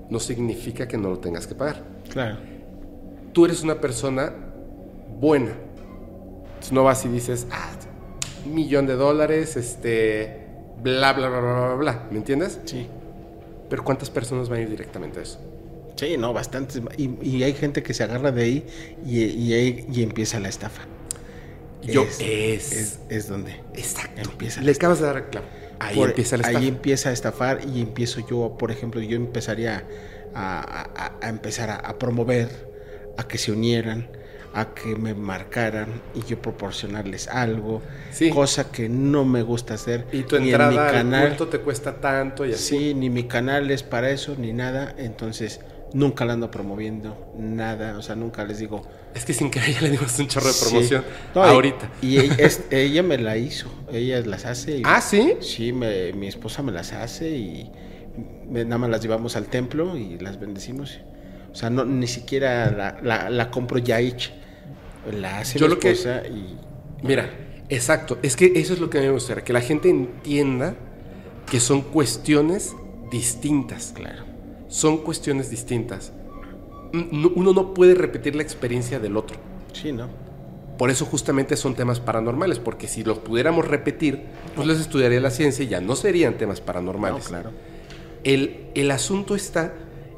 no 0.08 0.20
significa 0.20 0.86
que 0.86 0.96
no 0.96 1.10
lo 1.10 1.18
tengas 1.18 1.48
que 1.48 1.56
pagar. 1.56 1.82
Claro. 2.12 2.38
Tú 3.32 3.44
eres 3.44 3.62
una 3.64 3.80
persona 3.80 4.32
buena. 5.18 5.50
Entonces, 6.46 6.72
no 6.72 6.84
vas 6.84 7.04
y 7.04 7.08
dices, 7.08 7.48
ah, 7.50 7.72
un 8.46 8.54
millón 8.54 8.86
de 8.86 8.94
dólares, 8.94 9.56
este, 9.56 10.46
bla, 10.80 11.12
bla, 11.12 11.28
bla, 11.28 11.40
bla, 11.40 11.52
bla, 11.52 11.74
bla. 11.74 12.08
¿Me 12.12 12.18
entiendes? 12.18 12.60
Sí. 12.64 12.86
Pero 13.68 13.82
¿cuántas 13.82 14.10
personas 14.10 14.48
van 14.48 14.60
a 14.60 14.62
ir 14.62 14.70
directamente 14.70 15.18
a 15.18 15.22
eso? 15.24 15.40
Sí, 15.96 16.16
no, 16.16 16.32
bastantes. 16.32 16.80
Y, 16.96 17.18
y 17.20 17.42
hay 17.42 17.52
gente 17.52 17.82
que 17.82 17.94
se 17.94 18.04
agarra 18.04 18.30
de 18.30 18.42
ahí 18.44 18.66
y, 19.04 19.24
y, 19.24 19.86
y 19.92 20.02
empieza 20.04 20.38
la 20.38 20.50
estafa. 20.50 20.82
Yo, 21.82 22.02
es, 22.02 22.20
es, 22.20 22.72
es, 22.72 22.98
es 23.08 23.28
donde 23.28 23.60
exacto. 23.74 24.20
empieza 24.30 24.60
Le 24.60 24.70
acabas 24.70 25.00
de 25.00 25.06
dar 25.06 25.16
el 25.16 25.24
clavo. 25.24 25.46
Ahí 25.80 25.96
Por- 25.96 26.08
empieza. 26.10 26.36
Ahí 26.44 26.68
a 27.08 27.12
estafar 27.12 27.60
y 27.72 27.80
empiezo 27.80 28.20
yo, 28.26 28.56
por 28.58 28.70
ejemplo, 28.70 29.00
yo 29.00 29.16
empezaría 29.16 29.84
a, 30.34 30.60
a- 30.60 31.06
a- 31.06 31.26
a 31.26 31.28
empezar 31.28 31.70
a, 31.70 31.76
a 31.76 31.98
promover, 31.98 32.48
a 33.16 33.26
que 33.28 33.38
se 33.38 33.52
unieran, 33.52 34.08
a 34.54 34.74
que 34.74 34.96
me 34.96 35.14
marcaran 35.14 36.00
y 36.14 36.22
yo 36.28 36.40
proporcionarles 36.40 37.28
algo, 37.28 37.82
Sí. 38.10 38.30
cosa 38.30 38.70
que 38.72 38.88
no 38.88 39.24
me 39.24 39.42
gusta 39.42 39.74
hacer. 39.74 40.06
Y 40.12 40.22
tu 40.22 40.36
ni 40.36 40.48
en 40.48 40.48
entrada 40.48 40.70
mi 40.70 40.78
al 40.78 40.90
canal, 40.92 41.28
culto 41.28 41.48
te 41.48 41.58
cuesta 41.60 42.00
tanto 42.00 42.44
y 42.46 42.52
así. 42.54 42.78
sí, 42.78 42.94
ni 42.94 43.10
mi 43.10 43.24
canal 43.24 43.70
es 43.70 43.82
para 43.82 44.10
eso, 44.10 44.34
ni 44.38 44.52
nada, 44.52 44.94
entonces 44.98 45.60
nunca 45.92 46.24
la 46.24 46.32
ando 46.34 46.50
promoviendo, 46.50 47.32
nada, 47.38 47.96
o 47.98 48.02
sea, 48.02 48.16
nunca 48.16 48.44
les 48.44 48.58
digo, 48.58 48.82
Es 49.18 49.24
que 49.24 49.32
sin 49.34 49.50
que 49.50 49.58
ya 49.72 49.80
le 49.80 49.90
dimos 49.90 50.16
un 50.18 50.28
chorro 50.28 50.46
de 50.46 50.52
Sí. 50.52 50.64
promoción. 50.70 51.04
No, 51.34 51.42
ahorita. 51.42 51.90
Y, 52.00 52.18
ella, 52.18 52.36
es- 52.38 52.62
ella 52.70 53.02
me 53.02 53.18
la 53.18 53.36
hizo, 53.36 53.68
ella 53.92 54.20
las 54.20 54.44
hace. 54.46 54.78
y- 54.78 54.82
Ah, 54.84 55.00
¿sí? 55.00 55.34
Sí, 55.40 55.72
me- 55.72 56.12
mi 56.12 56.28
esposa 56.28 56.62
me 56.62 56.70
las 56.72 56.92
hace 56.92 57.30
y 57.30 57.70
me- 58.48 58.64
nada 58.64 58.78
más 58.78 58.90
las 58.90 59.00
llevamos 59.02 59.34
al 59.36 59.46
templo 59.46 59.96
y 59.96 60.18
las 60.18 60.38
bendecimos. 60.38 60.98
O 61.50 61.54
sea, 61.56 61.68
no, 61.70 61.84
ni 61.84 62.06
siquiera 62.06 62.70
la, 62.70 62.98
la, 63.02 63.28
la 63.30 63.50
compro 63.50 63.78
ya 63.78 63.98
hecha. 64.00 64.30
La 65.12 65.38
hace 65.40 65.58
Yo 65.58 65.66
mi 65.66 65.74
lo 65.74 65.80
que- 65.80 65.90
esposa 65.90 66.22
y... 66.28 66.56
Mira, 67.02 67.28
exacto. 67.68 68.18
Es 68.22 68.36
que 68.36 68.52
eso 68.56 68.72
es 68.74 68.78
lo 68.80 68.88
que 68.88 68.98
a 68.98 69.00
mí 69.00 69.06
me 69.08 69.12
gustaría, 69.14 69.42
que 69.42 69.52
la 69.52 69.60
gente 69.62 69.88
entienda 69.90 70.76
que 71.50 71.58
son 71.60 71.82
cuestiones 71.82 72.74
distintas. 73.10 73.92
Claro. 73.96 74.22
Son 74.68 74.98
cuestiones 74.98 75.50
distintas. 75.50 76.12
Uno 76.92 77.52
no 77.52 77.74
puede 77.74 77.94
repetir 77.94 78.34
la 78.34 78.42
experiencia 78.42 78.98
del 78.98 79.16
otro. 79.16 79.36
Sí, 79.72 79.92
¿no? 79.92 80.08
Por 80.78 80.90
eso 80.90 81.04
justamente 81.04 81.56
son 81.56 81.74
temas 81.74 81.98
paranormales, 81.98 82.60
porque 82.60 82.86
si 82.86 83.02
los 83.02 83.18
pudiéramos 83.18 83.66
repetir, 83.66 84.22
pues 84.54 84.66
les 84.66 84.78
estudiaría 84.78 85.20
la 85.20 85.30
ciencia 85.30 85.64
y 85.64 85.68
ya 85.68 85.80
no 85.80 85.96
serían 85.96 86.38
temas 86.38 86.60
paranormales. 86.60 87.24
No, 87.24 87.28
claro. 87.28 87.50
El, 88.22 88.68
el 88.74 88.90
asunto 88.92 89.34
está 89.34 89.74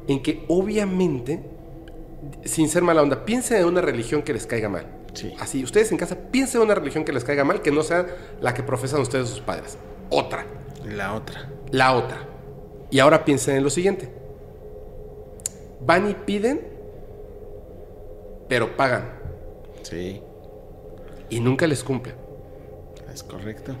en 0.07 0.21
que 0.21 0.45
obviamente, 0.47 1.41
sin 2.45 2.69
ser 2.69 2.83
mala 2.83 3.01
onda, 3.01 3.25
piensen 3.25 3.57
en 3.61 3.65
una 3.65 3.81
religión 3.81 4.21
que 4.21 4.33
les 4.33 4.45
caiga 4.45 4.69
mal. 4.69 4.85
Sí. 5.13 5.33
Así, 5.39 5.63
ustedes 5.63 5.91
en 5.91 5.97
casa 5.97 6.15
piensen 6.31 6.61
en 6.61 6.65
una 6.65 6.75
religión 6.75 7.05
que 7.05 7.11
les 7.11 7.23
caiga 7.23 7.43
mal, 7.43 7.63
que 7.63 7.71
no 7.71 7.81
sea 7.81 8.05
la 8.39 8.53
que 8.53 8.61
profesan 8.61 9.01
ustedes 9.01 9.29
sus 9.29 9.41
padres. 9.41 9.79
Otra. 10.11 10.45
La 10.85 11.13
otra. 11.15 11.49
La 11.71 11.93
otra. 11.95 12.27
Y 12.91 12.99
ahora 12.99 13.25
piensen 13.25 13.55
en 13.57 13.63
lo 13.63 13.71
siguiente. 13.71 14.20
Van 15.85 16.09
y 16.09 16.13
piden, 16.13 16.61
pero 18.47 18.75
pagan. 18.75 19.09
Sí, 19.81 20.21
Y 21.29 21.39
nunca 21.39 21.65
les 21.67 21.83
cumplen. 21.83 22.15
es 23.13 23.23
correcto. 23.23 23.73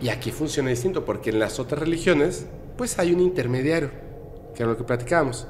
Y 0.00 0.08
aquí 0.08 0.30
funciona 0.30 0.70
distinto, 0.70 1.04
porque 1.04 1.30
en 1.30 1.38
las 1.38 1.58
otras 1.58 1.80
religiones, 1.80 2.46
pues 2.76 2.98
hay 2.98 3.12
un 3.12 3.20
intermediario, 3.20 3.90
que 4.54 4.62
es 4.62 4.68
lo 4.68 4.76
que 4.76 4.84
platicábamos, 4.84 5.46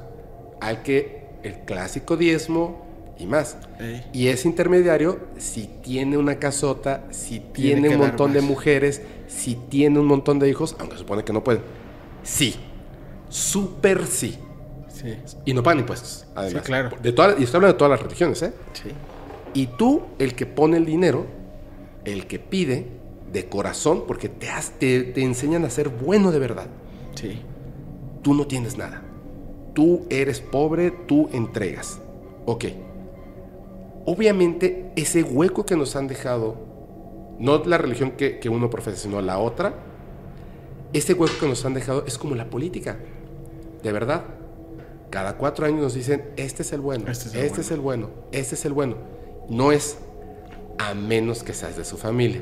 al 0.61 0.83
que 0.83 1.25
el 1.43 1.59
clásico 1.65 2.17
diezmo 2.17 2.85
y 3.17 3.25
más. 3.25 3.57
Ey. 3.79 4.03
Y 4.13 4.27
ese 4.27 4.47
intermediario, 4.47 5.19
si 5.37 5.67
tiene 5.81 6.17
una 6.17 6.39
casota, 6.39 7.05
si 7.11 7.39
Tiene 7.39 7.89
un 7.89 7.97
montón 7.97 8.33
de 8.33 8.41
mujeres, 8.41 9.01
si 9.27 9.55
tiene 9.55 9.99
un 9.99 10.05
montón 10.05 10.39
de 10.39 10.49
hijos, 10.49 10.75
aunque 10.79 10.97
supone 10.97 11.23
que 11.23 11.33
no 11.33 11.43
pueden. 11.43 11.61
Sí. 12.23 12.55
Súper 13.29 14.05
sí. 14.05 14.37
Sí. 15.03 15.17
Y 15.45 15.53
no 15.53 15.61
pagan 15.61 15.79
impuestos, 15.79 16.25
además. 16.33 16.63
Sí, 16.63 16.65
claro. 16.67 16.97
De 17.01 17.11
todas, 17.11 17.39
y 17.39 17.43
estoy 17.43 17.57
hablando 17.57 17.73
de 17.73 17.77
todas 17.77 17.91
las 17.91 18.01
religiones, 18.01 18.41
¿eh? 18.41 18.53
Sí. 18.73 18.89
Y 19.53 19.67
tú, 19.67 20.01
el 20.17 20.33
que 20.33 20.45
pone 20.45 20.77
el 20.77 20.85
dinero, 20.85 21.25
el 22.05 22.25
que 22.25 22.39
pide 22.39 22.87
de 23.31 23.49
corazón, 23.49 24.05
porque 24.07 24.29
te, 24.29 24.49
has- 24.49 24.71
te, 24.79 25.03
te 25.03 25.21
enseñan 25.21 25.65
a 25.65 25.69
ser 25.69 25.89
bueno 25.89 26.31
de 26.31 26.39
verdad, 26.39 26.67
Sí. 27.15 27.41
tú 28.21 28.33
no 28.33 28.47
tienes 28.47 28.77
nada. 28.77 29.01
Tú 29.73 30.05
eres 30.09 30.39
pobre, 30.39 30.91
tú 30.91 31.29
entregas. 31.33 31.99
Ok. 32.45 32.65
Obviamente, 34.05 34.91
ese 34.95 35.23
hueco 35.23 35.65
que 35.65 35.75
nos 35.77 35.95
han 35.95 36.07
dejado, 36.07 36.55
no 37.39 37.63
la 37.65 37.77
religión 37.77 38.11
que, 38.11 38.39
que 38.39 38.49
uno 38.49 38.69
profesa, 38.69 38.97
sino 38.97 39.21
la 39.21 39.37
otra, 39.39 39.73
ese 40.91 41.13
hueco 41.13 41.33
que 41.39 41.47
nos 41.47 41.63
han 41.65 41.73
dejado 41.73 42.03
es 42.05 42.17
como 42.17 42.35
la 42.35 42.49
política. 42.49 42.97
De 43.81 43.91
verdad. 43.91 44.23
Cada 45.13 45.37
cuatro 45.37 45.67
años 45.67 45.79
nos 45.79 45.93
dicen, 45.93 46.31
este 46.37 46.63
es 46.63 46.73
el 46.73 46.81
bueno, 46.81 47.11
Este 47.11 47.27
este, 47.27 47.45
es 47.45 47.53
el 47.53 47.59
es 47.59 47.71
el 47.71 47.79
bueno, 47.81 48.09
este 48.31 48.55
es 48.55 48.65
el 48.65 48.73
bueno. 48.73 48.95
No 49.47 49.71
es 49.71 49.99
a 50.79 50.95
menos 50.95 51.43
que 51.43 51.53
seas 51.53 51.77
de 51.77 51.85
su 51.85 51.97
familia. 51.97 52.41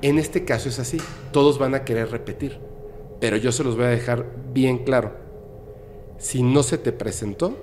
En 0.00 0.18
este 0.18 0.46
caso 0.46 0.70
es 0.70 0.78
así. 0.78 0.96
Todos 1.32 1.58
van 1.58 1.74
a 1.74 1.84
querer 1.84 2.10
repetir. 2.10 2.60
Pero 3.20 3.36
yo 3.36 3.52
se 3.52 3.62
los 3.62 3.76
voy 3.76 3.84
a 3.84 3.88
dejar 3.88 4.24
bien 4.54 4.84
claro. 4.84 5.12
Si 6.16 6.42
no 6.42 6.62
se 6.62 6.78
te 6.78 6.92
presentó, 6.92 7.54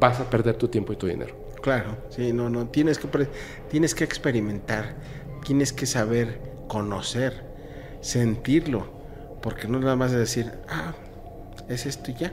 vas 0.00 0.20
a 0.20 0.30
perder 0.30 0.56
tu 0.56 0.68
tiempo 0.68 0.94
y 0.94 0.96
tu 0.96 1.06
dinero. 1.06 1.34
Claro, 1.60 1.98
sí, 2.08 2.32
no, 2.32 2.48
no, 2.48 2.68
tienes 2.68 2.98
que, 2.98 3.08
tienes 3.68 3.94
que 3.94 4.04
experimentar, 4.04 4.96
tienes 5.44 5.74
que 5.74 5.84
saber 5.84 6.40
conocer, 6.66 7.44
sentirlo, 8.00 8.86
porque 9.42 9.68
no 9.68 9.78
nada 9.80 9.96
más 9.96 10.12
de 10.12 10.18
decir, 10.18 10.50
ah, 10.70 10.94
es 11.72 11.86
esto 11.86 12.10
y 12.10 12.14
ya, 12.14 12.32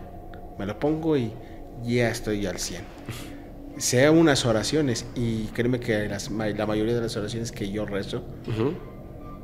me 0.57 0.65
lo 0.65 0.79
pongo 0.79 1.17
y 1.17 1.31
ya 1.85 2.09
estoy 2.09 2.45
al 2.45 2.59
100. 2.59 2.81
Sea 3.77 4.11
unas 4.11 4.45
oraciones, 4.45 5.05
y 5.15 5.45
créeme 5.47 5.79
que 5.79 6.07
las 6.09 6.29
la 6.31 6.65
mayoría 6.65 6.95
de 6.95 7.01
las 7.01 7.15
oraciones 7.15 7.51
que 7.51 7.71
yo 7.71 7.85
rezo, 7.85 8.23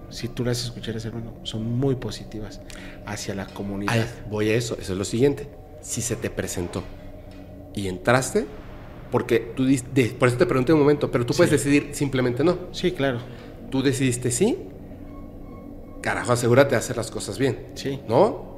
si 0.10 0.28
tú 0.28 0.44
las 0.44 0.64
escucharas, 0.64 1.04
hermano, 1.06 1.34
son 1.44 1.78
muy 1.80 1.96
positivas 1.96 2.60
hacia 3.06 3.34
la 3.36 3.46
comunidad. 3.48 3.94
Ay, 3.94 4.06
voy 4.30 4.50
a 4.50 4.56
eso, 4.56 4.78
eso 4.80 4.92
es 4.94 4.98
lo 4.98 5.06
siguiente. 5.06 5.48
Si 5.82 6.02
se 6.02 6.16
te 6.16 6.30
presentó 6.30 6.84
y 7.74 7.88
entraste, 7.88 8.46
porque 9.12 9.40
tú 9.56 9.66
de- 9.66 10.16
por 10.20 10.28
eso 10.28 10.38
te 10.38 10.46
pregunté 10.46 10.74
un 10.74 10.80
momento, 10.80 11.10
pero 11.12 11.26
tú 11.26 11.34
puedes 11.34 11.52
decidir 11.52 11.90
simplemente 11.94 12.44
no. 12.44 12.58
Sí, 12.72 12.92
claro, 12.92 13.20
Tú 13.72 13.82
decidiste 13.82 14.32
sí, 14.32 14.58
carajo, 16.02 16.34
asegúrate 16.34 16.72
de 16.72 16.78
hacer 16.78 16.98
las 16.98 17.10
cosas 17.12 17.38
bien. 17.38 17.68
sí, 17.76 18.00
¿no? 18.08 18.55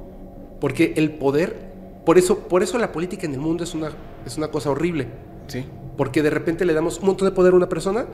Porque 0.60 0.94
el 0.96 1.12
poder, 1.12 1.72
por 2.04 2.18
eso, 2.18 2.40
por 2.40 2.62
eso 2.62 2.78
la 2.78 2.92
política 2.92 3.26
en 3.26 3.34
el 3.34 3.40
mundo 3.40 3.64
es 3.64 3.74
una, 3.74 3.90
es 4.26 4.36
una 4.36 4.48
cosa 4.48 4.70
horrible. 4.70 5.06
sí, 5.46 5.64
Porque 5.96 6.22
de 6.22 6.30
repente 6.30 6.64
le 6.64 6.74
damos 6.74 6.98
un 6.98 7.06
montón 7.06 7.28
de 7.28 7.34
poder 7.34 7.52
a 7.52 7.56
una 7.56 7.68
persona 7.68 8.06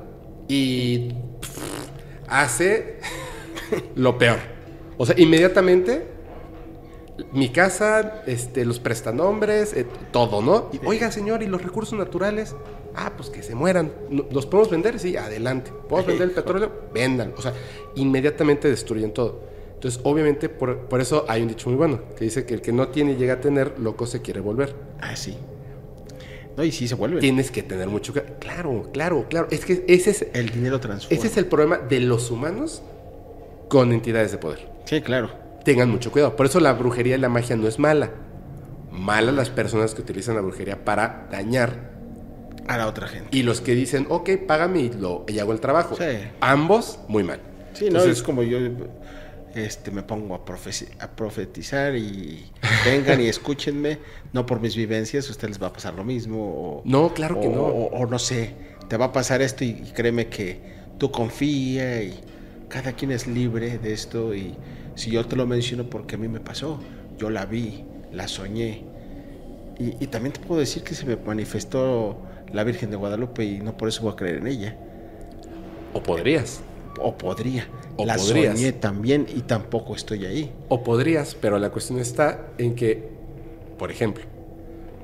y 0.48 1.10
pff, 1.40 1.58
hace 2.28 2.98
lo 3.94 4.18
peor. 4.18 4.38
O 4.96 5.06
sea, 5.06 5.18
inmediatamente 5.18 6.14
mi 7.32 7.50
casa, 7.50 8.22
este, 8.26 8.64
los 8.64 8.80
prestanombres, 8.80 9.72
eh, 9.72 9.86
todo, 10.12 10.42
¿no? 10.42 10.68
Y, 10.72 10.84
Oiga, 10.84 11.12
señor, 11.12 11.42
¿y 11.42 11.46
los 11.46 11.62
recursos 11.62 11.96
naturales? 11.98 12.54
Ah, 12.94 13.12
pues 13.16 13.30
que 13.30 13.42
se 13.42 13.54
mueran. 13.54 13.92
¿Los 14.30 14.46
podemos 14.46 14.70
vender? 14.70 14.98
Sí, 14.98 15.16
adelante. 15.16 15.72
¿Podemos 15.88 16.06
vender 16.08 16.28
el 16.28 16.34
petróleo? 16.34 16.72
Vendan. 16.92 17.32
O 17.36 17.42
sea, 17.42 17.52
inmediatamente 17.94 18.68
destruyen 18.68 19.12
todo. 19.12 19.40
Entonces, 19.84 20.00
obviamente, 20.02 20.48
por, 20.48 20.86
por 20.88 21.02
eso 21.02 21.26
hay 21.28 21.42
un 21.42 21.48
dicho 21.48 21.68
muy 21.68 21.76
bueno, 21.76 22.00
que 22.16 22.24
dice 22.24 22.46
que 22.46 22.54
el 22.54 22.62
que 22.62 22.72
no 22.72 22.88
tiene 22.88 23.12
y 23.12 23.16
llega 23.16 23.34
a 23.34 23.40
tener, 23.42 23.78
loco 23.78 24.06
se 24.06 24.22
quiere 24.22 24.40
volver. 24.40 24.74
ah, 24.98 25.14
sí. 25.14 25.36
No, 26.56 26.64
y 26.64 26.72
sí 26.72 26.88
se 26.88 26.94
vuelve. 26.94 27.20
Tienes 27.20 27.50
que 27.50 27.62
tener 27.62 27.88
mucho... 27.88 28.14
Claro, 28.38 28.88
claro, 28.94 29.26
claro. 29.28 29.48
Es 29.50 29.66
que 29.66 29.84
ese 29.86 30.10
es, 30.10 30.26
El 30.32 30.48
dinero 30.48 30.80
transforma. 30.80 31.18
ese 31.18 31.26
es 31.26 31.36
el 31.36 31.44
problema 31.46 31.76
de 31.76 32.00
los 32.00 32.30
humanos 32.30 32.80
con 33.68 33.92
entidades 33.92 34.32
de 34.32 34.38
poder. 34.38 34.68
Sí, 34.86 35.02
claro. 35.02 35.30
Tengan 35.64 35.90
mucho 35.90 36.10
cuidado. 36.10 36.34
Por 36.34 36.46
eso 36.46 36.60
la 36.60 36.72
brujería 36.72 37.16
y 37.16 37.18
la 37.18 37.28
magia 37.28 37.54
no 37.54 37.68
es 37.68 37.78
mala. 37.78 38.10
Mala 38.90 39.32
las 39.32 39.50
personas 39.50 39.94
que 39.94 40.00
utilizan 40.00 40.36
la 40.36 40.40
brujería 40.40 40.82
para 40.82 41.26
dañar. 41.30 41.92
A 42.68 42.78
la 42.78 42.86
otra 42.86 43.06
gente. 43.06 43.36
Y 43.36 43.42
los 43.42 43.60
que 43.60 43.74
dicen, 43.74 44.06
ok, 44.08 44.30
págame 44.46 44.80
y, 44.80 44.92
lo, 44.94 45.26
y 45.28 45.40
hago 45.40 45.52
el 45.52 45.60
trabajo. 45.60 45.94
Sí. 45.96 46.04
Ambos, 46.40 47.00
muy 47.08 47.22
mal. 47.22 47.40
Sí, 47.74 47.90
no, 47.90 48.00
es 48.02 48.22
como 48.22 48.42
yo 48.44 48.58
este, 49.54 49.90
me 49.90 50.02
pongo 50.02 50.34
a, 50.34 50.38
a 50.38 51.10
profetizar 51.16 51.94
y 51.96 52.44
vengan 52.84 53.20
y 53.20 53.26
escúchenme, 53.26 53.98
no 54.32 54.46
por 54.46 54.60
mis 54.60 54.76
vivencias, 54.76 55.28
a 55.28 55.30
ustedes 55.30 55.50
les 55.54 55.62
va 55.62 55.68
a 55.68 55.72
pasar 55.72 55.94
lo 55.94 56.04
mismo. 56.04 56.38
O, 56.42 56.82
No, 56.84 57.12
claro 57.14 57.40
que 57.40 57.48
o- 57.48 57.52
no. 57.52 57.62
O, 57.62 57.86
o 58.02 58.06
no 58.06 58.18
sé, 58.18 58.54
te 58.88 58.96
va 58.96 59.06
a 59.06 59.12
pasar 59.12 59.42
esto 59.42 59.64
y, 59.64 59.68
y 59.70 59.92
créeme 59.94 60.28
que 60.28 60.60
tú 60.98 61.10
confía 61.10 62.02
y 62.02 62.20
cada 62.68 62.92
quien 62.92 63.10
es 63.12 63.26
libre 63.26 63.78
de 63.78 63.92
esto 63.92 64.34
y 64.34 64.54
si 64.94 65.10
yo 65.10 65.24
te 65.26 65.36
lo 65.36 65.46
menciono 65.46 65.88
porque 65.90 66.14
a 66.16 66.18
mí 66.18 66.28
me 66.28 66.40
pasó, 66.40 66.80
yo 67.18 67.30
la 67.30 67.46
vi, 67.46 67.84
la 68.12 68.28
soñé. 68.28 68.84
Y, 69.78 70.02
y 70.04 70.06
también 70.06 70.32
te 70.32 70.40
puedo 70.40 70.60
decir 70.60 70.82
que 70.84 70.94
se 70.94 71.04
me 71.04 71.16
manifestó 71.16 72.16
la 72.52 72.62
Virgen 72.64 72.90
de 72.90 72.96
Guadalupe 72.96 73.44
y 73.44 73.58
no 73.60 73.76
por 73.76 73.88
eso 73.88 74.02
voy 74.02 74.12
a 74.12 74.16
creer 74.16 74.36
en 74.36 74.46
ella. 74.46 74.76
O 75.92 76.02
podrías. 76.02 76.60
O 77.00 77.16
podría. 77.16 77.68
O 77.96 78.04
la 78.06 78.16
podrías. 78.16 78.56
soñé 78.58 78.72
también 78.72 79.26
y 79.34 79.42
tampoco 79.42 79.94
estoy 79.94 80.24
ahí. 80.26 80.52
O 80.68 80.82
podrías, 80.82 81.34
pero 81.34 81.58
la 81.58 81.70
cuestión 81.70 81.98
está 81.98 82.48
en 82.58 82.74
que, 82.74 83.08
por 83.78 83.90
ejemplo, 83.90 84.24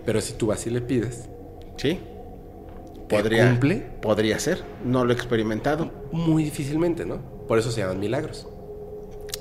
pero 0.05 0.20
si 0.20 0.33
tú 0.35 0.47
vas 0.49 0.67
y 0.67 0.70
le 0.70 0.81
pides, 0.81 1.28
¿Sí? 1.77 1.99
¿Te 3.09 3.17
Podría, 3.17 3.51
cumple? 3.51 3.77
podría 4.01 4.39
ser. 4.39 4.62
No 4.85 5.05
lo 5.05 5.12
he 5.12 5.15
experimentado. 5.15 5.91
muy 6.12 6.44
difícilmente, 6.44 7.05
¿no? 7.07 7.19
Por 7.49 7.59
eso 7.59 7.70
se 7.73 7.81
llaman 7.81 7.99
milagros. 7.99 8.47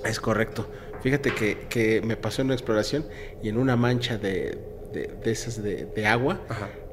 Es 0.06 0.20
correcto. 0.20 0.68
Fíjate 1.02 1.34
que, 1.34 1.68
que 1.70 2.02
me 2.02 2.18
pasó 2.18 2.42
en 2.42 2.48
una 2.48 2.56
exploración 2.56 3.06
y 3.44 3.50
en 3.50 3.58
una 3.58 3.76
mancha 3.76 4.18
de, 4.18 4.58
de, 4.92 5.14
de 5.24 5.32
esas 5.32 5.62
de, 5.62 5.86
de 5.86 6.08
agua, 6.08 6.42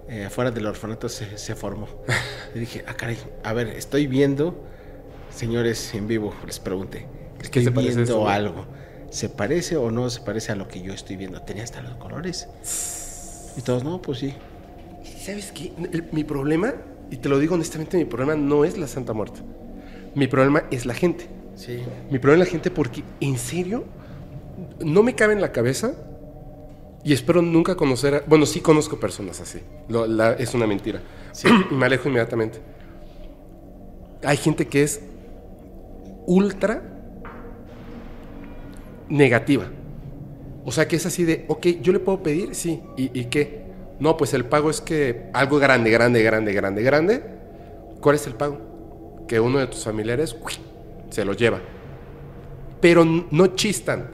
eh, 0.08 0.24
afuera 0.26 0.50
del 0.50 0.66
orfanato 0.66 1.08
se, 1.08 1.38
se 1.38 1.54
formó. 1.54 1.88
y 2.54 2.58
dije, 2.58 2.84
ah, 2.86 2.94
caray, 2.94 3.16
a 3.42 3.52
ver, 3.52 3.68
estoy 3.68 4.06
viendo, 4.06 4.54
señores 5.36 5.94
en 5.94 6.06
vivo, 6.08 6.34
les 6.46 6.58
pregunté, 6.58 7.06
¿Qué 7.38 7.44
estoy 7.44 7.64
se 7.64 7.70
parece 7.70 7.94
viendo 7.96 8.12
eso? 8.12 8.28
algo. 8.28 8.66
¿Se 9.10 9.28
parece 9.28 9.76
o 9.76 9.90
no 9.90 10.10
se 10.10 10.20
parece 10.20 10.52
a 10.52 10.56
lo 10.56 10.66
que 10.68 10.82
yo 10.82 10.92
estoy 10.92 11.16
viendo? 11.16 11.40
Tenía 11.42 11.62
hasta 11.64 11.80
los 11.82 11.94
colores. 11.94 12.48
Y 13.56 13.62
todos, 13.62 13.84
no, 13.84 14.02
pues 14.02 14.18
sí. 14.18 14.34
¿Sabes 15.20 15.52
qué? 15.52 15.72
El- 15.92 16.08
mi 16.12 16.24
problema, 16.24 16.74
y 17.10 17.16
te 17.16 17.28
lo 17.28 17.38
digo 17.38 17.54
honestamente, 17.54 17.96
mi 17.96 18.04
problema 18.04 18.34
no 18.34 18.64
es 18.64 18.76
la 18.76 18.86
Santa 18.88 19.12
Muerte. 19.12 19.40
Mi 20.14 20.26
problema 20.26 20.64
es 20.70 20.86
la 20.86 20.94
gente. 20.94 21.28
Sí. 21.54 21.82
Mi 22.10 22.18
problema 22.18 22.42
es 22.42 22.48
la 22.48 22.52
gente 22.52 22.70
porque, 22.70 23.02
en 23.20 23.38
serio, 23.38 23.84
no 24.84 25.02
me 25.02 25.14
cabe 25.14 25.32
en 25.34 25.40
la 25.40 25.52
cabeza 25.52 25.94
y 27.04 27.12
espero 27.12 27.40
nunca 27.42 27.76
conocer 27.76 28.14
a... 28.14 28.22
Bueno, 28.26 28.44
sí 28.46 28.60
conozco 28.60 28.98
personas 28.98 29.40
así. 29.40 29.60
Lo- 29.88 30.06
la- 30.06 30.32
es 30.32 30.52
una 30.54 30.66
mentira. 30.66 31.00
Sí. 31.32 31.48
y 31.70 31.74
me 31.74 31.86
alejo 31.86 32.08
inmediatamente. 32.08 32.58
Hay 34.24 34.36
gente 34.36 34.66
que 34.66 34.82
es 34.82 35.00
ultra 36.26 36.82
negativa. 39.08 39.66
O 40.64 40.72
sea, 40.72 40.88
que 40.88 40.96
es 40.96 41.06
así 41.06 41.24
de, 41.24 41.44
ok, 41.48 41.66
yo 41.80 41.92
le 41.92 42.00
puedo 42.00 42.22
pedir, 42.22 42.54
sí. 42.54 42.82
¿Y, 42.96 43.18
y 43.18 43.26
qué? 43.26 43.64
No, 44.00 44.16
pues 44.16 44.34
el 44.34 44.44
pago 44.44 44.68
es 44.68 44.80
que 44.80 45.30
algo 45.32 45.58
grande, 45.58 45.90
grande, 45.90 46.22
grande, 46.22 46.52
grande, 46.52 46.82
grande. 46.82 47.22
¿Cuál 48.00 48.16
es 48.16 48.26
el 48.26 48.34
pago? 48.34 49.24
Que 49.28 49.40
uno 49.40 49.58
de 49.58 49.66
tus 49.68 49.84
familiares 49.84 50.36
¡uy! 50.44 50.52
se 51.10 51.24
lo 51.24 51.32
lleva. 51.32 51.60
Pero 52.80 53.04
no 53.04 53.46
chistan. 53.48 54.10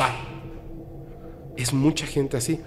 Va. 0.00 0.10
Es 1.56 1.72
mucha 1.72 2.06
gente 2.06 2.36
así. 2.36 2.60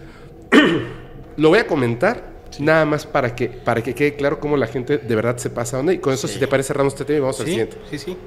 lo 1.38 1.49
voy 1.49 1.59
a 1.59 1.67
comentar 1.67 2.38
nada 2.59 2.85
más 2.85 3.06
para 3.06 3.35
que, 3.35 3.49
para 3.49 3.83
que 3.83 3.93
quede 3.93 4.16
claro 4.16 4.40
cómo 4.40 4.56
la 4.57 4.67
gente 4.67 4.98
de 4.98 5.16
verdad 5.16 5.38
se 5.38 5.49
pasa 5.49 5.77
a 5.77 5.80
onda. 5.82 5.93
Y 5.93 5.99
con 5.99 6.14
eso, 6.14 6.27
Sí. 6.27 6.35
si 6.35 6.40
te 6.40 6.48
parece, 6.48 6.67
cerramos 6.69 6.93
este 6.93 7.03
tema 7.06 7.17
y 7.17 7.22
vamos 7.22 7.40
al 7.41 7.45
siguiente. 7.48 7.77
sí, 7.91 7.98
sí. 7.99 8.17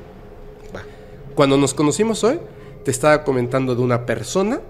Cuando 1.34 1.56
nos 1.56 1.74
conocimos 1.74 2.24
hoy, 2.24 2.38
te 2.84 2.90
estaba 2.90 3.24
comentando 3.24 3.74
de 3.74 3.82
una 3.82 4.06
persona 4.06 4.60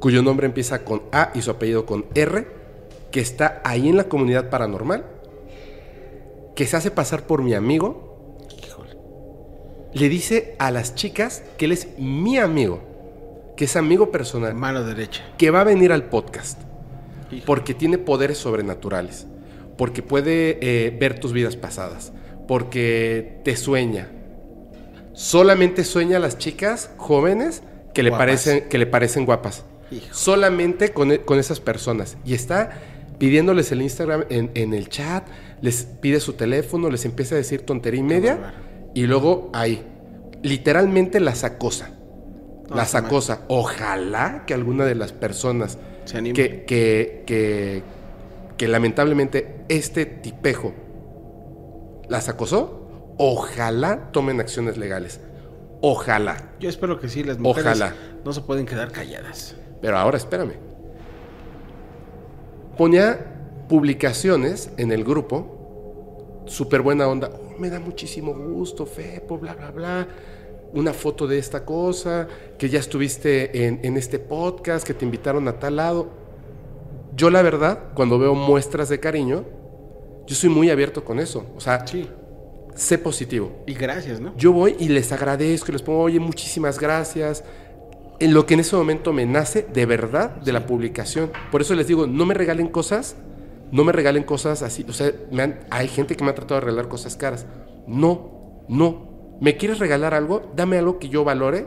cuyo 0.00 0.22
nombre 0.22 0.46
empieza 0.46 0.84
con 0.84 1.02
A 1.12 1.32
y 1.34 1.42
su 1.42 1.50
apellido 1.50 1.84
con 1.84 2.06
R, 2.14 2.46
que 3.10 3.20
está 3.20 3.60
ahí 3.64 3.88
en 3.88 3.96
la 3.96 4.04
comunidad 4.04 4.48
paranormal, 4.50 5.04
que 6.54 6.66
se 6.66 6.76
hace 6.76 6.90
pasar 6.90 7.26
por 7.26 7.42
mi 7.42 7.54
amigo, 7.54 8.36
Híjole. 8.64 8.96
le 9.92 10.08
dice 10.08 10.54
a 10.58 10.70
las 10.70 10.94
chicas 10.94 11.42
que 11.56 11.64
él 11.64 11.72
es 11.72 11.88
mi 11.98 12.38
amigo, 12.38 12.80
que 13.56 13.64
es 13.64 13.76
amigo 13.76 14.10
personal, 14.12 14.54
Mano 14.54 14.84
derecha. 14.84 15.24
que 15.36 15.50
va 15.50 15.62
a 15.62 15.64
venir 15.64 15.92
al 15.92 16.04
podcast, 16.04 16.60
Híjole. 17.26 17.42
porque 17.44 17.74
tiene 17.74 17.98
poderes 17.98 18.38
sobrenaturales, 18.38 19.26
porque 19.76 20.02
puede 20.02 20.58
eh, 20.60 20.96
ver 20.96 21.18
tus 21.18 21.32
vidas 21.32 21.56
pasadas, 21.56 22.12
porque 22.46 23.40
te 23.44 23.56
sueña. 23.56 24.12
Solamente 25.18 25.82
sueña 25.82 26.18
a 26.18 26.20
las 26.20 26.38
chicas 26.38 26.90
jóvenes 26.96 27.64
que 27.92 28.04
le, 28.04 28.10
Guapas. 28.10 28.24
parecen, 28.26 28.68
que 28.68 28.78
le 28.78 28.86
parecen 28.86 29.24
guapas. 29.26 29.64
Hijo. 29.90 30.06
Solamente 30.14 30.92
con, 30.92 31.10
e- 31.10 31.22
con 31.22 31.40
esas 31.40 31.58
personas. 31.58 32.16
Y 32.24 32.34
está 32.34 32.70
pidiéndoles 33.18 33.72
el 33.72 33.82
Instagram 33.82 34.26
en, 34.30 34.52
en 34.54 34.74
el 34.74 34.88
chat, 34.88 35.26
les 35.60 35.82
pide 36.00 36.20
su 36.20 36.34
teléfono, 36.34 36.88
les 36.88 37.04
empieza 37.04 37.34
a 37.34 37.38
decir 37.38 37.62
tontería 37.62 37.98
y 37.98 38.04
media. 38.04 38.54
Y 38.94 39.06
luego 39.08 39.50
ahí, 39.54 39.84
literalmente 40.44 41.18
las 41.18 41.42
acosa. 41.42 41.90
No, 42.70 42.76
las 42.76 42.94
acosa. 42.94 43.40
Ojalá 43.48 44.44
que 44.46 44.54
alguna 44.54 44.84
de 44.84 44.94
las 44.94 45.12
personas 45.12 45.78
Se 46.04 46.22
que, 46.32 46.64
que, 46.64 47.24
que, 47.26 47.82
que 48.56 48.68
lamentablemente 48.68 49.62
este 49.68 50.06
tipejo 50.06 50.74
las 52.08 52.28
acosó, 52.28 52.77
ojalá 53.18 54.10
tomen 54.12 54.40
acciones 54.40 54.76
legales. 54.78 55.20
Ojalá. 55.80 56.52
Yo 56.58 56.68
espero 56.68 56.98
que 56.98 57.08
sí, 57.08 57.22
las 57.22 57.38
mujeres 57.38 57.66
Ojalá. 57.80 57.94
no 58.24 58.32
se 58.32 58.40
pueden 58.40 58.66
quedar 58.66 58.90
calladas. 58.90 59.54
Pero 59.80 59.96
ahora 59.98 60.16
espérame. 60.16 60.54
Ponía 62.76 63.18
publicaciones 63.68 64.70
en 64.76 64.92
el 64.92 65.04
grupo, 65.04 66.42
súper 66.46 66.80
buena 66.82 67.06
onda. 67.08 67.30
"Oh, 67.32 67.58
me 67.58 67.70
da 67.70 67.80
muchísimo 67.80 68.32
gusto, 68.34 68.86
Fepo, 68.86 69.38
bla, 69.38 69.54
bla, 69.54 69.70
bla. 69.70 70.08
Una 70.72 70.92
foto 70.92 71.26
de 71.26 71.38
esta 71.38 71.64
cosa, 71.64 72.28
que 72.58 72.68
ya 72.68 72.78
estuviste 72.78 73.66
en, 73.66 73.80
en 73.82 73.96
este 73.96 74.18
podcast, 74.18 74.86
que 74.86 74.94
te 74.94 75.04
invitaron 75.04 75.48
a 75.48 75.58
tal 75.58 75.76
lado. 75.76 76.08
Yo, 77.16 77.30
la 77.30 77.42
verdad, 77.42 77.84
cuando 77.94 78.18
veo 78.18 78.34
muestras 78.34 78.88
de 78.88 79.00
cariño, 79.00 79.44
yo 80.26 80.34
soy 80.34 80.50
muy 80.50 80.70
abierto 80.70 81.04
con 81.04 81.18
eso. 81.20 81.46
O 81.56 81.60
sea, 81.60 81.86
Sí. 81.86 82.08
Sé 82.78 82.98
positivo. 82.98 83.62
Y 83.66 83.74
gracias, 83.74 84.20
¿no? 84.20 84.34
Yo 84.36 84.52
voy 84.52 84.76
y 84.78 84.88
les 84.88 85.10
agradezco 85.12 85.72
les 85.72 85.82
pongo, 85.82 86.00
oye, 86.00 86.20
muchísimas 86.20 86.78
gracias. 86.78 87.44
En 88.20 88.34
lo 88.34 88.46
que 88.46 88.54
en 88.54 88.60
ese 88.60 88.74
momento 88.76 89.12
me 89.12 89.26
nace 89.26 89.66
de 89.72 89.86
verdad 89.86 90.36
de 90.36 90.52
la 90.52 90.66
publicación. 90.66 91.30
Por 91.52 91.60
eso 91.60 91.74
les 91.74 91.86
digo, 91.86 92.06
no 92.06 92.26
me 92.26 92.34
regalen 92.34 92.68
cosas, 92.68 93.16
no 93.70 93.84
me 93.84 93.92
regalen 93.92 94.22
cosas 94.24 94.62
así. 94.62 94.84
O 94.88 94.92
sea, 94.92 95.12
me 95.30 95.42
han- 95.42 95.60
hay 95.70 95.88
gente 95.88 96.16
que 96.16 96.24
me 96.24 96.30
ha 96.30 96.34
tratado 96.34 96.60
de 96.60 96.66
regalar 96.66 96.88
cosas 96.88 97.16
caras. 97.16 97.46
No, 97.86 98.64
no. 98.68 99.36
¿Me 99.40 99.56
quieres 99.56 99.78
regalar 99.78 100.14
algo? 100.14 100.50
Dame 100.56 100.78
algo 100.78 100.98
que 100.98 101.08
yo 101.08 101.22
valore. 101.24 101.66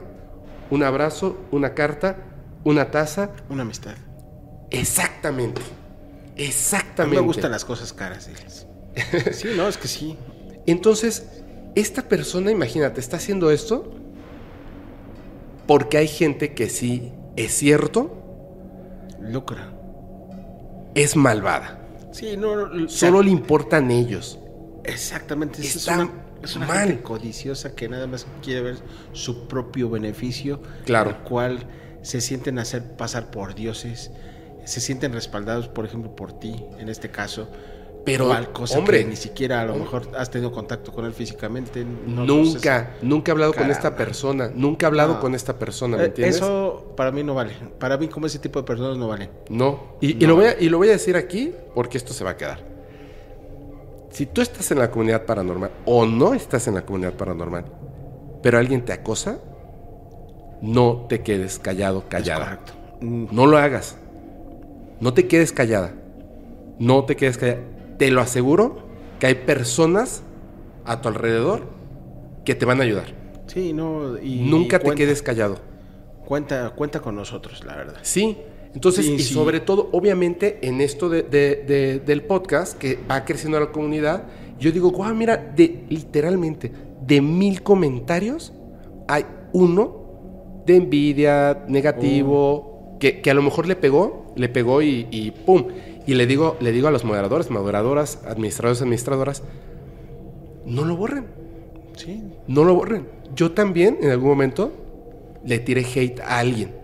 Un 0.72 0.84
abrazo, 0.84 1.38
una 1.52 1.74
carta, 1.74 2.18
una 2.64 2.92
taza. 2.92 3.32
Una 3.50 3.62
amistad. 3.64 3.96
Exactamente. 4.70 5.62
A 5.62 6.34
mí 6.36 6.44
Exactamente. 6.48 7.20
me 7.22 7.26
gustan 7.26 7.52
las 7.52 7.66
cosas 7.66 7.94
caras, 7.94 8.28
diles. 8.28 8.68
Sí, 9.34 9.50
no, 9.56 9.68
es 9.68 9.78
que 9.78 9.88
sí. 9.88 10.18
Entonces, 10.66 11.44
esta 11.76 12.04
persona, 12.08 12.52
imagínate, 12.52 13.00
está 13.00 13.18
haciendo 13.18 13.52
esto 13.52 13.94
porque 15.68 15.98
hay 15.98 16.08
gente 16.08 16.54
que 16.54 16.70
sí 16.70 17.12
es 17.36 17.54
cierto, 17.54 18.18
Lucra. 19.22 19.72
es 20.96 21.16
malvada. 21.16 21.80
Sí, 22.12 22.36
no, 22.36 22.68
no, 22.68 22.86
o 22.86 22.90
sea, 22.90 23.10
Solo 23.10 23.24
le 23.24 23.32
importan 23.32 23.90
ellos. 23.92 24.38
Exactamente. 24.84 25.62
Es 25.62 25.78
Está 25.78 25.96
una, 25.96 26.12
es 26.44 26.56
una 26.56 26.68
mal. 26.68 26.88
gente 26.90 27.04
codiciosa 27.04 27.74
que 27.76 27.88
nada 27.88 28.08
más 28.08 28.28
quiere 28.44 28.62
ver 28.62 28.76
su 29.14 29.48
propio 29.48 29.90
beneficio. 29.90 30.62
Claro. 30.86 31.12
El 31.12 31.18
cual 31.18 31.60
se 32.02 32.20
sienten 32.20 32.60
hacer 32.60 32.84
pasar 32.98 33.32
por 33.32 33.56
dioses. 33.56 34.12
Se 34.66 34.82
sienten 34.82 35.14
respaldados, 35.14 35.68
por 35.70 35.86
ejemplo, 35.86 36.16
por 36.16 36.38
ti, 36.38 36.66
en 36.80 36.90
este 36.90 37.10
caso. 37.10 37.48
Pero, 38.04 38.26
Cual 38.28 38.52
cosa 38.52 38.80
hombre, 38.80 39.00
que 39.04 39.10
ni 39.12 39.16
siquiera 39.16 39.62
a 39.62 39.66
lo 39.66 39.76
mejor 39.76 40.08
has 40.18 40.32
tenido 40.32 40.52
contacto 40.52 40.92
con 40.92 41.06
él 41.06 41.14
físicamente. 41.14 41.86
no 41.86 42.26
nunca, 42.26 42.96
nunca 43.04 43.32
he 43.32 43.34
hablado 43.34 43.54
con 43.54 43.70
esta 43.70 43.96
persona. 43.96 44.52
Nunca 44.56 44.86
he 44.86 44.88
hablado 44.88 45.14
No. 45.16 45.20
con 45.20 45.36
esta 45.36 45.60
persona, 45.60 45.98
¿me 45.98 46.04
Eh, 46.04 46.06
entiendes? 46.08 46.38
Eso 46.38 46.94
para 46.98 47.12
mí 47.12 47.24
no 47.24 47.36
vale. 47.36 47.54
Para 47.80 47.98
mí, 47.98 48.08
como 48.08 48.26
ese 48.26 48.40
tipo 48.40 48.60
de 48.60 48.66
personas 48.66 48.98
no 48.98 49.08
vale. 49.08 49.30
No. 49.50 49.98
Y, 50.02 50.14
lo 50.26 50.36
voy 50.36 50.46
a, 50.46 50.60
y 50.60 50.70
lo 50.70 50.80
voy 50.80 50.88
a 50.90 50.94
decir 50.94 51.16
aquí 51.16 51.54
porque 51.76 51.98
esto 52.00 52.12
se 52.12 52.24
va 52.24 52.32
a 52.32 52.38
quedar. 52.38 52.60
Si 54.10 54.26
tú 54.26 54.42
estás 54.42 54.72
en 54.72 54.80
la 54.80 54.90
comunidad 54.90 55.26
paranormal 55.26 55.70
o 55.86 56.06
no 56.06 56.34
estás 56.34 56.68
en 56.68 56.74
la 56.74 56.82
comunidad 56.82 57.14
paranormal, 57.14 57.66
pero 58.42 58.58
alguien 58.58 58.84
te 58.84 58.94
acosa, 58.94 59.38
no 60.62 61.06
te 61.08 61.22
quedes 61.22 61.60
callado, 61.60 62.00
Es 62.00 62.06
callada. 62.06 62.44
correcto. 62.46 62.74
Mm, 63.02 63.26
No 63.32 63.46
lo 63.46 63.58
hagas. 63.58 63.96
No 65.00 65.14
te 65.14 65.28
quedes 65.28 65.52
callada. 65.52 65.94
No 66.80 67.06
te 67.06 67.16
quedes 67.16 67.38
callada. 67.38 67.62
Te 68.02 68.10
lo 68.10 68.20
aseguro 68.20 68.80
que 69.20 69.28
hay 69.28 69.36
personas 69.36 70.24
a 70.86 71.02
tu 71.02 71.08
alrededor 71.08 71.66
que 72.46 72.56
te 72.56 72.66
van 72.66 72.80
a 72.80 72.84
ayudar. 72.84 73.14
Sí, 73.46 73.74
no. 73.74 74.18
Y 74.18 74.38
Nunca 74.40 74.80
te 74.80 74.90
quedes 74.96 75.22
callado. 75.22 75.58
Cuenta, 76.26 76.72
cuenta 76.72 77.00
con 77.00 77.14
nosotros, 77.16 77.64
la 77.64 77.76
verdad. 77.76 77.98
Sí. 78.02 78.38
Entonces, 78.74 79.06
Sí, 79.06 79.14
y 79.14 79.20
sí. 79.20 79.32
sobre 79.36 79.60
todo, 79.60 79.88
obviamente, 79.92 80.58
en 80.64 80.82
esto 80.82 81.10
de- 81.10 81.22
de- 81.22 81.58
de- 81.68 82.00
del 82.00 82.24
podcast, 82.24 82.76
que 82.76 82.98
va 83.08 83.24
creciendo 83.24 83.60
la 83.60 83.72
comunidad, 83.72 84.24
yo 84.60 84.72
digo, 84.72 84.90
guau, 84.90 85.14
mira, 85.14 85.38
de 85.38 85.86
literalmente, 85.88 86.72
de 87.06 87.22
mil 87.22 87.62
comentarios, 87.62 88.52
hay 89.08 89.26
uno 89.54 90.64
de 90.66 90.76
envidia, 90.78 91.66
negativo, 91.68 92.98
que, 93.00 93.22
que 93.22 93.30
a 93.30 93.36
lo 93.36 93.44
mejor 93.44 93.68
le 93.68 93.76
pegó, 93.76 94.26
le 94.36 94.50
pegó 94.50 94.82
y, 94.82 95.08
y 95.12 95.30
pum. 95.32 95.68
Y 96.08 96.16
le 96.16 96.26
digo, 96.26 96.58
le 96.60 96.72
digo 96.72 96.88
a 96.88 96.92
los 96.92 97.04
moderadores, 97.04 97.50
moderadoras, 97.52 98.20
administradores, 98.28 98.82
administradoras, 98.82 99.44
no 100.66 100.86
lo 100.86 100.96
borren. 100.98 101.28
Sí. 101.96 102.24
No 102.48 102.64
lo 102.64 102.76
borren. 102.76 103.08
Yo 103.36 103.52
también, 103.52 103.98
en 104.02 104.10
algún 104.12 104.30
momento, 104.30 104.72
le 105.46 105.60
tiré 105.60 105.82
hate 105.86 106.20
a 106.22 106.40
alguien 106.40 106.76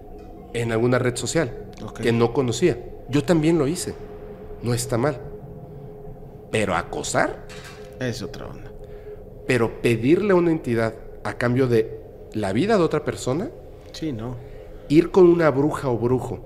en 0.54 0.72
alguna 0.72 1.00
red 1.00 1.16
social 1.16 1.52
Ok. 1.84 2.00
que 2.02 2.12
no 2.12 2.34
conocía. 2.34 2.78
Yo 3.10 3.24
también 3.24 3.58
lo 3.58 3.68
hice. 3.68 3.94
No 4.64 4.74
está 4.74 4.98
mal. 4.98 5.20
Pero 6.52 6.76
acosar, 6.76 7.46
Es 8.00 8.22
otra 8.22 8.46
onda. 8.48 8.72
pero 9.48 9.82
pedirle 9.82 10.34
a 10.34 10.36
una 10.36 10.52
entidad 10.52 10.94
a 11.24 11.34
cambio 11.34 11.68
de 11.68 12.00
la 12.34 12.54
vida 12.54 12.78
de 12.78 12.84
otra 12.84 13.04
persona, 13.04 13.50
Sí, 13.92 14.12
no. 14.14 14.36
ir 14.90 15.10
con 15.12 15.28
una 15.28 15.50
bruja 15.50 15.90
o 15.90 15.98
brujo 15.98 16.40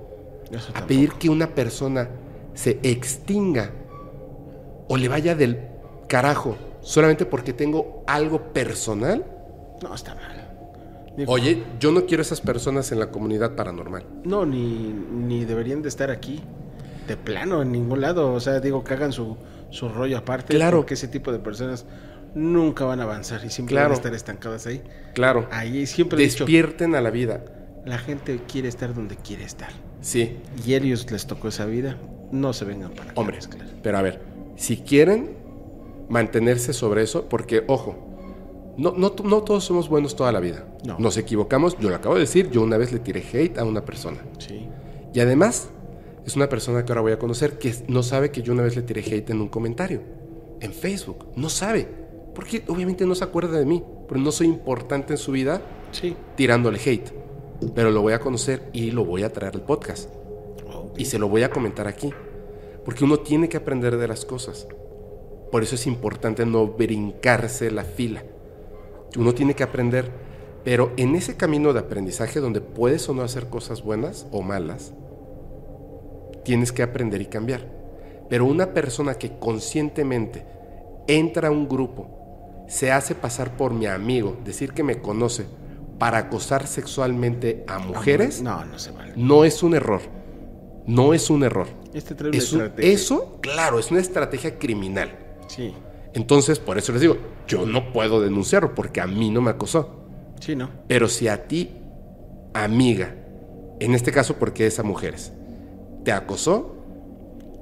Eso 0.49 0.57
a 0.69 0.73
tampoco. 0.73 0.87
pedir 0.87 1.13
que 1.13 1.29
una 1.29 1.47
persona 1.47 2.09
se 2.53 2.79
extinga 2.83 3.71
o 4.87 4.97
le 4.97 5.07
vaya 5.07 5.35
del 5.35 5.59
carajo 6.07 6.57
solamente 6.81 7.25
porque 7.25 7.53
tengo 7.53 8.03
algo 8.07 8.51
personal. 8.53 9.25
No, 9.81 9.93
está 9.95 10.15
mal. 10.15 10.37
Oye, 11.27 11.63
yo 11.79 11.91
no 11.91 12.05
quiero 12.05 12.21
esas 12.21 12.41
personas 12.41 12.91
en 12.91 12.99
la 12.99 13.11
comunidad 13.11 13.55
paranormal. 13.55 14.05
No, 14.23 14.45
ni, 14.45 14.93
ni 15.11 15.45
deberían 15.45 15.81
de 15.81 15.89
estar 15.89 16.09
aquí. 16.09 16.39
De 17.07 17.17
plano, 17.17 17.61
en 17.61 17.71
ningún 17.71 18.01
lado. 18.01 18.33
O 18.33 18.39
sea, 18.39 18.59
digo, 18.59 18.83
que 18.83 18.93
hagan 18.93 19.11
su, 19.11 19.37
su 19.69 19.89
rollo 19.89 20.17
aparte. 20.17 20.55
Claro. 20.55 20.77
Porque 20.77 20.93
ese 20.93 21.07
tipo 21.07 21.31
de 21.31 21.39
personas 21.39 21.85
nunca 22.33 22.85
van 22.85 23.01
a 23.01 23.03
avanzar 23.03 23.43
y 23.43 23.49
siempre 23.49 23.73
Claro. 23.73 23.89
van 23.89 23.91
a 23.93 23.95
estar 23.95 24.13
estancadas 24.13 24.65
ahí. 24.67 24.81
Claro. 25.13 25.47
Ahí 25.51 25.85
siempre 25.85 26.17
dicho, 26.23 26.45
Despierten 26.45 26.95
a 26.95 27.01
la 27.01 27.09
vida. 27.11 27.43
la 27.85 27.97
gente 27.97 28.39
quiere 28.49 28.69
estar 28.69 28.93
donde 28.93 29.17
quiere 29.17 29.43
estar. 29.43 29.69
Sí, 29.99 30.37
Y 30.65 30.73
a 30.73 30.77
ellos 30.77 31.11
les 31.11 31.27
tocó 31.27 31.49
esa 31.49 31.65
vida. 31.65 31.97
No 32.31 32.53
se 32.53 32.65
vengan 32.65 32.91
para 32.91 33.11
acá. 33.11 33.19
hombre. 33.19 33.39
Pero 33.83 33.97
a 33.97 34.01
ver, 34.01 34.21
si 34.55 34.77
quieren 34.77 35.31
mantenerse 36.09 36.73
sobre 36.73 37.03
eso, 37.03 37.25
porque 37.29 37.63
ojo, 37.67 37.95
no, 38.77 38.93
no, 38.95 39.13
no 39.23 39.43
todos 39.43 39.63
somos 39.65 39.89
buenos 39.89 40.15
toda 40.15 40.31
la 40.31 40.39
vida. 40.39 40.65
No. 40.85 40.97
Nos 40.99 41.17
equivocamos, 41.17 41.77
yo 41.79 41.89
lo 41.89 41.95
acabo 41.95 42.15
de 42.15 42.21
decir, 42.21 42.49
yo 42.51 42.61
una 42.61 42.77
vez 42.77 42.91
le 42.91 42.99
tiré 42.99 43.21
hate 43.33 43.57
a 43.57 43.63
una 43.65 43.83
persona. 43.85 44.19
Sí. 44.39 44.67
Y 45.13 45.19
además, 45.19 45.69
es 46.25 46.35
una 46.35 46.47
persona 46.49 46.85
que 46.85 46.91
ahora 46.91 47.01
voy 47.01 47.11
a 47.11 47.19
conocer 47.19 47.57
que 47.59 47.73
no 47.87 48.03
sabe 48.03 48.31
que 48.31 48.41
yo 48.41 48.53
una 48.53 48.63
vez 48.63 48.75
le 48.75 48.81
tiré 48.81 49.01
hate 49.01 49.29
en 49.31 49.41
un 49.41 49.49
comentario 49.49 50.01
en 50.61 50.73
Facebook. 50.73 51.27
No 51.35 51.49
sabe. 51.49 51.87
Porque 52.35 52.63
obviamente 52.67 53.05
no 53.05 53.13
se 53.15 53.23
acuerda 53.23 53.57
de 53.59 53.65
mí. 53.65 53.83
Pero 54.07 54.19
no 54.21 54.31
soy 54.31 54.47
importante 54.47 55.13
en 55.13 55.17
su 55.17 55.31
vida 55.31 55.61
Sí. 55.91 56.15
tirándole 56.35 56.79
hate. 56.79 57.11
Pero 57.75 57.91
lo 57.91 58.01
voy 58.01 58.13
a 58.13 58.19
conocer 58.19 58.69
y 58.71 58.91
lo 58.91 59.03
voy 59.03 59.23
a 59.23 59.33
traer 59.33 59.55
al 59.55 59.63
podcast. 59.63 60.09
Y 60.97 61.05
se 61.05 61.19
lo 61.19 61.29
voy 61.29 61.43
a 61.43 61.51
comentar 61.51 61.87
aquí. 61.87 62.11
Porque 62.85 63.03
uno 63.03 63.17
tiene 63.17 63.49
que 63.49 63.57
aprender 63.57 63.97
de 63.97 64.07
las 64.07 64.25
cosas. 64.25 64.67
Por 65.51 65.63
eso 65.63 65.75
es 65.75 65.85
importante 65.87 66.45
no 66.45 66.67
brincarse 66.67 67.69
la 67.71 67.83
fila. 67.83 68.23
Uno 69.17 69.33
tiene 69.33 69.53
que 69.53 69.63
aprender. 69.63 70.11
Pero 70.63 70.91
en 70.97 71.15
ese 71.15 71.35
camino 71.37 71.73
de 71.73 71.79
aprendizaje 71.79 72.39
donde 72.39 72.61
puedes 72.61 73.07
o 73.09 73.13
no 73.13 73.23
hacer 73.23 73.47
cosas 73.47 73.83
buenas 73.83 74.27
o 74.31 74.41
malas, 74.41 74.93
tienes 76.43 76.71
que 76.71 76.83
aprender 76.83 77.21
y 77.21 77.25
cambiar. 77.25 77.61
Pero 78.29 78.45
una 78.45 78.73
persona 78.73 79.15
que 79.15 79.37
conscientemente 79.39 80.45
entra 81.07 81.49
a 81.49 81.51
un 81.51 81.67
grupo, 81.67 82.07
se 82.67 82.91
hace 82.91 83.15
pasar 83.15 83.57
por 83.57 83.73
mi 83.73 83.87
amigo, 83.87 84.37
decir 84.45 84.71
que 84.73 84.83
me 84.83 85.01
conoce, 85.01 85.45
para 85.97 86.19
acosar 86.19 86.67
sexualmente 86.67 87.63
a 87.67 87.79
mujeres, 87.79 88.41
No, 88.41 88.63
no 88.65 88.79
se 88.79 88.91
vale. 88.91 89.13
no 89.15 89.43
es 89.43 89.61
un 89.61 89.75
error. 89.75 90.01
No 90.87 91.13
es 91.13 91.29
un 91.29 91.43
error. 91.43 91.67
Este 91.93 92.15
trae 92.15 92.29
una 92.29 92.37
Es 92.37 92.51
un- 92.53 92.61
estrategia. 92.61 92.91
eso, 92.93 93.37
claro, 93.41 93.79
es 93.79 93.91
una 93.91 93.99
estrategia 93.99 94.57
criminal. 94.57 95.11
Sí. 95.47 95.73
Entonces, 96.13 96.59
por 96.59 96.77
eso 96.77 96.91
les 96.91 97.01
digo, 97.01 97.17
yo 97.47 97.65
no 97.65 97.93
puedo 97.93 98.19
denunciarlo 98.21 98.73
porque 98.75 98.99
a 99.01 99.07
mí 99.07 99.29
no 99.29 99.41
me 99.41 99.51
acosó. 99.51 100.01
Sí, 100.39 100.55
¿no? 100.55 100.69
Pero 100.87 101.07
si 101.07 101.27
a 101.27 101.47
ti, 101.47 101.69
amiga, 102.53 103.15
en 103.79 103.93
este 103.95 104.11
caso 104.11 104.35
porque 104.37 104.67
es 104.67 104.79
a 104.79 104.83
mujeres, 104.83 105.31
te 106.03 106.11
acosó, 106.11 106.75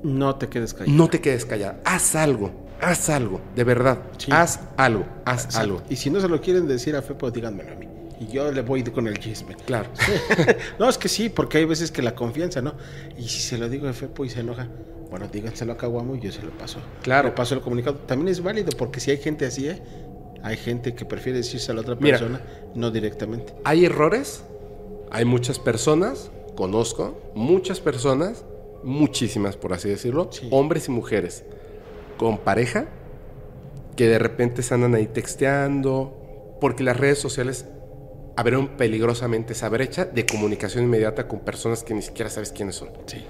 No 0.04 0.36
te 0.36 0.48
quedes 0.48 0.74
callado. 0.74 0.98
no 0.98 1.10
te 1.10 1.20
quedes 1.22 1.46
callada. 1.46 1.82
Haz 1.84 2.16
algo, 2.16 2.52
haz 2.82 3.10
algo, 3.10 3.42
de 3.56 3.64
verdad. 3.66 4.00
Sí. 4.18 4.32
Haz 4.32 4.62
algo, 4.78 5.06
haz 5.26 5.46
Exacto. 5.46 5.60
algo. 5.60 5.82
Y 5.90 5.96
si 5.98 6.10
no 6.10 6.22
se 6.22 6.30
lo 6.30 6.40
quieren 6.42 6.68
decir 6.68 6.96
a 6.96 7.02
Fepo, 7.02 7.30
díganmelo 7.30 7.74
a 7.74 7.76
mí. 7.76 7.88
Y 8.20 8.28
yo 8.28 8.52
le 8.52 8.62
voy 8.62 8.84
con 8.84 9.08
el 9.08 9.18
chisme. 9.20 9.56
Claro. 9.66 9.90
no, 10.80 10.90
es 10.90 10.98
que 10.98 11.08
sí, 11.08 11.30
porque 11.30 11.60
hay 11.60 11.66
veces 11.66 11.92
que 11.92 12.02
la 12.02 12.16
confianza, 12.16 12.62
¿no? 12.62 12.74
Y 13.18 13.24
si 13.24 13.40
se 13.40 13.58
lo 13.58 13.70
digo 13.70 13.88
a 13.88 13.94
Fepo 13.94 14.26
y 14.26 14.30
se 14.30 14.42
enoja, 14.42 14.68
bueno, 15.10 15.28
díganselo 15.32 15.74
a 15.74 15.78
Caguamo 15.78 16.16
y 16.16 16.20
yo 16.20 16.32
se 16.32 16.42
lo 16.42 16.52
paso. 16.52 16.80
Claro. 17.02 17.30
Le 17.30 17.34
paso 17.36 17.56
el 17.56 17.62
comunicado. 17.62 17.96
También 18.06 18.28
es 18.28 18.44
válido, 18.44 18.70
porque 18.78 19.00
si 19.00 19.12
hay 19.12 19.18
gente 19.18 19.46
así, 19.46 19.70
¿eh? 19.70 19.82
Hay 20.44 20.58
gente 20.58 20.94
que 20.96 21.06
prefiere 21.06 21.40
decirse 21.40 21.72
a 21.72 21.76
la 21.76 21.82
otra 21.82 21.96
Mira. 21.96 22.18
persona, 22.18 22.42
no 22.76 22.92
directamente. 22.92 23.54
Hay 23.64 23.86
errores, 23.86 24.44
hay 25.12 25.26
muchas 25.26 25.60
personas, 25.60 26.32
conozco 26.56 27.22
muchas 27.36 27.80
personas, 27.80 28.46
muchísimas 28.84 29.58
por 29.58 29.74
así 29.74 29.90
decirlo, 29.90 30.30
Sí. 30.32 30.48
hombres 30.52 30.88
y 30.88 30.92
mujeres, 30.92 31.44
con 32.18 32.38
pareja, 32.38 32.88
que 33.98 34.08
de 34.08 34.20
repente 34.20 34.62
se 34.62 34.74
andan 34.74 34.96
ahí 34.96 35.08
texteando, 35.08 36.58
porque 36.62 36.84
las 36.84 36.96
redes 36.98 37.20
sociales 37.20 37.66
abrieron 38.40 38.70
peligrosamente 38.70 39.52
esa 39.52 39.68
brecha 39.68 40.06
de 40.06 40.26
comunicación 40.26 40.86
inmediata 40.86 41.28
con 41.28 41.40
personas 41.40 41.84
que 41.84 41.94
ni 41.94 42.02
siquiera 42.02 42.30
sabes 42.30 42.54
quiénes 42.54 42.76
son. 42.76 42.90
Sí. 43.06 43.26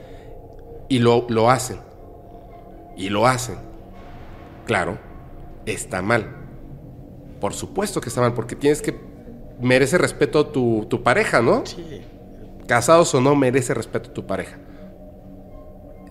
Y 0.87 0.99
lo, 0.99 1.25
lo 1.29 1.49
hacen. 1.49 1.79
Y 2.95 3.09
lo 3.09 3.25
hacen. 3.25 3.55
Claro, 4.67 4.99
está 5.65 6.03
mal. 6.03 6.27
Por 7.41 7.53
supuesto 7.53 8.01
que 8.01 8.09
está 8.09 8.21
mal, 8.21 8.35
porque 8.35 8.55
tienes 8.55 8.83
que... 8.83 8.99
Merece 9.59 9.97
respeto 9.97 10.45
tu, 10.45 10.85
tu 10.87 11.01
pareja, 11.01 11.41
¿no? 11.41 11.65
Sí. 11.65 12.01
Casados 12.67 13.13
o 13.15 13.19
no, 13.19 13.35
merece 13.35 13.73
respeto 13.73 14.11
tu 14.11 14.27
pareja. 14.27 14.59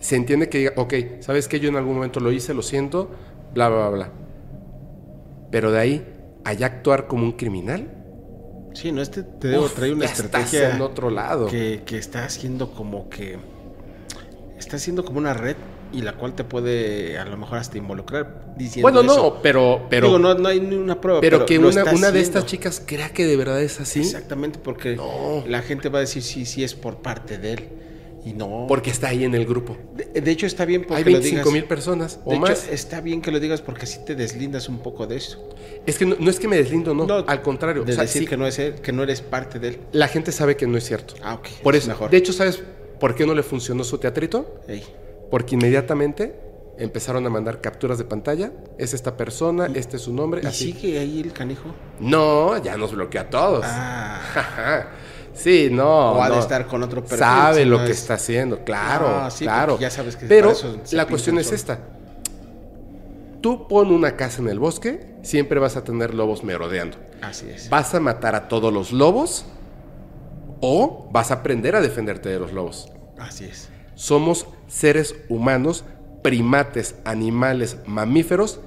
Se 0.00 0.16
entiende 0.16 0.48
que 0.48 0.58
diga, 0.58 0.72
ok, 0.76 0.94
¿sabes 1.20 1.46
que 1.46 1.60
Yo 1.60 1.68
en 1.68 1.76
algún 1.76 1.94
momento 1.94 2.18
lo 2.18 2.32
hice, 2.32 2.52
lo 2.52 2.62
siento, 2.62 3.10
bla, 3.54 3.68
bla, 3.68 3.78
bla, 3.78 3.90
bla. 3.90 4.10
Pero 5.52 5.70
de 5.70 5.78
ahí, 5.78 6.14
allá 6.44 6.66
actuar 6.66 7.06
como 7.06 7.22
un 7.22 7.32
criminal, 7.32 7.97
Sí, 8.78 8.92
no, 8.92 9.02
este 9.02 9.24
te 9.24 9.48
debo 9.48 9.66
traer 9.68 9.92
una 9.94 10.04
estrategia 10.04 10.76
en 10.76 10.80
otro 10.80 11.10
lado. 11.10 11.46
que, 11.48 11.82
que 11.84 11.98
está 11.98 12.24
haciendo 12.24 12.70
como 12.70 13.08
que. 13.08 13.36
Está 14.56 14.76
haciendo 14.76 15.04
como 15.04 15.18
una 15.18 15.34
red 15.34 15.56
y 15.92 16.02
la 16.02 16.12
cual 16.12 16.34
te 16.34 16.44
puede 16.44 17.18
a 17.18 17.24
lo 17.24 17.36
mejor 17.36 17.58
hasta 17.58 17.76
involucrar 17.76 18.54
diciendo. 18.56 18.82
Bueno, 18.82 19.02
no, 19.02 19.12
eso. 19.14 19.38
pero, 19.42 19.86
pero, 19.90 20.06
Digo, 20.06 20.18
no, 20.20 20.34
no 20.34 20.48
hay 20.48 20.60
ni 20.60 20.76
una 20.76 21.00
prueba. 21.00 21.20
pero 21.20 21.44
que 21.44 21.58
una, 21.58 21.84
una 21.92 22.12
de 22.12 22.20
estas 22.20 22.46
chicas 22.46 22.80
crea 22.86 23.08
que 23.10 23.24
de 23.26 23.36
verdad 23.36 23.60
es 23.60 23.80
así. 23.80 23.98
Exactamente, 24.00 24.60
porque 24.62 24.94
No. 24.94 25.42
la 25.48 25.62
gente 25.62 25.88
va 25.88 25.98
a 25.98 26.02
decir 26.02 26.22
sí, 26.22 26.46
sí 26.46 26.62
es 26.62 26.74
por 26.74 26.98
parte 27.02 27.38
de 27.38 27.52
él. 27.54 27.68
Y 28.24 28.32
no. 28.32 28.66
Porque 28.68 28.90
está 28.90 29.08
ahí 29.08 29.24
en 29.24 29.34
el 29.34 29.46
grupo. 29.46 29.76
de, 29.94 30.20
de 30.20 30.30
hecho, 30.30 30.44
está 30.46 30.64
bien 30.64 30.82
porque 30.82 30.96
Hay 30.96 31.04
lo 31.04 31.12
25 31.12 31.38
digas. 31.40 31.52
mil 31.52 31.64
personas 31.64 32.20
o 32.24 32.30
de 32.30 32.36
hecho, 32.36 32.46
más. 32.46 32.68
está 32.68 33.00
bien 33.00 33.22
que 33.22 33.30
lo 33.30 33.40
digas 33.40 33.62
porque 33.62 33.84
así 33.84 34.04
te 34.04 34.14
deslindas 34.14 34.68
un 34.68 34.80
poco 34.80 35.06
de 35.06 35.16
eso. 35.16 35.48
Es 35.86 35.96
que 35.98 36.04
no, 36.04 36.16
no 36.18 36.28
es 36.28 36.38
que 36.40 36.48
me 36.48 36.56
deslindo, 36.56 36.94
no. 36.94 37.06
No, 37.06 37.24
al 37.26 37.42
contrario. 37.42 37.84
De 37.84 37.92
o 37.92 37.94
sea, 37.94 38.02
decir 38.04 38.22
sí, 38.22 38.28
que, 38.28 38.36
no 38.36 38.46
es 38.46 38.58
él, 38.58 38.74
que 38.82 38.92
no 38.92 39.02
eres 39.02 39.20
parte 39.22 39.58
de 39.58 39.68
él. 39.68 39.80
la 39.92 40.08
gente 40.08 40.32
sabe 40.32 40.56
que 40.56 40.66
no 40.66 40.76
es 40.76 40.84
cierto. 40.84 41.14
Ah, 41.22 41.34
ok. 41.34 41.46
Por 41.62 41.74
es 41.76 41.82
eso, 41.84 41.90
mejor. 41.92 42.10
de 42.10 42.16
hecho, 42.16 42.32
¿sabes 42.32 42.62
por 43.00 43.14
qué 43.14 43.24
no 43.24 43.34
le 43.34 43.42
funcionó 43.42 43.84
su 43.84 43.98
teatrito? 43.98 44.60
Ey. 44.66 44.82
Porque 45.30 45.54
inmediatamente 45.54 46.34
empezaron 46.78 47.24
a 47.26 47.30
mandar 47.30 47.60
capturas 47.60 47.98
de 47.98 48.04
pantalla. 48.04 48.52
Es 48.78 48.94
esta 48.94 49.16
persona, 49.16 49.68
este 49.74 49.96
es 49.96 50.02
su 50.02 50.12
nombre, 50.12 50.40
¿Y 50.42 50.46
así. 50.46 50.72
sigue 50.72 50.98
ahí 50.98 51.20
el 51.20 51.32
canijo? 51.32 51.74
No, 52.00 52.62
ya 52.62 52.76
nos 52.76 52.92
bloquea 52.92 53.22
a 53.22 53.30
todos. 53.30 53.64
Ah. 53.66 54.86
Sí, 55.38 55.68
no. 55.70 56.12
O 56.12 56.22
ha 56.22 56.28
de 56.28 56.36
no. 56.36 56.40
estar 56.42 56.66
con 56.66 56.82
otro 56.82 57.00
perfil, 57.02 57.18
Sabe 57.18 57.62
si 57.62 57.68
lo 57.68 57.78
no 57.78 57.84
que 57.84 57.92
es- 57.92 57.98
está 58.00 58.14
haciendo, 58.14 58.64
claro, 58.64 59.06
Ah, 59.08 59.30
sí, 59.30 59.44
claro. 59.44 59.78
ya 59.78 59.90
sabes 59.90 60.16
que 60.16 60.26
Pero 60.26 60.52
la 60.92 61.06
cuestión 61.06 61.38
es 61.38 61.52
esta. 61.52 61.78
Tú 63.40 63.68
pon 63.68 63.92
una 63.92 64.16
casa 64.16 64.42
en 64.42 64.48
el 64.48 64.58
bosque, 64.58 65.14
siempre 65.22 65.60
vas 65.60 65.76
a 65.76 65.84
tener 65.84 66.12
lobos 66.12 66.42
merodeando. 66.42 66.96
Así 67.22 67.48
es. 67.48 67.70
¿Vas 67.70 67.94
a 67.94 68.00
matar 68.00 68.34
a 68.34 68.48
todos 68.48 68.72
los 68.72 68.92
lobos 68.92 69.46
o 70.60 71.08
vas 71.12 71.30
a 71.30 71.34
aprender 71.34 71.76
a 71.76 71.80
defenderte 71.80 72.28
de 72.28 72.40
los 72.40 72.52
lobos? 72.52 72.90
Así 73.18 73.44
es. 73.44 73.68
Somos 73.94 74.46
seres 74.66 75.14
humanos, 75.28 75.84
primates, 76.22 76.96
animales, 77.04 77.76
mamíferos, 77.86 78.58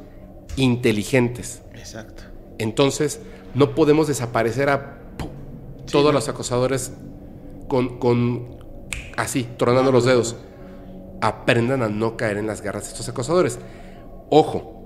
inteligentes. 0.55 1.61
Exacto. 1.73 2.23
Entonces, 2.57 3.19
no 3.53 3.75
podemos 3.75 4.07
desaparecer 4.07 4.69
a 4.69 4.99
todos 5.91 6.13
los 6.13 6.29
acosadores 6.29 6.91
con, 7.67 7.99
con 7.99 8.57
así, 9.17 9.47
tronando 9.57 9.91
los 9.91 10.05
dedos. 10.05 10.35
Aprendan 11.21 11.83
a 11.83 11.89
no 11.89 12.17
caer 12.17 12.37
en 12.37 12.47
las 12.47 12.61
garras 12.61 12.83
de 12.85 12.89
estos 12.91 13.07
acosadores. 13.09 13.59
Ojo, 14.29 14.77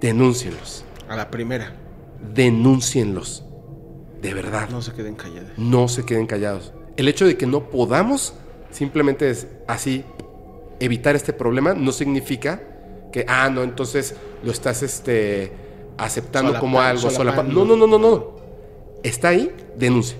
denúncienlos, 0.00 0.84
A 1.08 1.16
la 1.16 1.30
primera. 1.30 1.72
denúncienlos. 2.34 3.44
De 4.20 4.34
verdad. 4.34 4.68
No 4.70 4.82
se 4.82 4.92
queden 4.92 5.14
calladas. 5.14 5.52
no 5.56 5.88
se 5.88 6.04
queden 6.04 6.26
callados. 6.26 6.72
El 6.96 7.08
hecho 7.08 7.26
de 7.26 7.36
que 7.36 7.46
no 7.46 7.68
podamos 7.70 8.34
simplemente 8.70 9.30
es 9.30 9.46
así 9.68 10.04
evitar 10.80 11.14
este 11.16 11.32
problema 11.32 11.72
no 11.74 11.92
significa 11.92 12.60
que 13.12 13.24
ah 13.28 13.48
no 13.48 13.62
entonces 13.62 14.14
lo 14.42 14.50
estás 14.50 14.82
este 14.82 15.52
aceptando 15.96 16.52
Solapa- 16.52 16.60
como 16.60 16.80
algo 16.80 17.08
solapa- 17.10 17.42
no 17.44 17.64
no 17.64 17.76
no 17.76 17.86
no 17.86 17.98
no 17.98 18.36
está 19.06 19.28
ahí 19.28 19.50
denuncia 19.76 20.16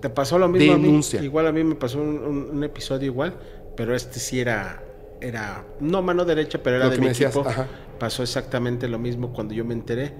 ¿Te 0.00 0.08
pasó 0.08 0.38
lo 0.38 0.48
mismo 0.48 0.72
Denuncia. 0.72 1.18
a 1.18 1.22
mí? 1.22 1.26
Igual 1.26 1.46
a 1.46 1.52
mí 1.52 1.62
me 1.62 1.74
pasó 1.74 2.00
un, 2.00 2.08
un- 2.18 2.50
un 2.52 2.64
episodio 2.64 3.04
igual, 3.06 3.34
pero 3.76 3.94
este 3.94 4.18
sí 4.18 4.40
era, 4.40 4.82
era 5.20 5.66
no 5.80 6.00
mano 6.00 6.24
derecha, 6.24 6.58
pero 6.62 6.76
era 6.76 6.86
Lo 6.86 6.90
de 6.92 6.98
mi 6.98 7.08
decías, 7.08 7.34
equipo. 7.36 7.46
ajá. 7.46 7.68
Pasó 7.98 8.22
exactamente 8.22 8.88
lo 8.88 8.98
mismo 8.98 9.30
cuando 9.34 9.52
yo 9.52 9.62
me 9.66 9.74
enteré. 9.74 10.12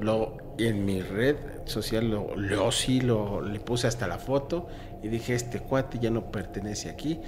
Lo, 0.00 0.38
en 0.58 0.86
mi 0.86 1.02
red 1.02 1.36
social 1.66 2.10
lo, 2.10 2.34
lo 2.34 2.72
sí 2.72 3.00
lo 3.02 3.42
le 3.42 3.60
puse 3.60 3.86
hasta 3.86 4.06
la 4.08 4.18
foto 4.18 4.68
y 5.02 5.08
dije 5.08 5.34
este 5.34 5.60
cuate 5.60 5.98
ya 5.98 6.08
no 6.10 6.30
pertenece 6.30 6.88
aquí. 6.88 7.20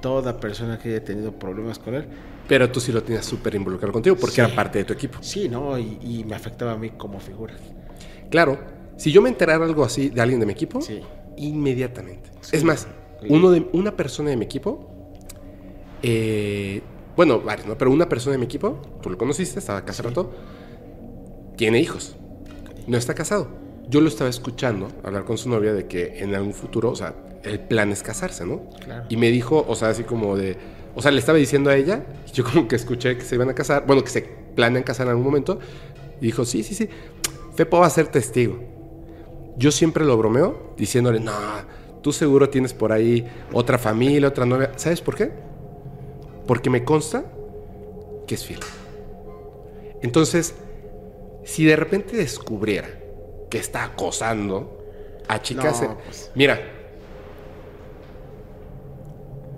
Toda 0.00 0.38
persona 0.38 0.78
que 0.78 0.90
haya 0.90 1.02
tenido 1.04 1.32
problemas 1.32 1.78
con 1.80 1.94
él, 1.96 2.04
pero 2.46 2.70
tú 2.70 2.78
sí 2.78 2.92
lo 2.92 3.02
tenías 3.02 3.24
súper 3.24 3.54
involucrado 3.56 3.92
contigo 3.92 4.14
porque 4.16 4.36
Sí. 4.36 4.40
era 4.40 4.54
parte 4.54 4.78
de 4.78 4.84
tu 4.84 4.92
equipo 4.92 5.18
sí, 5.20 5.48
no, 5.48 5.76
y, 5.78 5.98
y 6.02 6.24
me 6.24 6.34
afectaba 6.36 6.72
a 6.72 6.76
mí 6.76 6.90
como 6.90 7.18
figura. 7.18 7.54
claro 8.30 8.58
si 8.96 9.12
yo 9.12 9.20
me 9.22 9.28
enterara 9.28 9.64
algo 9.64 9.84
así 9.84 10.10
de 10.10 10.20
alguien 10.20 10.40
de 10.40 10.46
mi 10.46 10.52
equipo 10.52 10.80
Sí. 10.80 11.00
inmediatamente. 11.36 12.30
Sí. 12.40 12.56
Es 12.56 12.64
más, 12.64 12.86
uno 13.28 13.50
de, 13.50 13.66
una 13.72 13.96
persona 13.96 14.30
de 14.30 14.36
mi 14.36 14.44
equipo, 14.44 14.90
eh, 16.02 16.82
bueno, 17.16 17.40
varios, 17.40 17.66
¿no? 17.66 17.78
Pero 17.78 17.90
una 17.90 18.08
persona 18.08 18.32
de 18.32 18.38
mi 18.38 18.44
equipo, 18.44 18.80
tú 19.00 19.10
lo 19.10 19.18
conociste, 19.18 19.58
estaba 19.58 19.78
acá 19.80 19.92
hace 19.92 20.02
rato, 20.02 20.32
tiene 21.56 21.80
hijos, 21.80 22.16
no 22.86 22.96
está 22.96 23.14
casado. 23.14 23.48
Yo 23.88 24.00
lo 24.00 24.08
estaba 24.08 24.30
escuchando 24.30 24.88
hablar 25.02 25.24
con 25.24 25.38
su 25.38 25.48
novia 25.48 25.72
de 25.74 25.86
que 25.86 26.18
en 26.20 26.34
algún 26.34 26.54
futuro, 26.54 26.90
o 26.90 26.96
sea, 26.96 27.14
el 27.42 27.60
plan 27.60 27.92
es 27.92 28.02
casarse, 28.02 28.46
¿no? 28.46 28.70
Claro. 28.84 29.04
Y 29.08 29.16
me 29.16 29.30
dijo, 29.30 29.64
o 29.68 29.74
sea, 29.76 29.88
así 29.90 30.04
como 30.04 30.36
de, 30.36 30.56
o 30.94 31.02
sea, 31.02 31.10
le 31.10 31.18
estaba 31.18 31.38
diciendo 31.38 31.70
a 31.70 31.76
ella, 31.76 32.04
y 32.28 32.32
yo 32.32 32.44
como 32.44 32.66
que 32.66 32.76
escuché 32.76 33.16
que 33.16 33.24
se 33.24 33.34
iban 33.34 33.48
a 33.50 33.54
casar, 33.54 33.84
bueno, 33.86 34.02
que 34.02 34.10
se 34.10 34.22
planean 34.54 34.82
casar 34.82 35.06
en 35.06 35.10
algún 35.10 35.24
momento, 35.24 35.58
y 36.20 36.26
dijo, 36.26 36.44
sí, 36.44 36.62
sí, 36.62 36.74
sí, 36.74 36.88
Fepo 37.54 37.78
va 37.78 37.86
a 37.86 37.90
ser 37.90 38.08
testigo. 38.08 38.58
Yo 39.56 39.70
siempre 39.70 40.04
lo 40.04 40.16
bromeo 40.16 40.74
diciéndole, 40.76 41.20
no, 41.20 41.32
Tú 42.02 42.12
seguro 42.12 42.50
tienes 42.50 42.74
por 42.74 42.92
ahí 42.92 43.26
otra 43.52 43.78
familia, 43.78 44.28
otra 44.28 44.44
novia. 44.44 44.72
¿Sabes 44.76 45.00
por 45.00 45.14
qué? 45.14 45.30
Porque 46.46 46.68
me 46.68 46.84
consta 46.84 47.24
que 48.26 48.34
es 48.34 48.44
fiel. 48.44 48.60
Entonces, 50.02 50.54
si 51.44 51.64
de 51.64 51.76
repente 51.76 52.14
descubriera 52.14 52.88
que 53.48 53.56
está 53.56 53.84
acosando 53.84 54.84
a 55.28 55.40
chicas... 55.40 55.80
No, 55.80 55.96
pues. 56.04 56.30
Mira. 56.34 56.60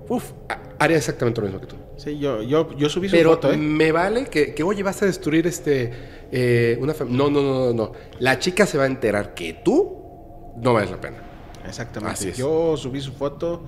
Uf, 0.09 0.31
ha- 0.49 0.61
haría 0.79 0.99
exactamente 0.99 1.41
lo 1.41 1.49
mismo 1.49 1.61
que 1.61 1.67
tú. 1.67 1.77
Sí, 1.97 2.19
yo, 2.19 2.43
yo, 2.43 2.77
yo 2.77 2.89
subí 2.89 3.09
su 3.09 3.17
Pero 3.17 3.31
foto, 3.31 3.53
¿eh? 3.53 3.57
me 3.57 3.91
vale 3.91 4.27
que, 4.27 4.55
que, 4.55 4.63
oye, 4.63 4.83
vas 4.85 5.03
a 5.03 5.07
destruir 5.07 5.47
este 5.47 5.91
eh, 6.33 6.79
una. 6.81 6.95
No, 7.09 7.31
no, 7.31 7.43
no, 7.43 7.67
no, 7.67 7.73
no. 7.73 7.93
La 8.19 8.39
chica 8.39 8.67
se 8.67 8.79
va 8.79 8.85
a 8.85 8.87
enterar 8.87 9.35
que 9.35 9.55
tú 9.65 10.55
no 10.61 10.73
vales 10.75 10.91
la 10.91 11.01
pena. 11.01 11.19
Exactamente. 11.67 12.13
Así 12.15 12.29
es. 12.29 12.37
Yo 12.37 12.77
subí 12.77 13.01
su 13.01 13.13
foto 13.13 13.65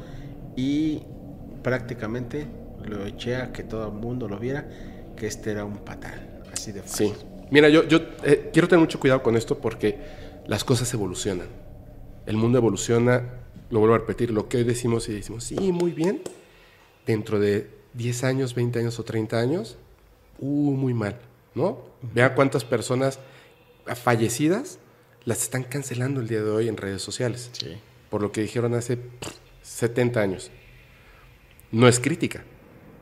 y 0.56 1.02
prácticamente 1.62 2.46
lo 2.84 3.04
eché 3.04 3.36
a 3.36 3.52
que 3.52 3.62
todo 3.64 3.86
el 3.88 3.92
mundo 3.92 4.28
lo 4.28 4.38
viera, 4.38 4.68
que 5.16 5.26
este 5.26 5.50
era 5.50 5.64
un 5.64 5.78
patán. 5.78 6.40
Así 6.52 6.72
de 6.72 6.82
Sí. 6.84 7.08
fácil. 7.10 7.26
Mira, 7.50 7.68
yo, 7.68 7.84
yo 7.84 7.98
eh, 8.24 8.50
quiero 8.52 8.68
tener 8.68 8.80
mucho 8.80 9.00
cuidado 9.00 9.22
con 9.22 9.36
esto 9.36 9.58
porque 9.58 9.98
las 10.46 10.64
cosas 10.64 10.92
evolucionan. 10.94 11.48
El 12.26 12.36
mundo 12.36 12.58
evoluciona, 12.58 13.22
lo 13.70 13.78
vuelvo 13.80 13.94
a 13.94 13.98
repetir, 13.98 14.30
lo 14.30 14.48
que 14.48 14.58
hoy 14.58 14.64
decimos 14.64 15.08
y 15.08 15.14
decimos, 15.14 15.44
sí, 15.44 15.72
muy 15.72 15.92
bien, 15.92 16.20
dentro 17.06 17.40
de 17.40 17.70
10 17.94 18.24
años, 18.24 18.54
20 18.54 18.78
años 18.80 18.98
o 18.98 19.02
30 19.04 19.38
años, 19.38 19.78
uh, 20.40 20.46
muy 20.72 20.92
mal, 20.92 21.16
¿no? 21.54 21.87
Vean 22.02 22.34
cuántas 22.34 22.64
personas 22.64 23.18
fallecidas 24.02 24.78
las 25.24 25.42
están 25.42 25.64
cancelando 25.64 26.20
el 26.20 26.28
día 26.28 26.42
de 26.42 26.50
hoy 26.50 26.68
en 26.68 26.76
redes 26.76 27.02
sociales. 27.02 27.50
Sí. 27.52 27.76
por 28.10 28.22
lo 28.22 28.32
que 28.32 28.40
dijeron 28.40 28.74
hace 28.74 28.96
pff, 28.96 29.34
70 29.62 30.20
años. 30.20 30.50
No 31.70 31.88
es 31.88 32.00
crítica, 32.00 32.44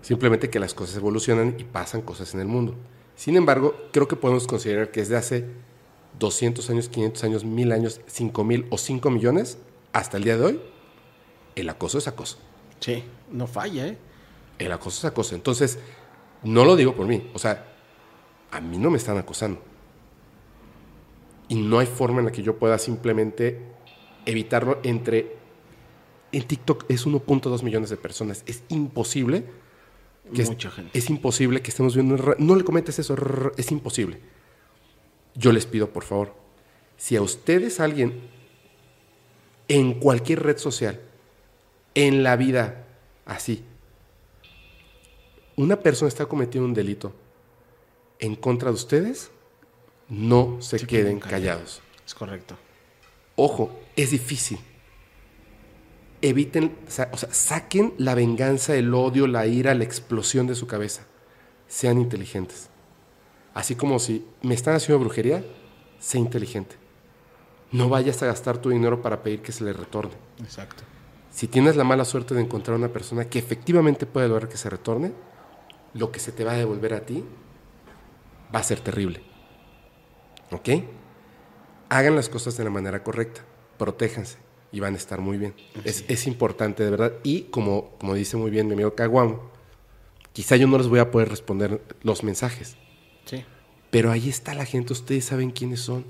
simplemente 0.02 0.50
que 0.50 0.58
las 0.58 0.74
cosas 0.74 0.96
evolucionan 0.96 1.54
y 1.58 1.64
pasan 1.64 2.02
cosas 2.02 2.34
en 2.34 2.40
el 2.40 2.46
mundo. 2.46 2.74
Sin 3.14 3.36
embargo, 3.36 3.76
creo 3.92 4.08
que 4.08 4.16
podemos 4.16 4.46
considerar 4.46 4.90
que 4.90 5.00
desde 5.00 5.16
hace 5.16 5.44
200 6.18 6.68
años, 6.70 6.88
500 6.88 7.24
años, 7.24 7.44
1000 7.44 7.72
años, 7.72 8.00
5000 8.06 8.66
o 8.70 8.78
5 8.78 9.10
millones, 9.10 9.58
hasta 9.92 10.16
el 10.16 10.24
día 10.24 10.36
de 10.36 10.44
hoy, 10.44 10.60
el 11.54 11.68
acoso 11.68 11.98
es 11.98 12.08
acoso. 12.08 12.38
Sí, 12.80 13.04
no 13.30 13.46
falla, 13.46 13.86
¿eh? 13.86 13.98
El 14.58 14.72
acoso 14.72 14.98
es 14.98 15.04
acoso. 15.10 15.34
Entonces, 15.34 15.78
no 16.42 16.64
lo 16.64 16.76
digo 16.76 16.94
por 16.94 17.06
mí. 17.06 17.30
O 17.32 17.38
sea, 17.38 17.75
a 18.50 18.60
mí 18.60 18.78
no 18.78 18.90
me 18.90 18.98
están 18.98 19.18
acosando. 19.18 19.60
Y 21.48 21.54
no 21.56 21.78
hay 21.78 21.86
forma 21.86 22.20
en 22.20 22.26
la 22.26 22.32
que 22.32 22.42
yo 22.42 22.56
pueda 22.58 22.78
simplemente 22.78 23.60
evitarlo 24.24 24.80
entre... 24.82 25.36
En 26.32 26.42
TikTok 26.42 26.84
es 26.88 27.06
1.2 27.06 27.62
millones 27.62 27.88
de 27.90 27.96
personas. 27.96 28.42
Es 28.46 28.62
imposible. 28.68 29.44
Que 30.34 30.42
es- 30.42 30.48
Mucha 30.50 30.70
gente. 30.70 30.98
Es 30.98 31.08
imposible 31.08 31.62
que 31.62 31.70
estemos 31.70 31.94
viendo... 31.94 32.16
No 32.38 32.56
le 32.56 32.64
comentes 32.64 32.98
eso. 32.98 33.14
Es 33.56 33.70
imposible. 33.70 34.18
Yo 35.34 35.52
les 35.52 35.66
pido, 35.66 35.90
por 35.90 36.02
favor, 36.02 36.34
si 36.96 37.14
a 37.14 37.22
ustedes 37.22 37.78
alguien 37.78 38.22
en 39.68 39.94
cualquier 40.00 40.42
red 40.42 40.56
social, 40.58 41.00
en 41.94 42.22
la 42.22 42.36
vida, 42.36 42.86
así, 43.26 43.62
una 45.56 45.76
persona 45.80 46.08
está 46.08 46.26
cometiendo 46.26 46.66
un 46.66 46.74
delito 46.74 47.12
en 48.18 48.36
contra 48.36 48.70
de 48.70 48.74
ustedes, 48.74 49.30
no 50.08 50.58
se, 50.60 50.78
Se 50.78 50.86
queden 50.86 51.20
callados. 51.20 51.82
Es 52.04 52.14
correcto. 52.14 52.56
Ojo, 53.34 53.78
es 53.96 54.10
difícil. 54.10 54.58
Eviten, 56.22 56.76
o 56.86 56.90
sea, 56.90 57.10
saquen 57.30 57.94
la 57.98 58.14
venganza, 58.14 58.74
el 58.74 58.94
odio, 58.94 59.26
la 59.26 59.46
ira, 59.46 59.74
la 59.74 59.84
explosión 59.84 60.46
de 60.46 60.54
su 60.54 60.66
cabeza. 60.66 61.02
Sean 61.68 61.98
inteligentes. 61.98 62.70
Así 63.54 63.74
como 63.74 63.98
si 63.98 64.24
me 64.42 64.54
están 64.54 64.74
haciendo 64.74 65.00
brujería, 65.00 65.44
sé 65.98 66.18
inteligente. 66.18 66.76
No 67.72 67.88
vayas 67.88 68.22
a 68.22 68.26
gastar 68.26 68.58
tu 68.58 68.70
dinero 68.70 69.02
para 69.02 69.22
pedir 69.22 69.42
que 69.42 69.52
se 69.52 69.64
le 69.64 69.72
retorne. 69.72 70.14
Exacto. 70.40 70.84
Si 71.30 71.48
tienes 71.48 71.76
la 71.76 71.84
mala 71.84 72.04
suerte 72.04 72.34
de 72.34 72.40
encontrar 72.40 72.76
una 72.76 72.88
persona 72.88 73.28
que 73.28 73.38
efectivamente 73.38 74.06
puede 74.06 74.28
lograr 74.28 74.48
que 74.48 74.56
se 74.56 74.70
retorne, 74.70 75.12
lo 75.92 76.12
que 76.12 76.20
se 76.20 76.32
te 76.32 76.44
va 76.44 76.52
a 76.52 76.56
devolver 76.56 76.94
a 76.94 77.00
ti 77.00 77.24
va 78.54 78.60
a 78.60 78.64
ser 78.64 78.80
terrible. 78.80 79.20
¿Ok? 80.50 80.68
Hagan 81.88 82.16
las 82.16 82.28
cosas 82.28 82.56
de 82.56 82.64
la 82.64 82.70
manera 82.70 83.02
correcta, 83.02 83.42
protéjanse 83.78 84.38
y 84.72 84.80
van 84.80 84.94
a 84.94 84.96
estar 84.96 85.20
muy 85.20 85.38
bien. 85.38 85.54
Es, 85.84 86.04
es 86.08 86.26
importante, 86.26 86.84
de 86.84 86.90
verdad. 86.90 87.12
Y 87.22 87.42
como, 87.42 87.90
como 87.98 88.14
dice 88.14 88.36
muy 88.36 88.50
bien 88.50 88.66
mi 88.66 88.74
amigo 88.74 88.94
Caguamo, 88.94 89.50
quizá 90.32 90.56
yo 90.56 90.66
no 90.66 90.78
les 90.78 90.88
voy 90.88 90.98
a 90.98 91.10
poder 91.10 91.28
responder 91.28 91.80
los 92.02 92.22
mensajes, 92.24 92.76
Sí. 93.24 93.44
pero 93.90 94.10
ahí 94.10 94.28
está 94.28 94.54
la 94.54 94.64
gente, 94.66 94.92
ustedes 94.92 95.24
saben 95.24 95.50
quiénes 95.50 95.80
son. 95.80 96.04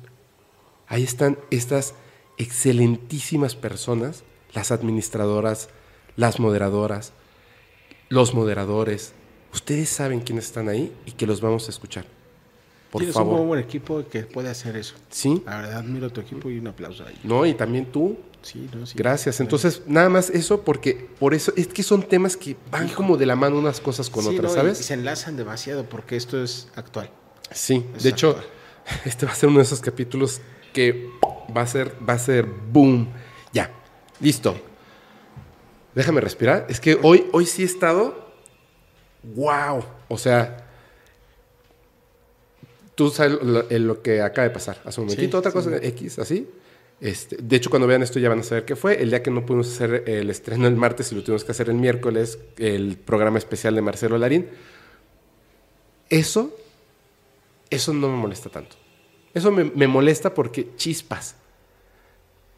Ahí 0.89 1.03
están 1.03 1.39
estas 1.51 1.95
excelentísimas 2.39 3.55
personas, 3.55 4.25
las 4.55 4.71
administradoras, 4.73 5.69
las 6.17 6.39
moderadoras, 6.41 7.13
los 8.09 8.35
moderadores. 8.35 9.13
Ustedes 9.53 9.89
saben 9.89 10.21
quiénes 10.21 10.47
están 10.47 10.69
ahí 10.69 10.93
y 11.07 11.13
que 11.13 11.27
los 11.27 11.41
vamos 11.41 11.67
a 11.67 11.71
escuchar. 11.71 12.07
Por 12.97 13.03
Tienes 13.03 13.17
un 13.17 13.29
muy 13.29 13.47
buen 13.47 13.61
equipo 13.61 14.03
que 14.11 14.23
puede 14.23 14.49
hacer 14.49 14.77
eso. 14.77 14.95
Sí, 15.11 15.43
La 15.45 15.59
verdad, 15.61 15.79
admiro 15.81 16.11
tu 16.11 16.21
equipo 16.23 16.49
y 16.51 16.59
un 16.59 16.69
aplauso 16.69 17.05
ahí. 17.07 17.19
no, 17.25 17.45
y 17.45 17.55
también 17.55 17.87
tú. 17.93 18.17
Sí, 18.43 18.69
no, 18.75 18.87
sí. 18.87 18.95
Gracias. 18.97 19.41
Entonces, 19.41 19.83
nada 19.87 20.09
más 20.09 20.31
eso 20.31 20.63
porque 20.63 21.09
por 21.19 21.35
eso 21.35 21.53
es 21.57 21.67
que 21.67 21.83
son 21.83 22.03
temas 22.03 22.37
que 22.37 22.57
van 22.71 22.89
como 22.89 23.17
de 23.17 23.27
la 23.27 23.35
mano 23.37 23.59
unas 23.59 23.81
cosas 23.81 24.09
con 24.09 24.23
Sí, 24.25 24.31
otras, 24.31 24.53
no, 24.53 24.57
¿sabes? 24.61 24.81
Y 24.81 24.85
se 24.85 24.95
enlazan 24.95 25.37
demasiado 25.37 25.85
porque 25.85 26.17
esto 26.17 26.43
es 26.43 26.69
actual. 26.77 27.11
Sí, 27.51 27.85
Es 27.97 28.05
de 28.05 28.11
hecho, 28.11 28.37
este 29.05 29.27
va 29.27 29.33
a 29.33 29.35
ser 29.35 29.49
uno 29.49 29.59
de 29.59 29.65
esos 29.65 29.81
capítulos 29.81 30.41
que 30.73 31.11
va 31.57 31.63
a 31.63 31.67
ser, 31.67 31.93
va 32.09 32.15
a 32.15 32.19
ser 32.19 32.45
boom. 32.47 33.09
Ya, 33.53 33.71
listo. 34.21 34.57
Déjame 35.95 36.21
respirar. 36.21 36.67
Es 36.69 36.79
que 36.81 36.99
hoy, 37.03 37.27
hoy 37.33 37.47
sí 37.47 37.63
he 37.63 37.67
estado. 37.67 38.27
¡Wow! 39.23 39.83
O 40.09 40.19
sea, 40.19 40.66
tú 42.97 43.11
sabes 43.11 43.41
lo, 43.41 43.71
eh, 43.71 43.79
lo 43.79 44.03
que 44.03 44.21
acaba 44.21 44.49
de 44.49 44.53
pasar 44.53 44.81
hace 44.85 45.01
un 45.01 45.07
momentito. 45.07 45.37
Sí, 45.37 45.39
Otra 45.39 45.53
sí. 45.53 45.57
cosa 45.57 45.77
X, 45.77 46.19
así. 46.19 46.49
Este, 47.01 47.37
de 47.37 47.57
hecho, 47.57 47.71
cuando 47.71 47.87
vean 47.87 48.03
esto 48.03 48.19
ya 48.19 48.29
van 48.29 48.41
a 48.41 48.43
saber 48.43 48.65
qué 48.65 48.75
fue. 48.75 49.01
El 49.01 49.11
día 49.11 49.23
que 49.23 49.31
no 49.31 49.47
pudimos 49.47 49.69
hacer 49.73 50.03
el 50.09 50.29
estreno 50.31 50.67
el 50.67 50.75
martes 50.75 51.13
y 51.13 51.15
lo 51.15 51.23
tuvimos 51.23 51.45
que 51.45 51.53
hacer 51.53 51.69
el 51.69 51.77
miércoles, 51.77 52.41
el 52.59 52.97
programa 52.97 53.39
especial 53.39 53.77
de 53.77 53.83
Marcelo 53.83 54.19
Larín. 54.19 54.49
Eso 56.09 56.57
eso 57.71 57.93
no 57.93 58.09
me 58.09 58.17
molesta 58.17 58.49
tanto. 58.49 58.77
Eso 59.35 59.51
me, 59.51 59.65
me 59.65 59.87
molesta 59.87 60.33
porque 60.33 60.75
chispas. 60.77 61.37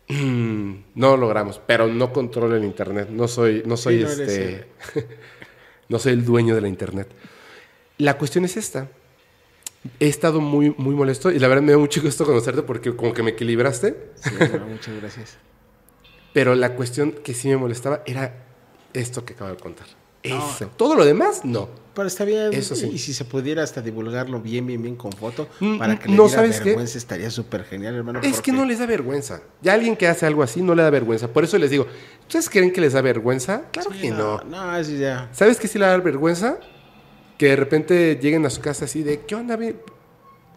Mm, 0.08 0.74
no 0.94 1.10
lo 1.10 1.16
logramos, 1.16 1.60
pero 1.66 1.86
no 1.86 2.12
controlo 2.12 2.56
el 2.56 2.64
internet. 2.64 3.08
No 3.10 3.28
soy, 3.28 3.62
no 3.66 3.76
soy 3.76 3.98
Sí, 3.98 4.02
no 4.02 4.08
este. 4.10 4.66
no 5.88 5.98
soy 5.98 6.12
el 6.12 6.24
dueño 6.24 6.54
de 6.54 6.60
la 6.60 6.68
internet. 6.68 7.08
La 7.98 8.16
cuestión 8.16 8.44
es 8.44 8.56
esta. 8.56 8.88
He 10.00 10.08
estado 10.08 10.40
muy, 10.40 10.74
muy 10.76 10.94
molesto 10.94 11.30
y 11.30 11.38
la 11.38 11.48
verdad 11.48 11.62
me 11.62 11.72
da 11.72 11.78
mucho 11.78 12.02
gusto 12.02 12.24
conocerte 12.24 12.62
porque 12.62 12.94
como 12.96 13.12
que 13.14 13.22
me 13.22 13.30
equilibraste. 13.30 13.96
Sí, 14.16 14.30
no, 14.58 14.66
muchas 14.66 14.94
gracias. 15.00 15.36
Pero 16.32 16.54
la 16.54 16.74
cuestión 16.74 17.12
que 17.12 17.32
sí 17.34 17.48
me 17.48 17.56
molestaba 17.56 18.02
era 18.06 18.34
esto 18.92 19.24
que 19.24 19.34
acabo 19.34 19.50
de 19.50 19.56
contar. 19.56 19.86
Eso. 20.22 20.66
Todo 20.76 20.94
lo 20.96 21.04
demás, 21.04 21.44
no. 21.44 21.68
Pero 21.94 22.06
está 22.08 22.24
bien. 22.24 22.52
Eso 22.52 22.74
sí. 22.74 22.90
Y 22.92 22.98
si 22.98 23.14
se 23.14 23.24
pudiera 23.24 23.62
hasta 23.62 23.80
divulgarlo 23.80 24.40
bien, 24.40 24.66
bien, 24.66 24.82
bien 24.82 24.96
con 24.96 25.12
foto, 25.12 25.48
Mm, 25.60 25.78
para 25.78 25.98
que 25.98 26.08
le 26.08 26.16
no, 26.16 26.24
diera 26.24 26.38
¿sabes 26.38 26.58
qué? 26.58 26.64
vergüenza, 26.70 26.98
estaría 26.98 27.30
súper 27.30 27.64
genial, 27.64 27.94
hermano. 27.94 28.18
Es 28.20 28.26
que 28.36 28.36
porque- 28.36 28.52
no 28.52 28.64
les 28.64 28.78
da 28.80 28.86
vergüenza. 28.86 29.40
Ya 29.62 29.74
alguien 29.74 29.96
que 29.96 30.06
hace 30.06 30.26
algo 30.26 30.42
así 30.42 30.60
no 30.60 30.74
le 30.74 30.82
da 30.82 30.90
vergüenza. 30.90 31.28
Por 31.28 31.44
eso 31.44 31.56
les 31.56 31.70
digo, 31.70 31.86
¿ustedes 32.22 32.50
creen 32.50 32.72
que 32.72 32.80
les 32.80 32.92
da 32.92 33.00
vergüenza? 33.00 33.62
Claro 33.72 33.90
Sí, 33.92 34.00
que 34.00 34.10
no. 34.10 34.40
No, 34.42 34.76
eso 34.76 34.92
ya. 34.92 35.28
¿Sabes 35.32 35.58
qué 35.58 35.66
sí 35.68 35.78
le 35.78 35.86
da 35.86 35.96
vergüenza? 35.98 36.58
Que 37.38 37.46
de 37.46 37.56
repente 37.56 38.18
lleguen 38.20 38.44
a 38.44 38.50
su 38.50 38.60
casa 38.60 38.84
así 38.84 39.02
de, 39.02 39.20
¿qué 39.20 39.34
onda? 39.34 39.56
ve? 39.56 39.76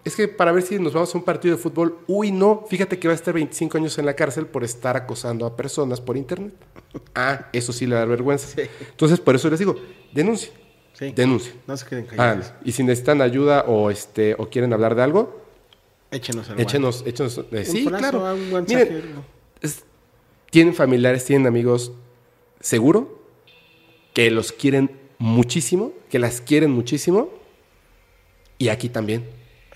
Es 0.03 0.15
que 0.15 0.27
para 0.27 0.51
ver 0.51 0.63
si 0.63 0.79
nos 0.79 0.93
vamos 0.93 1.13
a 1.13 1.17
un 1.19 1.23
partido 1.23 1.55
de 1.55 1.61
fútbol, 1.61 1.99
uy, 2.07 2.31
no, 2.31 2.65
fíjate 2.67 2.97
que 2.97 3.07
va 3.07 3.11
a 3.11 3.15
estar 3.15 3.33
25 3.35 3.77
años 3.77 3.97
en 3.99 4.07
la 4.07 4.15
cárcel 4.15 4.47
por 4.47 4.63
estar 4.63 4.97
acosando 4.97 5.45
a 5.45 5.55
personas 5.55 6.01
por 6.01 6.17
internet. 6.17 6.53
Ah, 7.13 7.49
eso 7.53 7.71
sí 7.71 7.85
le 7.85 7.95
da 7.95 8.05
vergüenza. 8.05 8.47
Sí. 8.47 8.67
Entonces, 8.89 9.19
por 9.19 9.35
eso 9.35 9.47
les 9.51 9.59
digo, 9.59 9.75
denuncien, 10.11 10.53
Sí. 10.93 11.11
denuncien. 11.15 11.53
No 11.67 11.77
se 11.77 11.85
queden 11.85 12.07
Ah, 12.13 12.15
callados. 12.17 12.53
y 12.65 12.71
si 12.71 12.83
necesitan 12.83 13.21
ayuda 13.21 13.65
o, 13.67 13.91
este, 13.91 14.33
o 14.39 14.49
quieren 14.49 14.73
hablar 14.73 14.95
de 14.95 15.03
algo, 15.03 15.39
Échenos 16.09 16.49
al 16.49 16.59
échenos, 16.59 17.03
échenos. 17.05 17.39
eh, 17.51 17.63
sí, 17.63 17.85
claro. 17.85 18.33
Un 18.33 18.65
Miren, 18.67 19.23
es- 19.61 19.83
tienen 20.49 20.73
familiares, 20.73 21.23
tienen 21.25 21.45
amigos, 21.45 21.91
seguro, 22.59 23.21
que 24.13 24.31
los 24.31 24.51
quieren 24.51 24.99
muchísimo, 25.21 25.93
que 26.09 26.17
las 26.19 26.41
quieren 26.41 26.71
muchísimo, 26.71 27.29
y 28.57 28.69
aquí 28.69 28.89
también. 28.89 29.23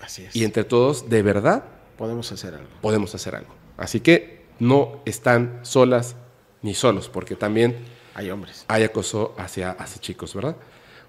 Así 0.00 0.24
es. 0.24 0.34
Y 0.34 0.44
entre 0.44 0.64
todos, 0.64 1.08
de 1.08 1.22
verdad, 1.22 1.64
Podemos 1.96 2.30
hacer 2.32 2.52
algo. 2.54 2.68
podemos 2.82 3.14
hacer 3.14 3.34
algo. 3.36 3.54
Así 3.78 4.00
que 4.00 4.42
no 4.58 5.00
están 5.06 5.60
solas 5.62 6.16
ni 6.62 6.74
solos, 6.74 7.08
porque 7.08 7.36
también 7.36 7.76
Hay 8.14 8.28
hombres. 8.30 8.64
hay 8.68 8.82
acoso 8.82 9.34
hacia, 9.38 9.70
hacia 9.70 10.00
chicos, 10.00 10.34
¿verdad? 10.34 10.56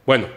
Bueno, 0.06 0.28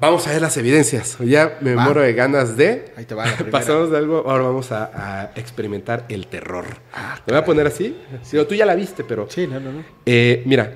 vamos 0.00 0.26
a 0.26 0.30
ver 0.32 0.40
las 0.42 0.56
evidencias. 0.56 1.18
Ya 1.20 1.58
me 1.60 1.74
Va. 1.74 1.84
muero 1.84 2.00
de 2.00 2.12
ganas 2.14 2.56
de... 2.56 2.92
Ahí 2.96 3.04
te 3.04 3.14
va 3.14 3.26
la. 3.26 3.36
Pasamos 3.50 3.90
de 3.90 3.98
algo, 3.98 4.24
ahora 4.28 4.44
vamos 4.44 4.72
a, 4.72 5.22
a 5.22 5.32
experimentar 5.36 6.04
el 6.08 6.26
terror. 6.26 6.64
Ah, 6.92 7.20
Me 7.26 7.32
voy 7.34 7.42
a 7.42 7.44
poner 7.44 7.66
así. 7.66 7.96
Digo, 8.32 8.46
tú 8.46 8.54
ya 8.54 8.66
la 8.66 8.74
viste, 8.74 9.04
pero... 9.04 9.28
Sí, 9.30 9.46
no, 9.46 9.60
no, 9.60 9.72
no. 9.72 9.84
Eh, 10.06 10.42
mira, 10.46 10.72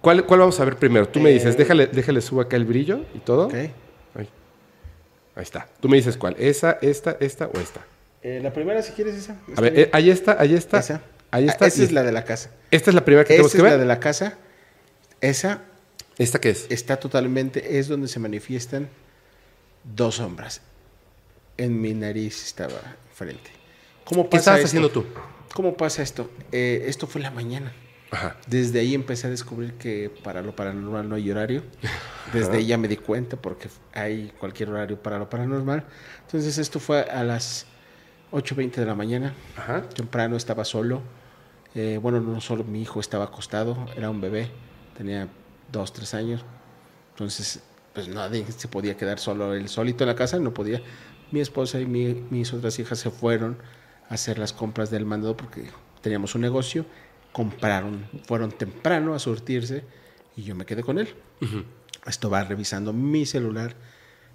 ¿cuál, 0.00 0.24
¿cuál 0.26 0.40
vamos 0.40 0.58
a 0.60 0.64
ver 0.64 0.76
primero? 0.76 1.08
Tú 1.08 1.20
me 1.20 1.30
Eh, 1.30 1.34
dices, 1.34 1.56
déjale, 1.56 1.86
déjale 1.86 2.20
subo 2.20 2.40
acá 2.40 2.56
el 2.56 2.64
brillo 2.64 3.04
y 3.14 3.18
todo. 3.18 3.46
Ok. 3.46 3.54
Ahí. 3.54 3.70
Ahí 4.14 5.42
está. 5.42 5.68
Tú 5.80 5.88
me 5.88 5.96
dices 5.96 6.16
cuál. 6.16 6.34
¿Esa, 6.38 6.78
esta, 6.82 7.16
esta 7.20 7.46
o 7.46 7.58
esta? 7.58 7.80
Eh, 8.22 8.40
la 8.42 8.52
primera, 8.52 8.82
si 8.82 8.92
quieres, 8.92 9.14
esa. 9.14 9.36
A 9.56 9.60
ver, 9.60 9.78
eh, 9.78 9.90
ahí 9.92 10.10
está, 10.10 10.36
ahí 10.40 10.54
está. 10.54 10.78
esa. 10.80 11.02
Ahí 11.30 11.46
Ah, 11.48 11.52
está. 11.52 11.66
esa 11.66 11.80
y 11.82 11.84
es 11.84 11.92
la 11.92 12.02
de 12.02 12.12
la 12.12 12.24
casa. 12.24 12.50
Esta 12.70 12.90
es 12.90 12.94
la 12.94 13.04
primera 13.04 13.24
que 13.24 13.34
Esa 13.34 13.38
tenemos 13.42 13.52
es 13.52 13.56
que 13.56 13.62
ver. 13.62 13.72
la 13.72 13.78
de 13.78 13.84
la 13.86 14.00
casa. 14.00 14.38
Esa 15.20 15.62
¿Esta 16.16 16.40
qué 16.40 16.50
es? 16.50 16.66
está 16.70 16.96
totalmente, 16.98 17.78
es 17.78 17.86
donde 17.88 18.08
se 18.08 18.18
manifiestan 18.18 18.88
dos 19.84 20.16
sombras. 20.16 20.62
En 21.56 21.80
mi 21.80 21.92
nariz 21.94 22.44
estaba 22.44 22.80
frente. 23.14 23.50
¿Cómo 24.04 24.28
¿Qué 24.28 24.36
estabas 24.38 24.60
esto? 24.60 24.68
haciendo 24.68 24.90
tú? 24.90 25.04
¿Cómo 25.54 25.76
pasa 25.76 26.02
esto? 26.02 26.30
Eh, 26.50 26.84
esto 26.86 27.06
fue 27.06 27.20
la 27.20 27.30
mañana. 27.30 27.72
Ajá. 28.10 28.36
Desde 28.46 28.80
ahí 28.80 28.94
empecé 28.94 29.26
a 29.26 29.30
descubrir 29.30 29.74
que 29.74 30.10
para 30.24 30.40
lo 30.42 30.54
paranormal 30.56 31.08
no 31.08 31.14
hay 31.14 31.30
horario. 31.30 31.62
Desde 32.32 32.56
ahí 32.58 32.66
ya 32.66 32.78
me 32.78 32.88
di 32.88 32.96
cuenta 32.96 33.36
porque 33.36 33.68
hay 33.92 34.32
cualquier 34.38 34.70
horario 34.70 35.02
para 35.02 35.18
lo 35.18 35.28
paranormal. 35.28 35.84
Entonces 36.24 36.56
esto 36.58 36.80
fue 36.80 37.02
a 37.02 37.22
las 37.24 37.66
8.20 38.32 38.76
de 38.76 38.86
la 38.86 38.94
mañana. 38.94 39.34
Ajá. 39.56 39.82
Temprano 39.88 40.36
estaba 40.36 40.64
solo. 40.64 41.02
Eh, 41.74 41.98
bueno, 42.00 42.20
no 42.20 42.40
solo 42.40 42.64
mi 42.64 42.80
hijo 42.80 42.98
estaba 43.00 43.24
acostado, 43.26 43.76
era 43.94 44.08
un 44.10 44.20
bebé, 44.22 44.50
tenía 44.96 45.28
dos, 45.70 45.92
tres 45.92 46.14
años. 46.14 46.44
Entonces, 47.10 47.60
pues 47.92 48.08
nadie 48.08 48.44
se 48.56 48.68
podía 48.68 48.96
quedar 48.96 49.18
solo, 49.18 49.54
él 49.54 49.68
solito 49.68 50.04
en 50.04 50.08
la 50.08 50.14
casa, 50.16 50.38
no 50.38 50.54
podía. 50.54 50.80
Mi 51.30 51.40
esposa 51.40 51.78
y 51.78 51.84
mi- 51.84 52.24
mis 52.30 52.52
otras 52.54 52.78
hijas 52.78 52.98
se 52.98 53.10
fueron 53.10 53.58
a 54.08 54.14
hacer 54.14 54.38
las 54.38 54.54
compras 54.54 54.90
del 54.90 55.04
mandado 55.04 55.36
porque 55.36 55.64
teníamos 56.00 56.34
un 56.34 56.40
negocio. 56.40 56.86
Compraron, 57.38 58.04
fueron 58.26 58.50
temprano 58.50 59.14
a 59.14 59.20
surtirse 59.20 59.84
y 60.36 60.42
yo 60.42 60.56
me 60.56 60.66
quedé 60.66 60.82
con 60.82 60.98
él. 60.98 61.14
Esto 62.04 62.28
va 62.28 62.42
revisando 62.42 62.92
mi 62.92 63.26
celular 63.26 63.76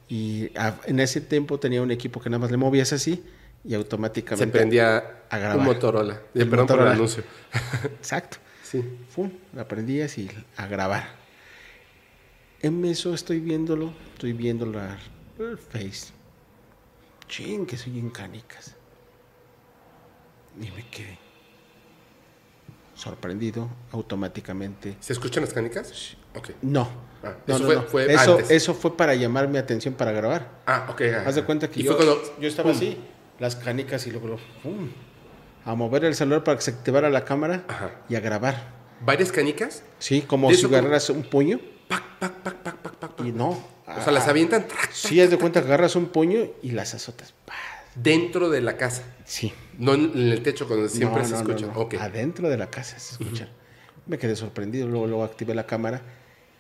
y 0.08 0.58
a- 0.58 0.80
en 0.86 1.02
ese 1.02 1.20
tiempo 1.20 1.60
tenía 1.60 1.82
un 1.82 1.92
equipo 1.92 2.22
que 2.22 2.30
nada 2.30 2.40
más 2.40 2.50
le 2.52 2.56
movías 2.56 2.94
así 2.94 3.22
y 3.66 3.74
automáticamente 3.74 4.46
Se 4.46 4.50
prendía 4.50 5.24
a 5.30 5.38
grabar. 5.38 5.58
un 5.58 5.66
Motorola. 5.66 6.14
Eh, 6.14 6.20
El 6.44 6.50
perdón 6.50 6.68
por 6.68 6.80
el 6.80 6.88
anuncio. 6.88 7.26
Exacto. 7.84 8.38
Sí. 8.64 8.82
Fum, 9.10 9.30
la 9.54 9.64
aprendías 9.64 10.18
y 10.18 10.30
a 10.56 10.66
grabar. 10.68 11.04
En 12.62 12.86
eso 12.86 13.14
estoy 13.14 13.42
viéndolo, 13.42 13.92
estoy 14.14 14.32
viendo 14.32 14.66
la, 14.66 14.98
el 15.40 15.58
Face. 15.58 16.14
Ching, 17.28 17.66
que 17.66 17.76
soy 17.76 18.00
en 18.00 18.10
canicas. 18.12 18.76
Y 20.62 20.72
me 20.72 20.88
quedé 20.90 21.18
sorprendido 23.04 23.68
automáticamente. 23.92 24.96
¿Se 25.00 25.14
escuchan 25.14 25.44
las 25.44 25.54
canicas? 25.54 26.16
Ok. 26.36 26.52
No. 26.62 26.88
Ah, 27.24 27.34
no, 27.48 27.56
eso 27.56 27.64
no, 27.64 27.66
fue- 27.68 27.76
no. 27.76 27.84
fue 27.84 28.14
eso, 28.14 28.32
antes. 28.38 28.52
eso 28.52 28.74
fue 28.74 28.96
para 28.98 29.14
llamar 29.16 29.48
mi 29.48 29.58
atención 29.58 29.94
para 29.94 30.12
grabar. 30.12 30.50
Ah, 30.66 30.88
ok. 30.90 31.02
Haz 31.26 31.36
de 31.36 31.44
cuenta 31.44 31.70
que 31.70 31.84
yo, 31.84 31.96
fue 31.96 32.06
cuando- 32.06 32.40
yo 32.40 32.48
estaba 32.48 32.70
¡pum! 32.70 32.78
así, 32.78 32.98
las 33.40 33.56
canicas 33.56 34.06
y 34.08 34.12
luego, 34.12 34.38
¡pum! 34.62 34.90
a 35.66 35.76
mover 35.76 36.04
el 36.06 36.16
celular 36.16 36.44
para 36.44 36.58
que 36.58 36.64
se 36.64 36.72
activara 36.72 37.10
la 37.10 37.24
cámara 37.24 37.64
Ajá. 37.68 37.92
y 38.10 38.16
a 38.16 38.20
grabar. 38.20 38.74
¿Varias 39.02 39.32
canicas? 39.32 39.84
Sí, 40.00 40.22
como 40.22 40.50
¿De 40.50 40.56
si 40.56 40.66
agarras 40.66 41.10
un 41.10 41.24
puño 41.24 41.60
Pac, 41.88 42.04
pac, 42.20 42.34
pac, 42.42 42.56
pac, 42.58 42.76
pac, 42.78 42.96
pac, 42.96 43.12
pac. 43.14 43.26
y 43.28 43.32
no. 43.32 43.50
O 43.86 44.02
sea, 44.02 44.12
las 44.14 44.28
Ah, 44.28 44.32
avientan 44.32 44.68
¡trac! 44.68 44.92
Sí, 44.92 45.20
haz 45.22 45.30
de 45.30 45.38
cuenta 45.38 45.62
que 45.62 45.68
agarras 45.68 45.96
un 45.98 46.06
puño 46.08 46.48
y 46.62 46.72
las 46.72 46.94
azotas. 46.94 47.34
¡Pah! 47.46 47.54
Dentro 47.96 48.50
de 48.50 48.62
la 48.62 48.78
casa. 48.78 49.04
Sí. 49.26 49.54
No 49.78 49.94
en 49.94 50.12
el 50.16 50.42
techo 50.44 50.68
cuando 50.68 50.88
siempre 50.90 51.22
No, 51.22 51.28
se 51.28 51.34
no, 51.34 51.40
escucha. 51.54 51.66
no. 51.68 52.02
Adentro 52.02 52.50
de 52.50 52.58
la 52.58 52.70
casa 52.70 53.00
se 53.00 53.14
escuchan. 53.14 53.50
Me 54.06 54.18
quedé 54.18 54.36
sorprendido, 54.36 54.88
luego, 54.88 55.08
luego 55.08 55.24
activé 55.24 55.56
la 55.56 55.66
cámara 55.66 56.02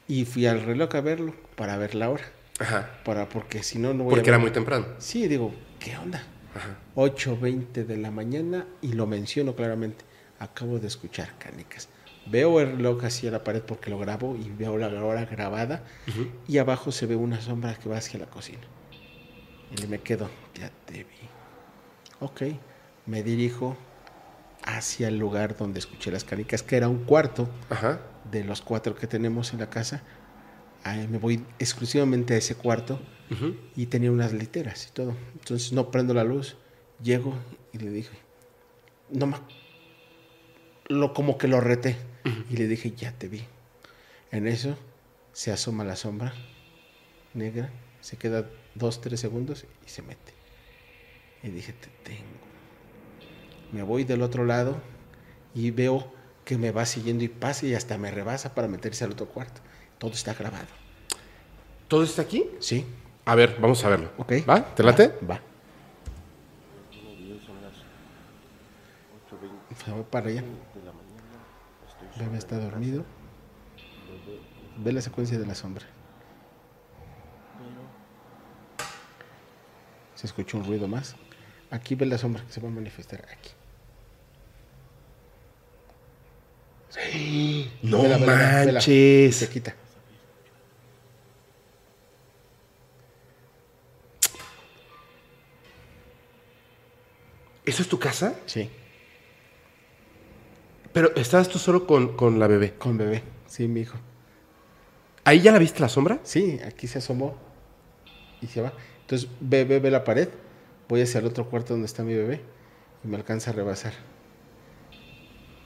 y 0.08 0.26
fui 0.26 0.46
al 0.46 0.62
reloj 0.62 0.96
a 0.96 1.02
verlo 1.02 1.34
para 1.56 1.78
ver 1.78 1.96
la 1.96 2.10
hora. 2.10 2.24
Ajá. 2.60 2.90
Para, 3.04 3.28
porque 3.30 3.64
si 3.64 3.80
no, 3.80 3.94
no 3.94 4.04
voy 4.06 4.16
Porque 4.16 4.30
a 4.30 4.34
era 4.34 4.40
muy 4.40 4.52
temprano. 4.52 4.86
Sí, 5.00 5.28
digo, 5.28 5.54
¿qué 5.80 5.98
onda? 5.98 6.24
Ajá. 6.56 6.78
8.20 6.96 7.86
de 7.86 7.98
la 7.98 8.12
mañana 8.12 8.66
y 8.82 8.94
lo 8.94 9.08
menciono 9.08 9.56
claramente. 9.56 10.06
Acabo 10.40 10.80
de 10.80 10.88
escuchar 10.88 11.34
canicas. 11.38 11.90
Veo 12.26 12.62
el 12.62 12.78
reloj 12.78 13.04
hacia 13.04 13.32
la 13.32 13.44
pared 13.44 13.62
porque 13.62 13.90
lo 13.90 13.98
grabo 14.00 14.36
y 14.38 14.50
veo 14.50 14.78
la 14.78 14.88
hora 15.04 15.26
grabada 15.26 15.84
y 16.48 16.58
abajo 16.58 16.92
se 16.94 17.06
ve 17.06 17.16
una 17.18 17.42
sombra 17.42 17.76
que 17.76 17.90
va 17.90 17.98
hacia 17.98 18.20
la 18.20 18.28
cocina. 18.28 18.62
Y 19.82 19.88
me 19.88 20.00
quedo, 20.00 20.30
ya 20.54 20.72
te 20.86 21.04
vi. 21.04 21.30
Ok, 22.20 22.42
me 23.06 23.24
dirijo 23.24 23.76
hacia 24.66 25.08
el 25.08 25.18
lugar 25.18 25.58
donde 25.58 25.80
escuché 25.80 26.12
las 26.12 26.24
canicas, 26.24 26.64
que 26.64 26.78
era 26.78 26.88
un 26.88 27.04
cuarto 27.06 27.50
Ajá. 27.70 28.00
de 28.32 28.44
los 28.44 28.62
cuatro 28.62 28.96
que 28.96 29.08
tenemos 29.08 29.52
en 29.54 29.60
la 29.60 29.70
casa. 29.70 30.04
Ahí 30.84 31.08
me 31.08 31.18
voy 31.18 31.44
exclusivamente 31.60 32.34
a 32.34 32.38
ese 32.38 32.56
cuarto 32.56 33.00
y 33.76 33.88
tenía 33.88 34.12
unas 34.12 34.32
literas 34.32 34.88
y 34.88 34.92
todo. 34.92 35.16
Entonces 35.34 35.74
no 35.74 35.90
prendo 35.90 36.14
la 36.14 36.24
luz, 36.24 36.56
llego 37.02 37.34
y 37.72 37.80
le 37.80 37.90
dije, 37.90 38.16
no 39.10 39.26
ma, 39.26 39.42
lo 40.88 41.14
como 41.16 41.38
que 41.40 41.48
lo 41.48 41.60
reté 41.60 41.98
y 42.50 42.58
le 42.58 42.68
dije, 42.68 42.92
ya 42.92 43.12
te 43.12 43.28
vi. 43.28 43.44
En 44.32 44.46
eso 44.48 44.78
se 45.32 45.52
asoma 45.52 45.84
la 45.84 45.96
sombra 45.96 46.34
negra, 47.34 47.72
se 48.02 48.18
queda 48.18 48.48
dos, 48.76 49.02
tres 49.02 49.20
segundos 49.20 49.66
y 49.86 49.90
se 49.90 50.02
mete. 50.02 50.34
Y 51.44 51.50
dije, 51.50 51.74
te 51.74 51.88
tengo. 52.04 52.22
Me 53.72 53.84
voy 53.84 54.04
del 54.04 54.22
otro 54.22 54.46
lado 54.46 54.78
y 55.54 55.72
veo 55.72 56.12
que 56.46 56.58
me 56.58 56.72
va 56.72 56.86
siguiendo 56.86 57.24
y 57.24 57.28
pasa 57.28 57.66
y 57.66 57.74
hasta 57.74 57.98
me 57.98 58.12
rebasa 58.12 58.54
para 58.54 58.68
meterse 58.68 59.04
al 59.04 59.12
otro 59.12 59.28
cuarto. 59.28 59.62
Todo 59.98 60.12
está 60.12 60.34
grabado. 60.34 60.68
¿Todo 61.88 62.04
está 62.04 62.22
aquí? 62.22 62.46
¿Sí? 62.60 62.86
A 63.26 63.36
ver, 63.36 63.58
vamos 63.60 63.84
a 63.84 63.90
verlo. 63.90 64.12
¿Ok? 64.18 64.34
¿Va? 64.50 64.76
¿Te 64.76 64.84
late? 64.84 65.14
Va. 65.30 65.40
Se 69.84 69.92
va 69.92 70.04
para 70.04 70.30
allá. 70.30 70.44
Bebé 72.20 72.38
está 72.38 72.60
dormido. 72.60 73.04
Ve 74.78 74.92
la 74.92 75.02
secuencia 75.02 75.40
de 75.40 75.46
la 75.46 75.56
sombra. 75.56 75.86
Se 80.24 80.28
escucha 80.28 80.56
un 80.56 80.64
ruido 80.64 80.88
más. 80.88 81.18
Aquí 81.70 81.96
ve 81.96 82.06
la 82.06 82.18
sombra 82.18 82.42
que 82.46 82.54
se 82.54 82.62
va 82.62 82.70
a 82.70 82.72
manifestar 82.72 83.26
aquí. 83.30 83.50
No 87.84 88.04
Vela, 88.04 88.18
vela, 88.18 88.32
vela, 88.34 88.60
vela. 88.66 88.72
manches. 88.80 89.36
Se 89.36 89.50
quita. 89.50 89.76
¿Eso 97.66 97.82
es 97.82 97.88
tu 97.88 97.98
casa? 98.00 98.36
Sí, 98.46 98.70
Pero 100.92 101.16
estabas 101.16 101.50
tú 101.50 101.58
solo 101.58 101.88
con, 101.88 102.16
con 102.16 102.38
la 102.40 102.46
bebé. 102.48 102.74
con 102.76 102.98
bebé. 102.98 103.24
Sí, 103.48 103.68
mi 103.68 103.82
hijo. 103.82 103.98
¿Ahí 105.24 105.42
ya 105.42 105.52
la 105.52 105.58
viste 105.60 105.80
la 105.80 105.90
sombra? 105.90 106.20
Sí, 106.24 106.60
aquí 106.66 106.88
se 106.88 107.00
asomó 107.00 107.36
y 108.42 108.48
se 108.48 108.62
va. 108.62 108.74
Entonces 109.14 109.30
ve, 109.42 109.64
ve, 109.64 109.80
ve 109.80 109.92
la 109.92 110.04
pared. 110.04 110.28
Voy 110.90 111.02
hacia 111.02 111.20
el 111.20 111.28
otro 111.28 111.48
cuarto 111.48 111.74
donde 111.76 111.86
está 111.86 112.02
mi 112.02 112.16
bebé 112.16 112.42
y 113.04 113.08
me 113.08 113.16
alcanza 113.16 113.52
a 113.52 113.54
rebasar. 113.54 113.94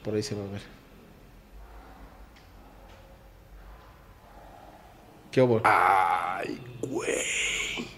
Por 0.04 0.14
ahí 0.14 0.22
se 0.22 0.34
va 0.34 0.44
a 0.44 0.48
ver. 0.48 0.60
¿Qué 5.30 5.40
hubo? 5.40 5.62
Ay, 5.64 6.60
güey. 6.82 7.88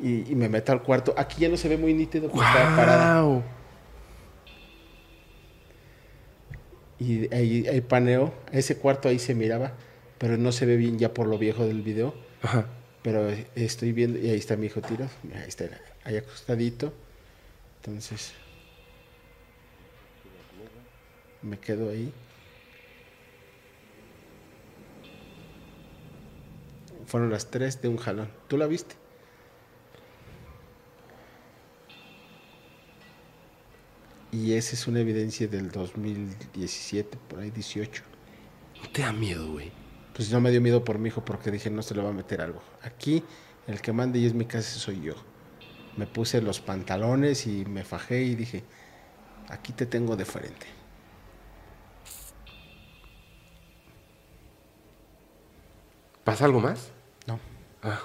Y, 0.00 0.32
y 0.32 0.34
me 0.34 0.48
meto 0.48 0.72
al 0.72 0.82
cuarto. 0.82 1.12
Aquí 1.18 1.42
ya 1.42 1.50
no 1.50 1.58
se 1.58 1.68
ve 1.68 1.76
muy 1.76 1.92
nítido 1.92 2.30
porque 2.30 2.46
está 2.46 2.74
parada. 2.74 3.20
Wow. 3.20 3.42
Y 7.00 7.34
ahí, 7.34 7.66
ahí 7.68 7.82
paneo. 7.82 8.32
Ese 8.50 8.78
cuarto 8.78 9.10
ahí 9.10 9.18
se 9.18 9.34
miraba, 9.34 9.74
pero 10.16 10.38
no 10.38 10.52
se 10.52 10.64
ve 10.64 10.78
bien 10.78 10.98
ya 10.98 11.12
por 11.12 11.26
lo 11.26 11.36
viejo 11.36 11.66
del 11.66 11.82
video. 11.82 12.14
Ajá. 12.42 12.64
Pero 13.06 13.30
estoy 13.54 13.92
viendo, 13.92 14.18
y 14.18 14.30
ahí 14.30 14.36
está 14.36 14.56
mi 14.56 14.66
hijo 14.66 14.80
tirado, 14.80 15.12
ahí 15.32 15.46
está, 15.46 15.70
ahí 16.02 16.16
acostadito. 16.16 16.92
Entonces, 17.76 18.32
me 21.40 21.56
quedo 21.56 21.88
ahí. 21.88 22.12
Fueron 27.06 27.30
las 27.30 27.48
tres 27.48 27.80
de 27.80 27.86
un 27.86 27.96
jalón. 27.96 28.28
¿Tú 28.48 28.56
la 28.56 28.66
viste? 28.66 28.96
Y 34.32 34.54
esa 34.54 34.74
es 34.74 34.88
una 34.88 34.98
evidencia 34.98 35.46
del 35.46 35.70
2017, 35.70 37.16
por 37.28 37.38
ahí 37.38 37.52
18. 37.52 38.02
¿No 38.82 38.90
te 38.90 39.02
da 39.02 39.12
miedo, 39.12 39.52
güey? 39.52 39.85
Pues 40.16 40.32
no 40.32 40.40
me 40.40 40.50
dio 40.50 40.62
miedo 40.62 40.82
por 40.82 40.98
mi 40.98 41.08
hijo 41.08 41.22
porque 41.22 41.50
dije, 41.50 41.68
no 41.68 41.82
se 41.82 41.94
le 41.94 42.02
va 42.02 42.08
a 42.08 42.12
meter 42.14 42.40
algo. 42.40 42.62
Aquí 42.82 43.22
el 43.66 43.82
que 43.82 43.92
mande 43.92 44.18
y 44.18 44.24
es 44.24 44.32
mi 44.32 44.46
casa 44.46 44.78
soy 44.78 45.02
yo. 45.02 45.12
Me 45.98 46.06
puse 46.06 46.40
los 46.40 46.58
pantalones 46.60 47.46
y 47.46 47.66
me 47.66 47.84
fajé 47.84 48.22
y 48.22 48.34
dije, 48.34 48.64
aquí 49.50 49.74
te 49.74 49.84
tengo 49.84 50.16
de 50.16 50.24
frente. 50.24 50.66
¿Pasa 56.24 56.46
algo 56.46 56.60
más? 56.60 56.92
No. 57.26 57.38
Ah. 57.82 58.00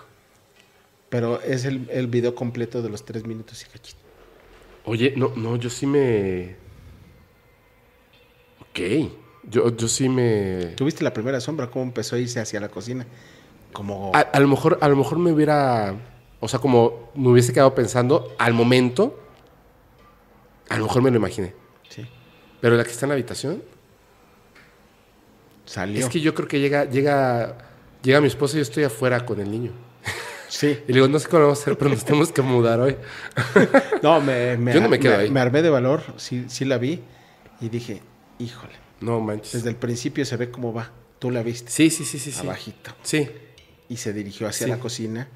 Pero 1.09 1.41
es 1.41 1.63
el, 1.63 1.89
el 1.89 2.07
video 2.07 2.35
completo 2.35 2.81
de 2.81 2.89
los 2.89 3.05
tres 3.05 3.25
minutos 3.25 3.63
y 3.63 3.69
cachito. 3.69 4.01
Oye, 4.83 5.13
no, 5.15 5.29
no, 5.37 5.55
yo 5.55 5.69
sí 5.69 5.85
me. 5.85 6.57
Ok. 8.59 9.30
Yo, 9.43 9.75
yo 9.75 9.87
sí 9.87 10.07
me. 10.09 10.73
¿Tuviste 10.75 11.03
la 11.03 11.13
primera 11.13 11.39
sombra? 11.41 11.67
¿Cómo 11.69 11.83
empezó 11.85 12.15
a 12.15 12.19
irse 12.19 12.39
hacia 12.39 12.59
la 12.59 12.69
cocina? 12.69 13.05
Como... 13.73 14.11
A, 14.13 14.19
a 14.19 14.39
lo 14.39 14.47
mejor, 14.47 14.77
a 14.81 14.87
lo 14.89 14.95
mejor 14.95 15.17
me 15.17 15.31
hubiera. 15.31 15.95
O 16.39 16.47
sea, 16.47 16.59
como 16.59 17.11
me 17.15 17.29
hubiese 17.29 17.53
quedado 17.53 17.73
pensando 17.73 18.33
al 18.37 18.53
momento. 18.53 19.17
A 20.69 20.77
lo 20.77 20.85
mejor 20.85 21.01
me 21.01 21.11
lo 21.11 21.17
imaginé. 21.17 21.53
Sí. 21.89 22.05
Pero 22.61 22.75
la 22.75 22.83
que 22.83 22.91
está 22.91 23.05
en 23.05 23.09
la 23.09 23.13
habitación. 23.15 23.63
Salió. 25.65 25.99
Es 26.05 26.09
que 26.11 26.19
yo 26.21 26.33
creo 26.33 26.47
que 26.47 26.59
llega, 26.59 26.85
llega, 26.85 27.57
llega 28.01 28.21
mi 28.21 28.27
esposa 28.27 28.55
y 28.55 28.57
yo 28.57 28.63
estoy 28.63 28.83
afuera 28.83 29.25
con 29.25 29.39
el 29.39 29.49
niño. 29.51 29.71
Sí. 30.49 30.79
Y 30.87 30.91
le 30.91 30.95
digo, 30.95 31.07
no 31.07 31.17
sé 31.19 31.27
cómo 31.29 31.43
vamos 31.43 31.59
a 31.59 31.61
hacer, 31.61 31.77
pero 31.77 31.91
nos 31.91 32.03
tenemos 32.03 32.31
que 32.31 32.41
mudar 32.41 32.79
hoy. 32.79 32.97
No, 34.03 34.19
me, 34.19 34.57
me, 34.57 34.73
Yo 34.73 34.81
no 34.81 34.89
me 34.89 34.99
quedo 34.99 35.15
me- 35.17 35.23
ahí. 35.23 35.29
me 35.31 35.39
armé 35.39 35.61
de 35.61 35.69
valor, 35.69 36.01
sí, 36.17 36.45
sí 36.49 36.65
la 36.65 36.77
vi 36.77 36.99
y 37.61 37.69
dije, 37.69 38.01
híjole, 38.39 38.73
No 39.01 39.19
manches. 39.19 39.53
desde 39.53 39.69
el 39.69 39.75
principio 39.75 40.23
se 40.25 40.37
ve 40.37 40.49
cómo 40.51 40.73
va. 40.73 40.91
Tú 41.19 41.29
la 41.31 41.43
viste, 41.43 41.69
Sí, 41.71 41.89
sí, 41.89 42.05
sí, 42.05 42.17
sí. 42.19 42.33
abajito. 42.39 42.91
Sí. 43.03 43.29
Y 43.89 43.97
se 43.97 44.13
dirigió 44.13 44.47
hacia 44.47 44.65
Sí. 44.67 44.71
la 44.71 44.79
cocina, 44.79 45.27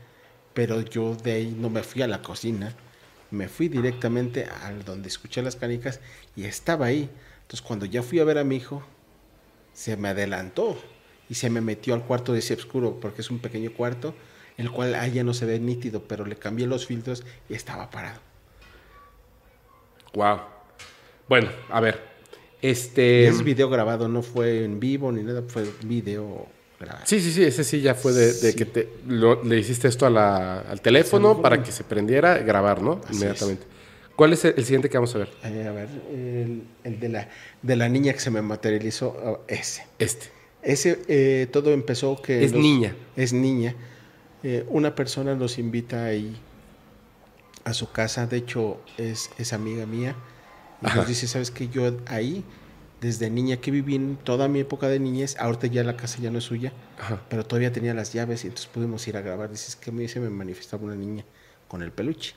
pero 0.54 0.82
yo 0.82 1.16
de 1.16 1.34
ahí 1.34 1.56
no 1.60 1.70
me 1.70 1.84
fui 1.84 2.02
a 2.02 2.08
la 2.08 2.22
cocina, 2.22 2.74
me 3.32 3.48
fui 3.50 3.68
directamente 3.68 4.46
al 4.46 4.86
donde 4.86 5.10
escuché 5.10 5.42
las 5.42 5.56
canicas 5.56 6.00
y 6.36 6.46
estaba 6.46 6.86
ahí. 6.88 7.10
Entonces 7.42 7.62
cuando 7.62 7.86
ya 7.86 8.02
fui 8.02 8.20
a 8.20 8.24
ver 8.24 8.38
a 8.38 8.44
mi 8.44 8.56
hijo, 8.56 8.84
se 9.74 9.98
me 9.98 10.10
adelantó 10.10 10.80
y 11.30 11.36
se 11.36 11.50
me 11.50 11.60
metió 11.62 11.94
al 11.96 12.04
cuarto 12.04 12.34
de 12.34 12.40
ese 12.40 12.54
oscuro, 12.54 13.00
porque 13.00 13.22
es 13.22 13.30
un 13.30 13.40
pequeño 13.40 13.74
cuarto, 13.74 14.16
el 14.58 14.72
cual 14.72 14.96
allá 14.96 15.24
no 15.24 15.34
se 15.34 15.46
ve 15.46 15.60
nítido, 15.60 16.04
pero 16.08 16.26
le 16.26 16.38
cambié 16.38 16.66
los 16.66 16.86
filtros 16.86 17.24
y 17.50 17.54
estaba 17.56 17.90
parado. 17.92 18.20
Wow. 20.14 20.40
Bueno, 21.28 21.50
a 21.70 21.80
ver. 21.82 22.15
Y 22.62 22.68
Este. 22.70 23.28
es 23.28 23.44
video 23.44 23.70
grabado, 23.70 24.08
no 24.08 24.22
fue 24.22 24.64
en 24.64 24.80
vivo 24.80 25.12
ni 25.12 25.24
nada, 25.24 25.44
fue 25.48 25.66
video 25.84 26.48
grabado. 26.80 27.06
Sí, 27.06 27.20
sí, 27.22 27.32
sí, 27.32 27.44
ese 27.44 27.64
sí 27.64 27.82
ya 27.82 27.94
fue 27.96 28.14
de, 28.14 28.28
de 28.28 28.52
Sí. 28.52 28.56
que 28.56 28.66
te, 28.66 28.90
lo- 29.08 29.44
le 29.44 29.60
hiciste 29.60 29.88
esto 29.88 30.06
a 30.06 30.10
la- 30.10 30.60
al 30.62 30.82
teléfono 30.82 31.42
para 31.42 31.62
que 31.62 31.72
se 31.72 31.84
prendiera, 31.84 32.38
grabar, 32.40 32.82
¿no? 32.82 33.02
Así 33.06 33.16
Inmediatamente. 33.16 33.66
¿Cuál 34.16 34.34
es 34.34 34.46
el, 34.46 34.54
el 34.58 34.64
siguiente 34.64 34.90
que 34.90 34.98
vamos 34.98 35.14
a 35.16 35.20
ver? 35.20 35.30
Eh, 35.44 35.68
a 35.68 35.72
ver, 35.72 35.90
el, 36.12 36.64
el 36.86 37.00
de, 37.00 37.10
la, 37.10 37.30
de 37.62 37.76
la 37.76 37.90
niña 37.90 38.14
que 38.14 38.20
se 38.20 38.32
me 38.32 38.42
materializó, 38.42 39.10
oh, 39.10 39.42
ese. 39.48 39.86
Este. 40.00 40.28
Ese, 40.64 41.02
eh, 41.08 41.48
todo 41.52 41.72
empezó 41.74 42.20
que... 42.22 42.44
Es 42.44 42.54
niña. 42.54 42.96
Es 43.16 43.34
niña. 43.34 43.76
Eh, 44.42 44.66
una 44.70 44.96
persona 44.96 45.36
nos 45.36 45.60
invita 45.60 46.06
ahí 46.06 46.36
a 47.66 47.74
su 47.74 47.92
casa, 47.92 48.26
de 48.26 48.38
hecho 48.38 48.80
es, 48.98 49.30
es 49.38 49.54
amiga 49.54 49.86
mía, 49.86 50.16
y 50.82 50.88
Ajá. 50.88 50.98
nos 50.98 51.08
dice, 51.08 51.28
¿sabes 51.28 51.52
qué? 51.52 51.68
Yo 51.70 51.98
ahí, 52.08 52.44
desde 53.02 53.30
niña 53.30 53.58
que 53.58 53.72
viví 53.72 53.96
en 53.96 54.16
toda 54.18 54.48
mi 54.48 54.60
época 54.60 54.88
de 54.88 55.00
niñez, 55.00 55.36
ahorita 55.40 55.68
ya 55.68 55.84
la 55.84 55.96
casa 55.98 56.20
ya 56.22 56.32
no 56.32 56.38
es 56.40 56.44
suya, 56.44 56.74
Ajá. 57.00 57.22
pero 57.30 57.46
todavía 57.46 57.72
tenía 57.72 57.94
las 57.94 58.14
llaves 58.14 58.44
y 58.44 58.48
entonces 58.48 58.68
pudimos 58.72 59.08
ir 59.08 59.18
a 59.18 59.22
grabar. 59.22 59.50
Dices 59.52 59.76
que 59.76 59.90
a 59.90 59.94
mí 59.94 60.08
se 60.08 60.20
me 60.20 60.30
manifestaba 60.30 60.84
una 60.84 60.96
niña 60.96 61.24
con 61.68 61.82
el 61.82 61.92
peluche. 61.92 62.36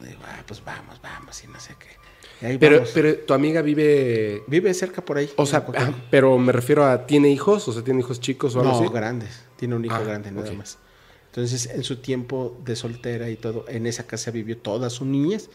Y 0.00 0.06
digo, 0.06 0.20
ah, 0.24 0.42
pues 0.46 0.64
vamos, 0.64 1.00
vamos, 1.02 1.42
y 1.44 1.46
no 1.48 1.60
sé 1.60 1.74
qué. 1.78 2.46
Ahí 2.46 2.56
Pero, 2.56 2.76
vamos. 2.76 2.90
pero 2.94 3.14
tu 3.18 3.34
amiga 3.34 3.60
vive. 3.60 4.42
Vive 4.46 4.72
cerca 4.72 5.04
por 5.04 5.18
ahí. 5.18 5.30
O 5.36 5.44
sea, 5.44 5.66
ah, 5.76 5.92
pero 6.10 6.38
me 6.38 6.52
refiero 6.52 6.86
a. 6.86 7.06
¿Tiene 7.06 7.28
hijos? 7.28 7.68
O 7.68 7.72
sea, 7.72 7.82
¿tiene 7.84 8.00
hijos 8.00 8.18
chicos 8.18 8.56
o 8.56 8.60
algo 8.60 8.72
no, 8.72 8.78
así? 8.80 8.88
grandes. 8.92 9.42
Tiene 9.56 9.74
un 9.74 9.84
hijo 9.84 9.94
Ah, 9.94 10.00
grande 10.02 10.30
nada 10.30 10.48
ok. 10.50 10.56
más. 10.56 10.78
Entonces, 11.26 11.66
en 11.66 11.84
su 11.84 11.96
tiempo 11.96 12.58
de 12.64 12.76
soltera 12.76 13.28
y 13.28 13.36
todo, 13.36 13.66
en 13.68 13.86
esa 13.86 14.06
casa 14.06 14.30
vivió 14.30 14.56
toda 14.56 14.88
su 14.88 15.04
niñez. 15.04 15.50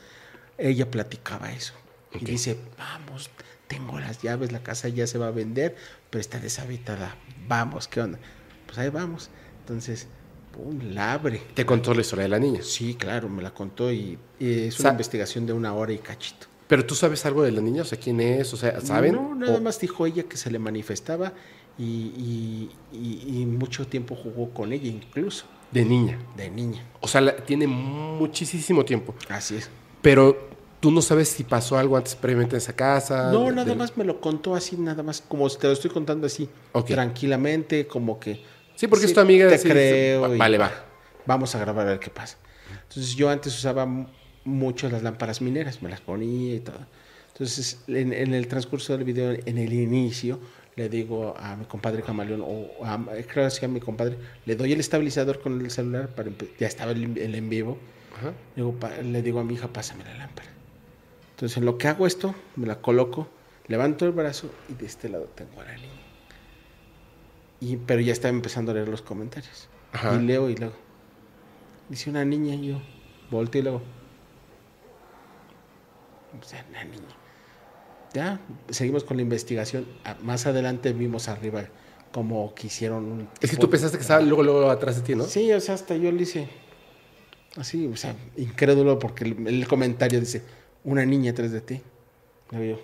Ella 0.57 0.89
platicaba 0.89 1.51
eso. 1.51 1.73
Y 2.19 2.23
dice, 2.23 2.57
vamos, 2.77 3.29
tengo 3.67 3.99
las 3.99 4.21
llaves, 4.21 4.51
la 4.51 4.63
casa 4.63 4.87
ya 4.87 5.05
se 5.07 5.17
va 5.17 5.27
a 5.27 5.31
vender, 5.31 5.75
pero 6.09 6.21
está 6.21 6.39
deshabitada. 6.39 7.15
Vamos, 7.47 7.87
¿qué 7.87 8.01
onda? 8.01 8.19
Pues 8.65 8.77
ahí 8.77 8.89
vamos. 8.89 9.29
Entonces, 9.61 10.07
pum, 10.53 10.79
la 10.93 11.13
abre. 11.13 11.41
Te 11.53 11.65
contó 11.65 11.93
la 11.93 12.01
historia 12.01 12.23
de 12.23 12.29
la 12.29 12.39
niña. 12.39 12.61
Sí, 12.63 12.95
claro, 12.95 13.27
me 13.27 13.43
la 13.43 13.53
contó 13.53 13.91
y, 13.91 14.17
y 14.39 14.51
es 14.67 14.75
Sa- 14.75 14.83
una 14.83 14.91
investigación 14.91 15.45
de 15.45 15.51
una 15.53 15.73
hora 15.73 15.91
y 15.91 15.97
cachito. 15.97 16.47
Pero 16.67 16.85
tú 16.85 16.95
sabes 16.95 17.25
algo 17.25 17.43
de 17.43 17.51
la 17.51 17.61
niña, 17.61 17.81
o 17.81 17.85
sea, 17.85 17.99
quién 17.99 18.19
es, 18.21 18.53
o 18.53 18.57
sea, 18.57 18.79
¿saben? 18.81 19.13
No, 19.15 19.35
nada 19.35 19.57
O- 19.57 19.61
más 19.61 19.79
dijo 19.79 20.05
ella 20.05 20.23
que 20.23 20.37
se 20.37 20.49
le 20.49 20.57
manifestaba 20.57 21.33
y, 21.77 21.83
y- 21.83 22.69
y- 22.93 23.41
y 23.41 23.45
mucho 23.45 23.85
tiempo 23.85 24.15
jugó 24.15 24.49
con 24.51 24.71
ella, 24.73 24.87
incluso 24.87 25.45
De 25.71 25.83
niña. 25.85 26.17
de 26.37 26.49
niña. 26.49 26.83
O 27.01 27.07
sea, 27.07 27.21
la- 27.21 27.35
tiene 27.35 27.67
muchísimo 27.67 28.85
tiempo. 28.85 29.13
Así 29.29 29.57
es. 29.57 29.69
Pero 30.05 30.37
tú 30.79 30.91
no 30.91 31.01
sabes 31.01 31.29
si 31.29 31.43
pasó 31.43 31.79
algo 31.79 31.97
antes 31.97 32.13
previamente 32.15 32.55
en 32.55 32.59
esa 32.59 32.73
casa. 32.75 33.31
No, 33.31 33.45
de- 33.45 33.53
nada 33.53 33.65
de- 33.65 33.75
más 33.75 33.97
me 33.97 34.03
lo 34.03 34.21
contó 34.21 34.53
así, 34.53 34.77
nada 34.77 35.01
más, 35.01 35.19
como 35.27 35.49
te 35.49 35.65
lo 35.65 35.73
estoy 35.73 35.89
contando 35.89 36.27
así, 36.27 36.47
tranquilamente, 36.85 37.87
como 37.87 38.19
que... 38.19 38.39
Sí, 38.75 38.87
porque 38.87 39.05
es 39.05 39.13
tu 39.15 39.19
amiga. 39.19 39.49
Te 39.49 39.57
sí, 39.57 39.67
creo. 39.67 40.31
sí, 40.31 40.37
Vale, 40.37 40.57
va. 40.59 40.71
Vamos 41.25 41.55
a 41.55 41.59
grabar 41.59 41.87
a 41.87 41.91
ver 41.91 41.99
qué 41.99 42.11
pasa. 42.11 42.37
Entonces 42.87 43.15
yo 43.15 43.31
antes 43.31 43.57
usaba 43.57 43.87
mucho 44.43 44.87
las 44.89 45.01
lámparas 45.01 45.41
mineras, 45.41 45.81
me 45.81 45.89
las 45.89 46.01
ponía 46.01 46.53
y 46.53 46.59
todo. 46.59 46.77
Entonces 47.31 47.79
en, 47.87 48.13
en 48.13 48.35
el 48.35 48.47
transcurso 48.47 48.93
del 48.95 49.05
video, 49.05 49.31
en 49.43 49.57
el 49.57 49.73
inicio, 49.73 50.39
le 50.75 50.87
digo 50.87 51.33
a 51.35 51.55
mi 51.55 51.65
compadre 51.65 52.03
Camaleón, 52.03 52.41
o 52.45 52.85
a, 52.85 53.03
creo 53.27 53.49
que 53.59 53.65
a 53.65 53.69
mi 53.69 53.79
compadre, 53.79 54.17
le 54.45 54.55
doy 54.55 54.71
el 54.71 54.79
estabilizador 54.79 55.39
con 55.41 55.59
el 55.59 55.71
celular, 55.71 56.09
para 56.09 56.29
ya 56.59 56.67
estaba 56.67 56.91
el, 56.91 57.17
el 57.17 57.33
en 57.33 57.49
vivo, 57.49 57.79
Ajá. 58.15 58.33
le 58.55 58.63
digo, 58.63 58.75
le 59.03 59.21
digo 59.21 59.39
a 59.39 59.43
mi 59.43 59.55
hija, 59.55 59.67
pásame 59.67 60.03
la 60.03 60.15
lámpara. 60.15 60.49
Entonces 61.31 61.57
en 61.57 61.65
lo 61.65 61.77
que 61.77 61.87
hago 61.87 62.07
esto, 62.07 62.33
me 62.55 62.65
la 62.65 62.81
coloco, 62.81 63.27
levanto 63.67 64.05
el 64.05 64.11
brazo 64.11 64.49
y 64.69 64.73
de 64.73 64.85
este 64.85 65.09
lado 65.09 65.25
tengo 65.35 65.59
a 65.61 65.65
la 65.65 65.75
niña. 65.75 65.89
Y, 67.59 67.77
pero 67.77 68.01
ya 68.01 68.13
estaba 68.13 68.33
empezando 68.33 68.71
a 68.71 68.75
leer 68.75 68.87
los 68.87 69.01
comentarios. 69.01 69.67
Ajá. 69.91 70.15
Y 70.15 70.19
leo 70.25 70.49
y 70.49 70.55
luego. 70.55 70.75
Dice 71.89 72.09
una 72.09 72.25
niña 72.25 72.55
y 72.55 72.67
yo 72.67 72.81
volteo 73.31 73.59
y 73.59 73.63
luego. 73.63 73.81
O 76.39 76.43
sea, 76.43 76.65
una 76.69 76.83
niña. 76.83 77.15
Ya, 78.13 78.39
seguimos 78.69 79.03
con 79.03 79.17
la 79.17 79.23
investigación. 79.23 79.85
Más 80.21 80.45
adelante 80.45 80.93
vimos 80.93 81.27
arriba 81.27 81.65
como 82.13 82.55
que 82.55 82.67
hicieron 82.67 83.05
un... 83.05 83.29
Es 83.41 83.51
que 83.51 83.57
tú 83.57 83.69
pensaste 83.69 83.97
que 83.97 84.01
estaba 84.03 84.21
luego, 84.21 84.41
luego 84.41 84.69
atrás 84.69 84.95
de 84.95 85.01
ti, 85.01 85.15
¿no? 85.15 85.25
Sí, 85.25 85.51
o 85.51 85.59
sea, 85.59 85.75
hasta 85.75 85.97
yo 85.97 86.13
le 86.13 86.23
hice 86.23 86.47
así, 87.55 87.87
o 87.87 87.95
sea, 87.95 88.15
incrédulo 88.37 88.99
porque 88.99 89.23
el, 89.25 89.47
el 89.47 89.67
comentario 89.67 90.19
dice, 90.19 90.41
una 90.83 91.05
niña 91.05 91.31
atrás 91.31 91.51
de 91.51 91.61
ti. 91.61 91.81
Yo, 92.51 92.79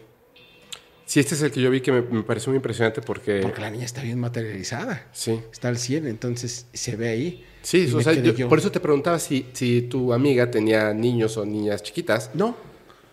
Sí, 1.05 1.19
este 1.19 1.35
es 1.35 1.41
el 1.41 1.51
que 1.51 1.59
yo 1.61 1.69
vi 1.69 1.81
que 1.81 1.91
me, 1.91 2.01
me 2.01 2.23
pareció 2.23 2.51
muy 2.51 2.55
impresionante 2.57 3.01
porque... 3.01 3.41
porque 3.41 3.59
la 3.59 3.69
niña 3.69 3.83
está 3.83 4.01
bien 4.01 4.17
materializada. 4.17 5.09
Sí. 5.11 5.41
Está 5.51 5.67
al 5.67 5.77
100, 5.77 6.07
entonces 6.07 6.67
se 6.71 6.95
ve 6.95 7.09
ahí. 7.09 7.45
Sí, 7.63 7.91
o 7.93 8.01
sea, 8.01 8.13
yo- 8.13 8.33
yo, 8.33 8.47
por 8.47 8.59
eso 8.59 8.71
te 8.71 8.79
preguntaba 8.79 9.19
si, 9.19 9.45
si 9.51 9.81
tu 9.81 10.13
amiga 10.13 10.49
tenía 10.49 10.93
niños 10.93 11.35
o 11.35 11.45
niñas 11.45 11.83
chiquitas, 11.83 12.31
No, 12.33 12.55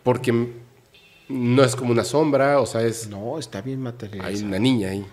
porque 0.04 0.32
no 1.28 1.64
es 1.64 1.74
como 1.74 1.90
una 1.90 2.04
sombra, 2.04 2.60
o 2.60 2.66
sea, 2.66 2.82
es... 2.82 3.08
no, 3.08 3.36
está 3.36 3.62
bien 3.62 3.78
Hay 3.78 3.82
materializada. 3.84 4.46
una 4.46 4.58
niña 4.60 4.90
ahí. 4.90 5.04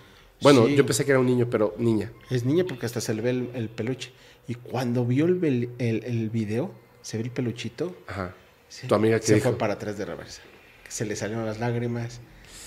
Bueno, 0.41 0.67
Sí. 0.67 0.75
yo 0.75 0.85
pensé 0.85 1.06
que 1.06 1.11
era 1.11 1.19
un 1.19 1.25
niño, 1.25 1.48
pero 1.49 1.74
niña. 1.80 2.11
Es 2.30 2.45
niña 2.45 2.65
porque 2.67 2.85
hasta 2.85 3.01
se 3.01 3.15
le 3.15 3.22
ve 3.24 3.32
el, 3.32 3.49
el 3.56 3.69
peluche. 3.69 4.11
Y 4.48 4.56
cuando 4.56 5.06
vio 5.06 5.25
el, 5.25 5.40
vel- 5.41 5.69
el, 5.80 6.03
el 6.03 6.30
video, 6.30 6.72
se 7.01 7.17
ve 7.17 7.24
el 7.24 7.32
peluchito. 7.32 7.95
Ajá. 8.07 8.33
sí, 8.67 8.88
¿Tu 8.88 8.95
amiga 8.95 9.19
qué 9.19 9.27
Se 9.27 9.35
dijo? 9.35 9.49
fue 9.49 9.57
para 9.57 9.74
atrás 9.74 9.98
de 9.98 10.06
reversa. 10.06 10.41
Que 10.83 10.91
se 10.91 11.06
le 11.06 11.15
salieron 11.15 11.45
las 11.45 11.59
lágrimas. 11.59 12.22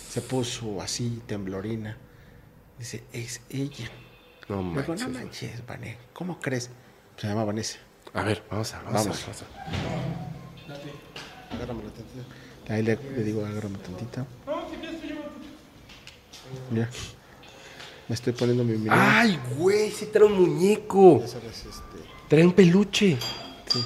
Se 0.09 0.21
puso 0.21 0.81
así, 0.83 1.23
temblorina. 1.27 1.97
Dice, 2.79 3.05
es 3.13 3.43
ella. 3.51 3.89
No 4.49 4.63
Le 4.63 4.81
digo, 4.81 4.89
manches. 4.95 5.09
no 5.09 5.15
manches, 5.15 5.67
Vané. 5.67 5.99
¿Cómo 6.15 6.41
crees? 6.41 6.71
Se 7.17 7.27
llama 7.29 7.45
Vanessa. 7.45 7.79
A 8.15 8.23
ver, 8.23 8.43
vamos 8.51 8.73
a... 8.75 8.83
Vamos. 8.83 9.05
Vamos. 9.05 9.23
a- 9.23 9.27
vamos 9.27 9.43
a- 9.43 11.55
Agárramela 11.55 11.91
tantito. 11.91 12.25
Ahí 12.73 12.83
le, 12.83 12.97
le 12.97 13.23
digo, 13.25 13.45
agárrame 13.45 13.79
tantito. 13.79 14.27
Mira. 16.71 16.89
Me 18.09 18.15
estoy 18.15 18.33
poniendo 18.33 18.65
mi 18.65 18.77
mirada. 18.79 19.21
¡Ay, 19.21 19.39
güey! 19.59 19.91
Sí 19.91 20.07
trae 20.07 20.25
un 20.25 20.33
muñeco. 20.41 21.23
Sabes, 21.27 21.59
este, 21.67 21.99
Trae 22.29 22.45
un 22.45 22.53
peluche. 22.53 23.19
sí. 23.67 23.85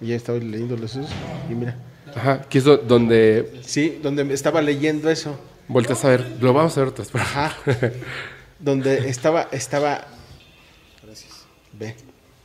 Y 0.00 0.08
ya 0.08 0.16
estaba 0.16 0.38
leyendo 0.38 0.76
los 0.76 0.94
esos. 0.96 1.10
Y 1.50 1.54
mira. 1.54 1.76
Ajá, 2.14 2.40
que 2.42 2.58
es 2.58 2.64
do- 2.64 2.76
donde 2.78 3.60
Sí, 3.64 3.98
donde 4.02 4.32
estaba 4.32 4.62
leyendo 4.62 5.10
eso. 5.10 5.38
volteas 5.66 6.04
a 6.04 6.08
ver. 6.08 6.36
Lo 6.40 6.52
vamos 6.52 6.76
a 6.76 6.80
ver 6.80 6.88
otra 6.90 7.02
vez. 7.04 7.12
pero- 7.12 7.24
Ajá. 7.24 7.56
donde 8.58 9.08
estaba, 9.10 9.48
estaba. 9.52 10.06
Gracias. 11.04 11.44
Ve. 11.72 11.94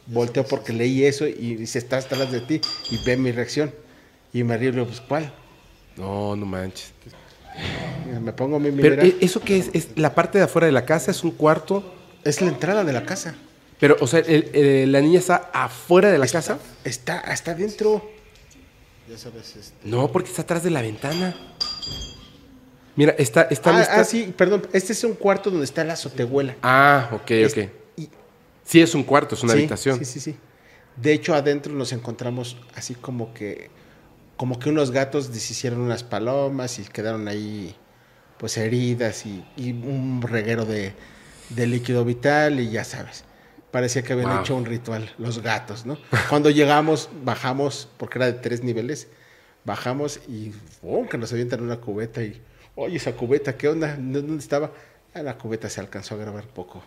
Volteo 0.08 0.44
porque 0.46 0.74
leí 0.74 1.06
eso 1.06 1.26
y 1.28 1.56
dice, 1.56 1.80
está 1.80 1.98
atrás 1.98 2.30
de 2.32 2.42
ti. 2.42 2.60
Y 2.92 2.98
ve 3.06 3.16
mi 3.18 3.32
reacción. 3.32 3.74
Y 4.34 4.44
me 4.44 4.58
río 4.58 4.70
y 4.70 4.72
le 4.74 4.78
digo, 4.80 4.88
pues, 4.88 5.00
¿cuál? 5.02 5.32
No, 5.96 6.36
no 6.36 6.46
manches. 6.46 6.92
Me 8.22 8.32
pongo 8.34 8.60
mi 8.60 8.72
Pero 8.72 8.96
minera. 8.96 9.04
¿e- 9.06 9.18
¿eso 9.26 9.42
qué 9.42 9.58
es? 9.58 9.70
¿Es 9.74 9.90
la 9.98 10.14
parte 10.16 10.38
de 10.38 10.46
afuera 10.46 10.66
de 10.68 10.72
la 10.74 10.86
casa? 10.86 11.12
¿Es 11.12 11.24
un 11.24 11.32
cuarto? 11.32 11.84
Es 12.24 12.42
la 12.42 12.48
entrada 12.50 12.84
de 12.84 12.94
la 12.94 13.06
casa. 13.06 13.36
Pero, 13.80 13.98
o 14.00 14.08
sea, 14.08 14.20
el- 14.20 14.50
el- 14.54 14.92
la 14.92 15.02
niña 15.02 15.20
está 15.20 15.50
afuera 15.54 16.10
de 16.12 16.18
la 16.18 16.28
casa. 16.28 16.58
Está 16.86 17.20
hasta 17.20 17.52
adentro. 17.52 18.10
Ya 19.10 19.18
sabes, 19.18 19.56
este. 19.58 19.74
No, 19.84 20.10
porque 20.12 20.30
está 20.30 20.44
atrás 20.44 20.64
de 20.64 20.70
la 20.70 20.82
ventana. 20.82 21.36
Mira, 22.96 23.16
está, 23.18 23.44
está 23.50 23.76
Ah, 23.78 23.88
ah, 23.90 24.04
sí, 24.04 24.34
perdón. 24.38 24.68
Este 24.72 24.94
es 24.94 25.04
un 25.04 25.14
cuarto 25.16 25.50
donde 25.50 25.66
está 25.66 25.84
la 25.84 25.94
azotehuela. 25.94 26.56
Ah, 26.62 27.10
ok, 27.12 27.32
Es- 27.32 27.54
ok. 27.58 27.70
y- 27.98 28.10
Sí, 28.64 28.80
es 28.82 28.94
un 28.96 29.04
cuarto, 29.04 29.36
es 29.36 29.44
una 29.44 29.54
sí, 29.54 29.60
habitación. 29.60 29.98
Sí, 30.00 30.06
sí, 30.06 30.20
sí. 30.20 30.36
De 30.96 31.12
hecho, 31.12 31.34
adentro 31.34 31.74
nos 31.74 31.92
encontramos 31.92 32.56
así 32.76 32.94
como 32.94 33.34
que, 33.34 33.70
como 34.38 34.60
que 34.60 34.70
unos 34.70 34.92
gatos 34.92 35.34
deshicieron 35.34 35.80
unas 35.82 36.04
palomas 36.04 36.80
y 36.80 36.84
quedaron 36.84 37.28
ahí, 37.28 37.76
pues 38.38 38.58
heridas 38.58 39.26
y, 39.26 39.44
y 39.56 39.72
un 39.72 40.22
reguero 40.22 40.66
de, 40.66 40.94
de 41.50 41.68
líquido 41.68 42.04
vital 42.06 42.60
y 42.60 42.70
ya 42.72 42.84
sabes. 42.84 43.24
Parecía 43.72 44.04
que 44.04 44.14
habían 44.14 44.30
Wow. 44.30 44.40
hecho 44.42 44.56
un 44.56 44.66
ritual, 44.66 45.12
los 45.18 45.42
gatos, 45.42 45.86
¿no? 45.86 45.98
Cuando 46.30 46.50
llegamos, 46.50 47.10
bajamos, 47.24 47.88
porque 47.98 48.20
era 48.20 48.28
de 48.28 48.34
tres 48.34 48.64
niveles, 48.64 49.08
bajamos 49.66 50.20
y 50.28 50.52
¡pum! 50.82 51.08
que 51.08 51.18
nos 51.18 51.32
avientan 51.34 51.62
una 51.62 51.78
cubeta 51.78 52.22
y, 52.22 52.40
oye, 52.76 52.98
esa 52.98 53.14
cubeta, 53.14 53.58
¿qué 53.58 53.68
onda? 53.70 53.96
¿Dónde 53.98 54.38
estaba? 54.38 54.72
La 55.16 55.38
cubeta 55.38 55.70
se 55.70 55.80
alcanzó 55.80 56.16
a 56.16 56.18
grabar 56.18 56.48
poco 56.48 56.84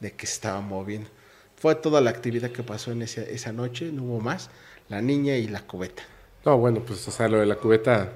de 0.00 0.12
que 0.12 0.26
se 0.26 0.34
estaba 0.34 0.60
moviendo. 0.60 1.08
Fue 1.56 1.74
toda 1.74 2.00
la 2.00 2.10
actividad 2.10 2.50
que 2.50 2.62
pasó 2.62 2.92
en 2.92 3.02
esa 3.02 3.52
noche, 3.52 3.90
no 3.92 4.04
hubo 4.04 4.20
más, 4.20 4.48
la 4.88 5.00
niña 5.02 5.36
y 5.36 5.48
la 5.48 5.62
cubeta. 5.62 6.04
No, 6.44 6.56
bueno, 6.58 6.80
pues, 6.86 7.06
o 7.08 7.10
sea, 7.10 7.28
lo 7.28 7.38
de 7.38 7.46
la 7.46 7.56
cubeta 7.56 8.12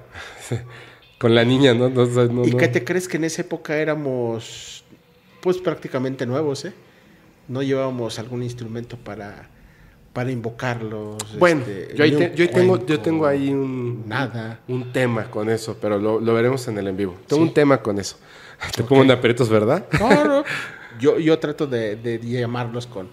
con 1.19 1.35
la 1.35 1.43
niña, 1.43 1.73
¿no? 1.73 1.89
No, 1.89 2.05
no, 2.05 2.25
no, 2.25 2.45
¿Y 2.45 2.53
qué 2.53 2.67
te 2.67 2.83
crees 2.83 3.07
que 3.07 3.17
en 3.17 3.25
esa 3.25 3.41
época 3.41 3.77
éramos, 3.77 4.83
pues 5.41 5.57
prácticamente 5.57 6.25
nuevos, 6.25 6.65
eh? 6.65 6.73
No 7.47 7.61
llevábamos 7.61 8.17
algún 8.19 8.41
instrumento 8.41 8.97
para, 8.97 9.49
para 10.13 10.31
invocarlos. 10.31 11.37
Bueno, 11.37 11.61
este, 11.61 11.93
yo, 11.95 12.03
ahí 12.05 12.11
te- 12.15 12.33
yo, 12.35 12.49
tengo, 12.49 12.85
yo 12.85 12.99
tengo 13.01 13.25
ahí 13.27 13.49
un, 13.49 14.03
Nada. 14.07 14.61
un 14.69 14.93
tema 14.93 15.29
con 15.29 15.49
eso, 15.49 15.77
pero 15.81 15.97
lo, 15.99 16.19
lo 16.21 16.33
veremos 16.33 16.65
en 16.69 16.77
el 16.77 16.87
en 16.87 16.95
vivo. 16.97 17.15
Tengo 17.27 17.41
un 17.43 17.53
tema 17.53 17.81
con 17.81 17.99
eso. 17.99 18.17
Te 18.75 18.83
pongo 18.83 19.03
en 19.03 19.11
aprietos, 19.11 19.49
¿verdad? 19.49 19.85
No. 19.99 20.43
Yo, 20.99 21.17
yo 21.17 21.39
trato 21.39 21.65
de, 21.65 21.95
de 21.95 22.19
llamarlos 22.19 22.85
con, 22.85 23.09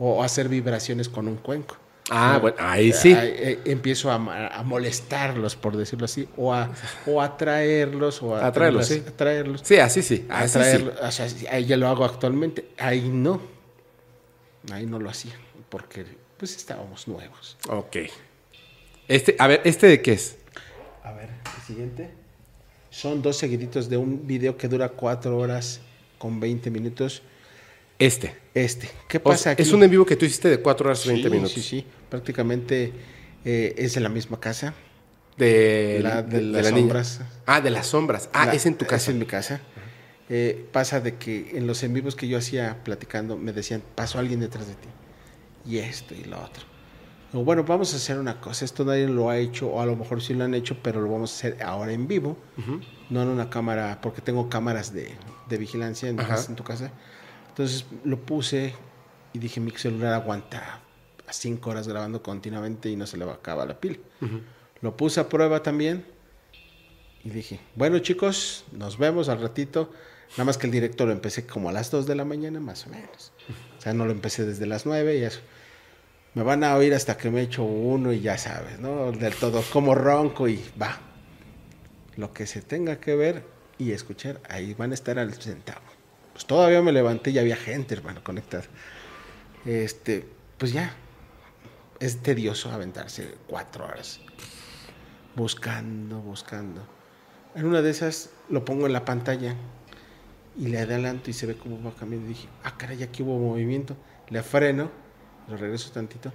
o 0.00 0.20
hacer 0.24 0.48
vibraciones 0.48 1.08
con 1.08 1.28
un 1.28 1.36
cuenco. 1.36 1.76
Ah, 2.10 2.38
bueno, 2.40 2.56
ahí 2.60 2.92
sí. 2.92 3.12
Ah, 3.12 3.24
eh, 3.24 3.60
empiezo 3.64 4.10
a, 4.10 4.16
a 4.48 4.62
molestarlos, 4.64 5.54
por 5.56 5.76
decirlo 5.76 6.04
así, 6.06 6.28
o 6.36 6.52
a, 6.52 6.70
o 7.06 7.22
a 7.22 7.36
traerlos, 7.36 8.20
o 8.22 8.34
a 8.36 8.46
Atraerlos, 8.46 8.86
sí. 8.86 9.02
atraerlos. 9.06 9.60
Sí, 9.64 9.76
así 9.78 10.02
sí. 10.02 10.26
a 10.28 10.40
Así 10.40 10.48
sí. 10.54 10.58
traerlos. 10.58 10.94
O 11.00 11.10
sea, 11.12 11.26
ahí 11.50 11.64
ya 11.66 11.76
lo 11.76 11.88
hago 11.88 12.04
actualmente. 12.04 12.66
Ahí 12.78 13.08
no. 13.08 13.40
Ahí 14.72 14.86
no 14.86 14.98
lo 14.98 15.08
hacía, 15.08 15.34
porque 15.68 16.04
pues 16.36 16.56
estábamos 16.56 17.06
nuevos. 17.08 17.56
Ok. 17.68 17.96
Este, 19.08 19.36
a 19.38 19.46
ver, 19.46 19.60
¿este 19.64 19.86
de 19.86 20.02
qué 20.02 20.12
es? 20.12 20.36
A 21.02 21.12
ver, 21.12 21.30
el 21.56 21.62
siguiente. 21.66 22.10
Son 22.90 23.22
dos 23.22 23.36
seguiditos 23.36 23.88
de 23.88 23.96
un 23.96 24.26
video 24.26 24.56
que 24.56 24.66
dura 24.68 24.88
cuatro 24.90 25.38
horas 25.38 25.80
con 26.18 26.40
20 26.40 26.70
minutos. 26.70 27.22
Este. 28.00 28.36
Este. 28.54 28.90
¿Qué 29.06 29.18
O 29.18 29.22
pasa 29.22 29.42
sea, 29.44 29.52
aquí? 29.52 29.62
es 29.62 29.72
un 29.72 29.82
en 29.84 29.90
vivo 29.90 30.04
que 30.04 30.16
tú 30.16 30.24
hiciste 30.24 30.48
de 30.48 30.60
4 30.60 30.86
horas 30.88 31.04
y 31.06 31.10
20 31.10 31.28
Sí, 31.28 31.32
minutos. 31.32 31.52
Sí, 31.52 31.62
sí. 31.62 31.86
Prácticamente 32.08 32.92
eh, 33.44 33.74
es 33.78 33.96
en 33.96 34.02
la 34.02 34.08
misma 34.08 34.40
casa. 34.40 34.74
De, 35.36 36.00
La- 36.02 36.22
de 36.22 36.42
las 36.42 36.64
la 36.64 36.70
niña. 36.72 36.80
sombras. 36.82 37.20
Ah, 37.46 37.60
de 37.60 37.70
las 37.70 37.86
sombras. 37.86 38.28
Ah, 38.32 38.46
La- 38.46 38.52
es 38.54 38.66
en 38.66 38.74
tu 38.76 38.84
casa. 38.84 38.96
Es 38.96 39.08
en 39.10 39.18
mi 39.18 39.26
casa. 39.26 39.60
Eh, 40.28 40.66
pasa 40.72 41.00
de 41.00 41.16
que 41.16 41.50
en 41.54 41.66
los 41.66 41.82
en 41.82 41.92
vivos 41.94 42.14
que 42.16 42.28
yo 42.28 42.38
hacía 42.38 42.78
platicando 42.84 43.36
me 43.36 43.52
decían, 43.52 43.82
pasó 43.94 44.18
alguien 44.18 44.40
detrás 44.40 44.66
de 44.66 44.74
ti. 44.74 44.88
Y 45.66 45.78
esto 45.78 46.14
y 46.14 46.24
lo 46.24 46.38
otro. 46.42 46.64
Bueno, 47.32 47.62
vamos 47.64 47.92
a 47.94 47.96
hacer 47.96 48.18
una 48.18 48.40
cosa. 48.40 48.64
Esto 48.64 48.84
nadie 48.84 49.06
lo 49.06 49.30
ha 49.30 49.38
hecho, 49.38 49.68
o 49.68 49.80
a 49.80 49.86
lo 49.86 49.94
mejor 49.94 50.20
sí 50.20 50.34
lo 50.34 50.44
han 50.44 50.54
hecho, 50.54 50.76
pero 50.82 51.00
lo 51.00 51.08
vamos 51.10 51.32
a 51.32 51.34
hacer 51.36 51.62
ahora 51.62 51.92
en 51.92 52.08
vivo. 52.08 52.36
No 53.08 53.22
en 53.22 53.28
una 53.28 53.48
cámara, 53.50 54.00
porque 54.02 54.20
tengo 54.20 54.48
cámaras 54.48 54.92
de, 54.92 55.10
de 55.48 55.56
vigilancia 55.56 56.08
en, 56.08 56.16
casa, 56.16 56.50
en 56.50 56.56
tu 56.56 56.64
casa. 56.64 56.90
Entonces 57.60 57.84
lo 58.04 58.18
puse 58.18 58.72
y 59.34 59.38
dije, 59.38 59.60
mi 59.60 59.70
celular 59.72 60.14
aguanta 60.14 60.80
a 61.26 61.32
cinco 61.34 61.68
horas 61.68 61.86
grabando 61.86 62.22
continuamente 62.22 62.88
y 62.88 62.96
no 62.96 63.06
se 63.06 63.18
le 63.18 63.26
va 63.26 63.32
a 63.32 63.34
acabar 63.34 63.68
la 63.68 63.78
pila. 63.78 63.98
Lo 64.80 64.96
puse 64.96 65.20
a 65.20 65.28
prueba 65.28 65.62
también 65.62 66.06
y 67.22 67.28
dije, 67.28 67.60
bueno 67.76 67.98
chicos, 67.98 68.64
nos 68.72 68.96
vemos 68.96 69.28
al 69.28 69.42
ratito. 69.42 69.92
Nada 70.30 70.44
más 70.44 70.56
que 70.56 70.68
el 70.68 70.72
directo 70.72 71.04
lo 71.04 71.12
empecé 71.12 71.44
como 71.44 71.68
a 71.68 71.72
las 71.72 71.90
2 71.90 72.06
de 72.06 72.14
la 72.14 72.24
mañana, 72.24 72.60
más 72.60 72.86
o 72.86 72.90
menos. 72.90 73.32
O 73.76 73.82
sea, 73.82 73.92
no 73.92 74.06
lo 74.06 74.12
empecé 74.12 74.46
desde 74.46 74.64
las 74.64 74.86
9 74.86 75.18
y 75.18 75.24
eso. 75.24 75.40
Me 76.32 76.42
van 76.42 76.64
a 76.64 76.74
oír 76.76 76.94
hasta 76.94 77.18
que 77.18 77.30
me 77.30 77.42
echo 77.42 77.62
uno 77.62 78.10
y 78.10 78.22
ya 78.22 78.38
sabes, 78.38 78.80
¿no? 78.80 79.12
Del 79.12 79.34
todo, 79.34 79.62
como 79.70 79.94
ronco 79.94 80.48
y 80.48 80.64
va. 80.80 80.98
Lo 82.16 82.32
que 82.32 82.46
se 82.46 82.62
tenga 82.62 83.00
que 83.00 83.14
ver 83.16 83.44
y 83.76 83.92
escuchar, 83.92 84.40
ahí 84.48 84.72
van 84.72 84.92
a 84.92 84.94
estar 84.94 85.18
al 85.18 85.34
centavo. 85.34 85.99
Pues 86.40 86.46
todavía 86.46 86.80
me 86.80 86.90
levanté 86.90 87.32
y 87.32 87.38
había 87.38 87.54
gente, 87.54 87.94
hermano, 87.94 88.24
conectada. 88.24 88.64
Este, 89.66 90.26
pues 90.56 90.72
ya. 90.72 90.96
Es 91.98 92.22
tedioso 92.22 92.70
aventarse 92.70 93.34
cuatro 93.46 93.84
horas. 93.84 94.20
Buscando, 95.36 96.18
buscando. 96.20 96.80
En 97.54 97.66
una 97.66 97.82
de 97.82 97.90
esas 97.90 98.30
lo 98.48 98.64
pongo 98.64 98.86
en 98.86 98.94
la 98.94 99.04
pantalla 99.04 99.54
y 100.56 100.68
le 100.68 100.78
adelanto 100.78 101.28
y 101.28 101.34
se 101.34 101.44
ve 101.44 101.58
cómo 101.58 101.82
va 101.82 101.94
cambiando. 101.94 102.28
Y 102.28 102.30
dije, 102.30 102.48
ah, 102.64 102.74
caray, 102.78 103.02
aquí 103.02 103.22
hubo 103.22 103.38
movimiento. 103.38 103.94
Le 104.30 104.42
freno, 104.42 104.90
lo 105.46 105.58
regreso 105.58 105.92
tantito. 105.92 106.32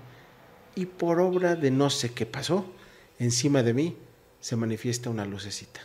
Y 0.76 0.86
por 0.86 1.20
obra 1.20 1.56
de 1.56 1.72
no 1.72 1.90
sé 1.90 2.14
qué 2.14 2.28
pasó, 2.28 2.72
encima 3.18 3.64
de 3.64 3.74
mí 3.74 3.98
se 4.40 4.56
manifiesta 4.56 5.10
una 5.10 5.26
lucecita. 5.26 5.82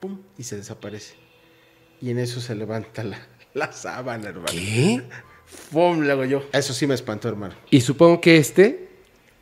Pum, 0.00 0.20
y 0.36 0.42
se 0.42 0.58
desaparece. 0.58 1.27
Y 2.00 2.10
en 2.10 2.18
eso 2.18 2.40
se 2.40 2.54
levanta 2.54 3.02
la, 3.04 3.18
la 3.54 3.72
sábana, 3.72 4.28
hermano. 4.28 4.46
¿Qué? 4.50 5.02
¡Pum! 5.72 6.00
Le 6.02 6.12
hago 6.12 6.24
yo. 6.24 6.44
Eso 6.52 6.72
sí 6.74 6.86
me 6.86 6.94
espantó, 6.94 7.28
hermano. 7.28 7.54
Y 7.70 7.80
supongo 7.80 8.20
que 8.20 8.36
este. 8.36 8.88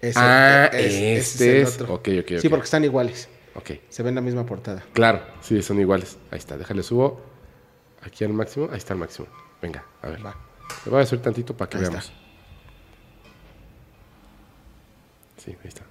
Ese- 0.00 0.18
Ah, 0.18 0.70
es- 0.72 0.94
este 1.34 1.56
el 1.60 1.62
es- 1.66 1.74
otro. 1.80 1.94
ok, 1.94 2.08
ok, 2.20 2.32
Sí, 2.40 2.48
porque 2.48 2.64
están 2.64 2.84
iguales. 2.84 3.28
Ok. 3.54 3.70
Se 3.88 4.02
ven 4.02 4.14
la 4.14 4.20
misma 4.20 4.44
portada. 4.46 4.84
Claro, 4.92 5.22
sí, 5.40 5.62
son 5.62 5.80
iguales. 5.80 6.18
Ahí 6.30 6.38
está, 6.38 6.56
déjale 6.56 6.82
subo 6.82 7.20
aquí 8.02 8.24
al 8.24 8.32
máximo. 8.34 8.68
Ahí 8.70 8.78
está 8.78 8.92
el 8.94 9.00
máximo. 9.00 9.26
Venga, 9.62 9.84
a 10.02 10.08
ver. 10.08 10.24
Va. 10.24 10.36
Le 10.84 10.90
voy 10.90 11.02
a 11.02 11.06
subir 11.06 11.22
tantito 11.22 11.56
para 11.56 11.68
que 11.70 11.78
Ahí 11.78 11.82
veamos. 11.84 12.04
está. 12.04 12.16
Sí, 15.42 15.50
ahí 15.52 15.68
está. 15.68 15.82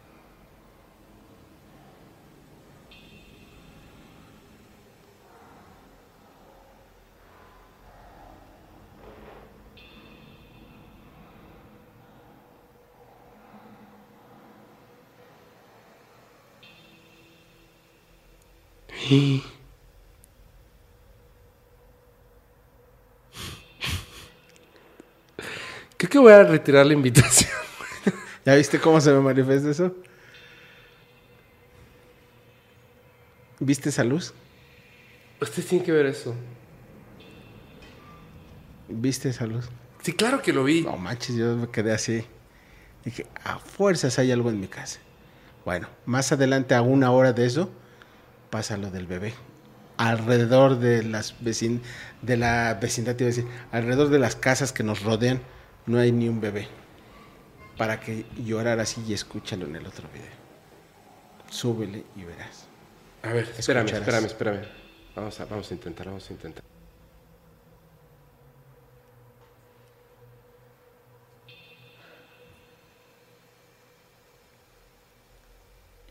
Creo 25.98 26.10
que 26.10 26.18
voy 26.18 26.34
a 26.34 26.44
retirar 26.44 26.86
la 26.86 26.94
invitación. 26.94 27.52
¿Ya 28.46 28.56
viste 28.56 28.80
cómo 28.80 29.00
se 29.00 29.12
me 29.12 29.20
manifiesta 29.20 29.70
eso? 29.70 29.96
¿Viste 33.60 33.90
esa 33.90 34.04
luz? 34.04 34.34
Ustedes 35.40 35.68
tienen 35.68 35.86
que 35.86 35.92
ver 35.92 36.08
eso. 36.08 36.36
¿Viste 38.88 39.30
esa 39.30 39.46
luz? 39.46 39.70
Sí, 40.02 40.14
claro 40.14 40.42
que 40.42 40.52
lo 40.52 40.64
vi. 40.64 40.82
No 40.82 40.98
manches, 40.98 41.36
yo 41.36 41.56
me 41.56 41.70
quedé 41.70 41.94
así. 41.94 42.26
Dije, 43.04 43.28
a 43.44 43.60
fuerzas 43.60 44.18
hay 44.18 44.32
algo 44.32 44.50
en 44.50 44.60
mi 44.60 44.68
casa. 44.68 45.00
Bueno, 45.64 45.88
más 46.06 46.32
adelante, 46.32 46.76
a 46.76 46.82
una 46.82 47.12
hora 47.12 47.34
de 47.34 47.46
eso, 47.46 47.72
pasa 48.56 48.78
lo 48.78 48.90
del 48.92 49.06
bebé. 49.08 49.34
Alrededor 49.98 50.80
de 50.80 51.04
las 51.04 51.36
vecin 51.42 51.82
de 52.22 52.38
la 52.38 52.76
vecindad, 52.82 53.16
te 53.16 53.24
iba 53.26 53.30
a 53.32 53.36
decir, 53.36 53.48
alrededor 53.72 54.10
de 54.10 54.20
las 54.20 54.36
casas 54.36 54.72
que 54.74 54.84
nos 54.84 55.02
rodean, 55.04 55.42
no 55.86 56.00
hay 56.00 56.12
ni 56.12 56.28
un 56.30 56.40
bebé. 56.42 56.68
para 57.78 58.00
que 58.00 58.26
llorar 58.38 58.80
así 58.80 59.04
y 59.08 59.14
escúchalo 59.14 59.66
en 59.68 59.76
el 59.76 59.86
otro 59.88 60.08
video. 60.14 60.36
Súbele 61.50 62.06
y 62.16 62.24
verás. 62.26 62.70
A 63.24 63.34
ver, 63.34 63.54
espérame, 63.58 63.88
Escucharás. 63.88 63.94
espérame, 63.94 64.26
espérame. 64.26 64.66
Vamos 65.16 65.40
a, 65.40 65.46
vamos 65.46 65.72
a 65.72 65.74
intentar, 65.74 66.06
vamos 66.08 66.30
a 66.30 66.34
intentar. 66.34 66.64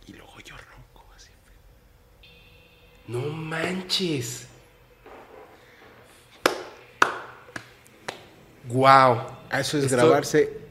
Y 0.07 0.13
luego 0.13 0.39
yo 0.41 0.57
ronco 0.57 1.07
así. 1.15 1.31
No 3.07 3.21
manches. 3.21 4.49
Wow. 8.69 9.23
Eso 9.53 9.79
es 9.79 9.91
grabarse. 9.91 10.65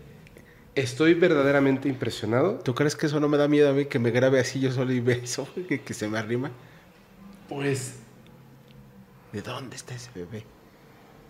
Estoy 0.75 1.13
verdaderamente 1.13 1.87
impresionado. 1.87 2.59
¿Tú 2.59 2.73
crees 2.73 2.95
que 2.95 3.05
eso 3.05 3.19
no 3.19 3.29
me 3.29 3.37
da 3.37 3.47
miedo 3.47 3.69
a 3.69 3.73
mí 3.73 3.85
que 3.85 3.99
me 3.99 4.09
grabe 4.09 4.39
así 4.39 4.59
yo 4.59 4.71
solo 4.71 4.91
y 4.91 4.99
ve 4.99 5.21
eso? 5.23 5.47
Que, 5.67 5.81
que 5.81 5.93
se 5.93 6.07
me 6.07 6.17
arrima. 6.17 6.51
Pues, 7.47 7.99
¿De 9.31 9.41
dónde 9.41 9.75
está 9.75 9.93
ese 9.93 10.09
bebé? 10.15 10.45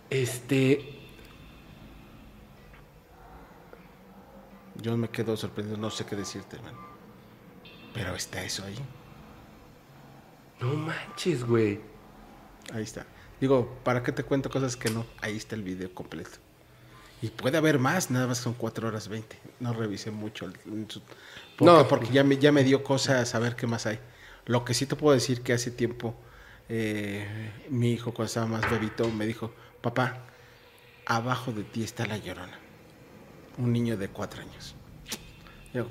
este, 0.10 1.04
Yo 4.82 4.98
me 4.98 5.10
quedo 5.10 5.38
sorprendido, 5.38 5.78
no 5.78 5.90
sé 5.90 6.06
qué 6.06 6.16
decirte, 6.16 6.56
hermano. 6.56 6.78
Pero 7.94 8.16
está 8.16 8.44
eso 8.44 8.64
ahí. 8.66 8.76
No 10.64 10.74
manches, 10.76 11.44
güey. 11.46 11.80
Ahí 12.74 12.84
está. 12.84 13.06
Digo, 13.40 13.78
¿para 13.84 14.04
qué 14.04 14.12
te 14.12 14.24
cuento 14.24 14.50
cosas 14.50 14.78
que 14.78 14.90
no? 14.90 15.06
Ahí 15.22 15.36
está 15.38 15.56
el 15.56 15.64
video 15.64 15.94
completo. 15.94 16.38
Y 17.22 17.30
puede 17.30 17.58
haber 17.58 17.80
más, 17.80 18.12
nada 18.12 18.28
más 18.28 18.38
son 18.38 18.54
4 18.54 18.88
horas 18.88 19.08
20. 19.08 19.38
No 19.60 19.74
revisé 19.74 20.12
mucho. 20.12 20.50
su- 20.88 21.02
¿Por 21.58 21.66
No. 21.68 21.88
Porque 21.88 22.10
ya 22.10 22.24
me, 22.24 22.38
ya 22.38 22.52
me 22.52 22.64
dio 22.64 22.84
cosa 22.84 23.26
saber 23.26 23.56
qué 23.56 23.68
más 23.68 23.86
hay. 23.86 24.00
Lo 24.46 24.66
que 24.66 24.74
sí 24.74 24.86
te 24.86 24.96
puedo 24.96 25.14
decir 25.14 25.42
que 25.42 25.54
hace 25.54 25.72
tiempo 25.72 26.16
eh, 26.70 27.52
mi 27.70 27.92
hijo 27.92 28.14
cuando 28.14 28.28
estaba 28.28 28.46
más 28.48 28.70
bebito 28.70 29.10
me 29.10 29.26
dijo, 29.26 29.54
papá, 29.82 30.26
abajo 31.06 31.52
de 31.52 31.64
ti 31.64 31.84
está 31.84 32.06
la 32.06 32.18
llorona. 32.18 32.58
Un 33.58 33.72
niño 33.72 33.98
de 33.98 34.08
4 34.10 34.42
años. 34.42 34.76
Yo, 35.74 35.88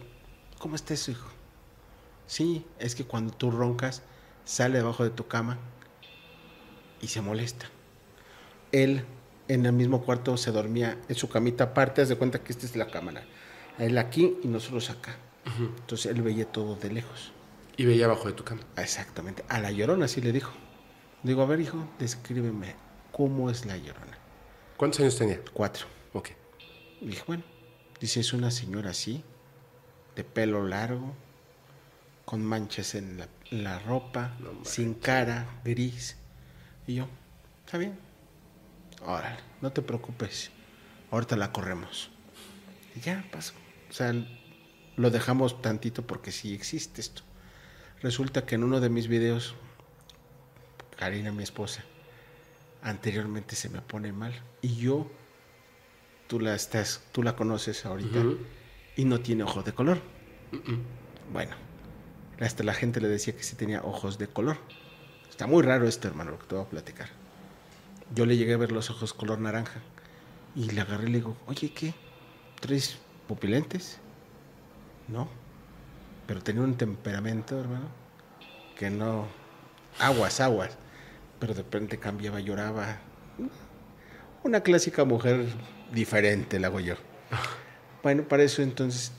¿cómo 0.59 0.77
está 0.77 0.95
eso, 0.95 1.11
hijo? 1.11 1.29
Sí, 2.27 2.65
es 2.79 2.95
que 2.95 3.05
cuando 3.05 3.33
tú 3.35 3.51
roncas, 3.51 4.03
sale 4.45 4.79
debajo 4.79 5.05
de 5.05 5.11
tu 5.11 5.27
cama 5.27 5.59
y 7.01 7.09
se 7.09 7.21
molesta. 7.21 7.67
Él 8.71 9.05
en 9.49 9.67
el 9.67 9.73
mismo 9.73 10.03
cuarto 10.03 10.37
se 10.37 10.51
dormía 10.51 10.99
en 11.09 11.15
su 11.15 11.29
camita 11.29 11.65
aparte, 11.65 12.03
haz 12.03 12.09
de 12.09 12.17
cuenta 12.17 12.43
que 12.43 12.53
esta 12.53 12.67
es 12.67 12.77
la 12.77 12.87
cámara. 12.87 13.25
Él 13.79 13.99
aquí 13.99 14.39
y 14.43 14.49
nosotros 14.49 14.91
acá. 14.91 15.17
Entonces 15.59 16.07
él 16.07 16.23
veía 16.23 16.47
todo 16.47 16.77
de 16.77 16.91
lejos. 16.91 17.33
Y 17.77 17.85
veía 17.85 18.05
abajo 18.05 18.29
de 18.29 18.35
tu 18.35 18.45
cama. 18.45 18.63
Exactamente. 18.77 19.45
A 19.49 19.59
la 19.59 19.71
llorona 19.71 20.05
así 20.05 20.21
le 20.21 20.33
dijo. 20.33 20.53
Digo, 21.23 21.43
a 21.43 21.47
ver, 21.47 21.61
hijo, 21.61 21.89
descríbeme 21.99 22.75
cómo 23.13 23.51
es 23.51 23.67
la 23.67 23.77
llorona. 23.77 24.19
¿Cuántos 24.77 25.01
años 25.01 25.17
tenía? 25.17 25.41
Cuatro. 25.53 25.87
Ok. 26.13 26.31
Y 27.01 27.07
dije, 27.07 27.23
bueno, 27.27 27.45
dice, 28.01 28.21
es 28.21 28.33
una 28.33 28.51
señora 28.51 28.91
así, 28.91 29.25
de 30.17 30.25
pelo 30.25 30.67
largo, 30.67 31.15
con 32.25 32.45
manchas 32.45 32.95
en 32.95 33.19
la, 33.19 33.29
la 33.53 33.79
ropa, 33.79 34.35
No 34.41 34.65
sin 34.65 34.95
cara, 34.95 35.47
gris. 35.65 36.17
Y 36.87 36.97
yo, 36.97 37.09
está 37.65 37.79
bien. 37.79 37.99
Órale, 39.05 39.39
no 39.61 39.71
te 39.73 39.83
preocupes. 39.83 40.51
Ahorita 41.11 41.37
la 41.37 41.53
corremos. 41.53 42.11
Y 42.97 43.01
ya 43.01 43.25
pasó. 43.31 43.55
O 43.91 43.93
sea, 43.93 44.15
lo 44.97 45.11
dejamos 45.11 45.61
tantito 45.61 46.07
porque 46.07 46.33
sí 46.33 46.55
existe 46.55 47.01
esto. 47.01 47.23
Resulta 48.01 48.47
que 48.47 48.55
en 48.55 48.65
uno 48.65 48.81
de 48.81 48.89
mis 48.89 49.07
videos, 49.07 49.55
Karina, 50.97 51.31
mi 51.31 51.43
esposa, 51.43 51.85
anteriormente 52.83 53.55
se 53.55 53.69
me 53.69 53.81
pone 53.81 54.13
mal. 54.13 54.33
Y 54.63 54.77
yo 54.77 55.11
tú 56.27 56.41
la 56.41 56.55
estás, 56.55 57.03
tú 57.13 57.23
la 57.23 57.37
conoces 57.37 57.85
ahorita 57.85 58.25
y 58.97 59.05
no 59.05 59.21
tiene 59.21 59.43
ojos 59.43 59.65
de 59.65 59.73
color. 59.73 60.01
Bueno, 61.33 61.55
hasta 62.41 62.65
la 62.65 62.75
gente 62.75 63.01
le 63.01 63.09
decía 63.09 63.37
que 63.37 63.43
sí 63.43 63.57
tenía 63.57 63.83
ojos 63.83 64.19
de 64.19 64.27
color. 64.27 64.57
Está 65.31 65.47
muy 65.47 65.63
raro 65.63 65.87
esto, 65.87 66.09
hermano, 66.09 66.33
lo 66.33 66.39
que 66.39 66.47
te 66.47 66.55
voy 66.55 66.65
a 66.65 66.69
platicar. 66.69 67.09
Yo 68.15 68.27
le 68.27 68.37
llegué 68.37 68.55
a 68.55 68.59
ver 68.59 68.73
los 68.73 68.91
ojos 68.91 69.15
color 69.15 69.39
naranja 69.39 69.81
y 70.55 70.71
le 70.71 70.81
agarré 70.81 71.05
y 71.05 71.13
le 71.13 71.19
digo, 71.19 71.37
oye, 71.47 71.73
¿qué? 71.73 71.95
¿Traes 72.61 72.99
pupilentes? 73.27 73.99
No, 75.09 75.29
pero 76.27 76.43
tenía 76.43 76.63
un 76.63 76.77
temperamento, 76.77 77.59
hermano, 77.59 77.87
que 78.77 78.91
no, 78.91 79.27
aguas, 79.99 80.41
aguas, 80.41 80.77
pero 81.39 81.55
de 81.55 81.63
repente 81.63 81.99
cambiaba, 81.99 82.41
lloraba. 82.41 82.99
Una 84.45 84.61
clásica 84.61 85.05
mujer 85.05 85.47
diferente, 85.93 86.59
la 86.59 86.69
hago 86.69 86.81
yo. 86.81 86.95
Bueno, 88.03 88.25
para 88.25 88.43
eso 88.43 88.63
entonces, 88.63 89.13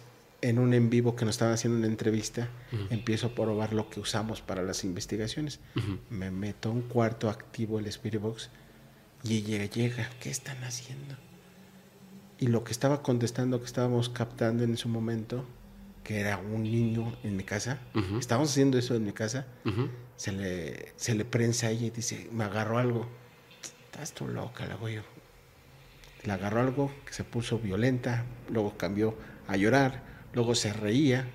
en 0.44 0.60
un 0.60 0.74
en 0.74 0.90
vivo 0.90 1.16
que 1.16 1.24
nos 1.24 1.36
estaban 1.36 1.54
haciendo 1.54 1.80
una 1.80 1.88
entrevista, 1.88 2.50
empiezo 2.90 3.28
a 3.28 3.30
probar 3.36 3.74
lo 3.74 3.90
que 3.90 4.02
usamos 4.02 4.42
para 4.42 4.62
las 4.62 4.84
investigaciones. 4.84 5.60
Me 6.10 6.32
meto 6.32 6.70
a 6.70 6.72
un 6.74 6.82
cuarto 6.82 7.30
activo 7.30 7.80
el 7.80 7.88
Spirit 7.88 8.22
Box 8.22 8.50
y 9.24 9.38
ella 9.38 9.66
llega, 9.66 10.10
¿qué 10.20 10.30
están 10.30 10.62
haciendo? 10.66 11.16
Y 12.40 12.48
lo 12.48 12.66
que 12.66 12.74
estaba 12.74 13.02
contestando, 13.02 13.60
que 13.60 13.66
estábamos 13.66 14.10
captando 14.10 14.64
en 14.66 14.74
ese 14.74 14.90
momento, 14.90 15.46
que 16.04 16.20
era 16.20 16.38
un 16.38 16.64
niño 16.64 17.16
en 17.24 17.38
mi 17.38 17.44
casa, 17.46 17.80
estábamos 18.20 18.52
haciendo 18.52 18.78
eso 18.78 18.96
en 18.96 19.06
mi 19.06 19.14
casa, 19.14 19.48
se 20.18 20.34
le, 20.34 20.92
se 20.98 21.16
le 21.16 21.24
prensa 21.24 21.68
a 21.68 21.70
ella 21.70 21.88
y 21.88 21.90
dice, 21.90 22.28
me 22.34 22.44
agarró 22.44 22.80
algo. 22.80 23.08
Estás 23.86 24.12
tú 24.12 24.28
loca, 24.28 24.66
la 24.66 24.76
voy 24.76 24.96
yo. 24.96 25.04
Le 26.24 26.34
agarró 26.34 26.60
algo 26.60 26.92
que 27.06 27.14
se 27.14 27.24
puso 27.24 27.60
violenta, 27.60 28.26
luego 28.50 28.76
cambió 28.76 29.16
a 29.48 29.56
llorar, 29.56 30.13
luego 30.34 30.56
se 30.56 30.74
reía 30.74 31.28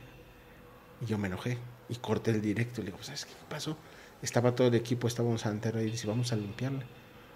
y 1.01 1.07
yo 1.07 1.18
me 1.18 1.28
enojé 1.28 1.59
y 1.89 1.97
corté 1.97 2.31
el 2.31 2.41
directo. 2.41 2.83
Le 2.83 2.91
digo, 2.91 3.02
¿sabes 3.02 3.25
qué 3.25 3.33
pasó? 3.49 3.77
Estaba 4.23 4.55
todo 4.55 4.68
el 4.68 4.75
equipo, 4.75 5.07
estábamos 5.07 5.47
ante 5.47 5.68
y 5.83 5.91
dice, 5.91 6.07
vamos 6.07 6.33
a 6.33 6.36
limpiarla. 6.36 6.85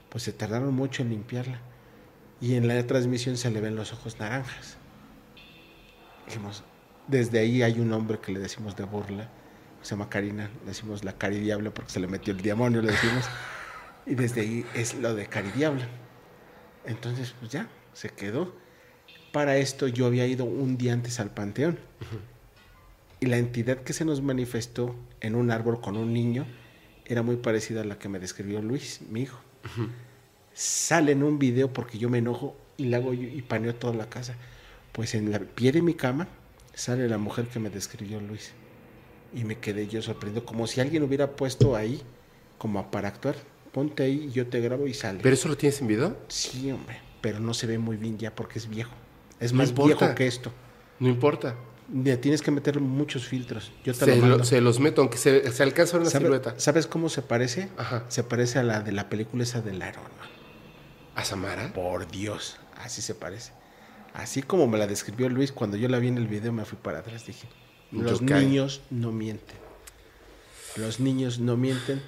Pues 0.08 0.24
se 0.24 0.32
tardaron 0.32 0.74
mucho 0.74 1.02
en 1.02 1.10
limpiarla. 1.10 1.60
Y 2.40 2.56
en 2.56 2.66
la 2.66 2.86
transmisión 2.86 3.36
se 3.36 3.50
le 3.50 3.60
ven 3.60 3.76
los 3.76 3.92
ojos 3.92 4.18
naranjas. 4.18 4.76
Dijimos, 6.26 6.64
desde 7.06 7.38
ahí 7.38 7.62
hay 7.62 7.78
un 7.80 7.92
hombre 7.92 8.18
que 8.18 8.32
le 8.32 8.40
decimos 8.40 8.76
de 8.76 8.84
burla, 8.84 9.28
se 9.80 9.90
llama 9.90 10.08
Karina, 10.08 10.50
le 10.62 10.68
decimos 10.68 11.04
la 11.04 11.12
caridiabla 11.16 11.70
porque 11.70 11.90
se 11.90 12.00
le 12.00 12.06
metió 12.06 12.32
el 12.32 12.40
demonio, 12.40 12.82
le 12.82 12.92
decimos. 12.92 13.24
y 14.06 14.14
desde 14.14 14.40
ahí 14.40 14.66
es 14.74 14.94
lo 14.94 15.14
de 15.14 15.26
caridiabla. 15.26 15.86
Entonces, 16.84 17.34
pues 17.38 17.52
ya, 17.52 17.68
se 17.92 18.08
quedó. 18.08 18.54
Para 19.32 19.56
esto 19.56 19.88
yo 19.88 20.06
había 20.06 20.26
ido 20.26 20.44
un 20.44 20.76
día 20.76 20.92
antes 20.92 21.18
al 21.20 21.30
panteón. 21.30 21.78
Y 23.20 23.26
la 23.26 23.38
entidad 23.38 23.78
que 23.78 23.92
se 23.92 24.04
nos 24.04 24.20
manifestó 24.20 24.94
en 25.20 25.34
un 25.34 25.50
árbol 25.50 25.80
con 25.80 25.96
un 25.96 26.12
niño 26.12 26.44
era 27.06 27.22
muy 27.22 27.36
parecida 27.36 27.80
a 27.82 27.84
la 27.84 27.98
que 27.98 28.08
me 28.08 28.18
describió 28.18 28.60
Luis, 28.60 29.00
mi 29.10 29.22
hijo. 29.22 29.40
Sale 30.52 31.12
en 31.12 31.22
un 31.22 31.38
video 31.38 31.72
porque 31.72 31.98
yo 31.98 32.10
me 32.10 32.18
enojo 32.18 32.56
y 32.76 32.86
la 32.86 32.98
hago 32.98 33.14
yo- 33.14 33.28
y 33.28 33.40
paneo 33.42 33.74
toda 33.74 33.94
la 33.94 34.08
casa. 34.08 34.34
Pues 34.92 35.14
en 35.14 35.30
la 35.30 35.38
pie 35.38 35.72
de 35.72 35.80
mi 35.82 35.94
cama 35.94 36.28
sale 36.74 37.08
la 37.08 37.16
mujer 37.18 37.46
que 37.46 37.58
me 37.58 37.70
describió 37.70 38.20
Luis. 38.20 38.52
Y 39.34 39.44
me 39.44 39.56
quedé 39.58 39.86
yo 39.88 40.02
sorprendido, 40.02 40.44
como 40.44 40.66
si 40.66 40.80
alguien 40.82 41.02
hubiera 41.04 41.30
puesto 41.36 41.74
ahí, 41.74 42.02
como 42.58 42.90
para 42.90 43.08
actuar. 43.08 43.36
Ponte 43.72 44.02
ahí, 44.02 44.30
yo 44.30 44.46
te 44.48 44.60
grabo 44.60 44.86
y 44.86 44.92
sale. 44.92 45.20
¿Pero 45.22 45.34
eso 45.34 45.48
lo 45.48 45.56
tienes 45.56 45.80
en 45.80 45.86
video? 45.86 46.18
Sí, 46.28 46.70
hombre, 46.70 46.98
pero 47.22 47.40
no 47.40 47.54
se 47.54 47.66
ve 47.66 47.78
muy 47.78 47.96
bien 47.96 48.18
ya 48.18 48.34
porque 48.34 48.58
es 48.58 48.68
viejo. 48.68 48.92
Es 49.42 49.52
más 49.52 49.74
viejo 49.74 50.14
que 50.14 50.26
esto. 50.26 50.52
No 50.98 51.08
importa. 51.08 51.56
Le 51.92 52.16
tienes 52.16 52.40
que 52.42 52.50
meter 52.50 52.80
muchos 52.80 53.26
filtros. 53.26 53.72
Yo 53.84 53.92
te 53.92 54.04
Se, 54.04 54.06
lo 54.06 54.14
lo- 54.22 54.28
mando. 54.28 54.44
se 54.44 54.60
los 54.60 54.80
meto, 54.80 55.02
aunque 55.02 55.18
se, 55.18 55.50
se 55.52 55.62
alcanza 55.62 55.98
una 55.98 56.08
¿Sabe- 56.08 56.24
silueta. 56.24 56.54
¿Sabes 56.58 56.86
cómo 56.86 57.08
se 57.08 57.20
parece? 57.22 57.68
Ajá. 57.76 58.04
Se 58.08 58.22
parece 58.24 58.58
a 58.60 58.62
la 58.62 58.80
de 58.80 58.92
la 58.92 59.08
película 59.08 59.42
esa 59.42 59.60
del 59.60 59.82
Aaron. 59.82 60.04
¿A 61.14 61.24
Samara? 61.24 61.72
Por 61.74 62.10
Dios, 62.10 62.56
así 62.76 63.02
se 63.02 63.14
parece. 63.14 63.52
Así 64.14 64.42
como 64.42 64.66
me 64.68 64.78
la 64.78 64.86
describió 64.86 65.28
Luis, 65.28 65.52
cuando 65.52 65.76
yo 65.76 65.88
la 65.88 65.98
vi 65.98 66.08
en 66.08 66.16
el 66.18 66.28
video 66.28 66.52
me 66.52 66.64
fui 66.64 66.78
para 66.80 67.00
atrás. 67.00 67.26
Dije, 67.26 67.48
los 67.90 68.20
Yokai. 68.20 68.46
niños 68.46 68.80
no 68.90 69.10
mienten. 69.12 69.56
Los 70.76 71.00
niños 71.00 71.38
no 71.40 71.56
mienten. 71.56 72.02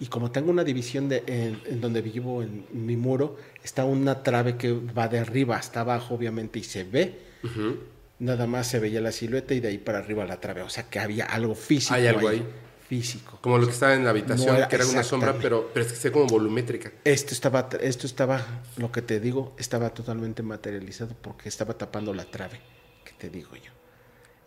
Y 0.00 0.06
como 0.06 0.30
tengo 0.32 0.50
una 0.50 0.64
división 0.64 1.08
de, 1.10 1.22
en, 1.26 1.60
en 1.66 1.80
donde 1.80 2.00
vivo 2.00 2.42
en 2.42 2.64
mi 2.72 2.96
muro, 2.96 3.36
está 3.62 3.84
una 3.84 4.22
trave 4.22 4.56
que 4.56 4.72
va 4.72 5.08
de 5.08 5.18
arriba 5.18 5.56
hasta 5.56 5.80
abajo, 5.80 6.14
obviamente, 6.14 6.58
y 6.58 6.64
se 6.64 6.84
ve. 6.84 7.18
Ujú. 7.44 7.76
Nada 8.18 8.46
más 8.46 8.66
se 8.66 8.78
veía 8.78 9.00
la 9.00 9.12
silueta 9.12 9.54
y 9.54 9.60
de 9.60 9.68
ahí 9.68 9.78
para 9.78 9.98
arriba 9.98 10.24
la 10.24 10.40
trave. 10.40 10.62
O 10.62 10.70
sea 10.70 10.84
que 10.88 10.98
había 10.98 11.26
algo 11.26 11.54
físico. 11.54 11.94
Hay 11.94 12.06
algo 12.06 12.28
ahí. 12.28 12.42
Físico. 12.88 13.38
Como 13.40 13.56
lo 13.58 13.66
que 13.66 13.72
estaba 13.72 13.94
en 13.94 14.02
la 14.04 14.10
habitación, 14.10 14.48
No 14.48 14.56
era- 14.56 14.68
que 14.68 14.76
era 14.76 14.86
una 14.86 15.02
sombra, 15.04 15.36
pero, 15.40 15.70
pero 15.72 15.86
es 15.86 15.92
que 15.92 15.98
se 15.98 16.10
como 16.10 16.26
volumétrica. 16.26 16.90
Esto 17.04 17.34
estaba, 17.34 17.68
esto 17.80 18.06
estaba, 18.06 18.44
lo 18.78 18.90
que 18.90 19.00
te 19.02 19.20
digo, 19.20 19.54
estaba 19.58 19.90
totalmente 19.94 20.42
materializado 20.42 21.14
porque 21.22 21.48
estaba 21.48 21.74
tapando 21.78 22.12
la 22.14 22.24
trave 22.24 22.60
que 23.04 23.12
te 23.12 23.30
digo 23.30 23.50
yo. 23.54 23.70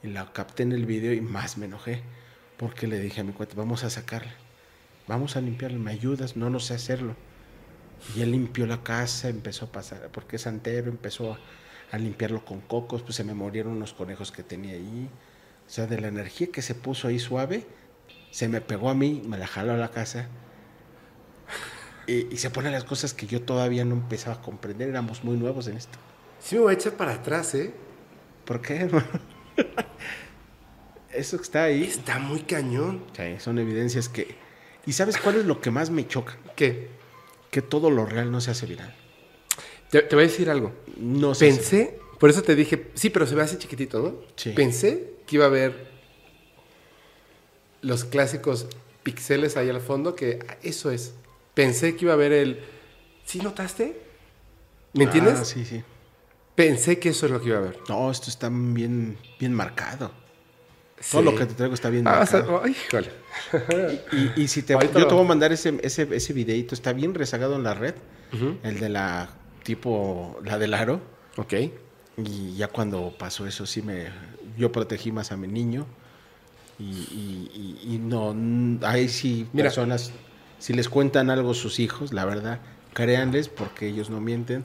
Y 0.04 0.08
la 0.12 0.34
capté 0.34 0.64
en 0.64 0.74
el 0.74 0.86
video 0.86 1.14
y 1.14 1.22
más 1.22 1.58
me 1.58 1.68
enojé. 1.68 2.02
Porque 2.58 2.86
le 2.88 3.00
dije 3.00 3.22
a 3.22 3.24
mi 3.24 3.32
cuate, 3.34 3.56
vamos 3.56 3.84
a 3.86 3.90
sacarla. 3.90 4.34
Vamos 5.08 5.36
a 5.36 5.42
limpiarla, 5.42 5.78
¿me 5.80 5.92
ayudas? 5.92 6.36
No, 6.38 6.50
no 6.50 6.60
sé 6.60 6.74
hacerlo. 6.74 7.16
Y 8.16 8.22
él 8.22 8.32
limpió 8.32 8.66
la 8.66 8.84
casa, 8.84 9.30
empezó 9.30 9.66
a 9.66 9.72
pasar, 9.72 10.10
porque 10.12 10.36
es 10.38 10.44
santero, 10.44 10.90
empezó 10.90 11.34
a, 11.34 11.40
a 11.92 11.98
limpiarlo 11.98 12.44
con 12.44 12.62
cocos, 12.62 13.02
pues 13.02 13.16
se 13.16 13.24
me 13.24 13.34
murieron 13.34 13.74
unos 13.74 13.94
conejos 13.94 14.32
que 14.32 14.44
tenía 14.44 14.74
ahí. 14.74 15.10
O 15.66 15.70
sea, 15.70 15.88
de 15.88 16.00
la 16.00 16.08
energía 16.08 16.48
que 16.52 16.62
se 16.62 16.76
puso 16.76 17.08
ahí 17.08 17.20
suave, 17.20 17.66
se 18.32 18.48
me 18.48 18.62
pegó 18.62 18.90
a 18.90 18.94
mí, 18.94 19.22
me 19.26 19.38
la 19.38 19.48
jaló 19.48 19.74
a 19.74 19.78
la 19.78 19.92
casa. 19.92 20.28
Y, 22.08 22.34
y 22.34 22.38
se 22.38 22.50
ponen 22.50 22.74
las 22.74 22.84
cosas 22.84 23.14
que 23.14 23.28
yo 23.28 23.42
todavía 23.44 23.86
no 23.86 23.96
empezaba 23.96 24.36
a 24.38 24.42
comprender, 24.42 24.90
éramos 24.90 25.24
muy 25.24 25.38
nuevos 25.38 25.68
en 25.68 25.78
esto. 25.78 25.98
Sí 26.40 26.56
me 26.56 26.62
voy 26.62 26.72
a 26.72 26.74
echar 26.74 26.94
para 26.94 27.14
atrás, 27.14 27.56
¿eh? 27.56 27.74
¿Por 28.44 28.62
qué, 28.62 28.76
hermano? 28.76 29.08
Eso 31.14 31.38
que 31.38 31.44
está 31.44 31.64
ahí 31.64 31.84
Está 31.84 32.20
muy 32.20 32.42
cañón. 32.42 33.04
sí, 33.16 33.36
son 33.40 33.60
evidencias 33.60 34.10
que... 34.10 34.36
¿Y 34.86 34.94
sabes 34.94 35.18
cuál 35.18 35.36
es 35.38 35.46
lo 35.46 35.62
que 35.62 35.72
más 35.72 35.90
me 35.90 36.08
choca? 36.08 36.38
¿Qué? 36.56 36.90
Que 37.52 37.62
todo 37.62 37.90
lo 37.90 38.06
real 38.06 38.32
no 38.32 38.42
se 38.42 38.52
hace 38.52 38.66
viral. 38.66 38.94
Te, 39.90 40.02
te 40.02 40.16
voy 40.16 40.26
a 40.26 40.28
decir 40.28 40.50
algo. 40.50 40.74
No 40.98 41.32
hace- 41.32 41.46
Pensé, 41.48 42.00
por 42.20 42.30
eso 42.30 42.42
te 42.42 42.56
dije, 42.56 42.92
sí, 42.96 43.10
pero 43.10 43.26
se 43.28 43.36
ve 43.36 43.44
así 43.44 43.58
chiquitito, 43.58 44.00
¿no? 44.02 44.16
Sí. 44.36 44.52
Pensé 44.52 45.14
que 45.26 45.36
iba 45.38 45.46
a 45.46 45.48
haber 45.48 45.92
los 47.82 48.06
clásicos 48.06 48.68
pixeles 49.04 49.58
ahí 49.58 49.70
al 49.70 49.82
fondo, 49.82 50.16
que 50.16 50.40
ah, 50.48 50.58
eso 50.64 50.90
es. 50.92 51.14
Pensé 51.54 51.96
que 51.96 52.06
iba 52.06 52.14
a 52.14 52.16
haber 52.16 52.32
el... 52.34 52.60
¿Sí 53.26 53.40
notaste? 53.40 54.02
¿Me 54.94 55.06
entiendes? 55.06 55.36
Ah, 55.40 55.46
sí, 55.46 55.66
sí. 55.66 55.84
Pensé 56.56 57.00
que 57.00 57.10
eso 57.10 57.26
es 57.26 57.32
lo 57.32 57.40
que 57.42 57.48
iba 57.48 57.58
a 57.58 57.62
haber. 57.62 57.80
No, 57.90 58.10
esto 58.12 58.30
está 58.30 58.50
bien, 58.52 59.18
bien 59.40 59.54
marcado. 59.54 60.12
Todo 61.12 61.22
Sí. 61.22 61.26
lo 61.26 61.36
que 61.36 61.46
te 61.46 61.54
traigo 61.54 61.74
está 61.74 61.90
bien 61.90 62.08
Ah, 62.08 62.20
marcado. 62.20 62.64
híjole. 62.68 63.10
Y, 64.12 64.44
y 64.44 64.48
si 64.48 64.64
te, 64.64 64.74
Ahorita 64.74 65.00
yo 65.00 65.08
te 65.08 65.14
voy 65.14 65.26
a 65.26 65.28
mandar 65.28 65.52
ese, 65.52 65.80
ese, 65.84 66.08
ese 66.12 66.34
videito, 66.34 66.74
está 66.76 66.94
bien 66.94 67.14
rezagado 67.14 67.56
en 67.56 67.64
la 67.64 67.74
red, 67.74 67.96
el 68.64 68.80
de 68.80 68.90
la 68.90 69.30
tipo, 69.64 70.40
la 70.44 70.58
del 70.58 70.74
aro. 70.74 71.02
Ok. 71.38 71.54
Y 72.18 72.56
ya 72.56 72.68
cuando 72.68 73.14
pasó 73.18 73.46
eso, 73.48 73.66
sí 73.66 73.82
me, 73.82 74.08
yo 74.58 74.72
protegí 74.72 75.12
más 75.12 75.32
a 75.32 75.38
mi 75.38 75.48
niño. 75.48 75.86
Y, 76.80 76.84
y- 76.84 77.80
y- 77.86 77.94
y 77.96 77.98
no, 78.00 78.32
n- 78.32 78.80
ahí 78.86 79.08
sí, 79.10 79.48
Mira. 79.54 79.66
personas, 79.70 80.12
si 80.60 80.74
les 80.74 80.90
cuentan 80.90 81.30
algo 81.30 81.54
sus 81.54 81.80
hijos, 81.80 82.14
la 82.14 82.26
verdad, 82.26 82.60
créanles 82.94 83.48
porque 83.50 83.88
ellos 83.88 84.10
no 84.10 84.20
mienten. 84.22 84.64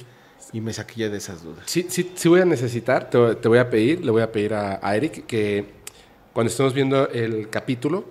Y 0.52 0.60
me 0.62 0.72
saqué 0.72 1.00
yo 1.02 1.10
de 1.10 1.18
esas 1.18 1.42
dudas. 1.42 1.64
Sí, 1.66 1.86
sí, 1.90 2.10
sí 2.14 2.28
voy 2.28 2.40
a 2.40 2.44
necesitar, 2.46 3.10
te, 3.10 3.34
te 3.34 3.48
voy 3.48 3.58
a 3.58 3.68
pedir, 3.68 4.02
le 4.04 4.10
voy 4.10 4.22
a 4.22 4.32
pedir 4.32 4.54
a, 4.54 4.78
a 4.82 4.96
Eric 4.96 5.26
que 5.26 5.77
cuando 6.32 6.50
estemos 6.50 6.72
viendo 6.74 7.08
el 7.10 7.48
capítulo, 7.50 8.04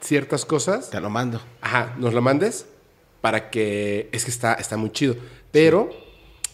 ciertas 0.00 0.44
cosas, 0.44 0.90
Te 0.90 1.00
lo 1.00 1.10
mando. 1.10 1.40
ajá, 1.60 1.94
nos 1.98 2.14
lo 2.14 2.22
mandes 2.22 2.66
para 3.20 3.50
que, 3.50 4.08
es 4.12 4.24
que 4.24 4.30
está, 4.30 4.54
está 4.54 4.76
muy 4.76 4.90
chido. 4.90 5.16
Pero 5.50 5.90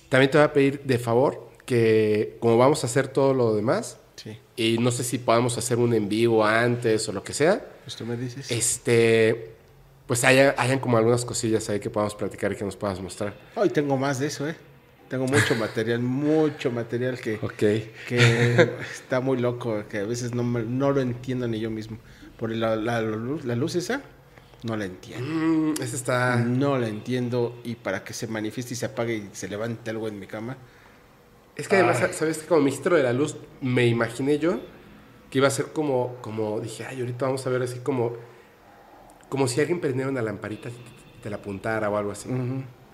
también 0.09 0.31
te 0.31 0.39
voy 0.39 0.45
a 0.47 0.53
pedir 0.53 0.81
de 0.85 0.99
favor 0.99 1.51
que 1.67 2.37
como 2.41 2.57
vamos 2.59 2.83
a 2.85 2.87
hacer 2.87 3.09
todo 3.09 3.35
lo 3.35 3.55
demás, 3.55 3.99
Sí. 4.17 4.39
y 4.57 4.79
no 4.79 4.91
sé 4.93 5.03
si 5.05 5.19
podamos 5.19 5.59
hacer 5.59 5.79
un 5.79 5.93
en 5.95 6.09
vivo 6.09 6.45
antes 6.45 7.09
o 7.09 7.13
lo 7.13 7.23
que 7.25 7.33
sea, 7.33 7.65
Pues 7.85 7.97
tú 7.97 8.07
me 8.07 8.17
dices. 8.17 8.51
este, 8.51 9.55
pues 10.07 10.23
haya, 10.25 10.55
hayan 10.59 10.79
como 10.79 10.97
algunas 10.97 11.25
cosillas 11.25 11.69
ahí 11.71 11.81
que 11.81 11.91
podamos 11.91 12.15
platicar 12.15 12.53
y 12.53 12.57
que 12.57 12.65
nos 12.65 12.77
puedas 12.77 13.01
mostrar. 13.01 13.35
Hoy 13.57 13.71
tengo 13.71 13.97
más 13.97 14.19
de 14.21 14.27
eso, 14.29 14.49
¿eh? 14.49 14.55
Tengo 15.13 15.27
mucho 15.27 15.55
material, 15.57 16.01
mucho 16.01 16.71
material 16.71 17.21
que, 17.21 17.39
que 18.09 18.71
está 18.81 19.21
muy 19.21 19.37
loco, 19.37 19.85
que 19.87 19.99
a 19.99 20.05
veces 20.05 20.35
no, 20.35 20.43
me- 20.43 20.63
no 20.63 20.91
lo 20.91 21.03
entiendo 21.03 21.47
ni 21.47 21.61
yo 21.61 21.69
mismo. 21.69 21.99
Por 22.39 22.51
la, 22.51 22.77
la 22.77 23.03
luz, 23.03 23.45
la 23.45 23.55
luz 23.55 23.75
esa, 23.75 24.01
no 24.63 24.75
la 24.75 24.87
entiendo. 24.87 25.27
Mm, 25.29 25.75
ese 25.83 25.97
está... 25.97 26.37
No 26.37 26.79
la 26.79 26.89
entiendo 26.89 27.61
y 27.63 27.75
para 27.75 28.05
que 28.05 28.15
se 28.15 28.27
manifieste 28.27 28.73
y 28.73 28.77
se 28.79 28.87
apague 28.87 29.17
y 29.17 29.29
se 29.33 29.49
levante 29.49 29.91
algo 29.91 30.09
en 30.09 30.19
mi 30.19 30.27
cama. 30.27 30.57
Es 31.57 31.69
que 31.69 31.77
además, 31.77 31.99
¿sabes 32.15 32.39
que 32.39 32.47
Como 32.47 32.63
ministro 32.63 32.97
de 32.97 33.03
la 33.03 33.13
luz, 33.13 33.37
me 33.61 33.87
imaginé 33.87 34.39
yo 34.39 34.61
que 35.31 35.41
iba 35.41 35.49
a 35.49 35.51
ser 35.51 35.67
como, 35.75 36.17
como 36.23 36.59
dije, 36.59 36.87
ay, 36.87 37.01
ahorita 37.01 37.27
vamos 37.27 37.47
a 37.47 37.51
ver 37.51 37.61
así 37.61 37.81
como, 37.81 38.15
como 39.29 39.47
si 39.47 39.61
alguien 39.61 39.79
prendiera 39.79 40.11
una 40.11 40.23
lamparita 40.23 40.71
y 40.71 41.21
te 41.23 41.29
la 41.29 41.37
apuntara 41.37 41.91
o 41.91 41.99
algo 41.99 42.13
así. 42.13 42.31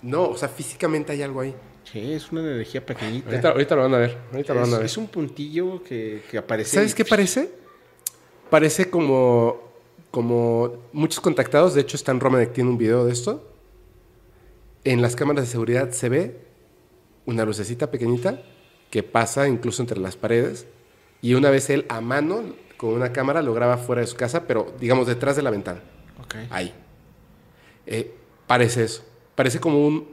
No, 0.01 0.23
o 0.23 0.37
sea, 0.37 0.49
físicamente 0.49 1.13
hay 1.13 1.21
algo 1.21 1.39
ahí. 1.39 1.55
Sí, 1.91 2.13
es 2.13 2.31
una 2.31 2.41
energía 2.41 2.85
pequeñita. 2.85 3.29
Ahorita, 3.29 3.49
ahorita 3.49 3.75
lo 3.75 3.81
van 3.83 3.93
a 3.95 3.97
ver, 3.97 4.17
ahorita 4.31 4.53
lo 4.53 4.59
van 4.61 4.69
a 4.69 4.73
es, 4.73 4.77
ver. 4.79 4.85
es 4.85 4.97
un 4.97 5.07
puntillo 5.07 5.83
que, 5.83 6.21
que 6.29 6.37
aparece. 6.37 6.75
¿Sabes 6.75 6.91
y- 6.91 6.95
qué 6.95 7.05
parece? 7.05 7.51
Parece 8.49 8.89
como, 8.89 9.59
como 10.11 10.73
muchos 10.93 11.19
contactados, 11.19 11.73
de 11.73 11.81
hecho 11.81 11.95
está 11.97 12.11
en 12.11 12.19
Romanek, 12.19 12.53
tiene 12.53 12.69
un 12.69 12.77
video 12.77 13.05
de 13.05 13.13
esto. 13.13 13.45
En 14.83 15.01
las 15.01 15.15
cámaras 15.15 15.45
de 15.45 15.51
seguridad 15.51 15.91
se 15.91 16.09
ve 16.09 16.39
una 17.25 17.43
lucecita 17.45 17.91
pequeñita 17.91 18.41
que 18.89 19.03
pasa 19.03 19.47
incluso 19.47 19.81
entre 19.83 19.99
las 19.99 20.15
paredes 20.15 20.65
y 21.21 21.33
una 21.35 21.49
vez 21.49 21.69
él 21.69 21.85
a 21.89 22.01
mano 22.01 22.43
con 22.77 22.93
una 22.93 23.11
cámara 23.11 23.41
lo 23.41 23.53
graba 23.53 23.77
fuera 23.77 24.01
de 24.01 24.07
su 24.07 24.15
casa, 24.15 24.47
pero 24.47 24.73
digamos 24.79 25.05
detrás 25.05 25.35
de 25.35 25.41
la 25.43 25.49
ventana, 25.51 25.81
Ok. 26.23 26.35
ahí. 26.49 26.73
Eh, 27.85 28.13
parece 28.47 28.83
eso, 28.85 29.03
parece 29.35 29.59
como 29.59 29.85
un, 29.85 30.07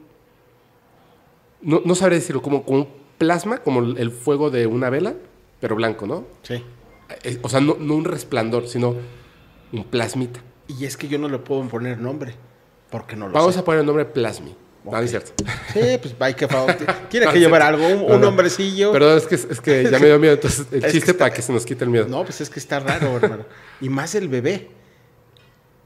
no, 1.62 1.82
no 1.84 1.94
sabré 1.94 2.16
decirlo, 2.16 2.42
como, 2.42 2.64
como 2.64 2.78
un 2.80 2.88
plasma, 3.18 3.58
como 3.58 3.80
el 3.80 4.10
fuego 4.10 4.50
de 4.50 4.66
una 4.66 4.90
vela, 4.90 5.14
pero 5.60 5.76
blanco, 5.76 6.06
¿no? 6.06 6.26
Sí. 6.42 6.62
Eh, 7.22 7.38
O 7.42 7.48
sea, 7.48 7.60
no, 7.60 7.76
no 7.78 7.94
un 7.94 8.04
resplandor, 8.04 8.66
sino 8.68 8.94
un 9.72 9.84
plasmita. 9.84 10.40
Y 10.68 10.84
es 10.84 10.96
que 10.96 11.08
yo 11.08 11.18
no 11.18 11.28
le 11.28 11.38
puedo 11.38 11.62
poner 11.68 11.98
nombre, 11.98 12.34
porque 12.90 13.16
no 13.16 13.28
lo 13.28 13.34
Vamos 13.34 13.54
sé. 13.54 13.60
a 13.60 13.64
poner 13.64 13.80
el 13.80 13.86
nombre 13.86 14.04
Plasmi. 14.04 14.54
No, 14.84 14.92
no 14.92 14.98
es 14.98 15.10
cierto. 15.10 15.32
Sí, 15.72 15.80
pues 16.00 16.14
hay 16.20 16.34
que. 16.34 16.46
Tiene 17.08 17.26
No, 17.26 17.32
que 17.32 17.40
llevar 17.40 17.62
algo, 17.62 17.84
un, 17.88 18.06
No, 18.06 18.16
un 18.16 18.24
hombrecillo. 18.24 18.92
Perdón, 18.92 19.18
es 19.18 19.26
que, 19.26 19.34
es 19.34 19.60
que 19.60 19.82
ya 19.90 19.98
me 19.98 20.06
dio 20.06 20.18
miedo. 20.20 20.34
Entonces, 20.34 20.66
el 20.70 20.78
Es 20.78 20.84
que 20.86 20.92
chiste 20.92 21.10
está- 21.10 21.24
para 21.24 21.34
que 21.34 21.42
se 21.42 21.52
nos 21.52 21.64
quite 21.66 21.82
el 21.84 21.90
miedo. 21.90 22.06
No, 22.08 22.22
pues 22.24 22.40
es 22.40 22.48
que 22.50 22.60
está 22.60 22.78
raro, 22.78 23.16
hermano. 23.16 23.44
Y 23.80 23.88
más 23.88 24.14
el 24.14 24.28
bebé. 24.28 24.68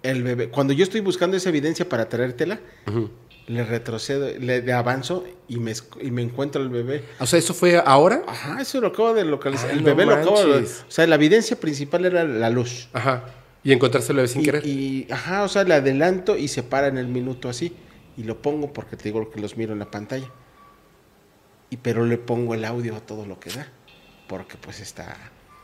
El 0.02 0.22
bebé. 0.22 0.48
Cuando 0.50 0.72
yo 0.74 0.82
estoy 0.84 1.00
buscando 1.00 1.36
esa 1.36 1.48
evidencia 1.48 1.88
para 1.88 2.08
traértela, 2.10 2.60
le 3.50 3.64
retrocedo, 3.64 4.28
le, 4.38 4.62
le 4.62 4.72
avanzo 4.72 5.24
y 5.48 5.58
me, 5.58 5.72
y 6.00 6.12
me 6.12 6.22
encuentro 6.22 6.62
el 6.62 6.68
bebé. 6.68 7.04
O 7.18 7.26
sea, 7.26 7.38
¿eso 7.38 7.52
fue 7.52 7.82
ahora? 7.84 8.22
Ajá, 8.28 8.62
eso 8.62 8.80
lo 8.80 8.88
acabo 8.88 9.12
de 9.12 9.24
localizar. 9.24 9.70
Ay, 9.70 9.78
el 9.78 9.82
no 9.82 9.86
bebé 9.86 10.06
lo 10.06 10.14
acabo 10.14 10.44
de... 10.44 10.62
O 10.62 10.66
sea, 10.90 11.06
la 11.08 11.16
evidencia 11.16 11.58
principal 11.58 12.04
era 12.04 12.22
la 12.24 12.48
luz. 12.48 12.88
Ajá. 12.92 13.24
Y 13.64 13.72
encontrárselo 13.72 14.24
sin 14.28 14.42
y, 14.42 14.44
querer. 14.44 14.64
y, 14.64 15.08
ajá, 15.10 15.42
o 15.42 15.48
sea, 15.48 15.64
le 15.64 15.74
adelanto 15.74 16.36
y 16.36 16.46
se 16.46 16.62
para 16.62 16.86
en 16.86 16.96
el 16.96 17.08
minuto 17.08 17.48
así. 17.48 17.74
Y 18.16 18.22
lo 18.22 18.40
pongo 18.40 18.72
porque 18.72 18.96
te 18.96 19.04
digo 19.04 19.28
que 19.30 19.40
los 19.40 19.56
miro 19.56 19.72
en 19.72 19.80
la 19.80 19.90
pantalla. 19.90 20.30
Y 21.70 21.78
pero 21.78 22.06
le 22.06 22.18
pongo 22.18 22.54
el 22.54 22.64
audio 22.64 22.94
a 22.94 23.00
todo 23.00 23.26
lo 23.26 23.40
que 23.40 23.50
da. 23.50 23.66
Porque 24.28 24.56
pues 24.58 24.78
está... 24.78 25.16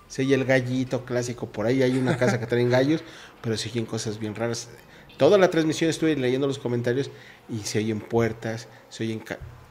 Se 0.08 0.22
oye 0.22 0.34
el 0.34 0.44
gallito 0.44 1.04
clásico. 1.04 1.46
Por 1.46 1.66
ahí 1.66 1.84
hay 1.84 1.96
una 1.96 2.16
casa 2.16 2.40
que 2.40 2.46
traen 2.46 2.68
gallos, 2.68 3.04
pero 3.42 3.56
se 3.56 3.68
oyen 3.68 3.86
cosas 3.86 4.18
bien 4.18 4.34
raras. 4.34 4.68
Toda 5.16 5.38
la 5.38 5.50
transmisión 5.50 5.88
estuve 5.88 6.14
leyendo 6.16 6.46
los 6.46 6.58
comentarios 6.58 7.10
y 7.48 7.60
se 7.60 7.78
oyen 7.78 8.00
puertas, 8.00 8.68
se 8.90 9.04
oyen 9.04 9.22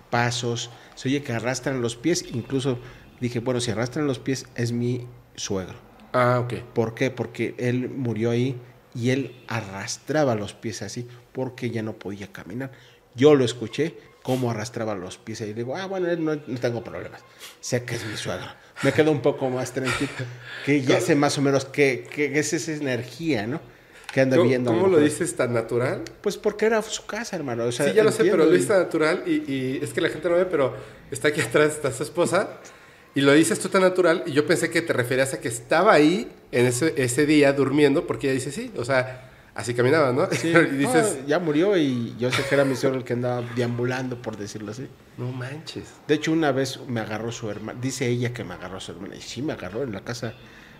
pasos, 0.09 0.71
se 0.95 1.09
oye 1.09 1.21
que 1.23 1.33
arrastran 1.33 1.81
los 1.81 1.95
pies. 1.95 2.25
Incluso 2.33 2.79
dije, 3.19 3.39
bueno, 3.39 3.59
si 3.59 3.71
arrastran 3.71 4.07
los 4.07 4.19
pies 4.19 4.47
es 4.55 4.71
mi 4.71 5.07
suegro. 5.35 5.75
Ah, 6.13 6.39
ok. 6.39 6.53
¿Por 6.73 6.95
qué? 6.95 7.11
Porque 7.11 7.53
él 7.57 7.89
murió 7.89 8.31
ahí 8.31 8.59
y 8.95 9.09
él 9.11 9.35
arrastraba 9.47 10.35
los 10.35 10.53
pies 10.53 10.81
así 10.81 11.07
porque 11.31 11.69
ya 11.69 11.83
no 11.83 11.93
podía 11.93 12.31
caminar. 12.31 12.71
Yo 13.13 13.35
lo 13.35 13.45
escuché 13.45 13.95
cómo 14.23 14.49
arrastraba 14.49 14.95
los 14.95 15.17
pies 15.17 15.41
y 15.41 15.53
digo, 15.53 15.75
ah, 15.75 15.85
bueno, 15.85 16.07
no, 16.15 16.41
no 16.47 16.59
tengo 16.59 16.83
problemas. 16.83 17.21
Sé 17.59 17.83
que 17.83 17.95
es 17.95 18.05
mi 18.05 18.17
suegro. 18.17 18.47
Me 18.81 18.91
quedo 18.91 19.11
un 19.11 19.21
poco 19.21 19.49
más 19.49 19.71
tranquilo, 19.73 20.11
que 20.65 20.81
ya 20.81 20.99
sé 20.99 21.15
más 21.15 21.37
o 21.37 21.41
menos 21.41 21.65
qué, 21.65 22.07
qué 22.09 22.39
es 22.39 22.51
esa 22.53 22.71
energía, 22.71 23.45
¿no? 23.45 23.61
Que 24.15 24.21
anda 24.21 24.37
¿Cómo, 24.37 24.47
viendo. 24.47 24.71
cómo 24.71 24.87
lo 24.87 24.97
dices 24.97 25.35
tan 25.35 25.53
natural? 25.53 26.01
Pues 26.21 26.37
porque 26.37 26.65
era 26.67 26.81
su 26.81 27.05
casa, 27.05 27.35
hermano. 27.35 27.65
O 27.65 27.71
sea, 27.73 27.85
sí, 27.89 27.93
ya 27.93 28.01
lo 28.01 28.13
sé, 28.13 28.23
pero 28.23 28.45
lo 28.45 28.49
dices 28.51 28.69
tan 28.69 28.79
natural 28.79 29.23
y, 29.25 29.51
y 29.51 29.79
es 29.83 29.91
que 29.91 29.99
la 29.99 30.07
gente 30.07 30.29
no 30.29 30.35
ve, 30.37 30.45
pero 30.45 30.73
está 31.11 31.27
aquí 31.27 31.41
atrás, 31.41 31.73
está 31.73 31.91
su 31.91 32.03
esposa. 32.03 32.47
Y 33.13 33.19
lo 33.19 33.33
dices 33.33 33.59
tú 33.59 33.67
tan 33.67 33.81
natural 33.81 34.23
y 34.25 34.31
yo 34.31 34.47
pensé 34.47 34.69
que 34.69 34.81
te 34.81 34.93
referías 34.93 35.33
a 35.33 35.41
que 35.41 35.49
estaba 35.49 35.91
ahí 35.91 36.31
en 36.53 36.65
ese, 36.65 36.93
ese 36.95 37.25
día 37.25 37.51
durmiendo 37.51 38.07
porque 38.07 38.27
ella 38.27 38.35
dice 38.35 38.53
sí, 38.53 38.71
o 38.77 38.85
sea, 38.85 39.31
así 39.53 39.73
caminaba, 39.73 40.13
¿no? 40.13 40.29
Sí, 40.31 40.47
y 40.71 40.75
dices, 40.77 41.17
no, 41.21 41.27
ya 41.27 41.39
murió 41.39 41.75
y 41.75 42.15
yo 42.17 42.31
sé 42.31 42.41
que 42.47 42.55
era 42.55 42.63
mi 42.63 42.77
suegro 42.77 42.99
el 42.99 43.03
que 43.05 43.13
andaba 43.13 43.43
deambulando, 43.55 44.21
por 44.21 44.37
decirlo 44.37 44.71
así. 44.71 44.87
no 45.17 45.29
manches. 45.33 45.85
De 46.07 46.15
hecho, 46.15 46.31
una 46.31 46.53
vez 46.53 46.79
me 46.87 47.01
agarró 47.01 47.33
su 47.33 47.49
hermana. 47.51 47.77
Dice 47.81 48.07
ella 48.07 48.33
que 48.33 48.45
me 48.45 48.53
agarró 48.53 48.79
su 48.79 48.93
hermana. 48.93 49.17
Y 49.17 49.21
sí, 49.21 49.41
me 49.41 49.51
agarró 49.51 49.83
en 49.83 49.91
la 49.91 50.01
casa. 50.05 50.33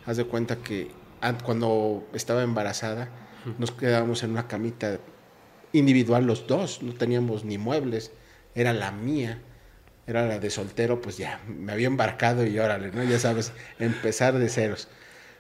Haz 0.06 0.16
de 0.18 0.24
cuenta 0.26 0.56
que 0.58 0.90
an- 1.20 1.38
cuando 1.44 2.08
estaba 2.14 2.44
embarazada, 2.44 3.10
nos 3.58 3.72
quedábamos 3.72 4.24
en 4.24 4.32
una 4.32 4.48
camita 4.48 5.00
individual 5.74 6.26
los 6.26 6.48
dos. 6.48 6.82
No 6.82 6.94
teníamos 6.94 7.44
ni 7.46 7.58
muebles. 7.58 8.12
Era 8.56 8.74
la 8.74 8.92
mía. 8.92 9.42
era 10.08 10.26
la 10.28 10.40
de 10.40 10.50
soltero, 10.50 11.02
pues 11.02 11.18
ya 11.18 11.42
me 11.48 11.72
había 11.74 11.88
embarcado 11.88 12.46
y 12.46 12.58
órale, 12.60 12.92
¿no? 12.92 13.04
Ya 13.04 13.20
sabes, 13.20 13.52
empezar 13.80 14.38
de 14.38 14.50
ceros. 14.50 14.88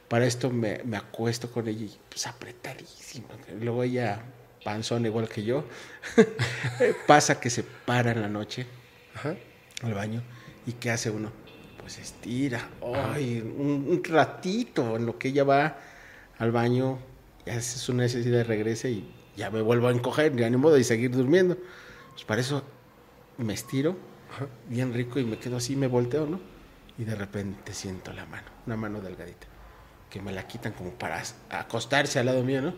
Para 0.07 0.25
esto 0.25 0.49
me, 0.49 0.81
me 0.85 0.97
acuesto 0.97 1.51
con 1.51 1.67
ella 1.67 1.85
y 1.85 1.97
pues 2.09 2.25
apretadísima. 2.27 3.27
Luego 3.59 3.83
ella, 3.83 4.23
panzón 4.63 5.05
igual 5.05 5.29
que 5.29 5.43
yo, 5.43 5.65
pasa 7.07 7.39
que 7.39 7.49
se 7.49 7.63
para 7.63 8.11
en 8.11 8.21
la 8.21 8.29
noche 8.29 8.65
Ajá. 9.15 9.35
al 9.83 9.93
baño 9.93 10.23
y 10.65 10.73
¿qué 10.73 10.91
hace 10.91 11.09
uno? 11.11 11.31
Pues 11.79 11.99
estira, 11.99 12.67
ay, 13.13 13.41
un, 13.41 13.85
un 13.87 14.03
ratito 14.03 14.95
en 14.95 15.05
lo 15.05 15.19
que 15.19 15.27
ella 15.29 15.43
va 15.43 15.77
al 16.39 16.51
baño, 16.51 16.97
hace 17.51 17.79
su 17.79 17.93
necesidad, 17.93 18.45
regresa 18.45 18.87
y 18.89 19.07
ya 19.35 19.49
me 19.51 19.61
vuelvo 19.61 19.87
a 19.87 19.91
encoger, 19.91 20.35
ya 20.35 20.49
ni 20.49 20.57
modo 20.57 20.75
de 20.75 20.83
seguir 20.83 21.11
durmiendo. 21.11 21.57
Pues 22.13 22.23
para 22.25 22.41
eso 22.41 22.63
me 23.37 23.53
estiro 23.53 23.97
Ajá. 24.33 24.47
bien 24.69 24.93
rico 24.93 25.19
y 25.19 25.25
me 25.25 25.37
quedo 25.37 25.57
así, 25.57 25.75
me 25.75 25.87
volteo, 25.87 26.25
¿no? 26.25 26.39
Y 26.97 27.03
de 27.03 27.15
repente 27.15 27.73
siento 27.73 28.13
la 28.13 28.25
mano, 28.25 28.47
una 28.65 28.77
mano 28.77 29.01
delgadita, 29.01 29.47
que 30.09 30.21
me 30.21 30.31
la 30.31 30.47
quitan 30.47 30.73
como 30.73 30.91
para 30.91 31.21
acostarse 31.49 32.19
al 32.19 32.27
lado 32.27 32.43
mío, 32.43 32.61
¿no? 32.61 32.73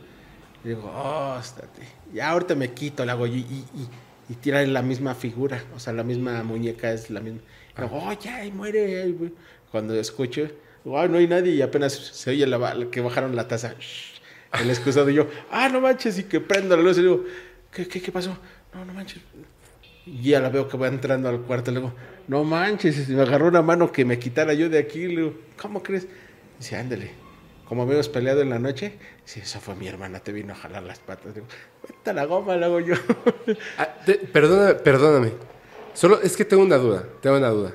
Y 0.63 0.69
digo, 0.69 0.91
oh, 0.93 1.37
estate. 1.39 1.83
Ya 2.13 2.29
ahorita 2.31 2.55
me 2.55 2.73
quito, 2.73 3.05
la 3.05 3.13
hago 3.13 3.27
y, 3.27 3.35
y, 3.39 3.65
y, 3.75 3.89
y 4.29 4.35
tira 4.35 4.65
la 4.65 4.81
misma 4.81 5.13
figura, 5.15 5.63
o 5.75 5.79
sea, 5.79 5.93
la 5.93 6.03
misma 6.03 6.41
muñeca 6.43 6.91
es 6.91 7.09
la 7.11 7.21
misma. 7.21 7.41
Y 7.77 7.81
digo, 7.81 7.95
oh, 8.03 8.11
ya, 8.13 8.43
y 8.43 8.51
muere. 8.51 9.03
ay, 9.03 9.11
güey". 9.11 9.33
Cuando 9.71 9.93
escucho, 9.95 10.49
"Ay, 10.85 11.09
no 11.09 11.17
hay 11.17 11.27
nadie 11.27 11.53
y 11.53 11.61
apenas 11.61 11.93
se 11.93 12.29
oye 12.31 12.47
la, 12.47 12.89
que 12.89 13.01
bajaron 13.01 13.35
la 13.35 13.47
taza. 13.47 13.75
Shh, 13.79 14.16
El 14.61 14.69
excusado 14.69 15.09
y 15.09 15.15
yo, 15.15 15.27
ah, 15.51 15.69
no 15.69 15.81
manches, 15.81 16.17
y 16.19 16.23
que 16.23 16.39
prendo 16.39 16.75
la 16.75 16.83
luz 16.83 16.97
y 16.97 17.01
digo, 17.01 17.23
¿qué, 17.71 17.87
qué, 17.87 18.11
pasó? 18.11 18.37
No, 18.73 18.85
no 18.85 18.93
manches. 18.93 19.21
Y 20.05 20.29
ya 20.29 20.39
la 20.39 20.49
veo 20.49 20.67
que 20.67 20.77
va 20.77 20.87
entrando 20.87 21.27
al 21.29 21.41
cuarto. 21.41 21.71
Le 21.71 21.79
digo, 21.79 21.93
no 22.27 22.43
manches, 22.43 23.09
me 23.09 23.21
agarró 23.21 23.47
una 23.47 23.61
mano 23.61 23.91
que 23.91 24.05
me 24.05 24.17
quitara 24.19 24.53
yo 24.53 24.69
de 24.69 24.79
aquí. 24.79 25.07
Le 25.07 25.21
digo, 25.21 25.33
¿cómo 25.61 25.83
crees? 25.83 26.07
Dice, 26.57 26.77
ándale. 26.77 27.11
Como 27.67 27.83
habíamos 27.83 28.07
peleado 28.07 28.41
en 28.41 28.49
la 28.49 28.59
noche, 28.59 28.97
dice, 29.25 29.41
esa 29.41 29.59
fue 29.59 29.75
mi 29.75 29.89
hermana, 29.89 30.21
te 30.21 30.31
vino 30.31 30.53
a 30.53 30.55
jalar 30.55 30.83
las 30.83 30.99
patas. 30.99 31.25
Le 31.27 31.33
digo, 31.33 31.47
vete 31.85 32.13
la 32.13 32.25
goma, 32.25 32.55
le 32.55 32.65
hago 32.65 32.79
yo. 32.79 32.95
Ah, 33.77 33.89
perdóname, 34.31 34.75
perdóname. 34.75 35.31
Solo 35.93 36.21
es 36.21 36.37
que 36.37 36.45
tengo 36.45 36.63
una 36.63 36.77
duda, 36.77 37.05
tengo 37.21 37.35
una 37.35 37.49
duda. 37.49 37.73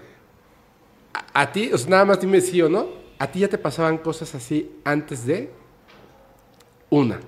A, 1.12 1.42
a 1.42 1.52
ti, 1.52 1.70
o 1.72 1.76
sea, 1.76 1.90
nada 1.90 2.04
más 2.06 2.20
dime 2.20 2.40
sí 2.40 2.62
o 2.62 2.70
no. 2.70 3.02
¿A 3.18 3.30
ti 3.30 3.40
ya 3.40 3.48
te 3.48 3.58
pasaban 3.58 3.98
cosas 3.98 4.34
así 4.34 4.72
antes 4.84 5.26
de 5.26 5.50
una? 6.92 7.18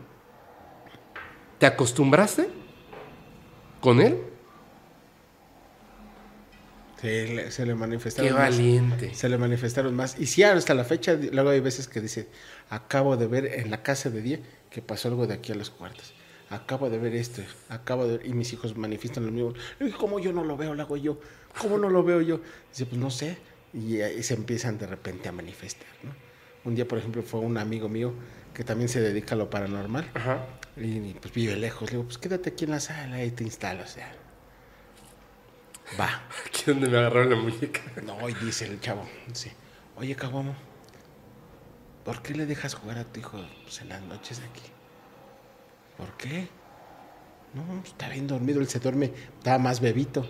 ¿Te 1.59 1.65
acostumbraste 1.65 2.49
con 3.81 3.99
él? 4.01 4.19
Sí, 7.01 7.37
se 7.49 7.65
le 7.65 7.75
manifestaron 7.75 8.29
Qué 8.29 8.35
más. 8.39 8.51
valiente. 8.51 9.15
Se 9.15 9.29
le 9.29 9.39
manifestaron 9.39 9.95
más. 9.95 10.19
Y 10.21 10.27
sí, 10.27 10.43
hasta 10.43 10.75
la 10.75 10.85
fecha, 10.85 11.15
luego 11.15 11.49
hay 11.49 11.61
veces 11.61 11.89
que 11.89 12.03
dice, 12.03 12.29
acabo 12.69 13.17
de 13.17 13.27
ver 13.27 13.47
en 13.47 13.71
la 13.71 13.83
casa 13.83 14.11
de 14.11 14.21
día 14.21 14.41
que 14.71 14.83
pasó 14.83 15.09
algo 15.09 15.27
de 15.27 15.35
aquí 15.35 15.53
a 15.53 15.55
los 15.55 15.71
cuartos. 15.71 16.13
Acabo 16.51 16.91
de 16.91 16.99
ver 16.99 17.15
esto, 17.15 17.41
acabo 17.71 18.07
de 18.07 18.19
ver, 18.19 18.27
y 18.27 18.35
mis 18.35 18.53
hijos 18.53 18.77
manifiestan 18.77 19.25
lo 19.25 19.33
mismo. 19.33 19.55
¿Cómo 19.99 20.21
yo 20.21 20.33
no 20.35 20.45
lo 20.45 20.59
veo? 20.59 20.75
Lo 20.75 20.83
hago 20.83 20.99
yo. 20.99 21.19
¿Cómo 21.59 21.79
no 21.79 21.89
lo 21.89 22.03
veo 22.03 22.21
yo? 22.21 22.41
Dice, 22.71 22.85
pues 22.85 23.01
no 23.01 23.11
sé. 23.11 23.39
Y 23.73 24.03
ahí 24.03 24.23
se 24.23 24.35
empiezan 24.35 24.77
de 24.77 24.87
repente 24.87 25.29
a 25.29 25.33
manifestar, 25.33 25.89
¿no? 26.03 26.11
Un 26.65 26.75
día, 26.75 26.87
por 26.87 26.99
ejemplo, 26.99 27.23
fue 27.23 27.41
un 27.41 27.57
amigo 27.59 27.89
mío 27.89 28.13
que 28.55 28.65
también 28.65 28.89
se 28.89 29.01
dedica 29.01 29.35
a 29.35 29.39
lo 29.39 29.51
paranormal. 29.51 30.11
Ajá. 30.15 30.47
Y 30.77 31.15
pues 31.15 31.35
vive 31.35 31.57
lejos. 31.57 31.91
Le 31.91 31.97
digo, 31.97 32.05
pues 32.05 32.19
quédate 32.19 32.51
aquí 32.51 32.65
en 32.65 32.71
la 32.71 32.81
sala 32.81 33.23
y 33.25 33.31
te 33.31 33.45
instalas. 33.45 33.91
O 33.91 33.95
sea, 33.95 34.13
va. 35.99 36.23
Aquí 36.47 36.63
donde 36.67 36.89
me 36.89 36.99
agarraron 36.99 37.31
la 37.31 37.37
muñeca. 37.37 37.81
No, 38.03 38.29
y 38.29 38.35
dice 38.35 38.67
el 38.67 38.81
chavo, 38.81 39.07
dice, 39.27 39.53
oye, 39.97 40.15
Caguamo, 40.15 40.55
¿por 42.05 42.23
qué 42.23 42.35
le 42.35 42.47
dejas 42.47 42.75
jugar 42.75 42.99
a 42.99 43.05
tu 43.05 43.21
hijo 43.21 43.45
pues, 43.65 43.81
en 43.83 43.91
las 43.91 44.03
noches 44.03 44.41
aquí? 44.41 44.63
¿Por 45.97 46.17
qué? 46.17 46.49
No, 47.55 47.65
pues, 47.81 47.93
está 47.93 48.09
bien 48.09 48.27
dormido, 48.27 48.61
él 48.61 48.69
se 48.69 48.81
duerme, 48.81 49.13
estaba 49.39 49.59
más 49.59 49.81
bebito. 49.81 50.27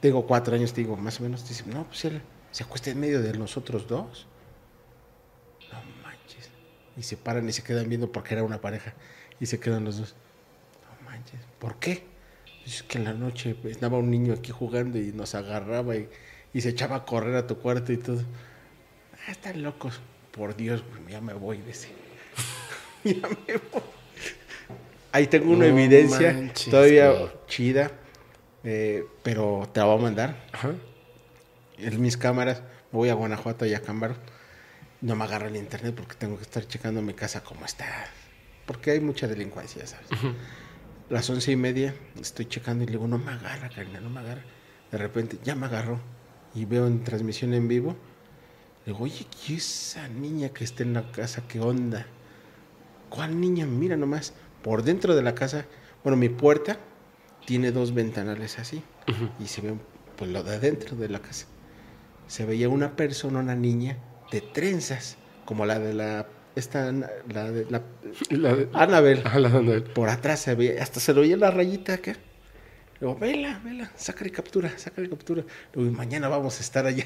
Tengo 0.00 0.26
cuatro 0.26 0.54
años, 0.54 0.72
te 0.72 0.82
digo, 0.82 0.96
más 0.96 1.18
o 1.20 1.22
menos. 1.22 1.48
Dice, 1.48 1.64
no, 1.66 1.84
pues 1.84 2.04
él 2.04 2.22
se 2.50 2.64
acuesta 2.64 2.90
en 2.90 3.00
medio 3.00 3.20
de 3.22 3.32
nosotros 3.32 3.88
dos. 3.88 4.26
Y 6.96 7.02
se 7.02 7.16
paran 7.16 7.48
y 7.48 7.52
se 7.52 7.62
quedan 7.62 7.88
viendo 7.88 8.10
porque 8.10 8.34
era 8.34 8.42
una 8.42 8.60
pareja. 8.60 8.94
Y 9.40 9.46
se 9.46 9.60
quedan 9.60 9.84
los 9.84 9.98
dos. 9.98 10.14
No 11.02 11.10
manches. 11.10 11.40
¿Por 11.58 11.76
qué? 11.78 12.04
Es 12.64 12.82
que 12.82 12.98
en 12.98 13.04
la 13.04 13.12
noche 13.12 13.54
pues, 13.54 13.72
estaba 13.72 13.98
un 13.98 14.10
niño 14.10 14.32
aquí 14.34 14.50
jugando 14.50 14.98
y 14.98 15.12
nos 15.12 15.34
agarraba 15.34 15.94
y, 15.96 16.08
y 16.52 16.60
se 16.62 16.70
echaba 16.70 16.96
a 16.96 17.04
correr 17.04 17.36
a 17.36 17.46
tu 17.46 17.58
cuarto 17.58 17.92
y 17.92 17.96
todo. 17.98 18.22
Ah, 19.26 19.30
están 19.32 19.62
locos. 19.62 20.00
Por 20.32 20.56
Dios, 20.56 20.82
güey, 20.90 21.12
ya 21.12 21.20
me 21.20 21.32
voy, 21.34 21.58
dice. 21.58 21.88
ya 23.04 23.28
me 23.28 23.56
voy. 23.72 23.82
Ahí 25.12 25.26
tengo 25.28 25.50
una 25.52 25.66
No 25.66 25.78
evidencia 25.78 26.32
manches, 26.32 26.70
todavía 26.70 27.10
güey. 27.10 27.30
chida, 27.46 27.90
eh, 28.64 29.04
pero 29.22 29.68
te 29.72 29.80
la 29.80 29.86
voy 29.86 29.98
a 29.98 30.02
mandar. 30.02 30.36
Ajá. 30.52 30.72
En 31.78 32.00
mis 32.02 32.16
cámaras, 32.16 32.60
me 32.92 32.98
voy 32.98 33.08
a 33.08 33.14
Guanajuato 33.14 33.64
y 33.64 33.72
a 33.74 33.80
Cámbaro. 33.80 34.16
No 35.00 35.14
me 35.14 35.24
agarra 35.24 35.48
el 35.48 35.56
internet 35.56 35.94
porque 35.94 36.14
tengo 36.14 36.36
que 36.36 36.42
estar 36.42 36.66
checando 36.66 37.02
mi 37.02 37.14
casa 37.14 37.42
cómo 37.42 37.64
está. 37.64 37.86
Porque 38.66 38.92
hay 38.92 39.00
mucha 39.00 39.28
delincuencia, 39.28 39.86
¿sabes? 39.86 40.08
Las 41.08 41.30
once 41.30 41.52
y 41.52 41.56
media 41.56 41.94
estoy 42.20 42.46
checando 42.46 42.82
y 42.82 42.86
le 42.86 42.92
digo, 42.92 43.06
no 43.06 43.18
me 43.18 43.30
agarra, 43.30 43.68
Karina, 43.68 44.00
no 44.00 44.10
me 44.10 44.20
agarra. 44.20 44.42
De 44.90 44.98
repente, 44.98 45.38
ya 45.44 45.54
me 45.54 45.66
agarró. 45.66 46.00
Y 46.54 46.64
veo 46.64 46.86
en 46.86 47.04
transmisión 47.04 47.54
en 47.54 47.68
vivo. 47.68 47.96
Le 48.84 48.92
digo, 48.92 49.04
oye, 49.04 49.26
¿qué 49.46 49.54
es 49.54 49.90
esa 49.90 50.08
niña 50.08 50.48
que 50.48 50.64
está 50.64 50.82
en 50.82 50.94
la 50.94 51.10
casa? 51.12 51.42
¿Qué 51.46 51.60
onda? 51.60 52.06
¿Cuál 53.10 53.40
niña? 53.40 53.66
Mira 53.66 53.96
nomás. 53.96 54.32
Por 54.62 54.82
dentro 54.82 55.14
de 55.14 55.22
la 55.22 55.34
casa, 55.34 55.66
bueno, 56.02 56.16
mi 56.16 56.28
puerta 56.28 56.78
tiene 57.44 57.70
dos 57.70 57.94
ventanales 57.94 58.58
así. 58.58 58.82
Y 59.38 59.46
se 59.46 59.60
ve 59.60 59.74
pues, 60.16 60.30
lo 60.30 60.42
de 60.42 60.56
adentro 60.56 60.96
de 60.96 61.08
la 61.08 61.20
casa. 61.20 61.46
Se 62.26 62.44
veía 62.44 62.68
una 62.68 62.96
persona, 62.96 63.38
una 63.38 63.54
niña, 63.54 63.98
de 64.30 64.40
trenzas, 64.40 65.16
como 65.44 65.66
la 65.66 65.78
de 65.78 65.94
la. 65.94 66.26
Esta, 66.54 66.90
la 66.92 67.50
de 67.50 67.66
la. 67.70 67.82
La 68.30 68.54
de- 68.54 68.68
Annabel. 68.72 69.22
Ajá, 69.24 69.38
la 69.40 69.48
de. 69.50 69.80
Por 69.82 70.08
atrás 70.08 70.40
se 70.40 70.54
veía, 70.54 70.82
hasta 70.82 71.00
se 71.00 71.12
le 71.14 71.20
oía 71.20 71.36
la 71.36 71.50
rayita 71.50 71.94
acá. 71.94 72.16
Digo, 73.00 73.14
vela, 73.16 73.60
vela, 73.62 73.92
sácale 73.96 74.30
captura, 74.30 74.72
sácale 74.78 75.10
captura. 75.10 75.42
Digo, 75.74 75.86
y 75.86 75.90
mañana 75.90 76.28
vamos 76.28 76.58
a 76.58 76.62
estar 76.62 76.86
allá. 76.86 77.04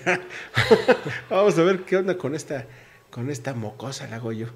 vamos 1.31 1.58
a 1.58 1.62
ver 1.62 1.81
qué 1.84 1.97
onda 1.97 2.16
con 2.16 2.34
esta, 2.36 2.66
con 3.10 3.28
esta 3.28 3.55
mocosa, 3.55 4.07
la 4.07 4.16
hago 4.16 4.31
yo. 4.32 4.47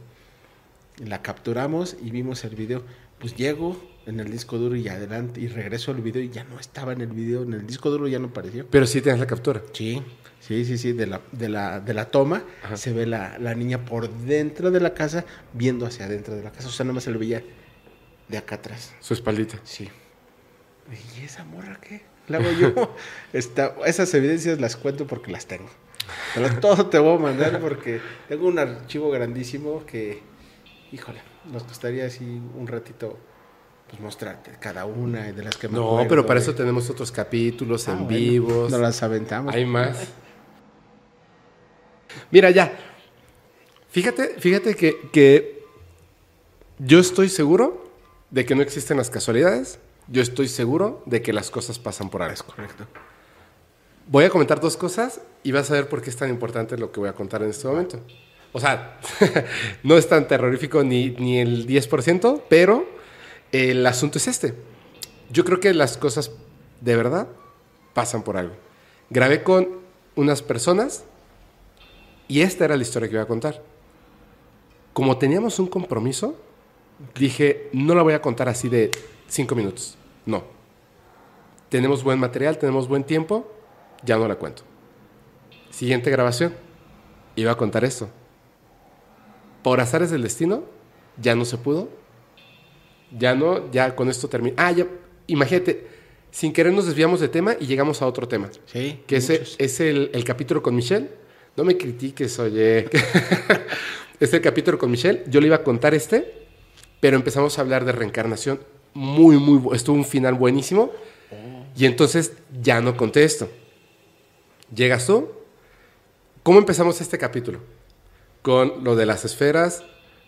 La 1.05 1.23
capturamos 1.23 1.97
y 2.01 2.10
vimos 2.12 2.44
el 2.44 2.55
video. 2.55 2.84
Pues 3.18 3.34
llego 3.36 3.83
en 4.07 4.20
el 4.20 4.31
disco 4.31 4.59
duro 4.59 4.76
y 4.76 4.86
adelante 4.89 5.41
y 5.41 5.49
regreso 5.49 5.91
al 5.91 6.02
video 6.02 6.23
y 6.23 6.28
ya 6.31 6.44
no 6.44 6.60
estaba 6.60 6.93
en 6.93 7.01
el 7.01 7.09
video, 7.09 7.43
en 7.43 7.55
el 7.55 7.67
disco 7.67 7.91
duro 7.91 8.07
ya 8.07 8.20
no 8.20 8.28
apareció. 8.28 8.67
Pero 8.70 8.86
sí 8.86 9.01
tienes 9.01 9.18
la 9.20 9.26
captura. 9.26 9.60
Sí, 9.73 10.01
sí, 10.47 10.64
sí, 10.64 10.78
sí, 10.78 10.92
de 10.92 11.06
la, 11.06 11.20
de 11.32 11.48
la, 11.48 11.81
de 11.81 11.94
la 11.94 12.06
toma 12.10 12.44
Ajá. 12.62 12.76
se 12.76 12.92
ve 12.92 13.06
la, 13.06 13.39
la 13.39 13.55
niña 13.55 13.84
por 13.84 14.08
dentro 14.10 14.70
de 14.70 14.81
la 14.81 14.94
casa 14.94 15.24
viendo 15.52 15.86
hacia 15.86 16.06
adentro 16.06 16.34
de 16.34 16.42
la 16.42 16.50
casa. 16.52 16.68
O 16.68 16.70
sea, 16.70 16.84
nada 16.84 16.94
más 16.94 17.05
se 17.05 17.10
le 17.10 17.18
veía 17.18 17.42
de 18.28 18.39
acá 18.39 18.56
atrás. 18.56 18.94
Su 19.00 19.14
espaldita. 19.14 19.58
Sí. 19.64 19.89
¿Y 21.18 21.24
esa 21.24 21.44
morra 21.44 21.78
qué? 21.81 22.02
La 22.28 22.39
hago 22.39 22.50
yo. 22.52 22.94
Esas 23.32 24.14
evidencias 24.14 24.60
las 24.60 24.76
cuento 24.76 25.06
porque 25.06 25.31
las 25.32 25.47
tengo. 25.47 25.68
Pero 26.34 26.55
todo 26.60 26.86
te 26.86 26.98
voy 26.98 27.16
a 27.16 27.20
mandar 27.20 27.60
porque 27.60 28.00
tengo 28.28 28.47
un 28.48 28.58
archivo 28.58 29.10
grandísimo 29.10 29.84
que, 29.86 30.23
híjole, 30.92 31.20
nos 31.50 31.64
costaría 31.64 32.06
así 32.06 32.24
un 32.24 32.66
ratito 32.66 33.18
pues 33.89 34.00
mostrarte 34.00 34.52
cada 34.60 34.84
una 34.86 35.32
de 35.32 35.42
las 35.44 35.56
que 35.56 35.68
me 35.68 35.74
No, 35.74 35.89
acuerdo, 35.92 36.08
pero 36.08 36.26
para 36.26 36.40
eso 36.40 36.55
tenemos 36.55 36.89
otros 36.90 37.10
capítulos 37.12 37.89
Ah, 37.89 37.92
en 37.92 38.05
bueno, 38.05 38.18
vivos. 38.18 38.70
Nos 38.70 38.81
las 38.81 39.02
aventamos. 39.02 39.55
Hay 39.55 39.64
más. 39.64 40.08
Mira, 42.31 42.51
ya. 42.51 42.76
Fíjate, 43.91 44.36
fíjate 44.41 44.75
que, 44.75 45.09
que 45.12 45.65
yo 46.78 46.99
estoy 46.99 47.28
seguro 47.28 47.91
de 48.31 48.44
que 48.44 48.55
no 48.55 48.62
existen 48.62 48.97
las 48.97 49.10
casualidades. 49.10 49.78
Yo 50.09 50.20
estoy 50.20 50.49
seguro 50.49 51.02
de 51.07 51.23
que 51.23 51.33
las 51.33 51.51
cosas 51.51 51.78
pasan 51.78 52.10
por 52.10 52.23
algo. 52.23 52.44
Correcto. 52.44 52.86
Voy 54.07 54.25
a 54.25 54.31
comentar 54.31 54.60
dos 54.60 54.76
cosas 54.76 55.20
y 55.43 55.52
vas 55.52 55.70
a 55.70 55.75
ver 55.75 55.89
por 55.89 56.02
qué 56.02 56.10
es 56.10 56.17
tan 56.17 56.28
importante 56.28 56.76
lo 56.76 56.93
que 56.93 57.01
voy 57.01 57.09
a 57.09 57.15
contar 57.15 57.43
en 57.43 57.51
este 57.51 57.67
momento. 57.67 58.01
O 58.52 58.60
sea, 58.60 59.01
no 59.83 59.97
es 59.97 60.09
tan 60.09 60.28
terrorífico 60.28 60.83
ni, 60.84 61.10
ni 61.10 61.39
el 61.39 61.67
10%, 61.67 62.43
pero 62.49 62.86
el 63.52 63.86
asunto 63.86 64.18
es 64.18 64.28
este. 64.28 64.55
Yo 65.31 65.44
creo 65.44 65.60
que 65.60 65.73
las 65.73 65.97
cosas 65.97 66.33
de 66.81 66.97
verdad 66.97 67.28
pasan 67.94 68.23
por 68.23 68.36
algo. 68.36 68.55
Grabé 69.10 69.43
con 69.43 69.68
unas 70.17 70.43
personas 70.43 71.05
y 72.28 72.41
esta 72.41 72.65
era 72.65 72.77
la 72.77 72.83
historia 72.83 73.09
que 73.09 73.15
iba 73.15 73.23
a 73.23 73.27
contar. 73.27 73.62
Como 74.93 75.19
teníamos 75.19 75.59
un 75.59 75.67
compromiso, 75.67 76.36
dije, 77.15 77.69
no 77.73 77.94
la 77.94 78.03
voy 78.03 78.15
a 78.15 78.23
contar 78.23 78.49
así 78.49 78.69
de 78.69 78.91
cinco 79.28 79.55
minutos. 79.55 79.97
No. 80.25 80.44
Tenemos 81.69 82.05
buen 82.05 82.19
material, 82.19 82.59
tenemos 82.59 82.89
buen 82.89 83.05
tiempo. 83.05 83.51
ya 84.05 84.17
no 84.17 84.28
la 84.28 84.36
cuento. 84.36 84.62
Siguiente 85.70 86.11
grabación. 86.11 86.55
Iba 87.36 87.53
a 87.53 87.57
contar 87.57 87.85
esto. 87.85 88.09
Por 89.62 89.81
azares 89.81 90.11
del 90.11 90.23
destino, 90.23 90.62
ya 91.20 91.35
no 91.35 91.44
se 91.44 91.57
pudo. 91.59 91.89
Ya 93.19 93.35
no, 93.35 93.70
ya 93.73 93.97
con 93.97 94.09
esto 94.09 94.28
termina. 94.28 94.55
Ah, 94.59 94.73
ya, 94.73 94.86
imagínate, 95.27 95.89
sin 96.31 96.53
querer 96.53 96.73
nos 96.73 96.86
desviamos 96.86 97.20
de 97.20 97.28
tema 97.28 97.57
y 97.59 97.67
llegamos 97.67 98.03
a 98.03 98.07
otro 98.07 98.28
tema. 98.28 98.51
Sí. 98.67 99.01
Que 99.07 99.17
ese 99.17 99.43
es 99.59 99.81
el, 99.81 100.11
el 100.12 100.25
capítulo 100.25 100.62
con 100.62 100.77
Michelle. 100.77 101.24
No 101.57 101.65
me 101.65 101.76
critiques, 101.76 102.39
oye. 102.39 102.89
es 104.20 104.33
el 104.34 104.41
capítulo 104.41 104.78
con 104.78 104.91
Michelle. 104.91 105.24
Yo 105.28 105.41
le 105.41 105.47
iba 105.47 105.57
a 105.57 105.62
contar 105.62 105.94
este, 105.94 106.47
pero 107.00 107.16
empezamos 107.16 107.58
a 107.58 107.62
hablar 107.62 107.84
de 107.84 107.92
reencarnación. 107.92 108.60
Muy, 108.94 109.36
muy, 109.36 109.74
estuvo 109.76 109.97
un 109.97 110.05
final 110.05 110.34
buenísimo. 110.34 110.91
Y 111.76 111.86
entonces 111.86 112.33
ya 112.62 112.81
no 112.81 112.97
conté 112.97 113.24
esto. 113.24 113.49
Llegas 114.74 115.07
tú. 115.07 115.31
¿Cómo 116.42 116.58
empezamos 116.58 117.00
este 117.00 117.18
capítulo? 117.18 117.60
Con 118.42 118.84
lo 118.84 118.97
de 118.97 119.07
las 119.07 119.24
esferas, 119.24 119.83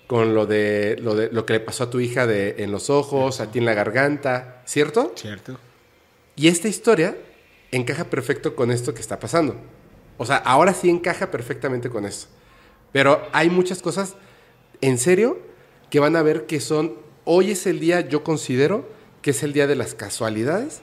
con 0.07 0.35
lo 0.35 0.47
de 0.47 0.97
lo, 1.01 1.15
de, 1.15 1.31
lo 1.31 1.45
que 1.45 1.55
le 1.55 1.61
pasó 1.61 1.85
a 1.85 1.91
tu 1.91 2.01
hija 2.01 2.27
de, 2.27 2.57
en 2.59 2.73
los 2.73 2.91
ojos, 2.91 3.41
a 3.41 3.51
ti 3.51 3.59
en 3.59 3.65
la 3.65 3.75
garganta, 3.75 4.63
¿cierto? 4.65 5.13
Cierto. 5.15 5.59
Y 6.35 6.49
esta 6.49 6.69
historia 6.69 7.17
encaja 7.71 8.05
perfecto 8.05 8.57
con 8.57 8.71
esto 8.71 8.95
que 8.95 9.01
está 9.01 9.21
pasando. 9.21 9.57
O 10.19 10.25
sea, 10.27 10.37
ahora 10.37 10.73
sí 10.73 10.89
encaja 10.89 11.31
perfectamente 11.31 11.91
con 11.91 12.05
esto. 12.05 12.29
Pero 12.93 13.23
hay 13.33 13.51
muchas 13.51 13.83
cosas, 13.83 14.17
en 14.81 14.99
serio, 14.99 15.39
que 15.91 16.01
van 16.01 16.17
a 16.17 16.23
ver 16.23 16.47
que 16.47 16.61
son, 16.61 16.95
hoy 17.25 17.51
es 17.51 17.67
el 17.67 17.81
día, 17.81 18.01
yo 18.01 18.25
considero 18.25 18.89
que 19.23 19.31
es 19.31 19.43
el 19.43 19.53
día 19.53 19.67
de 19.67 19.77
las 19.77 19.95
casualidades, 19.95 20.83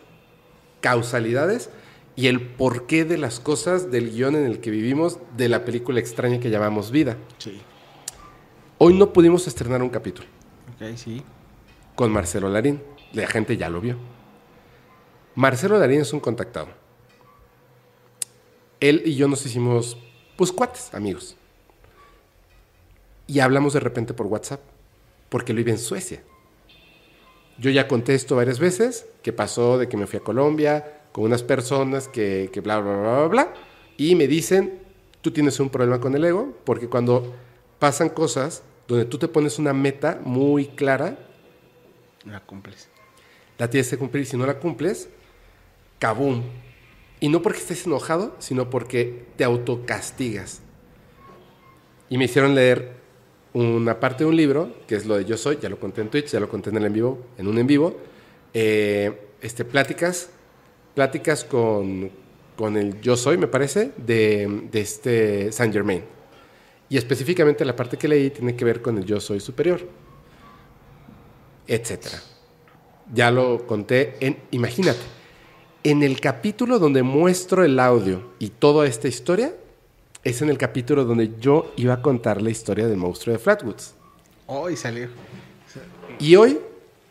causalidades 0.81 1.69
y 2.15 2.27
el 2.27 2.41
porqué 2.41 3.05
de 3.05 3.17
las 3.17 3.39
cosas 3.39 3.89
del 3.89 4.11
guion 4.11 4.35
en 4.35 4.45
el 4.45 4.59
que 4.59 4.69
vivimos, 4.69 5.17
de 5.35 5.49
la 5.49 5.65
película 5.65 5.99
extraña 5.99 6.39
que 6.39 6.49
llamamos 6.49 6.91
vida. 6.91 7.17
Sí. 7.37 7.59
Hoy 8.77 8.93
no 8.97 9.13
pudimos 9.13 9.47
estrenar 9.47 9.81
un 9.81 9.89
capítulo 9.89 10.27
Ok, 10.75 10.95
sí. 10.97 11.23
con 11.95 12.11
Marcelo 12.11 12.49
Larín. 12.49 12.81
La 13.13 13.27
gente 13.27 13.55
ya 13.57 13.69
lo 13.69 13.79
vio. 13.79 13.97
Marcelo 15.35 15.79
Larín 15.79 16.01
es 16.01 16.13
un 16.13 16.19
contactado. 16.19 16.67
Él 18.83 19.01
y 19.05 19.15
yo 19.15 19.29
nos 19.29 19.45
hicimos, 19.45 19.97
pues, 20.35 20.51
cuates, 20.51 20.93
amigos. 20.93 21.37
Y 23.27 23.39
hablamos 23.39 23.71
de 23.71 23.79
repente 23.79 24.13
por 24.13 24.25
WhatsApp, 24.27 24.59
porque 25.29 25.53
él 25.53 25.59
vive 25.59 25.71
en 25.71 25.77
Suecia. 25.79 26.21
Yo 27.57 27.69
ya 27.69 27.87
conté 27.87 28.13
esto 28.13 28.35
varias 28.35 28.59
veces, 28.59 29.05
que 29.21 29.31
pasó 29.31 29.77
de 29.77 29.87
que 29.87 29.95
me 29.95 30.05
fui 30.05 30.19
a 30.19 30.23
Colombia 30.23 31.01
con 31.13 31.23
unas 31.23 31.43
personas 31.43 32.09
que, 32.09 32.49
que 32.51 32.59
bla, 32.59 32.79
bla, 32.79 32.97
bla, 32.97 33.11
bla, 33.19 33.27
bla, 33.27 33.53
y 33.95 34.15
me 34.15 34.27
dicen, 34.27 34.81
tú 35.21 35.31
tienes 35.31 35.59
un 35.61 35.69
problema 35.69 36.01
con 36.01 36.13
el 36.15 36.25
ego, 36.25 36.53
porque 36.65 36.89
cuando 36.89 37.33
pasan 37.79 38.09
cosas 38.09 38.63
donde 38.87 39.05
tú 39.05 39.17
te 39.17 39.29
pones 39.29 39.59
una 39.59 39.71
meta 39.71 40.19
muy 40.25 40.67
clara, 40.67 41.17
La 42.25 42.41
cumples. 42.41 42.89
la 43.57 43.69
tienes 43.69 43.89
que 43.89 43.97
cumplir 43.97 44.23
y 44.23 44.25
si 44.25 44.35
no 44.35 44.45
la 44.45 44.59
cumples, 44.59 45.07
cabum. 45.99 46.43
Y 47.23 47.29
no 47.29 47.41
porque 47.41 47.59
estés 47.59 47.85
enojado, 47.85 48.35
sino 48.39 48.69
porque 48.69 49.27
te 49.37 49.45
autocastigas. 49.45 50.59
Y 52.09 52.17
me 52.17 52.25
hicieron 52.25 52.53
leer 52.53 52.97
una 53.53 54.01
parte 54.01 54.25
de 54.25 54.29
un 54.29 54.35
libro, 54.35 54.75
que 54.87 54.95
es 54.95 55.05
lo 55.05 55.15
de 55.15 55.23
Yo 55.23 55.37
Soy, 55.37 55.57
ya 55.61 55.69
lo 55.69 55.79
conté 55.79 56.01
en 56.01 56.09
Twitch, 56.09 56.31
ya 56.31 56.41
lo 56.41 56.49
conté 56.49 56.71
en 56.71 56.75
el 56.75 56.83
en 56.83 56.91
vivo, 56.91 57.25
en 57.37 57.47
un 57.47 57.57
en 57.57 57.65
vivo, 57.65 57.95
eh, 58.53 59.29
este, 59.39 59.63
pláticas, 59.63 60.31
pláticas 60.95 61.45
con, 61.45 62.11
con 62.57 62.75
el 62.75 62.99
Yo 62.99 63.15
Soy, 63.15 63.37
me 63.37 63.47
parece, 63.47 63.93
de, 63.95 64.67
de 64.69 64.81
este 64.81 65.53
Saint 65.53 65.73
Germain. 65.73 66.03
Y 66.89 66.97
específicamente 66.97 67.63
la 67.63 67.77
parte 67.77 67.95
que 67.95 68.09
leí 68.09 68.31
tiene 68.31 68.53
que 68.57 68.65
ver 68.65 68.81
con 68.81 68.97
el 68.97 69.05
Yo 69.05 69.21
Soy 69.21 69.39
superior, 69.39 69.79
etcétera. 71.67 72.21
Ya 73.13 73.31
lo 73.31 73.65
conté 73.65 74.17
en, 74.19 74.39
imagínate, 74.51 75.22
en 75.83 76.01
el 76.01 76.21
capítulo 76.21 76.79
donde 76.79 77.03
muestro 77.03 77.63
el 77.63 77.77
audio 77.79 78.31
y 78.39 78.49
toda 78.49 78.87
esta 78.87 79.07
historia, 79.07 79.53
es 80.23 80.41
en 80.41 80.49
el 80.49 80.57
capítulo 80.57 81.03
donde 81.03 81.31
yo 81.39 81.73
iba 81.75 81.95
a 81.95 82.01
contar 82.01 82.41
la 82.41 82.49
historia 82.49 82.87
del 82.87 82.97
monstruo 82.97 83.33
de 83.33 83.39
Flatwoods. 83.39 83.93
Hoy 84.47 84.77
salió. 84.77 85.09
Y 86.19 86.35
hoy, 86.37 86.59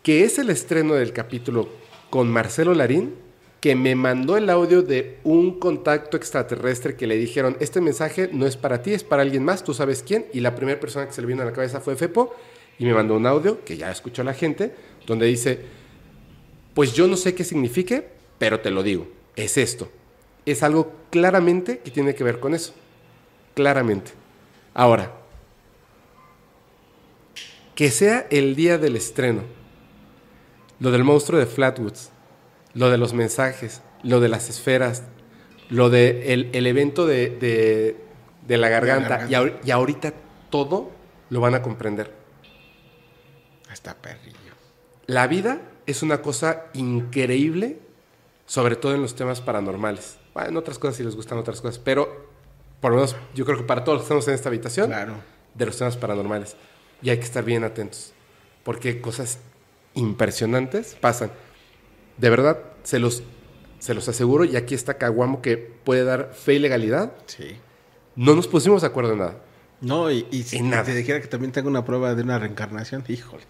que 0.02 0.24
es 0.24 0.38
el 0.38 0.48
estreno 0.48 0.94
del 0.94 1.12
capítulo 1.12 1.68
con 2.08 2.30
Marcelo 2.30 2.72
Larín, 2.72 3.14
que 3.60 3.76
me 3.76 3.94
mandó 3.94 4.36
el 4.36 4.48
audio 4.48 4.82
de 4.82 5.18
un 5.22 5.58
contacto 5.58 6.16
extraterrestre 6.16 6.96
que 6.96 7.06
le 7.06 7.16
dijeron, 7.16 7.56
este 7.60 7.80
mensaje 7.80 8.30
no 8.32 8.46
es 8.46 8.56
para 8.56 8.82
ti, 8.82 8.92
es 8.92 9.04
para 9.04 9.22
alguien 9.22 9.44
más, 9.44 9.62
tú 9.62 9.74
sabes 9.74 10.02
quién, 10.02 10.26
y 10.32 10.40
la 10.40 10.54
primera 10.54 10.80
persona 10.80 11.06
que 11.06 11.12
se 11.12 11.20
le 11.20 11.26
vino 11.26 11.42
a 11.42 11.44
la 11.44 11.52
cabeza 11.52 11.80
fue 11.80 11.94
Fepo, 11.94 12.34
y 12.78 12.86
me 12.86 12.94
mandó 12.94 13.14
un 13.14 13.26
audio, 13.26 13.62
que 13.64 13.76
ya 13.76 13.90
escuchó 13.90 14.24
la 14.24 14.34
gente, 14.34 14.74
donde 15.06 15.26
dice, 15.26 15.60
pues 16.74 16.94
yo 16.94 17.06
no 17.06 17.16
sé 17.16 17.34
qué 17.34 17.44
signifique, 17.44 18.21
pero 18.42 18.58
te 18.58 18.72
lo 18.72 18.82
digo, 18.82 19.06
es 19.36 19.56
esto. 19.56 19.88
Es 20.46 20.64
algo 20.64 20.92
claramente 21.10 21.78
que 21.78 21.92
tiene 21.92 22.16
que 22.16 22.24
ver 22.24 22.40
con 22.40 22.54
eso. 22.56 22.74
Claramente. 23.54 24.10
Ahora, 24.74 25.12
que 27.76 27.92
sea 27.92 28.26
el 28.30 28.56
día 28.56 28.78
del 28.78 28.96
estreno, 28.96 29.42
lo 30.80 30.90
del 30.90 31.04
monstruo 31.04 31.38
de 31.38 31.46
Flatwoods, 31.46 32.10
lo 32.74 32.90
de 32.90 32.98
los 32.98 33.12
mensajes, 33.14 33.80
lo 34.02 34.18
de 34.18 34.28
las 34.28 34.48
esferas, 34.48 35.04
lo 35.68 35.88
de 35.88 36.32
el, 36.32 36.50
el 36.52 36.66
evento 36.66 37.06
de, 37.06 37.30
de- 37.30 37.96
de 38.48 38.56
la 38.56 38.68
garganta, 38.68 39.08
garganta. 39.08 39.30
Y, 39.32 39.36
ahor- 39.36 39.60
y 39.64 39.70
ahorita 39.70 40.14
todo 40.50 40.90
lo 41.30 41.38
van 41.38 41.54
a 41.54 41.62
comprender. 41.62 42.12
Hasta 43.70 43.94
perrillo. 43.94 44.36
La 45.06 45.28
vida 45.28 45.60
es 45.86 46.02
una 46.02 46.22
cosa 46.22 46.64
increíble, 46.74 47.78
sobre 48.52 48.76
todo 48.76 48.94
en 48.94 49.00
los 49.00 49.14
temas 49.14 49.40
paranormales. 49.40 50.18
Bueno, 50.34 50.50
en 50.50 50.56
otras 50.58 50.78
cosas 50.78 50.96
sí 50.96 51.02
les 51.02 51.16
gustan 51.16 51.38
otras 51.38 51.62
cosas, 51.62 51.78
pero 51.78 52.26
por 52.82 52.90
lo 52.90 52.96
menos 52.98 53.16
yo 53.34 53.46
creo 53.46 53.56
que 53.56 53.64
para 53.64 53.82
todos 53.82 53.96
los 53.96 54.02
que 54.02 54.04
estamos 54.08 54.28
en 54.28 54.34
esta 54.34 54.50
habitación, 54.50 54.88
Claro. 54.88 55.14
de 55.54 55.64
los 55.64 55.78
temas 55.78 55.96
paranormales. 55.96 56.54
Y 57.00 57.08
hay 57.08 57.16
que 57.16 57.24
estar 57.24 57.44
bien 57.44 57.64
atentos, 57.64 58.12
porque 58.62 59.00
cosas 59.00 59.38
impresionantes 59.94 60.98
pasan. 61.00 61.30
De 62.18 62.28
verdad, 62.28 62.58
se 62.82 62.98
los, 62.98 63.22
se 63.78 63.94
los 63.94 64.06
aseguro, 64.10 64.44
y 64.44 64.54
aquí 64.56 64.74
está 64.74 64.98
Caguamo 64.98 65.40
que 65.40 65.56
puede 65.56 66.04
dar 66.04 66.34
fe 66.34 66.52
y 66.52 66.58
legalidad. 66.58 67.14
Sí. 67.24 67.56
No 68.16 68.34
nos 68.34 68.48
pusimos 68.48 68.82
de 68.82 68.88
acuerdo 68.88 69.14
en 69.14 69.20
nada. 69.20 69.36
No, 69.80 70.10
y, 70.10 70.26
y 70.30 70.42
si 70.42 70.60
nada. 70.60 70.84
te 70.84 70.94
dijera 70.94 71.22
que 71.22 71.26
también 71.26 71.52
tengo 71.52 71.70
una 71.70 71.86
prueba 71.86 72.14
de 72.14 72.22
una 72.22 72.38
reencarnación, 72.38 73.02
híjole. 73.08 73.44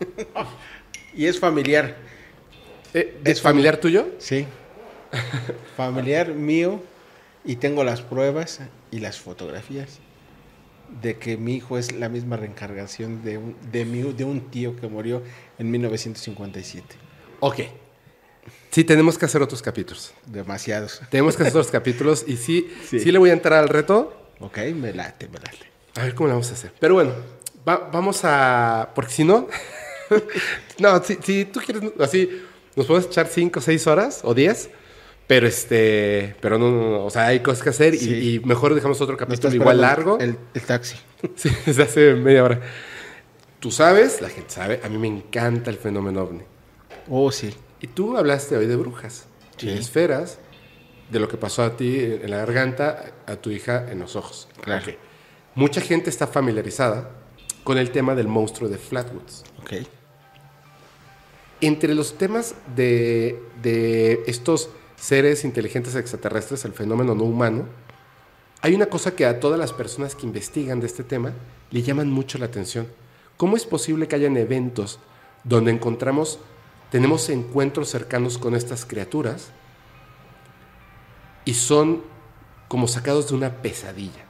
y 1.14 1.26
es 1.26 1.38
familiar. 1.38 2.11
Eh, 2.94 3.20
Es 3.24 3.32
¿Es 3.38 3.42
familiar 3.42 3.76
tuyo? 3.78 4.06
Sí. 4.18 4.46
familiar 5.76 6.32
mío. 6.34 6.80
Y 7.44 7.56
tengo 7.56 7.82
las 7.84 8.02
pruebas 8.02 8.60
y 8.92 9.00
las 9.00 9.18
fotografías 9.18 9.98
de 11.00 11.16
que 11.16 11.36
mi 11.36 11.54
hijo 11.56 11.76
es 11.78 11.92
la 11.92 12.08
misma 12.08 12.36
reencarnación 12.36 13.24
de 13.24 13.38
un, 13.38 13.56
de 13.72 13.84
mi, 13.84 14.02
de 14.12 14.24
un 14.24 14.50
tío 14.50 14.76
que 14.76 14.86
murió 14.86 15.22
en 15.58 15.70
1957. 15.70 16.86
Ok. 17.40 17.60
Sí, 18.70 18.84
tenemos 18.84 19.18
que 19.18 19.24
hacer 19.24 19.42
otros 19.42 19.60
capítulos. 19.62 20.12
Demasiados. 20.26 21.00
Tenemos 21.10 21.36
que 21.36 21.42
hacer 21.42 21.52
otros 21.56 21.70
capítulos 21.72 22.24
y 22.28 22.36
sí, 22.36 22.70
sí, 22.88 23.00
Sí. 23.00 23.10
le 23.10 23.18
voy 23.18 23.30
a 23.30 23.32
entrar 23.32 23.58
al 23.58 23.68
reto. 23.68 24.16
Ok, 24.40 24.58
me 24.74 24.92
late, 24.92 25.28
me 25.28 25.38
late. 25.38 25.58
A 25.96 26.04
ver 26.04 26.14
cómo 26.14 26.28
le 26.28 26.34
vamos 26.34 26.50
a 26.50 26.54
hacer. 26.54 26.72
Pero 26.78 26.94
bueno, 26.94 27.12
va- 27.68 27.90
vamos 27.92 28.20
a... 28.24 28.90
Porque 28.94 29.12
si 29.12 29.24
no... 29.24 29.48
no, 30.78 31.02
si, 31.02 31.16
si 31.22 31.44
tú 31.46 31.60
quieres... 31.60 31.90
Así, 31.98 32.42
nos 32.76 32.86
podemos 32.86 33.06
echar 33.08 33.26
5 33.26 33.58
o 33.58 33.62
6 33.62 33.86
horas 33.86 34.20
o 34.24 34.34
10. 34.34 34.70
Pero 35.26 35.46
este... 35.46 36.34
Pero 36.40 36.58
no, 36.58 36.70
no, 36.70 36.90
no, 36.90 37.04
O 37.04 37.10
sea, 37.10 37.26
hay 37.28 37.40
cosas 37.40 37.62
que 37.62 37.70
hacer 37.70 37.94
y- 37.94 37.98
Sí. 37.98 38.34
y, 38.34 38.40
mejor 38.46 38.74
dejamos 38.74 39.00
otro 39.00 39.16
capítulo 39.16 39.54
igual 39.54 39.80
largo. 39.80 40.18
El, 40.18 40.36
el 40.54 40.62
taxi. 40.62 40.96
Sí, 41.36 41.50
desde 41.66 41.84
hace 41.84 42.14
media 42.14 42.42
hora. 42.44 42.60
Tú 43.60 43.70
sabes, 43.70 44.20
la 44.20 44.28
gente 44.28 44.50
sabe, 44.50 44.80
a 44.82 44.88
mí 44.88 44.98
me 44.98 45.06
encanta 45.06 45.70
el 45.70 45.76
fenómeno 45.78 46.22
ovni. 46.22 46.42
Oh, 47.08 47.30
sí. 47.30 47.54
Y 47.80 47.86
tú 47.86 48.16
hablaste 48.16 48.56
hoy 48.56 48.66
de 48.66 48.74
brujas, 48.76 49.26
Sí. 49.56 49.66
de 49.66 49.78
esferas, 49.78 50.38
de 51.10 51.20
lo 51.20 51.28
que 51.28 51.36
pasó 51.36 51.62
a 51.62 51.76
ti 51.76 51.96
en 52.00 52.28
la 52.30 52.38
garganta, 52.38 53.12
a 53.26 53.36
tu 53.36 53.50
hija 53.50 53.86
en 53.90 54.00
los 54.00 54.16
ojos. 54.16 54.48
Claro. 54.60 54.92
Mucha 55.54 55.80
gente 55.80 56.10
está 56.10 56.26
familiarizada 56.26 57.10
con 57.62 57.78
el 57.78 57.90
tema 57.92 58.14
del 58.16 58.26
monstruo 58.26 58.68
de 58.68 58.78
Flatwoods. 58.78 59.44
Ok. 59.60 59.86
Entre 61.62 61.94
los 61.94 62.18
temas 62.18 62.54
de, 62.76 63.42
de 63.62 64.22
estos 64.26 64.68
seres 64.96 65.44
inteligentes 65.44 65.94
extraterrestres, 65.94 66.66
el 66.66 66.74
fenómeno 66.74 67.14
no 67.14 67.24
humano, 67.24 67.64
hay 68.60 68.74
una 68.74 68.86
cosa 68.86 69.16
que 69.16 69.24
a 69.24 69.40
todas 69.40 69.58
las 69.58 69.72
personas 69.72 70.14
que 70.14 70.26
investigan 70.26 70.80
de 70.80 70.86
este 70.86 71.04
tema 71.04 71.32
le 71.70 71.82
llaman 71.82 72.10
mucho 72.10 72.36
la 72.36 72.44
atención. 72.46 72.86
¿Cómo 73.38 73.56
es 73.56 73.64
posible 73.64 74.06
que 74.06 74.16
hayan 74.16 74.36
eventos 74.36 74.98
donde 75.44 75.72
encontramos, 75.72 76.38
tenemos 76.90 77.28
encuentros 77.28 77.88
cercanos 77.88 78.38
con 78.38 78.54
estas 78.54 78.84
criaturas 78.84 79.50
y 81.44 81.54
son 81.54 82.02
como 82.68 82.88
sacados 82.88 83.28
de 83.28 83.34
una 83.34 83.62
pesadilla. 83.62 84.24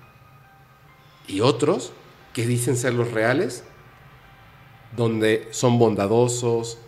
Y 1.27 1.41
otros 1.41 1.93
que 2.33 2.47
dicen 2.47 2.77
ser 2.77 2.94
los 2.94 3.12
reales, 3.12 3.65
donde 4.97 5.49
son 5.51 5.78
bondadosos, 5.78 6.78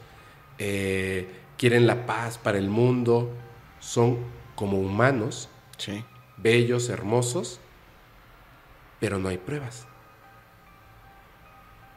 eh, 0.59 1.29
quieren 1.59 1.87
la 1.87 2.07
paz 2.07 2.39
para 2.39 2.59
el 2.59 2.69
mundo, 2.69 3.31
son 3.81 4.19
como 4.55 4.79
humanos, 4.79 5.49
Sí. 5.77 6.05
bellos, 6.37 6.89
hermosos, 6.89 7.61
pero 9.01 9.19
no 9.19 9.29
hay 9.29 9.39
pruebas. 9.39 9.87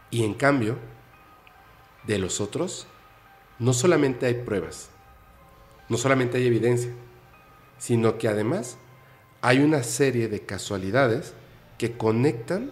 Y 0.09 0.23
en 0.23 0.33
cambio, 0.33 0.77
de 2.05 2.17
los 2.17 2.39
otros, 2.41 2.87
no 3.59 3.73
solamente 3.73 4.25
hay 4.25 4.35
pruebas, 4.35 4.89
no 5.89 5.97
solamente 5.97 6.37
hay 6.37 6.47
evidencia, 6.47 6.91
sino 7.77 8.17
que 8.17 8.27
además 8.27 8.77
hay 9.41 9.59
una 9.59 9.83
serie 9.83 10.27
de 10.27 10.45
casualidades 10.45 11.33
que 11.77 11.97
conectan 11.97 12.71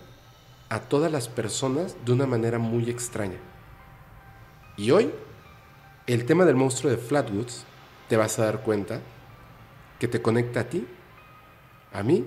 a 0.70 0.80
todas 0.82 1.12
las 1.12 1.28
personas 1.28 1.96
de 2.06 2.14
una 2.14 2.26
manera 2.26 2.58
muy 2.58 2.90
extraña. 2.90 3.38
Y 4.78 4.92
hoy, 4.92 5.12
el 6.08 6.26
tema 6.26 6.46
del 6.46 6.56
monstruo 6.56 6.92
de 6.92 6.98
Flatwoods, 6.98 7.66
te 8.08 8.18
vas 8.18 8.38
a 8.40 8.46
dar 8.46 8.62
cuenta 8.62 9.02
que 10.00 10.08
te 10.08 10.22
conecta 10.22 10.62
a 10.62 10.64
ti, 10.66 10.86
a 11.94 12.04
mí, 12.04 12.26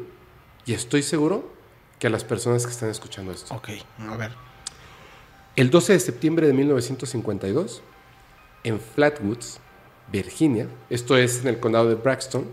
y 0.66 0.72
estoy 0.72 1.02
seguro 1.02 1.52
que 1.98 2.06
a 2.06 2.10
las 2.10 2.24
personas 2.24 2.64
que 2.64 2.72
están 2.72 2.88
escuchando 2.88 3.32
esto. 3.32 3.54
Ok, 3.54 3.70
a 3.98 4.16
ver. 4.16 4.32
El 5.56 5.70
12 5.70 5.94
de 5.94 6.00
septiembre 6.00 6.46
de 6.46 6.52
1952, 6.52 7.82
en 8.64 8.80
Flatwoods, 8.80 9.60
Virginia, 10.10 10.68
esto 10.90 11.16
es 11.16 11.40
en 11.42 11.48
el 11.48 11.60
condado 11.60 11.88
de 11.88 11.94
Braxton, 11.94 12.46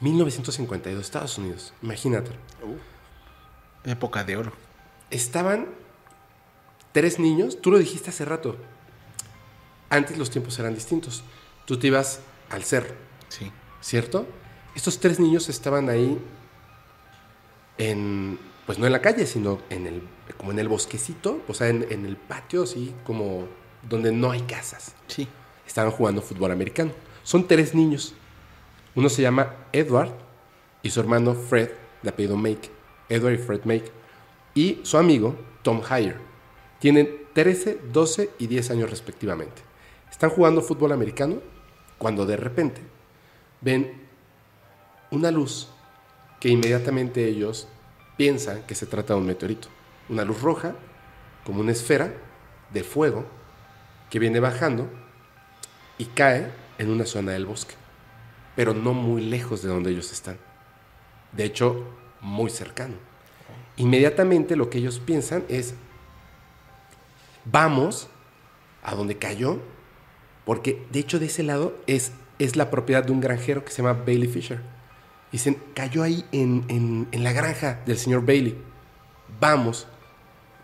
1952, 0.00 1.04
Estados 1.04 1.36
Unidos, 1.38 1.74
imagínate. 1.82 2.30
Época 3.84 4.24
de 4.24 4.36
oro. 4.36 4.52
Estaban 5.10 5.68
tres 6.92 7.18
niños, 7.18 7.60
tú 7.60 7.70
lo 7.70 7.78
dijiste 7.78 8.10
hace 8.10 8.24
rato, 8.24 8.56
antes 9.90 10.16
los 10.16 10.30
tiempos 10.30 10.58
eran 10.58 10.74
distintos, 10.74 11.22
tú 11.66 11.78
te 11.78 11.88
ibas 11.88 12.20
al 12.48 12.64
cerro, 12.64 12.94
Sí. 13.28 13.50
¿cierto? 13.80 14.26
Estos 14.74 14.98
tres 15.00 15.20
niños 15.20 15.48
estaban 15.48 15.88
ahí 15.88 16.18
en, 17.78 18.38
pues 18.66 18.78
no 18.78 18.86
en 18.86 18.92
la 18.92 19.00
calle, 19.00 19.26
sino 19.26 19.60
en 19.70 19.86
el, 19.86 20.02
como 20.36 20.52
en 20.52 20.58
el 20.58 20.68
bosquecito, 20.68 21.42
o 21.48 21.54
sea, 21.54 21.68
en, 21.68 21.86
en 21.90 22.06
el 22.06 22.16
patio, 22.16 22.62
así 22.62 22.94
como 23.04 23.46
donde 23.88 24.12
no 24.12 24.30
hay 24.30 24.42
casas. 24.42 24.94
Sí. 25.06 25.26
Estaban 25.66 25.90
jugando 25.92 26.22
fútbol 26.22 26.52
americano. 26.52 26.92
Son 27.22 27.46
tres 27.46 27.74
niños. 27.74 28.14
Uno 28.94 29.08
se 29.08 29.22
llama 29.22 29.54
Edward 29.72 30.12
y 30.82 30.90
su 30.90 31.00
hermano 31.00 31.34
Fred, 31.34 31.70
de 32.02 32.10
apellido 32.10 32.36
Make. 32.36 32.70
Edward 33.08 33.34
y 33.34 33.38
Fred 33.38 33.64
Make. 33.64 33.90
Y 34.54 34.80
su 34.82 34.98
amigo 34.98 35.36
Tom 35.62 35.80
Heyer. 35.88 36.18
Tienen 36.80 37.26
13, 37.34 37.80
12 37.92 38.30
y 38.38 38.46
10 38.48 38.70
años 38.70 38.90
respectivamente. 38.90 39.62
Están 40.20 40.36
jugando 40.36 40.60
fútbol 40.60 40.92
americano 40.92 41.40
cuando 41.96 42.26
de 42.26 42.36
repente 42.36 42.82
ven 43.62 44.06
una 45.10 45.30
luz 45.30 45.70
que 46.38 46.50
inmediatamente 46.50 47.24
ellos 47.24 47.68
piensan 48.18 48.60
que 48.64 48.74
se 48.74 48.84
trata 48.84 49.14
de 49.14 49.20
un 49.20 49.24
meteorito. 49.24 49.68
Una 50.10 50.26
luz 50.26 50.42
roja, 50.42 50.74
como 51.42 51.62
una 51.62 51.72
esfera 51.72 52.12
de 52.70 52.84
fuego 52.84 53.24
que 54.10 54.18
viene 54.18 54.40
bajando 54.40 54.90
y 55.96 56.04
cae 56.04 56.52
en 56.76 56.90
una 56.90 57.06
zona 57.06 57.32
del 57.32 57.46
bosque, 57.46 57.76
pero 58.54 58.74
no 58.74 58.92
muy 58.92 59.22
lejos 59.22 59.62
de 59.62 59.70
donde 59.70 59.90
ellos 59.90 60.12
están. 60.12 60.36
De 61.32 61.44
hecho, 61.44 61.82
muy 62.20 62.50
cercano. 62.50 62.96
Inmediatamente 63.78 64.54
lo 64.54 64.68
que 64.68 64.76
ellos 64.76 64.98
piensan 64.98 65.46
es, 65.48 65.72
vamos 67.46 68.10
a 68.82 68.94
donde 68.94 69.16
cayó, 69.16 69.60
porque 70.44 70.84
de 70.90 70.98
hecho 71.00 71.18
de 71.18 71.26
ese 71.26 71.42
lado 71.42 71.76
es, 71.86 72.12
es 72.38 72.56
la 72.56 72.70
propiedad 72.70 73.04
de 73.04 73.12
un 73.12 73.20
granjero 73.20 73.64
que 73.64 73.70
se 73.72 73.82
llama 73.82 74.02
Bailey 74.04 74.28
Fisher. 74.28 74.60
Dicen, 75.32 75.58
cayó 75.74 76.02
ahí 76.02 76.24
en, 76.32 76.64
en- 76.68 77.08
en 77.12 77.22
la 77.24 77.32
granja 77.32 77.80
del 77.86 77.98
señor 77.98 78.24
Bailey. 78.26 78.56
Vamos. 79.38 79.86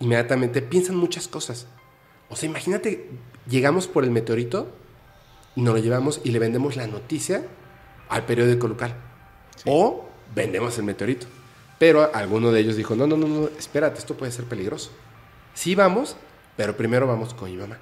Inmediatamente 0.01 0.61
piensan 0.63 0.97
muchas 0.97 1.29
cosas. 1.29 1.67
O 2.29 2.37
sea, 2.37 2.49
imagínate, 2.49 3.09
llegamos 3.49 3.87
por 3.87 4.05
el 4.05 4.11
meteorito 4.11 4.69
y 5.55 5.63
nos 5.63 5.75
lo 5.75 5.81
llevamos 5.81 6.21
y 6.25 6.31
le 6.33 6.39
vendemos 6.41 6.77
la 6.77 6.87
noticia 6.87 7.45
al 8.09 8.25
periódico 8.27 8.67
local. 8.69 8.95
O 9.65 10.07
vendemos 10.35 10.77
el 10.79 10.85
meteorito. 10.85 11.27
Pero 11.79 12.11
alguno 12.15 12.51
de 12.53 12.61
ellos 12.61 12.77
dijo, 12.77 12.97
no, 12.97 13.07
no, 13.07 13.17
no, 13.17 13.29
no, 13.29 13.49
espérate, 13.59 13.99
esto 13.99 14.17
puede 14.17 14.33
ser 14.33 14.47
peligroso. 14.47 14.91
Sí 15.55 15.75
vamos, 15.75 16.17
pero 16.57 16.77
primero 16.77 17.07
vamos 17.07 17.33
con 17.35 17.51
mi 17.51 17.57
mamá. 17.57 17.79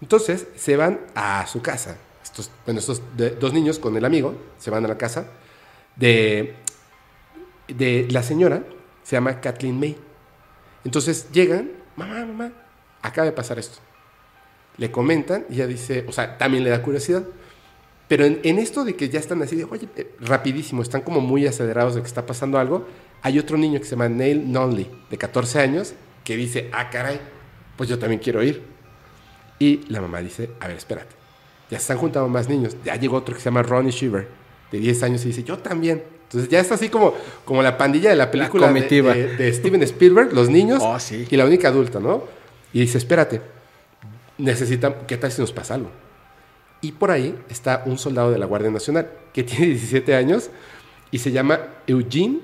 Entonces 0.00 0.46
se 0.56 0.76
van 0.76 1.00
a 1.14 1.46
su 1.46 1.62
casa. 1.62 1.96
Estos, 2.22 2.50
bueno, 2.64 2.80
estos 2.80 3.00
dos 3.40 3.52
niños 3.52 3.78
con 3.78 3.96
el 3.96 4.04
amigo 4.04 4.34
se 4.58 4.70
van 4.70 4.84
a 4.84 4.88
la 4.88 4.98
casa 4.98 5.26
de, 5.96 6.54
la 8.10 8.22
señora, 8.22 8.64
se 9.02 9.16
llama 9.16 9.40
Kathleen 9.40 9.78
May. 9.78 9.96
Entonces 10.84 11.30
llegan, 11.32 11.70
mamá, 11.96 12.24
mamá, 12.26 12.52
acaba 13.02 13.24
de 13.24 13.32
pasar 13.32 13.58
esto. 13.58 13.78
Le 14.76 14.90
comentan 14.90 15.46
y 15.48 15.54
ella 15.54 15.66
dice, 15.66 16.04
o 16.06 16.12
sea, 16.12 16.36
también 16.36 16.64
le 16.64 16.70
da 16.70 16.82
curiosidad. 16.82 17.24
Pero 18.08 18.24
en, 18.24 18.58
esto 18.58 18.84
de 18.84 18.94
que 18.94 19.08
ya 19.08 19.18
están 19.18 19.42
así 19.42 19.64
oye, 19.64 19.88
eh, 19.96 20.14
rapidísimo, 20.20 20.82
están 20.82 21.00
como 21.00 21.20
muy 21.20 21.44
acelerados 21.46 21.96
de 21.96 22.02
que 22.02 22.06
está 22.06 22.24
pasando 22.24 22.58
algo, 22.58 22.86
hay 23.22 23.38
otro 23.38 23.56
niño 23.56 23.80
que 23.80 23.84
se 23.84 23.92
llama 23.92 24.08
Neil 24.08 24.52
Nonley, 24.52 24.88
de 25.10 25.18
14 25.18 25.58
años, 25.58 25.94
que 26.22 26.36
dice, 26.36 26.70
ah, 26.72 26.88
caray, 26.90 27.20
pues 27.76 27.88
yo 27.88 27.98
también 27.98 28.20
quiero 28.20 28.42
ir. 28.44 28.75
Y 29.58 29.84
la 29.88 30.00
mamá 30.00 30.20
dice, 30.20 30.50
a 30.60 30.68
ver, 30.68 30.76
espérate, 30.76 31.14
ya 31.70 31.78
se 31.78 31.82
están 31.82 31.98
juntando 31.98 32.28
más 32.28 32.48
niños. 32.48 32.76
Ya 32.84 32.96
llegó 32.96 33.16
otro 33.16 33.34
que 33.34 33.40
se 33.40 33.46
llama 33.46 33.62
Ronnie 33.62 33.90
Shiver, 33.92 34.28
de 34.70 34.78
10 34.78 35.02
años, 35.02 35.24
y 35.24 35.28
dice, 35.28 35.42
yo 35.44 35.58
también. 35.58 36.02
Entonces 36.24 36.50
ya 36.50 36.58
está 36.60 36.74
así 36.74 36.88
como, 36.88 37.14
como 37.44 37.62
la 37.62 37.78
pandilla 37.78 38.10
de 38.10 38.16
la 38.16 38.30
película 38.30 38.66
de- 38.66 38.72
comitiva. 38.74 39.14
de, 39.14 39.36
de 39.36 39.52
Steven 39.52 39.82
Spielberg, 39.84 40.32
los 40.32 40.48
niños 40.50 40.82
Oh, 40.84 40.98
sí. 40.98 41.26
y 41.30 41.36
la 41.36 41.44
única 41.46 41.68
adulta, 41.68 42.00
¿no? 42.00 42.24
Y 42.72 42.80
dice, 42.80 42.98
espérate, 42.98 43.40
necesitan, 44.38 44.94
¿qué 45.06 45.16
tal 45.16 45.30
si 45.32 45.40
nos 45.40 45.52
pasa 45.52 45.74
algo? 45.74 45.90
Y 46.82 46.92
por 46.92 47.10
ahí 47.10 47.38
está 47.48 47.82
un 47.86 47.96
soldado 47.96 48.30
de 48.32 48.38
la 48.38 48.46
Guardia 48.46 48.70
Nacional 48.70 49.08
que 49.32 49.42
tiene 49.44 49.66
17 49.66 50.14
años 50.14 50.50
y 51.10 51.18
se 51.20 51.30
llama 51.32 51.60
Eugene 51.86 52.40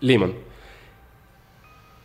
Lemon. 0.00 0.34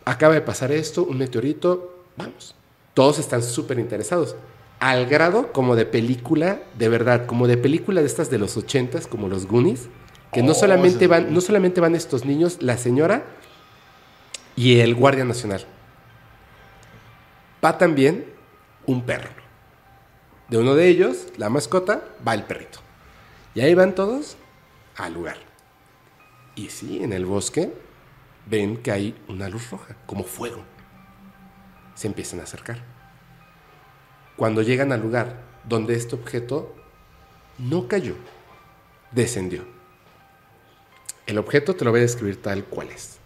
Acaba 0.04 0.34
de 0.34 0.40
pasar 0.40 0.72
esto, 0.72 1.04
un 1.04 1.18
meteorito, 1.18 2.04
vamos. 2.16 2.54
Todos 2.96 3.18
están 3.18 3.42
súper 3.42 3.78
interesados. 3.78 4.36
Al 4.80 5.04
grado 5.04 5.52
como 5.52 5.76
de 5.76 5.84
película, 5.84 6.62
de 6.78 6.88
verdad, 6.88 7.26
como 7.26 7.46
de 7.46 7.58
película 7.58 8.00
de 8.00 8.06
estas 8.06 8.30
de 8.30 8.38
los 8.38 8.56
ochentas, 8.56 9.06
como 9.06 9.28
los 9.28 9.44
Goonies, 9.46 9.90
que 10.32 10.42
no, 10.42 10.52
Oh, 10.52 10.54
solamente 10.54 11.06
van, 11.06 11.34
no 11.34 11.42
solamente 11.42 11.82
van 11.82 11.94
estos 11.94 12.24
niños, 12.24 12.62
la 12.62 12.78
señora 12.78 13.26
y 14.56 14.80
el 14.80 14.94
Guardia 14.94 15.26
Nacional. 15.26 15.66
Va 17.62 17.76
también 17.76 18.32
un 18.86 19.02
perro. 19.02 19.28
De 20.48 20.56
uno 20.56 20.74
de 20.74 20.88
ellos, 20.88 21.26
la 21.36 21.50
mascota, 21.50 22.02
va 22.26 22.32
el 22.32 22.44
perrito. 22.44 22.78
Y 23.54 23.60
ahí 23.60 23.74
van 23.74 23.94
todos 23.94 24.38
al 24.96 25.12
lugar. 25.12 25.36
Y 26.54 26.70
sí, 26.70 27.04
en 27.04 27.12
el 27.12 27.26
bosque 27.26 27.74
ven 28.46 28.78
que 28.78 28.90
hay 28.90 29.14
una 29.28 29.50
luz 29.50 29.70
roja, 29.70 29.96
como 30.06 30.24
fuego. 30.24 30.64
Se 31.96 32.06
empiezan 32.06 32.38
a 32.38 32.44
acercar. 32.44 32.78
Cuando 34.36 34.62
llegan 34.62 34.92
al 34.92 35.00
lugar 35.00 35.42
donde 35.64 35.96
este 35.96 36.14
objeto 36.14 36.72
no 37.58 37.88
cayó, 37.88 38.14
descendió. 39.10 39.64
El 41.26 41.38
objeto 41.38 41.74
te 41.74 41.84
lo 41.84 41.90
voy 41.90 42.00
a 42.00 42.02
describir 42.02 42.40
tal 42.40 42.64
cual 42.64 42.90
es. 42.90 43.18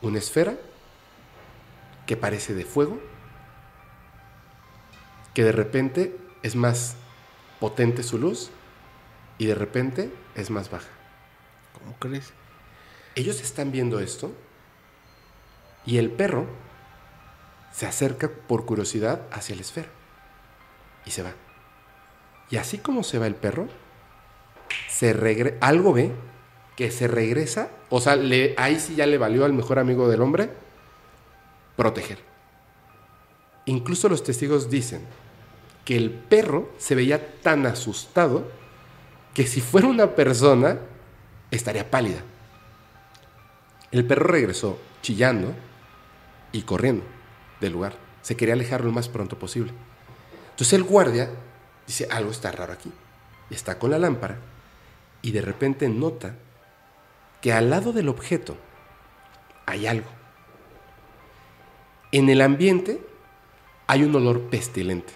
Una 0.00 0.18
esfera 0.18 0.56
que 2.06 2.16
parece 2.16 2.54
de 2.54 2.64
fuego, 2.64 3.00
que 5.34 5.42
de 5.42 5.52
repente 5.52 6.16
es 6.42 6.54
más 6.54 6.96
potente 7.58 8.02
su 8.02 8.18
luz 8.18 8.50
y 9.38 9.46
de 9.46 9.54
repente 9.54 10.12
es 10.34 10.50
más 10.50 10.70
baja. 10.70 10.88
¿Cómo 11.78 11.96
crees? 11.98 12.32
Ellos 13.14 13.40
están 13.40 13.72
viendo 13.72 14.00
esto 14.00 14.32
y 15.84 15.98
el 15.98 16.10
perro 16.10 16.46
se 17.72 17.86
acerca 17.86 18.28
por 18.28 18.64
curiosidad 18.64 19.22
hacia 19.30 19.54
la 19.54 19.62
esfera 19.62 19.88
y 21.04 21.10
se 21.10 21.22
va. 21.22 21.32
Y 22.50 22.56
así 22.56 22.78
como 22.78 23.02
se 23.02 23.18
va 23.18 23.26
el 23.26 23.34
perro, 23.34 23.68
se 24.88 25.12
regre 25.12 25.56
algo 25.60 25.92
ve 25.92 26.12
que 26.76 26.90
se 26.90 27.06
regresa, 27.06 27.70
o 27.90 28.00
sea, 28.00 28.16
le, 28.16 28.54
ahí 28.56 28.80
sí 28.80 28.96
ya 28.96 29.06
le 29.06 29.18
valió 29.18 29.44
al 29.44 29.52
mejor 29.52 29.78
amigo 29.78 30.08
del 30.08 30.22
hombre 30.22 30.50
proteger. 31.76 32.18
Incluso 33.66 34.08
los 34.08 34.24
testigos 34.24 34.70
dicen 34.70 35.02
que 35.84 35.96
el 35.96 36.10
perro 36.10 36.70
se 36.78 36.94
veía 36.94 37.40
tan 37.40 37.66
asustado 37.66 38.50
que 39.34 39.46
si 39.46 39.60
fuera 39.60 39.86
una 39.86 40.14
persona, 40.14 40.78
estaría 41.50 41.90
pálida. 41.90 42.22
El 43.92 44.06
perro 44.06 44.26
regresó 44.26 44.78
chillando 45.02 45.52
y 46.52 46.62
corriendo 46.62 47.19
del 47.60 47.72
lugar. 47.72 47.94
Se 48.22 48.36
quería 48.36 48.54
alejar 48.54 48.84
lo 48.84 48.92
más 48.92 49.08
pronto 49.08 49.38
posible. 49.38 49.72
Entonces 50.50 50.72
el 50.74 50.84
guardia 50.84 51.30
dice, 51.86 52.06
algo 52.10 52.30
está 52.30 52.52
raro 52.52 52.72
aquí. 52.72 52.92
Está 53.50 53.78
con 53.78 53.90
la 53.90 53.98
lámpara 53.98 54.38
y 55.22 55.32
de 55.32 55.42
repente 55.42 55.88
nota 55.88 56.36
que 57.40 57.52
al 57.52 57.70
lado 57.70 57.92
del 57.92 58.08
objeto 58.08 58.56
hay 59.66 59.86
algo. 59.86 60.08
En 62.12 62.28
el 62.28 62.40
ambiente 62.40 63.00
hay 63.86 64.02
un 64.02 64.14
olor 64.14 64.42
pestilente, 64.42 65.12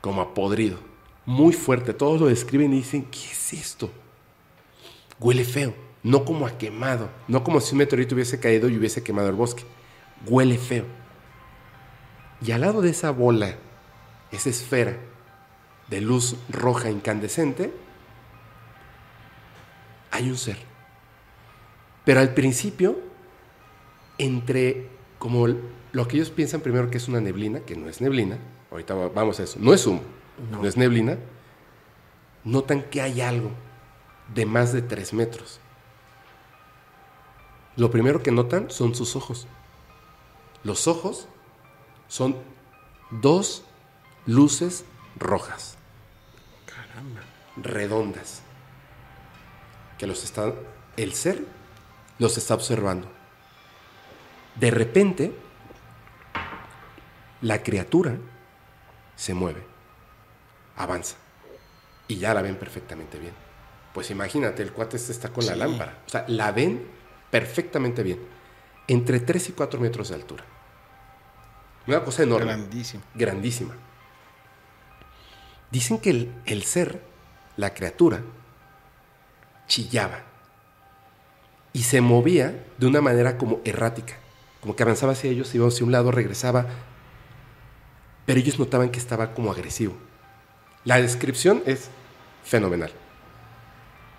como 0.00 0.22
a 0.22 0.34
podrido, 0.34 0.78
muy 1.26 1.52
fuerte. 1.52 1.94
Todos 1.94 2.20
lo 2.20 2.26
describen 2.26 2.72
y 2.72 2.76
dicen, 2.76 3.04
¿qué 3.10 3.18
es 3.18 3.52
esto? 3.52 3.90
Huele 5.20 5.44
feo, 5.44 5.74
no 6.02 6.24
como 6.24 6.46
a 6.46 6.58
quemado, 6.58 7.08
no 7.28 7.44
como 7.44 7.60
si 7.60 7.72
un 7.72 7.78
meteorito 7.78 8.14
hubiese 8.14 8.40
caído 8.40 8.68
y 8.68 8.76
hubiese 8.76 9.02
quemado 9.02 9.28
el 9.28 9.34
bosque. 9.34 9.64
Huele 10.26 10.58
feo. 10.58 10.84
Y 12.44 12.52
al 12.52 12.60
lado 12.60 12.82
de 12.82 12.90
esa 12.90 13.10
bola, 13.10 13.54
esa 14.30 14.50
esfera 14.50 14.96
de 15.88 16.00
luz 16.02 16.36
roja 16.50 16.90
incandescente, 16.90 17.72
hay 20.10 20.28
un 20.28 20.36
ser. 20.36 20.58
Pero 22.04 22.20
al 22.20 22.34
principio, 22.34 22.98
entre 24.18 24.88
como 25.18 25.48
lo 25.92 26.06
que 26.06 26.16
ellos 26.16 26.30
piensan 26.30 26.60
primero 26.60 26.90
que 26.90 26.98
es 26.98 27.08
una 27.08 27.20
neblina, 27.20 27.60
que 27.60 27.76
no 27.76 27.88
es 27.88 28.02
neblina, 28.02 28.38
ahorita 28.70 28.94
vamos 28.94 29.40
a 29.40 29.44
eso, 29.44 29.58
no 29.60 29.72
es 29.72 29.86
humo, 29.86 30.02
no, 30.50 30.66
es 30.66 30.76
neblina, 30.76 31.16
notan 32.44 32.82
que 32.82 33.00
hay 33.00 33.22
algo 33.22 33.50
de 34.34 34.44
más 34.44 34.72
de 34.74 34.82
tres 34.82 35.14
metros. 35.14 35.60
Lo 37.76 37.90
primero 37.90 38.22
que 38.22 38.32
notan 38.32 38.70
son 38.70 38.94
sus 38.94 39.16
ojos. 39.16 39.46
Los 40.62 40.86
ojos 40.86 41.28
son 42.08 42.36
dos 43.10 43.64
luces 44.26 44.84
rojas. 45.16 45.76
Caramba. 46.66 47.20
Redondas. 47.56 48.42
Que 49.98 50.06
los 50.06 50.24
está. 50.24 50.52
El 50.96 51.14
ser 51.14 51.44
los 52.18 52.36
está 52.38 52.54
observando. 52.54 53.10
De 54.56 54.70
repente, 54.70 55.34
la 57.40 57.62
criatura 57.62 58.16
se 59.16 59.34
mueve, 59.34 59.62
avanza, 60.76 61.16
y 62.08 62.16
ya 62.16 62.34
la 62.34 62.42
ven 62.42 62.56
perfectamente 62.56 63.18
bien. 63.18 63.34
Pues 63.92 64.10
imagínate, 64.10 64.62
el 64.62 64.72
cuate 64.72 64.96
este 64.96 65.12
está 65.12 65.32
con 65.32 65.46
la 65.46 65.54
lámpara. 65.54 66.02
O 66.06 66.08
sea, 66.08 66.24
la 66.28 66.52
ven 66.52 66.86
perfectamente 67.30 68.02
bien. 68.02 68.20
Entre 68.88 69.20
3 69.20 69.50
y 69.50 69.52
4 69.52 69.80
metros 69.80 70.08
de 70.08 70.14
altura. 70.16 70.44
Una 71.86 72.02
cosa 72.02 72.22
enorme. 72.22 72.46
Grandísima. 72.46 73.02
Grandísima. 73.14 73.74
Dicen 75.70 75.98
que 75.98 76.10
el, 76.10 76.34
el 76.46 76.62
ser, 76.62 77.02
la 77.56 77.74
criatura, 77.74 78.22
chillaba 79.66 80.20
y 81.72 81.82
se 81.82 82.00
movía 82.00 82.64
de 82.78 82.86
una 82.86 83.00
manera 83.00 83.36
como 83.36 83.60
errática, 83.64 84.14
como 84.60 84.76
que 84.76 84.82
avanzaba 84.82 85.12
hacia 85.12 85.30
ellos, 85.30 85.54
iba 85.54 85.66
hacia 85.66 85.84
un 85.84 85.92
lado, 85.92 86.10
regresaba, 86.10 86.66
pero 88.24 88.38
ellos 88.38 88.58
notaban 88.58 88.90
que 88.90 88.98
estaba 88.98 89.34
como 89.34 89.50
agresivo. 89.50 89.94
La 90.84 91.00
descripción 91.00 91.62
es 91.66 91.90
fenomenal. 92.44 92.92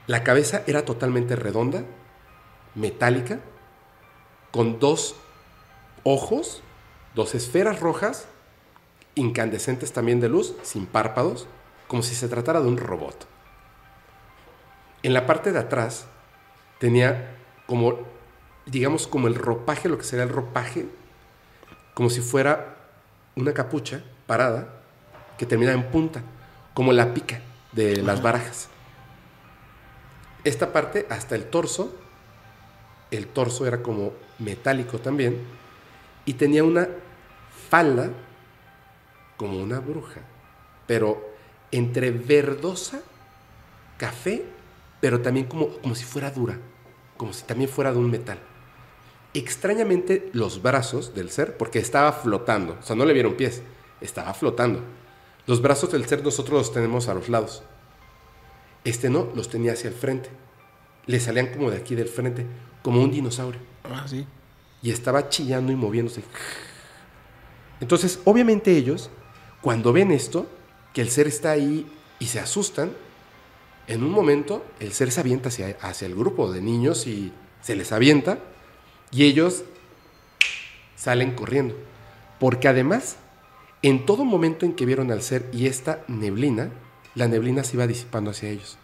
La 0.07 0.23
cabeza 0.23 0.63
era 0.67 0.83
totalmente 0.83 1.35
redonda, 1.35 1.83
metálica, 2.75 3.39
con 4.51 4.79
dos 4.79 5.15
ojos, 6.03 6.61
dos 7.15 7.33
esferas 7.33 7.79
rojas, 7.79 8.27
incandescentes 9.15 9.93
también 9.93 10.19
de 10.19 10.29
luz, 10.29 10.53
sin 10.61 10.85
párpados, 10.85 11.47
como 11.87 12.03
si 12.03 12.13
se 12.13 12.27
tratara 12.27 12.59
de 12.61 12.67
un 12.67 12.77
robot. 12.77 13.27
En 15.01 15.13
la 15.13 15.25
parte 15.25 15.51
de 15.51 15.59
atrás 15.59 16.07
tenía 16.79 17.37
como, 17.67 17.99
digamos, 18.65 19.07
como 19.07 19.27
el 19.27 19.35
ropaje, 19.35 19.87
lo 19.87 19.97
que 19.97 20.03
sería 20.03 20.23
el 20.23 20.29
ropaje, 20.29 20.87
como 21.93 22.09
si 22.09 22.21
fuera 22.21 22.75
una 23.35 23.53
capucha 23.53 24.03
parada 24.27 24.81
que 25.37 25.45
termina 25.45 25.71
en 25.71 25.89
punta, 25.91 26.21
como 26.73 26.91
la 26.91 27.13
pica 27.13 27.39
de 27.71 28.01
las 28.01 28.21
barajas. 28.21 28.67
Esta 30.43 30.73
parte 30.73 31.07
hasta 31.09 31.35
el 31.35 31.45
torso, 31.45 31.95
el 33.11 33.27
torso 33.27 33.65
era 33.65 33.81
como 33.81 34.11
metálico 34.39 34.99
también, 34.99 35.41
y 36.25 36.33
tenía 36.33 36.63
una 36.63 36.87
falda 37.75 38.09
como 39.35 39.61
una 39.61 39.81
bruja, 39.81 40.21
pero 40.87 41.35
entre 41.71 42.11
verdosa, 42.11 43.01
café, 43.97 44.45
pero 45.01 45.21
también 45.21 45.47
como, 45.47 45.67
como 45.79 45.93
si 45.93 46.05
fuera 46.05 46.31
dura 46.31 46.57
como 47.17 47.33
si 47.33 47.43
también 47.43 47.69
fuera 47.69 47.91
de 47.91 47.97
un 47.97 48.09
metal. 48.09 48.39
Extrañamente 49.33 50.29
los 50.31 50.61
brazos 50.61 51.13
del 51.13 51.29
ser, 51.29 51.57
porque 51.57 51.79
estaba 51.79 52.13
flotando, 52.13 52.77
o 52.79 52.83
sea, 52.85 52.95
no 52.95 53.05
le 53.05 53.13
vieron 53.13 53.35
pies, 53.35 53.61
estaba 53.99 54.33
flotando. 54.33 54.81
Los 55.45 55.61
brazos 55.61 55.91
del 55.91 56.05
ser 56.05 56.23
nosotros 56.23 56.57
los 56.57 56.73
tenemos 56.73 57.09
a 57.09 57.13
los 57.13 57.27
lados. 57.27 57.63
Este 58.85 59.09
no, 59.09 59.29
los 59.35 59.49
tenía 59.49 59.73
hacia 59.73 59.89
el 59.89 59.95
frente. 59.95 60.29
Le 61.07 61.19
salían 61.19 61.47
como 61.47 61.71
de 61.71 61.77
aquí 61.77 61.95
del 61.95 62.07
frente, 62.07 62.45
como 62.81 63.01
un 63.01 63.11
dinosaurio. 63.11 63.59
Ah, 63.83 64.05
sí. 64.07 64.25
Y 64.81 64.91
estaba 64.91 65.27
chillando 65.29 65.71
y 65.71 65.75
moviéndose. 65.75 66.23
Entonces, 67.81 68.19
obviamente 68.23 68.75
ellos, 68.77 69.09
cuando 69.61 69.91
ven 69.91 70.11
esto, 70.11 70.47
que 70.93 71.01
el 71.01 71.09
ser 71.09 71.27
está 71.27 71.51
ahí 71.51 71.85
y 72.19 72.27
se 72.27 72.39
asustan, 72.39 72.91
en 73.87 74.03
un 74.03 74.11
momento 74.11 74.65
el 74.79 74.93
ser 74.93 75.11
se 75.11 75.19
avienta 75.19 75.49
hacia, 75.49 76.05
el 76.07 76.15
grupo 76.15 76.51
de 76.51 76.61
niños 76.61 77.05
y 77.05 77.31
se 77.61 77.75
les 77.75 77.91
avienta 77.91 78.39
y 79.11 79.25
ellos 79.25 79.63
salen 80.95 81.31
corriendo. 81.35 81.75
Porque 82.39 82.67
además, 82.67 83.17
en 83.81 84.05
todo 84.05 84.25
momento 84.25 84.65
en 84.65 84.73
que 84.73 84.85
vieron 84.85 85.11
al 85.11 85.21
ser 85.21 85.49
y 85.51 85.67
esta 85.67 86.03
neblina, 86.07 86.71
la 87.13 87.27
neblina 87.27 87.63
se 87.63 87.75
iba 87.75 87.87
disipando 87.87 88.31
hacia 88.31 88.49
ellos. 88.49 88.77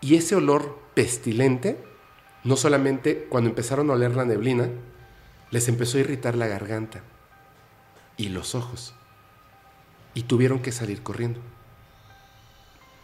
Y 0.00 0.14
ese 0.14 0.36
olor 0.36 0.78
pestilente, 0.94 1.76
no 2.44 2.56
solamente 2.56 3.26
cuando 3.28 3.50
empezaron 3.50 3.90
a 3.90 3.94
oler 3.94 4.16
la 4.16 4.24
neblina, 4.24 4.68
les 5.50 5.68
empezó 5.68 5.98
a 5.98 6.00
irritar 6.00 6.36
la 6.36 6.46
garganta 6.46 7.02
y 8.20 8.28
los 8.28 8.54
ojos. 8.54 8.94
Y 10.14 10.24
tuvieron 10.24 10.60
que 10.60 10.72
salir 10.72 11.02
corriendo 11.02 11.40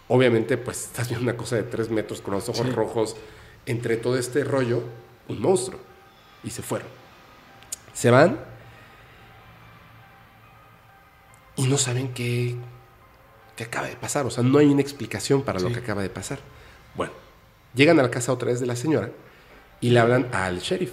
obviamente, 0.09 0.57
pues 0.57 0.85
estás 0.87 1.09
viendo 1.09 1.25
una 1.25 1.37
cosa 1.37 1.57
de 1.57 1.63
tres 1.63 1.91
metros 1.91 2.21
con 2.21 2.35
los 2.35 2.49
ojos 2.49 2.73
rojos, 2.75 3.17
entre 3.67 3.97
todo 3.97 4.17
este 4.17 4.45
rollo, 4.45 4.83
un 5.29 5.41
monstruo. 5.41 5.81
Y 6.45 6.51
se 6.51 6.63
fueron. 6.63 6.89
Se 7.93 8.11
van 8.11 8.39
y 11.57 11.67
no 11.67 11.79
saben 11.79 12.13
qué, 12.13 12.55
qué 13.57 13.65
acaba 13.65 13.89
de 13.89 13.97
pasar. 13.97 14.27
O 14.27 14.31
sea, 14.31 14.45
no 14.45 14.59
hay 14.59 14.67
una 14.67 14.83
explicación 14.83 15.43
para 15.43 15.59
lo 15.59 15.73
que 15.73 15.79
acaba 15.79 16.03
de 16.03 16.11
pasar. 16.11 16.39
Bueno, 16.95 17.13
llegan 17.75 17.99
a 17.99 18.03
la 18.03 18.11
casa 18.11 18.33
otra 18.33 18.49
vez 18.49 18.61
de 18.61 18.67
la 18.67 18.77
señora 18.77 19.11
y 19.81 19.91
le 19.91 19.99
hablan 19.99 20.29
al 20.33 20.61
sheriff. 20.61 20.93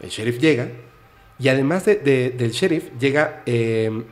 El 0.00 0.08
sheriff 0.08 0.40
llega 0.40 0.70
y 1.38 1.48
además 1.48 1.84
del 1.84 2.50
sheriff 2.50 2.90
llega 2.98 3.42
eh, 3.46 4.04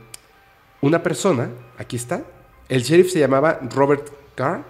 una 0.81 1.01
persona, 1.01 1.49
aquí 1.77 1.95
está, 1.95 2.23
el 2.69 2.83
sheriff 2.83 3.11
se 3.11 3.19
llamaba 3.19 3.59
Robert 3.73 4.09
Carr 4.35 4.63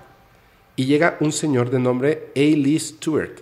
y 0.75 0.85
llega 0.85 1.17
un 1.19 1.31
señor 1.31 1.69
de 1.69 1.79
nombre 1.79 2.31
A. 2.35 2.39
Lee 2.39 2.79
Stewart, 2.79 3.39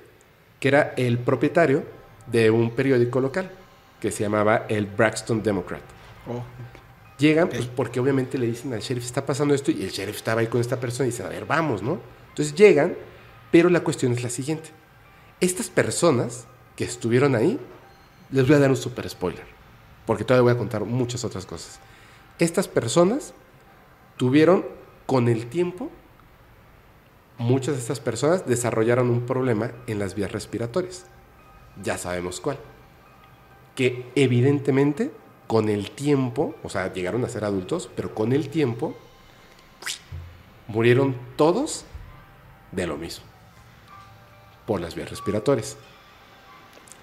que 0.59 0.67
era 0.67 0.93
el 0.97 1.17
propietario 1.17 1.83
de 2.27 2.49
un 2.49 2.71
periódico 2.71 3.19
local 3.19 3.51
que 3.99 4.11
se 4.11 4.23
llamaba 4.23 4.65
el 4.67 4.85
Braxton 4.85 5.43
Democrat. 5.43 5.81
Oh. 6.27 6.43
Llegan, 7.17 7.49
pues 7.49 7.67
porque 7.67 7.99
obviamente 7.99 8.37
le 8.37 8.47
dicen 8.47 8.73
al 8.73 8.79
sheriff, 8.79 9.05
está 9.05 9.25
pasando 9.25 9.53
esto, 9.53 9.69
y 9.69 9.83
el 9.83 9.91
sheriff 9.91 10.15
estaba 10.15 10.41
ahí 10.41 10.47
con 10.47 10.59
esta 10.59 10.79
persona 10.79 11.07
y 11.07 11.11
dice, 11.11 11.23
a 11.23 11.29
ver, 11.29 11.45
vamos, 11.45 11.83
¿no? 11.83 11.99
Entonces 12.29 12.55
llegan, 12.55 12.95
pero 13.51 13.69
la 13.69 13.81
cuestión 13.81 14.11
es 14.13 14.23
la 14.23 14.29
siguiente. 14.29 14.69
Estas 15.39 15.69
personas 15.69 16.47
que 16.75 16.83
estuvieron 16.83 17.35
ahí, 17.35 17.59
les 18.31 18.47
voy 18.47 18.55
a 18.55 18.59
dar 18.59 18.69
un 18.69 18.77
super 18.77 19.09
spoiler, 19.09 19.45
porque 20.05 20.23
todavía 20.23 20.43
voy 20.43 20.53
a 20.53 20.57
contar 20.57 20.85
muchas 20.85 21.23
otras 21.23 21.45
cosas. 21.45 21.79
Estas 22.39 22.67
personas 22.67 23.33
tuvieron 24.17 24.65
con 25.05 25.27
el 25.27 25.47
tiempo, 25.47 25.89
muchas 27.37 27.75
de 27.75 27.81
estas 27.81 27.99
personas 27.99 28.45
desarrollaron 28.45 29.09
un 29.09 29.25
problema 29.25 29.71
en 29.87 29.99
las 29.99 30.15
vías 30.15 30.31
respiratorias. 30.31 31.05
Ya 31.83 31.97
sabemos 31.97 32.39
cuál. 32.39 32.57
Que 33.75 34.09
evidentemente 34.15 35.11
con 35.47 35.67
el 35.67 35.91
tiempo, 35.91 36.55
o 36.63 36.69
sea, 36.69 36.93
llegaron 36.93 37.25
a 37.25 37.29
ser 37.29 37.43
adultos, 37.43 37.89
pero 37.95 38.15
con 38.15 38.31
el 38.31 38.49
tiempo 38.49 38.95
murieron 40.67 41.15
todos 41.35 41.83
de 42.71 42.87
lo 42.87 42.95
mismo, 42.95 43.25
por 44.65 44.79
las 44.79 44.95
vías 44.95 45.09
respiratorias. 45.09 45.75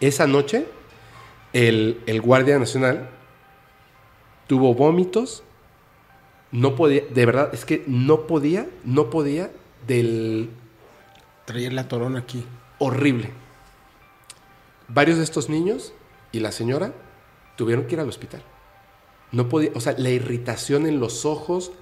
Esa 0.00 0.26
noche, 0.26 0.66
el, 1.66 2.00
el 2.06 2.20
guardia 2.20 2.58
nacional 2.58 3.08
tuvo 4.46 4.74
vómitos, 4.74 5.42
no 6.52 6.76
podía, 6.76 7.02
de 7.10 7.26
verdad, 7.26 7.50
es 7.52 7.64
que 7.64 7.82
no 7.86 8.26
podía, 8.26 8.68
no 8.84 9.10
podía 9.10 9.50
del 9.86 10.50
Traía 11.44 11.70
la 11.70 11.88
torona 11.88 12.20
aquí. 12.20 12.44
horrible. 12.78 13.30
Varios 14.86 15.18
de 15.18 15.24
estos 15.24 15.48
niños 15.48 15.92
y 16.30 16.40
la 16.40 16.52
señora 16.52 16.92
tuvieron 17.56 17.86
que 17.86 17.94
ir 17.94 18.00
al 18.00 18.08
hospital. 18.08 18.42
No 19.32 19.48
podía, 19.48 19.70
o 19.74 19.80
sea, 19.80 19.94
la 19.98 20.10
irritación 20.10 20.86
en 20.86 21.00
los 21.00 21.24
ojos, 21.24 21.72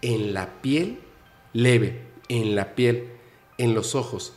en 0.00 0.34
la 0.34 0.62
piel, 0.62 1.00
leve, 1.52 2.06
en 2.28 2.56
la 2.56 2.74
piel, 2.74 3.12
en 3.58 3.74
los 3.74 3.94
ojos 3.94 4.32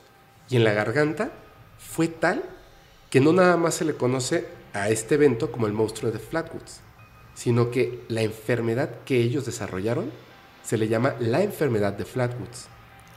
y 0.50 0.58
en 0.58 0.64
la 0.64 0.74
garganta, 0.74 1.32
fue 1.80 2.08
tal 2.08 2.44
que 3.10 3.20
no 3.20 3.34
nada 3.34 3.58
más 3.58 3.76
se 3.76 3.86
le 3.86 3.96
conoce 3.96 4.55
a 4.76 4.90
este 4.90 5.16
evento 5.16 5.52
como 5.52 5.68
el 5.68 5.74
monstruo 5.74 6.12
de 6.12 6.20
Flatwoods, 6.20 6.82
sino 7.34 7.72
que 7.72 8.04
la 8.10 8.22
enfermedad 8.22 8.90
que 9.06 9.18
ellos 9.20 9.46
desarrollaron 9.46 10.12
se 10.64 10.78
le 10.78 10.88
llama 10.88 11.16
la 11.20 11.42
enfermedad 11.44 11.94
de 11.94 12.06
Flatwoods. 12.06 12.68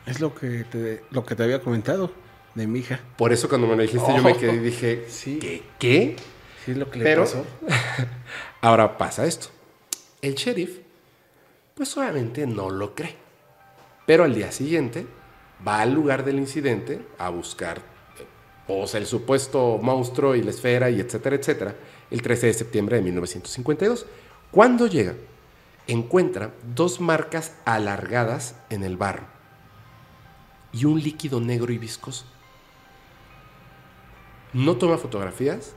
Es 0.06 0.20
lo 0.20 0.34
que 0.34 0.64
te, 0.64 1.04
lo 1.10 1.24
que 1.24 1.34
te 1.34 1.42
había 1.42 1.60
comentado 1.60 2.12
de 2.54 2.66
mi 2.66 2.78
hija. 2.80 3.00
Por 3.16 3.32
eso 3.32 3.48
cuando 3.48 3.66
me 3.66 3.76
lo 3.76 3.82
dijiste 3.82 4.14
yo 4.16 4.22
me 4.22 4.36
quedé 4.36 4.54
y 4.54 4.58
dije, 4.58 5.04
Sí. 5.08 5.38
¿qué? 5.38 5.62
¿Qué? 5.78 6.16
Sí, 6.64 6.70
es 6.72 6.76
lo 6.76 6.90
que 6.90 6.98
le 6.98 7.04
Pero- 7.04 7.22
pasó. 7.22 7.44
Ahora 8.60 8.98
pasa 8.98 9.26
esto. 9.26 9.48
El 10.22 10.34
sheriff, 10.34 10.78
pues 11.74 11.96
obviamente 11.96 12.46
no 12.46 12.70
lo 12.70 12.94
cree. 12.94 13.14
Pero 14.06 14.24
al 14.24 14.34
día 14.34 14.50
siguiente 14.52 15.06
va 15.66 15.80
al 15.80 15.92
lugar 15.92 16.24
del 16.24 16.38
incidente 16.38 17.00
a 17.18 17.28
buscar 17.28 17.80
eh, 18.68 18.80
pues, 18.80 18.94
el 18.94 19.06
supuesto 19.06 19.78
monstruo 19.78 20.34
y 20.34 20.42
la 20.42 20.50
esfera 20.50 20.90
y 20.90 21.00
etcétera, 21.00 21.36
etcétera, 21.36 21.74
el 22.10 22.22
13 22.22 22.48
de 22.48 22.54
septiembre 22.54 22.96
de 22.96 23.02
1952. 23.02 24.06
Cuando 24.50 24.86
llega, 24.86 25.14
encuentra 25.86 26.52
dos 26.74 27.00
marcas 27.00 27.54
alargadas 27.64 28.54
en 28.68 28.84
el 28.84 28.96
barro 28.96 29.24
y 30.72 30.84
un 30.84 31.02
líquido 31.02 31.40
negro 31.40 31.72
y 31.72 31.78
viscoso. 31.78 32.26
No 34.52 34.76
toma 34.76 34.98
fotografías, 34.98 35.74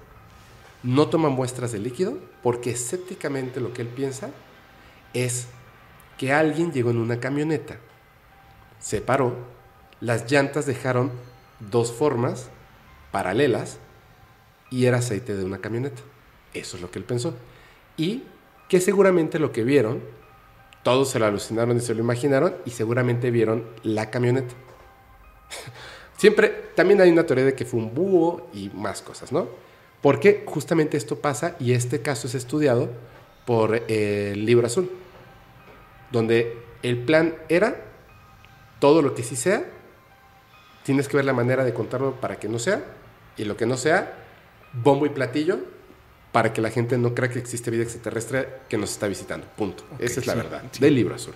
no 0.84 1.08
toma 1.08 1.30
muestras 1.30 1.72
de 1.72 1.80
líquido 1.80 2.18
porque 2.44 2.72
escépticamente 2.72 3.62
lo 3.62 3.74
que 3.74 3.82
él 3.82 3.88
piensa 3.88 4.32
es 5.14 5.48
que 6.18 6.34
alguien 6.34 6.72
llegó 6.72 6.92
en 6.92 6.98
una 6.98 7.20
camioneta, 7.20 7.78
se 8.80 9.02
paró, 9.02 9.36
las 10.00 10.30
llantas 10.30 10.66
dejaron 10.66 11.12
dos 11.60 11.92
formas 11.92 12.50
paralelas 13.12 13.78
y 14.70 14.86
era 14.86 14.98
aceite 14.98 15.36
de 15.36 15.44
una 15.44 15.60
camioneta. 15.60 16.02
Eso 16.54 16.78
es 16.78 16.82
lo 16.82 16.90
que 16.92 17.00
él 17.00 17.06
pensó. 17.06 17.36
Y 17.98 18.24
que 18.68 18.82
seguramente 18.82 19.38
lo 19.38 19.52
que 19.52 19.64
vieron, 19.64 20.02
todos 20.84 21.10
se 21.10 21.20
lo 21.20 21.26
alucinaron 21.26 21.78
y 21.78 21.82
se 21.82 21.94
lo 21.94 22.02
imaginaron 22.02 22.56
y 22.66 22.72
seguramente 22.72 23.30
vieron 23.32 23.66
la 23.84 24.10
camioneta. 24.10 24.54
Siempre, 26.18 26.50
también 26.76 27.02
hay 27.02 27.12
una 27.12 27.26
teoría 27.26 27.46
de 27.46 27.56
que 27.56 27.66
fue 27.66 27.80
un 27.80 27.94
búho 27.94 28.48
y 28.54 28.70
más 28.70 29.02
cosas, 29.02 29.32
¿no? 29.32 29.48
Porque 30.02 30.44
justamente 30.46 30.98
esto 30.98 31.20
pasa 31.20 31.56
y 31.60 31.74
este 31.74 32.02
caso 32.02 32.28
es 32.28 32.36
estudiado 32.36 32.90
por 33.46 33.76
eh, 33.76 34.32
el 34.34 34.46
libro 34.46 34.68
azul, 34.68 34.90
donde 36.12 36.58
el 36.84 36.98
plan 37.04 37.36
era 37.50 37.86
todo 38.80 39.02
lo 39.02 39.14
que 39.14 39.24
sí 39.24 39.36
sea, 39.36 39.66
tienes 40.84 41.08
que 41.08 41.18
ver 41.18 41.26
la 41.26 41.34
manera 41.34 41.64
de 41.64 41.74
contarlo 41.74 42.20
para 42.20 42.40
que 42.40 42.48
no 42.48 42.58
sea, 42.58 42.84
y 43.42 43.46
lo 43.46 43.58
que 43.58 43.66
no 43.66 43.76
sea, 43.76 44.14
bombo 44.72 45.08
y 45.08 45.10
platillo, 45.10 45.60
para 46.32 46.54
que 46.54 46.62
la 46.62 46.70
gente 46.70 46.98
no 46.98 47.16
crea 47.16 47.30
que 47.30 47.40
existe 47.40 47.72
vida 47.72 47.84
extraterrestre 47.84 48.48
que 48.70 48.78
nos 48.78 48.92
está 48.92 49.08
visitando. 49.08 49.48
Punto. 49.58 49.84
Esa 49.98 50.20
es 50.20 50.28
la 50.28 50.34
sí, 50.34 50.38
verdad 50.38 50.64
sí. 50.72 50.80
del 50.80 50.94
libro 50.94 51.16
azul. 51.16 51.34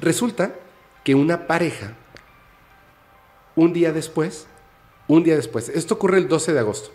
Resulta 0.00 0.54
que 1.04 1.14
una 1.14 1.46
pareja, 1.46 1.94
un 3.54 3.74
día 3.74 3.92
después, 3.92 4.46
un 5.08 5.22
día 5.22 5.36
después, 5.36 5.68
esto 5.68 5.94
ocurre 5.94 6.16
el 6.16 6.26
12 6.26 6.54
de 6.54 6.58
agosto, 6.58 6.90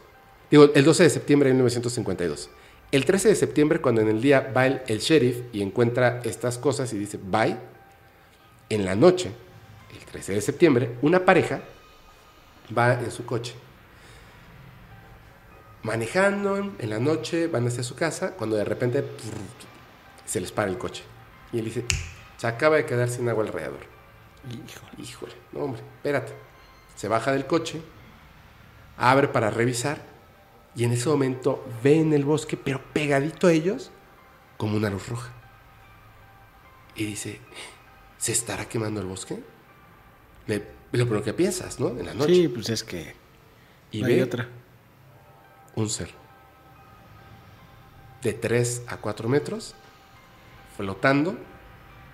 digo, 0.50 0.72
el 0.74 0.84
12 0.84 1.04
de 1.04 1.10
septiembre 1.12 1.50
de 1.50 1.54
1952. 1.54 2.50
El 2.92 3.06
13 3.06 3.30
de 3.30 3.36
septiembre, 3.36 3.80
cuando 3.80 4.02
en 4.02 4.08
el 4.08 4.22
día 4.22 4.52
va 4.56 4.66
el, 4.66 4.82
el 4.88 5.00
sheriff 5.00 5.42
y 5.54 5.62
encuentra 5.62 6.22
estas 6.24 6.58
cosas 6.58 6.92
y 6.94 6.98
dice, 6.98 7.20
bye, 7.22 7.58
en 8.70 8.86
la 8.86 8.96
noche, 8.96 9.30
el 9.92 10.06
13 10.06 10.34
de 10.34 10.42
septiembre, 10.42 10.96
una 11.04 11.24
pareja 11.24 11.62
va 12.76 12.94
en 12.94 13.12
su 13.12 13.26
coche. 13.26 13.54
Manejando 15.88 16.58
en 16.58 16.90
la 16.90 17.00
noche, 17.00 17.48
van 17.48 17.66
hacia 17.68 17.82
su 17.84 17.96
casa, 17.96 18.34
cuando 18.36 18.56
de 18.58 18.66
repente 18.66 19.02
prr, 19.02 19.34
se 20.26 20.42
les 20.42 20.52
para 20.52 20.70
el 20.70 20.78
coche. 20.78 21.04
Y 21.54 21.60
él 21.60 21.66
dice, 21.66 21.86
se 22.36 22.46
acaba 22.46 22.76
de 22.76 22.86
quedar 22.86 23.08
sin 23.10 23.28
agua 23.30 23.46
alrededor. 23.46 23.80
Híjole. 24.46 24.92
Híjole, 25.02 25.34
no 25.54 25.62
hombre, 25.62 25.82
espérate. 25.98 26.34
Se 26.96 27.08
baja 27.08 27.32
del 27.32 27.46
coche, 27.48 27.82
abre 28.98 29.28
para 29.30 29.50
revisar 29.50 30.02
y 30.76 30.84
en 30.84 30.92
ese 30.92 31.08
momento 31.10 31.66
ve 31.84 32.00
en 32.00 32.12
el 32.14 32.26
bosque, 32.26 32.58
pero 32.58 32.82
pegadito 32.94 33.48
a 33.48 33.52
ellos, 33.54 33.90
como 34.58 34.76
una 34.78 34.90
luz 34.90 35.08
roja. 35.08 35.32
Y 36.96 37.06
dice, 37.06 37.40
¿se 38.18 38.32
estará 38.32 38.66
quemando 38.68 39.00
el 39.00 39.08
bosque? 39.08 39.42
Le- 40.48 40.76
lo 40.92 41.04
primero 41.06 41.24
que 41.24 41.34
piensas, 41.34 41.80
¿no? 41.80 41.90
En 41.90 42.06
la 42.06 42.14
noche. 42.14 42.34
Sí, 42.34 42.48
pues 42.48 42.70
es 42.70 42.84
que 42.84 43.16
y 43.92 44.02
no 44.02 44.08
hay 44.08 44.16
ve 44.16 44.24
otra. 44.24 44.50
Un 45.78 45.90
ser 45.90 46.10
de 48.22 48.34
3 48.34 48.84
a 48.88 48.98
4 48.98 49.30
metros, 49.30 49.76
flotando 50.76 51.38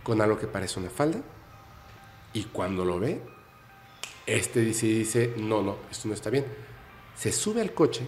con 0.03 0.21
algo 0.21 0.37
que 0.37 0.47
parece 0.47 0.79
una 0.79 0.89
falda. 0.89 1.19
Y 2.33 2.43
cuando 2.45 2.83
lo 2.85 2.99
ve, 2.99 3.21
este 4.25 4.59
dice, 4.61 4.85
dice, 4.87 5.33
no, 5.37 5.61
no, 5.61 5.77
esto 5.89 6.07
no 6.07 6.13
está 6.13 6.29
bien. 6.29 6.45
Se 7.15 7.31
sube 7.31 7.61
al 7.61 7.73
coche, 7.73 8.05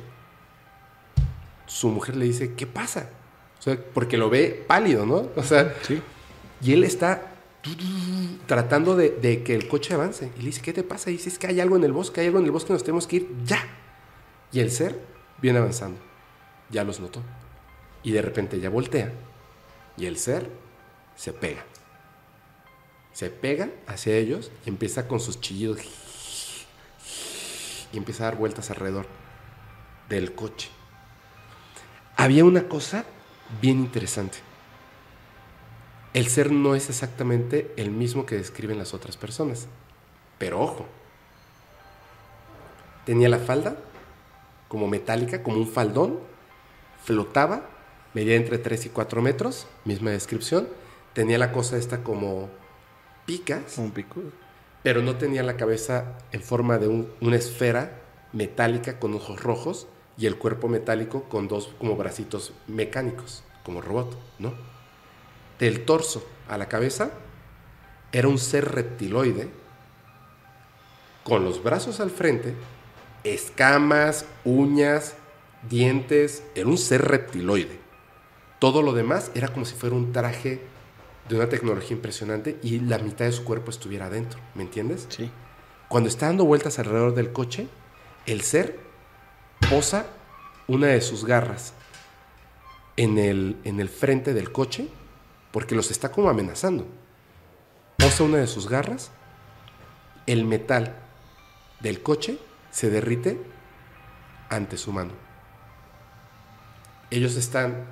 su 1.68 1.90
mujer 1.90 2.16
le 2.18 2.26
dice, 2.26 2.54
¿qué 2.54 2.68
pasa? 2.68 3.10
O 3.60 3.62
sea, 3.62 3.78
porque 3.94 4.18
lo 4.18 4.30
ve 4.30 4.64
pálido, 4.68 5.06
¿no? 5.06 5.30
O 5.36 5.44
sea, 5.44 5.74
Sí. 5.84 6.02
y 6.62 6.74
él 6.74 6.84
está 6.84 7.32
tratando 8.46 8.96
de, 8.96 9.10
de 9.10 9.42
que 9.44 9.56
el 9.56 9.68
coche 9.68 9.94
avance. 9.94 10.32
Y 10.36 10.40
le 10.40 10.46
dice, 10.48 10.62
¿qué 10.62 10.74
te 10.74 10.84
pasa? 10.84 11.10
Y 11.10 11.14
dice, 11.14 11.30
es 11.30 11.40
que 11.40 11.48
hay 11.48 11.60
algo 11.62 11.76
en 11.78 11.84
el 11.86 11.94
bosque, 11.94 12.22
hay 12.22 12.28
algo 12.28 12.40
en 12.40 12.46
el 12.46 12.52
bosque, 12.52 12.74
nos 12.74 12.84
tenemos 12.84 13.08
que 13.08 13.16
ir 13.18 13.30
ya. 13.46 13.64
Y 14.52 14.60
el 14.60 14.70
ser 14.70 15.15
viene 15.42 15.60
avanzando. 15.60 16.00
Ya 16.70 16.84
los 16.84 17.00
notó. 17.00 17.22
Y 18.04 18.12
de 18.12 18.22
repente 18.22 18.60
ya 18.60 18.70
voltea. 18.70 19.12
Y 19.98 20.06
el 20.06 20.18
ser 20.18 20.50
se 21.16 21.34
pega. 21.34 21.64
Se 23.14 23.30
pega 23.30 23.70
hacia 23.88 24.16
ellos 24.16 24.52
y 24.66 24.70
empieza 24.70 25.08
con 25.08 25.20
sus 25.20 25.40
chillidos. 25.40 25.80
Y 27.94 27.98
empieza 27.98 28.24
a 28.24 28.32
dar 28.32 28.38
vueltas 28.38 28.70
alrededor 28.70 29.08
del 30.10 30.36
coche. 30.36 30.70
Había 32.18 32.46
una 32.46 32.68
cosa 32.68 33.06
bien 33.62 33.80
interesante. 33.80 34.38
El 36.14 36.28
ser 36.28 36.52
no 36.52 36.76
es 36.76 36.90
exactamente 36.90 37.74
el 37.78 37.92
mismo 37.92 38.26
que 38.26 38.36
describen 38.36 38.78
las 38.78 38.94
otras 38.94 39.18
personas. 39.18 39.68
Pero 40.38 40.62
ojo, 40.62 40.86
tenía 43.06 43.30
la 43.30 43.40
falda 43.40 43.78
como 44.68 44.88
metálica, 44.88 45.44
como 45.44 45.58
un 45.58 45.68
faldón, 45.68 46.20
flotaba, 47.04 47.70
medía 48.14 48.36
entre 48.36 48.58
3 48.58 48.86
y 48.88 48.90
4 48.90 49.22
metros, 49.22 49.68
misma 49.86 50.12
descripción, 50.12 50.68
tenía 51.14 51.38
la 51.38 51.52
cosa 51.52 51.78
esta 51.78 52.04
como 52.04 52.50
picas, 53.26 53.78
Un 53.78 53.92
picudo. 53.92 54.32
pero 54.84 55.02
no 55.02 55.16
tenía 55.16 55.44
la 55.44 55.58
cabeza 55.58 56.18
en 56.32 56.42
forma 56.42 56.78
de 56.78 56.88
un- 56.88 57.12
una 57.22 57.36
esfera 57.38 58.00
metálica 58.34 59.00
con 59.00 59.14
ojos 59.14 59.42
rojos 59.42 59.88
y 60.18 60.26
el 60.28 60.38
cuerpo 60.38 60.68
metálico 60.68 61.24
con 61.24 61.48
dos 61.48 61.70
como 61.80 61.96
bracitos 61.96 62.54
mecánicos, 62.68 63.44
como 63.64 63.82
robot, 63.82 64.18
¿no? 64.40 64.54
Del 65.60 65.86
torso 65.86 66.26
a 66.48 66.58
la 66.58 66.68
cabeza 66.68 67.12
era 68.12 68.28
un 68.28 68.38
ser 68.38 68.72
reptiloide 68.74 69.50
con 71.24 71.44
los 71.44 71.64
brazos 71.64 72.00
al 72.00 72.12
frente, 72.12 72.54
escamas, 73.26 74.26
uñas, 74.46 75.16
dientes, 75.70 76.44
era 76.56 76.68
un 76.68 76.78
ser 76.78 77.02
reptiloide. 77.02 77.80
Todo 78.60 78.82
lo 78.82 78.94
demás 78.94 79.32
era 79.36 79.50
como 79.50 79.66
si 79.66 79.76
fuera 79.76 79.96
un 79.96 80.12
traje 80.14 80.62
de 81.28 81.36
una 81.36 81.50
tecnología 81.50 81.96
impresionante 81.96 82.58
y 82.62 82.80
la 82.80 83.00
mitad 83.00 83.26
de 83.26 83.32
su 83.32 83.44
cuerpo 83.44 83.72
estuviera 83.72 84.06
adentro, 84.06 84.40
¿me 84.54 84.64
entiendes? 84.64 85.08
Sí. 85.10 85.30
Cuando 85.90 86.08
está 86.08 86.28
dando 86.28 86.46
vueltas 86.46 86.80
alrededor 86.80 87.16
del 87.16 87.32
coche, 87.32 87.68
el 88.26 88.42
ser 88.42 88.80
posa 89.70 90.06
una 90.68 90.88
de 90.88 91.02
sus 91.02 91.26
garras 91.26 91.74
en 92.98 93.18
el, 93.18 93.58
en 93.64 93.80
el 93.80 93.90
frente 93.90 94.34
del 94.34 94.52
coche 94.52 94.88
porque 95.52 95.76
los 95.76 95.92
está 95.92 96.12
como 96.12 96.30
amenazando. 96.30 96.86
Posa 97.98 98.24
una 98.24 98.38
de 98.38 98.48
sus 98.48 98.70
garras 98.70 99.12
el 100.28 100.46
metal 100.46 100.96
del 101.82 102.02
coche 102.02 102.40
se 102.76 102.90
derrite 102.90 103.40
ante 104.50 104.76
su 104.76 104.92
mano. 104.92 105.14
Ellos 107.10 107.38
están, 107.38 107.86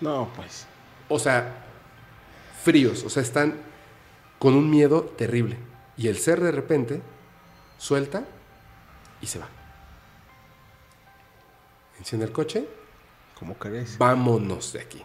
No, 0.00 0.30
pues. 0.36 0.68
o 1.08 1.18
sea, 1.18 1.64
fríos, 2.62 3.02
o 3.02 3.10
sea, 3.10 3.20
están 3.24 3.54
con 4.38 4.54
un 4.54 4.70
miedo 4.70 5.02
terrible. 5.02 5.56
Y 5.96 6.06
el 6.06 6.18
ser 6.18 6.40
de 6.40 6.52
repente 6.52 7.02
suelta 7.76 8.22
y 9.20 9.26
se 9.26 9.40
va. 9.40 9.48
Enciende 11.98 12.26
el 12.26 12.32
coche, 12.32 12.68
¿Cómo 13.36 13.54
crees? 13.54 13.98
vámonos 13.98 14.72
de 14.72 14.82
aquí. 14.82 15.02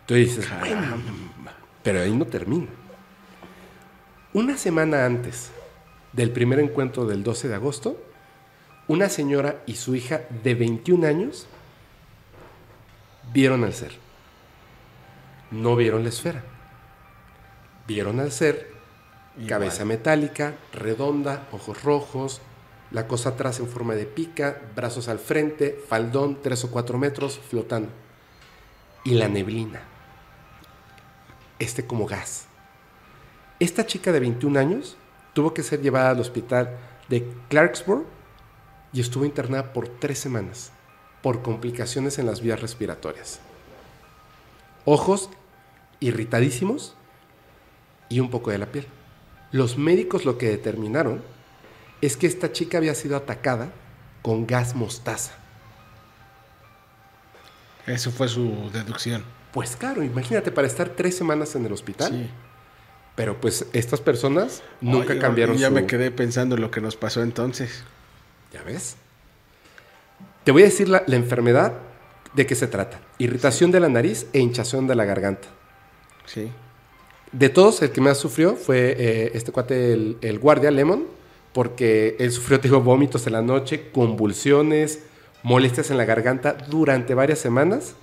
Entonces 0.00 0.36
dices, 0.36 0.50
pero 1.82 2.00
ahí 2.00 2.16
no 2.16 2.26
termina. 2.26 2.68
Una 4.32 4.56
semana 4.56 5.04
antes 5.04 5.50
del 6.16 6.30
primer 6.30 6.58
encuentro 6.58 7.04
del 7.04 7.22
12 7.22 7.48
de 7.48 7.54
agosto, 7.54 8.02
una 8.88 9.10
señora 9.10 9.62
y 9.66 9.74
su 9.74 9.94
hija 9.94 10.22
de 10.42 10.54
21 10.54 11.06
años 11.06 11.46
vieron 13.32 13.64
al 13.64 13.74
ser. 13.74 13.92
No 15.50 15.76
vieron 15.76 16.02
la 16.02 16.08
esfera. 16.08 16.42
Vieron 17.86 18.18
al 18.18 18.32
ser, 18.32 18.70
Igual. 19.36 19.48
cabeza 19.48 19.84
metálica, 19.84 20.54
redonda, 20.72 21.46
ojos 21.52 21.82
rojos, 21.82 22.40
la 22.90 23.06
cosa 23.06 23.30
atrás 23.30 23.60
en 23.60 23.68
forma 23.68 23.94
de 23.94 24.06
pica, 24.06 24.62
brazos 24.74 25.08
al 25.08 25.18
frente, 25.18 25.78
faldón, 25.86 26.40
tres 26.42 26.64
o 26.64 26.70
cuatro 26.70 26.96
metros, 26.96 27.38
flotando. 27.38 27.90
Y 29.04 29.10
la 29.10 29.28
neblina. 29.28 29.82
Este 31.58 31.86
como 31.86 32.06
gas. 32.06 32.46
Esta 33.60 33.86
chica 33.86 34.12
de 34.12 34.20
21 34.20 34.58
años 34.58 34.96
tuvo 35.36 35.52
que 35.52 35.62
ser 35.62 35.82
llevada 35.82 36.08
al 36.08 36.20
hospital 36.20 36.78
de 37.10 37.30
Clarksburg 37.50 38.06
y 38.94 39.02
estuvo 39.02 39.26
internada 39.26 39.74
por 39.74 39.86
tres 39.86 40.18
semanas 40.18 40.72
por 41.20 41.42
complicaciones 41.42 42.18
en 42.18 42.24
las 42.24 42.40
vías 42.40 42.62
respiratorias. 42.62 43.40
Ojos 44.86 45.28
irritadísimos 46.00 46.94
y 48.08 48.20
un 48.20 48.30
poco 48.30 48.50
de 48.50 48.56
la 48.56 48.64
piel. 48.64 48.86
Los 49.52 49.76
médicos 49.76 50.24
lo 50.24 50.38
que 50.38 50.48
determinaron 50.48 51.22
es 52.00 52.16
que 52.16 52.26
esta 52.26 52.50
chica 52.50 52.78
había 52.78 52.94
sido 52.94 53.14
atacada 53.14 53.68
con 54.22 54.46
gas 54.46 54.74
mostaza. 54.74 55.34
Eso 57.86 58.10
fue 58.10 58.28
su 58.28 58.70
deducción. 58.72 59.22
Pues 59.52 59.76
claro, 59.76 60.02
imagínate 60.02 60.50
para 60.50 60.66
estar 60.66 60.88
tres 60.88 61.14
semanas 61.14 61.54
en 61.56 61.66
el 61.66 61.72
hospital. 61.74 62.10
Sí. 62.10 62.30
Pero 63.16 63.40
pues 63.40 63.66
estas 63.72 64.00
personas 64.00 64.62
nunca 64.80 65.12
Oye, 65.12 65.20
cambiaron 65.20 65.56
Ya 65.56 65.68
su... 65.68 65.74
me 65.74 65.86
quedé 65.86 66.10
pensando 66.10 66.54
en 66.54 66.60
lo 66.60 66.70
que 66.70 66.80
nos 66.80 66.96
pasó 66.96 67.22
entonces. 67.22 67.82
¿Ya 68.52 68.62
ves? 68.62 68.96
Te 70.44 70.52
voy 70.52 70.62
a 70.62 70.66
decir 70.66 70.88
la, 70.88 71.02
la 71.06 71.16
enfermedad 71.16 71.72
de 72.34 72.46
qué 72.46 72.54
se 72.54 72.68
trata. 72.68 73.00
Irritación 73.18 73.72
de 73.72 73.80
la 73.80 73.88
nariz 73.88 74.26
e 74.32 74.38
hinchazón 74.40 74.86
de 74.86 74.94
la 74.94 75.06
garganta. 75.06 75.48
Sí. 76.26 76.52
De 77.32 77.48
todos, 77.48 77.82
el 77.82 77.90
que 77.90 78.00
más 78.00 78.18
sufrió 78.18 78.54
fue 78.54 78.94
eh, 78.98 79.30
este 79.34 79.50
cuate, 79.50 79.92
el, 79.92 80.18
el 80.20 80.38
guardia 80.38 80.70
Lemon, 80.70 81.06
porque 81.52 82.16
él 82.20 82.30
sufrió, 82.30 82.60
te 82.60 82.68
digo, 82.68 82.82
vómitos 82.82 83.26
en 83.26 83.32
la 83.32 83.42
noche, 83.42 83.90
convulsiones, 83.90 85.00
molestias 85.42 85.90
en 85.90 85.96
la 85.96 86.04
garganta 86.04 86.52
durante 86.68 87.14
varias 87.14 87.38
semanas. 87.38 87.94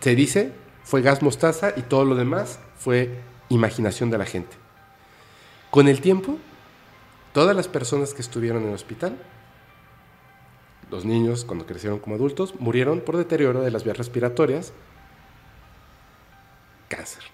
Se 0.00 0.14
dice, 0.14 0.52
fue 0.82 1.02
gas 1.02 1.22
mostaza 1.22 1.72
y 1.76 1.82
todo 1.82 2.04
lo 2.04 2.16
demás 2.16 2.58
fue 2.76 3.10
imaginación 3.54 4.10
de 4.10 4.18
la 4.18 4.26
gente. 4.26 4.56
Con 5.70 5.88
el 5.88 6.00
tiempo, 6.00 6.38
todas 7.32 7.56
las 7.56 7.68
personas 7.68 8.14
que 8.14 8.22
estuvieron 8.22 8.62
en 8.62 8.68
el 8.68 8.74
hospital, 8.74 9.16
los 10.90 11.04
niños 11.04 11.44
cuando 11.44 11.66
crecieron 11.66 11.98
como 11.98 12.16
adultos, 12.16 12.54
murieron 12.60 13.00
por 13.00 13.16
deterioro 13.16 13.62
de 13.62 13.70
las 13.70 13.84
vías 13.84 13.96
respiratorias, 13.96 14.72
cáncer. 16.88 17.24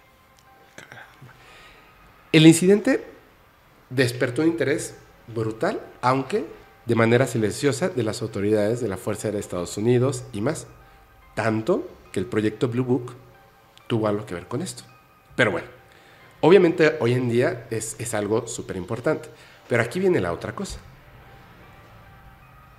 El 2.32 2.46
incidente 2.46 3.04
despertó 3.90 4.42
un 4.42 4.48
interés 4.48 4.94
brutal, 5.26 5.80
aunque 6.00 6.46
de 6.86 6.94
manera 6.94 7.26
silenciosa, 7.26 7.88
de 7.88 8.02
las 8.02 8.22
autoridades 8.22 8.80
de 8.80 8.88
la 8.88 8.96
Fuerza 8.96 9.28
Aérea 9.28 9.36
de 9.36 9.42
Estados 9.42 9.76
Unidos 9.76 10.24
y 10.32 10.40
más. 10.40 10.66
Tanto 11.34 11.88
que 12.12 12.20
el 12.20 12.26
proyecto 12.26 12.68
Blue 12.68 12.84
Book 12.84 13.14
tuvo 13.86 14.08
algo 14.08 14.26
que 14.26 14.34
ver 14.34 14.48
con 14.48 14.62
esto. 14.62 14.84
Pero 15.36 15.50
bueno, 15.50 15.68
obviamente 16.40 16.96
hoy 17.00 17.14
en 17.14 17.28
día 17.28 17.66
es, 17.70 17.96
es 17.98 18.14
algo 18.14 18.46
súper 18.46 18.76
importante. 18.76 19.28
Pero 19.68 19.82
aquí 19.82 20.00
viene 20.00 20.20
la 20.20 20.32
otra 20.32 20.54
cosa. 20.54 20.78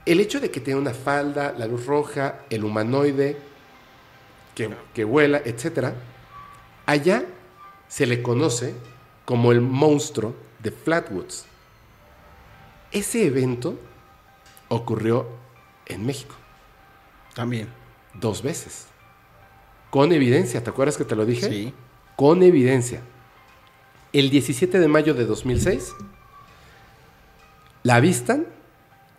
El 0.05 0.19
hecho 0.19 0.39
de 0.39 0.51
que 0.51 0.59
tenga 0.59 0.77
una 0.77 0.93
falda, 0.93 1.53
la 1.57 1.67
luz 1.67 1.85
roja, 1.85 2.39
el 2.49 2.63
humanoide, 2.63 3.37
que, 4.55 4.69
que 4.93 5.03
vuela, 5.03 5.41
etc., 5.45 5.93
allá 6.85 7.23
se 7.87 8.05
le 8.05 8.21
conoce 8.21 8.73
como 9.25 9.51
el 9.51 9.61
monstruo 9.61 10.35
de 10.59 10.71
Flatwoods. 10.71 11.45
Ese 12.91 13.25
evento 13.25 13.79
ocurrió 14.67 15.27
en 15.85 16.05
México 16.05 16.35
También. 17.33 17.69
dos 18.13 18.41
veces. 18.41 18.87
Con 19.89 20.11
evidencia, 20.11 20.63
¿te 20.63 20.69
acuerdas 20.69 20.97
que 20.97 21.05
te 21.05 21.15
lo 21.15 21.25
dije? 21.25 21.49
Sí. 21.49 21.73
Con 22.15 22.43
evidencia. 22.43 23.01
El 24.13 24.29
17 24.29 24.79
de 24.79 24.87
mayo 24.89 25.13
de 25.13 25.25
2006, 25.25 25.95
la 27.83 27.95
avistan 27.95 28.45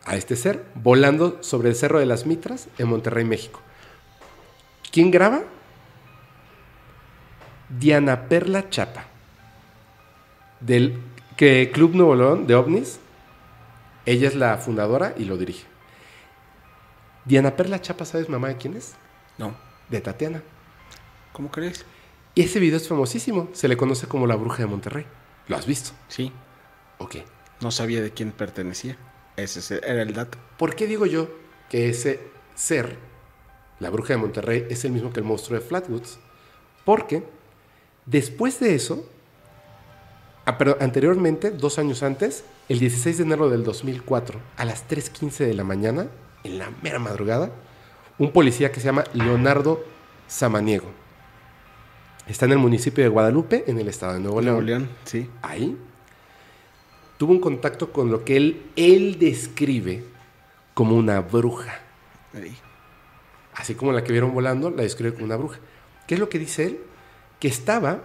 a 0.05 0.17
este 0.17 0.37
ser 0.37 0.67
volando 0.75 1.43
sobre 1.43 1.71
el 1.71 1.77
Cerro 1.77 1.99
de 1.99 2.07
las 2.07 2.27
Mitras 2.27 2.69
en 2.77 2.89
Monterrey, 2.89 3.25
México. 3.25 3.61
¿Quién 4.91 5.11
graba? 5.11 5.43
Diana 7.71 8.29
Perla 8.29 8.69
Chapa, 8.69 9.07
del 10.61 11.01
que 11.39 11.71
Club 11.73 11.95
Nuevo 11.95 12.15
León 12.15 12.47
de 12.47 12.55
OVNIS. 12.55 13.01
Ella 14.05 14.29
es 14.29 14.35
la 14.35 14.59
fundadora 14.59 15.15
y 15.17 15.25
lo 15.25 15.39
dirige. 15.39 15.65
Diana 17.25 17.57
Perla 17.57 17.81
Chapa, 17.81 18.05
¿sabes 18.05 18.29
mamá 18.29 18.49
de 18.49 18.57
quién 18.57 18.77
es? 18.77 18.95
No. 19.39 19.55
De 19.89 20.01
Tatiana. 20.01 20.43
¿Cómo 21.33 21.51
crees? 21.51 21.87
Y 22.35 22.43
ese 22.43 22.61
video 22.61 22.77
es 22.79 22.89
famosísimo. 22.89 23.49
Se 23.53 23.69
le 23.69 23.77
conoce 23.77 24.07
como 24.07 24.27
la 24.27 24.37
bruja 24.37 24.59
de 24.59 24.67
Monterrey. 24.67 25.07
¿Lo 25.49 25.57
has 25.57 25.67
visto? 25.67 25.91
Sí. 26.09 26.33
Ok. 26.99 27.17
No 27.61 27.71
sabía 27.71 28.01
de 28.03 28.11
quién 28.13 28.33
pertenecía. 28.33 28.97
Ese 29.37 29.61
es- 29.61 29.71
era 29.71 30.03
el 30.03 30.13
dato. 30.15 30.39
¿Por 30.59 30.75
qué 30.75 30.87
digo 30.87 31.07
yo 31.07 31.29
que 31.69 31.89
ese 31.89 32.21
ser, 32.55 32.97
la 33.81 33.91
bruja 33.91 34.15
de 34.15 34.19
Monterrey, 34.19 34.67
es 34.71 34.85
el 34.85 34.93
mismo 34.93 35.13
que 35.13 35.21
el 35.21 35.27
monstruo 35.27 35.59
de 35.59 35.65
Flatwoods? 35.67 36.19
Porque 36.85 37.23
después 38.07 38.61
de 38.61 38.75
eso, 38.75 39.07
ah, 40.47 40.59
pero 40.59 40.77
anteriormente, 40.81 41.51
dos 41.51 41.79
años 41.79 42.03
antes, 42.03 42.45
el 42.69 42.79
16 42.79 43.19
de 43.19 43.25
enero 43.25 43.49
del 43.51 43.65
2004, 43.65 44.41
a 44.57 44.65
las 44.65 44.87
3.15 44.89 45.45
de 45.47 45.55
la 45.55 45.65
mañana, 45.65 46.09
en 46.45 46.59
la 46.59 46.71
mera 46.83 46.99
madrugada, 46.99 47.51
un 48.19 48.33
policía 48.33 48.73
que 48.73 48.81
se 48.81 48.87
llama 48.87 49.05
Leonardo 49.15 49.85
Samaniego 50.29 50.87
está 52.27 52.47
en 52.47 52.53
el 52.53 52.59
municipio 52.59 53.03
de 53.05 53.09
Guadalupe, 53.09 53.65
en 53.67 53.79
el 53.79 53.89
estado 53.89 54.15
de 54.15 54.21
Nuevo 54.21 54.41
León. 54.41 54.65
Nuevo 54.65 54.67
León, 54.67 54.89
sí. 55.05 55.29
ahí 55.43 55.77
tuvo 57.23 57.35
un 57.35 57.41
contacto 57.41 57.93
con 57.93 58.11
lo 58.11 58.25
que 58.25 58.37
él, 58.37 58.63
él 58.75 59.17
describe 59.17 60.03
como 60.75 60.97
una 60.97 61.21
bruja. 61.21 61.79
Ahí. 62.35 62.57
Así 63.55 63.77
como 63.77 63.93
la 63.93 64.03
que 64.03 64.11
vieron 64.11 64.35
volando, 64.35 64.71
la 64.71 64.83
describe 64.83 65.13
como 65.13 65.27
una 65.27 65.37
bruja. 65.37 65.61
¿Qué 66.09 66.15
es 66.15 66.21
lo 66.21 66.29
que 66.29 66.41
dice 66.41 66.65
él? 66.65 66.81
Que 67.39 67.47
estaba 67.47 68.03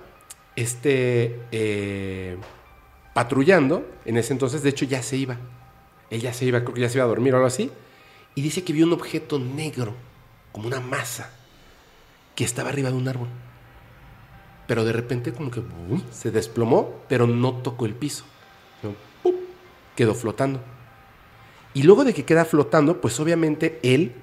este, 0.56 1.40
eh, 1.52 2.38
patrullando 3.16 3.90
en 4.06 4.18
ese 4.18 4.34
entonces, 4.34 4.62
de 4.62 4.70
hecho 4.70 4.86
ya 4.86 5.02
se 5.02 5.18
iba. 5.18 5.40
Él 6.12 6.22
ya 6.22 6.32
se 6.32 6.46
iba, 6.46 6.62
creo 6.62 6.76
que 6.76 6.82
ya 6.82 6.90
se 6.90 7.00
iba 7.00 7.06
a 7.06 7.08
dormir 7.08 7.34
o 7.34 7.38
algo 7.38 7.48
así. 7.48 7.72
Y 8.36 8.44
dice 8.44 8.64
que 8.64 8.72
vio 8.72 8.86
un 8.86 8.94
objeto 8.94 9.40
negro, 9.40 9.96
como 10.52 10.68
una 10.68 10.80
masa, 10.80 11.32
que 12.36 12.44
estaba 12.44 12.70
arriba 12.70 12.92
de 12.92 12.98
un 12.98 13.08
árbol. 13.08 13.30
Pero 14.68 14.84
de 14.84 14.92
repente 14.94 15.32
como 15.34 15.50
que 15.50 15.62
se 16.12 16.30
desplomó, 16.32 16.96
pero 17.08 17.26
no 17.26 17.54
tocó 17.54 17.86
el 17.86 17.94
piso. 17.96 18.26
Quedó 19.96 20.14
flotando. 20.14 20.60
Y 21.74 21.84
luego 21.84 22.04
de 22.04 22.14
que 22.14 22.26
queda 22.26 22.46
flotando, 22.46 23.02
pues 23.02 23.20
obviamente 23.20 23.80
él 23.84 24.14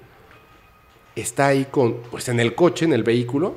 está 1.16 1.46
ahí 1.48 1.66
con, 1.70 1.96
pues 2.10 2.28
en 2.28 2.40
el 2.40 2.54
coche, 2.54 2.84
en 2.84 2.92
el 2.92 3.02
vehículo, 3.04 3.54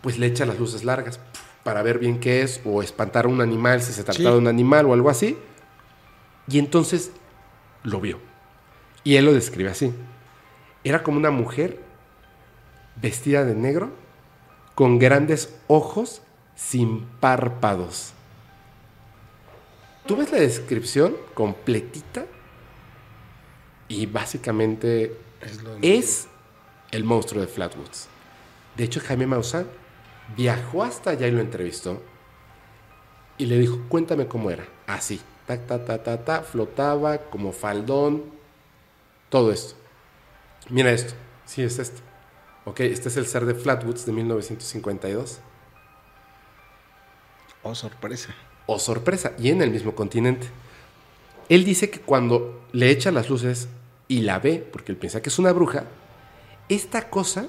pues 0.00 0.18
le 0.18 0.26
echa 0.26 0.44
las 0.46 0.58
luces 0.58 0.84
largas 0.84 1.20
para 1.64 1.82
ver 1.82 1.98
bien 1.98 2.20
qué 2.20 2.42
es 2.42 2.60
o 2.64 2.82
espantar 2.82 3.24
a 3.24 3.28
un 3.28 3.40
animal 3.40 3.80
si 3.80 3.92
se 3.92 4.04
trata 4.04 4.18
Sí. 4.18 4.22
de 4.24 4.36
un 4.36 4.46
animal 4.48 4.86
o 4.86 4.92
algo 4.92 5.10
así. 5.10 5.36
Y 6.48 6.58
entonces 6.58 7.10
lo 7.82 8.00
vio. 8.00 8.18
Y 9.02 9.16
él 9.16 9.24
lo 9.24 9.32
describe 9.32 9.70
así. 9.70 9.92
Era 10.84 11.02
como 11.02 11.16
una 11.18 11.30
mujer 11.30 11.80
vestida 13.00 13.44
de 13.44 13.54
negro 13.54 13.90
con 14.74 14.98
grandes 14.98 15.54
ojos 15.66 16.22
sin 16.54 17.04
párpados. 17.20 18.12
Tú 20.06 20.16
ves 20.16 20.30
la 20.30 20.38
descripción 20.38 21.16
completita 21.34 22.26
y 23.88 24.06
básicamente 24.06 25.16
Es 25.82 26.28
el 26.90 27.04
monstruo 27.04 27.40
de 27.42 27.48
Flatwoods. 27.48 28.08
De 28.76 28.84
hecho, 28.84 29.00
Jaime 29.00 29.26
Maussan 29.26 29.66
viajó 30.36 30.82
hasta 30.82 31.10
allá 31.10 31.26
y 31.26 31.30
lo 31.30 31.40
entrevistó 31.40 32.02
y 33.36 33.46
le 33.46 33.58
dijo, 33.58 33.80
cuéntame 33.88 34.26
cómo 34.26 34.50
era. 34.50 34.66
Así, 34.86 35.20
ta, 35.46 35.58
ta, 35.58 35.84
ta, 35.84 36.02
ta, 36.02 36.24
ta, 36.24 36.42
flotaba 36.42 37.18
como 37.18 37.52
faldón, 37.52 38.24
todo 39.28 39.52
esto. 39.52 39.74
Mira 40.70 40.92
esto, 40.92 41.14
sí 41.44 41.62
es 41.62 41.78
este. 41.78 42.00
Ok, 42.66 42.80
este 42.80 43.08
es 43.08 43.16
el 43.16 43.26
ser 43.26 43.44
de 43.44 43.54
Flatwoods 43.54 44.06
de 44.06 44.12
1952. 44.12 45.40
Oh, 47.62 47.74
sorpresa. 47.74 48.34
O 48.66 48.78
sorpresa, 48.78 49.32
y 49.38 49.50
en 49.50 49.60
el 49.60 49.70
mismo 49.70 49.94
continente. 49.94 50.46
Él 51.50 51.64
dice 51.64 51.90
que 51.90 52.00
cuando 52.00 52.66
le 52.72 52.90
echa 52.90 53.10
las 53.10 53.28
luces 53.28 53.68
y 54.08 54.22
la 54.22 54.38
ve, 54.38 54.66
porque 54.72 54.92
él 54.92 54.98
piensa 54.98 55.20
que 55.20 55.28
es 55.28 55.38
una 55.38 55.52
bruja, 55.52 55.84
esta 56.70 57.10
cosa 57.10 57.48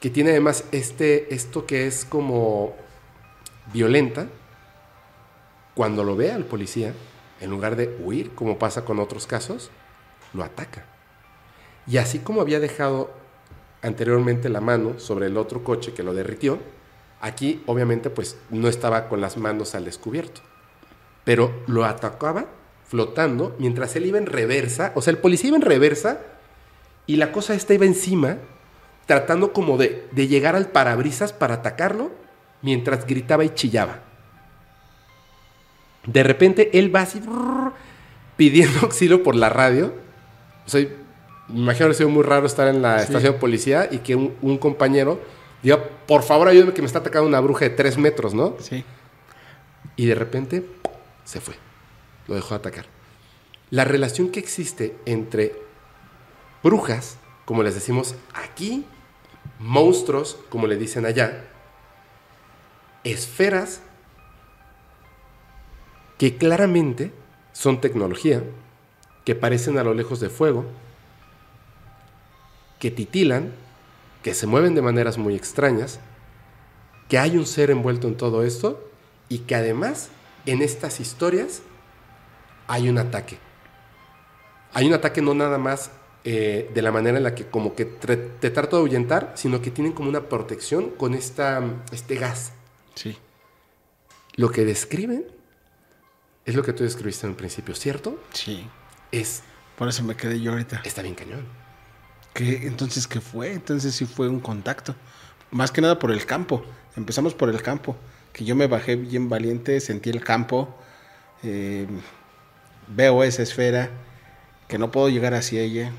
que 0.00 0.10
tiene 0.10 0.30
además 0.30 0.64
este, 0.72 1.32
esto 1.32 1.66
que 1.66 1.86
es 1.86 2.04
como 2.04 2.74
violenta, 3.72 4.26
cuando 5.74 6.02
lo 6.02 6.16
ve 6.16 6.32
al 6.32 6.44
policía, 6.44 6.94
en 7.40 7.50
lugar 7.50 7.76
de 7.76 7.96
huir, 8.00 8.34
como 8.34 8.58
pasa 8.58 8.84
con 8.84 8.98
otros 8.98 9.28
casos, 9.28 9.70
lo 10.32 10.42
ataca. 10.42 10.86
Y 11.86 11.98
así 11.98 12.18
como 12.18 12.40
había 12.40 12.58
dejado 12.58 13.19
anteriormente 13.82 14.48
la 14.48 14.60
mano 14.60 14.98
sobre 14.98 15.26
el 15.26 15.36
otro 15.36 15.64
coche 15.64 15.92
que 15.92 16.02
lo 16.02 16.14
derritió, 16.14 16.58
aquí 17.20 17.62
obviamente 17.66 18.10
pues 18.10 18.36
no 18.50 18.68
estaba 18.68 19.08
con 19.08 19.20
las 19.20 19.36
manos 19.36 19.74
al 19.74 19.84
descubierto, 19.84 20.40
pero 21.24 21.52
lo 21.66 21.84
atacaba 21.84 22.46
flotando 22.86 23.54
mientras 23.58 23.94
él 23.96 24.06
iba 24.06 24.18
en 24.18 24.26
reversa, 24.26 24.92
o 24.94 25.02
sea, 25.02 25.12
el 25.12 25.18
policía 25.18 25.48
iba 25.48 25.56
en 25.56 25.62
reversa 25.62 26.20
y 27.06 27.16
la 27.16 27.32
cosa 27.32 27.54
esta 27.54 27.74
iba 27.74 27.86
encima, 27.86 28.38
tratando 29.06 29.52
como 29.52 29.76
de, 29.76 30.06
de 30.12 30.28
llegar 30.28 30.56
al 30.56 30.68
parabrisas 30.68 31.32
para 31.32 31.54
atacarlo, 31.54 32.10
mientras 32.62 33.06
gritaba 33.06 33.44
y 33.44 33.50
chillaba. 33.50 34.00
De 36.06 36.22
repente 36.22 36.78
él 36.78 36.94
va 36.94 37.02
así 37.02 37.20
pidiendo 38.36 38.80
auxilio 38.82 39.22
por 39.22 39.34
la 39.36 39.48
radio. 39.48 39.92
O 40.66 40.70
sea, 40.70 40.86
me 41.52 41.60
imagino 41.60 41.86
que 41.86 41.92
ha 41.92 41.94
sido 41.94 42.08
muy 42.08 42.22
raro 42.22 42.46
estar 42.46 42.68
en 42.68 42.82
la 42.82 42.98
Sí. 42.98 43.04
estación 43.06 43.32
de 43.34 43.38
policía 43.38 43.88
y 43.90 43.98
que 43.98 44.14
un, 44.16 44.34
un 44.42 44.58
compañero 44.58 45.20
diga, 45.62 45.82
por 46.06 46.22
favor 46.22 46.48
ayúdame 46.48 46.72
que 46.72 46.82
me 46.82 46.86
está 46.86 47.00
atacando 47.00 47.28
una 47.28 47.40
bruja 47.40 47.64
de 47.66 47.70
tres 47.70 47.98
metros, 47.98 48.34
¿no? 48.34 48.56
Sí. 48.60 48.84
Y 49.96 50.06
de 50.06 50.14
repente 50.14 50.66
se 51.24 51.40
fue. 51.40 51.54
Lo 52.26 52.34
dejó 52.34 52.50
de 52.50 52.56
atacar. 52.56 52.86
La 53.70 53.84
relación 53.84 54.30
que 54.30 54.40
existe 54.40 54.96
entre 55.06 55.54
brujas, 56.62 57.18
como 57.44 57.62
les 57.62 57.74
decimos 57.74 58.14
aquí, 58.34 58.84
monstruos, 59.58 60.38
como 60.48 60.66
le 60.66 60.76
dicen 60.76 61.06
allá, 61.06 61.44
esferas 63.04 63.80
que 66.18 66.36
claramente 66.36 67.12
son 67.52 67.80
tecnología, 67.80 68.42
que 69.24 69.34
parecen 69.34 69.78
a 69.78 69.84
lo 69.84 69.94
lejos 69.94 70.20
de 70.20 70.28
fuego, 70.28 70.64
que 72.80 72.90
titilan, 72.90 73.52
que 74.22 74.34
se 74.34 74.46
mueven 74.48 74.74
de 74.74 74.82
maneras 74.82 75.18
muy 75.18 75.36
extrañas, 75.36 76.00
que 77.08 77.18
hay 77.18 77.36
un 77.36 77.46
ser 77.46 77.70
envuelto 77.70 78.08
en 78.08 78.16
todo 78.16 78.42
esto 78.42 78.90
y 79.28 79.40
que 79.40 79.54
además 79.54 80.08
en 80.46 80.62
estas 80.62 80.98
historias 80.98 81.62
hay 82.66 82.88
un 82.88 82.98
ataque. 82.98 83.38
Hay 84.72 84.86
un 84.86 84.94
ataque 84.94 85.22
no 85.22 85.34
nada 85.34 85.58
más 85.58 85.90
eh, 86.24 86.70
de 86.72 86.82
la 86.82 86.92
manera 86.92 87.18
en 87.18 87.24
la 87.24 87.34
que 87.34 87.46
como 87.46 87.74
que 87.74 87.84
te, 87.84 88.16
te 88.16 88.50
trata 88.50 88.76
de 88.76 88.82
ahuyentar, 88.82 89.32
sino 89.36 89.60
que 89.62 89.70
tienen 89.70 89.92
como 89.92 90.08
una 90.08 90.28
protección 90.28 90.90
con 90.90 91.14
esta, 91.14 91.62
este 91.92 92.16
gas. 92.16 92.52
Sí. 92.94 93.16
Lo 94.36 94.50
que 94.50 94.64
describen 94.64 95.26
es 96.44 96.54
lo 96.54 96.62
que 96.62 96.72
tú 96.72 96.84
describiste 96.84 97.26
en 97.26 97.30
un 97.32 97.36
principio, 97.36 97.74
¿cierto? 97.74 98.18
Sí. 98.32 98.66
Es, 99.12 99.42
Por 99.76 99.88
eso 99.88 100.02
me 100.04 100.16
quedé 100.16 100.40
yo 100.40 100.52
ahorita. 100.52 100.82
está 100.84 101.02
bien 101.02 101.14
cañón. 101.14 101.46
Entonces, 102.34 103.06
¿qué 103.06 103.20
fue? 103.20 103.52
Entonces 103.52 103.94
sí 103.94 104.06
fue 104.06 104.28
un 104.28 104.40
contacto. 104.40 104.94
Más 105.50 105.70
que 105.72 105.80
nada 105.80 105.98
por 105.98 106.12
el 106.12 106.24
campo. 106.26 106.64
Empezamos 106.96 107.34
por 107.34 107.48
el 107.50 107.62
campo. 107.62 107.96
Que 108.32 108.44
yo 108.44 108.54
me 108.56 108.66
bajé 108.68 108.96
bien 108.96 109.28
valiente, 109.28 109.80
sentí 109.80 110.10
el 110.10 110.22
campo, 110.22 110.74
eh, 111.42 111.86
veo 112.88 113.22
esa 113.24 113.42
esfera, 113.42 113.90
que 114.68 114.78
no 114.78 114.90
puedo 114.92 115.08
llegar 115.08 115.34
hacia 115.34 115.62
ella. 115.62 115.92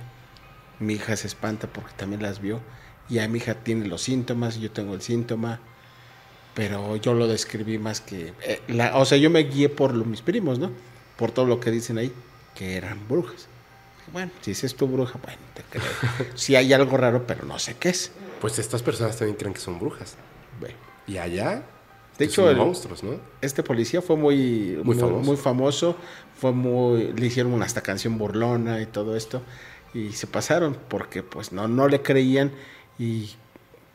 Mi 0.79 0.95
hija 0.95 1.15
se 1.17 1.27
espanta 1.27 1.67
porque 1.67 1.93
también 1.97 2.23
las 2.23 2.41
vio. 2.41 2.61
Y 3.09 3.19
a 3.19 3.27
mi 3.29 3.39
hija 3.39 3.55
tiene 3.55 3.87
los 3.87 4.03
síntomas, 4.03 4.57
yo 4.59 4.71
tengo 4.71 4.95
el 4.95 5.01
síntoma. 5.01 5.61
Pero 6.55 6.97
yo 6.97 7.13
lo 7.15 7.27
describí 7.27 7.79
más 7.79 8.01
que... 8.01 8.35
eh, 8.43 8.63
la- 8.69 8.97
o 8.97 9.05
sea, 9.05 9.17
yo 9.19 9.29
me 9.31 9.41
guié 9.45 9.69
por 9.69 9.95
lo- 9.95 10.05
mis 10.05 10.23
primos, 10.23 10.59
¿no? 10.59 10.73
Por 11.17 11.31
todo 11.31 11.45
lo 11.47 11.59
que 11.61 11.71
dicen 11.71 11.97
ahí, 11.99 12.13
que 12.55 12.77
eran 12.77 13.07
brujas. 13.09 13.50
Bueno, 14.11 14.31
si 14.41 14.51
es 14.51 14.75
tu 14.75 14.87
bruja, 14.87 15.19
bueno, 15.23 15.39
te 15.53 15.63
creo. 15.63 15.83
Sí 16.35 16.55
hay 16.55 16.73
algo 16.73 16.97
raro, 16.97 17.25
pero 17.25 17.45
no 17.45 17.57
sé 17.59 17.75
qué 17.79 17.89
es. 17.89 18.11
Pues 18.41 18.59
estas 18.59 18.81
personas 18.81 19.17
también 19.17 19.37
creen 19.37 19.53
que 19.53 19.59
son 19.61 19.79
brujas. 19.79 20.15
Bueno, 20.59 20.75
Y 21.07 21.17
allá, 21.17 21.55
De 21.55 21.61
pues, 22.17 22.29
hecho, 22.29 22.49
el- 22.49 22.57
monstruos, 22.57 23.03
¿no? 23.03 23.15
este 23.41 23.63
policía 23.63 24.01
fue 24.01 24.15
muy, 24.17 24.75
Muy 24.83 24.95
muy, 24.95 24.95
famoso. 24.95 25.23
muy 25.25 25.37
famoso, 25.37 25.95
fue 26.39 26.51
muy, 26.51 27.13
le 27.13 27.25
hicieron 27.27 27.53
una 27.53 27.65
hasta 27.65 27.81
canción 27.81 28.17
burlona 28.17 28.81
y 28.81 28.85
todo 28.85 29.15
esto, 29.15 29.41
y 29.93 30.11
se 30.13 30.27
pasaron 30.27 30.77
porque 30.89 31.23
pues 31.23 31.51
no, 31.51 31.67
no 31.67 31.87
le 31.87 32.01
creían 32.01 32.51
y 32.99 33.31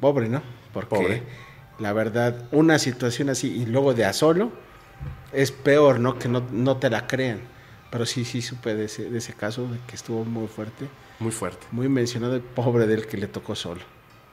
pobre, 0.00 0.28
¿no? 0.28 0.42
Porque 0.72 0.88
Pobre. 0.96 1.22
la 1.78 1.92
verdad, 1.92 2.46
una 2.52 2.78
situación 2.78 3.28
así 3.30 3.48
y 3.48 3.66
luego 3.66 3.94
de 3.94 4.04
a 4.04 4.12
solo 4.12 4.50
es 5.32 5.52
peor, 5.52 6.00
¿no? 6.00 6.18
Que 6.18 6.28
no, 6.28 6.42
no 6.52 6.76
te 6.78 6.88
la 6.90 7.06
crean. 7.06 7.40
Pero 7.96 8.04
sí, 8.04 8.26
sí 8.26 8.42
supe 8.42 8.74
de 8.74 8.84
ese, 8.84 9.08
de 9.08 9.16
ese 9.16 9.32
caso, 9.32 9.66
de 9.68 9.78
que 9.86 9.96
estuvo 9.96 10.22
muy 10.22 10.48
fuerte, 10.48 10.86
Muy 11.18 11.32
fuerte. 11.32 11.66
muy 11.72 11.88
mencionado, 11.88 12.34
el 12.34 12.42
pobre 12.42 12.86
del 12.86 13.06
que 13.06 13.16
le 13.16 13.26
tocó 13.26 13.54
solo. 13.54 13.80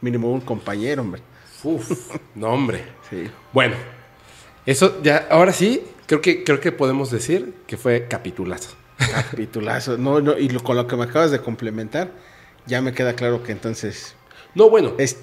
Mínimo 0.01 0.29
un 0.33 0.41
compañero, 0.41 1.01
hombre. 1.01 1.21
Uf, 1.63 2.13
no 2.35 2.49
hombre. 2.49 2.83
Sí. 3.09 3.23
Bueno, 3.53 3.75
eso 4.65 5.01
ya, 5.01 5.27
ahora 5.31 5.53
sí, 5.53 5.81
creo 6.07 6.19
que, 6.19 6.43
creo 6.43 6.59
que 6.59 6.73
podemos 6.73 7.09
decir 7.09 7.53
que 7.65 7.77
fue 7.77 8.05
capitulazo. 8.09 8.71
Capitulazo. 8.97 9.97
No, 9.97 10.19
no, 10.19 10.37
y 10.37 10.49
lo- 10.49 10.61
con 10.61 10.75
lo 10.75 10.85
que 10.85 10.97
me 10.97 11.03
acabas 11.05 11.31
de 11.31 11.39
complementar, 11.39 12.11
ya 12.65 12.81
me 12.81 12.91
queda 12.91 13.13
claro 13.15 13.43
que 13.43 13.53
entonces 13.53 14.13
No, 14.55 14.69
bueno, 14.69 14.91
es 14.97 15.19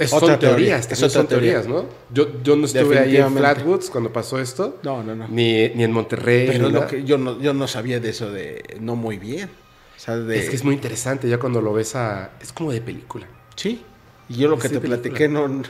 es, 0.00 0.10
son 0.10 0.38
teoría, 0.38 0.38
teorías, 0.40 0.80
es 0.80 0.88
también 0.88 1.10
otra 1.10 1.20
son 1.20 1.28
teoría. 1.28 1.52
teorías, 1.62 1.68
¿no? 1.68 1.86
Yo, 2.12 2.42
yo 2.42 2.56
no 2.56 2.66
estuve 2.66 2.98
ahí 2.98 3.16
en. 3.16 3.36
Flatwoods 3.36 3.90
cuando 3.90 4.12
pasó 4.12 4.40
esto, 4.40 4.78
no, 4.82 5.02
no, 5.04 5.14
no. 5.14 5.28
ni, 5.28 5.68
ni 5.70 5.84
en 5.84 5.92
Monterrey. 5.92 6.46
Pero 6.48 6.66
ni 6.68 6.72
lo 6.72 6.86
que 6.86 7.04
yo 7.04 7.18
no, 7.18 7.40
yo 7.40 7.54
no 7.54 7.68
sabía 7.68 8.00
de 8.00 8.10
eso 8.10 8.30
de 8.32 8.78
no 8.80 8.96
muy 8.96 9.18
bien. 9.18 9.50
O 9.96 10.00
sea, 10.00 10.16
de 10.16 10.38
Es 10.38 10.48
que 10.48 10.56
es 10.56 10.64
muy 10.64 10.74
interesante, 10.74 11.28
ya 11.28 11.38
cuando 11.38 11.60
lo 11.60 11.72
ves 11.74 11.94
a... 11.94 12.32
Es 12.40 12.52
como 12.52 12.72
de 12.72 12.80
película. 12.80 13.26
sí. 13.56 13.84
Y 14.28 14.36
yo 14.36 14.48
lo 14.48 14.56
Es 14.56 14.62
que 14.62 14.68
te 14.68 14.80
película. 14.80 15.02
platiqué 15.02 15.28
no, 15.28 15.62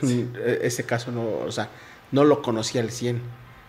ese 0.61 0.85
caso 0.85 1.11
no, 1.11 1.39
o 1.39 1.51
sea, 1.51 1.69
no 2.11 2.23
lo 2.23 2.43
conocía 2.43 2.81
al 2.81 2.91
100 2.91 3.19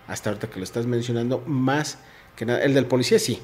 hasta 0.07 0.29
ahorita 0.31 0.51
que 0.51 0.59
lo 0.59 0.65
estás 0.65 0.85
mencionando 0.87 1.43
más 1.47 1.99
que 2.37 2.45
nada 2.45 2.63
el 2.63 2.75
del 2.75 2.85
policía 2.87 3.19
sí, 3.19 3.41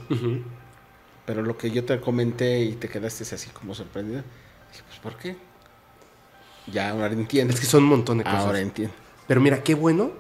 pero 1.25 1.43
lo 1.43 1.57
que 1.57 1.71
yo 1.71 1.85
te 1.85 1.99
comenté 2.01 2.61
y 2.61 2.73
te 2.73 2.89
quedaste 2.89 3.25
así 3.35 3.49
como 3.51 3.75
sorprendido, 3.75 4.23
dije, 4.71 4.85
pues 4.87 4.99
¿por 4.99 5.17
qué? 5.17 5.37
Ya 6.73 6.91
ahora 6.91 7.13
entiendo. 7.13 7.53
Es 7.55 7.61
que 7.61 7.67
son 7.67 7.85
un 7.85 7.89
montón 7.91 8.19
de 8.19 8.25
cosas. 8.25 8.41
ahora 8.41 8.61
entiendo. 8.61 8.95
Pero 9.27 9.41
mira, 9.41 9.63
qué 9.63 9.75
bueno, 9.75 10.11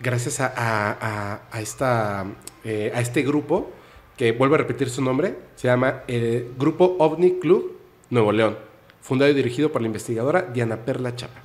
gracias 0.00 0.40
a, 0.40 0.46
a- 0.46 0.92
a- 1.00 1.40
a 1.50 1.60
esta, 1.60 2.26
eh, 2.64 2.92
a 2.94 3.00
este 3.00 3.22
grupo, 3.22 3.70
que 4.16 4.32
vuelvo 4.32 4.54
a 4.54 4.58
repetir 4.58 4.90
su 4.90 5.02
nombre, 5.02 5.38
se 5.56 5.68
llama 5.68 6.02
eh, 6.08 6.50
Grupo 6.58 6.96
OVNI 6.98 7.38
Club 7.38 7.78
Nuevo 8.10 8.32
León, 8.32 8.58
fundado 9.00 9.30
y 9.30 9.34
dirigido 9.34 9.72
por 9.72 9.80
la 9.80 9.86
investigadora 9.86 10.42
Diana 10.42 10.76
Perla 10.78 11.14
Chapa. 11.16 11.40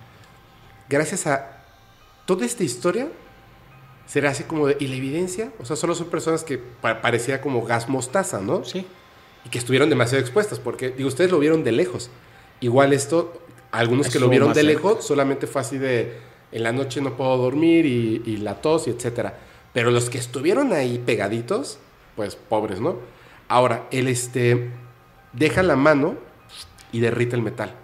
Gracias 0.89 1.25
a 1.27 1.64
toda 2.25 2.45
esta 2.45 2.64
historia, 2.64 3.07
será 4.05 4.31
así 4.31 4.43
como 4.43 4.67
de, 4.67 4.77
¿y 4.80 4.88
la 4.88 4.95
evidencia? 4.95 5.51
O 5.59 5.65
sea, 5.65 5.75
solo 5.75 5.95
son 5.95 6.07
personas 6.09 6.43
que 6.43 6.57
pa- 6.57 7.01
parecía 7.01 7.41
como 7.41 7.64
gas 7.64 7.88
mostaza, 7.89 8.39
¿no? 8.41 8.64
Sí. 8.64 8.85
y 9.45 9.49
que 9.49 9.59
estuvieron 9.59 9.89
demasiado 9.91 10.22
expuestas, 10.22 10.59
porque 10.59 10.89
digo, 10.89 11.07
ustedes 11.07 11.30
lo 11.30 11.38
vieron 11.38 11.64
de 11.64 11.72
lejos. 11.72 12.09
Igual 12.61 12.93
esto, 12.93 13.31
algunos 13.72 14.10
que 14.10 14.19
lo 14.19 14.30
vieron 14.30 14.50
de 14.50 14.61
cerca. 14.61 14.68
lejos, 14.68 15.06
solamente 15.06 15.48
fue 15.48 15.61
así 15.61 15.77
de, 15.77 16.18
en 16.52 16.64
la 16.64 16.72
noche 16.72 17.02
no 17.02 17.16
puedo 17.18 17.38
dormir 17.38 17.85
y, 17.85 18.22
y 18.26 18.38
la 18.38 18.61
tos 18.61 18.88
y 18.88 18.92
etcétera. 18.92 19.38
Pero 19.74 19.92
los 19.92 20.10
que 20.10 20.18
estuvieron 20.18 20.72
ahí 20.72 21.02
pegaditos, 21.06 21.80
pues 22.16 22.35
pobres, 22.35 22.80
¿no? 22.80 22.98
Ahora, 23.48 23.88
él 23.92 24.08
este, 24.08 24.69
deja 25.34 25.64
la 25.64 25.76
mano 25.76 26.16
y 26.92 27.00
derrite 27.00 27.35
el 27.35 27.42
metal. 27.42 27.76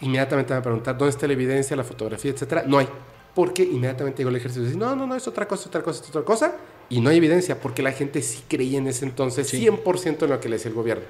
Inmediatamente 0.00 0.50
me 0.50 0.56
va 0.56 0.60
a 0.60 0.62
preguntar, 0.62 0.98
¿dónde 0.98 1.10
está 1.10 1.26
la 1.26 1.34
evidencia, 1.34 1.76
la 1.76 1.84
fotografía, 1.84 2.30
etcétera? 2.30 2.64
No 2.66 2.78
hay. 2.78 2.88
Porque 3.34 3.62
inmediatamente 3.62 4.18
llegó 4.18 4.30
el 4.30 4.36
ejército 4.36 4.62
y 4.62 4.66
dice, 4.66 4.78
no, 4.78 4.94
no, 4.96 5.06
no, 5.06 5.14
es 5.14 5.26
otra 5.28 5.46
cosa, 5.46 5.68
otra 5.68 5.82
cosa, 5.82 6.02
es 6.02 6.08
otra 6.08 6.22
cosa. 6.22 6.56
Y 6.88 7.00
no 7.00 7.10
hay 7.10 7.18
evidencia, 7.18 7.60
porque 7.60 7.82
la 7.82 7.92
gente 7.92 8.22
sí 8.22 8.44
creía 8.48 8.78
en 8.78 8.86
ese 8.86 9.04
entonces 9.04 9.48
Sí. 9.48 9.64
100% 9.64 10.22
en 10.24 10.30
lo 10.30 10.40
que 10.40 10.48
le 10.48 10.56
decía 10.56 10.70
el 10.70 10.74
gobierno. 10.74 11.04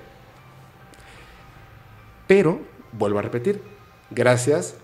Pero, 2.27 2.61
vuelvo 2.97 3.19
a 3.19 3.23
repetir, 3.23 3.61
gracias 4.11 4.75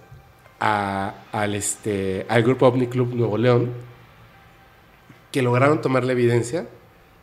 a- 0.61 1.15
al, 1.33 1.55
este, 1.55 2.27
al 2.29 2.43
grupo 2.43 2.67
OVNI 2.67 2.87
Club 2.89 3.15
Nuevo 3.15 3.39
León, 3.39 3.71
que 5.33 5.43
lograron 5.43 5.81
tomar 5.81 6.05
la 6.05 6.13
evidencia 6.13 6.67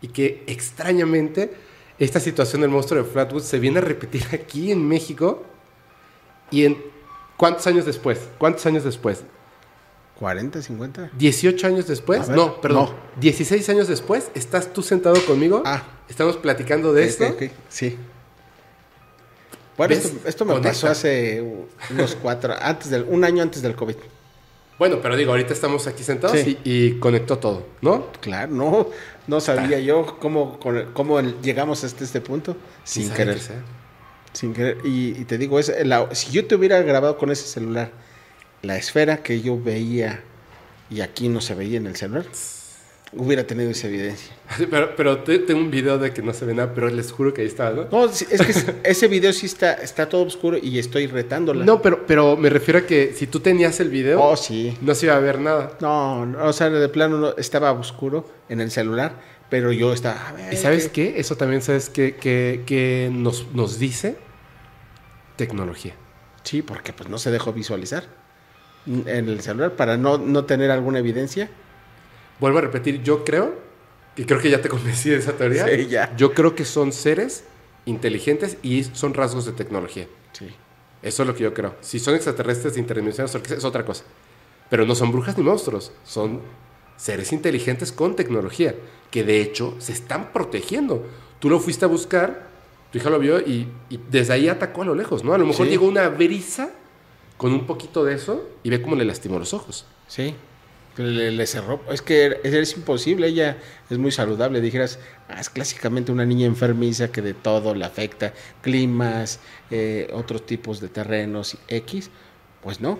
y 0.02 0.08
que 0.10 0.44
extrañamente 0.48 1.54
esta 2.00 2.20
situación 2.20 2.62
del 2.62 2.70
monstruo 2.70 3.04
de 3.04 3.10
Flatwood 3.10 3.42
se 3.44 3.60
viene 3.60 3.80
a 3.80 3.82
repetir 3.82 4.24
aquí 4.34 4.72
en 4.72 4.88
México 4.88 5.44
y 6.52 6.66
en 6.66 6.78
¿cuántos 7.36 7.68
años 7.68 7.86
después? 7.86 8.20
¿Cuántos 8.38 8.66
años 8.66 8.84
después? 8.84 9.24
40, 10.20 10.62
50. 10.62 11.12
18 11.18 11.68
años 11.68 11.86
después, 11.88 12.28
ver, 12.28 12.36
no, 12.38 12.60
perdón, 12.62 12.86
no. 12.90 13.20
16 13.22 13.70
años 13.70 13.88
después, 13.88 14.32
estás 14.34 14.74
tú 14.74 14.82
sentado 14.82 15.24
conmigo, 15.26 15.62
Ah. 15.66 15.84
estamos 16.10 16.38
platicando 16.38 16.92
de 16.94 17.04
Ok, 17.04 17.08
esto. 17.08 17.28
ok, 17.28 17.44
Sí. 17.70 17.98
Bueno, 19.78 19.94
esto, 19.94 20.28
esto 20.28 20.46
me 20.46 20.54
Conecta. 20.54 20.70
pasó 20.72 20.88
hace 20.88 21.44
unos 21.92 22.16
cuatro, 22.22 22.56
antes 22.60 22.90
del, 22.90 23.04
un 23.04 23.24
año 23.24 23.44
antes 23.44 23.62
del 23.62 23.76
COVID. 23.76 23.96
Bueno, 24.80 25.00
pero 25.02 25.16
digo, 25.16 25.32
ahorita 25.32 25.54
estamos 25.54 25.88
aquí 25.88 26.04
sentados 26.04 26.38
Sí. 26.40 26.58
y, 26.64 26.72
y 26.88 27.00
conectó 27.00 27.38
todo, 27.40 27.66
¿no? 27.82 28.08
Claro, 28.22 28.52
no, 28.52 28.90
no 29.28 29.40
sabía 29.40 29.80
yo 29.80 30.18
cómo, 30.20 30.60
cómo 30.94 31.20
llegamos 31.22 31.84
hasta 31.84 32.04
este 32.04 32.22
punto 32.22 32.56
sin 32.84 33.10
querer. 33.12 33.40
Sin 34.34 34.54
querer. 34.54 34.78
Y, 34.84 35.20
y 35.20 35.26
te 35.26 35.38
digo, 35.40 35.60
es 35.60 35.72
la- 35.86 36.14
si 36.14 36.32
yo 36.32 36.46
te 36.46 36.56
hubiera 36.56 36.80
grabado 36.82 37.18
con 37.18 37.32
ese 37.32 37.48
celular 37.48 37.92
la 38.62 38.78
esfera 38.78 39.18
que 39.24 39.42
yo 39.42 39.60
veía 39.60 40.24
y 40.90 41.02
aquí 41.02 41.28
no 41.30 41.42
se 41.42 41.56
veía 41.56 41.78
en 41.78 41.88
el 41.88 41.96
celular, 41.96 42.26
hubiera 43.14 43.46
tenido 43.48 43.70
esa 43.72 43.88
evidencia. 43.88 44.34
Pero, 44.70 44.96
pero 44.96 45.20
te- 45.20 45.40
tengo 45.40 45.60
un 45.60 45.70
video 45.72 45.98
de 45.98 46.12
que 46.14 46.22
no 46.22 46.34
se 46.34 46.46
ve 46.46 46.54
nada, 46.54 46.74
pero 46.74 46.88
les 46.90 47.12
juro 47.12 47.34
que 47.34 47.42
ahí 47.42 47.48
está, 47.48 47.70
¿no? 47.72 47.86
No, 47.92 48.06
es 48.06 48.24
que 48.26 48.36
es- 48.52 48.66
ese 48.84 49.08
video 49.08 49.32
sí 49.34 49.46
está, 49.46 49.74
está 49.74 50.08
todo 50.10 50.24
oscuro 50.24 50.58
y 50.62 50.80
estoy 50.80 51.08
retándola. 51.08 51.66
No, 51.66 51.82
pero, 51.82 52.06
pero 52.08 52.36
me 52.38 52.50
refiero 52.50 52.80
a 52.80 52.84
que 52.84 53.14
si 53.14 53.28
tú 53.28 53.40
tenías 53.40 53.80
el 53.80 53.90
video, 53.90 54.22
Oh, 54.22 54.36
sí. 54.38 54.78
no 54.82 54.96
se 54.96 55.06
iba 55.08 55.16
a 55.16 55.20
ver 55.20 55.40
nada. 55.40 55.78
No, 55.82 56.26
no, 56.26 56.46
o 56.46 56.54
sea, 56.54 56.70
de 56.70 56.90
plano 56.90 57.18
no, 57.18 57.36
estaba 57.38 57.72
oscuro 57.74 58.30
en 58.50 58.62
el 58.62 58.72
celular, 58.72 59.14
pero 59.50 59.72
yo 59.72 59.92
estaba... 59.94 60.30
a 60.30 60.32
ver, 60.34 60.54
¿Y 60.54 60.58
sabes 60.58 60.88
¿qué? 60.90 61.14
qué? 61.14 61.20
Eso 61.20 61.36
también, 61.36 61.62
¿sabes 61.62 61.90
qué, 61.90 62.16
qué- 62.16 62.64
qué 62.66 63.10
nos, 63.12 63.48
nos 63.54 63.80
dice? 63.80 64.18
Tecnología. 65.36 65.94
Sí, 66.44 66.62
porque 66.62 66.94
pues 66.94 67.10
no 67.10 67.18
se 67.18 67.32
dejó 67.32 67.54
visualizar 67.54 68.06
en 68.88 69.28
el 69.28 69.42
celular 69.42 69.74
para 69.76 69.98
no, 69.98 70.18
no 70.18 70.46
tener 70.46 70.72
alguna 70.72 71.00
evidencia. 71.00 71.50
Vuelvo 72.40 72.58
a 72.60 72.62
repetir, 72.62 73.02
yo 73.04 73.24
creo, 73.26 73.54
y 74.16 74.26
creo 74.26 74.40
que 74.40 74.50
ya 74.50 74.62
te 74.62 74.70
convencí 74.70 75.10
de 75.10 75.18
esa 75.18 75.34
teoría, 75.34 75.66
Sí, 75.68 75.88
ya. 75.88 76.16
yo 76.16 76.34
creo 76.34 76.56
que 76.56 76.66
son 76.66 76.92
seres 76.92 77.44
inteligentes 77.86 78.58
y 78.64 78.84
son 78.84 79.14
rasgos 79.14 79.46
de 79.46 79.52
tecnología. 79.54 80.08
Sí. 80.34 80.48
Eso 81.02 81.24
es 81.24 81.28
lo 81.28 81.36
que 81.36 81.44
yo 81.44 81.54
creo. 81.54 81.76
Si 81.82 82.00
son 82.00 82.16
extraterrestres 82.16 82.78
interdimensionales, 82.78 83.36
es 83.52 83.64
otra 83.64 83.86
cosa. 83.86 84.04
Pero 84.70 84.86
no 84.86 84.96
son 84.96 85.12
brujas 85.12 85.38
ni 85.38 85.44
monstruos, 85.44 85.92
son 86.04 86.42
seres 86.98 87.32
inteligentes 87.32 87.92
con 87.92 88.16
tecnología, 88.16 88.76
que 89.12 89.24
de 89.24 89.40
hecho 89.42 89.76
se 89.80 89.94
están 89.94 90.34
protegiendo. 90.34 91.06
Tú 91.40 91.50
lo 91.50 91.60
fuiste 91.60 91.86
a 91.86 91.88
buscar, 91.88 92.48
tu 92.92 92.98
hija 92.98 93.10
lo 93.10 93.20
vio 93.20 93.40
y, 93.40 93.68
y 93.90 94.00
desde 94.10 94.34
ahí 94.34 94.50
atacó 94.50 94.82
a 94.82 94.86
lo 94.86 94.96
lejos, 94.96 95.24
¿no? 95.24 95.34
A 95.34 95.38
lo 95.38 95.46
mejor 95.46 95.68
Sí. 95.68 95.72
llegó 95.72 95.88
una 95.88 96.10
brisa 96.10 96.72
con 97.38 97.54
un 97.54 97.68
poquito 97.68 98.04
de 98.04 98.16
eso 98.16 98.50
y 98.64 98.70
ve 98.72 98.82
cómo 98.82 98.96
le 98.96 99.06
lastimó 99.06 99.38
los 99.40 99.54
ojos. 99.54 99.86
Sí. 100.08 100.36
Le, 100.98 101.32
le 101.32 101.48
cerró. 101.48 101.82
Es 101.92 102.02
que 102.02 102.40
es 102.44 102.74
imposible. 102.76 103.28
Ella 103.28 103.58
es 103.90 103.98
muy 103.98 104.12
saludable. 104.12 104.62
Dijeras, 104.62 105.00
ah, 105.30 105.40
es 105.40 105.50
clásicamente 105.50 106.12
una 106.12 106.26
niña 106.26 106.46
enfermiza 106.46 107.12
que 107.12 107.22
de 107.22 107.34
todo 107.34 107.76
le 107.76 107.86
afecta. 107.86 108.34
Climas, 108.62 109.40
eh, 109.72 110.10
otros 110.14 110.46
tipos 110.46 110.80
de 110.80 110.90
terrenos, 110.90 111.58
X. 111.68 112.10
Pues 112.62 112.82
no. 112.82 113.00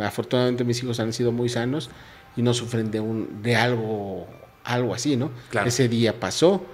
Afortunadamente 0.00 0.64
mis 0.64 0.82
hijos 0.82 1.00
han 1.00 1.12
sido 1.12 1.32
muy 1.32 1.48
sanos 1.48 1.90
y 2.36 2.42
no 2.42 2.54
sufren 2.54 2.90
de, 2.90 3.00
un, 3.00 3.42
de 3.42 3.56
algo, 3.56 4.26
algo 4.64 4.94
así, 4.94 5.16
¿no? 5.16 5.30
Claro. 5.50 5.68
Ese 5.68 5.86
día 5.88 6.18
pasó, 6.18 6.64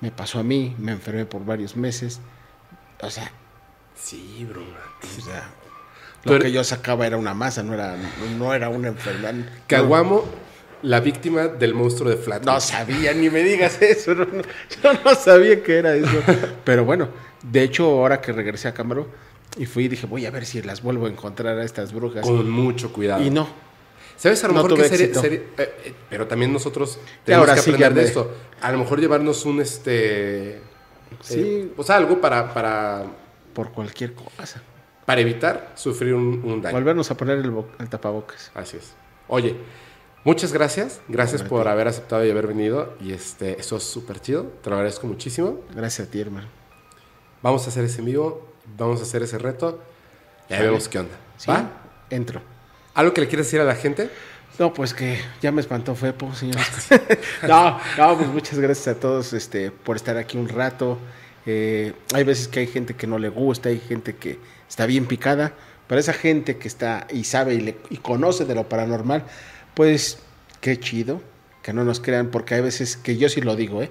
me 0.00 0.10
pasó 0.10 0.38
a 0.38 0.42
mí, 0.42 0.74
me 0.78 0.92
enfermé 0.92 1.26
por 1.26 1.44
varios 1.44 1.76
meses. 1.76 2.20
O 3.02 3.10
sea, 3.10 3.30
Sí, 3.94 4.46
bro. 4.48 4.62
o 4.62 5.20
sea, 5.20 5.50
lo 6.24 6.38
que 6.38 6.52
yo 6.52 6.64
sacaba 6.64 7.06
era 7.06 7.16
una 7.16 7.34
masa, 7.34 7.62
no 7.62 7.74
era, 7.74 7.96
no 8.38 8.54
era 8.54 8.68
una 8.68 8.88
enfermedad. 8.88 9.34
Caguamo, 9.66 10.24
la 10.82 11.00
víctima 11.00 11.46
del 11.48 11.74
monstruo 11.74 12.10
de 12.10 12.16
Flatwood. 12.16 12.52
No 12.54 12.60
sabía, 12.60 13.12
ni 13.14 13.30
me 13.30 13.42
digas 13.42 13.80
eso. 13.82 14.14
no, 14.14 14.24
no, 14.24 14.42
yo 14.82 14.92
no 15.04 15.14
sabía 15.14 15.62
que 15.62 15.78
era 15.78 15.94
eso. 15.94 16.08
Pero 16.64 16.84
bueno, 16.84 17.08
de 17.42 17.62
hecho, 17.62 17.84
ahora 17.86 18.20
que 18.20 18.32
regresé 18.32 18.68
a 18.68 18.74
Cámaro 18.74 19.08
y 19.56 19.66
fui, 19.66 19.88
dije, 19.88 20.06
voy 20.06 20.26
a 20.26 20.30
ver 20.30 20.46
si 20.46 20.60
las 20.62 20.82
vuelvo 20.82 21.06
a 21.06 21.08
encontrar 21.10 21.58
a 21.58 21.64
estas 21.64 21.92
brujas. 21.92 22.22
Con 22.26 22.48
mucho 22.50 22.92
cuidado. 22.92 23.22
Y 23.22 23.30
no. 23.30 23.48
¿Sabes? 24.16 24.42
A 24.44 24.48
lo 24.48 24.54
No 24.54 24.62
mejor 24.62 24.78
que 24.80 24.86
éxito. 24.86 25.20
sería- 25.20 25.38
eh, 25.38 25.74
eh, 25.84 25.94
pero 26.08 26.26
también 26.26 26.52
nosotros 26.52 26.98
Y 27.02 27.26
tenemos 27.26 27.48
ahora 27.48 27.54
que 27.60 27.70
aprender 27.70 27.94
de 27.94 28.04
esto. 28.04 28.32
A 28.60 28.70
lo 28.72 28.78
mejor 28.78 29.00
llevarnos 29.00 29.44
un 29.44 29.60
este. 29.60 30.60
Sí. 31.20 31.40
eh, 31.40 31.72
o 31.76 31.82
sea, 31.82 31.96
algo 31.96 32.20
para, 32.20 32.52
para, 32.54 33.04
Por 33.52 33.72
cualquier 33.72 34.14
cosa. 34.14 34.62
Para 35.04 35.20
evitar 35.20 35.72
sufrir 35.74 36.14
un, 36.14 36.42
un 36.44 36.62
daño. 36.62 36.74
Volvernos 36.74 37.10
a 37.10 37.16
poner 37.16 37.38
el, 37.38 37.52
el 37.78 37.88
tapabocas. 37.88 38.50
Así 38.54 38.76
es. 38.76 38.94
Oye, 39.28 39.56
muchas 40.24 40.52
gracias. 40.52 41.00
Gracias 41.08 41.42
Hombre, 41.42 41.50
por 41.50 41.62
tío. 41.62 41.72
haber 41.72 41.88
aceptado 41.88 42.24
y 42.24 42.30
haber 42.30 42.46
venido. 42.46 42.94
Y 43.00 43.12
este, 43.12 43.60
eso 43.60 43.76
es 43.76 43.84
súper 43.84 44.20
chido. 44.20 44.44
Te 44.62 44.70
lo 44.70 44.76
agradezco 44.76 45.06
muchísimo. 45.06 45.60
Gracias 45.74 46.08
a 46.08 46.10
ti, 46.10 46.20
hermano. 46.20 46.48
Vamos 47.42 47.66
a 47.66 47.68
hacer 47.68 47.84
ese 47.84 47.98
en 48.00 48.06
vivo. 48.06 48.48
Vamos 48.76 49.00
a 49.00 49.02
hacer 49.02 49.22
ese 49.22 49.38
reto. 49.38 49.80
Y 50.48 50.54
ahí 50.54 50.62
vemos 50.62 50.88
qué 50.88 50.98
onda. 50.98 51.16
¿Sí? 51.36 51.50
¿Va? 51.50 51.70
Entro. 52.10 52.40
¿Algo 52.94 53.12
que 53.12 53.20
le 53.20 53.28
quieras 53.28 53.46
decir 53.46 53.60
a 53.60 53.64
la 53.64 53.74
gente? 53.74 54.10
No, 54.58 54.72
pues 54.72 54.94
que 54.94 55.18
ya 55.42 55.50
me 55.50 55.60
espantó 55.60 55.94
Fepo, 55.96 56.32
señores. 56.32 56.88
no, 57.48 57.78
no, 57.98 58.16
pues 58.16 58.28
muchas 58.28 58.58
gracias 58.58 58.96
a 58.96 59.00
todos 59.00 59.32
este, 59.32 59.70
por 59.72 59.96
estar 59.96 60.16
aquí 60.16 60.38
un 60.38 60.48
rato. 60.48 60.98
Eh, 61.44 61.92
hay 62.14 62.24
veces 62.24 62.46
que 62.46 62.60
hay 62.60 62.66
gente 62.68 62.94
que 62.94 63.06
no 63.06 63.18
le 63.18 63.28
gusta, 63.28 63.68
hay 63.68 63.80
gente 63.80 64.14
que 64.14 64.38
está 64.74 64.86
bien 64.86 65.06
picada, 65.06 65.52
pero 65.86 66.00
esa 66.00 66.12
gente 66.12 66.56
que 66.56 66.66
está 66.66 67.06
y 67.08 67.22
sabe 67.22 67.54
y, 67.54 67.60
le- 67.60 67.76
y 67.90 67.98
conoce 67.98 68.44
de 68.44 68.56
lo 68.56 68.68
paranormal, 68.68 69.22
pues 69.74 70.18
qué 70.60 70.80
chido 70.80 71.22
que 71.62 71.72
no 71.72 71.84
nos 71.84 72.00
crean, 72.00 72.32
porque 72.32 72.56
hay 72.56 72.60
veces 72.60 72.96
que 72.96 73.16
yo 73.16 73.28
sí 73.28 73.40
lo 73.40 73.54
digo, 73.54 73.84
¿eh? 73.84 73.90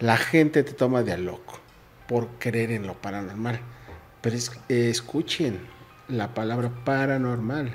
La 0.00 0.18
gente 0.18 0.62
te 0.64 0.74
toma 0.74 1.02
de 1.02 1.14
a 1.14 1.16
loco 1.16 1.58
por 2.06 2.28
creer 2.38 2.72
en 2.72 2.86
lo 2.86 2.92
paranormal. 3.00 3.58
Pero 4.20 4.36
es- 4.36 4.52
eh, 4.68 4.90
escuchen 4.90 5.60
la 6.08 6.34
palabra 6.34 6.70
paranormal 6.84 7.74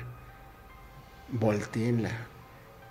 volteenla, 1.32 2.12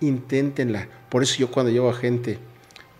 inténtenla. 0.00 0.88
Por 1.08 1.22
eso 1.22 1.36
yo 1.38 1.50
cuando 1.50 1.72
llevo 1.72 1.88
a 1.88 1.94
gente, 1.94 2.38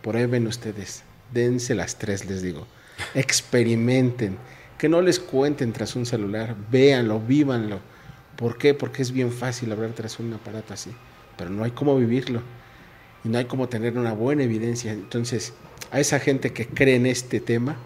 ven 0.02 0.46
ustedes, 0.46 1.02
dense 1.30 1.74
las 1.74 1.98
tres, 1.98 2.24
les 2.24 2.40
digo. 2.40 2.66
Experimenten, 3.14 4.38
que 4.78 4.88
no 4.88 5.02
les 5.02 5.18
cuenten 5.18 5.72
tras 5.72 5.96
un 5.96 6.06
celular, 6.06 6.54
véanlo, 6.70 7.20
vívanlo. 7.20 7.80
¿Por 8.36 8.56
qué? 8.56 8.74
Porque 8.74 9.02
es 9.02 9.10
bien 9.10 9.32
fácil 9.32 9.72
hablar 9.72 9.90
tras 9.90 10.18
un 10.20 10.32
aparato 10.32 10.72
así, 10.72 10.92
pero 11.36 11.50
no 11.50 11.64
hay 11.64 11.72
cómo 11.72 11.96
vivirlo 11.96 12.40
y 13.24 13.28
no 13.28 13.38
hay 13.38 13.46
cómo 13.46 13.68
tener 13.68 13.98
una 13.98 14.12
buena 14.12 14.44
evidencia. 14.44 14.92
Entonces, 14.92 15.52
a 15.90 15.98
esa 15.98 16.20
gente 16.20 16.52
que 16.52 16.66
cree 16.68 16.94
en 16.94 17.06
este 17.06 17.40
tema, 17.40 17.76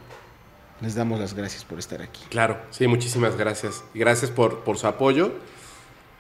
les 0.83 0.95
damos 0.95 1.19
las 1.19 1.33
gracias 1.35 1.65
por 1.65 1.79
estar 1.79 2.03
aquí. 2.03 2.21
Claro, 2.29 2.61
sí, 2.71 2.87
muchísimas 2.87 3.37
gracias. 3.37 3.83
Gracias 3.95 4.31
por, 4.31 4.65
por 4.65 4.77
su 4.77 4.87
apoyo. 4.87 5.33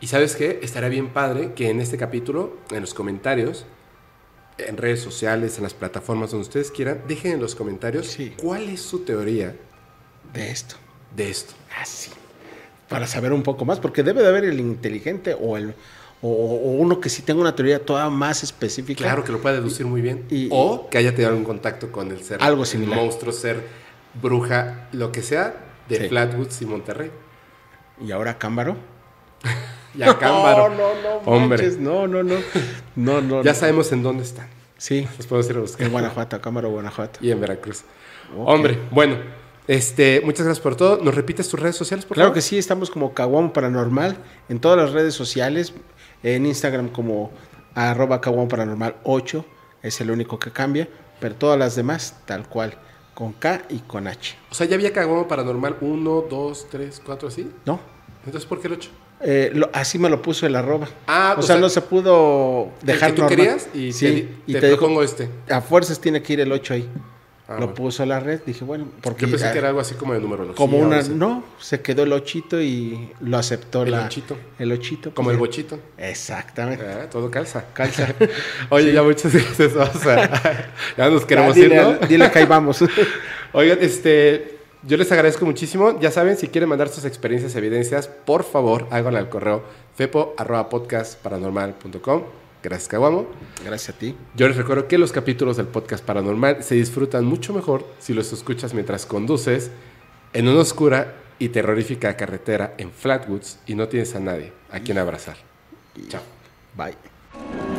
Y 0.01 0.07
sabes 0.07 0.34
qué, 0.34 0.60
estaría 0.62 0.89
bien 0.89 1.10
padre 1.10 1.52
que 1.55 1.68
en 1.68 1.81
este 1.81 1.99
capítulo, 1.99 2.57
en 2.70 2.81
los 2.81 2.94
comentarios, 2.94 3.67
en 4.59 4.76
redes 4.76 5.01
sociales, 5.01 5.59
en 5.59 5.65
las 5.65 5.75
plataformas 5.75 6.31
donde 6.31 6.42
ustedes 6.47 6.70
quieran, 6.70 7.02
dejen 7.07 7.33
en 7.33 7.41
los 7.41 7.55
comentarios 7.55 8.07
Sí. 8.07 8.34
cuál 8.41 8.68
es 8.68 8.81
su 8.81 9.01
teoría 9.01 9.55
De 10.33 10.51
esto. 10.51 10.77
de 11.15 11.31
esto. 11.31 11.55
Así. 11.81 12.11
Para 12.89 13.07
saber 13.07 13.33
un 13.33 13.43
poco 13.43 13.65
más, 13.65 13.81
porque 13.81 14.02
debe 14.02 14.23
de 14.23 14.28
haber 14.28 14.44
el 14.44 14.61
inteligente 14.61 15.35
o 15.39 15.57
el 15.57 15.75
o, 16.25 16.28
o 16.28 16.70
uno 16.73 17.01
que 17.01 17.09
sí 17.09 17.23
tenga 17.23 17.41
una 17.41 17.55
teoría 17.57 17.85
toda 17.85 18.09
más 18.09 18.43
específica. 18.44 19.02
Claro 19.02 19.25
que 19.25 19.33
lo 19.33 19.41
pueda 19.43 19.57
deducir 19.57 19.86
muy 19.86 20.01
bien. 20.01 20.25
Y- 20.31 20.49
o 20.52 20.89
que 20.89 20.99
haya 20.99 21.11
tenido 21.11 21.31
algún 21.31 21.44
contacto 21.44 21.91
con 21.91 22.11
el 22.12 22.23
ser. 22.23 22.41
Algo 22.43 22.62
el 22.62 22.69
similar. 22.69 22.97
monstruo, 22.99 23.33
ser, 23.33 23.61
bruja, 24.20 24.89
lo 24.93 25.11
que 25.11 25.23
sea, 25.23 25.55
de 25.89 25.97
Sí. 26.02 26.09
Flatwoods 26.09 26.62
y 26.62 26.67
Monterrey. 26.67 27.11
Y 28.01 28.12
ahora 28.12 28.39
Cámbaro. 28.39 28.77
Y 29.94 30.02
a 30.02 30.17
Cámbaro. 30.19 30.69
No, 30.70 30.77
no, 30.77 31.02
no, 31.02 31.17
Hombre. 31.31 31.59
manches, 31.62 31.78
no, 31.78 32.07
no, 32.07 32.23
no. 32.23 32.36
No, 32.97 33.20
no. 33.20 33.43
Ya 33.43 33.52
no. 33.52 33.59
sabemos 33.59 33.91
en 33.93 34.02
dónde 34.02 34.23
están. 34.23 34.47
Sí, 34.78 35.07
Los 35.19 35.27
podemos 35.27 35.51
ir 35.51 35.57
a 35.57 35.61
buscar. 35.61 35.86
en 35.86 35.93
Guanajuato, 35.93 36.41
Cámbaro, 36.41 36.70
Guanajuato. 36.70 37.19
Y 37.23 37.31
en 37.31 37.41
Veracruz. 37.41 37.83
Hombre, 38.36 38.78
bueno, 38.91 39.17
este, 39.69 40.21
muchas 40.25 40.45
gracias 40.47 40.63
por 40.63 40.77
todo. 40.77 40.99
¿Nos 41.03 41.15
repites 41.15 41.49
tus 41.49 41.61
redes 41.61 41.77
sociales, 41.77 42.05
por 42.05 42.17
Claro 42.17 42.29
favor? 42.31 42.35
que 42.35 42.43
sí, 42.43 42.59
estamos 42.59 42.91
como 42.91 43.15
Caguamo 43.15 43.53
Paranormal 43.53 44.17
en 44.49 44.61
todas 44.61 44.79
las 44.79 44.93
redes 44.93 45.15
sociales. 45.15 45.73
En 46.23 46.47
Instagram 46.47 46.89
como 46.89 47.33
arroba 47.75 48.21
caguamo 48.21 48.49
paranormal 48.49 48.97
8 49.05 49.45
es 49.83 50.01
el 50.01 50.11
único 50.11 50.39
que 50.39 50.53
cambia, 50.53 50.89
pero 51.21 51.35
todas 51.35 51.59
las 51.59 51.75
demás 51.75 52.17
tal 52.27 52.49
cual, 52.49 52.75
con 53.15 53.33
K 53.33 53.63
y 53.71 53.79
con 53.81 54.07
H. 54.07 54.37
O 54.51 54.55
sea, 54.55 54.67
ya 54.67 54.75
había 54.77 54.93
Caguamo 54.93 55.27
Paranormal 55.27 55.77
1, 55.81 56.25
2, 56.31 56.67
3, 56.71 57.03
4, 57.05 57.29
así. 57.29 57.51
¿No? 57.65 57.81
Entonces, 58.25 58.47
¿por 58.49 58.61
qué 58.61 58.69
el 58.69 58.75
8? 58.75 58.91
Eh, 59.25 59.51
lo- 59.55 59.71
así 59.73 59.99
me 59.99 60.09
lo 60.11 60.21
puso 60.23 60.47
el 60.47 60.55
arroba. 60.55 60.89
Ah, 61.09 61.35
o, 61.37 61.41
o 61.41 61.43
sea, 61.43 61.55
sea, 61.57 61.61
no 61.61 61.69
se 61.69 61.81
pudo 61.81 62.71
dejar 62.83 63.11
el 63.11 63.15
que 63.17 63.23
tú 63.23 63.23
normal. 63.23 63.37
querías 63.37 63.69
y 63.75 63.93
sí, 63.93 64.07
te, 64.07 64.51
y 64.51 64.53
te, 64.55 64.61
te, 64.61 64.67
dijo, 64.67 64.79
propongo 64.79 65.03
este. 65.03 65.29
a 65.51 65.61
fuerzas 65.61 66.01
tiene 66.01 66.23
que 66.23 66.33
ir 66.35 66.41
el 66.41 66.53
8 66.53 66.75
ahí. 66.75 66.89
Ah, 67.53 67.61
lo 67.61 67.67
bueno. 67.67 67.75
puso 67.75 68.05
la 68.07 68.19
red, 68.21 68.41
dije, 68.47 68.65
bueno, 68.65 68.87
porque 69.03 69.27
Yo 69.27 69.33
pensé 69.33 69.53
que 69.53 69.59
era 69.59 69.69
algo 69.69 69.81
así 69.81 69.95
como 69.95 70.13
de 70.15 70.21
numerología. 70.21 70.57
como 70.57 70.79
una, 70.79 70.99
así. 70.99 71.13
no, 71.15 71.45
se 71.59 71.81
quedó 71.81 72.03
el 72.05 72.13
ochito 72.13 72.61
y 72.61 73.11
lo 73.21 73.39
aceptó 73.39 73.83
El 73.85 73.91
la 73.93 74.07
ochito. 74.07 74.37
el 74.59 74.73
ochito. 74.73 75.15
Como 75.15 75.27
pues, 75.27 75.35
el 75.35 75.39
bochito. 75.41 75.79
Exactamente. 75.99 76.85
Ah, 76.85 77.09
todo 77.11 77.31
calza. 77.31 77.65
Calza. 77.73 78.09
Oye, 78.71 78.93
ya 78.93 79.03
muchas 79.03 79.33
gracias. 79.33 79.73
A- 79.77 80.69
ya 80.97 81.09
nos 81.11 81.25
queremos 81.25 81.55
Ya, 81.55 81.63
ir, 81.63 81.71
dile, 81.71 81.83
¿no? 81.83 81.93
dile 82.07 82.31
que 82.31 82.39
ahí 82.41 82.47
vamos. 82.47 82.85
Oigan, 83.53 83.79
este, 83.81 84.59
yo 84.83 84.97
les 84.97 85.11
agradezco 85.13 85.45
muchísimo. 85.47 85.99
Ya 86.01 86.11
saben, 86.11 86.37
si 86.37 86.49
quieren 86.49 86.69
mandar 86.69 86.89
sus 86.89 87.05
experiencias, 87.05 87.55
evidencias, 87.57 88.09
por 88.09 88.43
favor, 88.45 88.87
háganlo 88.91 89.19
al 89.19 89.29
correo 89.29 89.63
fepo.podcastparanormal.com. 89.95 92.23
Gracias, 92.63 92.89
Caguamo. 92.89 93.27
Gracias 93.65 93.95
a 93.95 93.99
ti. 93.99 94.15
Yo 94.37 94.47
les 94.47 94.57
recuerdo 94.57 94.87
que 94.87 94.99
los 94.99 95.13
capítulos 95.13 95.57
del 95.57 95.67
podcast 95.67 96.05
paranormal 96.05 96.63
se 96.63 96.77
disfrutan 96.77 97.25
mucho 97.25 97.53
mejor 97.53 97.87
si 97.99 98.15
los 98.15 98.33
escuchas 98.33 98.73
mientras 98.75 99.05
conduces 99.07 99.71
en 100.33 100.49
una 100.49 100.61
oscura 100.61 101.15
y 101.39 101.49
terrorífica 101.49 102.17
carretera 102.17 102.75
en 102.79 102.93
Flatwoods 102.93 103.59
y 103.67 103.75
no 103.75 103.89
tienes 103.89 104.15
a 104.15 104.21
nadie 104.21 104.53
a 104.71 104.81
quien 104.81 104.99
abrazar. 104.99 105.37
Chao. 106.09 106.23
Bye. 106.77 107.72